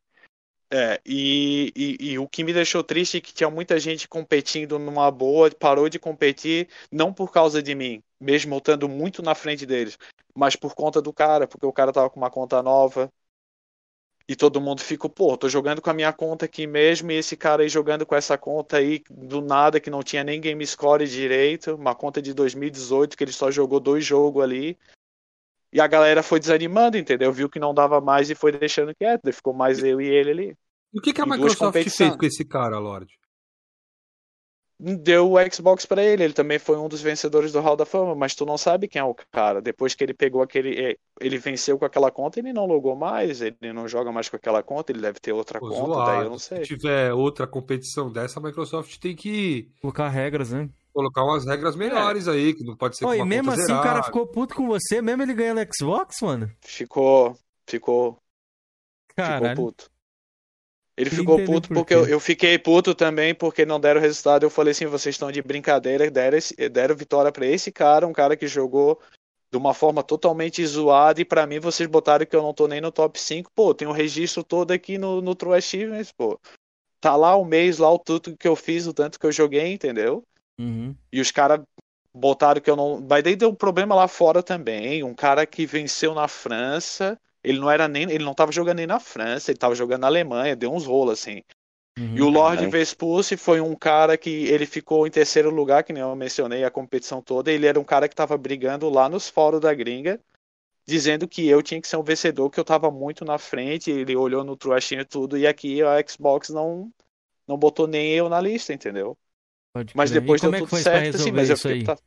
É, 0.71 0.99
e, 1.05 1.71
e, 1.75 2.11
e 2.13 2.19
o 2.19 2.27
que 2.27 2.43
me 2.43 2.51
deixou 2.51 2.83
triste 2.83 3.17
é 3.17 3.21
que 3.21 3.31
tinha 3.33 3.49
muita 3.49 3.79
gente 3.79 4.07
competindo 4.07 4.79
numa 4.79 5.11
boa, 5.11 5.51
parou 5.51 5.87
de 5.87 5.99
competir, 5.99 6.67
não 6.91 7.13
por 7.13 7.31
causa 7.31 7.61
de 7.61 7.75
mim, 7.75 8.01
mesmo 8.19 8.57
estando 8.57 8.89
muito 8.89 9.21
na 9.21 9.35
frente 9.35 9.67
deles, 9.67 9.99
mas 10.35 10.55
por 10.55 10.73
conta 10.73 10.99
do 10.99 11.13
cara, 11.13 11.47
porque 11.47 11.65
o 11.65 11.71
cara 11.73 11.93
tava 11.93 12.09
com 12.09 12.19
uma 12.19 12.31
conta 12.31 12.63
nova. 12.63 13.07
E 14.27 14.35
todo 14.35 14.61
mundo 14.61 14.81
ficou, 14.81 15.09
pô, 15.09 15.35
tô 15.35 15.49
jogando 15.49 15.81
com 15.81 15.89
a 15.89 15.93
minha 15.93 16.13
conta 16.13 16.45
aqui 16.45 16.65
mesmo, 16.65 17.11
e 17.11 17.15
esse 17.15 17.35
cara 17.35 17.63
aí 17.63 17.69
jogando 17.69 18.05
com 18.05 18.15
essa 18.15 18.37
conta 18.37 18.77
aí 18.77 19.03
do 19.09 19.41
nada, 19.41 19.81
que 19.81 19.89
não 19.89 20.01
tinha 20.01 20.23
nem 20.23 20.39
game 20.39 20.65
score 20.65 21.05
direito, 21.05 21.75
uma 21.75 21.93
conta 21.93 22.21
de 22.21 22.33
2018, 22.33 23.17
que 23.17 23.23
ele 23.23 23.33
só 23.33 23.51
jogou 23.51 23.81
dois 23.81 24.05
jogos 24.05 24.41
ali. 24.41 24.77
E 25.73 25.81
a 25.81 25.87
galera 25.87 26.23
foi 26.23 26.39
desanimando, 26.39 26.97
entendeu? 26.97 27.33
Viu 27.33 27.49
que 27.49 27.59
não 27.59 27.73
dava 27.73 27.99
mais 27.99 28.29
e 28.29 28.35
foi 28.35 28.51
deixando 28.51 28.95
quieto, 28.95 29.33
ficou 29.33 29.53
mais 29.53 29.83
eu 29.83 29.99
e 29.99 30.07
ele 30.07 30.31
ali. 30.31 30.57
E 30.93 30.99
o 30.99 31.01
que, 31.01 31.11
que 31.11 31.19
a 31.19 31.25
Microsoft 31.25 31.73
fez 31.73 32.15
com 32.15 32.25
esse 32.25 32.45
cara, 32.45 32.77
Lorde? 32.77 33.17
Deu 34.79 35.31
o 35.31 35.51
Xbox 35.53 35.85
pra 35.85 36.03
ele, 36.03 36.23
ele 36.23 36.33
também 36.33 36.59
foi 36.59 36.77
um 36.77 36.87
dos 36.89 37.01
vencedores 37.01 37.51
do 37.51 37.59
Hall 37.61 37.75
da 37.75 37.85
Fama, 37.85 38.15
mas 38.15 38.35
tu 38.35 38.45
não 38.45 38.57
sabe 38.57 38.87
quem 38.87 38.99
é 38.99 39.03
o 39.03 39.15
cara. 39.31 39.61
Depois 39.61 39.95
que 39.95 40.03
ele 40.03 40.13
pegou 40.13 40.41
aquele, 40.41 40.91
eh, 40.93 40.97
ele 41.21 41.37
venceu 41.37 41.77
com 41.79 41.85
aquela 41.85 42.11
conta, 42.11 42.39
ele 42.39 42.53
não 42.53 42.65
logou 42.65 42.95
mais, 42.95 43.41
ele 43.41 43.73
não 43.73 43.87
joga 43.87 44.11
mais 44.11 44.29
com 44.29 44.35
aquela 44.35 44.63
conta, 44.63 44.91
ele 44.91 45.01
deve 45.01 45.19
ter 45.19 45.31
outra 45.33 45.59
Pô, 45.59 45.69
conta, 45.69 45.73
zoado. 45.73 46.05
daí 46.05 46.21
eu 46.21 46.29
não 46.29 46.39
Se 46.39 46.39
sei. 46.39 46.61
tiver 46.61 47.13
outra 47.13 47.47
competição 47.47 48.11
dessa, 48.11 48.39
a 48.39 48.43
Microsoft 48.43 48.97
tem 48.99 49.15
que 49.15 49.71
Colocar 49.81 50.09
regras, 50.09 50.51
né? 50.51 50.69
colocar 50.93 51.23
umas 51.23 51.45
regras 51.45 51.75
melhores 51.75 52.27
aí, 52.27 52.53
que 52.53 52.63
não 52.63 52.75
pode 52.75 52.97
ser 52.97 53.05
com 53.05 53.15
uma 53.15 53.25
mesmo 53.25 53.51
conta 53.51 53.51
assim 53.51 53.73
o 53.73 53.79
cara 53.79 54.01
zerada. 54.01 54.03
ficou 54.03 54.27
puto 54.27 54.55
com 54.55 54.67
você, 54.67 55.01
mesmo 55.01 55.21
ele 55.23 55.33
ganhando 55.33 55.61
Xbox, 55.75 56.21
mano? 56.21 56.51
Ficou, 56.61 57.37
ficou, 57.67 58.19
ficou 59.21 59.49
Caralho. 59.49 59.51
puto. 59.51 59.91
Ele 60.95 61.09
ficou 61.09 61.37
puto 61.39 61.67
por 61.69 61.75
porque 61.75 61.93
eu, 61.93 62.05
eu 62.05 62.19
fiquei 62.19 62.57
puto 62.59 62.93
também 62.93 63.33
porque 63.33 63.65
não 63.65 63.79
deram 63.79 63.99
resultado. 63.99 64.43
Eu 64.43 64.49
falei 64.49 64.71
assim, 64.71 64.85
vocês 64.85 65.15
estão 65.15 65.31
de 65.31 65.41
brincadeira, 65.41 66.09
deram, 66.09 66.37
esse- 66.37 66.55
deram 66.69 66.95
vitória 66.95 67.31
pra 67.31 67.45
esse 67.45 67.71
cara, 67.71 68.07
um 68.07 68.13
cara 68.13 68.37
que 68.37 68.47
jogou 68.47 68.99
de 69.51 69.57
uma 69.57 69.73
forma 69.73 70.01
totalmente 70.03 70.65
zoada 70.65 71.21
e 71.21 71.25
pra 71.25 71.45
mim 71.45 71.59
vocês 71.59 71.87
botaram 71.87 72.25
que 72.25 72.35
eu 72.35 72.41
não 72.41 72.53
tô 72.53 72.67
nem 72.67 72.81
no 72.81 72.91
top 72.91 73.19
5. 73.19 73.51
Pô, 73.53 73.73
tem 73.73 73.87
o 73.87 73.91
registro 73.91 74.43
todo 74.43 74.71
aqui 74.71 74.97
no, 74.97 75.21
no 75.21 75.35
True 75.35 75.55
Achievements, 75.55 76.11
pô. 76.11 76.39
Tá 76.99 77.15
lá 77.15 77.35
o 77.35 77.43
mês, 77.43 77.79
lá 77.79 77.91
o 77.91 77.99
tudo 77.99 78.37
que 78.37 78.47
eu 78.47 78.55
fiz, 78.55 78.87
o 78.87 78.93
tanto 78.93 79.19
que 79.19 79.25
eu 79.25 79.31
joguei, 79.31 79.73
entendeu? 79.73 80.23
Uhum. 80.59 80.95
E 81.11 81.19
os 81.19 81.31
caras 81.31 81.61
botaram 82.13 82.61
que 82.61 82.69
eu 82.69 82.75
não. 82.75 82.99
Mas 83.01 83.23
daí 83.23 83.35
deu 83.35 83.53
problema 83.53 83.93
lá 83.93 84.07
fora 84.07 84.41
também. 84.41 85.03
Um 85.03 85.13
cara 85.13 85.45
que 85.45 85.65
venceu 85.65 86.13
na 86.13 86.27
França. 86.27 87.19
Ele 87.43 87.59
não 87.59 87.69
era 87.69 87.87
nem. 87.87 88.03
Ele 88.03 88.23
não 88.23 88.33
tava 88.33 88.51
jogando 88.51 88.77
nem 88.77 88.87
na 88.87 88.99
França, 88.99 89.51
ele 89.51 89.59
tava 89.59 89.75
jogando 89.75 90.01
na 90.01 90.07
Alemanha, 90.07 90.55
deu 90.55 90.73
uns 90.73 90.85
rolos 90.85 91.19
assim. 91.19 91.41
Uhum. 91.97 92.17
E 92.17 92.21
o 92.21 92.29
Lord 92.29 92.57
Caralho. 92.57 92.71
Vespulse 92.71 93.37
foi 93.37 93.61
um 93.61 93.75
cara 93.75 94.17
que 94.17 94.45
ele 94.47 94.65
ficou 94.65 95.05
em 95.05 95.11
terceiro 95.11 95.49
lugar, 95.49 95.83
que 95.83 95.93
nem 95.93 96.01
eu 96.01 96.15
mencionei 96.15 96.63
a 96.63 96.71
competição 96.71 97.21
toda. 97.21 97.51
Ele 97.51 97.67
era 97.67 97.79
um 97.79 97.83
cara 97.83 98.07
que 98.07 98.15
tava 98.15 98.37
brigando 98.37 98.89
lá 98.89 99.07
nos 99.07 99.29
fóruns 99.29 99.61
da 99.61 99.73
gringa, 99.73 100.19
dizendo 100.87 101.27
que 101.27 101.47
eu 101.47 101.61
tinha 101.61 101.79
que 101.79 101.87
ser 101.87 101.97
um 101.97 102.03
vencedor, 102.03 102.49
que 102.49 102.59
eu 102.59 102.65
tava 102.65 102.89
muito 102.89 103.23
na 103.23 103.37
frente. 103.37 103.91
Ele 103.91 104.15
olhou 104.15 104.43
no 104.43 104.57
Truachinho 104.57 105.01
e 105.01 105.05
tudo, 105.05 105.37
e 105.37 105.45
aqui 105.45 105.83
a 105.83 106.03
Xbox 106.07 106.49
não, 106.49 106.91
não 107.47 107.57
botou 107.57 107.87
nem 107.87 108.11
eu 108.13 108.27
na 108.27 108.41
lista, 108.41 108.73
entendeu? 108.73 109.15
Pode 109.71 109.95
Mas 109.95 110.09
crer. 110.09 110.21
depois 110.21 110.41
e 110.41 110.45
como 110.45 110.51
deu 110.51 110.59
é 110.59 110.63
que 110.63 110.69
tudo 110.69 110.81
certo, 110.81 111.15
assim, 111.15 111.31
mas 111.31 111.49
eu 111.49 111.55
isso 111.55 111.67
fiquei. 111.67 111.93
aí? 111.93 111.97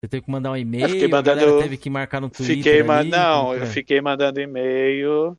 Você 0.00 0.08
teve 0.08 0.22
que 0.24 0.30
mandar 0.30 0.52
um 0.52 0.56
e-mail, 0.56 0.88
fiquei 0.90 1.08
mandando- 1.08 1.52
teve 1.52 1.76
que 1.76 1.90
marcar 1.90 2.20
no 2.20 2.30
Twitter 2.30 2.80
Fiquei, 2.80 2.84
ma- 2.84 3.04
ali, 3.04 3.10
não, 3.10 3.54
eu 3.56 3.66
é? 3.66 3.66
fiquei 3.66 4.00
mandando 4.00 4.40
e-mail. 4.40 5.38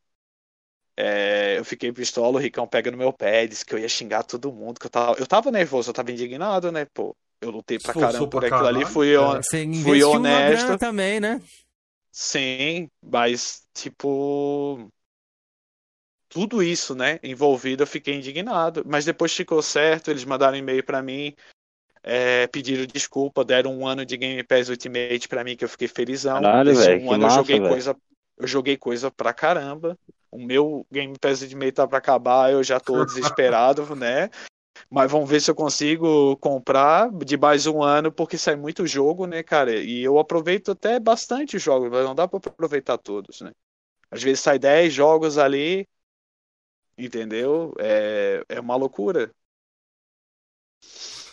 é, 0.98 1.58
eu 1.58 1.66
fiquei 1.66 1.92
pistola, 1.94 2.38
o 2.38 2.42
Ricão 2.42 2.68
pega 2.68 2.92
no 2.92 2.98
meu 2.98 3.14
pé, 3.14 3.48
disse 3.48 3.66
que 3.66 3.74
eu 3.74 3.80
ia 3.80 3.88
xingar 3.90 4.24
todo 4.24 4.52
mundo, 4.52 4.80
que 4.80 4.86
eu 4.88 4.90
tava, 4.90 5.18
eu 5.20 5.26
tava 5.28 5.50
nervoso, 5.52 5.90
eu 5.90 5.94
tava 5.94 6.12
indignado, 6.12 6.72
né, 6.72 6.86
pô. 6.86 7.16
Eu 7.42 7.52
lutei 7.52 7.80
pra 7.80 7.94
Esforçou 7.94 7.96
caramba 7.96 8.28
por 8.28 8.44
aquilo 8.46 8.68
ali, 8.68 8.86
fui, 8.86 9.18
hon- 9.18 9.40
Você 9.42 9.66
fui 9.72 10.04
honesto. 10.04 10.78
também, 10.78 11.20
né? 11.20 11.42
Sim, 12.12 12.90
mas 13.02 13.68
tipo 13.74 14.92
tudo 16.28 16.62
isso, 16.62 16.94
né, 16.96 17.20
envolvido, 17.24 17.84
eu 17.84 17.88
fiquei 17.88 18.16
indignado. 18.16 18.84
Mas 18.86 19.06
depois 19.06 19.34
ficou 19.36 19.62
certo, 19.62 20.12
eles 20.12 20.26
mandaram 20.26 20.58
e-mail 20.58 20.84
pra 20.84 21.02
mim, 21.02 21.36
é, 22.04 22.48
pediram 22.48 22.86
desculpa, 22.86 23.44
deram 23.44 23.78
um 23.78 23.88
ano 23.88 24.06
de 24.06 24.18
Game 24.18 24.44
Pass 24.44 24.70
Ultimate 24.70 25.28
pra 25.28 25.44
mim 25.44 25.56
que 25.56 25.64
eu 25.66 25.70
fiquei 25.70 25.88
felizão. 25.88 26.42
Caralho, 26.42 26.72
Esse 26.72 26.88
velho, 26.88 27.06
um 27.06 27.12
ano 27.12 27.24
massa, 27.24 27.40
eu 27.40 27.44
joguei 27.44 27.60
velho. 27.60 27.70
coisa, 27.70 27.96
eu 28.38 28.48
joguei 28.48 28.78
coisa 28.78 29.12
pra 29.12 29.34
caramba. 29.34 29.98
O 30.32 30.38
meu 30.40 30.86
Game 30.92 31.18
Pass 31.20 31.42
Ultimate 31.42 31.72
tá 31.72 31.88
pra 31.88 31.98
acabar, 31.98 32.52
eu 32.52 32.64
já 32.64 32.80
tô 32.80 33.04
desesperado, 33.06 33.96
né? 33.96 34.30
Mas 34.90 35.12
vamos 35.12 35.30
ver 35.30 35.40
se 35.42 35.52
eu 35.52 35.56
consigo 35.56 36.38
comprar 36.38 37.12
de 37.12 37.38
mais 37.38 37.68
um 37.68 37.84
ano, 37.84 38.12
porque 38.12 38.38
sai 38.38 38.56
muito 38.56 38.88
jogo, 38.88 39.28
né, 39.28 39.44
cara? 39.44 39.76
E 39.76 40.02
eu 40.04 40.18
aproveito 40.18 40.72
até 40.72 41.00
bastante 41.00 41.58
os 41.58 41.64
jogos, 41.64 41.90
mas 41.90 42.06
não 42.06 42.16
dá 42.16 42.28
pra 42.28 42.38
aproveitar 42.38 42.98
todos, 42.98 43.42
né? 43.42 43.52
Às 44.12 44.24
vezes 44.24 44.40
sai 44.40 44.58
10 44.58 44.94
jogos 44.94 45.38
ali, 45.38 45.88
entendeu? 46.98 47.74
É, 47.80 48.44
é 48.50 48.60
uma 48.60 48.76
loucura. 48.76 49.32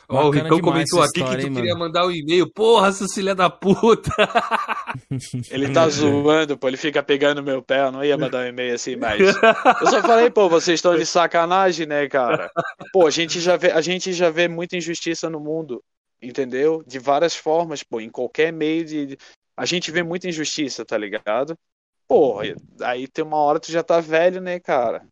Ó, 0.08 0.28
o 0.28 0.30
Ricão 0.30 0.60
comentou 0.60 1.00
aqui 1.00 1.18
história, 1.18 1.36
que 1.36 1.42
tu 1.42 1.46
hein, 1.48 1.54
queria 1.54 1.72
mano? 1.74 1.86
mandar 1.86 2.06
um 2.06 2.10
e-mail. 2.10 2.50
Porra, 2.52 2.92
seu 2.92 3.08
filha 3.08 3.34
da 3.34 3.50
puta! 3.50 4.10
Ele 5.50 5.72
tá 5.72 5.88
zoando, 5.88 6.56
pô, 6.56 6.68
ele 6.68 6.76
fica 6.76 7.02
pegando 7.02 7.42
meu 7.42 7.62
pé, 7.62 7.80
eu 7.80 7.92
não 7.92 8.04
ia 8.04 8.16
mandar 8.16 8.44
um 8.44 8.48
e-mail 8.48 8.74
assim, 8.74 8.96
mas. 8.96 9.20
Eu 9.20 9.86
só 9.88 10.00
falei, 10.02 10.30
pô, 10.30 10.48
vocês 10.48 10.78
estão 10.78 10.96
de 10.96 11.04
sacanagem, 11.04 11.86
né, 11.86 12.08
cara? 12.08 12.50
Pô, 12.92 13.06
a 13.06 13.10
gente 13.10 13.40
já 13.40 13.56
vê, 13.56 13.70
a 13.72 13.80
gente 13.80 14.12
já 14.12 14.30
vê 14.30 14.48
muita 14.48 14.76
injustiça 14.76 15.28
no 15.28 15.40
mundo, 15.40 15.82
entendeu? 16.22 16.82
De 16.86 16.98
várias 16.98 17.34
formas, 17.34 17.82
pô, 17.82 18.00
em 18.00 18.08
qualquer 18.08 18.52
meio 18.52 18.84
de. 18.84 19.18
A 19.56 19.66
gente 19.66 19.90
vê 19.90 20.02
muita 20.02 20.28
injustiça, 20.28 20.84
tá 20.84 20.96
ligado? 20.96 21.58
Pô, 22.06 22.40
aí 22.82 23.08
tem 23.08 23.24
uma 23.24 23.38
hora 23.38 23.58
tu 23.58 23.72
já 23.72 23.82
tá 23.82 24.00
velho, 24.00 24.40
né, 24.40 24.60
cara? 24.60 25.06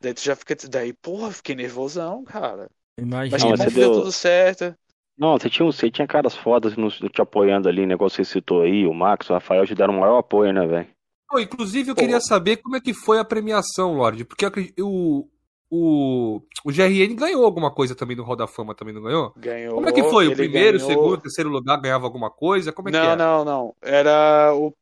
Daí 0.00 0.12
tu 0.12 0.22
já 0.22 0.36
fica. 0.36 0.54
Daí, 0.68 0.92
porra, 0.92 1.30
fiquei 1.32 1.54
nervosão, 1.54 2.22
cara. 2.24 2.68
Imagina. 2.98 3.30
Mas 3.32 3.42
Não, 3.42 3.50
que 3.52 3.56
você 3.56 3.64
bom 3.64 3.70
que 3.70 3.80
deu 3.80 3.92
tudo 3.92 4.12
certo. 4.12 4.74
Não, 5.16 5.38
você 5.38 5.48
tinha, 5.48 5.64
você 5.66 5.90
tinha 5.90 6.06
caras 6.06 6.34
fodas 6.36 6.76
no- 6.76 6.90
te 6.90 7.20
apoiando 7.20 7.68
ali, 7.68 7.86
negócio 7.86 8.16
que 8.18 8.24
você 8.24 8.32
citou 8.32 8.62
aí, 8.62 8.86
o 8.86 8.92
Max, 8.92 9.30
o 9.30 9.32
Rafael 9.32 9.64
te 9.66 9.74
deram 9.74 9.96
o 9.96 10.00
maior 10.00 10.18
apoio, 10.18 10.52
né, 10.52 10.66
velho? 10.66 10.88
Inclusive, 11.36 11.90
eu 11.90 11.94
Pô. 11.94 12.00
queria 12.00 12.20
saber 12.20 12.58
como 12.58 12.76
é 12.76 12.80
que 12.80 12.94
foi 12.94 13.18
a 13.18 13.24
premiação, 13.24 13.94
Lorde. 13.96 14.24
Porque 14.24 14.46
o, 14.80 15.28
o, 15.68 16.40
o 16.64 16.72
GRN 16.72 17.14
ganhou 17.16 17.44
alguma 17.44 17.72
coisa 17.72 17.94
também 17.94 18.16
no 18.16 18.22
Hall 18.22 18.36
da 18.36 18.46
Fama, 18.46 18.74
também 18.74 18.94
não 18.94 19.02
ganhou? 19.02 19.32
Ganhou. 19.36 19.74
Como 19.74 19.88
é 19.88 19.92
que 19.92 20.04
foi? 20.04 20.26
O 20.26 20.30
ele 20.30 20.36
primeiro, 20.36 20.76
o 20.76 20.80
ganhou- 20.80 20.92
segundo, 20.92 21.14
o 21.14 21.20
terceiro 21.20 21.50
lugar 21.50 21.80
ganhava 21.80 22.04
alguma 22.04 22.30
coisa? 22.30 22.72
Como 22.72 22.88
é 22.88 22.92
que 22.92 22.98
não, 22.98 23.04
era? 23.04 23.16
não, 23.16 23.44
não. 23.44 23.74
Era 23.82 24.54
o 24.54 24.72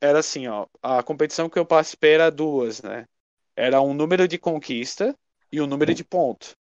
era 0.00 0.18
assim, 0.20 0.46
ó. 0.46 0.66
A 0.82 1.02
competição 1.02 1.48
que 1.48 1.58
eu 1.58 1.64
participei 1.66 2.12
era 2.14 2.30
duas, 2.30 2.82
né? 2.82 3.06
Era 3.56 3.80
um 3.80 3.94
número 3.94 4.28
de 4.28 4.38
conquista 4.38 5.16
e 5.50 5.60
um 5.60 5.66
número 5.66 5.94
de 5.94 6.04
ponto. 6.04 6.54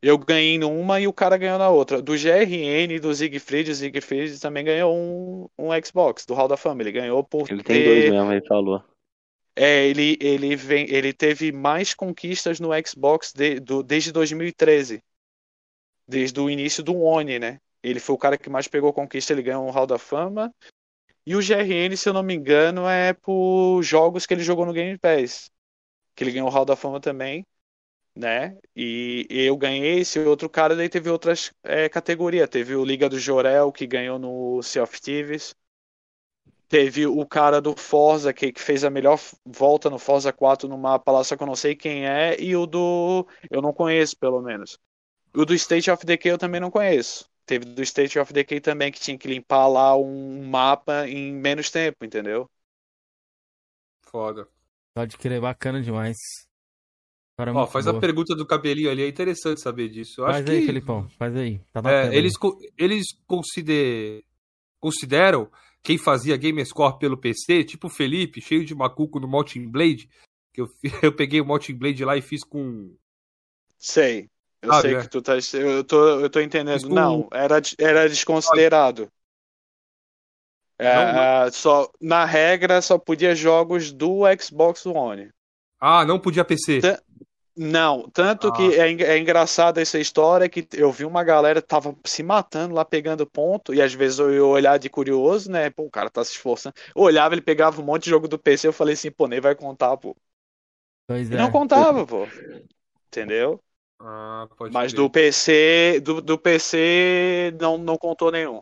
Eu 0.00 0.16
ganhei 0.16 0.58
numa 0.58 1.00
e 1.00 1.08
o 1.08 1.12
cara 1.12 1.36
ganhou 1.36 1.58
na 1.58 1.68
outra. 1.68 2.00
Do 2.00 2.12
GRN 2.12 3.00
do 3.00 3.14
Siegfried, 3.14 3.70
o 3.70 3.74
Siegfried 3.74 4.38
também 4.40 4.64
ganhou 4.64 4.94
um, 4.94 5.48
um 5.58 5.84
Xbox 5.84 6.24
do 6.24 6.34
Hall 6.34 6.48
da 6.48 6.56
Fama. 6.56 6.82
Ele 6.82 6.92
ganhou 6.92 7.22
por 7.24 7.50
Ele 7.50 7.62
tem 7.62 7.84
dois 7.84 8.10
mesmo, 8.10 8.32
ele 8.32 8.46
falou. 8.46 8.84
É, 9.56 9.86
ele, 9.86 10.16
ele, 10.20 10.54
vem, 10.54 10.88
ele 10.88 11.12
teve 11.12 11.50
mais 11.50 11.92
conquistas 11.92 12.60
no 12.60 12.70
Xbox 12.86 13.32
de- 13.32 13.58
do- 13.58 13.82
desde 13.82 14.12
2013. 14.12 15.02
Desde 16.06 16.38
o 16.40 16.48
início 16.48 16.82
do 16.82 16.96
One, 16.96 17.40
né? 17.40 17.60
Ele 17.82 17.98
foi 17.98 18.14
o 18.14 18.18
cara 18.18 18.38
que 18.38 18.48
mais 18.48 18.68
pegou 18.68 18.92
conquista, 18.92 19.32
ele 19.32 19.42
ganhou 19.42 19.66
um 19.66 19.70
Hall 19.70 19.86
da 19.86 19.98
Fama. 19.98 20.54
E 21.26 21.34
o 21.34 21.40
GRN, 21.40 21.96
se 21.96 22.08
eu 22.08 22.12
não 22.12 22.22
me 22.22 22.34
engano, 22.34 22.88
é 22.88 23.12
por 23.12 23.82
jogos 23.82 24.26
que 24.26 24.32
ele 24.32 24.42
jogou 24.42 24.64
no 24.64 24.72
Game 24.72 24.96
Pass. 24.96 25.50
Que 26.14 26.24
ele 26.24 26.32
ganhou 26.32 26.48
o 26.48 26.52
Hall 26.52 26.64
da 26.64 26.76
Fama 26.76 27.00
também, 27.00 27.44
né? 28.18 28.58
E 28.74 29.26
eu 29.30 29.56
ganhei 29.56 30.00
esse 30.00 30.18
outro 30.18 30.50
cara, 30.50 30.74
daí 30.74 30.88
teve 30.88 31.08
outras 31.08 31.52
é, 31.62 31.88
categorias. 31.88 32.48
Teve 32.48 32.74
o 32.74 32.84
Liga 32.84 33.08
do 33.08 33.18
Jorel, 33.18 33.70
que 33.70 33.86
ganhou 33.86 34.18
no 34.18 34.60
Sea 34.60 34.82
of 34.82 35.00
Thieves. 35.00 35.54
Teve 36.68 37.06
o 37.06 37.24
cara 37.24 37.60
do 37.60 37.74
Forza, 37.76 38.32
que, 38.32 38.52
que 38.52 38.60
fez 38.60 38.84
a 38.84 38.90
melhor 38.90 39.18
volta 39.46 39.88
no 39.88 39.98
Forza 39.98 40.32
4 40.32 40.68
no 40.68 40.76
mapa 40.76 41.12
lá, 41.12 41.24
só 41.24 41.36
que 41.36 41.42
eu 41.42 41.46
não 41.46 41.54
sei 41.56 41.76
quem 41.76 42.06
é. 42.06 42.36
E 42.40 42.56
o 42.56 42.66
do. 42.66 43.26
Eu 43.48 43.62
não 43.62 43.72
conheço, 43.72 44.18
pelo 44.18 44.42
menos. 44.42 44.78
O 45.34 45.44
do 45.44 45.54
State 45.54 45.90
of 45.90 46.04
Decay 46.04 46.32
eu 46.32 46.38
também 46.38 46.60
não 46.60 46.70
conheço. 46.70 47.30
Teve 47.46 47.64
do 47.64 47.82
State 47.82 48.18
of 48.18 48.32
Decay 48.32 48.60
também, 48.60 48.90
que 48.90 49.00
tinha 49.00 49.16
que 49.16 49.28
limpar 49.28 49.68
lá 49.68 49.96
um 49.96 50.44
mapa 50.46 51.08
em 51.08 51.32
menos 51.32 51.70
tempo, 51.70 52.04
entendeu? 52.04 52.50
Foda. 54.02 54.46
Pode 54.92 55.16
crer, 55.16 55.40
bacana 55.40 55.80
demais. 55.80 56.47
Cara, 57.38 57.52
Ó, 57.52 57.54
muito 57.60 57.70
faz 57.70 57.84
boa. 57.84 57.96
a 57.96 58.00
pergunta 58.00 58.34
do 58.34 58.44
cabelinho 58.44 58.90
ali, 58.90 59.02
é 59.02 59.08
interessante 59.08 59.60
saber 59.60 59.88
disso. 59.88 60.20
Eu 60.20 60.26
Faz 60.26 60.42
acho 60.42 60.50
aí, 60.50 60.60
que 60.60 60.66
Felipão, 60.66 61.08
faz 61.10 61.36
aí. 61.36 61.60
Tá 61.72 61.80
na 61.80 61.90
é, 61.92 62.14
eles, 62.16 62.36
co- 62.36 62.58
eles 62.76 63.06
consider- 63.28 64.24
consideram 64.80 65.48
quem 65.80 65.96
fazia 65.96 66.36
Gamerscore 66.36 66.98
pelo 66.98 67.16
PC, 67.16 67.62
tipo 67.62 67.86
o 67.86 67.90
Felipe, 67.90 68.40
cheio 68.40 68.64
de 68.64 68.74
macuco 68.74 69.20
no 69.20 69.28
Mountain 69.28 69.68
Blade, 69.68 70.10
que 70.52 70.60
eu, 70.62 70.68
eu 71.10 71.12
peguei 71.14 71.40
o 71.40 71.44
Mountain 71.46 71.76
Blade 71.76 72.04
lá 72.04 72.16
e 72.16 72.20
fiz 72.22 72.42
com. 72.42 72.92
Sei. 73.78 74.28
Eu 74.60 74.72
Ah, 74.72 74.80
sei 74.80 74.96
é. 74.96 75.00
que 75.02 75.08
tu 75.08 75.22
tá. 75.22 75.34
Eu 75.54 75.84
tô, 75.84 76.18
eu 76.20 76.28
tô 76.28 76.40
entendendo. 76.40 76.76
Isso- 76.78 76.88
Não, 76.88 77.28
era, 77.32 77.62
era 77.78 78.08
desconsiderado. 78.08 79.08
É, 80.76 81.44
Não, 81.44 81.52
só, 81.52 81.88
na 82.00 82.24
regra, 82.24 82.82
só 82.82 82.98
podia 82.98 83.34
jogos 83.34 83.92
do 83.92 84.22
Xbox 84.40 84.84
One. 84.86 85.30
Ah, 85.80 86.04
não 86.04 86.18
podia 86.18 86.44
PC. 86.44 86.80
Não, 87.60 88.08
tanto 88.10 88.52
Ah. 88.52 88.52
que 88.52 88.74
é, 88.76 88.88
en- 88.88 89.02
é 89.02 89.18
engraçado 89.18 89.78
essa 89.78 89.98
história 89.98 90.48
que 90.48 90.66
eu 90.74 90.92
vi 90.92 91.04
uma 91.04 91.24
galera 91.24 91.60
tava 91.60 91.96
se 92.06 92.22
matando 92.22 92.72
lá 92.74 92.84
pegando 92.84 93.26
ponto, 93.26 93.74
e 93.74 93.82
às 93.82 93.92
vezes 93.92 94.20
eu 94.20 94.32
ia 94.32 94.44
olhar 94.44 94.78
de 94.78 94.88
curioso, 94.88 95.50
né? 95.50 95.68
Pô, 95.70 95.82
o 95.84 95.90
cara 95.90 96.08
tá 96.08 96.24
se 96.24 96.32
esforçando. 96.32 96.74
Eu 96.94 97.02
olhava, 97.02 97.34
ele 97.34 97.42
pegava 97.42 97.80
um 97.80 97.84
monte 97.84 98.04
de 98.04 98.10
jogo 98.10 98.28
do 98.28 98.38
PC, 98.38 98.68
eu 98.68 98.72
falei 98.72 98.94
assim, 98.94 99.10
pô, 99.10 99.26
nem 99.26 99.40
vai 99.40 99.56
contar, 99.56 99.96
pô. 99.96 100.16
Pois 101.06 101.30
E 101.30 101.36
é. 101.36 101.38
não 101.38 101.50
contava, 101.50 102.06
pô. 102.06 102.26
Entendeu? 103.08 103.62
Ah, 104.00 104.48
pode 104.56 104.76
Mas 104.76 104.92
crer. 104.92 105.08
do 105.10 105.10
PC, 105.10 106.00
do, 106.00 106.20
do 106.20 106.38
PC 106.38 107.52
não, 107.60 107.78
não 107.78 107.96
contou 107.98 108.30
nenhum. 108.30 108.60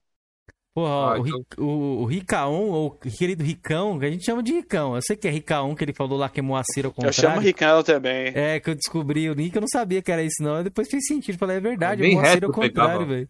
Porra, 0.77 0.91
Ah, 0.91 1.13
o, 1.21 1.27
então- 1.27 1.39
Ric- 1.39 1.59
o, 1.61 1.65
o 2.03 2.05
Ricaon, 2.05 2.69
ou 2.69 2.87
o 2.89 2.91
querido 2.91 3.43
Ricão, 3.43 3.99
que 3.99 4.05
a 4.05 4.11
gente 4.11 4.27
chama 4.27 4.43
de 4.43 4.53
Ricão. 4.53 4.95
Eu 4.95 5.01
sei 5.01 5.17
que 5.17 5.27
é 5.27 5.31
Ricaon 5.31 5.75
que 5.75 5.83
ele 5.83 5.95
falou 5.95 6.19
lá 6.19 6.29
que 6.29 6.39
é 6.39 6.43
Moacir 6.43 6.85
ao 6.85 6.91
Eu 6.91 6.93
contrário. 6.93 7.15
chamo 7.15 7.41
Ricão 7.41 7.83
também. 7.83 8.27
É, 8.35 8.61
que 8.61 8.69
eu 8.69 8.75
descobri 8.75 9.31
o 9.31 9.35
nick, 9.35 9.57
eu 9.57 9.63
não 9.63 9.69
sabia 9.69 10.03
que 10.03 10.13
era 10.13 10.23
isso, 10.23 10.43
não. 10.43 10.63
Depois 10.63 10.87
fez 10.91 11.07
sentido. 11.07 11.39
Falei, 11.39 11.57
é 11.57 11.61
verdade, 11.61 12.03
Bem 12.03 12.13
é 12.13 12.15
Moacir 12.21 12.45
ao 12.45 12.53
contrário, 12.53 13.07
velho. 13.07 13.29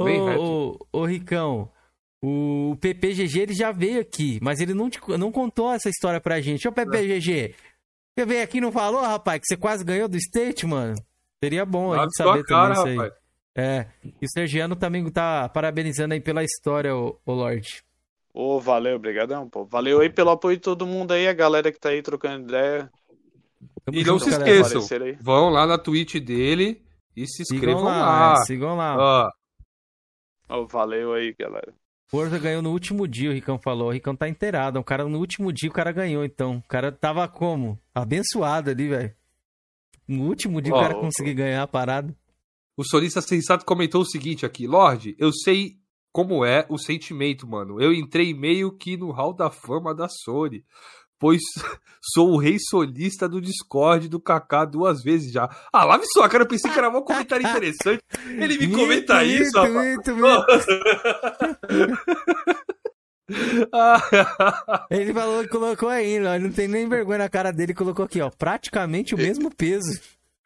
Ô, 0.00 0.04
ô, 0.04 1.00
ô, 1.00 1.04
Ricão, 1.04 1.70
o 2.24 2.74
PPGG 2.80 3.40
ele 3.40 3.52
já 3.52 3.70
veio 3.72 4.00
aqui, 4.00 4.38
mas 4.40 4.58
ele 4.58 4.72
não, 4.72 4.88
te- 4.88 4.98
não 5.18 5.30
contou 5.30 5.70
essa 5.72 5.90
história 5.90 6.18
pra 6.18 6.40
gente. 6.40 6.66
Ô, 6.66 6.72
PPGG, 6.72 7.54
você 8.18 8.24
veio 8.24 8.42
aqui 8.42 8.56
e 8.56 8.60
não 8.62 8.72
falou, 8.72 9.02
rapaz, 9.02 9.40
que 9.40 9.46
você 9.48 9.56
quase 9.58 9.84
ganhou 9.84 10.08
do 10.08 10.16
State, 10.16 10.66
mano? 10.66 10.94
Seria 11.44 11.66
bom 11.66 11.92
a 11.92 12.04
gente 12.04 12.16
saber 12.16 12.42
cara, 12.44 12.74
também 12.74 12.78
isso 12.78 12.86
aí. 12.88 12.96
rapaz. 13.06 13.19
É, 13.56 13.86
e 14.04 14.24
o 14.24 14.30
Sergiano 14.30 14.76
também 14.76 15.08
tá 15.10 15.48
parabenizando 15.48 16.14
aí 16.14 16.20
pela 16.20 16.42
história, 16.44 16.94
ô, 16.94 17.18
ô 17.26 17.32
Lorde. 17.32 17.82
Ô, 18.32 18.60
valeu, 18.60 18.96
obrigadão, 18.96 19.48
pô. 19.48 19.64
Valeu 19.64 20.00
aí 20.00 20.08
pelo 20.08 20.30
apoio 20.30 20.56
de 20.56 20.62
todo 20.62 20.86
mundo 20.86 21.12
aí, 21.12 21.26
a 21.26 21.32
galera 21.32 21.72
que 21.72 21.78
tá 21.80 21.88
aí 21.88 22.00
trocando 22.02 22.44
ideia. 22.48 22.90
Tamo 23.84 23.98
E 23.98 24.04
não 24.04 24.18
se 24.18 24.30
esqueçam, 24.30 24.80
vão 25.20 25.50
lá 25.50 25.66
na 25.66 25.76
Twitch 25.78 26.16
dele 26.16 26.80
e 27.16 27.26
se 27.26 27.44
Sigam 27.44 27.56
inscrevam 27.56 27.84
lá, 27.84 28.32
lá. 28.32 28.32
é, 28.32 28.44
sigam 28.44 28.76
lá. 28.76 28.96
Ó, 28.96 29.30
Ô, 30.48 30.66
valeu 30.66 31.12
aí, 31.14 31.34
galera. 31.38 31.72
Forza 32.08 32.38
ganhou 32.38 32.60
no 32.60 32.72
último 32.72 33.06
dia, 33.06 33.30
o 33.30 33.32
Ricão 33.32 33.58
falou. 33.58 33.88
O 33.88 33.92
Ricão 33.92 34.16
tá 34.16 34.28
inteirado. 34.28 34.80
O 34.80 34.84
cara, 34.84 35.04
no 35.04 35.18
último 35.18 35.52
dia, 35.52 35.70
o 35.70 35.72
cara 35.72 35.92
ganhou, 35.92 36.24
então. 36.24 36.56
O 36.58 36.68
cara 36.68 36.90
tava 36.90 37.26
como? 37.28 37.78
Abençoado 37.94 38.70
ali, 38.70 38.88
velho. 38.88 39.14
No 40.08 40.24
último 40.24 40.60
dia, 40.60 40.72
o 40.72 40.76
Ó, 40.76 40.80
cara 40.80 40.96
ó, 40.96 41.00
conseguiu 41.00 41.36
ganhar 41.36 41.62
a 41.62 41.68
parada. 41.68 42.12
O 42.80 42.84
Solista 42.84 43.20
Sensato 43.20 43.66
comentou 43.66 44.00
o 44.00 44.06
seguinte 44.06 44.46
aqui: 44.46 44.66
Lorde, 44.66 45.14
eu 45.18 45.30
sei 45.32 45.76
como 46.10 46.46
é 46.46 46.64
o 46.70 46.78
sentimento, 46.78 47.46
mano. 47.46 47.78
Eu 47.78 47.92
entrei 47.92 48.32
meio 48.32 48.72
que 48.72 48.96
no 48.96 49.10
hall 49.10 49.34
da 49.34 49.50
fama 49.50 49.94
da 49.94 50.08
Sony, 50.08 50.64
pois 51.18 51.42
sou 52.14 52.30
o 52.30 52.38
rei 52.38 52.56
solista 52.58 53.28
do 53.28 53.38
Discord 53.38 54.08
do 54.08 54.18
Kaká 54.18 54.64
duas 54.64 55.02
vezes 55.02 55.30
já. 55.30 55.46
Ah, 55.70 55.84
lave 55.84 56.06
sua 56.06 56.26
cara, 56.26 56.44
eu 56.44 56.48
pensei 56.48 56.70
que 56.70 56.78
era 56.78 56.88
um 56.88 57.02
comentário 57.02 57.46
interessante. 57.46 58.02
Ele 58.26 58.56
me 58.56 58.68
Mito, 58.68 58.78
comenta 58.78 59.22
mito, 59.22 59.42
isso, 59.42 59.62
mito, 59.62 60.16
Ele 64.90 65.12
falou 65.12 65.42
que 65.42 65.48
colocou 65.48 65.90
ó. 65.90 65.92
Ele 65.92 66.38
não 66.38 66.50
tem 66.50 66.66
nem 66.66 66.88
vergonha 66.88 67.18
na 67.18 67.28
cara 67.28 67.52
dele. 67.52 67.74
Colocou 67.74 68.06
aqui, 68.06 68.22
ó. 68.22 68.30
Praticamente 68.30 69.14
o 69.14 69.18
mesmo 69.18 69.54
peso. 69.54 70.00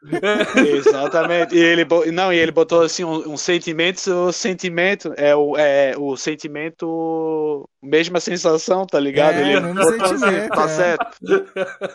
Exatamente. 0.76 1.54
E 1.54 1.58
ele, 1.58 1.86
não, 2.12 2.32
e 2.32 2.36
ele 2.38 2.52
botou 2.52 2.82
assim 2.82 3.04
um, 3.04 3.32
um 3.32 3.36
sentimento, 3.36 4.10
o 4.10 4.32
sentimento 4.32 5.14
é 5.16 5.34
o, 5.34 5.56
é 5.56 5.94
o 5.96 6.16
sentimento, 6.16 7.68
mesma 7.82 8.20
sensação, 8.20 8.86
tá 8.86 9.00
ligado? 9.00 9.36
É, 9.36 9.40
ele 9.40 9.60
mesmo 9.60 9.74
botou 9.74 10.04
assim, 10.06 10.18
sentimento, 10.18 10.54
tá 10.54 10.64
é. 10.64 10.68
certo. 10.68 11.16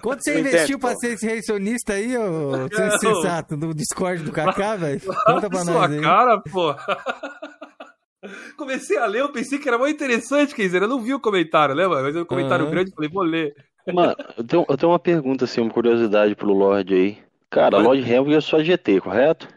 Quanto 0.02 0.23
você 0.23 0.34
Eu 0.36 0.40
investiu 0.40 0.77
entendo, 0.77 0.80
pra 0.80 0.94
pô. 0.94 0.99
ser 0.99 1.14
esse 1.14 1.26
reicionista 1.26 1.94
aí, 1.94 2.18
ô 2.18 2.68
Não. 2.72 2.99
sensato, 2.99 3.56
no 3.56 3.73
Discord 3.73 4.23
do 4.23 4.31
Kaká, 4.31 4.76
velho? 4.76 5.02
Conta 5.02 5.49
pra 5.49 5.64
lave 5.64 5.72
nós 5.72 5.88
sua 5.88 5.88
aí. 5.88 6.02
cara, 6.02 6.41
pô. 6.41 6.76
Comecei 8.57 8.98
a 8.98 9.06
ler, 9.06 9.22
eu 9.22 9.31
pensei 9.31 9.57
que 9.57 9.68
era 9.68 9.77
muito 9.77 9.95
interessante, 9.95 10.53
quer 10.53 10.64
dizer, 10.64 10.81
eu 10.81 10.88
não 10.90 10.99
vi 11.02 11.14
o 11.14 11.19
comentário, 11.22 11.73
lembra? 11.73 12.02
Mas 12.02 12.14
era 12.15 12.23
um 12.23 12.27
comentário 12.27 12.65
Aham. 12.65 12.72
grande, 12.72 12.91
falei, 12.94 13.10
vou 13.10 13.23
ler. 13.23 13.53
Mano, 13.94 14.14
eu 14.38 14.44
tenho, 14.44 14.65
eu 14.68 14.77
tenho 14.77 14.91
uma 14.91 14.99
pergunta, 14.99 15.45
assim, 15.45 15.61
uma 15.61 15.72
curiosidade 15.72 16.36
pro 16.36 16.52
Lorde 16.52 16.94
aí. 16.94 17.29
Cara, 17.52 17.78
Vai. 17.78 17.86
Lorde 17.86 18.02
Helm 18.12 18.32
é 18.32 18.42
só 18.42 18.64
GT, 18.64 19.00
correto? 19.00 19.48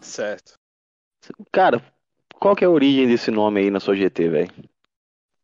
Certo. 0.00 0.56
Cara, 1.52 1.82
qual 2.40 2.54
que 2.54 2.64
é 2.64 2.68
a 2.68 2.70
origem 2.70 3.08
desse 3.08 3.30
nome 3.30 3.60
aí 3.60 3.70
na 3.70 3.80
sua 3.80 3.96
GT, 3.96 4.28
velho? 4.28 4.52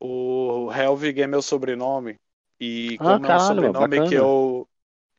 O 0.00 0.70
Helvig 0.72 1.20
é 1.22 1.26
meu 1.26 1.42
sobrenome. 1.42 2.18
E 2.60 2.98
Ah, 2.98 3.18
como 3.20 3.26
é 3.26 3.30
um 3.30 3.38
caralho, 3.38 3.74
sobrenome 3.78 4.00
bacana. 4.00 4.02
que 4.02 4.14
eu. 4.14 4.68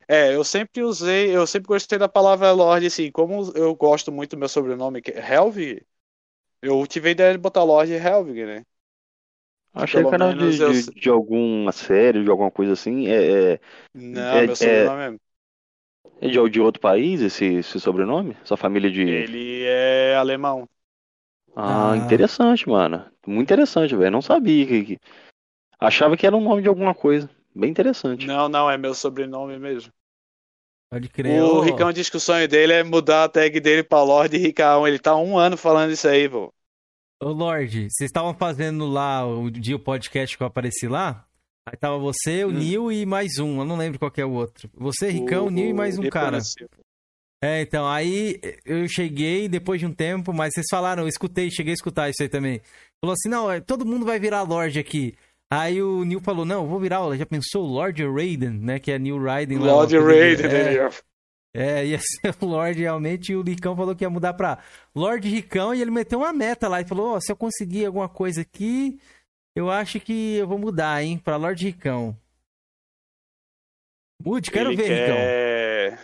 É, 0.08 0.36
eu 0.36 0.44
sempre 0.44 0.84
usei, 0.84 1.36
eu 1.36 1.48
sempre 1.48 1.68
gostei 1.68 2.00
da 2.00 2.10
palavra 2.10 2.52
Lorde, 2.54 2.88
assim, 2.88 3.12
como 3.12 3.52
eu 3.56 3.76
gosto 3.76 4.12
muito 4.12 4.32
do 4.32 4.40
meu 4.40 4.50
sobrenome, 4.50 5.02
que 5.02 5.12
é 5.12 5.36
Helvig, 5.36 5.86
eu 6.62 6.86
tive 6.88 7.10
a 7.10 7.12
ideia 7.14 7.34
de 7.34 7.40
botar 7.40 7.64
Lorde 7.64 7.94
Helvig, 7.94 8.46
né? 8.46 8.66
Achei 9.74 10.06
que 10.06 10.14
era 10.16 10.34
de, 10.34 10.60
eu 10.62 10.74
de, 10.84 10.84
de 10.94 11.10
alguma 11.10 11.72
série, 11.72 12.24
de 12.24 12.30
alguma 12.30 12.52
coisa 12.52 12.74
assim. 12.74 13.08
É, 13.08 13.54
é, 13.56 13.60
Não, 13.94 14.44
É- 14.44 14.44
meu 14.44 14.56
sobrenome 14.56 15.16
é. 15.18 15.20
É 16.22 16.28
de, 16.28 16.50
de 16.50 16.62
outro 16.62 16.80
país 16.82 17.22
esse, 17.22 17.46
esse 17.46 17.80
sobrenome? 17.80 18.36
Sua 18.44 18.58
família 18.58 18.90
de. 18.92 19.02
Ele 19.02 19.64
é 19.66 20.16
alemão. 20.16 20.68
Ah, 21.56 21.92
Ah. 21.92 21.98
interessante, 21.98 22.68
mano. 22.68 23.06
Muito 23.28 23.44
interessante, 23.48 23.96
velho. 23.96 24.12
Não 24.12 24.22
sabia 24.22 24.66
que, 24.66 24.84
que- 24.86 25.00
Achava 25.80 26.16
que 26.16 26.26
era 26.26 26.36
um 26.36 26.42
nome 26.44 26.62
de 26.62 26.68
alguma 26.70 26.96
coisa. 26.96 27.30
Bem 27.54 27.70
interessante. 27.70 28.26
Não, 28.26 28.48
não, 28.50 28.70
é 28.72 28.78
meu 28.78 28.94
sobrenome 28.96 29.60
mesmo. 29.60 29.92
Pode 30.90 31.10
crer. 31.10 31.42
O 31.44 31.60
Ricão 31.60 31.92
diz 31.92 32.10
que 32.10 32.18
o 32.18 32.20
sonho 32.20 32.48
dele 32.48 32.74
é 32.74 32.84
mudar 32.84 33.26
a 33.26 33.30
tag 33.30 33.60
dele 33.60 33.84
pra 33.84 34.02
Lorde 34.04 34.38
Ricão. 34.38 34.88
Ele 34.88 34.98
tá 35.00 35.16
um 35.16 35.38
ano 35.38 35.58
falando 35.58 35.92
isso 35.92 36.08
aí, 36.08 36.30
pô. 36.30 36.54
Ô, 37.22 37.30
Lorde, 37.30 37.90
vocês 37.90 38.10
estavam 38.10 38.34
fazendo 38.34 38.86
lá 38.88 39.26
o 39.26 39.50
dia 39.52 39.76
o 39.76 39.80
podcast 39.80 40.36
que 40.38 40.44
eu 40.44 40.48
apareci 40.48 40.88
lá? 40.88 41.26
Aí 41.66 41.78
tava 41.78 41.98
você, 41.98 42.44
o 42.44 42.50
Hum. 42.50 42.52
Nil 42.52 42.92
e 42.92 43.06
mais 43.06 43.40
um. 43.40 43.60
Eu 43.60 43.66
não 43.66 43.78
lembro 43.78 43.98
qual 43.98 44.12
que 44.12 44.22
é 44.22 44.26
o 44.26 44.32
outro. 44.32 44.70
Você, 44.76 45.10
Ricão, 45.10 45.48
o 45.48 45.50
Nil 45.50 45.70
e 45.70 45.74
mais 45.74 45.98
um 45.98 46.10
cara. 46.10 46.40
É, 47.42 47.62
então, 47.62 47.88
aí 47.88 48.40
eu 48.66 48.88
cheguei 48.88 49.50
depois 49.50 49.80
de 49.80 49.86
um 49.86 49.94
tempo, 49.94 50.34
mas 50.34 50.54
vocês 50.54 50.66
falaram, 50.70 51.04
eu 51.04 51.10
escutei, 51.10 51.50
cheguei 51.52 51.72
a 51.72 51.76
escutar 51.76 52.10
isso 52.10 52.22
aí 52.22 52.30
também. 52.30 52.62
Falou 53.02 53.14
assim, 53.14 53.30
não, 53.30 53.52
é, 53.52 53.60
todo 53.60 53.86
mundo 53.86 54.06
vai 54.06 54.18
virar 54.20 54.44
Lorde 54.44 54.80
aqui. 54.80 55.14
Aí 55.52 55.82
o 55.82 56.06
Neil 56.06 56.22
falou, 56.22 56.46
não, 56.46 56.64
eu 56.64 56.68
vou 56.68 56.80
virar, 56.80 57.00
já 57.18 57.26
pensou, 57.26 57.66
Lord 57.66 58.02
Raiden, 58.02 58.52
né, 58.52 58.80
que 58.80 58.92
é 58.92 58.98
Neil 58.98 59.22
Raiden 59.22 59.60
lá. 59.60 59.74
Lorde 59.74 59.98
Raiden, 60.00 60.46
ele, 60.46 60.78
é, 60.78 60.86
ó. 60.88 60.92
é, 61.54 61.86
ia 61.86 62.00
ser 62.00 62.34
o 62.42 62.46
Lorde 62.46 62.82
realmente, 62.82 63.34
e 63.34 63.36
o 63.36 63.44
Ricão 63.44 63.76
falou 63.76 63.94
que 63.94 64.06
ia 64.06 64.10
mudar 64.10 64.34
pra 64.34 64.60
Lorde 64.96 65.28
Ricão, 65.28 65.76
e 65.76 65.82
ele 65.82 65.92
meteu 65.92 66.20
uma 66.20 66.32
meta 66.32 66.70
lá, 66.70 66.80
e 66.80 66.86
falou, 66.86 67.16
ó, 67.16 67.20
se 67.20 67.32
eu 67.32 67.36
conseguir 67.36 67.86
alguma 67.86 68.08
coisa 68.08 68.42
aqui, 68.42 68.98
eu 69.56 69.70
acho 69.72 70.00
que 70.00 70.36
eu 70.36 70.48
vou 70.48 70.58
mudar, 70.60 71.02
hein, 71.04 71.18
pra 71.18 71.38
Lorde 71.38 71.66
Ricão. 71.66 72.16
Mude, 74.20 74.50
quero 74.52 74.72
ele 74.72 74.76
ver, 74.76 74.90
Ricão. 74.90 75.16
quer... 75.16 76.00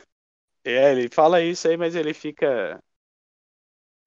É, 0.65 0.91
ele 0.91 1.09
fala 1.09 1.41
isso 1.41 1.67
aí, 1.67 1.77
mas 1.77 1.95
ele 1.95 2.13
fica. 2.13 2.81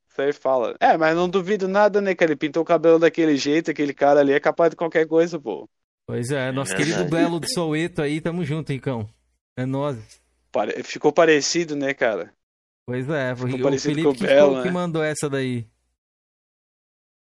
Isso 0.09 0.21
aí 0.23 0.33
fala. 0.33 0.77
É, 0.81 0.97
mas 0.97 1.17
não 1.17 1.29
duvido 1.29 1.67
nada, 1.67 2.01
né, 2.01 2.15
que 2.15 2.23
ele 2.23 2.37
pintou 2.37 2.63
o 2.63 2.67
cabelo 2.67 2.99
daquele 2.99 3.37
jeito, 3.37 3.71
aquele 3.71 3.95
cara 3.95 4.21
ali 4.21 4.33
é 4.33 4.41
capaz 4.41 4.71
de 4.71 4.77
qualquer 4.77 5.07
coisa, 5.09 5.41
pô. 5.41 5.69
Pois 6.07 6.31
é, 6.31 6.53
nosso 6.53 6.73
É 6.73 6.77
querido. 6.77 7.05
Belo 7.05 7.41
de 7.41 7.53
Soueto 7.53 8.03
aí, 8.03 8.21
tamo 8.21 8.45
junto, 8.45 8.73
Ricão. 8.73 9.09
É 9.57 9.65
nós. 9.65 10.23
Pare- 10.51 10.83
Ficou 10.83 11.13
parecido, 11.13 11.75
né, 11.77 11.93
cara? 11.95 12.33
Pois 12.87 13.09
é, 13.09 13.35
Ficou 13.37 13.59
o 13.59 13.63
parecido 13.63 13.95
Felipe 13.95 14.03
com 14.03 14.11
o 14.11 14.15
que, 14.15 14.27
Belo, 14.27 14.55
que 14.63 14.69
né? 14.69 14.71
mandou 14.71 15.03
essa 15.03 15.29
daí. 15.29 15.67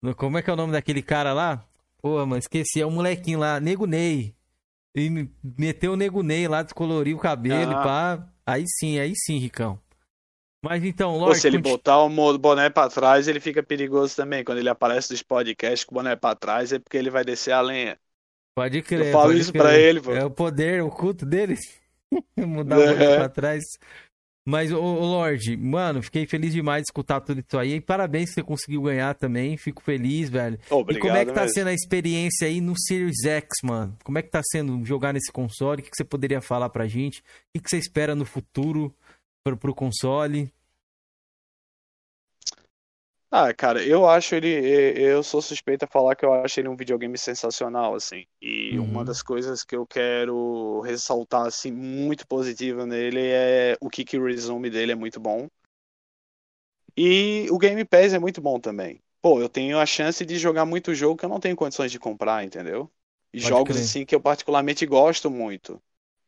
No- 0.03 0.13
Como 0.15 0.37
é 0.37 0.41
que 0.43 0.49
é 0.49 0.53
o 0.53 0.55
nome 0.55 0.73
daquele 0.73 1.01
cara 1.01 1.33
lá? 1.33 1.67
Pô, 2.03 2.17
mano, 2.25 2.37
esqueci, 2.37 2.81
é 2.81 2.85
o 2.85 2.91
molequinho 2.91 3.39
lá, 3.39 3.59
Nego 3.61 3.85
Ney. 3.85 4.35
E 4.95 5.09
me- 5.09 5.31
meteu 5.57 5.93
o 5.93 5.95
Nego 5.95 6.21
Ney 6.21 6.47
lá, 6.47 6.61
descoloriu 6.61 7.15
o 7.17 7.19
cabelo 7.19 7.71
Ah. 7.77 7.83
pá. 7.83 8.29
Aí 8.45 8.65
sim, 8.67 8.99
aí 8.99 9.13
sim, 9.15 9.37
Ricão. 9.37 9.79
Mas 10.63 10.83
então, 10.83 11.13
Pô, 11.13 11.19
Lorde, 11.19 11.39
se 11.39 11.47
ele 11.47 11.57
botar 11.57 11.99
o 12.01 12.37
boné 12.37 12.69
pra 12.69 12.89
trás, 12.89 13.27
ele 13.27 13.39
fica 13.39 13.63
perigoso 13.63 14.15
também. 14.15 14.43
Quando 14.43 14.57
ele 14.59 14.69
aparece 14.69 15.11
nos 15.11 15.21
podcasts 15.23 15.83
com 15.85 15.95
o 15.95 15.97
boné 15.99 16.15
pra 16.15 16.35
trás, 16.35 16.71
é 16.73 16.79
porque 16.79 16.97
ele 16.97 17.09
vai 17.09 17.23
descer 17.23 17.51
a 17.53 17.61
lenha. 17.61 17.97
pode 18.55 18.81
crer. 18.81 19.07
eu 19.07 19.11
falo 19.11 19.33
isso 19.33 19.51
crer. 19.51 19.61
pra 19.61 19.77
ele, 19.77 20.01
pô. 20.01 20.13
É 20.13 20.23
o 20.23 20.29
poder 20.29 20.83
oculto 20.83 21.25
dele. 21.25 21.57
Mudar 22.37 22.77
o 22.79 22.81
boné 22.85 23.03
É. 23.05 23.15
pra 23.17 23.29
trás. 23.29 23.63
Mas, 24.45 24.73
ô, 24.73 24.81
ô 24.81 25.05
Lorde, 25.05 25.55
mano, 25.55 26.03
fiquei 26.03 26.25
feliz 26.25 26.51
demais 26.51 26.81
de 26.81 26.87
escutar 26.87 27.21
tudo 27.21 27.39
isso 27.39 27.57
aí. 27.57 27.75
E 27.75 27.81
parabéns 27.81 28.29
que 28.29 28.35
você 28.35 28.43
conseguiu 28.43 28.81
ganhar 28.81 29.13
também. 29.15 29.55
Fico 29.55 29.81
feliz, 29.81 30.29
velho. 30.29 30.59
Obrigado, 30.69 30.97
e 30.97 30.99
como 30.99 31.17
é 31.17 31.25
que 31.25 31.31
tá 31.31 31.41
mesmo. 31.41 31.53
sendo 31.53 31.67
a 31.69 31.73
experiência 31.73 32.47
aí 32.47 32.59
no 32.59 32.73
Series 32.77 33.23
X, 33.23 33.47
mano? 33.63 33.97
Como 34.03 34.17
é 34.17 34.21
que 34.21 34.29
tá 34.29 34.41
sendo 34.43 34.83
jogar 34.85 35.13
nesse 35.13 35.31
console? 35.31 35.81
O 35.81 35.83
que, 35.83 35.89
que 35.89 35.95
você 35.95 36.03
poderia 36.03 36.41
falar 36.41 36.69
pra 36.69 36.87
gente? 36.87 37.19
O 37.19 37.23
que, 37.53 37.63
que 37.63 37.69
você 37.69 37.77
espera 37.77 38.15
no 38.15 38.25
futuro 38.25 38.93
pro, 39.45 39.55
pro 39.55 39.73
console? 39.73 40.51
Ah, 43.35 43.51
cara, 43.51 43.83
eu 43.83 44.07
acho 44.07 44.35
ele. 44.35 44.47
Eu 44.95 45.23
sou 45.23 45.41
suspeito 45.41 45.85
a 45.85 45.87
falar 45.87 46.15
que 46.15 46.23
eu 46.23 46.31
acho 46.33 46.59
ele 46.59 46.67
um 46.69 46.75
videogame 46.75 47.17
sensacional, 47.17 47.95
assim. 47.95 48.25
E 48.39 48.77
Uhum. 48.77 48.83
uma 48.91 49.03
das 49.03 49.23
coisas 49.23 49.63
que 49.63 49.75
eu 49.75 49.87
quero 49.87 50.81
ressaltar, 50.81 51.47
assim, 51.47 51.71
muito 51.71 52.27
positiva 52.27 52.85
nele 52.85 53.19
é 53.21 53.75
o 53.81 53.89
Kick 53.89 54.19
Resume 54.19 54.69
dele 54.69 54.91
é 54.91 54.95
muito 54.95 55.19
bom. 55.19 55.47
E 56.95 57.47
o 57.51 57.57
Game 57.57 57.83
Pass 57.85 58.13
é 58.13 58.19
muito 58.19 58.41
bom 58.41 58.59
também. 58.59 59.01
Pô, 59.21 59.39
eu 59.41 59.49
tenho 59.49 59.79
a 59.79 59.85
chance 59.85 60.23
de 60.25 60.37
jogar 60.37 60.65
muito 60.65 60.93
jogo 60.93 61.17
que 61.17 61.25
eu 61.25 61.29
não 61.29 61.39
tenho 61.39 61.55
condições 61.55 61.91
de 61.91 61.99
comprar, 61.99 62.43
entendeu? 62.43 62.91
E 63.33 63.39
Pode 63.39 63.49
jogos, 63.49 63.75
crer. 63.75 63.83
assim, 63.83 64.05
que 64.05 64.13
eu 64.13 64.21
particularmente 64.21 64.85
gosto 64.85 65.29
muito. 65.29 65.81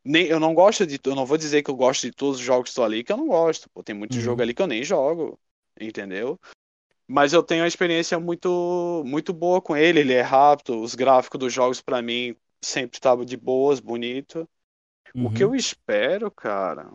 Nem, 0.03 0.27
eu 0.27 0.40
não 0.40 0.53
gosto 0.56 0.86
de. 0.88 0.99
Eu 1.06 1.15
não 1.15 1.26
vou 1.26 1.38
dizer 1.38 1.64
que 1.64 1.69
eu 1.72 1.76
gosto 1.76 2.03
de 2.03 2.11
todos 2.14 2.40
os 2.40 2.45
jogos 2.45 2.65
que 2.65 2.69
estão 2.69 2.84
ali, 2.86 3.03
que 3.03 3.11
eu 3.11 3.18
não 3.18 3.27
gosto. 3.27 3.69
Pô, 3.72 3.84
tem 3.84 3.95
muito 3.95 4.15
Uhum. 4.15 4.22
jogo 4.22 4.41
ali 4.41 4.53
que 4.53 4.61
eu 4.61 4.68
nem 4.68 4.84
jogo, 4.84 5.40
entendeu? 5.80 6.40
Mas 7.07 7.34
eu 7.34 7.44
tenho 7.44 7.61
uma 7.64 7.68
experiência 7.68 8.19
muito, 8.19 9.03
muito 9.06 9.34
boa 9.34 9.61
com 9.61 9.76
ele. 9.77 9.99
Ele 9.99 10.14
é 10.14 10.22
rápido, 10.22 10.82
os 10.82 10.95
gráficos 10.95 11.40
dos 11.40 11.53
jogos 11.53 11.82
pra 11.82 12.02
mim 12.02 12.36
sempre 12.64 12.98
estavam 12.98 13.26
de 13.26 13.38
boas, 13.38 13.80
bonito. 13.80 14.49
O 15.22 15.32
que 15.32 15.44
Uhum. 15.44 15.45
eu 15.45 15.56
espero, 15.56 16.32
cara. 16.32 16.91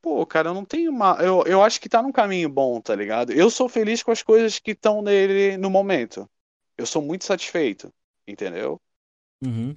Pô, 0.00 0.24
cara, 0.26 0.50
eu 0.50 0.54
não 0.54 0.64
tenho 0.64 0.90
uma. 0.90 1.16
Eu, 1.22 1.42
eu 1.46 1.62
acho 1.62 1.80
que 1.80 1.88
tá 1.88 2.02
num 2.02 2.12
caminho 2.12 2.48
bom, 2.48 2.80
tá 2.80 2.94
ligado? 2.94 3.32
Eu 3.32 3.50
sou 3.50 3.68
feliz 3.68 4.02
com 4.02 4.10
as 4.12 4.22
coisas 4.22 4.58
que 4.58 4.72
estão 4.72 5.02
nele 5.02 5.56
no 5.56 5.70
momento. 5.70 6.28
Eu 6.76 6.86
sou 6.86 7.02
muito 7.02 7.24
satisfeito, 7.24 7.92
entendeu? 8.26 8.80
Uhum. 9.42 9.76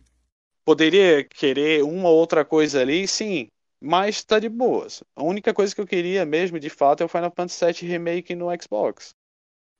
Poderia 0.65 1.23
querer 1.23 1.83
uma 1.83 2.09
ou 2.09 2.17
outra 2.17 2.43
coisa 2.45 2.81
ali, 2.81 3.07
sim, 3.07 3.47
mas 3.81 4.23
tá 4.23 4.37
de 4.37 4.47
boas. 4.47 5.03
A 5.15 5.23
única 5.23 5.53
coisa 5.53 5.73
que 5.73 5.81
eu 5.81 5.87
queria 5.87 6.25
mesmo, 6.25 6.59
de 6.59 6.69
fato, 6.69 7.01
é 7.01 7.05
o 7.05 7.09
Final 7.09 7.33
Fantasy 7.35 7.65
VII 7.65 7.91
Remake 7.91 8.35
no 8.35 8.47
Xbox. 8.61 9.15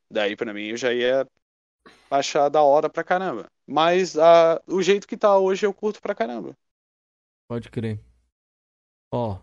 Daí, 0.10 0.36
pra 0.36 0.53
mim, 0.53 0.65
eu 0.65 0.78
já 0.78 0.91
ia 0.91 1.28
achar 2.10 2.49
da 2.49 2.61
hora 2.61 2.90
pra 2.90 3.03
caramba. 3.03 3.45
Mas 3.65 4.18
ah, 4.18 4.61
o 4.68 4.82
jeito 4.82 5.07
que 5.07 5.15
tá 5.15 5.38
hoje, 5.38 5.65
eu 5.65 5.73
curto 5.73 6.02
pra 6.02 6.15
caramba. 6.15 6.57
Pode 7.48 7.69
crer. 7.69 7.99
Ó. 9.14 9.40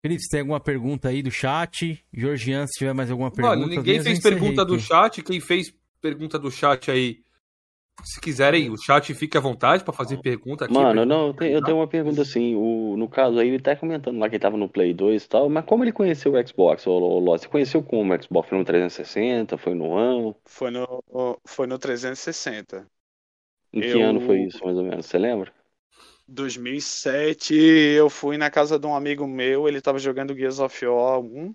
Felipe, 0.00 0.22
você 0.22 0.30
tem 0.30 0.40
alguma 0.40 0.60
pergunta 0.60 1.08
aí 1.08 1.22
do 1.22 1.30
chat? 1.30 2.04
Georgian, 2.12 2.66
se 2.66 2.78
tiver 2.78 2.94
mais 2.94 3.10
alguma 3.10 3.30
pergunta. 3.30 3.56
Mano, 3.56 3.68
ninguém 3.68 4.00
fez 4.00 4.20
pergunta 4.20 4.64
do 4.64 4.74
aqui. 4.74 4.82
chat. 4.84 5.22
Quem 5.22 5.40
fez 5.40 5.74
pergunta 6.00 6.38
do 6.38 6.50
chat 6.50 6.90
aí, 6.90 7.22
se 8.04 8.20
quiserem, 8.20 8.70
o 8.70 8.76
chat 8.76 9.12
fica 9.14 9.38
à 9.38 9.42
vontade 9.42 9.84
pra 9.84 9.92
fazer 9.92 10.18
pergunta 10.18 10.64
aqui. 10.64 10.84
Mano, 10.84 11.04
não, 11.06 11.28
eu 11.28 11.34
tenho, 11.34 11.52
eu 11.54 11.62
tenho 11.62 11.76
uma 11.78 11.88
pergunta 11.88 12.22
assim. 12.22 12.54
O, 12.54 12.96
no 12.96 13.08
caso 13.08 13.38
aí, 13.38 13.48
ele 13.48 13.58
tá 13.62 13.74
comentando 13.74 14.18
lá 14.18 14.28
que 14.28 14.36
ele 14.36 14.40
tava 14.42 14.56
no 14.56 14.68
Play 14.68 14.92
2 14.94 15.24
e 15.24 15.28
tal, 15.28 15.48
mas 15.48 15.64
como 15.64 15.82
ele 15.84 15.92
conheceu 15.92 16.32
o 16.34 16.46
Xbox, 16.46 16.86
ô, 16.86 16.92
ô, 16.92 17.18
Ló? 17.18 17.36
Você 17.36 17.48
conheceu 17.48 17.82
como 17.82 18.14
o 18.14 18.22
Xbox? 18.22 18.48
Foi 18.48 18.58
no 18.58 18.64
360? 18.64 19.56
Foi 19.58 19.74
no 19.74 19.86
One? 19.88 20.34
Foi 20.54 20.70
no, 20.70 20.84
foi 21.46 21.66
no 21.66 21.78
360. 21.78 22.90
Em 23.72 23.82
que 23.82 23.98
Eu- 23.98 24.02
ano 24.02 24.20
foi 24.20 24.42
isso, 24.42 24.62
mais 24.64 24.76
ou 24.76 24.84
menos? 24.84 25.06
Você 25.06 25.16
lembra? 25.18 25.50
2007, 26.26 27.54
eu 27.54 28.10
fui 28.10 28.36
na 28.36 28.50
casa 28.50 28.78
de 28.78 28.86
um 28.86 28.94
amigo 28.94 29.26
meu, 29.26 29.66
ele 29.68 29.80
tava 29.80 29.98
jogando 29.98 30.34
Gears 30.36 30.58
of 30.60 30.86
War 30.86 31.20
1. 31.20 31.54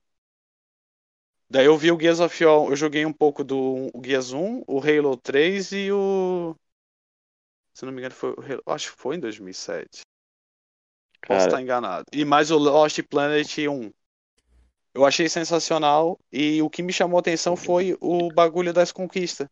Daí 1.53 1.67
eu 1.67 1.77
vi 1.77 1.91
o 1.91 1.99
Gears 1.99 2.19
of 2.19 2.43
War, 2.43 2.67
eu 2.67 2.75
joguei 2.75 3.05
um 3.05 3.13
pouco 3.13 3.43
do 3.43 3.91
Gears 4.03 4.33
1, 4.33 4.63
o 4.67 4.79
Halo 4.79 5.15
3 5.15 5.71
e 5.73 5.91
o. 5.91 6.55
Se 7.75 7.85
não 7.85 7.91
me 7.91 7.99
engano, 7.99 8.15
foi 8.15 8.31
o 8.31 8.41
Halo, 8.41 8.63
acho 8.65 8.91
que 8.91 8.97
foi 8.97 9.17
em 9.17 9.19
2007. 9.19 10.01
Posso 11.21 11.27
Cara, 11.27 11.45
estar 11.45 11.61
enganado. 11.61 12.05
E 12.11 12.25
mais 12.25 12.49
o 12.49 12.57
Lost 12.57 12.99
Planet 13.03 13.55
1. 13.59 13.93
Eu 14.95 15.05
achei 15.05 15.29
sensacional 15.29 16.19
e 16.31 16.59
o 16.59 16.71
que 16.71 16.81
me 16.81 16.91
chamou 16.91 17.17
a 17.17 17.19
atenção 17.19 17.55
foi 17.55 17.95
o 18.01 18.33
bagulho 18.33 18.73
das 18.73 18.91
conquistas. 18.91 19.47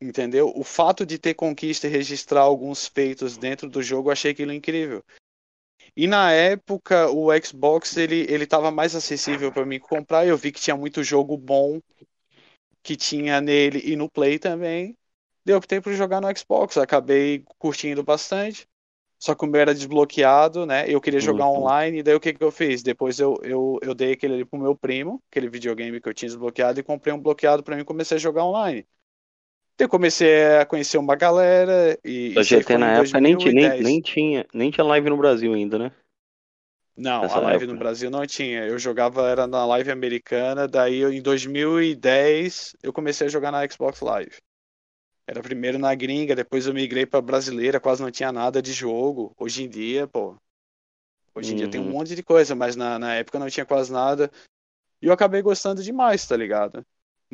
Entendeu? 0.00 0.52
O 0.54 0.62
fato 0.62 1.04
de 1.04 1.18
ter 1.18 1.34
conquista 1.34 1.88
e 1.88 1.90
registrar 1.90 2.42
alguns 2.42 2.86
feitos 2.86 3.36
dentro 3.36 3.68
do 3.68 3.82
jogo, 3.82 4.08
eu 4.08 4.12
achei 4.12 4.30
aquilo 4.30 4.52
incrível. 4.52 5.04
E 5.96 6.06
na 6.06 6.32
época, 6.32 7.10
o 7.10 7.28
Xbox 7.42 7.96
ele 7.96 8.26
ele 8.28 8.44
estava 8.44 8.70
mais 8.70 8.94
acessível 8.94 9.52
para 9.52 9.64
mim 9.66 9.78
comprar. 9.80 10.26
Eu 10.26 10.36
vi 10.36 10.52
que 10.52 10.60
tinha 10.60 10.76
muito 10.76 11.02
jogo 11.04 11.36
bom 11.36 11.80
que 12.82 12.96
tinha 12.96 13.40
nele 13.40 13.80
e 13.84 13.96
no 13.96 14.10
Play 14.10 14.38
também. 14.38 14.96
Deu 15.44 15.60
tempo 15.60 15.90
de 15.90 15.96
jogar 15.96 16.20
no 16.20 16.36
Xbox. 16.36 16.76
Acabei 16.76 17.44
curtindo 17.58 18.02
bastante. 18.02 18.66
Só 19.18 19.34
que 19.34 19.44
o 19.46 19.48
meu 19.48 19.60
era 19.62 19.74
desbloqueado, 19.74 20.66
né? 20.66 20.84
Eu 20.88 21.00
queria 21.00 21.20
jogar 21.20 21.46
Uhum. 21.46 21.48
online. 21.48 22.02
Daí 22.04 22.14
o 22.14 22.20
que 22.20 22.34
que 22.34 22.44
eu 22.44 22.52
fiz? 22.52 22.82
Depois 22.82 23.20
eu, 23.20 23.38
eu, 23.44 23.78
eu 23.82 23.94
dei 23.94 24.12
aquele 24.12 24.34
ali 24.34 24.44
pro 24.44 24.60
meu 24.60 24.76
primo, 24.76 25.22
aquele 25.30 25.48
videogame 25.50 26.00
que 26.00 26.08
eu 26.10 26.14
tinha 26.14 26.28
desbloqueado, 26.28 26.80
e 26.80 26.84
comprei 26.84 27.14
um 27.14 27.20
bloqueado 27.20 27.64
para 27.64 27.76
mim 27.76 27.82
e 27.82 27.86
comecei 27.86 28.16
a 28.18 28.20
jogar 28.20 28.44
online. 28.44 28.86
Eu 29.78 29.88
comecei 29.88 30.56
a 30.58 30.66
conhecer 30.66 30.98
uma 30.98 31.16
galera 31.16 31.98
e 32.04 32.34
a 32.38 32.42
GT 32.42 32.78
na 32.78 32.92
época 32.94 33.20
nem, 33.20 33.34
nem, 33.34 33.52
2010. 33.52 33.84
nem 33.84 34.00
tinha, 34.00 34.46
nem 34.54 34.70
tinha 34.70 34.84
live 34.84 35.10
no 35.10 35.16
Brasil 35.16 35.52
ainda, 35.54 35.78
né? 35.78 35.92
Não, 36.96 37.22
nessa 37.22 37.38
a 37.38 37.40
live 37.40 37.64
época. 37.64 37.72
no 37.72 37.78
Brasil 37.78 38.10
não 38.10 38.26
tinha. 38.26 38.64
Eu 38.66 38.78
jogava 38.78 39.28
era 39.28 39.46
na 39.46 39.64
live 39.66 39.90
americana, 39.90 40.68
daí 40.68 40.98
eu, 40.98 41.12
em 41.12 41.22
2010 41.22 42.76
eu 42.82 42.92
comecei 42.92 43.26
a 43.26 43.30
jogar 43.30 43.50
na 43.50 43.66
Xbox 43.68 44.00
Live. 44.00 44.36
Era 45.26 45.40
primeiro 45.42 45.78
na 45.78 45.94
gringa, 45.94 46.34
depois 46.34 46.66
eu 46.66 46.74
migrei 46.74 47.06
pra 47.06 47.20
brasileira, 47.20 47.80
quase 47.80 48.02
não 48.02 48.10
tinha 48.10 48.32
nada 48.32 48.60
de 48.60 48.72
jogo. 48.72 49.32
Hoje 49.38 49.64
em 49.64 49.68
dia, 49.68 50.06
pô. 50.06 50.36
Hoje 51.34 51.52
em 51.52 51.56
dia 51.56 51.68
tem 51.68 51.80
um 51.80 51.84
Uhum. 51.84 51.92
monte 51.92 52.14
de 52.14 52.22
coisa, 52.22 52.54
mas 52.54 52.76
na, 52.76 52.98
na 52.98 53.14
época 53.14 53.38
não 53.38 53.48
tinha 53.48 53.64
quase 53.64 53.90
nada. 53.92 54.30
E 55.00 55.06
eu 55.06 55.12
acabei 55.12 55.42
gostando 55.42 55.82
demais, 55.82 56.26
tá 56.26 56.36
ligado? 56.36 56.84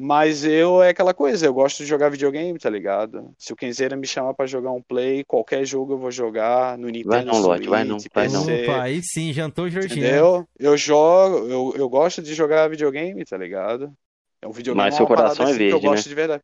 Mas 0.00 0.44
eu 0.44 0.80
é 0.80 0.90
aquela 0.90 1.12
coisa, 1.12 1.44
eu 1.44 1.52
gosto 1.52 1.78
de 1.78 1.86
jogar 1.86 2.08
videogame, 2.08 2.56
tá 2.56 2.70
ligado? 2.70 3.34
Se 3.36 3.52
o 3.52 3.56
Kenzeira 3.56 3.96
me 3.96 4.06
chamar 4.06 4.32
pra 4.32 4.46
jogar 4.46 4.70
um 4.70 4.80
play, 4.80 5.24
qualquer 5.24 5.64
jogo 5.64 5.94
eu 5.94 5.98
vou 5.98 6.12
jogar 6.12 6.78
no 6.78 6.86
Nintendo 6.86 7.08
Vai 7.08 7.24
não, 7.24 7.34
Switch, 7.34 7.46
Lorde, 7.46 7.68
vai 7.68 7.84
não, 7.84 7.98
vai 8.14 8.28
não. 8.28 8.42
Opa, 8.42 8.82
aí 8.82 9.02
sim, 9.02 9.32
jantou 9.32 9.64
o 9.64 9.68
Jorginho. 9.68 10.06
entendeu? 10.06 10.48
Eu 10.56 10.76
jogo, 10.76 11.38
eu, 11.48 11.74
eu 11.74 11.88
gosto 11.88 12.22
de 12.22 12.32
jogar 12.32 12.70
videogame, 12.70 13.24
tá 13.24 13.36
ligado? 13.36 13.92
É 14.40 14.46
um 14.46 14.52
videogame 14.52 14.84
Mas 14.84 14.94
é 14.94 14.96
seu 14.98 15.06
coração 15.06 15.46
é 15.46 15.50
assim 15.50 15.58
que 15.58 15.64
eu 15.64 15.70
verde, 15.70 15.86
né? 15.86 15.90
gosto 15.90 16.08
de 16.08 16.14
verdade. 16.14 16.42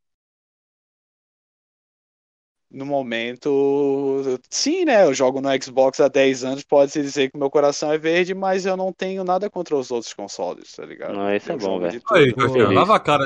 No 2.68 2.84
momento, 2.84 4.20
sim, 4.50 4.84
né? 4.84 5.04
Eu 5.04 5.14
jogo 5.14 5.40
no 5.40 5.48
Xbox 5.62 6.00
há 6.00 6.08
10 6.08 6.42
anos, 6.42 6.64
pode-se 6.64 7.00
dizer 7.00 7.30
que 7.30 7.38
meu 7.38 7.48
coração 7.48 7.92
é 7.92 7.98
verde, 7.98 8.34
mas 8.34 8.66
eu 8.66 8.76
não 8.76 8.92
tenho 8.92 9.22
nada 9.22 9.48
contra 9.48 9.76
os 9.76 9.92
outros 9.92 10.12
consoles, 10.12 10.72
tá 10.72 10.84
ligado? 10.84 11.14
Não, 11.14 11.32
esse 11.32 11.52
é 11.52 11.54
Eu 11.54 11.58
bom, 11.58 11.78
velho. 11.78 12.02
Aí, 12.10 12.34
Jorginho, 12.36 12.72
lava 12.72 12.96
a 12.96 12.98
cara, 12.98 13.24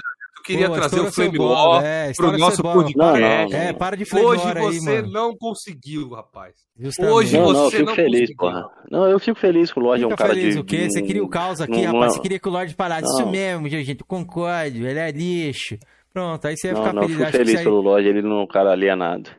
queria 0.49 0.69
Pô, 0.69 0.75
trazer 0.75 1.01
o 1.01 1.13
Flame 1.13 1.39
War 1.39 1.85
é, 1.85 2.13
pro 2.17 2.37
nosso 2.39 2.63
podcast. 2.63 2.97
Não, 2.97 3.13
não, 3.49 3.57
É, 3.57 3.73
para 3.73 3.97
de 3.97 4.05
Flame 4.05 4.27
Hoje 4.27 4.43
aí, 4.47 4.55
você 4.55 5.01
mano. 5.03 5.13
não 5.13 5.37
conseguiu, 5.37 6.09
rapaz. 6.11 6.55
Justamente. 6.79 7.13
Hoje 7.15 7.37
Não, 7.39 7.45
você 7.47 7.53
não, 7.55 7.65
eu 7.65 7.71
fico 7.71 7.85
não 7.85 7.95
feliz, 7.95 8.13
conseguiu. 8.21 8.37
porra. 8.37 8.71
Não, 8.91 9.07
eu 9.09 9.19
fico 9.19 9.39
feliz 9.39 9.73
que 9.73 9.79
o 9.79 9.83
Lorde 9.83 10.03
é 10.05 10.07
um 10.07 10.11
Fica 10.11 10.23
cara 10.25 10.35
feliz 10.35 10.55
de. 10.55 10.61
o 10.61 10.65
quê? 10.65 10.89
Você 10.91 11.03
queria 11.03 11.23
o 11.25 11.29
caos 11.29 11.61
aqui, 11.61 11.73
não- 11.73 11.85
rapaz. 11.87 12.01
não- 12.05 12.11
Você 12.11 12.21
queria 12.21 12.39
que 12.39 12.49
o 12.49 12.53
Lorde 12.53 12.75
parasse. 12.75 13.05
Isso 13.07 13.27
mesmo, 13.29 13.69
gente. 13.69 13.97
Concordo. 14.05 14.77
Ele 14.87 14.99
é 14.99 15.11
lixo. 15.11 15.79
Pronto, 16.13 16.45
aí 16.47 16.57
você 16.57 16.69
ia 16.69 16.73
Não, 16.73 16.81
ficar 16.81 16.93
não, 16.95 17.03
eu 17.03 17.09
feliz. 17.09 17.17
fico 17.19 17.29
Acho 17.29 17.39
que 17.39 17.45
feliz 17.45 17.59
aí- 17.59 17.65
pelo 17.65 17.81
Lorde, 17.81 18.09
ele 18.09 18.23
não 18.23 18.39
é 18.39 18.43
um 18.43 18.47
cara 18.47 18.71
alienado. 18.73 19.31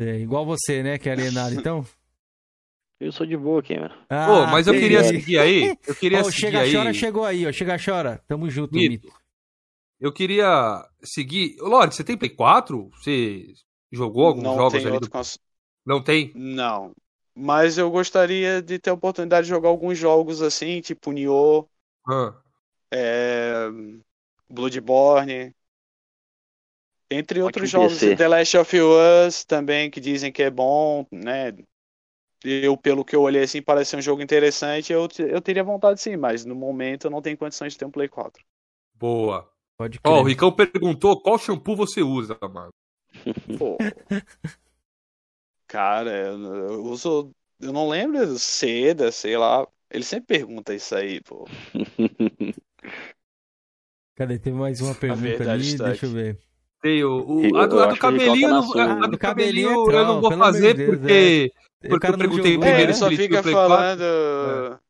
É, 0.00 0.16
igual 0.18 0.46
você, 0.46 0.82
né? 0.82 0.98
Que 0.98 1.08
é 1.08 1.12
alienado, 1.12 1.54
então. 1.54 1.84
Eu 3.00 3.12
sou 3.12 3.24
de 3.24 3.36
boa 3.36 3.60
aqui, 3.60 3.76
mano. 3.78 3.90
Pô, 3.94 4.04
Ah, 4.10 4.48
mas 4.50 4.66
eu 4.66 4.74
queria 4.74 5.04
seguir 5.04 5.38
aí. 5.38 5.76
Eu 5.86 5.94
queria 5.94 6.20
Ô, 6.20 6.24
seguir 6.24 6.36
Chega 6.40 6.60
aí. 6.62 6.72
Chora 6.72 6.92
chegou 6.92 7.24
aí, 7.24 7.46
ó. 7.46 7.52
Chega 7.52 7.76
Chora. 7.78 8.20
Tamo 8.26 8.50
junto, 8.50 8.74
Mito. 8.74 9.06
Mito. 9.06 9.08
Eu 10.00 10.12
queria 10.12 10.86
seguir. 11.02 11.56
Lorde, 11.60 11.94
você 11.94 12.04
tem 12.04 12.16
Play 12.16 12.30
4? 12.30 12.90
Você 12.90 13.46
jogou 13.92 14.26
alguns 14.26 14.52
Não 14.52 14.52
jogos 14.52 14.84
tem 14.84 14.86
ali? 14.86 14.98
outro 14.98 15.08
do- 15.08 15.10
cons... 15.10 15.38
Não 15.86 16.02
tem? 16.02 16.34
Não. 16.34 16.94
Mas 17.34 17.78
eu 17.78 17.90
gostaria 17.90 18.62
de 18.62 18.78
ter 18.78 18.90
a 18.90 18.94
oportunidade 18.94 19.44
de 19.46 19.50
jogar 19.50 19.68
alguns 19.68 19.98
jogos 19.98 20.42
assim, 20.42 20.80
tipo 20.80 21.12
Nioh, 21.12 21.68
Ah. 22.06 22.42
é... 22.90 23.68
Bloodborne, 24.48 25.54
entre 27.10 27.42
outros 27.42 27.68
jogos. 27.70 28.00
The 28.00 28.28
Last 28.28 28.56
of 28.56 28.74
Us 28.76 29.44
também, 29.44 29.90
que 29.90 30.00
dizem 30.00 30.32
que 30.32 30.42
é 30.42 30.50
bom, 30.50 31.06
né? 31.12 31.52
Eu, 32.44 32.76
pelo 32.76 33.04
que 33.04 33.16
eu 33.16 33.22
olhei 33.22 33.44
assim, 33.44 33.62
parece 33.62 33.92
ser 33.92 33.96
um 33.98 34.02
jogo 34.02 34.22
interessante. 34.22 34.92
Eu, 34.92 35.08
eu 35.20 35.40
teria 35.42 35.64
vontade 35.64 36.00
sim, 36.00 36.16
mas 36.16 36.44
no 36.44 36.54
momento 36.56 37.06
eu 37.06 37.10
não 37.12 37.22
tenho 37.22 37.38
condições 37.38 37.72
de 37.74 37.78
ter 37.80 37.86
um 37.86 37.90
Play 37.92 38.08
4. 38.08 38.44
Boa. 38.94 39.50
Pode 39.78 39.98
Ó, 40.04 40.20
o 40.20 40.24
crer. 40.24 40.24
Ricão 40.24 40.50
perguntou 40.52 41.20
qual 41.22 41.38
shampoo 41.38 41.76
você 41.76 42.02
usa, 42.02 42.36
mano. 42.52 42.72
Pô. 43.56 43.84
Cara, 45.66 46.10
eu, 46.28 46.38
eu 46.70 46.84
uso. 46.84 47.32
Eu 47.60 47.72
não 47.72 47.88
lembro, 47.88 48.38
seda, 48.38 49.10
sei 49.12 49.36
lá. 49.36 49.66
Ele 49.90 50.04
sempre 50.04 50.26
pergunta 50.38 50.74
isso 50.74 50.94
aí, 50.94 51.20
pô. 51.22 51.46
Cadê? 54.16 54.38
Teve 54.38 54.56
mais 54.56 54.80
uma 54.80 54.94
pergunta 54.94 55.44
ali. 55.44 55.74
está 55.74 55.84
Deixa 55.84 56.06
eu 56.06 56.10
aqui. 56.10 56.12
ver. 56.12 56.38
Tem 56.82 57.02
o, 57.04 57.50
o- 57.52 57.56
Eu 57.56 57.56
a 57.56 57.66
do, 57.66 57.80
a 57.80 57.86
do 57.86 57.96
ele 57.96 57.98
cabelinho, 57.98 58.48
eu 58.48 58.54
não- 58.54 59.04
a, 59.04 59.06
do 59.06 59.18
cabelinho 59.18 59.70
cabelinho 59.70 59.90
é 59.90 60.00
eu 60.00 60.04
não 60.04 60.20
vou 60.20 60.32
fazer 60.32 60.74
de 60.74 60.74
Deus, 60.74 60.98
porque, 61.00 61.52
O 61.82 61.88
porque 61.88 62.06
eu 62.10 62.16
perguntei 62.16 62.52
jogou, 62.52 62.64
É, 62.64 62.68
primeiro 62.76 62.92
ele 62.92 62.94
só 62.94 63.08
ele 63.08 63.18
tinha 63.18 63.26
fica 63.28 63.40
o 63.40 63.42
Play 63.42 63.54
4. 63.64 63.96
falando. 63.96 64.02
É, 64.40 64.80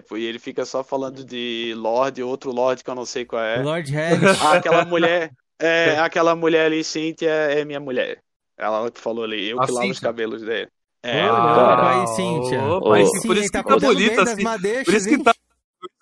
pô, 0.00 0.16
e 0.16 0.24
ele 0.24 0.38
fica 0.38 0.64
só 0.64 0.82
falando 0.82 1.24
de 1.24 1.74
Lorde, 1.76 2.22
outro 2.22 2.50
Lorde 2.52 2.82
que 2.82 2.90
eu 2.90 2.94
não 2.94 3.04
sei 3.04 3.24
qual 3.24 3.42
é. 3.42 3.62
Lord 3.62 3.90
Harris. 3.92 4.40
Ah, 4.42 4.52
aquela 4.56 4.84
mulher. 4.84 5.30
É, 5.58 5.98
aquela 6.00 6.34
mulher 6.34 6.66
ali, 6.66 6.82
Cynthia, 6.82 7.30
é 7.30 7.64
minha 7.64 7.80
mulher. 7.80 8.18
Ela 8.56 8.90
que 8.90 9.00
falou 9.00 9.24
ali, 9.24 9.48
eu 9.50 9.60
A 9.60 9.66
que 9.66 9.72
lavo 9.72 9.88
os 9.90 10.00
cabelos 10.00 10.42
dele. 10.42 10.68
É, 11.02 11.26
louco, 11.30 11.46
cara. 11.54 12.00
aí, 12.02 12.06
Cíntia. 12.08 12.62
Opa, 12.62 13.00
esse- 13.00 13.26
por 13.26 13.36
isso 13.36 13.46
que 13.46 13.52
tá 13.52 13.62
assim. 14.32 14.42
madeixas, 14.42 14.84
Por 14.84 14.94
isso 14.94 15.08
que 15.08 15.22
tá, 15.22 15.34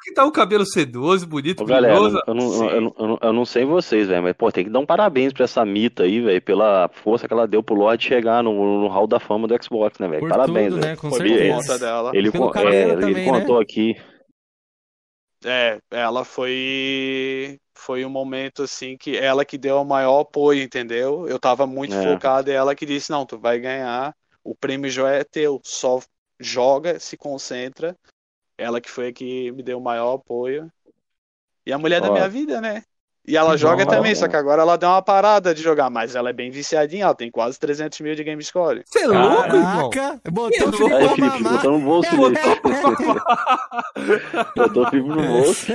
que 0.02 0.12
tá 0.12 0.24
o 0.24 0.32
cabelo 0.32 0.64
sedoso, 0.64 1.26
bonito, 1.26 1.62
Ô, 1.62 1.66
galera, 1.66 1.94
eu 1.94 2.10
não, 2.10 2.20
eu, 2.26 2.34
não, 2.34 2.50
Sim. 2.52 2.70
eu, 2.70 2.80
não, 2.80 2.94
eu, 2.98 3.06
não, 3.08 3.18
eu 3.22 3.32
não 3.32 3.44
sei 3.44 3.64
vocês, 3.64 4.08
velho, 4.08 4.22
mas, 4.22 4.32
pô, 4.34 4.50
tem 4.50 4.64
que 4.64 4.70
dar 4.70 4.78
um 4.78 4.86
parabéns 4.86 5.32
pra 5.32 5.44
essa 5.44 5.64
Mita 5.64 6.04
aí, 6.04 6.20
velho, 6.20 6.42
pela 6.42 6.88
força 6.88 7.26
que 7.26 7.32
ela 7.32 7.46
deu 7.46 7.62
pro 7.62 7.74
Lorde 7.74 8.04
chegar 8.06 8.42
no, 8.42 8.80
no 8.80 8.88
hall 8.88 9.06
da 9.06 9.20
fama 9.20 9.46
do 9.46 9.62
Xbox, 9.62 9.98
né, 9.98 10.08
velho? 10.08 10.28
Parabéns, 10.28 10.70
tudo, 10.70 10.80
né? 10.80 10.96
Com 10.96 11.10
Foi 11.10 11.18
certeza. 11.18 11.78
dela. 11.78 12.12
Ele, 12.12 12.30
Pelo 12.30 12.50
con- 12.50 12.68
é, 12.68 12.82
ele 12.82 13.00
também, 13.00 13.32
né? 13.32 13.40
contou 13.40 13.60
aqui. 13.60 13.94
É, 15.44 15.78
ela 15.90 16.24
foi 16.24 17.60
foi 17.76 18.04
um 18.04 18.10
momento 18.10 18.64
assim 18.64 18.96
que 18.96 19.16
ela 19.16 19.44
que 19.44 19.56
deu 19.56 19.80
o 19.80 19.84
maior 19.84 20.20
apoio, 20.20 20.62
entendeu? 20.62 21.28
Eu 21.28 21.38
tava 21.38 21.66
muito 21.66 21.94
É. 21.94 22.02
focado 22.02 22.50
e 22.50 22.52
ela 22.52 22.74
que 22.74 22.84
disse, 22.84 23.10
não, 23.10 23.24
tu 23.24 23.38
vai 23.38 23.60
ganhar, 23.60 24.14
o 24.42 24.54
prêmio 24.54 24.90
já 24.90 25.08
é 25.10 25.22
teu, 25.22 25.60
só 25.64 26.00
joga, 26.40 26.98
se 26.98 27.16
concentra. 27.16 27.96
Ela 28.58 28.80
que 28.80 28.90
foi 28.90 29.08
a 29.08 29.12
que 29.14 29.52
me 29.52 29.62
deu 29.62 29.78
o 29.78 29.82
maior 29.82 30.14
apoio. 30.16 30.72
E 31.66 31.72
a 31.72 31.78
mulher 31.78 32.00
da 32.00 32.10
Ó. 32.10 32.12
minha 32.12 32.28
vida, 32.28 32.60
né? 32.60 32.84
E 33.28 33.36
ela 33.36 33.52
Que 33.52 33.58
joga 33.58 33.84
bom. 33.84 33.90
também, 33.90 34.14
só 34.14 34.26
que 34.26 34.34
agora 34.36 34.62
ela 34.62 34.76
deu 34.78 34.88
uma 34.88 35.02
parada 35.02 35.54
de 35.54 35.62
jogar, 35.62 35.90
mas 35.90 36.16
ela 36.16 36.30
é 36.30 36.32
bem 36.32 36.50
viciadinha, 36.50 37.04
ela 37.04 37.14
tem 37.14 37.30
quase 37.30 37.58
300 37.60 38.00
mil 38.00 38.14
de 38.14 38.24
game 38.24 38.42
score. 38.42 38.82
Você 38.86 39.00
é 39.00 39.06
louco, 39.06 39.54
irmão? 39.54 39.90
Botou 40.32 40.68
o 40.68 41.14
Felipe 41.14 41.42
botou 41.42 41.72
no 41.76 41.78
bolso 41.80 42.10
dele. 42.10 42.38
Botou 44.56 44.84
o 44.86 44.90
Felipe 44.90 45.08
no 45.08 45.22
bolso. 45.22 45.66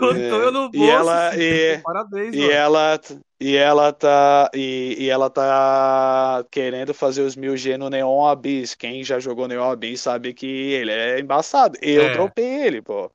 Botou 0.00 0.42
eu 0.42 0.52
no 0.52 0.70
bolso. 0.70 0.76
E 0.86 0.90
ela- 0.90 1.36
e- 1.36 1.78
Parabéns, 1.84 2.34
E 2.34 2.38
mano. 2.40 2.52
ela, 2.52 3.00
e 3.40 3.56
ela 3.56 3.92
tá 3.92 4.50
e, 4.54 4.96
e 4.98 5.10
ela 5.10 5.28
tá 5.30 6.44
querendo 6.50 6.94
fazer 6.94 7.22
os 7.22 7.36
1000G 7.36 7.76
no 7.76 7.90
Neon 7.90 8.24
Abyss. 8.26 8.74
Quem 8.74 9.04
já 9.04 9.18
jogou 9.18 9.46
Neon 9.48 9.70
Abyss 9.70 10.00
sabe 10.02 10.32
que 10.32 10.46
ele 10.46 10.92
é 10.92 11.20
embaçado. 11.20 11.76
Eu 11.82 12.02
É. 12.04 12.12
dropei 12.14 12.62
ele, 12.66 12.80
pô. 12.82 13.10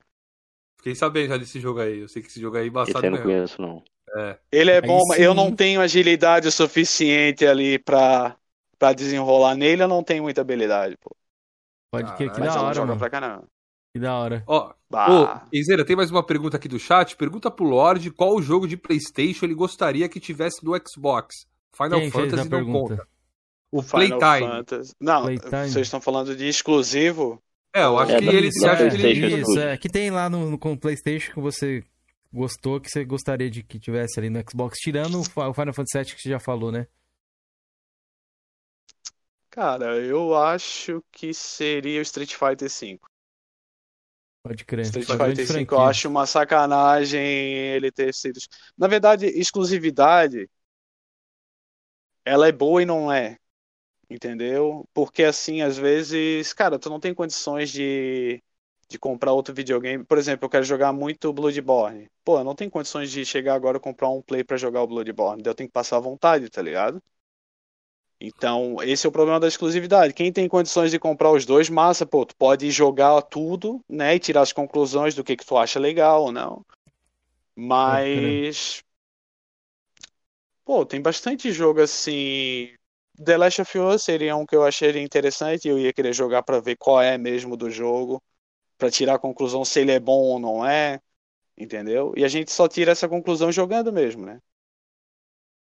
Fiquei 0.80 0.96
sabendo 0.96 1.30
já 1.30 1.38
desse 1.38 1.60
jogo 1.60 1.80
aí. 1.82 2.00
Eu 2.00 2.08
sei 2.10 2.22
que 2.24 2.28
esse 2.30 2.42
jogo 2.42 2.58
aí 2.58 2.66
é 2.66 2.68
Esse 2.68 2.70
embaçado 2.70 3.06
eu 3.06 3.12
não 3.12 3.20
mesmo. 3.20 3.24
conheço, 3.24 3.62
não. 3.62 3.84
Ele 4.52 4.72
é 4.72 4.82
Aí 4.82 4.88
bom, 4.88 5.06
mas 5.08 5.18
sim. 5.18 5.24
eu 5.24 5.34
não 5.34 5.56
tenho 5.56 5.82
agilidade 5.82 6.48
o 6.48 6.52
suficiente 6.52 7.46
ali 7.46 7.78
pra, 7.80 8.38
pra 8.78 8.94
desenrolar 8.94 9.56
nele. 9.56 9.84
Eu 9.84 9.88
não 9.88 10.04
tenho 10.04 10.24
muita 10.24 10.42
habilidade, 10.42 10.98
pô. 10.98 11.16
Pode 11.92 12.16
que, 12.16 12.30
que 12.30 12.40
Mas 12.40 12.54
da 12.54 12.62
hora, 12.62 12.74
joga 12.74 12.86
mano. 12.88 13.00
pra 13.00 13.10
caramba. 13.10 13.48
Que 13.94 14.00
da 14.00 14.16
hora. 14.18 14.44
Ó. 14.48 14.74
Ô, 14.92 15.40
Enzeira, 15.54 15.86
tem 15.86 15.96
mais 15.96 16.12
uma 16.12 16.24
pergunta 16.26 16.58
aqui 16.58 16.68
do 16.68 16.80
chat. 16.80 17.16
Pergunta 17.16 17.50
pro 17.52 17.66
Lorde 17.66 18.12
qual 18.12 18.42
jogo 18.42 18.68
de 18.68 18.78
PlayStation 18.78 19.46
ele 19.46 19.56
gostaria 19.56 20.08
que 20.10 20.20
tivesse 20.20 20.64
no 20.64 20.74
Xbox. 20.88 21.48
Final 21.76 22.00
Quem 22.00 22.12
Fantasy 22.12 22.50
não 22.50 22.50
pergunta? 22.50 22.96
conta. 22.98 23.08
O 23.72 23.82
Final 23.82 24.20
Playtime. 24.20 24.48
Fantasy. 24.52 24.96
Não, 25.00 25.22
Playtime. 25.24 25.70
vocês 25.70 25.88
estão 25.88 26.02
falando 26.02 26.36
de 26.36 26.48
exclusivo? 26.48 27.42
É, 27.74 27.84
eu 27.84 27.98
acho 28.00 28.12
É, 28.14 28.20
que 28.20 28.26
da- 28.26 28.34
ele 28.34 28.52
se 28.52 28.68
acha 28.68 28.90
que 28.90 29.06
ele. 29.06 29.42
Isso, 29.42 29.60
é. 29.60 29.78
Que 29.78 29.90
tem 29.90 30.10
lá 30.10 30.30
no, 30.30 30.50
no 30.50 30.78
PlayStation 30.78 31.34
que 31.34 31.40
você 31.40 31.84
gostou, 32.34 32.80
que 32.80 32.90
você 32.90 33.04
gostaria 33.06 33.50
de 33.50 33.64
que 33.64 33.80
tivesse 33.80 34.20
ali 34.20 34.30
no 34.30 34.40
Xbox, 34.48 34.78
tirando 34.80 35.20
o 35.20 35.24
Fi- 35.24 35.40
o 35.42 35.54
Final 35.54 35.74
Fantasy 35.74 35.98
VII 35.98 36.16
que 36.16 36.22
você 36.22 36.30
já 36.30 36.40
falou, 36.40 36.72
né? 36.72 36.88
Cara, 39.52 39.98
eu 39.98 40.36
acho 40.36 41.04
que 41.12 41.34
seria 41.34 42.00
o 42.00 42.04
Street 42.04 42.34
Fighter 42.36 42.70
V. 42.70 43.00
Pode 44.44 44.64
crer. 44.64 44.86
Street 44.86 45.08
grande 45.08 45.36
Fighter 45.44 45.66
V, 45.66 45.76
eu 45.76 45.82
acho 45.82 46.08
uma 46.08 46.26
sacanagem 46.26 47.22
ele 47.22 47.92
ter 47.92 48.14
sido. 48.14 48.40
Na 48.78 48.88
verdade, 48.88 49.26
exclusividade, 49.26 50.50
ela 52.24 52.48
é 52.48 52.52
boa 52.52 52.82
e 52.82 52.86
não 52.86 53.12
é. 53.12 53.38
Entendeu? 54.10 54.88
Porque 54.94 55.24
assim, 55.24 55.62
às 55.62 55.78
vezes, 55.78 56.52
cara, 56.54 56.80
tu 56.80 56.90
não 56.90 57.00
tem 57.00 57.14
condições 57.14 57.70
de, 57.70 58.42
de 58.90 58.98
comprar 58.98 59.34
outro 59.34 59.54
videogame. 59.54 60.04
Por 60.04 60.18
exemplo, 60.18 60.46
eu 60.46 60.50
quero 60.50 60.64
jogar 60.64 60.92
muito 60.92 61.32
Bloodborne. 61.32 62.10
Pô, 62.24 62.40
eu 62.40 62.44
não 62.44 62.56
tenho 62.56 62.72
condições 62.72 63.12
de 63.12 63.24
chegar 63.24 63.54
agora 63.54 63.78
e 63.78 63.82
comprar 63.82 64.10
um 64.10 64.22
play 64.22 64.44
pra 64.44 64.58
jogar 64.58 64.82
o 64.82 64.88
Bloodborne. 64.88 65.44
Daí 65.44 65.52
Eu 65.52 65.56
tenho 65.56 65.70
que 65.70 65.74
passar 65.74 65.98
à 65.98 66.00
vontade, 66.00 66.50
tá 66.50 66.62
ligado? 66.62 67.02
Então, 68.20 68.78
esse 68.84 69.06
é 69.06 69.10
o 69.10 69.12
problema 69.12 69.40
da 69.40 69.48
exclusividade. 69.48 70.14
Quem 70.14 70.34
tem 70.34 70.48
condições 70.48 70.92
de 70.92 71.00
comprar 71.00 71.32
os 71.32 71.46
dois, 71.46 71.70
massa, 71.70 72.06
pô, 72.06 72.26
tu 72.26 72.36
pode 72.36 72.70
jogar 72.70 73.22
tudo, 73.22 73.80
né, 73.88 74.16
e 74.16 74.20
tirar 74.20 74.42
as 74.42 74.52
conclusões 74.52 75.16
do 75.16 75.24
que 75.24 75.38
que 75.38 75.46
tu 75.46 75.56
acha 75.56 75.80
legal 75.80 76.24
ou 76.24 76.32
não. 76.32 76.66
Mas 77.56 78.84
pô, 80.66 80.86
tem 80.86 81.02
bastante 81.02 81.52
jogo 81.52 81.82
assim. 81.82 82.79
The 83.24 83.38
Last 83.38 83.62
of 83.62 83.78
Us 83.78 84.04
seria 84.04 84.36
um 84.36 84.46
que 84.46 84.56
eu 84.56 84.64
acharia 84.64 85.02
interessante, 85.02 85.68
eu 85.68 85.78
ia 85.78 85.92
querer 85.92 86.14
jogar 86.14 86.44
pra 86.44 86.60
ver 86.60 86.78
qual 86.78 87.02
é 87.02 87.18
mesmo 87.18 87.58
do 87.58 87.70
jogo, 87.70 88.24
pra 88.78 88.90
tirar 88.90 89.16
a 89.16 89.20
conclusão 89.20 89.66
se 89.66 89.82
ele 89.82 89.92
é 89.92 90.00
bom 90.00 90.22
ou 90.22 90.40
não 90.40 90.66
é, 90.66 91.02
entendeu? 91.58 92.14
E 92.16 92.24
a 92.24 92.28
gente 92.30 92.52
só 92.52 92.68
tira 92.68 92.94
essa 92.94 93.10
conclusão 93.10 93.52
jogando 93.52 93.92
mesmo, 93.92 94.26
né? 94.26 94.40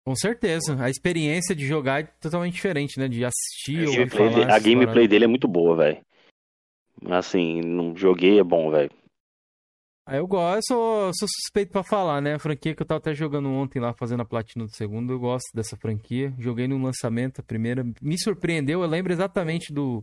Com 0.04 0.14
certeza. 0.14 0.76
A 0.82 0.88
experiência 0.88 1.54
de 1.54 1.66
jogar 1.66 2.00
é 2.00 2.06
totalmente 2.20 2.54
diferente, 2.54 2.98
né? 2.98 3.08
De 3.08 3.24
assistir 3.24 3.86
A 3.86 4.00
ou 4.00 4.08
falar. 4.08 4.54
a 4.54 4.58
gameplay 4.58 5.08
dele 5.08 5.24
é 5.24 5.28
muito 5.28 5.46
boa, 5.46 5.76
velho. 5.76 6.00
Assim, 7.10 7.60
não 7.60 7.96
joguei, 7.96 8.38
é 8.38 8.44
bom, 8.44 8.70
velho. 8.70 8.90
Eu 10.10 10.26
gosto, 10.26 10.56
eu 10.56 10.62
sou, 10.62 11.12
sou 11.14 11.28
suspeito 11.28 11.72
pra 11.72 11.82
falar, 11.82 12.20
né? 12.20 12.34
A 12.34 12.38
franquia 12.38 12.74
que 12.74 12.82
eu 12.82 12.86
tava 12.86 12.98
até 12.98 13.14
jogando 13.14 13.48
ontem 13.48 13.78
lá, 13.78 13.92
fazendo 13.92 14.22
a 14.22 14.24
platina 14.24 14.64
do 14.64 14.74
segundo, 14.74 15.12
eu 15.12 15.18
gosto 15.18 15.50
dessa 15.54 15.76
franquia. 15.76 16.32
Joguei 16.38 16.66
no 16.66 16.82
lançamento, 16.82 17.40
a 17.40 17.44
primeira. 17.44 17.84
Me 18.00 18.18
surpreendeu, 18.18 18.82
eu 18.82 18.88
lembro 18.88 19.12
exatamente 19.12 19.72
do, 19.72 20.02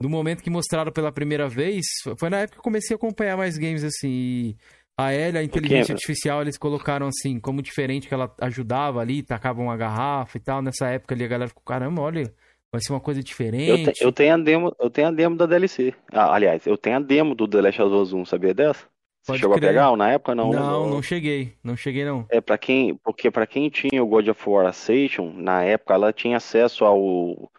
do 0.00 0.08
momento 0.08 0.42
que 0.42 0.50
mostraram 0.50 0.92
pela 0.92 1.10
primeira 1.10 1.48
vez. 1.48 1.84
Foi 2.16 2.30
na 2.30 2.40
época 2.40 2.54
que 2.54 2.60
eu 2.60 2.64
comecei 2.64 2.94
a 2.94 2.96
acompanhar 2.96 3.36
mais 3.36 3.58
games 3.58 3.82
assim. 3.82 4.08
E 4.08 4.56
a 4.96 5.12
Ellie, 5.12 5.38
a 5.38 5.42
inteligência 5.42 5.92
artificial, 5.92 6.40
eles 6.40 6.56
colocaram 6.56 7.08
assim, 7.08 7.40
como 7.40 7.60
diferente 7.60 8.06
que 8.06 8.14
ela 8.14 8.32
ajudava 8.40 9.00
ali, 9.00 9.22
tacava 9.22 9.60
uma 9.60 9.76
garrafa 9.76 10.36
e 10.36 10.40
tal. 10.40 10.62
Nessa 10.62 10.86
época 10.88 11.14
ali 11.14 11.24
a 11.24 11.28
galera 11.28 11.48
ficou, 11.48 11.64
caramba, 11.64 12.00
olha, 12.00 12.32
vai 12.72 12.80
ser 12.80 12.92
uma 12.92 13.00
coisa 13.00 13.20
diferente. 13.20 13.86
Eu, 13.86 13.92
te, 13.92 14.04
eu 14.04 14.12
tenho 14.12 14.34
a 14.34 14.38
demo, 14.38 14.76
eu 14.78 14.90
tenho 14.90 15.08
a 15.08 15.10
demo 15.10 15.36
da 15.36 15.46
DLC. 15.46 15.92
Ah, 16.12 16.32
aliás, 16.32 16.64
eu 16.66 16.76
tenho 16.78 16.96
a 16.96 17.00
demo 17.00 17.34
do 17.34 17.48
The 17.48 17.60
Last 17.60 17.82
of 17.82 17.94
Us 17.94 18.12
1, 18.12 18.24
sabia 18.26 18.54
dessa? 18.54 18.93
Pode 19.26 19.38
Você 19.38 19.42
chegou 19.42 19.56
crer. 19.56 19.68
a 19.68 19.72
pegar 19.72 19.96
na 19.96 20.10
época? 20.10 20.34
Não? 20.34 20.50
Não, 20.52 20.88
não 20.88 21.02
cheguei. 21.02 21.54
Não 21.64 21.76
cheguei, 21.76 22.04
não. 22.04 22.26
É, 22.28 22.40
para 22.40 22.58
quem, 22.58 22.94
porque 22.96 23.30
para 23.30 23.46
quem 23.46 23.70
tinha 23.70 24.02
o 24.02 24.06
God 24.06 24.28
of 24.28 24.48
War 24.48 24.66
Ascension, 24.66 25.32
na 25.34 25.62
época 25.62 25.94
ela 25.94 26.12
tinha 26.12 26.36
acesso 26.36 26.84
ao 26.84 27.50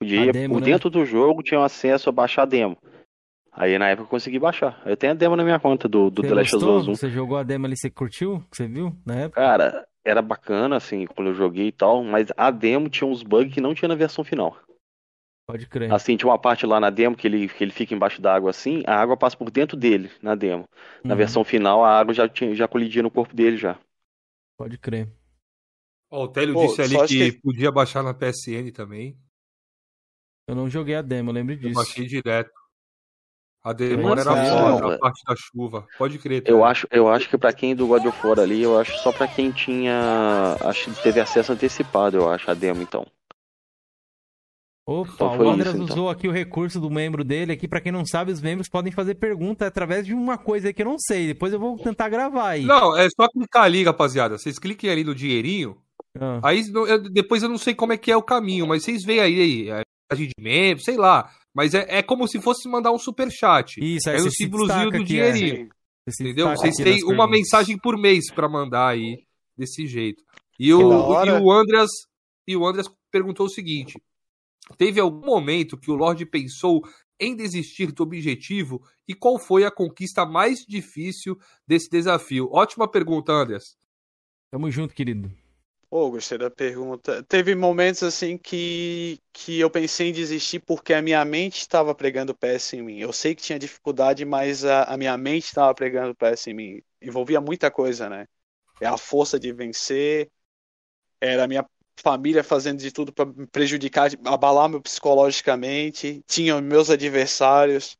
podia, 0.00 0.32
demo, 0.32 0.54
por 0.54 0.60
né? 0.60 0.66
dentro 0.66 0.88
do 0.88 1.04
jogo 1.04 1.42
tinha 1.42 1.64
acesso 1.64 2.08
a 2.08 2.12
baixar 2.12 2.42
a 2.42 2.46
demo. 2.46 2.76
Aí 3.52 3.76
na 3.78 3.88
época 3.88 4.06
eu 4.06 4.10
consegui 4.10 4.38
baixar. 4.38 4.80
Eu 4.86 4.96
tenho 4.96 5.12
a 5.12 5.16
demo 5.16 5.34
na 5.34 5.42
minha 5.42 5.58
conta 5.58 5.88
do, 5.88 6.10
do 6.10 6.22
Você 6.22 6.28
The 6.28 6.34
Last 6.34 6.56
of? 6.56 6.64
Us 6.64 6.88
1. 6.88 6.94
Você 6.94 7.10
jogou 7.10 7.36
a 7.36 7.42
demo 7.42 7.66
ali, 7.66 7.76
você 7.76 7.90
curtiu? 7.90 8.42
Você 8.50 8.68
viu 8.68 8.94
na 9.04 9.16
época? 9.16 9.40
Cara, 9.40 9.84
era 10.04 10.22
bacana 10.22 10.76
assim 10.76 11.06
quando 11.06 11.28
eu 11.28 11.34
joguei 11.34 11.66
e 11.66 11.72
tal, 11.72 12.04
mas 12.04 12.28
a 12.36 12.52
demo 12.52 12.88
tinha 12.88 13.08
uns 13.08 13.24
bugs 13.24 13.52
que 13.52 13.60
não 13.60 13.74
tinha 13.74 13.88
na 13.88 13.96
versão 13.96 14.22
final. 14.22 14.56
Pode 15.46 15.66
crer. 15.68 15.90
Assim, 15.92 16.16
tinha 16.16 16.28
uma 16.30 16.38
parte 16.38 16.64
lá 16.66 16.78
na 16.80 16.88
demo 16.90 17.16
que 17.16 17.26
ele, 17.26 17.48
que 17.48 17.62
ele 17.64 17.72
fica 17.72 17.94
embaixo 17.94 18.20
da 18.22 18.34
água 18.34 18.50
assim, 18.50 18.82
a 18.86 18.94
água 18.94 19.16
passa 19.16 19.36
por 19.36 19.50
dentro 19.50 19.76
dele 19.76 20.10
na 20.22 20.34
demo. 20.34 20.64
Na 21.06 21.14
Uhum, 21.14 21.16
versão 21.16 21.44
final 21.44 21.84
a 21.84 21.98
água 21.98 22.14
já, 22.14 22.28
tinha, 22.28 22.54
já 22.54 22.68
colidia 22.68 23.02
no 23.02 23.10
corpo 23.10 23.34
dele 23.34 23.56
já. 23.56 23.78
Pode 24.56 24.78
crer. 24.78 25.12
Ó, 26.10 26.22
o 26.24 26.28
Télio 26.28 26.54
Pô, 26.54 26.56
disse 26.56 26.80
ali 26.82 27.00
que, 27.00 27.32
que- 27.32 27.40
podia 27.42 27.72
baixar 27.72 28.02
na 28.04 28.14
PSN 28.14 28.70
também. 28.72 29.18
Eu 30.46 30.54
não 30.54 30.68
joguei 30.68 30.94
a 30.96 31.00
demo, 31.02 31.30
eu 31.30 31.34
lembro 31.34 31.56
Eu 31.62 31.70
disso. 31.70 31.72
baixei 31.72 32.06
direto. 32.06 32.52
A 33.62 33.72
demora 33.72 34.20
era 34.20 34.36
foda, 34.36 34.86
a 34.88 34.92
parte 34.92 35.22
da 35.26 35.34
chuva. 35.34 35.88
Pode 35.96 36.18
crer. 36.18 36.42
Eu 36.44 36.44
Télio. 36.56 36.64
acho, 36.64 36.86
eu 36.90 37.08
acho 37.08 37.28
que 37.30 37.38
pra 37.38 37.52
quem 37.52 37.74
do 37.74 37.86
God 37.86 38.04
of 38.06 38.26
War 38.26 38.38
ali, 38.38 38.60
eu 38.62 38.78
acho 38.78 38.98
só 38.98 39.12
pra 39.12 39.26
quem 39.28 39.50
tinha, 39.50 40.56
acho 40.60 40.90
que 40.92 41.02
teve 41.02 41.20
acesso 41.20 41.52
antecipado, 41.52 42.16
eu 42.16 42.28
acho, 42.28 42.50
a 42.50 42.54
demo 42.54 42.82
então. 42.82 43.06
Opa, 44.92 45.12
Então 45.12 45.38
o 45.38 45.48
Andras 45.50 45.74
isso, 45.74 45.82
então. 45.84 45.94
usou 45.96 46.10
aqui 46.10 46.26
o 46.26 46.32
recurso 46.32 46.80
do 46.80 46.90
membro 46.90 47.22
dele. 47.22 47.52
Aqui, 47.52 47.68
pra 47.68 47.80
quem 47.80 47.92
não 47.92 48.04
sabe, 48.04 48.32
os 48.32 48.40
membros 48.40 48.68
podem 48.68 48.90
fazer 48.92 49.14
pergunta 49.14 49.66
através 49.66 50.04
de 50.04 50.12
uma 50.12 50.36
coisa 50.36 50.68
aí 50.68 50.74
que 50.74 50.82
eu 50.82 50.86
não 50.86 50.98
sei. 50.98 51.28
Depois 51.28 51.52
eu 51.52 51.60
vou 51.60 51.76
tentar 51.78 52.08
gravar 52.08 52.48
aí. 52.50 52.64
Não, 52.64 52.96
é 52.98 53.08
só 53.10 53.28
clicar 53.28 53.62
ali, 53.64 53.84
rapaziada. 53.84 54.36
Vocês 54.36 54.58
cliquem 54.58 54.90
ali 54.90 55.04
no 55.04 55.14
dinheirinho. 55.14 55.76
Ah, 56.18 56.40
Aí 56.42 56.64
depois 57.12 57.42
eu 57.42 57.48
não 57.48 57.56
sei 57.58 57.72
como 57.74 57.92
é 57.92 57.96
que 57.96 58.10
é 58.10 58.16
o 58.16 58.22
caminho, 58.22 58.66
mas 58.66 58.82
vocês 58.82 59.04
veem 59.04 59.20
aí, 59.20 59.40
aí 59.40 59.70
a 59.70 59.82
mensagem 60.10 60.26
de 60.36 60.42
membro, 60.42 60.82
sei 60.82 60.96
lá. 60.96 61.30
Mas 61.54 61.72
é, 61.72 61.86
é 61.98 62.02
como 62.02 62.26
se 62.26 62.40
fosse 62.40 62.68
mandar 62.68 62.90
um 62.90 62.98
superchat. 62.98 63.78
Isso, 63.80 64.10
aí 64.10 64.16
É 64.16 64.20
o 64.20 64.24
você 64.24 64.30
símbolozinho 64.30 64.90
do 64.90 64.96
é. 64.96 65.04
dinheirinho. 65.04 65.68
Você 66.08 66.16
se 66.16 66.22
Entendeu? 66.24 66.48
Vocês 66.48 66.74
têm 66.76 66.94
uma 67.04 67.08
perguntas. 67.10 67.30
mensagem 67.30 67.78
por 67.78 67.96
mês 67.96 68.24
pra 68.32 68.48
mandar 68.48 68.88
aí 68.88 69.18
desse 69.56 69.86
jeito. 69.86 70.20
E 70.58 70.74
o, 70.74 70.80
e 71.24 71.30
o 71.30 71.50
Andreas 71.52 71.90
e 72.48 72.56
o 72.56 72.66
Andreas 72.66 72.90
perguntou 73.12 73.46
o 73.46 73.50
seguinte: 73.50 74.00
teve 74.76 75.00
algum 75.00 75.24
momento 75.24 75.78
que 75.78 75.90
o 75.90 75.94
Lorde 75.94 76.26
pensou 76.26 76.82
em 77.18 77.36
desistir 77.36 77.92
do 77.92 78.02
objetivo 78.02 78.82
e 79.06 79.14
qual 79.14 79.38
foi 79.38 79.64
a 79.64 79.70
conquista 79.70 80.24
mais 80.24 80.64
difícil 80.64 81.38
desse 81.66 81.90
desafio? 81.90 82.48
Ótima 82.50 82.90
pergunta, 82.90 83.32
Andreas. 83.32 83.76
Tamo 84.50 84.70
junto, 84.70 84.94
querido. 84.94 85.30
Pô, 85.90 86.08
gostei 86.08 86.38
da 86.38 86.48
pergunta. 86.48 87.22
Teve 87.24 87.54
momentos 87.54 88.04
assim 88.04 88.38
que, 88.38 89.18
que 89.32 89.58
eu 89.58 89.68
pensei 89.68 90.08
em 90.08 90.12
desistir 90.12 90.60
porque 90.60 90.94
a 90.94 91.02
minha 91.02 91.24
mente 91.24 91.58
estava 91.58 91.92
pregando 91.94 92.32
peça 92.34 92.76
em 92.76 92.82
mim. 92.82 92.98
Eu 92.98 93.12
sei 93.12 93.34
que 93.34 93.42
tinha 93.42 93.58
dificuldade, 93.58 94.24
mas 94.24 94.64
a, 94.64 94.84
a 94.84 94.96
minha 94.96 95.16
mente 95.18 95.46
estava 95.46 95.74
pregando 95.74 96.14
peça 96.14 96.48
em 96.48 96.54
mim. 96.54 96.82
Envolvia 97.02 97.40
muita 97.40 97.70
coisa, 97.72 98.08
né? 98.08 98.26
É 98.80 98.86
a 98.86 98.96
força 98.96 99.38
de 99.38 99.52
vencer, 99.52 100.30
era 101.20 101.44
a 101.44 101.48
minha 101.48 101.64
família 102.02 102.42
fazendo 102.42 102.78
de 102.78 102.90
tudo 102.90 103.12
para 103.12 103.26
prejudicar, 103.52 104.10
abalar 104.24 104.68
meu 104.68 104.80
psicologicamente, 104.80 106.22
tinha 106.26 106.60
meus 106.60 106.90
adversários, 106.90 107.96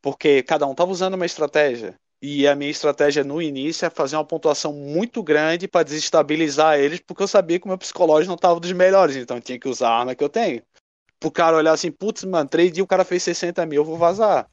porque 0.00 0.42
cada 0.42 0.66
um 0.66 0.72
estava 0.72 0.90
usando 0.90 1.14
uma 1.14 1.26
estratégia. 1.26 1.98
E 2.20 2.48
a 2.48 2.54
minha 2.56 2.70
estratégia 2.70 3.22
no 3.22 3.40
início 3.40 3.86
é 3.86 3.90
fazer 3.90 4.16
uma 4.16 4.24
pontuação 4.24 4.72
muito 4.72 5.22
grande 5.22 5.68
para 5.68 5.84
desestabilizar 5.84 6.78
eles, 6.78 7.00
porque 7.00 7.22
eu 7.22 7.28
sabia 7.28 7.60
que 7.60 7.66
o 7.66 7.68
meu 7.68 7.78
psicológico 7.78 8.28
não 8.28 8.34
estava 8.34 8.58
dos 8.58 8.72
melhores, 8.72 9.14
então 9.14 9.36
eu 9.36 9.42
tinha 9.42 9.58
que 9.58 9.68
usar 9.68 9.90
a 9.90 9.98
arma 10.00 10.14
que 10.14 10.24
eu 10.24 10.28
tenho. 10.28 10.62
Pro 11.20 11.30
cara 11.30 11.56
olhar 11.56 11.72
assim, 11.72 11.92
putz, 11.92 12.24
mano, 12.24 12.48
três 12.48 12.72
dias 12.72 12.84
o 12.84 12.88
cara 12.88 13.04
fez 13.04 13.22
60 13.22 13.64
mil, 13.66 13.82
eu 13.82 13.84
vou 13.84 13.96
vazar. 13.96 14.48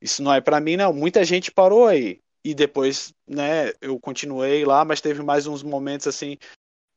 Isso 0.00 0.22
não 0.22 0.34
é 0.34 0.40
para 0.40 0.60
mim, 0.60 0.76
não. 0.76 0.92
Muita 0.92 1.24
gente 1.24 1.50
parou 1.50 1.86
aí. 1.86 2.20
E 2.44 2.54
depois, 2.54 3.14
né, 3.26 3.72
eu 3.80 3.98
continuei 4.00 4.64
lá, 4.64 4.84
mas 4.84 5.00
teve 5.00 5.22
mais 5.22 5.46
uns 5.46 5.62
momentos 5.62 6.08
assim 6.08 6.36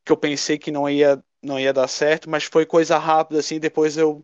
que 0.06 0.12
eu 0.12 0.18
pensei 0.18 0.58
que 0.58 0.72
não 0.72 0.90
ia, 0.90 1.24
não 1.44 1.60
ia 1.60 1.74
dar 1.74 1.88
certo, 1.88 2.30
mas 2.30 2.46
foi 2.46 2.66
coisa 2.66 2.98
rápida 2.98 3.40
assim, 3.40 3.60
depois 3.60 3.98
eu 3.98 4.24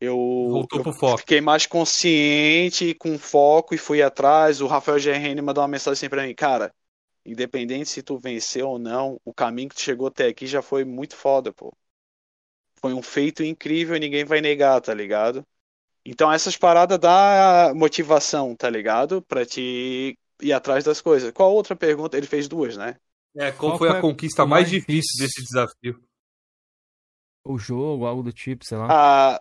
eu, 0.00 0.68
Voltou 0.68 0.80
eu 0.80 0.84
pro 0.84 0.92
foco. 0.92 1.24
fiquei 1.24 1.40
mais 1.40 1.66
consciente 1.66 2.94
com 2.94 3.18
foco 3.18 3.74
e 3.74 3.78
fui 3.78 4.02
atrás. 4.02 4.60
O 4.60 4.66
Rafael 4.66 4.98
GRN 5.00 5.42
mandou 5.42 5.62
uma 5.62 5.68
mensagem 5.68 5.94
assim 5.98 6.08
pra 6.08 6.22
mim, 6.26 6.34
cara, 6.34 6.74
independente 7.24 7.88
se 7.90 8.02
tu 8.02 8.18
venceu 8.18 8.68
ou 8.70 8.78
não, 8.78 9.20
o 9.24 9.32
caminho 9.34 9.68
que 9.70 9.76
tu 9.76 9.80
chegou 9.82 10.08
até 10.08 10.28
aqui 10.28 10.46
já 10.46 10.62
foi 10.62 10.84
muito 10.84 11.16
foda, 11.16 11.52
pô. 11.52 11.72
Foi 12.80 12.92
um 12.92 13.02
feito 13.02 13.42
incrível 13.42 13.96
e 13.96 14.00
ninguém 14.00 14.24
vai 14.24 14.40
negar, 14.40 14.80
tá 14.80 14.92
ligado? 14.94 15.44
Então 16.04 16.32
essas 16.32 16.56
paradas 16.56 16.98
dá 16.98 17.72
motivação, 17.74 18.56
tá 18.56 18.70
ligado? 18.70 19.22
Pra 19.22 19.46
te 19.46 20.18
ir 20.42 20.52
atrás 20.54 20.84
das 20.84 21.00
coisas. 21.00 21.32
Qual 21.32 21.52
outra 21.54 21.76
pergunta? 21.76 22.16
Ele 22.16 22.26
fez 22.26 22.48
duas, 22.48 22.76
né? 22.76 22.96
É, 23.36 23.52
qual, 23.52 23.72
Qual 23.72 23.78
foi 23.78 23.88
foi 23.88 23.94
a 23.94 23.94
conquista 23.94 24.44
o 24.44 24.46
mais 24.46 24.68
mais 24.68 24.68
difícil 24.68 25.16
desse 25.18 25.42
desafio? 25.42 26.00
O 27.42 27.56
jogo, 27.58 28.04
algo 28.06 28.22
do 28.22 28.32
tipo, 28.32 28.64
sei 28.66 28.76
lá. 28.78 28.94
Ah, 28.96 29.40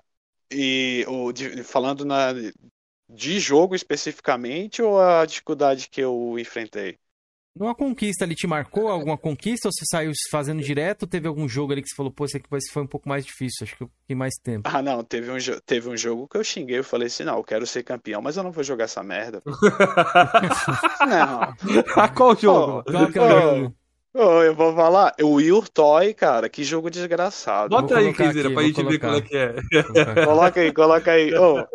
e 0.52 1.06
o, 1.08 1.32
de- 1.34 1.64
falando 1.64 2.06
na, 2.06 2.34
de 3.10 3.40
jogo 3.40 3.76
especificamente 3.76 4.82
ou 4.82 5.02
a 5.02 5.26
dificuldade 5.26 5.90
que 5.90 6.02
eu 6.02 6.38
enfrentei? 6.40 7.00
Numa 7.56 7.76
conquista 7.76 8.26
ali, 8.26 8.36
te 8.36 8.46
marcou 8.48 8.90
alguma 8.90 9.18
conquista? 9.18 9.68
Ou 9.68 9.72
você 9.72 9.86
saiu 9.86 10.12
fazendo 10.32 10.62
direto? 10.62 11.04
Ou 11.04 11.08
teve 11.08 11.28
algum 11.28 11.48
jogo 11.48 11.72
ali 11.72 11.82
que 11.82 11.88
você 11.90 11.96
falou, 11.96 12.12
pô, 12.12 12.26
esse 12.26 12.38
aqui 12.38 12.48
foi 12.72 12.84
um 12.84 12.88
pouco 12.88 13.08
mais 13.08 13.26
difícil, 13.26 13.64
acho 13.66 13.76
que 13.78 13.84
eu 13.84 13.92
fiquei 14.02 14.16
mais 14.16 14.36
tempo. 14.42 14.68
Ah, 14.68 14.82
não, 14.82 15.04
teve 15.04 15.30
um, 15.32 15.38
teve 15.66 15.90
um 15.90 15.96
jogo 15.98 16.28
que 16.28 16.38
eu 16.38 16.44
xinguei, 16.44 16.78
eu 16.80 16.84
falei 16.84 17.08
assim, 17.08 17.24
não, 17.24 17.38
eu 17.38 17.44
quero 17.44 17.66
ser 17.68 17.84
campeão, 17.84 18.22
mas 18.22 18.36
eu 18.38 18.44
não 18.44 18.52
vou 18.52 18.64
jogar 18.64 18.86
essa 18.86 19.04
merda. 19.04 19.42
pô." 19.42 19.54
não. 21.06 21.54
qual 22.16 22.36
jogo? 22.36 22.82
Pô, 22.84 22.84
Qual 22.90 23.10
que 23.10 23.18
é 23.18 23.22
o 23.22 23.28
jogo? 23.30 23.76
Ô, 24.14 24.42
eu 24.44 24.54
vou 24.56 24.74
falar, 24.76 25.14
o 25.22 25.34
Will 25.34 25.64
Toy, 25.74 26.14
cara, 26.14 26.48
que 26.50 26.64
jogo 26.64 26.90
desgraçado. 26.90 27.70
Bota 27.70 27.98
aí, 27.98 28.06
colocar 28.06 28.24
Kenzeira, 28.26 28.48
aqui, 28.50 28.54
pra 28.56 28.64
vou 28.64 28.72
gente 28.72 28.84
ver 28.92 29.00
qual 29.00 29.16
é 29.16 29.22
que 29.22 29.38
é. 29.38 30.26
Coloca 30.26 30.60
aí, 30.62 30.74
coloca 30.74 31.12
aí. 31.12 31.34
Ô, 31.36 31.66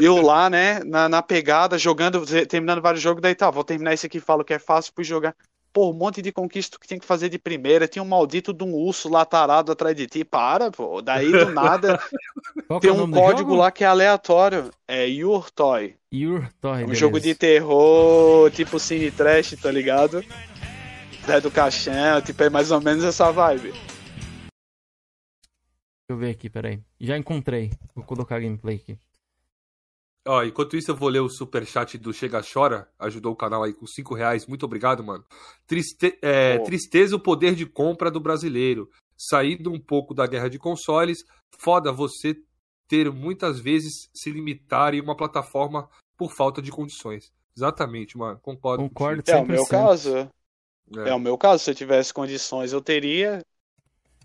eu 0.00 0.20
lá, 0.20 0.50
né, 0.50 0.80
na, 0.84 1.08
na 1.08 1.22
pegada, 1.22 1.78
jogando, 1.78 2.24
terminando 2.46 2.82
vários 2.82 3.02
jogos, 3.02 3.22
daí 3.22 3.34
tá, 3.34 3.50
vou 3.50 3.64
terminar 3.64 3.94
esse 3.94 4.06
aqui, 4.06 4.20
falo 4.20 4.44
que 4.44 4.54
é 4.54 4.58
fácil, 4.58 4.92
fui 4.94 5.04
jogar. 5.04 5.34
Pô, 5.72 5.90
um 5.90 5.92
monte 5.92 6.22
de 6.22 6.32
conquista 6.32 6.78
que 6.80 6.86
tinha 6.88 6.98
que 6.98 7.04
fazer 7.04 7.28
de 7.28 7.38
primeira. 7.38 7.86
Tinha 7.86 8.02
um 8.02 8.06
maldito 8.08 8.50
de 8.54 8.64
um 8.64 8.72
urso 8.72 9.10
lá 9.10 9.26
tarado 9.26 9.70
atrás 9.70 9.94
de 9.94 10.06
ti. 10.06 10.24
Para, 10.24 10.70
pô. 10.70 11.02
Daí 11.02 11.30
do 11.30 11.50
nada 11.50 12.00
Qual 12.66 12.80
que 12.80 12.86
é 12.86 12.90
tem 12.90 12.98
o 12.98 13.04
um 13.04 13.06
nome 13.06 13.12
do 13.12 13.20
código 13.20 13.50
jogo? 13.50 13.60
lá 13.60 13.70
que 13.70 13.84
é 13.84 13.86
aleatório. 13.86 14.70
É 14.88 15.06
Your 15.06 15.50
Toy. 15.50 15.94
Your 16.10 16.48
Toy, 16.62 16.72
Um 16.72 16.76
beleza. 16.86 16.94
jogo 16.94 17.20
de 17.20 17.34
terror, 17.34 18.50
tipo 18.52 18.80
Cine 18.80 19.10
Trash, 19.10 19.54
tá 19.60 19.70
ligado? 19.70 20.24
Zé 21.26 21.40
do 21.40 21.50
Caixão, 21.50 22.22
tipo, 22.22 22.42
é 22.42 22.50
mais 22.50 22.70
ou 22.70 22.80
menos 22.80 23.02
essa 23.04 23.30
vibe. 23.32 23.72
Deixa 23.72 23.82
eu 26.10 26.16
ver 26.16 26.30
aqui, 26.30 26.48
peraí. 26.48 26.80
Já 27.00 27.16
encontrei. 27.18 27.72
Vou 27.94 28.04
colocar 28.04 28.36
a 28.36 28.40
gameplay 28.40 28.76
aqui. 28.76 28.96
Ó, 30.28 30.42
enquanto 30.44 30.76
isso, 30.76 30.90
eu 30.90 30.96
vou 30.96 31.08
ler 31.08 31.20
o 31.20 31.28
superchat 31.28 31.96
do 31.98 32.12
Chega 32.12 32.42
Chora, 32.42 32.88
ajudou 32.98 33.32
o 33.32 33.36
canal 33.36 33.62
aí 33.62 33.72
com 33.72 33.86
5 33.86 34.14
reais. 34.14 34.46
Muito 34.46 34.64
obrigado, 34.64 35.02
mano. 35.02 35.24
Triste- 35.66 36.18
é. 36.22 36.58
Tristeza 36.60 37.14
o 37.16 37.20
poder 37.20 37.54
de 37.54 37.64
compra 37.66 38.10
do 38.10 38.20
brasileiro. 38.20 38.88
Saído 39.16 39.72
um 39.72 39.80
pouco 39.80 40.14
da 40.14 40.26
guerra 40.26 40.48
de 40.50 40.58
consoles, 40.58 41.18
foda 41.58 41.92
você 41.92 42.36
ter 42.88 43.10
muitas 43.10 43.58
vezes 43.60 44.08
se 44.14 44.30
limitar 44.30 44.94
em 44.94 45.00
uma 45.00 45.16
plataforma 45.16 45.88
por 46.16 46.32
falta 46.32 46.60
de 46.60 46.70
condições. 46.70 47.32
Exatamente, 47.56 48.18
mano. 48.18 48.38
Concordo. 48.40 48.82
Concordo 48.84 49.22
É 49.28 49.36
o 49.36 49.46
meu 49.46 49.64
100%. 49.64 49.68
caso. 49.68 50.30
Contigo. 50.86 51.08
É 51.08 51.14
o 51.14 51.18
meu 51.18 51.36
caso. 51.36 51.64
Se 51.64 51.70
eu 51.70 51.74
tivesse 51.74 52.12
condições, 52.12 52.72
eu 52.72 52.80
teria. 52.80 53.44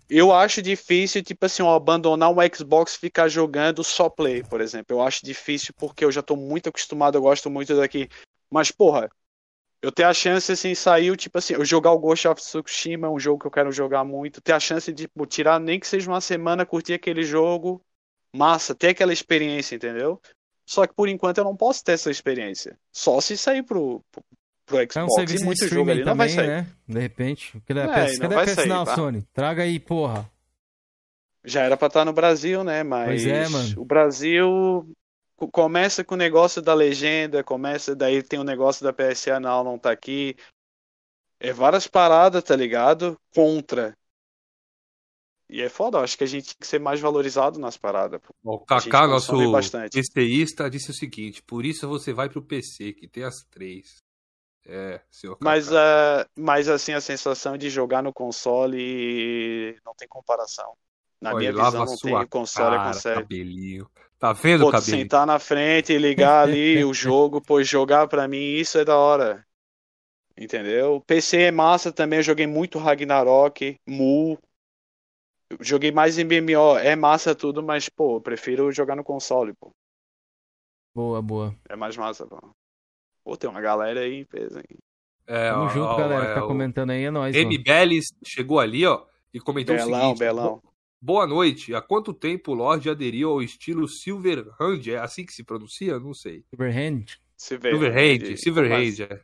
Eu 0.08 0.32
acho 0.32 0.60
difícil, 0.60 1.22
tipo 1.22 1.46
assim, 1.46 1.62
eu 1.62 1.70
abandonar 1.70 2.30
um 2.30 2.36
Xbox 2.54 2.94
e 2.94 2.98
ficar 2.98 3.28
jogando 3.28 3.82
só 3.82 4.10
Play, 4.10 4.42
por 4.42 4.60
exemplo. 4.60 4.96
Eu 4.96 5.02
acho 5.02 5.24
difícil 5.24 5.72
porque 5.78 6.04
eu 6.04 6.12
já 6.12 6.22
tô 6.22 6.36
muito 6.36 6.68
acostumado, 6.68 7.16
eu 7.16 7.22
gosto 7.22 7.48
muito 7.48 7.74
daqui 7.74 8.08
Mas, 8.50 8.70
porra, 8.70 9.08
eu 9.80 9.90
ter 9.90 10.04
a 10.04 10.14
chance, 10.14 10.52
assim, 10.52 10.74
saiu, 10.74 11.16
tipo 11.16 11.38
assim, 11.38 11.54
eu 11.54 11.64
jogar 11.64 11.92
o 11.92 11.98
Ghost 11.98 12.28
of 12.28 12.40
Tsushima, 12.40 13.10
um 13.10 13.18
jogo 13.18 13.40
que 13.40 13.46
eu 13.46 13.50
quero 13.50 13.72
jogar 13.72 14.04
muito, 14.04 14.40
ter 14.40 14.52
a 14.52 14.60
chance 14.60 14.92
de 14.92 15.04
tipo, 15.04 15.26
tirar 15.26 15.58
nem 15.58 15.80
que 15.80 15.86
seja 15.86 16.10
uma 16.10 16.20
semana, 16.20 16.66
curtir 16.66 16.92
aquele 16.94 17.24
jogo, 17.24 17.82
massa, 18.32 18.74
ter 18.74 18.88
aquela 18.88 19.12
experiência, 19.12 19.74
entendeu? 19.74 20.20
Só 20.64 20.86
que 20.86 20.94
por 20.94 21.08
enquanto 21.08 21.38
eu 21.38 21.44
não 21.44 21.56
posso 21.56 21.82
ter 21.82 21.92
essa 21.92 22.10
experiência. 22.10 22.78
Só 22.92 23.20
se 23.20 23.36
sair 23.36 23.62
pro, 23.64 24.04
pro, 24.66 24.76
pro 24.86 25.00
É 25.00 25.04
um 25.04 25.08
Xbox 25.08 25.14
serviço 25.14 25.34
e 25.34 25.38
de 25.38 25.44
muito 25.44 25.58
jogo 25.68 25.90
streaming 25.90 25.90
ali 25.92 26.04
não 26.04 26.14
vai 26.16 26.28
também, 26.28 26.46
sair. 26.46 26.46
né? 26.64 26.66
De 26.88 27.00
repente. 27.00 27.60
Cadê, 27.66 27.80
É, 27.80 27.86
PS, 28.06 28.12
não 28.18 28.22
cadê 28.22 28.34
vai 28.34 28.44
a 28.44 28.46
PS 28.46 28.54
sair, 28.54 28.68
Now, 28.68 28.84
tá? 28.84 28.94
Sony? 28.94 29.22
Traga 29.32 29.62
aí, 29.62 29.78
porra. 29.80 30.30
Já 31.44 31.62
era 31.62 31.76
pra 31.76 31.88
estar 31.88 32.04
no 32.04 32.12
Brasil, 32.12 32.62
né? 32.62 32.82
Mas 32.82 33.08
Pois 33.08 33.26
é, 33.26 33.48
mano. 33.48 33.74
o 33.80 33.84
Brasil 33.84 34.86
co- 35.36 35.48
começa 35.48 36.04
com 36.04 36.14
o 36.14 36.18
negócio 36.18 36.62
da 36.62 36.72
legenda, 36.72 37.42
começa, 37.42 37.96
daí 37.96 38.22
tem 38.22 38.38
o 38.38 38.44
negócio 38.44 38.84
da 38.84 38.92
PSA 38.92 39.40
não, 39.40 39.64
não 39.64 39.78
tá 39.78 39.90
aqui. 39.90 40.36
É 41.40 41.52
várias 41.52 41.88
paradas, 41.88 42.44
tá 42.44 42.54
ligado? 42.54 43.18
Contra. 43.34 43.96
E 45.50 45.60
é 45.60 45.68
foda, 45.68 45.98
acho 45.98 46.16
que 46.16 46.24
a 46.24 46.28
gente 46.28 46.46
tem 46.54 46.56
que 46.60 46.66
ser 46.66 46.78
mais 46.78 47.00
valorizado 47.00 47.58
nas 47.58 47.76
paradas. 47.76 48.20
O 48.42 48.60
Kaká, 48.60 49.06
nosso 49.06 49.50
bastante. 49.50 50.00
PCista, 50.00 50.70
disse 50.70 50.92
o 50.92 50.94
seguinte: 50.94 51.42
por 51.42 51.66
isso 51.66 51.86
você 51.88 52.12
vai 52.12 52.28
pro 52.30 52.40
PC, 52.40 52.92
que 52.92 53.06
tem 53.08 53.24
as 53.24 53.42
três. 53.50 53.96
É, 54.66 55.00
Kaká. 55.12 55.38
Mas, 55.40 55.72
ah, 55.72 56.26
mas 56.38 56.68
assim, 56.68 56.92
a 56.92 57.00
sensação 57.00 57.56
de 57.58 57.68
jogar 57.68 58.02
no 58.02 58.12
console 58.12 59.78
não 59.84 59.94
tem 59.94 60.06
comparação. 60.08 60.76
Na 61.20 61.34
Olha, 61.34 61.50
minha 61.52 61.52
visão, 61.52 61.84
não 61.84 61.98
sua 61.98 62.24
tem 62.24 62.26
console 62.28 62.78
cara, 62.78 62.78
consegue. 62.80 63.28
cabelinho. 63.32 63.90
Tá 64.18 64.32
vendo, 64.32 64.64
Pô, 64.64 64.66
cabelinho? 64.66 65.10
sentar 65.12 65.26
na 65.26 65.38
frente 65.38 65.92
e 65.92 65.98
ligar 65.98 66.42
ali 66.42 66.82
o 66.84 66.94
jogo, 66.94 67.40
pô, 67.40 67.62
jogar 67.62 68.06
pra 68.08 68.26
mim, 68.28 68.38
isso 68.38 68.78
é 68.78 68.84
da 68.84 68.96
hora. 68.96 69.44
Entendeu? 70.38 71.00
PC 71.06 71.42
é 71.44 71.50
massa 71.52 71.92
também, 71.92 72.18
eu 72.20 72.22
joguei 72.24 72.46
muito 72.46 72.78
Ragnarok, 72.78 73.76
Mu. 73.86 74.38
Joguei 75.62 75.90
mais 75.90 76.18
em 76.18 76.22
MMO, 76.24 76.76
é 76.76 76.94
massa 76.94 77.34
tudo, 77.34 77.62
mas, 77.62 77.88
pô, 77.88 78.16
eu 78.16 78.20
prefiro 78.20 78.70
jogar 78.70 78.94
no 78.96 79.02
console, 79.02 79.54
pô. 79.54 79.72
Boa, 80.94 81.20
boa. 81.22 81.54
É 81.68 81.74
mais 81.76 81.96
massa, 81.96 82.24
pô. 82.26 82.54
Pô, 83.24 83.36
tem 83.36 83.48
uma 83.48 83.60
galera 83.60 84.00
aí 84.00 84.14
em 84.14 84.24
peso, 84.24 84.58
hein? 84.58 84.78
É, 85.26 85.50
Tamo 85.50 85.64
ó, 85.64 85.68
junto, 85.68 85.86
ó, 85.86 85.96
galera. 85.96 86.24
é, 86.24 86.40
o 86.42 86.46
comentando 86.46 86.90
aí, 86.90 87.04
é 87.04 87.10
nóis, 87.10 87.34
M. 87.36 87.44
mano. 87.52 87.62
Bellis 87.62 88.06
chegou 88.24 88.58
ali, 88.58 88.84
ó, 88.84 89.04
e 89.32 89.38
comentou 89.40 89.74
o 89.74 89.78
Belão, 89.78 90.00
seguinte: 90.00 90.18
belão. 90.18 90.60
"Bo- 90.62 90.72
Boa 91.04 91.26
noite. 91.26 91.74
Há 91.74 91.82
quanto 91.82 92.14
tempo 92.14 92.52
o 92.52 92.54
Lorde 92.54 92.88
aderiu 92.88 93.30
ao 93.30 93.42
estilo 93.42 93.88
Silverhand? 93.88 94.86
É 94.88 94.98
assim 94.98 95.24
que 95.26 95.32
se 95.32 95.42
pronuncia? 95.42 95.98
Não 95.98 96.14
sei. 96.14 96.44
Silverhand. 96.50 97.04
Silverhand, 97.36 98.36
Silverhand. 98.36 99.00
é. 99.10 99.20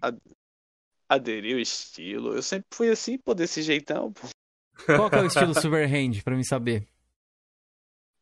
Aderiu 1.09 1.57
o 1.57 1.61
estilo. 1.61 2.35
Eu 2.35 2.43
sempre 2.43 2.67
fui 2.73 2.91
assim, 2.91 3.17
pô, 3.19 3.33
desse 3.35 3.63
jeitão, 3.63 4.13
pô. 4.13 4.27
Qual 4.87 5.09
que 5.09 5.17
é 5.17 5.23
o 5.23 5.27
estilo 5.27 5.55
Silverhand, 5.55 6.21
pra 6.25 6.35
mim 6.37 6.43
saber? 6.45 6.87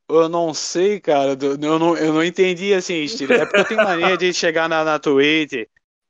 Eu 0.09 0.28
não 0.28 0.55
sei, 0.55 1.01
cara. 1.01 1.35
do- 1.35 1.53
Eu 1.65 1.78
não, 1.78 1.97
eu 1.97 2.12
não 2.12 2.23
entendi 2.24 2.73
assim, 2.73 2.95
estilo. 3.03 3.33
É 3.33 3.45
porque 3.45 3.59
eu 3.61 3.65
tenho 3.65 3.83
mania 3.83 4.16
de 4.16 4.33
chegar 4.33 4.69
na, 4.69 4.85
na 4.85 4.99
Twitch 4.99 5.66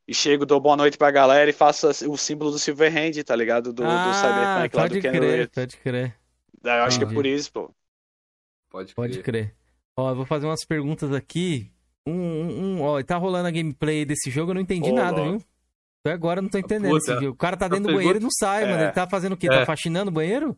e 0.06 0.14
chego, 0.14 0.44
dou 0.44 0.60
boa 0.60 0.76
noite 0.76 0.98
pra 0.98 1.10
galera 1.10 1.48
e 1.48 1.52
faço 1.52 1.88
o 2.10 2.16
símbolo 2.16 2.50
do 2.50 2.58
Silverhand, 2.58 3.12
tá 3.24 3.34
ligado? 3.34 3.72
Do, 3.72 3.82
do 3.82 3.88
ah, 3.88 4.12
Cyberpunk 4.12 4.76
lá 4.76 4.82
pode 4.82 4.94
do 4.96 5.02
Ken 5.02 5.12
crer, 5.12 5.48
pode 5.50 5.76
crer. 5.78 6.14
Daí 6.62 6.78
Eu 6.80 6.84
acho 6.84 6.98
que 6.98 7.04
é 7.04 7.08
por 7.08 7.24
isso, 7.26 7.50
pô. 7.52 7.70
Pode 8.70 8.94
crer. 8.94 8.94
Pode 8.94 9.22
crer. 9.22 9.54
Ó, 9.96 10.10
eu 10.10 10.14
vou 10.16 10.26
fazer 10.26 10.46
umas 10.46 10.64
perguntas 10.64 11.12
aqui. 11.12 11.70
Um, 12.06 12.12
um, 12.12 12.62
um- 12.76 12.82
ó, 12.82 13.02
tá 13.02 13.16
rolando 13.16 13.48
a 13.48 13.50
gameplay 13.50 14.04
desse 14.04 14.30
jogo, 14.30 14.50
eu 14.50 14.54
não 14.54 14.60
entendi 14.60 14.92
nada, 14.92 15.22
viu? 15.22 15.42
Até 16.04 16.12
agora 16.12 16.38
eu 16.38 16.42
não 16.42 16.50
tô 16.50 16.58
entendendo. 16.58 16.90
Puta, 16.92 17.18
o 17.30 17.34
cara 17.34 17.56
tá 17.56 17.66
dentro 17.66 17.88
do 17.88 17.94
banheiro 17.94 18.18
e 18.18 18.22
não 18.22 18.30
sai, 18.30 18.62
É. 18.64 18.66
mano. 18.70 18.82
Ele 18.84 18.92
tá 18.92 19.08
fazendo 19.08 19.32
o 19.32 19.36
quê? 19.36 19.46
É. 19.48 19.50
Tá 19.60 19.66
faxinando 19.66 20.10
o 20.10 20.14
banheiro? 20.14 20.56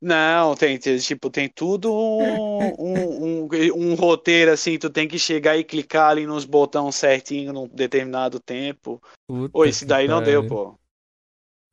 Não, 0.00 0.54
tem, 0.54 0.78
tipo, 0.78 1.30
tem 1.30 1.48
tudo 1.48 1.92
um, 1.92 2.74
um, 2.78 3.44
um, 3.44 3.48
um 3.74 3.94
roteiro 3.94 4.52
assim, 4.52 4.78
tu 4.78 4.90
tem 4.90 5.08
que 5.08 5.18
chegar 5.18 5.56
e 5.56 5.64
clicar 5.64 6.10
ali 6.10 6.26
nos 6.26 6.44
botões 6.44 6.94
certinho 6.94 7.52
num 7.52 7.66
determinado 7.68 8.38
tempo. 8.38 9.02
Puta 9.26 9.58
Ô, 9.58 9.64
esse 9.64 9.86
daí 9.86 10.06
não 10.06 10.22
deu, 10.22 10.46
pô. 10.46 10.78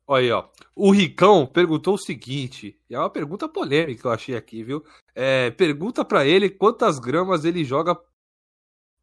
Olha 0.06 0.22
aí, 0.22 0.30
ó. 0.32 0.48
O 0.74 0.90
Ricão 0.90 1.46
perguntou 1.46 1.94
o 1.94 1.98
seguinte, 1.98 2.78
e 2.88 2.94
é 2.94 2.98
uma 2.98 3.10
pergunta 3.10 3.48
polêmica 3.48 4.00
que 4.00 4.06
eu 4.06 4.10
achei 4.10 4.36
aqui, 4.36 4.62
viu? 4.62 4.84
É, 5.14 5.50
pergunta 5.50 6.04
pra 6.04 6.26
ele 6.26 6.50
quantas 6.50 6.98
gramas 6.98 7.44
ele 7.44 7.64
joga 7.64 7.98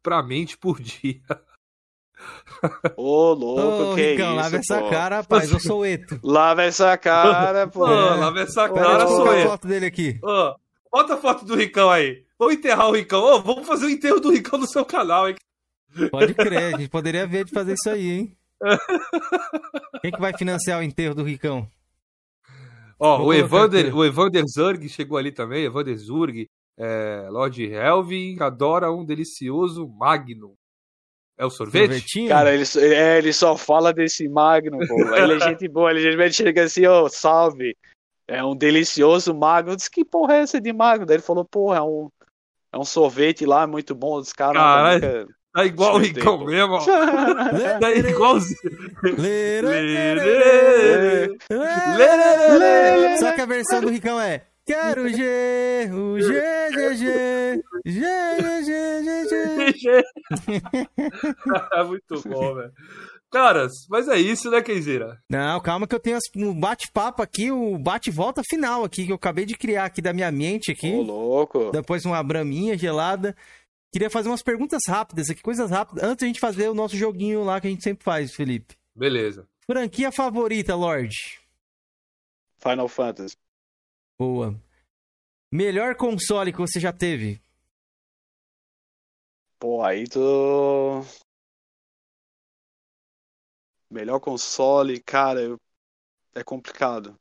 pra 0.02 0.22
mente 0.22 0.56
por 0.56 0.78
dia. 0.82 1.22
Ô, 2.96 3.32
louco, 3.32 3.92
Ô, 3.92 3.94
que 3.94 4.12
Ricão, 4.12 4.28
isso, 4.28 4.36
lava 4.36 4.56
essa 4.56 4.80
pô. 4.80 4.90
cara, 4.90 5.16
rapaz. 5.16 5.50
Eu 5.50 5.60
sou 5.60 5.80
o 5.80 5.84
Eto. 5.86 6.18
Lava 6.22 6.62
essa 6.62 6.96
cara, 6.96 7.66
pô. 7.66 7.80
Pô, 7.80 7.86
lava 7.86 8.40
essa 8.40 8.64
Ô, 8.70 8.74
cara, 8.74 8.88
Deixa 8.88 9.02
eu 9.02 9.08
sou 9.08 9.16
colocar 9.24 9.40
a 9.40 9.48
foto 9.48 9.66
dele 9.68 9.86
aqui. 9.86 10.18
Ô, 10.22 10.54
bota 10.90 11.14
a 11.14 11.16
foto 11.16 11.44
do 11.44 11.56
Ricão 11.56 11.90
aí. 11.90 12.24
Vamos 12.38 12.54
enterrar 12.54 12.88
o 12.88 12.92
Ricão. 12.92 13.20
Ô, 13.22 13.40
vamos 13.40 13.66
fazer 13.66 13.86
o 13.86 13.90
enterro 13.90 14.20
do 14.20 14.30
Ricão 14.30 14.58
no 14.58 14.66
seu 14.66 14.84
canal, 14.84 15.28
hein? 15.28 15.36
Pode 16.10 16.34
crer, 16.34 16.74
a 16.74 16.78
gente 16.78 16.88
poderia 16.88 17.26
ver 17.26 17.44
de 17.44 17.50
fazer 17.52 17.74
isso 17.74 17.90
aí, 17.90 18.10
hein? 18.10 18.36
Quem 20.00 20.10
que 20.12 20.20
vai 20.20 20.32
financiar 20.36 20.80
o 20.80 20.82
enterro 20.82 21.14
do 21.14 21.22
Ricão? 21.24 21.68
Ó, 22.98 23.18
Vou 23.18 23.26
o 23.28 23.34
Evander, 23.34 23.86
aqui. 23.86 23.94
o 23.96 24.04
Evander 24.04 24.44
Zurg 24.46 24.88
chegou 24.88 25.18
ali 25.18 25.32
também, 25.32 25.64
Evander 25.64 25.96
Zurg, 25.98 26.48
é, 26.78 27.26
Lord 27.30 27.64
Helvin, 27.64 28.36
adora 28.40 28.92
um 28.92 29.04
delicioso 29.04 29.88
Magnum. 29.88 30.54
É 31.42 31.44
o 31.44 31.50
sorvete? 31.50 31.86
Sorvetinho? 31.86 32.28
Cara, 32.28 32.54
ele, 32.54 32.64
só- 32.64 32.78
é, 32.80 33.18
ele 33.18 33.32
só 33.32 33.56
fala 33.56 33.92
desse 33.92 34.28
Magno, 34.28 34.78
pô. 34.86 35.16
Ele 35.16 35.34
é 35.34 35.40
gente 35.50 35.66
boa, 35.66 35.90
ele 35.90 36.00
geralmente 36.00 36.36
chega 36.36 36.62
assim, 36.62 36.86
ô, 36.86 37.08
salve. 37.08 37.76
É 38.28 38.44
um 38.44 38.54
delicioso 38.54 39.34
Magno. 39.34 39.72
Eu 39.72 39.76
disse, 39.76 39.90
que 39.90 40.04
porra 40.04 40.36
é 40.36 40.42
essa 40.42 40.60
de 40.60 40.72
Magno? 40.72 41.04
Daí 41.04 41.16
ele 41.16 41.22
falou, 41.22 41.44
porra, 41.44 41.78
é 41.78 41.82
um, 41.82 42.08
é 42.72 42.78
um 42.78 42.84
sorvete 42.84 43.44
lá 43.44 43.66
muito 43.66 43.92
bom. 43.92 44.18
Os 44.18 44.32
caras 44.32 44.62
Caralho. 44.62 45.28
Tá 45.52 45.64
igual 45.64 45.96
o 45.96 45.98
Ricão 45.98 46.44
mesmo, 46.44 46.74
ó. 46.74 46.78
nunca... 46.78 47.78
Tá 47.80 47.90
igualzinho. 47.90 48.58
Só 53.18 53.32
que 53.32 53.40
a 53.40 53.46
versão 53.46 53.80
do 53.80 53.90
Ricão 53.90 54.20
é 54.20 54.42
Quero 54.64 55.08
G, 55.08 55.90
o 55.92 56.20
G, 56.20 56.32
G, 56.70 56.96
G, 56.96 57.62
G, 57.84 58.00
G, 58.62 58.62
G, 58.62 59.24
G, 59.28 59.72
G. 59.76 60.04
Muito 61.88 62.28
bom, 62.28 62.54
velho. 62.54 62.72
Caras, 63.28 63.72
mas 63.88 64.06
é 64.08 64.18
isso, 64.18 64.50
né, 64.50 64.62
Kenzeira? 64.62 65.18
Não, 65.28 65.58
calma 65.60 65.86
que 65.86 65.94
eu 65.94 65.98
tenho 65.98 66.18
um 66.36 66.58
bate-papo 66.58 67.22
aqui, 67.22 67.50
o 67.50 67.78
bate-volta 67.78 68.42
final 68.48 68.84
aqui, 68.84 69.06
que 69.06 69.10
eu 69.10 69.16
acabei 69.16 69.46
de 69.46 69.56
criar 69.56 69.86
aqui 69.86 70.00
da 70.00 70.12
minha 70.12 70.30
mente 70.30 70.70
aqui. 70.70 70.92
Ô, 70.92 71.02
louco. 71.02 71.70
Depois 71.72 72.04
uma 72.04 72.22
braminha 72.22 72.76
gelada. 72.76 73.34
Queria 73.90 74.10
fazer 74.10 74.28
umas 74.28 74.42
perguntas 74.42 74.80
rápidas 74.86 75.28
aqui, 75.28 75.42
coisas 75.42 75.70
rápidas, 75.70 76.04
antes 76.04 76.20
da 76.22 76.26
gente 76.26 76.40
fazer 76.40 76.68
o 76.68 76.74
nosso 76.74 76.96
joguinho 76.96 77.42
lá 77.42 77.60
que 77.60 77.66
a 77.66 77.70
gente 77.70 77.82
sempre 77.82 78.04
faz, 78.04 78.32
Felipe. 78.32 78.76
Beleza. 78.94 79.48
Franquia 79.66 80.12
favorita, 80.12 80.74
Lorde? 80.74 81.40
Final 82.62 82.88
Fantasy. 82.88 83.36
Boa. 84.22 84.54
Melhor 85.52 85.96
console 85.96 86.52
que 86.52 86.58
você 86.58 86.78
já 86.78 86.92
teve? 86.92 87.40
Pô, 89.58 89.82
aí 89.82 90.04
tu. 90.06 90.20
Melhor 93.88 94.18
console, 94.18 95.00
cara, 95.00 95.40
eu- 95.40 95.60
é 96.34 96.44
complicado. 96.44 97.18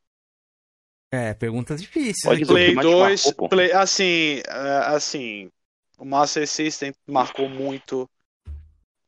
É, 1.11 1.34
perguntas 1.34 1.82
difíceis. 1.82 2.19
Pode 2.23 2.41
dizer. 2.41 2.53
Play 2.53 2.73
mais 2.76 2.88
te 2.88 2.95
2, 2.95 3.23
marcou, 3.23 3.34
pô? 3.34 3.49
Play, 3.49 3.72
assim, 3.73 4.41
é, 4.48 4.95
assim, 4.95 5.49
o 5.98 6.06
Master 6.06 6.48
System 6.48 6.94
marcou 7.07 7.49
muito. 7.49 8.10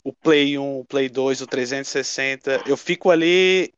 O 0.03 0.11
Play 0.13 0.57
1, 0.57 0.79
o 0.79 0.85
Play 0.85 1.09
2, 1.09 1.41
o 1.41 1.47
360. 1.47 2.61
Eu 2.67 2.75
fico 2.75 3.09
ali. 3.09 3.73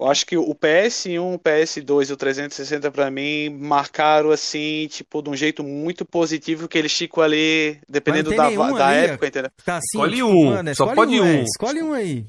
Eu 0.00 0.06
acho 0.06 0.24
que 0.24 0.36
o 0.36 0.54
PS1, 0.54 1.34
o 1.34 1.38
PS2 1.40 2.10
e 2.10 2.12
o 2.12 2.16
360 2.16 2.88
pra 2.92 3.10
mim 3.10 3.50
marcaram 3.50 4.30
assim, 4.30 4.86
tipo, 4.88 5.20
de 5.20 5.28
um 5.28 5.34
jeito 5.34 5.64
muito 5.64 6.04
positivo 6.04 6.68
que 6.68 6.78
eles 6.78 6.92
ficam 6.92 7.22
ali, 7.22 7.80
dependendo 7.88 8.30
da, 8.30 8.48
da 8.48 8.88
ali, 8.88 9.06
época, 9.06 9.26
entendeu? 9.26 9.50
Tá 9.64 9.78
assim, 9.78 9.98
Escolhe 9.98 10.22
um, 10.22 10.52
só 10.66 10.70
escolhe 10.70 10.94
pode 10.94 11.18
é, 11.18 11.22
um. 11.22 11.42
escolhe 11.42 11.82
um 11.82 11.92
aí. 11.92 12.26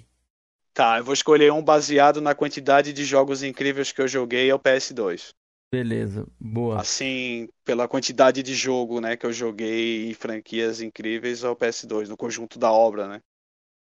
Tá, 0.73 0.97
eu 0.97 1.03
vou 1.03 1.13
escolher 1.13 1.51
um 1.51 1.61
baseado 1.61 2.19
na 2.21 2.33
quantidade 2.33 2.91
de 2.91 3.05
jogos 3.05 3.43
incríveis 3.43 3.91
que 3.91 4.01
eu 4.01 4.07
joguei, 4.07 4.49
é 4.49 4.55
o 4.55 4.59
PS2. 4.59 5.33
Beleza, 5.71 6.25
boa. 6.39 6.81
Assim, 6.81 7.47
pela 7.63 7.87
quantidade 7.87 8.41
de 8.41 8.55
jogo, 8.55 8.99
né, 8.99 9.15
que 9.15 9.27
eu 9.27 9.31
joguei 9.31 10.09
em 10.09 10.13
franquias 10.15 10.81
incríveis, 10.81 11.43
é 11.43 11.49
o 11.49 11.55
PS2, 11.55 12.07
no 12.07 12.17
conjunto 12.17 12.57
da 12.57 12.71
obra, 12.71 13.07
né? 13.07 13.21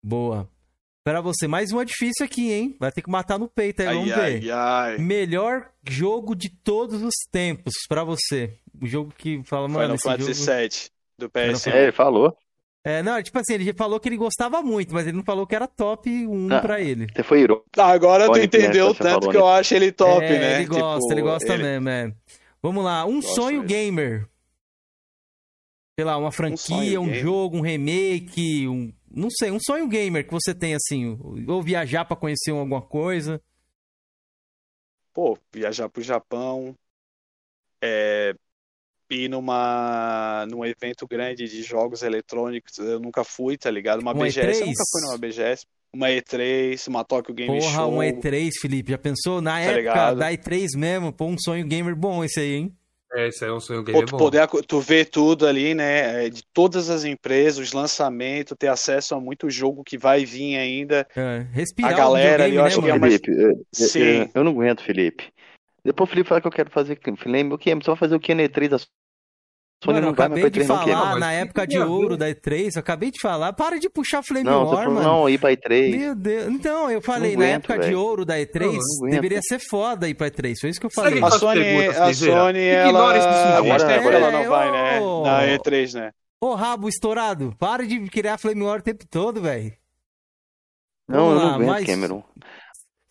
Boa. 0.02 0.46
Pra 1.08 1.22
você, 1.22 1.48
mais 1.48 1.72
uma 1.72 1.86
difícil 1.86 2.26
aqui, 2.26 2.52
hein? 2.52 2.76
Vai 2.78 2.92
ter 2.92 3.00
que 3.00 3.08
matar 3.10 3.38
no 3.38 3.48
peito 3.48 3.80
aí, 3.80 3.88
Ai, 3.88 3.94
vamos 3.94 4.12
ai, 4.12 4.40
ver. 4.40 4.50
ai. 4.52 4.98
Melhor 4.98 5.70
jogo 5.88 6.34
de 6.36 6.50
todos 6.50 7.02
os 7.02 7.14
tempos 7.32 7.72
pra 7.88 8.04
você. 8.04 8.58
O 8.78 8.86
jogo 8.86 9.10
que 9.16 9.42
fala, 9.42 9.66
mano, 9.68 9.96
Final 9.96 10.16
esse 10.16 10.24
Fantasy 10.26 10.44
jogo... 10.44 10.58
VII, 10.58 10.68
do 11.18 11.30
PS1. 11.30 11.60
Final 11.64 11.76
É, 11.78 11.82
ele 11.84 11.92
falou. 11.92 12.36
É, 12.84 13.02
não, 13.02 13.22
tipo 13.22 13.38
assim, 13.38 13.54
ele 13.54 13.72
falou 13.72 13.98
que 13.98 14.06
ele 14.10 14.18
gostava 14.18 14.60
muito, 14.60 14.92
mas 14.92 15.06
ele 15.06 15.16
não 15.16 15.24
falou 15.24 15.46
que 15.46 15.54
era 15.56 15.66
top 15.66 16.10
1 16.10 16.52
Ah. 16.54 16.60
pra 16.60 16.78
ele. 16.78 17.06
Você 17.16 17.22
foi 17.22 17.40
irônico. 17.40 17.64
Ah, 17.78 17.86
Agora 17.88 18.26
tu 18.26 18.32
Olha 18.32 18.46
que 18.46 18.58
entendeu 18.58 18.88
o 18.88 18.94
tanto 18.94 19.08
falou, 19.22 19.30
que 19.30 19.36
eu 19.38 19.46
né? 19.46 19.52
acho 19.52 19.74
ele 19.74 19.90
top, 19.90 20.22
é, 20.26 20.38
né? 20.38 20.54
Ele 20.56 20.66
gosta, 20.66 21.00
Tipo, 21.00 21.12
ele 21.14 21.22
gosta 21.22 21.54
ele- 21.54 21.62
mesmo, 21.62 21.88
é. 21.88 22.12
Vamos 22.62 22.84
lá, 22.84 23.06
um 23.06 23.14
Gosto 23.22 23.34
sonho 23.34 23.62
gamer. 23.62 24.28
Sei 25.98 26.04
lá, 26.04 26.18
uma 26.18 26.30
franquia, 26.30 27.00
um, 27.00 27.06
gamer. 27.06 27.20
jogo, 27.22 27.56
um 27.56 27.60
remake, 27.62 28.68
um. 28.68 28.92
Não 29.10 29.28
sei, 29.30 29.50
um 29.50 29.58
sonho 29.60 29.88
gamer 29.88 30.26
que 30.26 30.32
você 30.32 30.54
tem, 30.54 30.74
assim. 30.74 31.18
Ou 31.48 31.62
viajar 31.62 32.04
pra 32.04 32.16
conhecer 32.16 32.50
alguma 32.50 32.82
coisa. 32.82 33.40
pô, 35.12 35.38
viajar 35.52 35.88
pro 35.88 36.02
Japão, 36.02 36.74
é, 37.82 38.34
ir 39.10 39.28
numa, 39.28 40.46
num 40.50 40.64
evento 40.64 41.06
grande 41.06 41.48
de 41.48 41.62
jogos 41.62 42.02
eletrônicos, 42.02 42.78
eu 42.78 43.00
nunca 43.00 43.24
fui, 43.24 43.56
tá 43.58 43.70
ligado? 43.70 44.00
Uma 44.00 44.14
Um 44.14 44.18
BGS, 44.20 44.62
eu 44.62 44.66
E3? 44.66 44.66
nunca 44.68 44.84
fui 44.90 45.02
numa 45.02 45.18
BGS. 45.18 45.66
Uma 45.92 46.10
E3, 46.10 46.88
uma 46.88 47.04
Tokyo 47.04 47.34
Game 47.34 47.60
Porra, 47.60 47.62
Show. 47.62 47.90
um 47.90 48.02
E3, 48.02 48.52
Felipe. 48.60 48.90
Já 48.92 48.98
pensou? 48.98 49.40
Na 49.40 49.58
época 49.60 49.76
ligado? 49.76 50.18
da 50.18 50.32
E3 50.32 50.76
mesmo, 50.76 51.12
pô, 51.12 51.26
um 51.26 51.38
sonho 51.38 51.66
gamer 51.66 51.96
bom 51.96 52.22
esse 52.24 52.40
aí, 52.40 52.54
hein? 52.56 52.77
É, 53.14 53.28
isso 53.28 53.42
aí 53.44 53.50
é 53.50 53.52
um 53.54 53.60
sonho 53.60 53.82
Pô, 53.82 53.92
gamer 53.92 54.06
tu 54.06 54.10
bom. 54.12 54.18
poder 54.18 54.46
tu 54.66 54.80
ver 54.80 55.06
tudo 55.06 55.46
ali, 55.46 55.74
né? 55.74 56.26
é, 56.26 56.28
De 56.28 56.42
todas 56.52 56.90
as 56.90 57.04
empresas, 57.04 57.58
os 57.58 57.72
lançamentos, 57.72 58.56
ter 58.58 58.68
acesso 58.68 59.14
a 59.14 59.20
muito 59.20 59.48
jogo 59.48 59.82
que 59.82 59.96
vai 59.96 60.24
vir 60.24 60.56
ainda. 60.56 61.06
É, 61.16 61.46
respirar 61.52 61.92
A 61.92 61.96
galera 61.96 62.44
ali, 62.44 62.56
eu 62.56 62.62
né, 62.62 62.68
acho 62.68 62.82
que 62.82 62.88
é 62.90 62.94
uma- 62.94 63.06
Felipe, 63.06 63.30
eu, 63.30 63.50
eu- 63.50 63.66
Sim. 63.72 64.00
eu- 64.00 64.30
eu 64.34 64.44
não 64.44 64.52
aguento, 64.52 64.82
Felipe. 64.82 65.32
Depois 65.84 66.08
o 66.08 66.10
Felipe 66.10 66.28
fala 66.28 66.40
que 66.40 66.46
eu 66.46 66.52
quero 66.52 66.70
fazer 66.70 66.96
Flame. 67.16 67.52
O 67.52 67.56
que? 67.58 67.74
Você 67.74 67.86
vai 67.86 67.96
fazer 67.96 68.14
o 68.14 68.20
que 68.20 68.34
na 68.34 68.42
E3 68.42 68.68
da 68.68 68.78
Sony? 69.84 69.94
Mano, 69.94 70.06
eu 70.06 70.10
não 70.10 70.16
vai 70.16 70.28
mais 70.28 70.40
acabei 70.42 70.50
pra 70.50 70.50
de 70.50 70.60
E3 70.60 70.68
não, 70.76 70.84
que? 70.84 70.90
falar 70.92 71.10
mas 71.10 71.20
na 71.20 71.32
época 71.32 71.66
de 71.66 71.78
ouro 71.78 72.16
da 72.16 72.28
E3, 72.28 72.70
eu 72.74 72.80
acabei 72.80 73.10
de 73.12 73.20
falar. 73.20 73.52
Para 73.52 73.78
de 73.78 73.88
puxar 73.88 74.22
Flame 74.24 74.42
Não, 74.44 74.64
War, 74.66 74.76
falando, 74.76 74.94
mano. 74.94 75.06
não, 75.08 75.28
ir 75.30 75.38
pra 75.38 75.52
E3. 75.52 75.96
Meu 75.96 76.14
Deus. 76.16 76.46
Então, 76.48 76.90
eu 76.90 77.00
falei, 77.00 77.32
Não 77.36 77.38
na 77.40 77.44
aguento, 77.46 77.56
época 77.64 77.78
de 77.78 77.86
velho. 77.86 78.00
ouro 78.00 78.24
da 78.24 78.36
E3, 78.38 78.60
Não, 78.66 78.72
não 78.72 78.80
aguento. 78.98 79.10
deveria 79.12 79.40
ser 79.42 79.60
foda 79.60 80.08
ir 80.08 80.14
pra 80.14 80.28
E3. 80.30 80.54
Foi 80.60 80.70
isso 80.70 80.80
que 80.80 80.86
eu 80.86 80.90
falei. 80.90 81.22
A 81.22 81.30
Sony, 81.30 81.60
perguntas, 81.60 82.00
a. 82.00 82.14
Sony, 82.14 82.58
Ignora 82.58 83.18
esse 83.18 83.26
ela 83.28 83.56
sujeito. 83.56 83.68
faz 83.68 83.82
tempo 83.84 84.08
que 84.08 84.14
ela 84.16 84.30
não 84.32 84.38
É, 84.40 84.48
vai, 84.48 84.72
né? 84.72 85.00
Na 85.24 85.42
E3, 85.58 85.94
né? 85.94 86.10
Ô, 86.40 86.54
rabo 86.54 86.88
estourado, 86.88 87.54
para 87.58 87.86
de 87.86 88.00
criar 88.08 88.36
Flame 88.38 88.62
War 88.62 88.78
o 88.80 88.82
tempo 88.82 89.04
todo, 89.08 89.40
velho. 89.40 89.72
Não, 91.08 91.18
eu 91.18 91.24
Vamos 91.38 91.42
não 91.42 91.48
lá, 91.48 91.54
aguento, 91.54 91.68
mas- 91.68 91.86
Cameron. 91.86 92.22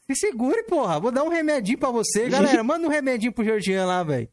Se 0.10 0.16
segure, 0.16 0.64
porra. 0.64 1.00
Vou 1.00 1.12
dar 1.12 1.24
um 1.24 1.30
remedinho 1.30 1.78
pra 1.78 1.92
você, 1.92 2.30
galera. 2.30 2.64
Manda 2.64 2.86
um 2.88 2.90
remedinho 2.90 3.32
pro 3.34 3.44
Georgian 3.44 3.86
lá, 3.86 4.04
velho. 4.04 4.30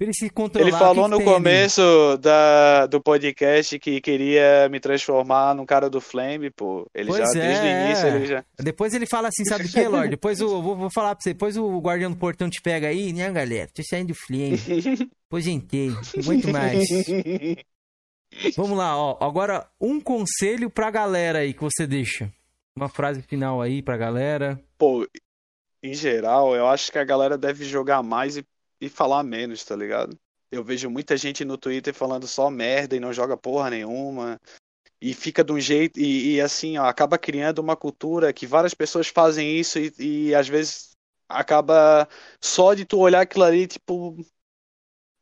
Ele 0.00 0.12
se 0.14 0.30
controlar. 0.30 0.68
Ele 0.68 0.76
falou 0.76 0.94
que 0.94 1.10
que 1.10 1.10
no 1.10 1.16
ali? 1.16 1.24
começo 1.24 2.16
da, 2.18 2.86
do 2.86 3.00
podcast 3.00 3.78
que 3.80 4.00
queria 4.00 4.68
me 4.70 4.78
transformar 4.78 5.54
num 5.56 5.66
cara 5.66 5.90
do 5.90 6.00
Flame, 6.00 6.50
pô. 6.50 6.86
Ele 6.94 7.08
Pois 7.08 7.18
já, 7.18 7.40
é, 7.40 7.42
desde 7.42 7.64
o 7.66 7.68
início, 7.68 8.06
é. 8.06 8.14
ele 8.16 8.26
já. 8.26 8.44
Depois 8.60 8.94
ele 8.94 9.06
fala 9.06 9.26
assim, 9.28 9.44
sabe 9.44 9.64
o 9.64 9.68
que, 9.68 9.88
Lorde? 9.88 10.10
Depois 10.10 10.38
eu 10.40 10.62
vou, 10.62 10.76
vou 10.76 10.90
falar 10.90 11.16
pra 11.16 11.22
você. 11.22 11.32
Depois 11.32 11.56
o 11.56 11.80
guardião 11.80 12.12
do 12.12 12.16
portão 12.16 12.48
te 12.48 12.62
pega 12.62 12.86
aí, 12.86 13.12
né, 13.12 13.28
galera? 13.32 13.68
Tô 13.74 13.82
saindo 13.82 14.08
do 14.08 14.14
flame. 14.14 14.56
Aposentei. 15.28 15.90
Aguento 16.16 16.48
mais. 16.52 16.88
Vamos 18.56 18.78
lá, 18.78 18.96
ó. 18.96 19.18
Agora, 19.20 19.66
um 19.80 20.00
conselho 20.00 20.70
pra 20.70 20.90
galera 20.92 21.40
aí 21.40 21.52
que 21.52 21.62
você 21.62 21.86
deixa. 21.88 22.30
Uma 22.76 22.88
frase 22.88 23.20
final 23.22 23.60
aí 23.60 23.82
pra 23.82 23.96
galera. 23.96 24.60
Pô, 24.78 25.04
em 25.82 25.92
geral, 25.94 26.54
eu 26.54 26.68
acho 26.68 26.92
que 26.92 26.98
a 26.98 27.04
galera 27.04 27.36
deve 27.36 27.64
jogar 27.64 28.02
mais 28.02 28.36
e, 28.36 28.44
e 28.80 28.88
falar 28.88 29.22
menos, 29.22 29.64
tá 29.64 29.74
ligado? 29.76 30.18
Eu 30.50 30.64
vejo 30.64 30.88
muita 30.88 31.16
gente 31.16 31.44
no 31.44 31.58
Twitter 31.58 31.92
falando 31.92 32.26
só 32.26 32.48
merda 32.50 32.96
e 32.96 33.00
não 33.00 33.12
joga 33.12 33.36
porra 33.36 33.70
nenhuma. 33.70 34.40
E 35.00 35.14
fica 35.14 35.44
de 35.44 35.52
um 35.52 35.60
jeito. 35.60 36.00
E, 36.00 36.34
e 36.34 36.40
assim, 36.40 36.78
ó, 36.78 36.86
acaba 36.86 37.18
criando 37.18 37.58
uma 37.58 37.76
cultura 37.76 38.32
que 38.32 38.46
várias 38.46 38.74
pessoas 38.74 39.08
fazem 39.08 39.58
isso 39.58 39.78
e, 39.78 39.92
e 39.98 40.34
às 40.34 40.48
vezes 40.48 40.90
acaba 41.28 42.08
só 42.40 42.74
de 42.74 42.84
tu 42.84 42.98
olhar 42.98 43.20
aquilo 43.22 43.44
ali, 43.44 43.66
tipo. 43.66 44.16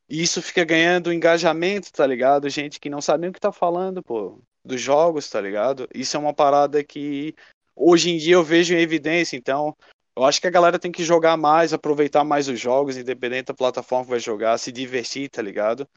E 0.08 0.22
isso 0.22 0.40
fica 0.40 0.64
ganhando 0.64 1.12
engajamento, 1.12 1.92
tá 1.92 2.06
ligado? 2.06 2.48
Gente 2.48 2.78
que 2.78 2.88
não 2.88 3.00
sabe 3.00 3.22
nem 3.22 3.30
o 3.30 3.32
que 3.32 3.40
tá 3.40 3.50
falando, 3.50 4.02
pô, 4.02 4.40
dos 4.64 4.80
jogos, 4.80 5.28
tá 5.28 5.40
ligado? 5.40 5.88
Isso 5.92 6.16
é 6.16 6.20
uma 6.20 6.32
parada 6.32 6.84
que 6.84 7.34
hoje 7.74 8.10
em 8.10 8.16
dia 8.16 8.34
eu 8.34 8.44
vejo 8.44 8.72
em 8.72 8.80
evidência, 8.80 9.36
então 9.36 9.76
eu 10.16 10.24
acho 10.24 10.40
que 10.40 10.46
a 10.46 10.50
galera 10.50 10.78
tem 10.78 10.90
que 10.92 11.04
jogar 11.04 11.36
mais, 11.36 11.72
aproveitar 11.72 12.24
mais 12.24 12.48
os 12.48 12.58
jogos, 12.58 12.96
independente 12.96 13.46
da 13.46 13.54
plataforma 13.54 14.04
que 14.04 14.10
vai 14.10 14.20
jogar, 14.20 14.58
se 14.58 14.72
divertir, 14.72 15.28
tá 15.30 15.42
ligado? 15.42 15.88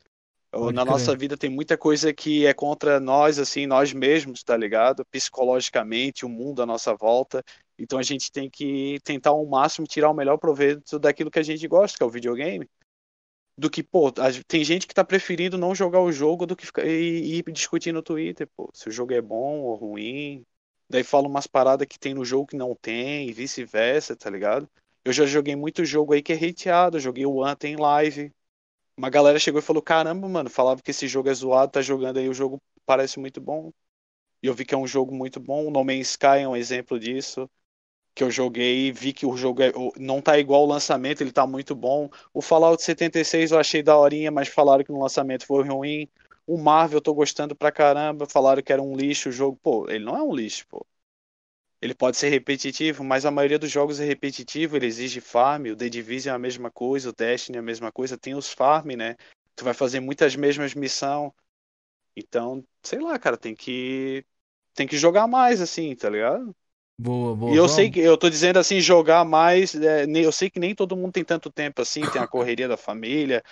Eu- 0.53 0.71
Na 0.73 0.85
nossa 0.85 1.15
vida 1.15 1.37
tem 1.37 1.49
muita 1.49 1.77
coisa 1.77 2.13
que 2.13 2.45
é 2.45 2.53
contra 2.53 2.99
nós, 2.99 3.39
assim, 3.39 3.67
nós 3.67 3.93
mesmos, 3.93 4.43
tá 4.43 4.57
ligado? 4.57 5.05
Psicologicamente, 5.11 6.25
o 6.25 6.29
mundo 6.29 6.61
à 6.63 6.65
nossa 6.65 6.95
volta. 6.95 7.43
Então 7.79 7.99
a 7.99 8.03
gente 8.03 8.31
tem 8.31 8.49
que 8.49 8.99
tentar 9.03 9.31
ao 9.31 9.45
máximo 9.45 9.87
tirar 9.87 10.09
o 10.11 10.13
melhor 10.15 10.37
proveito 10.37 10.99
daquilo 10.99 11.31
que 11.31 11.39
a 11.39 11.43
gente 11.43 11.67
gosta, 11.67 11.97
que 11.97 12.03
é 12.03 12.07
o 12.07 12.09
videogame. 12.09 12.67
Do 13.57 13.69
que, 13.69 13.83
pô, 13.83 14.11
tem 14.47 14.63
gente 14.63 14.87
que 14.87 14.93
tá 14.93 15.03
preferindo 15.03 15.57
não 15.57 15.75
jogar 15.75 16.01
o 16.01 16.11
jogo 16.11 16.45
do 16.45 16.55
que 16.55 16.65
ficar 16.65 16.85
e, 16.85 16.89
e 16.91 17.37
ir 17.39 17.43
discutir 17.51 17.91
no 17.91 18.01
Twitter, 18.01 18.47
pô, 18.55 18.69
se 18.73 18.87
o 18.89 18.91
jogo 18.91 19.13
é 19.13 19.21
bom 19.21 19.59
ou 19.61 19.75
ruim. 19.75 20.45
Daí 20.89 21.03
fala 21.03 21.27
umas 21.27 21.47
paradas 21.47 21.87
que 21.87 21.99
tem 21.99 22.13
no 22.13 22.25
jogo 22.25 22.47
que 22.47 22.57
não 22.57 22.75
tem, 22.75 23.29
e 23.29 23.33
vice-versa, 23.33 24.15
tá 24.15 24.29
ligado? 24.29 24.69
Eu 25.05 25.13
já 25.13 25.25
joguei 25.25 25.55
muito 25.55 25.85
jogo 25.85 26.13
aí 26.13 26.21
que 26.21 26.33
é 26.33 26.35
hateado, 26.35 26.99
joguei 26.99 27.25
o 27.25 27.43
Anthem 27.43 27.75
live. 27.77 28.31
Uma 28.97 29.09
galera 29.09 29.39
chegou 29.39 29.59
e 29.59 29.63
falou: 29.63 29.81
Caramba, 29.83 30.27
mano, 30.29 30.49
falava 30.49 30.81
que 30.81 30.91
esse 30.91 31.07
jogo 31.07 31.29
é 31.29 31.33
zoado, 31.33 31.71
tá 31.73 31.81
jogando 31.81 32.17
aí, 32.19 32.29
o 32.29 32.33
jogo 32.33 32.61
parece 32.85 33.19
muito 33.19 33.41
bom. 33.41 33.71
E 34.43 34.47
eu 34.47 34.53
vi 34.53 34.65
que 34.65 34.73
é 34.75 34.77
um 34.77 34.87
jogo 34.87 35.13
muito 35.15 35.39
bom. 35.39 35.67
O 35.67 35.71
No 35.71 35.83
Man's 35.83 36.11
Sky 36.11 36.39
é 36.43 36.47
um 36.47 36.55
exemplo 36.55 36.99
disso. 36.99 37.49
Que 38.15 38.23
eu 38.23 38.31
joguei 38.31 38.87
e 38.87 38.91
vi 38.91 39.13
que 39.13 39.25
o 39.25 39.37
jogo 39.37 39.61
é- 39.63 39.71
o- 39.75 39.93
não 39.97 40.21
tá 40.21 40.37
igual 40.39 40.61
ao 40.61 40.67
lançamento, 40.67 41.21
ele 41.21 41.31
tá 41.31 41.47
muito 41.47 41.75
bom. 41.75 42.09
O 42.33 42.41
Fallout 42.41 42.83
76 42.83 43.51
eu 43.51 43.59
achei 43.59 43.83
daorinha, 43.83 44.31
mas 44.31 44.49
falaram 44.49 44.83
que 44.83 44.91
no 44.91 45.01
lançamento 45.01 45.45
foi 45.45 45.63
ruim. 45.67 46.09
O 46.49 46.57
Marvel 46.57 46.97
eu 46.97 47.01
tô 47.01 47.13
gostando 47.13 47.55
pra 47.55 47.71
caramba, 47.71 48.25
falaram 48.25 48.61
que 48.63 48.73
era 48.73 48.81
um 48.81 48.95
lixo 48.95 49.29
o 49.29 49.31
jogo. 49.31 49.57
Pô, 49.61 49.89
ele 49.89 50.03
não 50.05 50.17
é 50.17 50.23
um 50.23 50.33
lixo, 50.35 50.65
pô. 50.67 50.85
Ele 51.81 51.95
pode 51.95 52.17
ser 52.17 52.29
repetitivo, 52.29 53.03
mas 53.03 53.25
a 53.25 53.31
maioria 53.31 53.59
dos 53.59 53.71
jogos 53.71 53.99
é 53.99 54.05
repetitivo, 54.05 54.75
ele 54.75 54.85
exige 54.87 55.21
farm. 55.21 55.67
O 55.67 55.75
The 55.75 55.89
Division 55.89 56.33
é 56.33 56.35
a 56.35 56.39
mesma 56.39 56.69
coisa, 56.71 57.09
o 57.09 57.13
Destiny 57.13 57.57
é 57.57 57.59
a 57.59 57.63
mesma 57.63 57.91
coisa, 57.91 58.17
tem 58.17 58.35
os 58.35 58.51
farm, 58.51 58.89
né? 58.97 59.15
Tu 59.55 59.63
vai 59.63 59.73
fazer 59.73 59.99
muitas 60.01 60.35
mesmas 60.35 60.73
missões. 60.73 61.31
Então, 62.15 62.65
sei 62.83 62.99
lá, 62.99 63.19
cara, 63.19 63.37
tem 63.37 63.55
que 63.55 64.25
tem 64.73 64.87
que 64.87 64.97
jogar 64.97 65.27
mais 65.27 65.61
assim, 65.61 65.95
tá 65.95 66.09
ligado? 66.09 66.55
Boa, 66.97 67.35
boa. 67.35 67.39
E 67.45 67.55
eu 67.55 67.67
vamos. 67.67 67.69
sei 67.69 67.89
que 67.91 67.99
eu 67.99 68.17
tô 68.17 68.29
dizendo 68.29 68.59
assim, 68.59 68.79
jogar 68.81 69.25
mais, 69.25 69.73
é, 69.75 70.05
nem- 70.05 70.23
eu 70.23 70.31
sei 70.31 70.49
que 70.49 70.59
nem 70.59 70.75
todo 70.75 70.95
mundo 70.95 71.13
tem 71.13 71.23
tanto 71.25 71.51
tempo 71.51 71.81
assim, 71.81 72.07
tem 72.07 72.21
a 72.21 72.27
correria 72.29 72.67
da 72.67 72.77
família, 72.77 73.43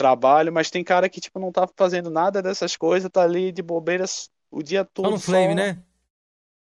trabalho, 0.00 0.52
mas 0.52 0.70
tem 0.70 0.82
cara 0.82 1.08
que 1.10 1.20
tipo 1.20 1.38
não 1.38 1.52
tá 1.52 1.68
fazendo 1.76 2.10
nada 2.10 2.42
dessas 2.42 2.74
coisas, 2.76 3.10
tá 3.10 3.22
ali 3.22 3.52
de 3.52 3.62
bobeiras 3.62 4.30
o 4.50 4.62
dia 4.62 4.84
todo 4.84 5.10
Só 5.10 5.10
no 5.10 5.20
Flame, 5.20 5.54
só- 5.54 5.54
né? 5.54 5.82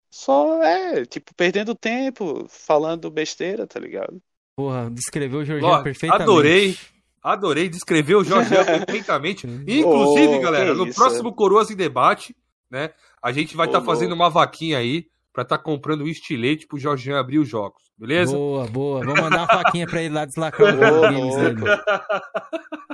Só 0.09 0.61
é, 0.63 1.05
tipo, 1.05 1.33
perdendo 1.35 1.73
tempo, 1.75 2.47
falando 2.49 3.09
besteira, 3.11 3.65
tá 3.67 3.79
ligado? 3.79 4.21
Porra, 4.55 4.89
descreveu 4.91 5.39
o 5.39 5.45
Ó, 5.59 5.77
perfeitamente. 5.79 6.23
adorei. 6.23 6.77
Adorei, 7.23 7.69
descreveu 7.69 8.19
o 8.19 8.23
Jorge 8.23 8.49
perfeitamente. 8.65 9.47
Inclusive, 9.67 10.39
Oh, 10.39 10.39
galera, 10.39 10.73
no 10.73 10.87
isso, 10.87 10.93
próximo 10.93 11.33
Coroas 11.33 11.69
em 11.69 11.75
Debate, 11.75 12.35
né? 12.69 12.91
A 13.21 13.31
gente 13.31 13.55
vai 13.55 13.67
estar 13.67 13.81
fazendo 13.81 14.13
louco. 14.13 14.15
uma 14.15 14.29
vaquinha 14.29 14.77
aí 14.79 15.07
pra 15.33 15.43
estar 15.43 15.57
comprando 15.59 16.03
um 16.03 16.07
estilete 16.07 16.67
pro 16.67 16.77
Jorginho 16.79 17.17
abrir 17.17 17.39
os 17.39 17.47
jogos, 17.47 17.81
beleza? 17.97 18.33
Boa, 18.35 18.65
boa. 18.67 19.05
Vou 19.05 19.15
mandar 19.15 19.37
uma 19.39 19.47
faquinha 19.47 19.87
pra 19.87 20.01
ele 20.01 20.13
lá 20.13 20.25
deslacrar 20.25 20.75
o 20.75 20.97
Ô, 20.97 21.01
games 21.01 21.35
dele. 21.35 21.59
louco. 21.61 21.83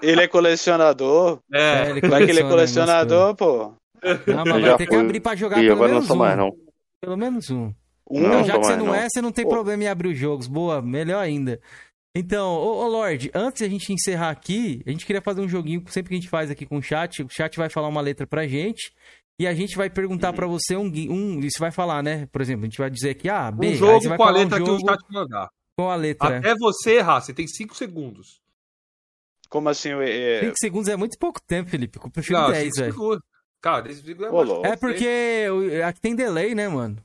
Ele 0.01 0.21
é 0.21 0.27
colecionador. 0.27 1.39
É, 1.53 1.89
ele 1.89 2.01
Vai 2.07 2.23
que 2.25 2.31
ele 2.31 2.39
é 2.39 2.43
coleciona 2.43 2.49
colecionador, 3.03 3.35
pô. 3.35 3.73
Não, 4.27 4.43
mas 4.45 4.61
vai 4.61 4.77
ter 4.77 4.85
que 4.87 4.93
fui. 4.93 5.03
abrir 5.03 5.19
pra 5.19 5.35
jogar 5.35 5.57
E 5.57 5.61
pelo 5.63 5.73
agora 5.73 5.87
não 5.89 5.95
menos 5.95 6.07
sou 6.07 6.15
um. 6.15 6.19
mais, 6.19 6.37
não. 6.37 6.51
Pelo 7.01 7.17
menos 7.17 7.49
um. 7.49 7.73
Um, 8.09 8.19
Então, 8.19 8.29
Não, 8.29 8.43
já 8.43 8.53
que 8.59 8.65
você 8.65 8.71
mais, 8.73 8.77
não, 8.79 8.85
não. 8.87 8.95
é, 8.95 9.07
você 9.09 9.21
não 9.21 9.31
tem 9.31 9.43
Pô. 9.45 9.49
problema 9.51 9.83
em 9.83 9.87
abrir 9.87 10.09
os 10.09 10.17
jogos. 10.17 10.47
Boa, 10.47 10.81
melhor 10.81 11.19
ainda. 11.19 11.59
Então, 12.15 12.53
ô, 12.55 12.83
ô 12.83 12.87
Lorde, 12.87 13.29
antes 13.33 13.61
da 13.61 13.67
gente 13.67 13.91
encerrar 13.93 14.29
aqui, 14.29 14.81
a 14.87 14.91
gente 14.91 15.05
queria 15.05 15.21
fazer 15.21 15.41
um 15.41 15.47
joguinho, 15.49 15.83
sempre 15.89 16.09
que 16.09 16.15
a 16.15 16.19
gente 16.19 16.29
faz 16.29 16.49
aqui 16.49 16.65
com 16.65 16.77
o 16.77 16.81
chat, 16.81 17.21
o 17.21 17.27
chat 17.29 17.55
vai 17.57 17.69
falar 17.69 17.87
uma 17.89 18.01
letra 18.01 18.25
pra 18.25 18.47
gente, 18.47 18.91
e 19.39 19.45
a 19.47 19.53
gente 19.53 19.75
vai 19.77 19.89
perguntar 19.89 20.33
pra 20.33 20.47
você 20.47 20.75
um, 20.75 20.85
um, 20.85 21.39
e 21.39 21.51
você 21.51 21.59
vai 21.59 21.71
falar, 21.71 22.01
né? 22.01 22.25
Por 22.31 22.41
exemplo, 22.41 22.63
a 22.63 22.65
gente 22.65 22.77
vai 22.77 22.89
dizer 22.89 23.11
aqui, 23.11 23.29
ah, 23.29 23.51
B, 23.51 23.69
um 23.69 23.75
jogo 23.75 24.01
você 24.01 24.09
vai 24.09 24.17
com 24.17 24.23
a 24.23 24.31
letra 24.31 24.61
um 24.61 24.65
que 24.65 24.71
o 24.71 24.79
chat 24.79 24.99
mandar. 25.09 25.49
com 25.77 25.89
a 25.91 25.95
letra. 25.95 26.37
Até 26.39 26.55
você 26.57 26.97
errar, 26.97 27.21
você 27.21 27.33
tem 27.33 27.47
5 27.47 27.75
segundos. 27.75 28.41
Como 29.49 29.69
assim? 29.69 29.91
É... 30.01 30.41
5 30.41 30.55
segundos 30.59 30.89
é 30.89 30.95
muito 30.97 31.17
pouco 31.17 31.39
tempo, 31.41 31.69
Felipe. 31.69 31.99
Eu 32.03 32.09
prefiro 32.11 32.39
Não, 32.39 32.51
10, 32.51 32.63
cinco 32.65 32.75
velho. 32.77 32.91
segundos. 32.93 33.23
Cara, 33.61 33.81
10 33.81 33.97
segundos 33.99 34.25
é 34.25 34.29
Ô, 34.29 34.35
mais- 34.37 34.47
louco. 34.49 34.67
É 34.67 34.75
porque 34.75 35.45
aqui 35.87 36.01
tem 36.01 36.15
delay, 36.15 36.53
né, 36.53 36.67
mano? 36.67 36.97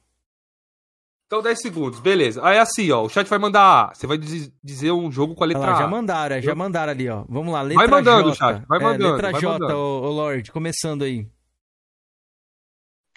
Então 1.26 1.40
10 1.40 1.60
segundos, 1.60 1.98
beleza. 2.00 2.44
Aí 2.44 2.59
assim, 2.59 2.90
ó, 2.90 3.02
o 3.04 3.09
chat 3.09 3.26
vai 3.26 3.38
mandar 3.38 3.62
A. 3.90 3.94
Você 3.94 4.06
vai 4.06 4.18
diz- 4.18 4.52
dizer 4.62 4.90
um 4.92 5.10
jogo 5.10 5.34
com 5.34 5.42
a 5.44 5.46
letra 5.46 5.62
lá, 5.64 5.78
já 5.78 5.84
A. 5.84 5.88
mandaram, 5.88 6.36
é, 6.36 6.42
já 6.42 6.54
mandaram 6.54 6.92
ali, 6.92 7.09
ó. 7.09 7.24
Vamos 7.28 7.52
lá, 7.52 7.62
letra 7.62 7.78
Vai 7.78 7.88
mandando, 7.88 8.28
J. 8.30 8.34
chat, 8.34 8.66
vai 8.66 8.78
É, 8.78 8.82
mandando, 8.82 9.12
letra 9.12 9.32
vai 9.32 9.40
J, 9.40 9.52
mandando. 9.52 9.74
ô, 9.78 10.02
ô 10.02 10.10
Lorde, 10.10 10.52
começando 10.52 11.02
aí. 11.04 11.26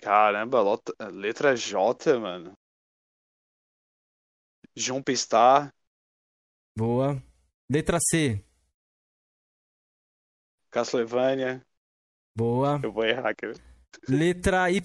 Caramba, 0.06 0.61
lota- 0.61 0.94
letra 1.10 1.56
J, 1.56 2.19
mano. 2.19 2.53
Jump-Star, 4.76 5.73
Boa. 6.77 7.19
Letra 7.68 7.98
C. 7.99 8.40
Castlevania. 10.69 11.65
Boa. 12.38 12.80
Eu 12.84 12.91
vou 12.91 13.03
errar 13.03 13.32
aqui. 13.32 13.48
Letra 14.07 14.69
Y. 14.69 14.80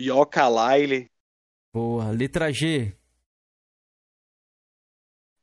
Yooka-Laylee, 0.00 1.10
Boa. 1.74 2.12
Letra 2.12 2.52
G. 2.52 2.96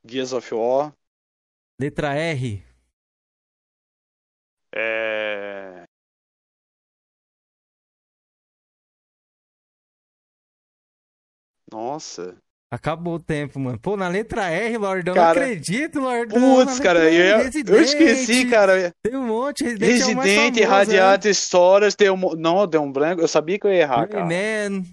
Gears 0.08 0.32
of 0.32 0.50
War. 0.56 0.96
Letra 1.78 2.14
R. 2.16 2.64
É... 4.74 5.05
Nossa. 11.72 12.36
Acabou 12.72 13.16
o 13.16 13.20
tempo, 13.20 13.60
mano. 13.60 13.80
Pô, 13.80 13.96
na 13.96 14.08
letra 14.08 14.50
R, 14.50 14.78
Lordão. 14.78 15.14
Cara, 15.14 15.40
não 15.40 15.46
acredito, 15.46 16.00
Lordão. 16.00 16.66
Putz, 16.66 16.80
cara, 16.80 17.10
R, 17.10 17.16
eu, 17.16 17.76
eu 17.76 17.82
esqueci, 17.82 18.46
cara. 18.50 18.92
Tem 19.04 19.16
um 19.16 19.26
monte. 19.26 19.64
Resident, 19.64 20.02
é 20.02 20.06
o 20.12 20.16
mais 20.16 20.30
Resident, 20.30 20.56
famoso, 20.68 20.72
Radiant 20.72 21.34
Stories, 21.34 21.96
tem 21.96 22.10
um... 22.10 22.36
Não, 22.36 22.68
deu 22.68 22.82
um 22.82 22.92
branco. 22.92 23.22
Eu 23.22 23.28
sabia 23.28 23.58
que 23.60 23.68
eu 23.68 23.72
ia 23.72 23.82
errar, 23.82 24.08
cara. 24.08 24.26
Rayman. 24.26 24.84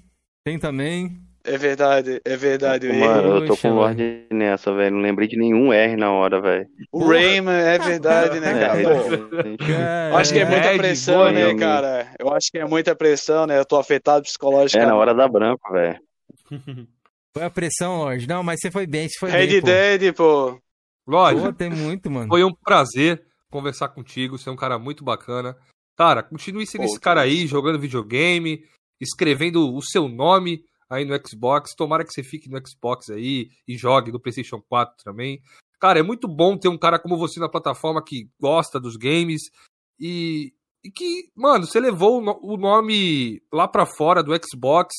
Tem 0.45 0.59
também. 0.59 1.19
É 1.45 1.59
verdade, 1.59 2.21
é 2.25 2.37
verdade. 2.37 2.87
Eu 2.87 2.95
Mano, 2.95 3.37
eu 3.37 3.41
tô 3.41 3.47
Poxa, 3.49 3.69
com 3.69 3.75
Lorde 3.75 4.27
nessa, 4.31 4.73
velho. 4.73 4.95
Não 4.95 5.03
lembrei 5.03 5.27
de 5.27 5.37
nenhum 5.37 5.73
R 5.73 5.97
na 5.97 6.13
hora, 6.13 6.41
velho. 6.41 6.69
O 6.93 7.05
Rayman, 7.05 7.53
é 7.55 7.79
verdade, 7.79 8.39
né, 8.39 8.61
cara? 8.61 8.81
É, 8.81 8.85
Pô, 8.85 9.57
Cara, 9.67 10.17
acho 10.19 10.33
que 10.33 10.39
é 10.39 10.45
muita 10.45 10.69
Red, 10.69 10.77
pressão, 10.79 11.33
né, 11.33 11.53
né, 11.53 11.59
cara? 11.59 12.07
Eu 12.19 12.33
acho 12.33 12.49
que 12.49 12.59
é 12.59 12.65
muita 12.65 12.95
pressão, 12.95 13.45
né? 13.47 13.59
Eu 13.59 13.65
tô 13.65 13.77
afetado 13.77 14.21
É, 14.21 14.23
psicologicamente. 14.23 14.89
na 14.89 14.95
hora 14.97 15.13
da 15.13 15.27
branco, 15.27 15.73
velho. 15.73 15.99
Foi 17.35 17.45
a 17.45 17.51
pressão, 17.51 17.99
Lorde. 17.99 18.27
Não, 18.29 18.43
mas 18.43 18.61
você 18.61 18.71
foi 18.71 18.87
bem, 18.87 19.09
você 19.09 19.19
foi 19.19 19.31
Red 19.31 19.47
bem, 19.47 19.61
pô. 19.61 19.67
Dead, 19.67 20.15
pô. 20.15 20.61
Lógico, 21.07 21.47
Pô, 21.47 21.53
tem 21.53 21.71
muito, 21.71 22.11
mano. 22.11 22.29
foi 22.29 22.45
um 22.45 22.55
prazer 22.55 23.25
conversar 23.51 23.89
contigo. 23.89 24.39
Você 24.39 24.49
é 24.49 24.53
um 24.53 24.57
cara 24.57 24.79
muito 24.79 25.03
bacana. 25.03 25.57
Cara, 25.97 26.23
continue 26.23 26.67
sendo 26.67 26.83
Pô, 26.83 26.87
esse 26.87 27.01
cara 27.01 27.21
aí, 27.23 27.47
jogando 27.47 27.79
videogame, 27.79 28.65
escrevendo 29.01 29.75
o 29.75 29.83
seu 29.83 30.09
nome 30.09 30.65
aí 30.89 31.05
no 31.05 31.15
Xbox. 31.27 31.75
Tomara 31.75 32.05
que 32.05 32.13
você 32.13 32.23
fique 32.23 32.49
no 32.49 32.61
Xbox 32.67 33.11
aí 33.11 33.49
e 33.67 33.77
jogue 33.77 34.13
no 34.13 34.21
PlayStation 34.21 34.61
4 34.69 34.95
também. 35.05 35.41
Cara, 35.81 35.99
é 35.99 36.03
muito 36.03 36.29
bom 36.29 36.57
ter 36.57 36.69
um 36.69 36.79
cara 36.79 36.99
como 36.99 37.17
você 37.19 37.41
na 37.41 37.49
plataforma 37.49 38.03
que 38.05 38.29
gosta 38.41 38.79
dos 38.79 38.97
games 38.97 39.43
e, 39.99 40.53
e 40.85 40.91
que, 40.91 41.25
mano, 41.35 41.67
você 41.67 41.81
levou 41.81 42.19
o, 42.19 42.21
no- 42.23 42.39
o 42.43 42.57
nome 42.57 43.43
lá 43.53 43.67
pra 43.67 43.85
fora 43.85 44.23
do 44.23 44.33
Xbox, 44.37 44.95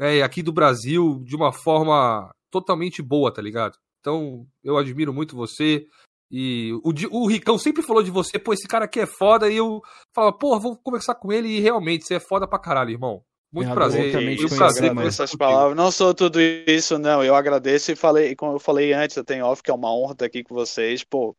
é, 0.00 0.22
aqui 0.22 0.42
do 0.42 0.52
Brasil, 0.52 1.20
de 1.24 1.36
uma 1.36 1.52
forma 1.52 2.34
totalmente 2.50 3.02
boa, 3.02 3.32
tá 3.32 3.42
ligado? 3.42 3.76
Então, 4.00 4.46
eu 4.64 4.78
admiro 4.78 5.12
muito 5.12 5.36
você. 5.36 5.86
E 6.30 6.72
o, 6.82 7.18
o 7.18 7.26
Ricão 7.26 7.58
sempre 7.58 7.82
falou 7.82 8.02
de 8.02 8.10
você, 8.10 8.38
pô, 8.38 8.54
esse 8.54 8.66
cara 8.66 8.86
aqui 8.86 9.00
é 9.00 9.06
foda. 9.06 9.50
E 9.50 9.56
eu 9.56 9.82
falava, 10.14 10.36
pô, 10.36 10.58
vou 10.58 10.76
conversar 10.76 11.14
com 11.16 11.30
ele. 11.30 11.48
E 11.48 11.60
realmente, 11.60 12.06
você 12.06 12.14
é 12.14 12.20
foda 12.20 12.48
pra 12.48 12.58
caralho, 12.58 12.90
irmão. 12.90 13.22
Muito 13.52 13.68
Eu 13.68 13.74
prazer. 13.74 14.08
um 14.08 14.12
conhecer, 14.12 14.56
prazer 14.56 14.88
conversar 14.90 15.24
essas 15.24 15.36
palavras. 15.36 15.76
Não 15.76 15.90
sou 15.90 16.14
tudo 16.14 16.40
isso, 16.40 16.98
não. 16.98 17.22
Eu 17.22 17.34
agradeço 17.34 17.90
e 17.90 17.96
falei, 17.96 18.34
como 18.36 18.52
eu 18.52 18.60
falei 18.60 18.92
antes, 18.92 19.16
eu 19.16 19.24
tenho 19.24 19.44
off, 19.44 19.62
que 19.62 19.70
é 19.70 19.74
uma 19.74 19.92
honra 19.92 20.12
estar 20.12 20.24
aqui 20.24 20.44
com 20.44 20.54
vocês, 20.54 21.02
pô. 21.04 21.34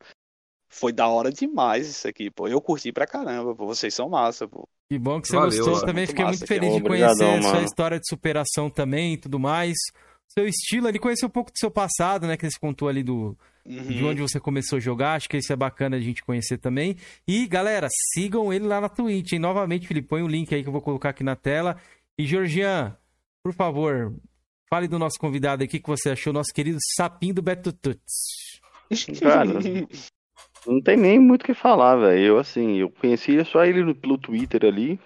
Foi 0.74 0.90
da 0.92 1.06
hora 1.06 1.30
demais 1.30 1.86
isso 1.86 2.08
aqui, 2.08 2.30
pô. 2.30 2.48
Eu 2.48 2.60
curti 2.60 2.90
pra 2.92 3.06
caramba, 3.06 3.54
pô. 3.54 3.66
Vocês 3.66 3.92
são 3.92 4.08
massa, 4.08 4.48
pô. 4.48 4.66
Que 4.90 4.98
bom 4.98 5.20
que 5.20 5.28
você 5.28 5.36
Valeu, 5.36 5.50
gostou. 5.50 5.72
mano. 5.74 5.80
Também 5.86 5.94
Muito 6.02 6.08
fiquei 6.10 6.24
muito 6.24 6.38
aqui, 6.38 6.46
feliz 6.46 6.70
ó. 6.72 6.76
de 6.76 6.82
conhecer 6.82 7.04
Obrigadão, 7.12 7.38
a 7.38 7.42
sua 7.42 7.52
mano. 7.52 7.64
história 7.66 8.00
de 8.00 8.08
superação 8.08 8.70
também 8.70 9.12
e 9.14 9.16
tudo 9.18 9.38
mais. 9.38 9.76
Seu 10.28 10.46
estilo 10.48 10.86
ali, 10.88 10.98
conhecer 10.98 11.26
um 11.26 11.30
pouco 11.30 11.52
do 11.52 11.58
seu 11.58 11.70
passado, 11.70 12.26
né? 12.26 12.38
Que 12.38 12.50
você 12.50 12.58
contou 12.58 12.88
ali 12.88 13.02
do, 13.02 13.36
de 13.66 14.02
Uhum. 14.02 14.08
onde 14.10 14.22
você 14.22 14.40
começou 14.40 14.78
a 14.78 14.80
jogar. 14.80 15.14
Acho 15.16 15.28
que 15.28 15.36
isso 15.36 15.52
é 15.52 15.56
bacana 15.56 15.96
a 15.96 16.00
gente 16.00 16.24
conhecer 16.24 16.56
também. 16.56 16.96
E, 17.28 17.46
galera, 17.46 17.86
sigam 18.14 18.50
ele 18.50 18.66
lá 18.66 18.80
na 18.80 18.88
Twitch, 18.88 19.32
hein? 19.34 19.38
Novamente, 19.38 19.86
Felipe, 19.86 20.08
põe 20.08 20.22
o 20.22 20.26
link 20.26 20.54
aí 20.54 20.62
que 20.62 20.68
eu 20.68 20.72
vou 20.72 20.80
colocar 20.80 21.10
aqui 21.10 21.22
na 21.22 21.36
tela. 21.36 21.76
E, 22.18 22.24
Georgian, 22.26 22.96
por 23.44 23.52
favor, 23.52 24.14
fale 24.70 24.88
do 24.88 24.98
nosso 24.98 25.18
convidado 25.18 25.62
aqui, 25.62 25.76
o 25.76 25.82
que 25.82 25.88
você 25.88 26.10
achou, 26.10 26.32
nosso 26.32 26.52
querido 26.54 26.78
sapinho 26.96 27.34
do 27.34 27.42
Beto 27.42 27.70
Tuts. 27.72 28.60
Cara, 29.20 29.50
não 30.66 30.80
tem 30.80 30.96
nem 30.96 31.18
muito 31.18 31.42
o 31.42 31.44
que 31.44 31.54
falar, 31.54 31.96
velho. 31.96 32.24
Eu, 32.24 32.38
assim, 32.38 32.76
eu 32.76 32.90
conhecia 32.90 33.44
só 33.44 33.64
ele 33.64 33.82
no- 33.82 33.94
pelo 33.94 34.18
Twitter 34.18 34.64
ali, 34.64 34.98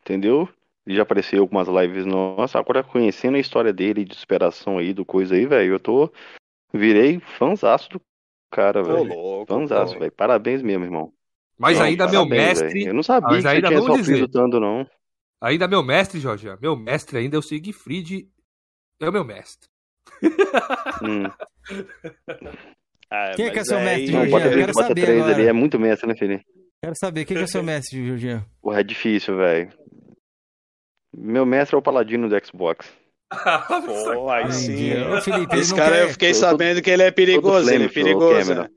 entendeu? 0.00 0.48
Ele 0.86 0.96
já 0.96 1.02
apareceu 1.02 1.38
em 1.38 1.40
algumas 1.40 1.68
lives 1.68 2.04
nossas. 2.06 2.56
Agora, 2.56 2.82
conhecendo 2.82 3.36
a 3.36 3.40
história 3.40 3.72
dele, 3.72 4.04
de 4.04 4.14
superação 4.14 4.78
aí, 4.78 4.92
do 4.92 5.04
coisa 5.04 5.34
aí, 5.34 5.46
velho, 5.46 5.74
eu 5.74 5.80
tô. 5.80 6.10
Virei 6.72 7.20
fãzaço 7.20 7.88
do 7.90 8.00
cara, 8.50 8.82
Ô, 8.82 8.86
velho. 8.86 9.08
louco. 9.08 9.52
Fãzaço, 9.52 9.94
pô. 9.94 10.00
velho. 10.00 10.12
Parabéns 10.12 10.62
mesmo, 10.62 10.84
irmão. 10.84 11.12
Mas 11.58 11.78
Não, 11.78 11.86
ainda, 11.86 12.06
meu 12.06 12.26
parabéns, 12.26 12.46
mestre. 12.46 12.78
velho. 12.80 12.88
Eu 12.88 12.94
não 12.94 13.02
sabia 13.02 13.28
Mas 13.28 13.36
que 13.36 13.42
você 13.42 13.56
ainda 13.56 13.68
tinha 13.68 13.80
vamos 13.80 13.98
sofrido 13.98 14.26
dizer. 14.26 14.32
tanto, 14.32 14.60
não. 14.60 14.86
Ainda 15.40 15.68
meu 15.68 15.82
mestre, 15.82 16.18
Jorge. 16.20 16.48
Meu 16.60 16.76
mestre 16.76 17.18
ainda 17.18 17.36
é 17.36 17.38
o 17.38 17.42
Siegfried. 17.42 18.28
É 19.00 19.08
o 19.08 19.12
meu 19.12 19.24
mestre. 19.24 19.68
Hum. 21.02 21.30
Ah, 23.10 23.32
Quem 23.36 23.46
é 23.46 23.50
que 23.50 23.58
é 23.58 23.64
seu 23.64 23.76
aí- 23.78 23.84
mestre, 23.84 24.06
Não, 24.12 24.12
Georgian? 24.26 24.30
bota 24.30 24.46
eu 24.46 24.58
quero 24.58 24.72
bota 24.72 24.88
saber 24.88 25.00
três 25.02 25.20
agora. 25.20 25.34
ali, 25.34 25.46
é 25.46 25.52
muito 25.52 25.78
mestre, 25.78 26.08
né, 26.08 26.16
filho? 26.16 26.40
Quero 26.82 26.96
saber, 26.96 27.24
quem 27.24 27.36
que 27.36 27.42
é 27.42 27.46
seu 27.46 27.62
mestre, 27.62 28.04
Georgian? 28.06 28.44
Porra, 28.60 28.80
é 28.80 28.82
difícil, 28.82 29.36
velho. 29.36 29.70
Meu 31.16 31.46
mestre 31.46 31.76
é 31.76 31.78
o 31.78 31.82
paladino 31.82 32.28
do 32.28 32.46
Xbox. 32.46 32.86
Pô, 34.14 34.30
aí 34.30 34.52
sim. 34.52 34.92
Ô, 35.02 35.20
Felipe, 35.20 35.56
Esse 35.56 35.70
não 35.70 35.78
cara, 35.78 35.96
quer... 35.96 36.02
eu 36.04 36.08
fiquei 36.10 36.34
sabendo 36.34 36.82
que 36.82 36.90
ele 36.90 37.02
é 37.02 37.10
perigoso, 37.10 37.70
ele 37.70 37.84
é 37.84 37.88
perigoso. 37.88 38.54
Né? 38.54 38.68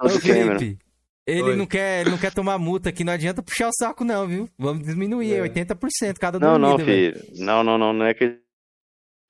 Ô. 0.00 0.08
Felipe, 0.08 0.78
ele 1.26 1.42
Oi. 1.42 1.56
não, 1.56 1.66
quer, 1.66 2.02
ele 2.02 2.10
não 2.10 2.18
quer 2.18 2.32
tomar 2.34 2.58
multa 2.58 2.88
aqui, 2.90 3.02
não 3.04 3.12
adianta 3.12 3.42
puxar 3.42 3.68
o 3.68 3.72
saco 3.72 4.04
não, 4.04 4.26
viu? 4.26 4.48
Vamos 4.58 4.86
diminuir, 4.86 5.34
É. 5.34 5.40
80% 5.42 6.18
cada 6.18 6.38
Não, 6.38 6.58
não, 6.58 6.76
dormida, 6.76 6.90
velho. 6.90 7.18
filho. 7.18 7.44
Não, 7.44 7.62
não, 7.64 7.78
não, 7.78 7.92
não 7.94 8.04
é 8.06 8.12
que 8.12 8.38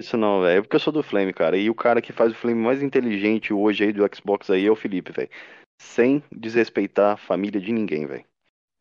isso 0.01 0.17
não, 0.17 0.43
velho. 0.43 0.59
É 0.59 0.63
porque 0.63 0.77
eu 0.77 0.81
sou 0.81 0.93
do 0.93 1.03
Flame, 1.03 1.33
cara. 1.33 1.57
E 1.57 1.71
o 1.71 1.75
cara 1.75 2.03
que 2.03 2.13
faz 2.13 2.33
o 2.33 2.35
Flame 2.37 2.61
mais 2.61 2.83
inteligente 2.83 3.53
hoje 3.53 3.85
aí 3.85 3.93
do 3.93 4.05
Xbox 4.15 4.51
aí 4.51 4.67
é 4.67 4.71
o 4.71 4.77
Felipe, 4.77 5.13
velho. 5.13 5.31
Sem 5.81 6.23
desrespeitar 6.33 7.15
a 7.15 7.17
família 7.17 7.61
de 7.61 7.73
ninguém, 7.73 8.07
velho. 8.07 8.25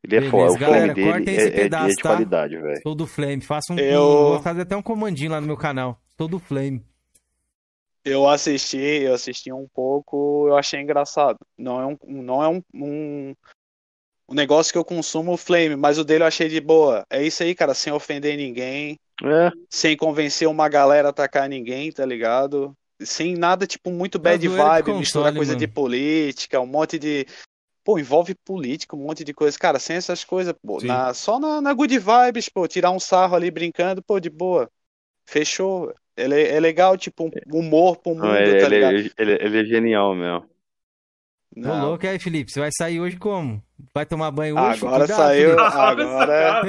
Ele 0.03 0.15
é 0.17 0.19
Beleza, 0.19 0.31
foda. 0.31 0.53
O 0.53 0.59
galera, 0.59 0.93
Flame 0.93 1.25
dele 1.25 1.37
é, 1.37 1.43
é 1.43 1.49
de- 1.49 1.55
é 1.55 1.63
pedaço, 1.63 1.95
de 1.95 2.03
tá? 2.03 2.09
qualidade, 2.09 2.57
velho. 2.57 2.81
Sou 2.81 2.95
do 2.95 3.07
Flame, 3.07 3.41
faça 3.41 3.73
um, 3.73 3.79
Eu- 3.79 4.01
Vou 4.33 4.39
fazer 4.41 4.61
até 4.61 4.75
um 4.75 4.81
comandinho 4.81 5.31
lá 5.31 5.39
no 5.39 5.47
meu 5.47 5.57
canal. 5.57 5.99
Sou 6.17 6.27
do 6.27 6.39
Flame. 6.39 6.83
Eu 8.05 8.27
assisti, 8.27 8.77
eu 8.77 9.13
assisti 9.13 9.51
um 9.53 9.65
pouco, 9.73 10.47
eu 10.49 10.57
achei 10.57 10.81
engraçado. 10.81 11.37
Não 11.57 11.79
é 11.79 11.85
um, 11.85 11.97
não 12.21 12.43
é 12.43 12.49
um, 12.49 12.61
um, 12.73 13.33
um 14.27 14.33
negócio 14.35 14.73
que 14.73 14.77
eu 14.77 14.83
consumo 14.83 15.37
Flame, 15.37 15.77
mas 15.77 15.97
o 15.97 16.03
dele 16.03 16.23
eu 16.23 16.27
achei 16.27 16.49
de 16.49 16.59
boa. 16.59 17.05
É 17.09 17.23
isso 17.23 17.41
aí, 17.43 17.55
cara, 17.55 17.73
sem 17.73 17.93
ofender 17.93 18.35
ninguém, 18.35 18.99
É, 19.21 19.51
sem 19.69 19.95
convencer 19.95 20.47
uma 20.47 20.67
galera 20.67 21.09
a 21.09 21.11
atacar 21.11 21.47
ninguém, 21.47 21.91
tá 21.91 22.05
ligado? 22.05 22.75
Sem 23.01 23.35
nada, 23.35 23.67
tipo, 23.67 23.91
muito 23.91 24.17
bad 24.17 24.45
zoeira 24.45 24.63
de 24.63 24.63
vibe, 24.63 24.85
console, 24.85 24.99
mistura 24.99 25.33
coisa 25.33 25.51
mano. 25.51 25.59
de 25.59 25.67
política, 25.67 26.59
um 26.59 26.65
monte 26.65 26.97
de. 26.97 27.25
Pô, 27.83 27.99
envolve 27.99 28.33
política, 28.45 28.95
um 28.95 28.99
monte 28.99 29.23
de 29.25 29.33
coisa. 29.33 29.57
Cara, 29.59 29.77
sem 29.77 29.97
essas 29.97 30.23
coisas, 30.23 30.53
pô, 30.65 30.79
na- 30.81 31.13
só 31.13 31.37
na, 31.39 31.59
na 31.61 31.73
good 31.73 31.97
vibes, 31.99 32.47
pô, 32.47 32.67
tirar 32.67 32.91
um 32.91 32.99
sarro 32.99 33.35
ali 33.35 33.51
brincando, 33.51 34.01
pô, 34.01 34.19
de 34.19 34.29
boa. 34.29 34.69
Fechou. 35.25 35.93
Ele 36.15 36.35
é, 36.35 36.55
é 36.55 36.59
legal, 36.59 36.95
tipo, 36.95 37.25
um 37.25 37.31
humor 37.59 37.97
pro 37.97 38.13
mundo, 38.13 38.25
não, 38.25 38.35
ele, 38.35 38.59
tá 38.59 38.65
ele- 38.67 38.75
ligado? 38.75 38.95
ele- 38.95 39.13
ele- 39.17 39.43
ele 39.43 39.59
é 39.59 39.65
genial. 39.65 40.11
Ô, 40.11 40.45
Não. 41.55 41.89
louco, 41.89 42.07
aí, 42.07 42.19
Felipe? 42.19 42.51
Você 42.51 42.59
vai 42.59 42.69
sair 42.71 42.99
hoje 42.99 43.17
como? 43.17 43.61
Vai 43.93 44.05
tomar 44.05 44.31
banho 44.31 44.55
hoje? 44.59 44.85
Agora 44.85 45.05
Cuidado, 45.05 45.17
saiu. 45.17 45.49
Felipe. 45.49 45.61
Agora. 45.77 46.61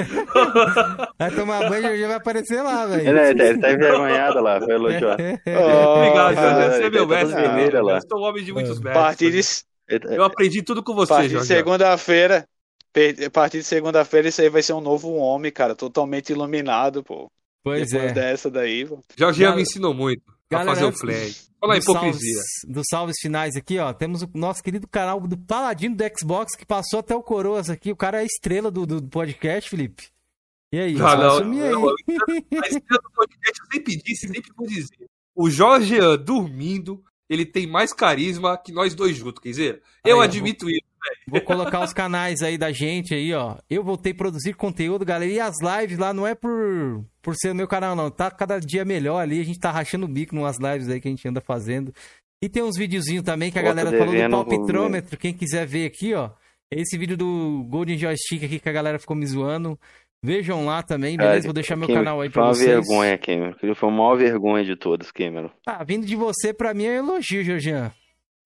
Vai 1.19 1.31
tomar 1.31 1.69
banho 1.69 1.95
e 1.95 2.01
já 2.01 2.07
vai 2.07 2.17
aparecer 2.17 2.63
lá, 2.63 2.87
velho. 2.87 3.09
Ele, 3.09 3.19
é- 3.19 3.31
ele 3.31 3.59
tá 3.61 3.73
envergonhado 3.73 4.41
lá, 4.43 4.61
foi 4.61 4.75
elogio. 4.75 5.09
Obrigado, 5.13 5.43
Oh, 5.47 6.35
Jorge. 6.35 6.71
Você 6.71 6.83
é 6.83 6.87
ele 6.87 6.91
meu 6.91 7.07
tá 7.09 7.15
mestre. 7.15 7.41
vermelho 7.43 7.83
lá. 7.85 7.97
Eu 7.97 8.01
sou 8.09 8.21
um 8.21 8.25
homem 8.29 8.45
de 8.45 8.53
muitos 8.53 8.73
A 8.79 8.83
mestres. 8.83 8.95
partir 9.03 9.31
de, 9.31 9.41
Ele- 9.89 10.17
Eu 10.17 10.25
aprendi 10.25 10.63
tudo 10.63 10.83
com 10.83 10.95
você, 10.95 11.13
partir 11.13 11.29
Jorge. 11.31 11.47
segunda-feira. 11.47 12.47
A 13.27 13.31
partir 13.31 13.59
de 13.59 13.65
segunda-feira, 13.65 14.29
isso 14.29 14.41
aí 14.41 14.49
vai 14.49 14.63
ser 14.63 14.73
um 14.73 14.81
novo 14.81 15.13
homem, 15.15 15.51
cara. 15.51 15.75
Totalmente 15.75 16.31
iluminado, 16.31 17.03
pô. 17.03 17.29
Pois 17.63 17.91
Depois 17.91 18.11
é. 18.11 18.15
dessa 18.15 18.51
daí, 18.51 18.85
pô. 18.87 19.01
Jorge 19.19 19.41
Galera- 19.41 19.57
me 19.57 19.63
ensinou 19.63 19.93
muito 19.95 20.23
a 20.31 20.59
Galera, 20.59 20.71
fazer 20.75 20.85
o 20.87 20.93
flame. 20.93 21.33
Olha 21.65 21.73
a 21.73 21.77
dos 21.77 21.85
salves- 21.85 22.17
hipocrisia. 22.17 22.43
Dos 22.69 22.85
salves 22.89 23.17
finais 23.21 23.57
aqui, 23.57 23.79
ó. 23.79 23.93
Temos 23.93 24.23
o 24.23 24.31
nosso 24.35 24.63
querido 24.63 24.87
canal 24.87 25.21
do 25.21 25.37
Paladino 25.37 25.97
do 25.97 26.05
Xbox, 26.19 26.55
que 26.55 26.67
passou 26.67 27.01
até 27.01 27.15
o 27.15 27.23
Coroas 27.23 27.71
aqui. 27.71 27.91
O 27.91 27.97
cara 27.97 28.19
é 28.19 28.21
a 28.23 28.25
estrela 28.25 28.71
do, 28.71 28.87
do 28.87 29.03
podcast, 29.03 29.69
Felipe. 29.71 30.09
E 30.73 30.79
aí? 30.79 30.97
Ah, 30.97 31.17
não, 31.17 31.27
assumir 31.37 31.63
aí. 31.63 31.71
não, 31.73 31.89
A 31.89 32.67
estrela 32.69 33.03
do 33.03 33.11
podcast 33.15 33.61
eu 33.61 33.67
sempre 33.73 33.97
disse, 33.97 34.29
sempre 34.29 34.53
vou 34.57 34.67
dizer. 34.67 35.07
O 35.35 35.49
Jorge 35.51 35.97
dormindo, 36.19 37.03
ele 37.29 37.45
tem 37.47 37.67
mais 37.67 37.93
carisma 37.93 38.57
que 38.59 38.73
nós 38.73 38.95
dois 38.95 39.17
juntos, 39.17 39.43
quer 39.43 39.49
dizer? 39.51 39.83
Eu 40.05 40.21
Aí, 40.21 40.29
admito 40.29 40.69
isso, 40.69 40.83
Vou 41.29 41.41
colocar 41.41 41.81
os 41.81 41.93
canais 41.93 42.43
aí 42.43 42.57
da 42.59 42.73
gente 42.73 43.15
aí, 43.15 43.33
ó. 43.35 43.57
Eu 43.69 43.83
voltei 43.83 44.13
a 44.13 44.15
produzir 44.15 44.55
conteúdo, 44.55 45.05
galera. 45.05 45.31
E 45.31 45.41
as 45.41 45.57
lives 45.61 45.99
lá 45.99 46.13
não 46.13 46.27
é 46.27 46.35
por, 46.35 47.05
por 47.23 47.35
ser 47.37 47.51
o 47.51 47.55
meu 47.55 47.67
canal, 47.69 47.95
não. 47.97 48.11
Tá 48.11 48.31
cada 48.31 48.59
dia 48.59 48.85
melhor 48.85 49.19
ali. 49.21 49.41
A 49.41 49.45
gente 49.45 49.59
tá 49.59 49.71
rachando 49.71 50.07
o 50.07 50.09
bico 50.09 50.35
numas 50.35 50.59
lives 50.59 50.89
aí 50.89 51.01
que 51.01 51.09
a 51.09 51.11
gente 51.11 51.27
anda 51.29 51.41
fazendo. 51.41 51.93
E 52.43 52.49
tem 52.49 52.63
uns 52.63 52.77
videozinhos 52.77 53.25
também 53.25 53.51
que 53.51 53.59
a 53.59 53.63
Pô, 53.63 53.69
galera 53.69 53.91
tô 53.91 53.99
falou 53.99 54.15
do 54.15 54.31
palpitrômetro. 54.31 55.19
Quem 55.19 55.33
quiser 55.33 55.67
ver 55.67 55.87
aqui, 55.87 56.15
ó. 56.15 56.31
Esse 56.71 56.99
vídeo 56.99 57.17
do 57.17 57.65
Golden 57.69 57.97
Joystick 57.97 58.45
aqui 58.45 58.59
que 58.59 58.69
a 58.69 58.73
galera 58.73 58.99
ficou 58.99 59.17
me 59.17 59.27
zoando. 59.27 59.79
Vejam 60.25 60.65
lá 60.65 60.83
também, 60.83 61.17
beleza? 61.19 61.35
Cara, 61.35 61.45
Vou 61.45 61.53
deixar 61.53 61.77
meu 61.77 61.87
Cameron, 61.87 62.05
canal 62.05 62.21
aí 62.23 62.29
Foi 62.29 62.33
pra 62.33 62.43
uma 62.45 62.55
vocês. 62.55 62.67
vergonha, 62.67 63.19
Cameron. 63.19 63.75
Foi 63.75 63.89
a 63.89 63.93
maior 63.93 64.17
vergonha 64.17 64.65
de 64.65 64.75
todas, 64.75 65.13
Cameron. 65.13 65.51
Ah, 65.67 65.85
vindo 65.85 66.07
de 66.07 66.17
você, 66.17 66.53
pra 66.53 66.73
mim 66.73 66.87
é 66.87 66.97
elogio, 66.97 67.45
Georgian. 67.45 67.93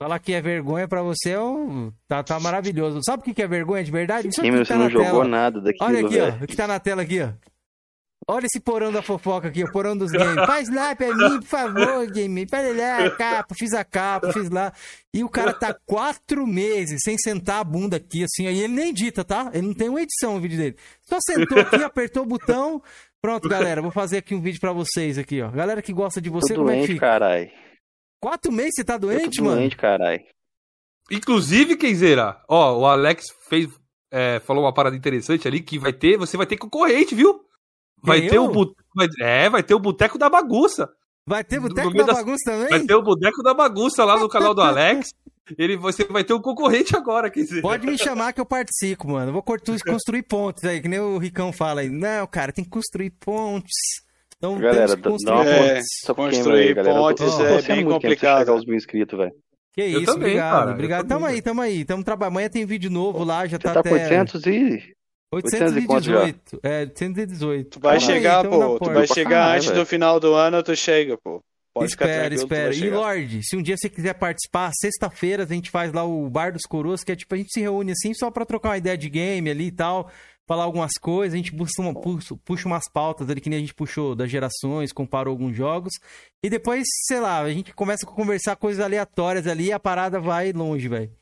Falar 0.00 0.18
que 0.20 0.32
é 0.32 0.40
vergonha 0.40 0.86
pra 0.86 1.02
você 1.02 1.30
é 1.30 1.40
um... 1.40 1.92
tá, 2.06 2.22
tá 2.22 2.38
maravilhoso. 2.38 3.00
Sabe 3.04 3.20
o 3.20 3.24
que 3.24 3.34
que 3.34 3.42
é 3.42 3.48
vergonha 3.48 3.82
de 3.82 3.90
verdade? 3.90 4.28
Isso 4.28 4.40
aqui 4.40 4.48
Cameron, 4.48 4.62
que 4.64 4.68
tá 4.68 4.74
você 4.74 4.78
não 4.78 4.84
na 4.84 4.90
jogou 4.90 5.22
tela. 5.22 5.24
nada 5.28 5.60
daquilo, 5.60 5.84
Olha 5.88 6.00
aqui, 6.06 6.14
velho. 6.18 6.36
ó. 6.40 6.44
O 6.44 6.46
que 6.46 6.56
tá 6.56 6.66
na 6.68 6.78
tela 6.78 7.02
aqui, 7.02 7.20
ó. 7.20 7.30
Olha 8.30 8.44
esse 8.46 8.60
porão 8.60 8.92
da 8.92 9.00
fofoca 9.00 9.48
aqui, 9.48 9.64
o 9.64 9.72
porão 9.72 9.96
dos 9.96 10.12
games. 10.12 10.44
Faz 10.46 10.68
lá 10.68 10.94
pra 10.94 11.14
mim, 11.16 11.40
por 11.40 11.46
favor, 11.46 12.06
game. 12.12 12.46
Faz 12.48 12.76
lá, 12.76 13.06
a 13.06 13.10
capa, 13.16 13.54
fiz 13.58 13.72
a 13.72 13.82
capa, 13.82 14.32
fiz 14.34 14.50
lá. 14.50 14.70
E 15.14 15.24
o 15.24 15.28
cara 15.30 15.52
tá 15.54 15.74
quatro 15.86 16.46
meses 16.46 16.98
sem 17.02 17.16
sentar 17.16 17.60
a 17.60 17.64
bunda 17.64 17.96
aqui, 17.96 18.22
assim. 18.24 18.46
Aí 18.46 18.58
ele 18.60 18.74
nem 18.74 18.90
edita, 18.90 19.24
tá? 19.24 19.50
Ele 19.54 19.66
não 19.68 19.74
tem 19.74 19.88
uma 19.88 20.02
edição 20.02 20.34
no 20.34 20.40
vídeo 20.40 20.58
dele. 20.58 20.76
Só 21.08 21.16
sentou 21.22 21.58
aqui, 21.58 21.76
apertou 21.82 22.22
o 22.22 22.26
botão. 22.26 22.82
Pronto, 23.20 23.48
galera. 23.48 23.80
Vou 23.80 23.90
fazer 23.90 24.18
aqui 24.18 24.34
um 24.34 24.40
vídeo 24.42 24.60
pra 24.60 24.72
vocês 24.72 25.16
aqui, 25.16 25.40
ó. 25.40 25.48
Galera 25.50 25.80
que 25.80 25.92
gosta 25.92 26.20
de 26.20 26.28
você, 26.28 26.52
Tô 26.54 26.60
como 26.60 26.70
é 26.70 26.74
que 26.74 26.78
doente, 26.80 26.92
fica? 26.92 27.06
carai. 27.06 27.50
Quatro 28.20 28.50
meses 28.52 28.74
você 28.76 28.84
tá 28.84 28.94
Eu 28.94 28.98
doente, 29.00 29.36
tô 29.38 29.44
mano? 29.44 29.56
doente, 29.56 29.76
carai. 29.76 30.24
Inclusive, 31.10 31.76
Kenzeira, 31.76 32.42
ó, 32.48 32.78
o 32.78 32.86
Alex 32.86 33.26
fez, 33.48 33.68
é, 34.10 34.40
falou 34.40 34.64
uma 34.64 34.74
parada 34.74 34.96
interessante 34.96 35.48
ali 35.48 35.60
que 35.60 35.78
vai 35.78 35.92
ter, 35.92 36.18
você 36.18 36.36
vai 36.36 36.46
ter 36.46 36.56
concorrente, 36.58 37.14
viu? 37.14 37.40
Vai 38.02 38.26
Eu? 38.26 38.28
ter 38.30 38.38
o 38.38 38.74
vai- 38.94 39.08
é, 39.20 39.48
vai 39.48 39.62
ter 39.62 39.74
o 39.74 39.78
Boteco 39.80 40.18
da 40.18 40.28
Bagunça. 40.28 40.88
Vai 41.26 41.44
ter 41.44 41.60
boteco 41.60 41.92
da 41.92 42.04
das- 42.04 42.16
bagunça 42.16 42.56
Vai 42.56 42.68
também? 42.68 42.86
ter 42.86 42.94
o 42.94 43.02
Boteco 43.02 43.42
da 43.42 43.52
Bagunça 43.52 44.02
lá 44.02 44.18
no 44.18 44.28
canal 44.30 44.54
do 44.54 44.62
Alex. 44.62 45.12
Ele, 45.58 45.76
você 45.76 46.04
vai 46.04 46.24
ter 46.24 46.32
um 46.32 46.40
concorrente 46.40 46.96
agora, 46.96 47.30
Kenzeira. 47.30 47.60
Pode 47.62 47.86
me 47.86 47.98
chamar 47.98 48.32
que 48.32 48.40
eu 48.40 48.46
participo, 48.46 49.08
mano. 49.08 49.28
Eu 49.28 49.32
vou 49.34 49.42
construir 49.42 50.22
pontes 50.22 50.64
aí, 50.64 50.80
que 50.80 50.88
nem 50.88 51.00
o 51.00 51.18
Ricão 51.18 51.52
fala 51.52 51.82
aí. 51.82 51.90
Não, 51.90 52.26
cara, 52.26 52.50
tem 52.52 52.64
que 52.64 52.70
construir 52.70 53.10
pontes. 53.10 53.74
Então 54.38 54.58
Galera, 54.58 54.96
temos 54.96 55.18
que 55.18 55.24
dá- 55.24 55.34
construir. 55.34 55.48
É, 55.48 55.80
Só 56.06 56.14
construir 56.14 56.68
aí, 56.68 56.74
pontes 56.84 57.36
tô 57.36 57.44
é 57.44 57.62
bem 57.62 57.84
complicado. 57.84 58.38
chegar 58.38 58.52
aos 58.52 58.64
mil 58.64 58.76
inscritos, 58.76 59.18
velho. 59.18 59.32
Que 59.74 59.82
Eu 59.82 59.86
isso, 60.02 60.06
também, 60.06 60.28
obrigado. 60.28 60.58
cara, 60.58 60.70
obrigado. 60.72 61.08
Tamo 61.08 61.26
aí, 61.26 61.42
tamo 61.42 61.60
aí. 61.60 61.84
Tamo 61.84 62.04
trabalhando. 62.04 62.32
Amanhã 62.34 62.48
tem 62.48 62.64
vídeo 62.64 62.90
novo 62.90 63.24
lá, 63.24 63.46
já 63.46 63.56
Você 63.56 63.62
tá, 63.62 63.74
tá 63.74 63.80
até 63.80 63.90
com 63.90 63.94
800 63.96 64.46
e... 64.46 64.92
800 65.32 65.76
e 65.76 65.86
quanto 65.86 66.04
já? 66.04 66.20
818. 66.22 66.60
É, 66.62 66.80
818. 66.80 67.70
Tu 67.70 67.80
vai 67.80 67.94
aí, 67.94 68.00
chegar, 68.00 68.44
na 68.44 68.50
pô. 68.50 68.78
Tu 68.78 68.90
vai 68.90 69.06
chegar 69.06 69.56
antes 69.56 69.70
do 69.70 69.84
final 69.84 70.18
do 70.18 70.34
ano, 70.34 70.62
tu 70.62 70.74
chega, 70.74 71.18
pô. 71.22 71.42
Pode 71.74 71.90
ficar 71.90 72.06
espera, 72.08 72.34
espera. 72.34 72.74
E. 72.74 72.90
Lorde, 72.90 73.40
se 73.44 73.56
um 73.56 73.62
dia 73.62 73.76
você 73.76 73.88
quiser 73.88 74.14
participar, 74.14 74.72
sexta-feira 74.74 75.44
a 75.44 75.46
gente 75.46 75.70
faz 75.70 75.92
lá 75.92 76.02
o 76.02 76.28
Bar 76.28 76.52
dos 76.52 76.62
Coroas, 76.62 77.04
que 77.04 77.12
é 77.12 77.16
tipo, 77.16 77.32
a 77.34 77.38
gente 77.38 77.52
se 77.52 77.60
reúne 77.60 77.92
assim 77.92 78.12
só 78.14 78.30
pra 78.30 78.44
trocar 78.44 78.70
uma 78.70 78.78
ideia 78.78 78.96
de 78.98 79.08
game 79.08 79.48
ali 79.48 79.66
e 79.66 79.70
tal, 79.72 80.10
falar 80.48 80.64
algumas 80.64 80.92
coisas, 81.00 81.34
a 81.34 81.36
gente 81.36 81.54
puxa, 81.54 81.80
uma- 81.80 81.94
puxa, 81.94 82.66
umas 82.66 82.90
pautas 82.90 83.28
ali 83.30 83.40
que 83.40 83.50
nem 83.50 83.58
a 83.58 83.60
gente 83.60 83.74
puxou 83.74 84.16
das 84.16 84.30
gerações, 84.30 84.92
comparou 84.92 85.30
alguns 85.32 85.54
jogos, 85.54 85.92
e 86.42 86.48
depois, 86.50 86.84
sei 87.06 87.20
lá, 87.20 87.38
a 87.40 87.52
gente 87.52 87.72
começa 87.74 88.04
a 88.04 88.12
conversar 88.12 88.56
coisas 88.56 88.82
aleatórias 88.84 89.46
ali 89.46 89.66
e 89.66 89.72
a 89.72 89.78
parada 89.78 90.18
vai 90.18 90.50
longe, 90.52 90.88
velho. 90.88 91.12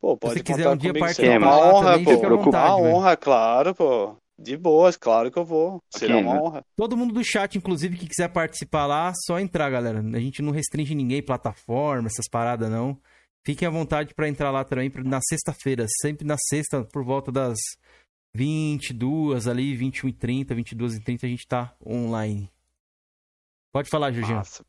Pô, 0.00 0.16
pode 0.16 0.34
Se 0.34 0.42
quiser 0.42 0.68
um 0.68 0.76
dia 0.76 0.92
participar. 0.92 1.28
É 1.28 1.38
uma 1.38 1.56
honra, 1.56 1.90
também, 1.92 2.04
pô. 2.04 2.10
fica 2.10 2.22
à 2.26 2.26
Preocupa- 2.26 2.44
vontade, 2.58 2.72
uma 2.74 2.82
velho. 2.82 2.94
honra, 2.96 3.16
claro, 3.16 3.74
pô. 3.74 4.16
De 4.38 4.56
boas, 4.56 4.96
claro 4.96 5.30
que 5.30 5.38
eu 5.38 5.44
vou. 5.44 5.80
Será 5.88 6.14
Aqui, 6.16 6.24
uma 6.24 6.34
né? 6.34 6.40
honra. 6.40 6.64
Todo 6.76 6.96
mundo 6.96 7.14
do 7.14 7.22
chat, 7.22 7.56
inclusive, 7.56 7.96
que 7.96 8.08
quiser 8.08 8.26
participar 8.28 8.86
lá, 8.86 9.12
só 9.26 9.38
entrar, 9.38 9.70
galera. 9.70 10.00
A 10.00 10.18
gente 10.18 10.42
não 10.42 10.50
restringe 10.50 10.94
ninguém, 10.96 11.22
plataforma, 11.22 12.08
essas 12.08 12.28
paradas, 12.28 12.68
não. 12.68 12.98
Fiquem 13.46 13.68
à 13.68 13.70
vontade 13.70 14.12
pra 14.14 14.28
entrar 14.28 14.50
lá 14.50 14.64
também 14.64 14.90
na 15.04 15.20
sexta-feira. 15.20 15.86
Sempre 16.00 16.26
na 16.26 16.36
sexta, 16.48 16.82
por 16.92 17.04
volta 17.04 17.30
das 17.30 17.58
22 18.34 19.46
ali, 19.46 19.74
21 19.76 20.08
e 20.08 20.12
30, 20.12 20.54
22 20.54 20.94
e 20.96 21.00
30, 21.00 21.26
a 21.26 21.28
gente 21.28 21.46
tá 21.46 21.74
online. 21.86 22.50
Pode 23.72 23.88
falar, 23.88 24.10
Jorginho. 24.12 24.36
Massa. 24.38 24.64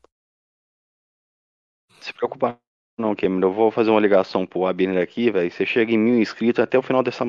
Se 2.00 2.12
preocupa 2.12 2.58
não, 2.96 3.14
Cameron. 3.16 3.48
Eu 3.48 3.52
vou 3.52 3.70
fazer 3.72 3.90
uma 3.90 3.98
ligação 4.00 4.46
pro 4.46 4.66
Abner 4.66 5.02
aqui, 5.02 5.30
velho. 5.30 5.50
Você 5.50 5.66
chega 5.66 5.90
em 5.92 5.98
mil 5.98 6.18
inscritos 6.20 6.62
até 6.62 6.78
o 6.78 6.82
final 6.82 7.02
dessa... 7.02 7.24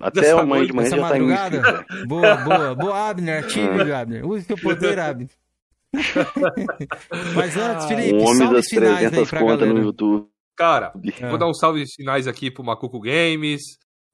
Até 0.00 0.22
Dessa 0.22 0.40
amanhã 0.40 0.66
de 0.66 0.72
manhã 0.72 0.90
já 0.90 1.08
tá 1.08 1.16
em 1.16 1.20
mil 1.20 1.28
madrugada? 1.28 1.56
inscritos, 1.78 2.06
boa, 2.08 2.36
boa. 2.36 2.74
Boa, 2.74 3.08
Abner. 3.10 3.44
Ative, 3.44 3.92
Abner. 3.92 4.26
Use 4.26 4.44
teu 4.46 4.56
poder, 4.58 4.98
Abner. 4.98 5.28
Mas 7.36 7.56
antes, 7.56 7.86
Felipe, 7.86 8.14
Um 8.14 8.22
homem 8.24 8.36
salve 8.38 8.54
das 8.54 8.66
finais 8.66 8.96
aí 8.96 9.08
300 9.10 9.30
pra 9.30 9.40
contas 9.40 9.60
no 9.60 9.66
galera. 9.66 9.84
YouTube. 9.86 10.28
Cara, 10.56 10.92
É. 11.20 11.28
vou 11.28 11.38
dar 11.38 11.46
uns 11.48 11.58
salves 11.60 11.94
finais 11.94 12.26
aqui 12.26 12.50
pro 12.50 12.64
Macuco 12.64 12.98
Games, 12.98 13.62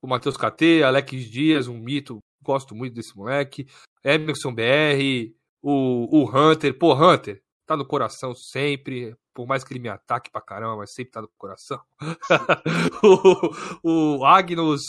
pro 0.05 0.09
Matheus 0.09 0.37
KT, 0.37 0.83
Alex 0.85 1.25
Dias, 1.31 1.67
um 1.67 1.79
mito, 1.79 2.19
gosto 2.43 2.75
muito 2.75 2.95
desse 2.95 3.17
moleque, 3.17 3.67
Emerson 4.05 4.55
BR, 4.55 5.33
o, 5.63 6.23
o 6.23 6.31
Hunter, 6.31 6.79
pô, 6.79 6.93
Hunter, 6.93 7.43
tá 7.67 7.75
no 7.75 7.87
coração 7.87 8.35
sempre, 8.35 9.17
por 9.33 9.47
mais 9.47 9.65
que 9.65 9.73
ele 9.73 9.81
me 9.81 9.89
ataque 9.89 10.31
pra 10.31 10.43
caramba, 10.43 10.77
mas 10.77 10.93
sempre 10.93 11.13
tá 11.13 11.23
no 11.23 11.31
coração. 11.39 11.81
o, 13.83 14.19
o 14.19 14.25
Agnus 14.27 14.83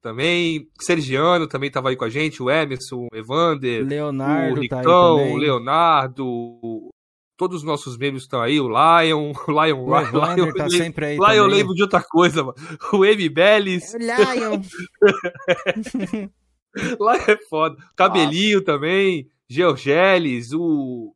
também, 0.00 0.70
Sergiano 0.80 1.46
também 1.46 1.70
tava 1.70 1.90
aí 1.90 1.96
com 1.96 2.04
a 2.04 2.08
gente, 2.10 2.42
o 2.42 2.50
Emerson, 2.50 3.08
o 3.12 3.16
Evander, 3.16 3.84
o 3.84 3.86
Leonardo 3.86 4.54
tá 4.68 4.76
aí 4.76 4.82
Ricão, 4.82 5.16
também. 5.18 5.34
o 5.34 5.36
Leonardo, 5.36 6.88
todos 7.36 7.58
os 7.58 7.62
nossos 7.62 7.96
membros 7.96 8.22
estão 8.24 8.40
aí, 8.40 8.60
o 8.60 8.68
Lion, 8.68 9.32
o 9.48 9.64
Lion, 9.64 9.78
O 9.84 9.86
Lion, 9.86 10.00
Evander 10.00 10.54
tá 10.54 10.66
Lion, 10.66 10.78
sempre 10.78 11.06
aí 11.06 11.16
eu 11.16 11.44
também. 11.44 11.48
lembro 11.48 11.74
de 11.74 11.82
outra 11.82 12.02
coisa, 12.02 12.42
mano. 12.42 12.54
O 12.92 13.04
M. 13.04 13.28
Bellis, 13.28 13.94
Lion. 13.94 14.62
lá 17.00 17.16
é 17.16 17.36
foda. 17.48 17.76
Cabelinho 17.96 18.62
também, 18.62 19.28
Georgeles, 19.48 20.52
o. 20.52 21.14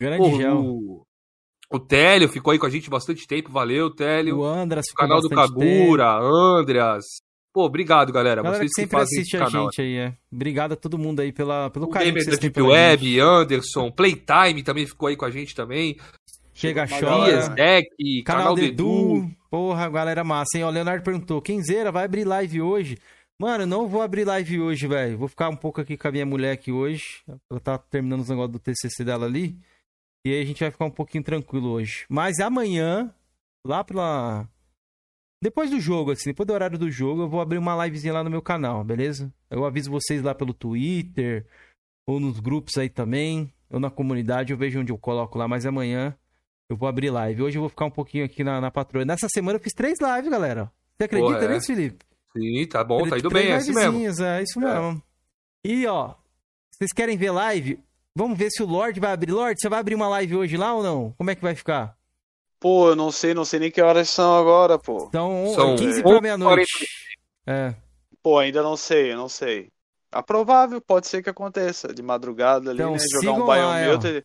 Grande 0.00 0.30
Pô, 0.30 0.36
gel. 0.36 0.58
o, 0.60 1.06
o 1.72 1.78
Télio 1.78 2.28
ficou 2.28 2.52
aí 2.52 2.58
com 2.58 2.66
a 2.66 2.70
gente 2.70 2.90
bastante 2.90 3.26
tempo, 3.26 3.50
valeu, 3.50 3.90
Télio. 3.94 4.38
O 4.38 4.44
Andras 4.44 4.86
O 4.86 4.90
ficou 4.90 5.06
canal 5.06 5.20
do 5.20 5.28
bastante 5.28 5.58
tempo. 5.58 5.70
Kagura, 5.70 6.18
Andreas. 6.20 7.04
Pô, 7.56 7.64
obrigado, 7.64 8.12
galera. 8.12 8.42
Galera 8.42 8.60
Vocês 8.60 8.70
que 8.74 8.82
sempre 8.82 8.98
fazem 8.98 9.18
assiste 9.18 9.34
esse 9.34 9.42
a 9.42 9.46
canal. 9.46 9.64
gente 9.64 9.80
aí, 9.80 9.96
é. 9.96 10.14
Obrigado 10.30 10.72
a 10.72 10.76
todo 10.76 10.98
mundo 10.98 11.20
aí 11.20 11.32
pela, 11.32 11.70
pelo 11.70 11.86
O 11.86 11.88
carinho 11.88 12.12
que 12.12 12.20
Gamer 12.20 12.24
da 12.26 12.30
vocês 12.32 12.38
têm 12.38 12.50
Deep 12.50 12.70
Web, 12.70 13.02
gente. 13.06 13.18
Anderson, 13.18 13.90
Playtime 13.90 14.62
também 14.62 14.86
ficou 14.86 15.08
aí 15.08 15.16
com 15.16 15.24
a 15.24 15.30
gente 15.30 15.54
também. 15.54 15.96
Chega, 16.52 16.86
chora. 16.86 17.48
Deck, 17.48 18.22
Canal, 18.26 18.42
canal 18.42 18.54
do 18.54 18.60
do 18.60 18.66
Edu. 18.66 19.16
Edu. 19.16 19.30
Porra, 19.48 19.88
galera 19.88 20.22
massa, 20.22 20.58
hein? 20.58 20.64
O 20.64 20.68
Leonardo 20.68 21.02
perguntou, 21.02 21.40
Kenzeira, 21.40 21.90
vai 21.90 22.04
abrir 22.04 22.24
live 22.24 22.60
hoje? 22.60 22.98
Mano, 23.40 23.64
não 23.64 23.88
vou 23.88 24.02
abrir 24.02 24.26
live 24.26 24.60
hoje, 24.60 24.86
velho. 24.86 25.16
Vou 25.16 25.26
ficar 25.26 25.48
um 25.48 25.56
pouco 25.56 25.80
aqui 25.80 25.96
com 25.96 26.08
a 26.08 26.12
minha 26.12 26.26
mulher 26.26 26.52
aqui 26.52 26.70
hoje. 26.70 27.22
Ela 27.50 27.58
tá 27.58 27.78
terminando 27.78 28.20
os 28.20 28.28
negócios 28.28 28.52
do 28.52 28.58
TCC 28.58 29.02
dela 29.02 29.24
ali. 29.24 29.56
E 30.26 30.30
aí 30.30 30.42
a 30.42 30.44
gente 30.44 30.60
vai 30.60 30.70
ficar 30.70 30.84
um 30.84 30.90
pouquinho 30.90 31.24
tranquilo 31.24 31.70
hoje. 31.70 32.04
Mas 32.06 32.38
amanhã, 32.38 33.10
lá 33.66 33.82
pela... 33.82 34.46
Depois 35.46 35.70
do 35.70 35.78
jogo, 35.78 36.10
assim, 36.10 36.30
depois 36.30 36.44
do 36.44 36.52
horário 36.52 36.76
do 36.76 36.90
jogo, 36.90 37.22
eu 37.22 37.28
vou 37.28 37.40
abrir 37.40 37.56
uma 37.56 37.84
livezinha 37.84 38.12
lá 38.12 38.24
no 38.24 38.28
meu 38.28 38.42
canal, 38.42 38.82
beleza? 38.82 39.32
Eu 39.48 39.64
aviso 39.64 39.88
vocês 39.92 40.20
lá 40.20 40.34
pelo 40.34 40.52
Twitter, 40.52 41.46
ou 42.04 42.18
nos 42.18 42.40
grupos 42.40 42.76
aí 42.76 42.88
também, 42.88 43.54
ou 43.70 43.78
na 43.78 43.88
comunidade, 43.88 44.52
eu 44.52 44.58
vejo 44.58 44.80
onde 44.80 44.90
eu 44.90 44.98
coloco 44.98 45.38
lá, 45.38 45.46
mas 45.46 45.64
amanhã 45.64 46.16
eu 46.68 46.76
vou 46.76 46.88
abrir 46.88 47.10
live. 47.10 47.44
Hoje 47.44 47.58
eu 47.58 47.62
vou 47.62 47.68
ficar 47.68 47.84
um 47.84 47.92
pouquinho 47.92 48.24
aqui 48.24 48.42
na, 48.42 48.60
na 48.60 48.72
patroa. 48.72 49.04
Nessa 49.04 49.28
semana 49.32 49.56
eu 49.56 49.62
fiz 49.62 49.72
três 49.72 50.00
lives, 50.00 50.28
galera. 50.28 50.68
Você 50.98 51.04
acredita 51.04 51.34
Porra, 51.34 51.44
é. 51.44 51.54
nisso, 51.54 51.66
Felipe? 51.68 52.04
Sim, 52.36 52.66
tá 52.66 52.82
bom, 52.82 53.08
tá 53.08 53.16
indo 53.16 53.30
bem, 53.30 53.50
é 53.50 53.54
assim 53.54 53.72
mesmo. 53.72 54.24
É 54.24 54.42
isso 54.42 54.60
É. 54.60 54.64
mesmo. 54.64 55.02
E, 55.64 55.86
ó, 55.86 56.16
vocês 56.72 56.92
querem 56.92 57.16
ver 57.16 57.30
live? 57.30 57.78
Vamos 58.16 58.36
ver 58.36 58.50
se 58.50 58.64
o 58.64 58.66
Lorde 58.66 58.98
vai 58.98 59.12
abrir. 59.12 59.30
Lorde, 59.30 59.60
você 59.60 59.68
vai 59.68 59.78
abrir 59.78 59.94
uma 59.94 60.08
live 60.08 60.34
hoje 60.34 60.56
lá 60.56 60.74
ou 60.74 60.82
não? 60.82 61.12
Como 61.16 61.30
é 61.30 61.36
que 61.36 61.42
vai 61.42 61.54
ficar? 61.54 61.95
Pô, 62.66 62.88
eu 62.88 62.96
não 62.96 63.12
sei, 63.12 63.32
não 63.32 63.44
sei 63.44 63.60
nem 63.60 63.70
que 63.70 63.80
horas 63.80 64.10
são 64.10 64.36
agora, 64.36 64.76
pô. 64.76 65.06
Então, 65.06 65.52
São 65.54 65.76
15 65.76 65.88
onze 65.88 66.02
pra 66.02 66.16
e 66.16 66.20
meia-noite. 66.20 66.88
É. 67.46 67.76
Pô, 68.20 68.40
ainda 68.40 68.60
não 68.60 68.76
sei, 68.76 69.12
eu 69.12 69.16
não 69.16 69.28
sei. 69.28 69.68
A 70.10 70.20
provável 70.20 70.80
pode 70.80 71.06
ser 71.06 71.22
que 71.22 71.30
aconteça 71.30 71.94
de 71.94 72.02
madrugada 72.02 72.72
ali, 72.72 72.80
Então, 72.80 72.94
né? 72.94 72.98
Jogar 72.98 73.20
sigam 73.20 73.44
um 73.44 73.46
lá, 73.46 73.78
é. 73.78 74.24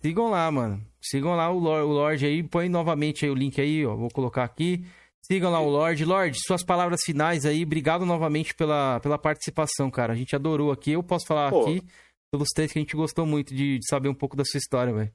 Sigam 0.00 0.30
lá, 0.30 0.50
mano. 0.50 0.82
Sigam 0.98 1.36
lá 1.36 1.50
o 1.50 1.58
Lorde, 1.58 1.86
o 1.86 1.92
Lorde 1.92 2.24
aí. 2.24 2.42
Põe 2.42 2.70
novamente 2.70 3.26
aí 3.26 3.30
o 3.30 3.34
link 3.34 3.60
aí, 3.60 3.84
ó. 3.84 3.94
Vou 3.94 4.08
colocar 4.08 4.44
aqui. 4.44 4.82
Sigam 5.20 5.52
lá 5.52 5.60
o 5.60 5.68
Lorde. 5.68 6.06
Lorde, 6.06 6.38
suas 6.40 6.64
palavras 6.64 7.02
finais 7.04 7.44
aí. 7.44 7.64
Obrigado 7.64 8.06
novamente 8.06 8.54
pela, 8.54 8.98
pela 9.00 9.18
participação, 9.18 9.90
cara. 9.90 10.14
A 10.14 10.16
gente 10.16 10.34
adorou 10.34 10.72
aqui. 10.72 10.92
Eu 10.92 11.02
posso 11.02 11.26
falar 11.26 11.50
Pô. 11.50 11.60
aqui 11.60 11.82
pelos 12.32 12.48
três 12.48 12.72
que 12.72 12.78
a 12.78 12.82
gente 12.82 12.96
gostou 12.96 13.26
muito 13.26 13.54
de, 13.54 13.78
de 13.78 13.86
saber 13.86 14.08
um 14.08 14.14
pouco 14.14 14.34
da 14.34 14.44
sua 14.46 14.56
história, 14.56 14.90
velho. 14.90 15.12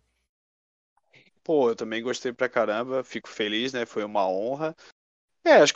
Pô, 1.50 1.70
eu 1.72 1.76
também 1.76 2.04
gostei 2.04 2.32
pra 2.32 2.48
caramba, 2.48 3.04
fico 3.04 3.28
feliz, 3.28 3.74
né? 3.74 3.84
Foi 3.84 4.04
uma 4.04 4.30
honra. 4.30 4.76
É, 5.44 5.56
as 5.56 5.74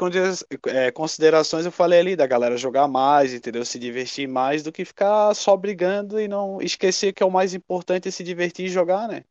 é, 0.68 0.92
considerações 0.92 1.66
eu 1.66 1.72
falei 1.72 2.00
ali 2.00 2.16
da 2.16 2.27
galera 2.27 2.56
jogar 2.56 2.88
mais, 2.88 3.34
entendeu? 3.34 3.66
Se 3.66 3.80
divertir 3.80 4.27
mais 4.27 4.61
do 4.61 4.72
que 4.72 4.85
ficar 4.85 5.34
só 5.34 5.58
brigando 5.58 6.19
e 6.19 6.27
não 6.27 6.61
esquecer 6.61 7.11
que 7.11 7.24
é 7.24 7.26
o 7.26 7.32
mais 7.32 7.56
importante 7.56 8.08
é 8.08 8.11
se 8.11 8.24
divertir 8.24 8.68
e 8.68 8.69
jogar, 8.69 9.08
né? 9.08 9.24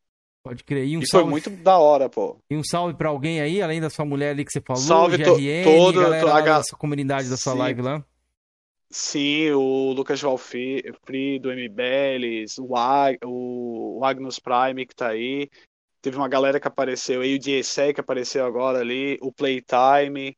Pode 0.43 0.65
crer. 0.65 0.85
E 0.85 0.97
um 0.97 1.01
E 1.01 1.09
foi 1.09 1.21
salve, 1.21 1.31
muito 1.31 1.49
da 1.49 1.77
hora, 1.77 2.09
pô. 2.09 2.35
e 2.51 2.57
um 2.57 2.63
salve 2.65 2.97
pra 2.97 3.07
alguém 3.07 3.39
aí, 3.39 3.61
além 3.61 3.79
da 3.79 3.89
sua 3.89 4.03
mulher 4.03 4.31
ali 4.31 4.43
que 4.43 4.51
você 4.51 4.59
falou, 4.59 4.83
Salve 4.83 5.23
to- 5.23 5.37
GRN, 5.37 5.63
todo- 5.63 6.01
galera 6.01 6.41
to- 6.41 6.43
da 6.43 6.63
sua 6.63 6.77
comunidade 6.77 7.29
da 7.29 7.37
sua 7.37 7.53
Sim. 7.53 7.59
live 7.59 7.81
lá. 7.83 8.05
Sim, 8.91 9.51
o 9.51 9.93
Lucas 9.93 10.19
Valfri 10.21 10.83
do 11.41 11.51
MBLs, 11.53 12.59
o, 12.59 12.75
Ag, 12.75 13.17
o 13.23 14.01
Agnus 14.03 14.39
Prime 14.39 14.85
que 14.85 14.93
tá 14.93 15.07
aí. 15.07 15.49
Teve 16.03 16.17
uma 16.17 16.29
galera 16.29 16.59
que 16.61 16.69
apareceu 16.69 17.21
aí, 17.23 17.35
o 17.37 17.39
DSEC 17.39 17.95
que 17.95 18.01
apareceu 18.01 18.45
agora 18.45 18.79
ali, 18.81 19.19
o 19.23 19.33
Playtime. 19.33 20.37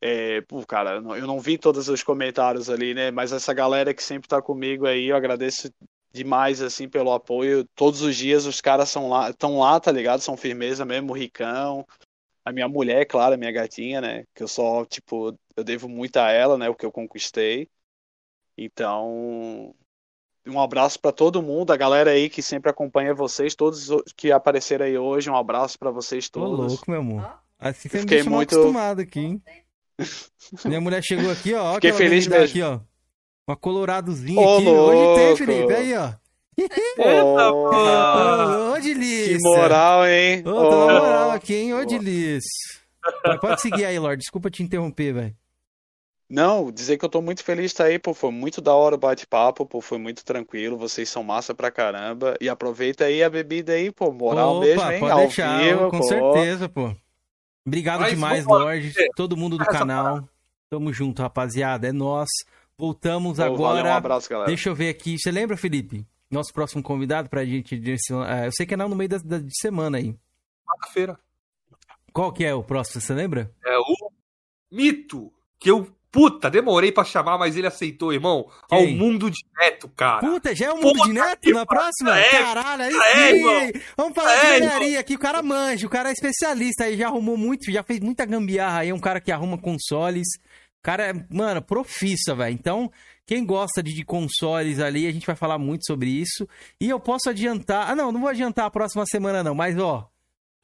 É, 0.00 0.42
pô, 0.42 0.64
cara, 0.66 0.96
eu 0.96 1.26
não- 1.26 1.40
vi 1.40 1.56
todos 1.58 1.88
os 1.88 2.02
comentários 2.02 2.68
ali, 2.70 2.92
né? 2.94 3.10
Mas 3.10 3.32
essa 3.32 3.54
galera 3.54 3.94
que 3.94 4.02
sempre 4.02 4.28
tá 4.28 4.40
comigo 4.42 4.86
aí, 4.86 5.06
eu 5.06 5.16
agradeço 5.16 5.70
demais, 6.12 6.60
assim, 6.62 6.88
pelo 6.88 7.12
apoio. 7.12 7.64
Todos 7.74 8.02
os 8.02 8.14
dias 8.16 8.46
os 8.46 8.60
caras 8.60 8.90
são 8.90 9.08
lá, 9.08 9.30
estão 9.30 9.58
lá, 9.58 9.80
tá 9.80 9.90
ligado? 9.90 10.20
São 10.20 10.36
firmeza 10.36 10.84
mesmo, 10.84 11.12
o 11.12 11.16
Ricão. 11.16 11.86
A 12.44 12.52
minha 12.52 12.68
mulher, 12.68 13.06
claro, 13.06 13.34
a 13.34 13.38
minha 13.38 13.52
gatinha, 13.52 14.00
né? 14.00 14.24
Que 14.34 14.42
eu 14.44 14.48
só, 14.48 14.84
tipo, 14.86 15.38
eu 15.56 15.64
devo 15.64 15.88
muito 15.88 16.16
a 16.18 16.30
ela, 16.32 16.58
né? 16.58 16.68
O 16.70 16.74
que 16.76 16.86
eu 16.86 16.92
conquistei. 16.92 17.68
Então, 18.56 19.74
um 20.46 20.60
abraço 20.60 20.98
pra 21.00 21.10
todo 21.12 21.42
mundo, 21.42 21.72
a 21.72 21.76
galera 21.76 22.10
aí 22.10 22.28
que 22.28 22.42
sempre 22.42 22.70
acompanha 22.70 23.14
vocês, 23.14 23.54
todos 23.54 23.90
os 23.90 24.02
que 24.16 24.30
apareceram 24.32 24.84
aí 24.86 24.96
hoje, 24.98 25.30
um 25.30 25.36
abraço 25.36 25.78
pra 25.78 25.90
vocês 25.90 26.28
Tô 26.28 26.40
todos. 26.40 26.72
louco, 26.72 26.90
meu 26.90 27.00
amor. 27.00 27.38
Assim 27.58 27.88
você 27.88 27.96
me 27.98 28.02
Fiquei 28.02 28.22
mal 28.24 28.34
muito- 28.34 28.54
acostumado 28.54 29.00
aqui, 29.00 29.20
hein? 29.20 29.42
Minha 30.64 30.80
mulher 30.80 31.02
chegou 31.02 31.30
aqui, 31.30 31.54
ó. 31.54 31.74
Fiquei 31.74 31.92
feliz 31.92 32.26
mesmo. 32.26 32.44
Aqui, 32.44 32.62
ó. 32.62 32.80
Uma 33.48 33.56
coloradozinha 33.56 34.40
Ô, 34.40 34.56
aqui. 34.58 34.66
Hoje 34.68 35.14
tem, 35.16 35.26
louco. 35.26 35.36
Felipe. 35.36 35.72
Aí, 35.72 35.94
ó. 35.96 36.12
Eita, 36.56 37.52
Ô, 37.52 37.70
pô. 37.70 38.72
Ô, 38.72 38.80
que 38.80 39.38
moral, 39.40 40.06
hein? 40.06 40.40
Ô, 40.40 40.42
tô 40.52 40.70
na 40.70 40.84
Ô. 40.84 40.88
moral 41.00 41.30
aqui, 41.30 41.54
hein? 41.54 41.74
Ô, 41.74 41.84
delícia. 41.84 42.48
Pode 43.40 43.60
seguir 43.60 43.84
aí, 43.84 43.98
Lorde. 43.98 44.20
Desculpa 44.22 44.50
te 44.50 44.62
interromper, 44.62 45.12
velho. 45.12 45.36
Não, 46.28 46.72
dizer 46.72 46.96
que 46.98 47.04
eu 47.04 47.08
tô 47.08 47.20
muito 47.20 47.44
feliz 47.44 47.66
de 47.66 47.72
estar 47.72 47.84
aí, 47.84 47.98
pô, 47.98 48.14
foi 48.14 48.30
muito 48.30 48.60
da 48.60 48.74
hora 48.74 48.94
o 48.94 48.98
bate-papo, 48.98 49.66
pô, 49.66 49.80
foi 49.80 49.98
muito 49.98 50.24
tranquilo, 50.24 50.76
vocês 50.78 51.08
são 51.08 51.22
massa 51.22 51.54
pra 51.54 51.70
caramba. 51.70 52.34
E 52.40 52.48
aproveita 52.48 53.04
aí 53.04 53.22
a 53.22 53.28
bebida 53.30 53.72
aí, 53.74 53.90
pô, 53.92 54.10
moral 54.12 54.56
Opa, 54.56 54.64
mesmo, 54.66 54.90
hein? 54.90 55.00
pode 55.00 55.12
Ao 55.12 55.18
deixar, 55.18 55.62
vivo, 55.62 55.90
com 55.90 55.98
pô. 55.98 56.02
certeza, 56.04 56.68
pô. 56.68 56.94
Obrigado 57.66 58.00
Mas 58.00 58.10
demais, 58.10 58.44
Lorde. 58.46 58.92
Todo 59.16 59.36
mundo 59.36 59.56
do 59.58 59.64
canal. 59.66 60.28
Tamo 60.70 60.92
junto, 60.92 61.22
rapaziada. 61.22 61.86
É 61.88 61.92
nós. 61.92 62.28
Voltamos 62.76 63.36
Pô, 63.38 63.44
valeu, 63.44 63.60
um 63.60 63.66
agora. 63.66 63.94
abraço, 63.94 64.28
galera. 64.28 64.48
Deixa 64.48 64.68
eu 64.68 64.74
ver 64.74 64.88
aqui. 64.88 65.16
Você 65.18 65.30
lembra, 65.30 65.56
Felipe? 65.56 66.04
Nosso 66.30 66.52
próximo 66.52 66.82
convidado 66.82 67.28
pra 67.30 67.44
gente 67.44 67.78
direcionar. 67.78 68.42
é, 68.44 68.46
Eu 68.48 68.52
sei 68.52 68.66
que 68.66 68.74
é 68.74 68.76
não 68.76 68.88
no 68.88 68.96
meio 68.96 69.08
da, 69.08 69.18
da- 69.18 69.38
de 69.38 69.56
semana 69.58 69.98
aí. 69.98 70.14
Quarta-feira. 70.66 71.18
Qual 72.12 72.32
que 72.32 72.44
é 72.44 72.52
o 72.54 72.62
próximo, 72.64 73.00
você 73.00 73.14
lembra? 73.14 73.50
É 73.64 73.78
o 73.78 74.10
Mito, 74.70 75.32
que 75.58 75.70
eu, 75.70 75.88
puta, 76.14 76.48
demorei 76.48 76.92
pra 76.92 77.02
chamar, 77.02 77.36
mas 77.36 77.56
ele 77.56 77.66
aceitou, 77.66 78.12
irmão. 78.12 78.48
Ao 78.70 78.78
Quem? 78.78 78.96
mundo 78.96 79.28
de 79.28 79.40
neto, 79.58 79.88
cara. 79.96 80.20
Puta, 80.20 80.54
já 80.54 80.66
é 80.66 80.72
o 80.72 80.80
mundo 80.80 81.02
de 81.02 81.12
neto 81.12 81.50
na 81.50 81.66
próxima? 81.66 82.16
é, 82.16 82.30
Caralho, 82.30 82.82
aí 82.84 82.94
é, 82.94 83.30
sim? 83.72 83.80
Vamos 83.96 84.14
falar 84.14 84.30
É, 84.32 84.38
de 84.38 84.46
irmão. 84.46 84.58
engenharia 84.68 85.00
aqui. 85.00 85.16
O 85.16 85.18
cara 85.18 85.42
manja, 85.42 85.84
o 85.86 85.90
cara 85.90 86.10
é 86.10 86.12
especialista 86.12 86.84
aí, 86.84 86.96
já 86.96 87.08
arrumou 87.08 87.36
muito, 87.36 87.68
já 87.72 87.82
fez 87.82 87.98
muita 87.98 88.24
gambiarra 88.24 88.78
aí. 88.78 88.90
É 88.90 88.94
um 88.94 89.00
cara 89.00 89.20
que 89.20 89.32
arruma 89.32 89.58
consoles. 89.58 90.28
O 90.78 90.82
cara 90.84 91.08
é, 91.08 91.12
mano, 91.30 91.60
profissa, 91.60 92.34
velho. 92.34 92.54
Então, 92.54 92.92
quem 93.26 93.44
gosta 93.44 93.82
de, 93.82 93.92
de 93.92 94.04
consoles 94.04 94.78
ali, 94.78 95.08
a 95.08 95.12
gente 95.12 95.26
vai 95.26 95.34
falar 95.34 95.58
muito 95.58 95.84
sobre 95.86 96.08
isso. 96.10 96.46
E 96.80 96.88
eu 96.88 97.00
posso 97.00 97.28
adiantar. 97.28 97.90
Ah, 97.90 97.96
não, 97.96 98.12
não 98.12 98.20
vou 98.20 98.28
adiantar 98.30 98.66
a 98.66 98.70
próxima 98.70 99.04
semana, 99.06 99.42
não, 99.42 99.54
mas 99.54 99.76
ó. 99.78 100.08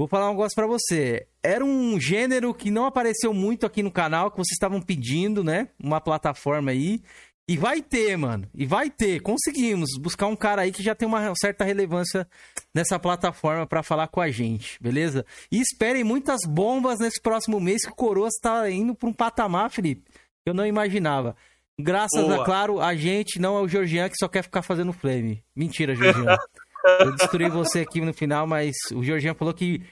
Vou 0.00 0.08
falar 0.08 0.28
um 0.28 0.30
negócio 0.30 0.56
pra 0.56 0.66
você. 0.66 1.26
Era 1.42 1.62
um 1.62 2.00
gênero 2.00 2.54
que 2.54 2.70
não 2.70 2.86
apareceu 2.86 3.34
muito 3.34 3.66
aqui 3.66 3.82
no 3.82 3.90
canal, 3.90 4.30
que 4.30 4.38
vocês 4.38 4.54
estavam 4.54 4.80
pedindo, 4.80 5.44
né? 5.44 5.68
Uma 5.78 6.00
plataforma 6.00 6.70
aí. 6.70 7.02
E 7.46 7.54
vai 7.54 7.82
ter, 7.82 8.16
mano. 8.16 8.48
E 8.54 8.64
vai 8.64 8.88
ter. 8.88 9.20
Conseguimos 9.20 9.90
buscar 10.00 10.26
um 10.28 10.34
cara 10.34 10.62
aí 10.62 10.72
que 10.72 10.82
já 10.82 10.94
tem 10.94 11.06
uma 11.06 11.34
certa 11.38 11.66
relevância 11.66 12.26
nessa 12.74 12.98
plataforma 12.98 13.66
pra 13.66 13.82
falar 13.82 14.08
com 14.08 14.22
a 14.22 14.30
gente, 14.30 14.82
beleza? 14.82 15.26
E 15.52 15.60
esperem 15.60 16.02
muitas 16.02 16.48
bombas 16.48 16.98
nesse 16.98 17.20
próximo 17.20 17.60
mês 17.60 17.84
que 17.84 17.92
o 17.92 17.94
Coroas 17.94 18.32
tá 18.40 18.70
indo 18.70 18.94
pra 18.94 19.06
um 19.06 19.12
patamar, 19.12 19.70
Felipe, 19.70 20.10
que 20.10 20.48
eu 20.48 20.54
não 20.54 20.66
imaginava. 20.66 21.36
Graças 21.78 22.24
Boa. 22.24 22.40
a, 22.40 22.44
claro, 22.46 22.80
a 22.80 22.96
gente, 22.96 23.38
não 23.38 23.54
é 23.58 23.60
o 23.60 23.68
Georgian 23.68 24.08
que 24.08 24.16
só 24.16 24.28
quer 24.28 24.44
ficar 24.44 24.62
fazendo 24.62 24.94
flame. 24.94 25.44
Mentira, 25.54 25.94
Georgian. 25.94 26.38
Eu 27.00 27.12
destruí 27.15 27.49
você 27.49 27.81
aqui 27.81 28.00
no 28.00 28.12
final, 28.15 28.47
mas 28.47 28.75
o 28.94 29.02
Georgian 29.02 29.34
falou 29.34 29.52
que 29.55 29.83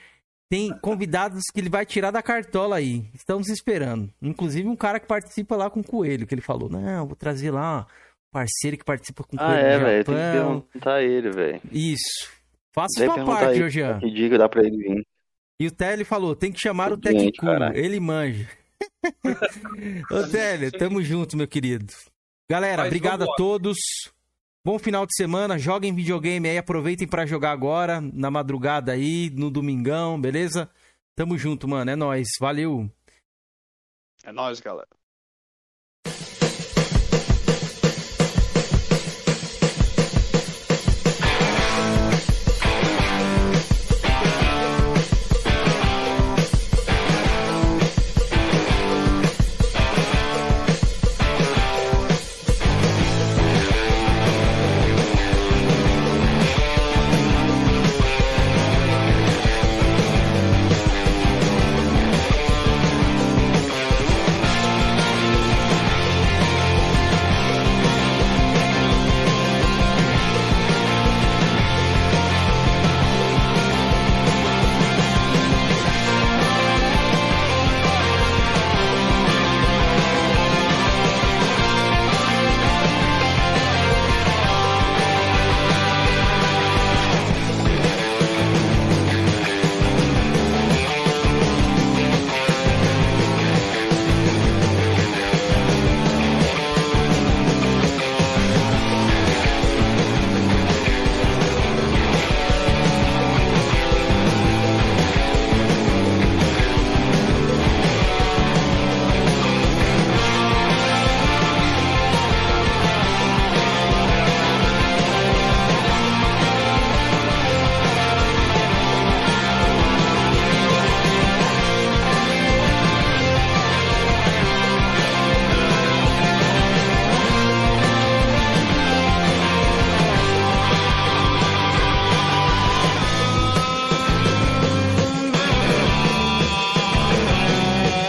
tem 0.49 0.75
convidados 0.79 1.43
que 1.53 1.59
ele 1.59 1.69
vai 1.69 1.85
tirar 1.85 2.11
da 2.11 2.21
cartola 2.23 2.77
aí. 2.77 3.05
Estamos 3.13 3.49
esperando. 3.49 4.11
Inclusive 4.21 4.67
um 4.67 4.75
cara 4.75 4.99
que 4.99 5.05
participa 5.07 5.55
lá 5.55 5.69
com 5.69 5.81
o 5.81 5.83
Coelho, 5.83 6.25
que 6.25 6.33
ele 6.33 6.41
falou: 6.41 6.69
Não, 6.69 7.05
vou 7.05 7.15
trazer 7.15 7.51
lá 7.51 7.81
um 7.81 8.31
parceiro 8.31 8.77
que 8.77 8.83
participa 8.83 9.23
com 9.23 9.35
o 9.35 9.39
Ah, 9.39 9.45
Coelho 9.47 9.65
é, 9.67 9.77
do 9.79 9.85
velho. 9.85 10.03
Tem 10.05 10.15
que 10.15 10.21
Japão. 10.33 10.61
perguntar 10.61 11.03
ele, 11.03 11.29
velho. 11.31 11.61
Isso. 11.71 12.29
Faça 12.73 13.05
sua 13.05 13.25
parte. 13.25 13.57
Georgian. 13.57 13.99
Que 13.99 14.11
diga 14.11 14.37
dá 14.37 14.49
pra 14.49 14.63
ele 14.63 14.77
vir. 14.77 15.05
E 15.61 15.67
o 15.67 15.71
Tele 15.71 16.03
falou: 16.03 16.35
tem 16.35 16.51
que 16.51 16.59
chamar 16.59 16.91
o 16.93 16.99
caralho. 16.99 17.77
Ele 17.77 17.99
manja. 17.99 18.47
Ô, 20.11 20.23
Tele, 20.31 20.71
tamo 20.71 21.01
junto, 21.03 21.37
meu 21.37 21.47
querido. 21.47 21.93
Galera, 22.49 22.77
Mas 22.83 22.87
obrigado 22.87 23.23
a 23.23 23.35
todos. 23.35 23.77
Bom 24.65 24.77
final 24.77 25.05
de 25.05 25.15
semana. 25.15 25.57
Joguem 25.57 25.95
videogame 25.95 26.49
aí. 26.49 26.57
Aproveitem 26.57 27.07
pra 27.07 27.25
jogar 27.25 27.51
agora, 27.51 28.01
na 28.01 28.29
madrugada 28.29 28.91
aí, 28.91 29.29
no 29.29 29.49
domingão, 29.49 30.19
beleza? 30.19 30.69
Tamo 31.15 31.37
junto, 31.37 31.67
mano. 31.67 31.89
É 31.91 31.95
nóis. 31.95 32.27
Valeu. 32.39 32.89
É 34.23 34.31
nóis, 34.31 34.59
galera. 34.59 34.98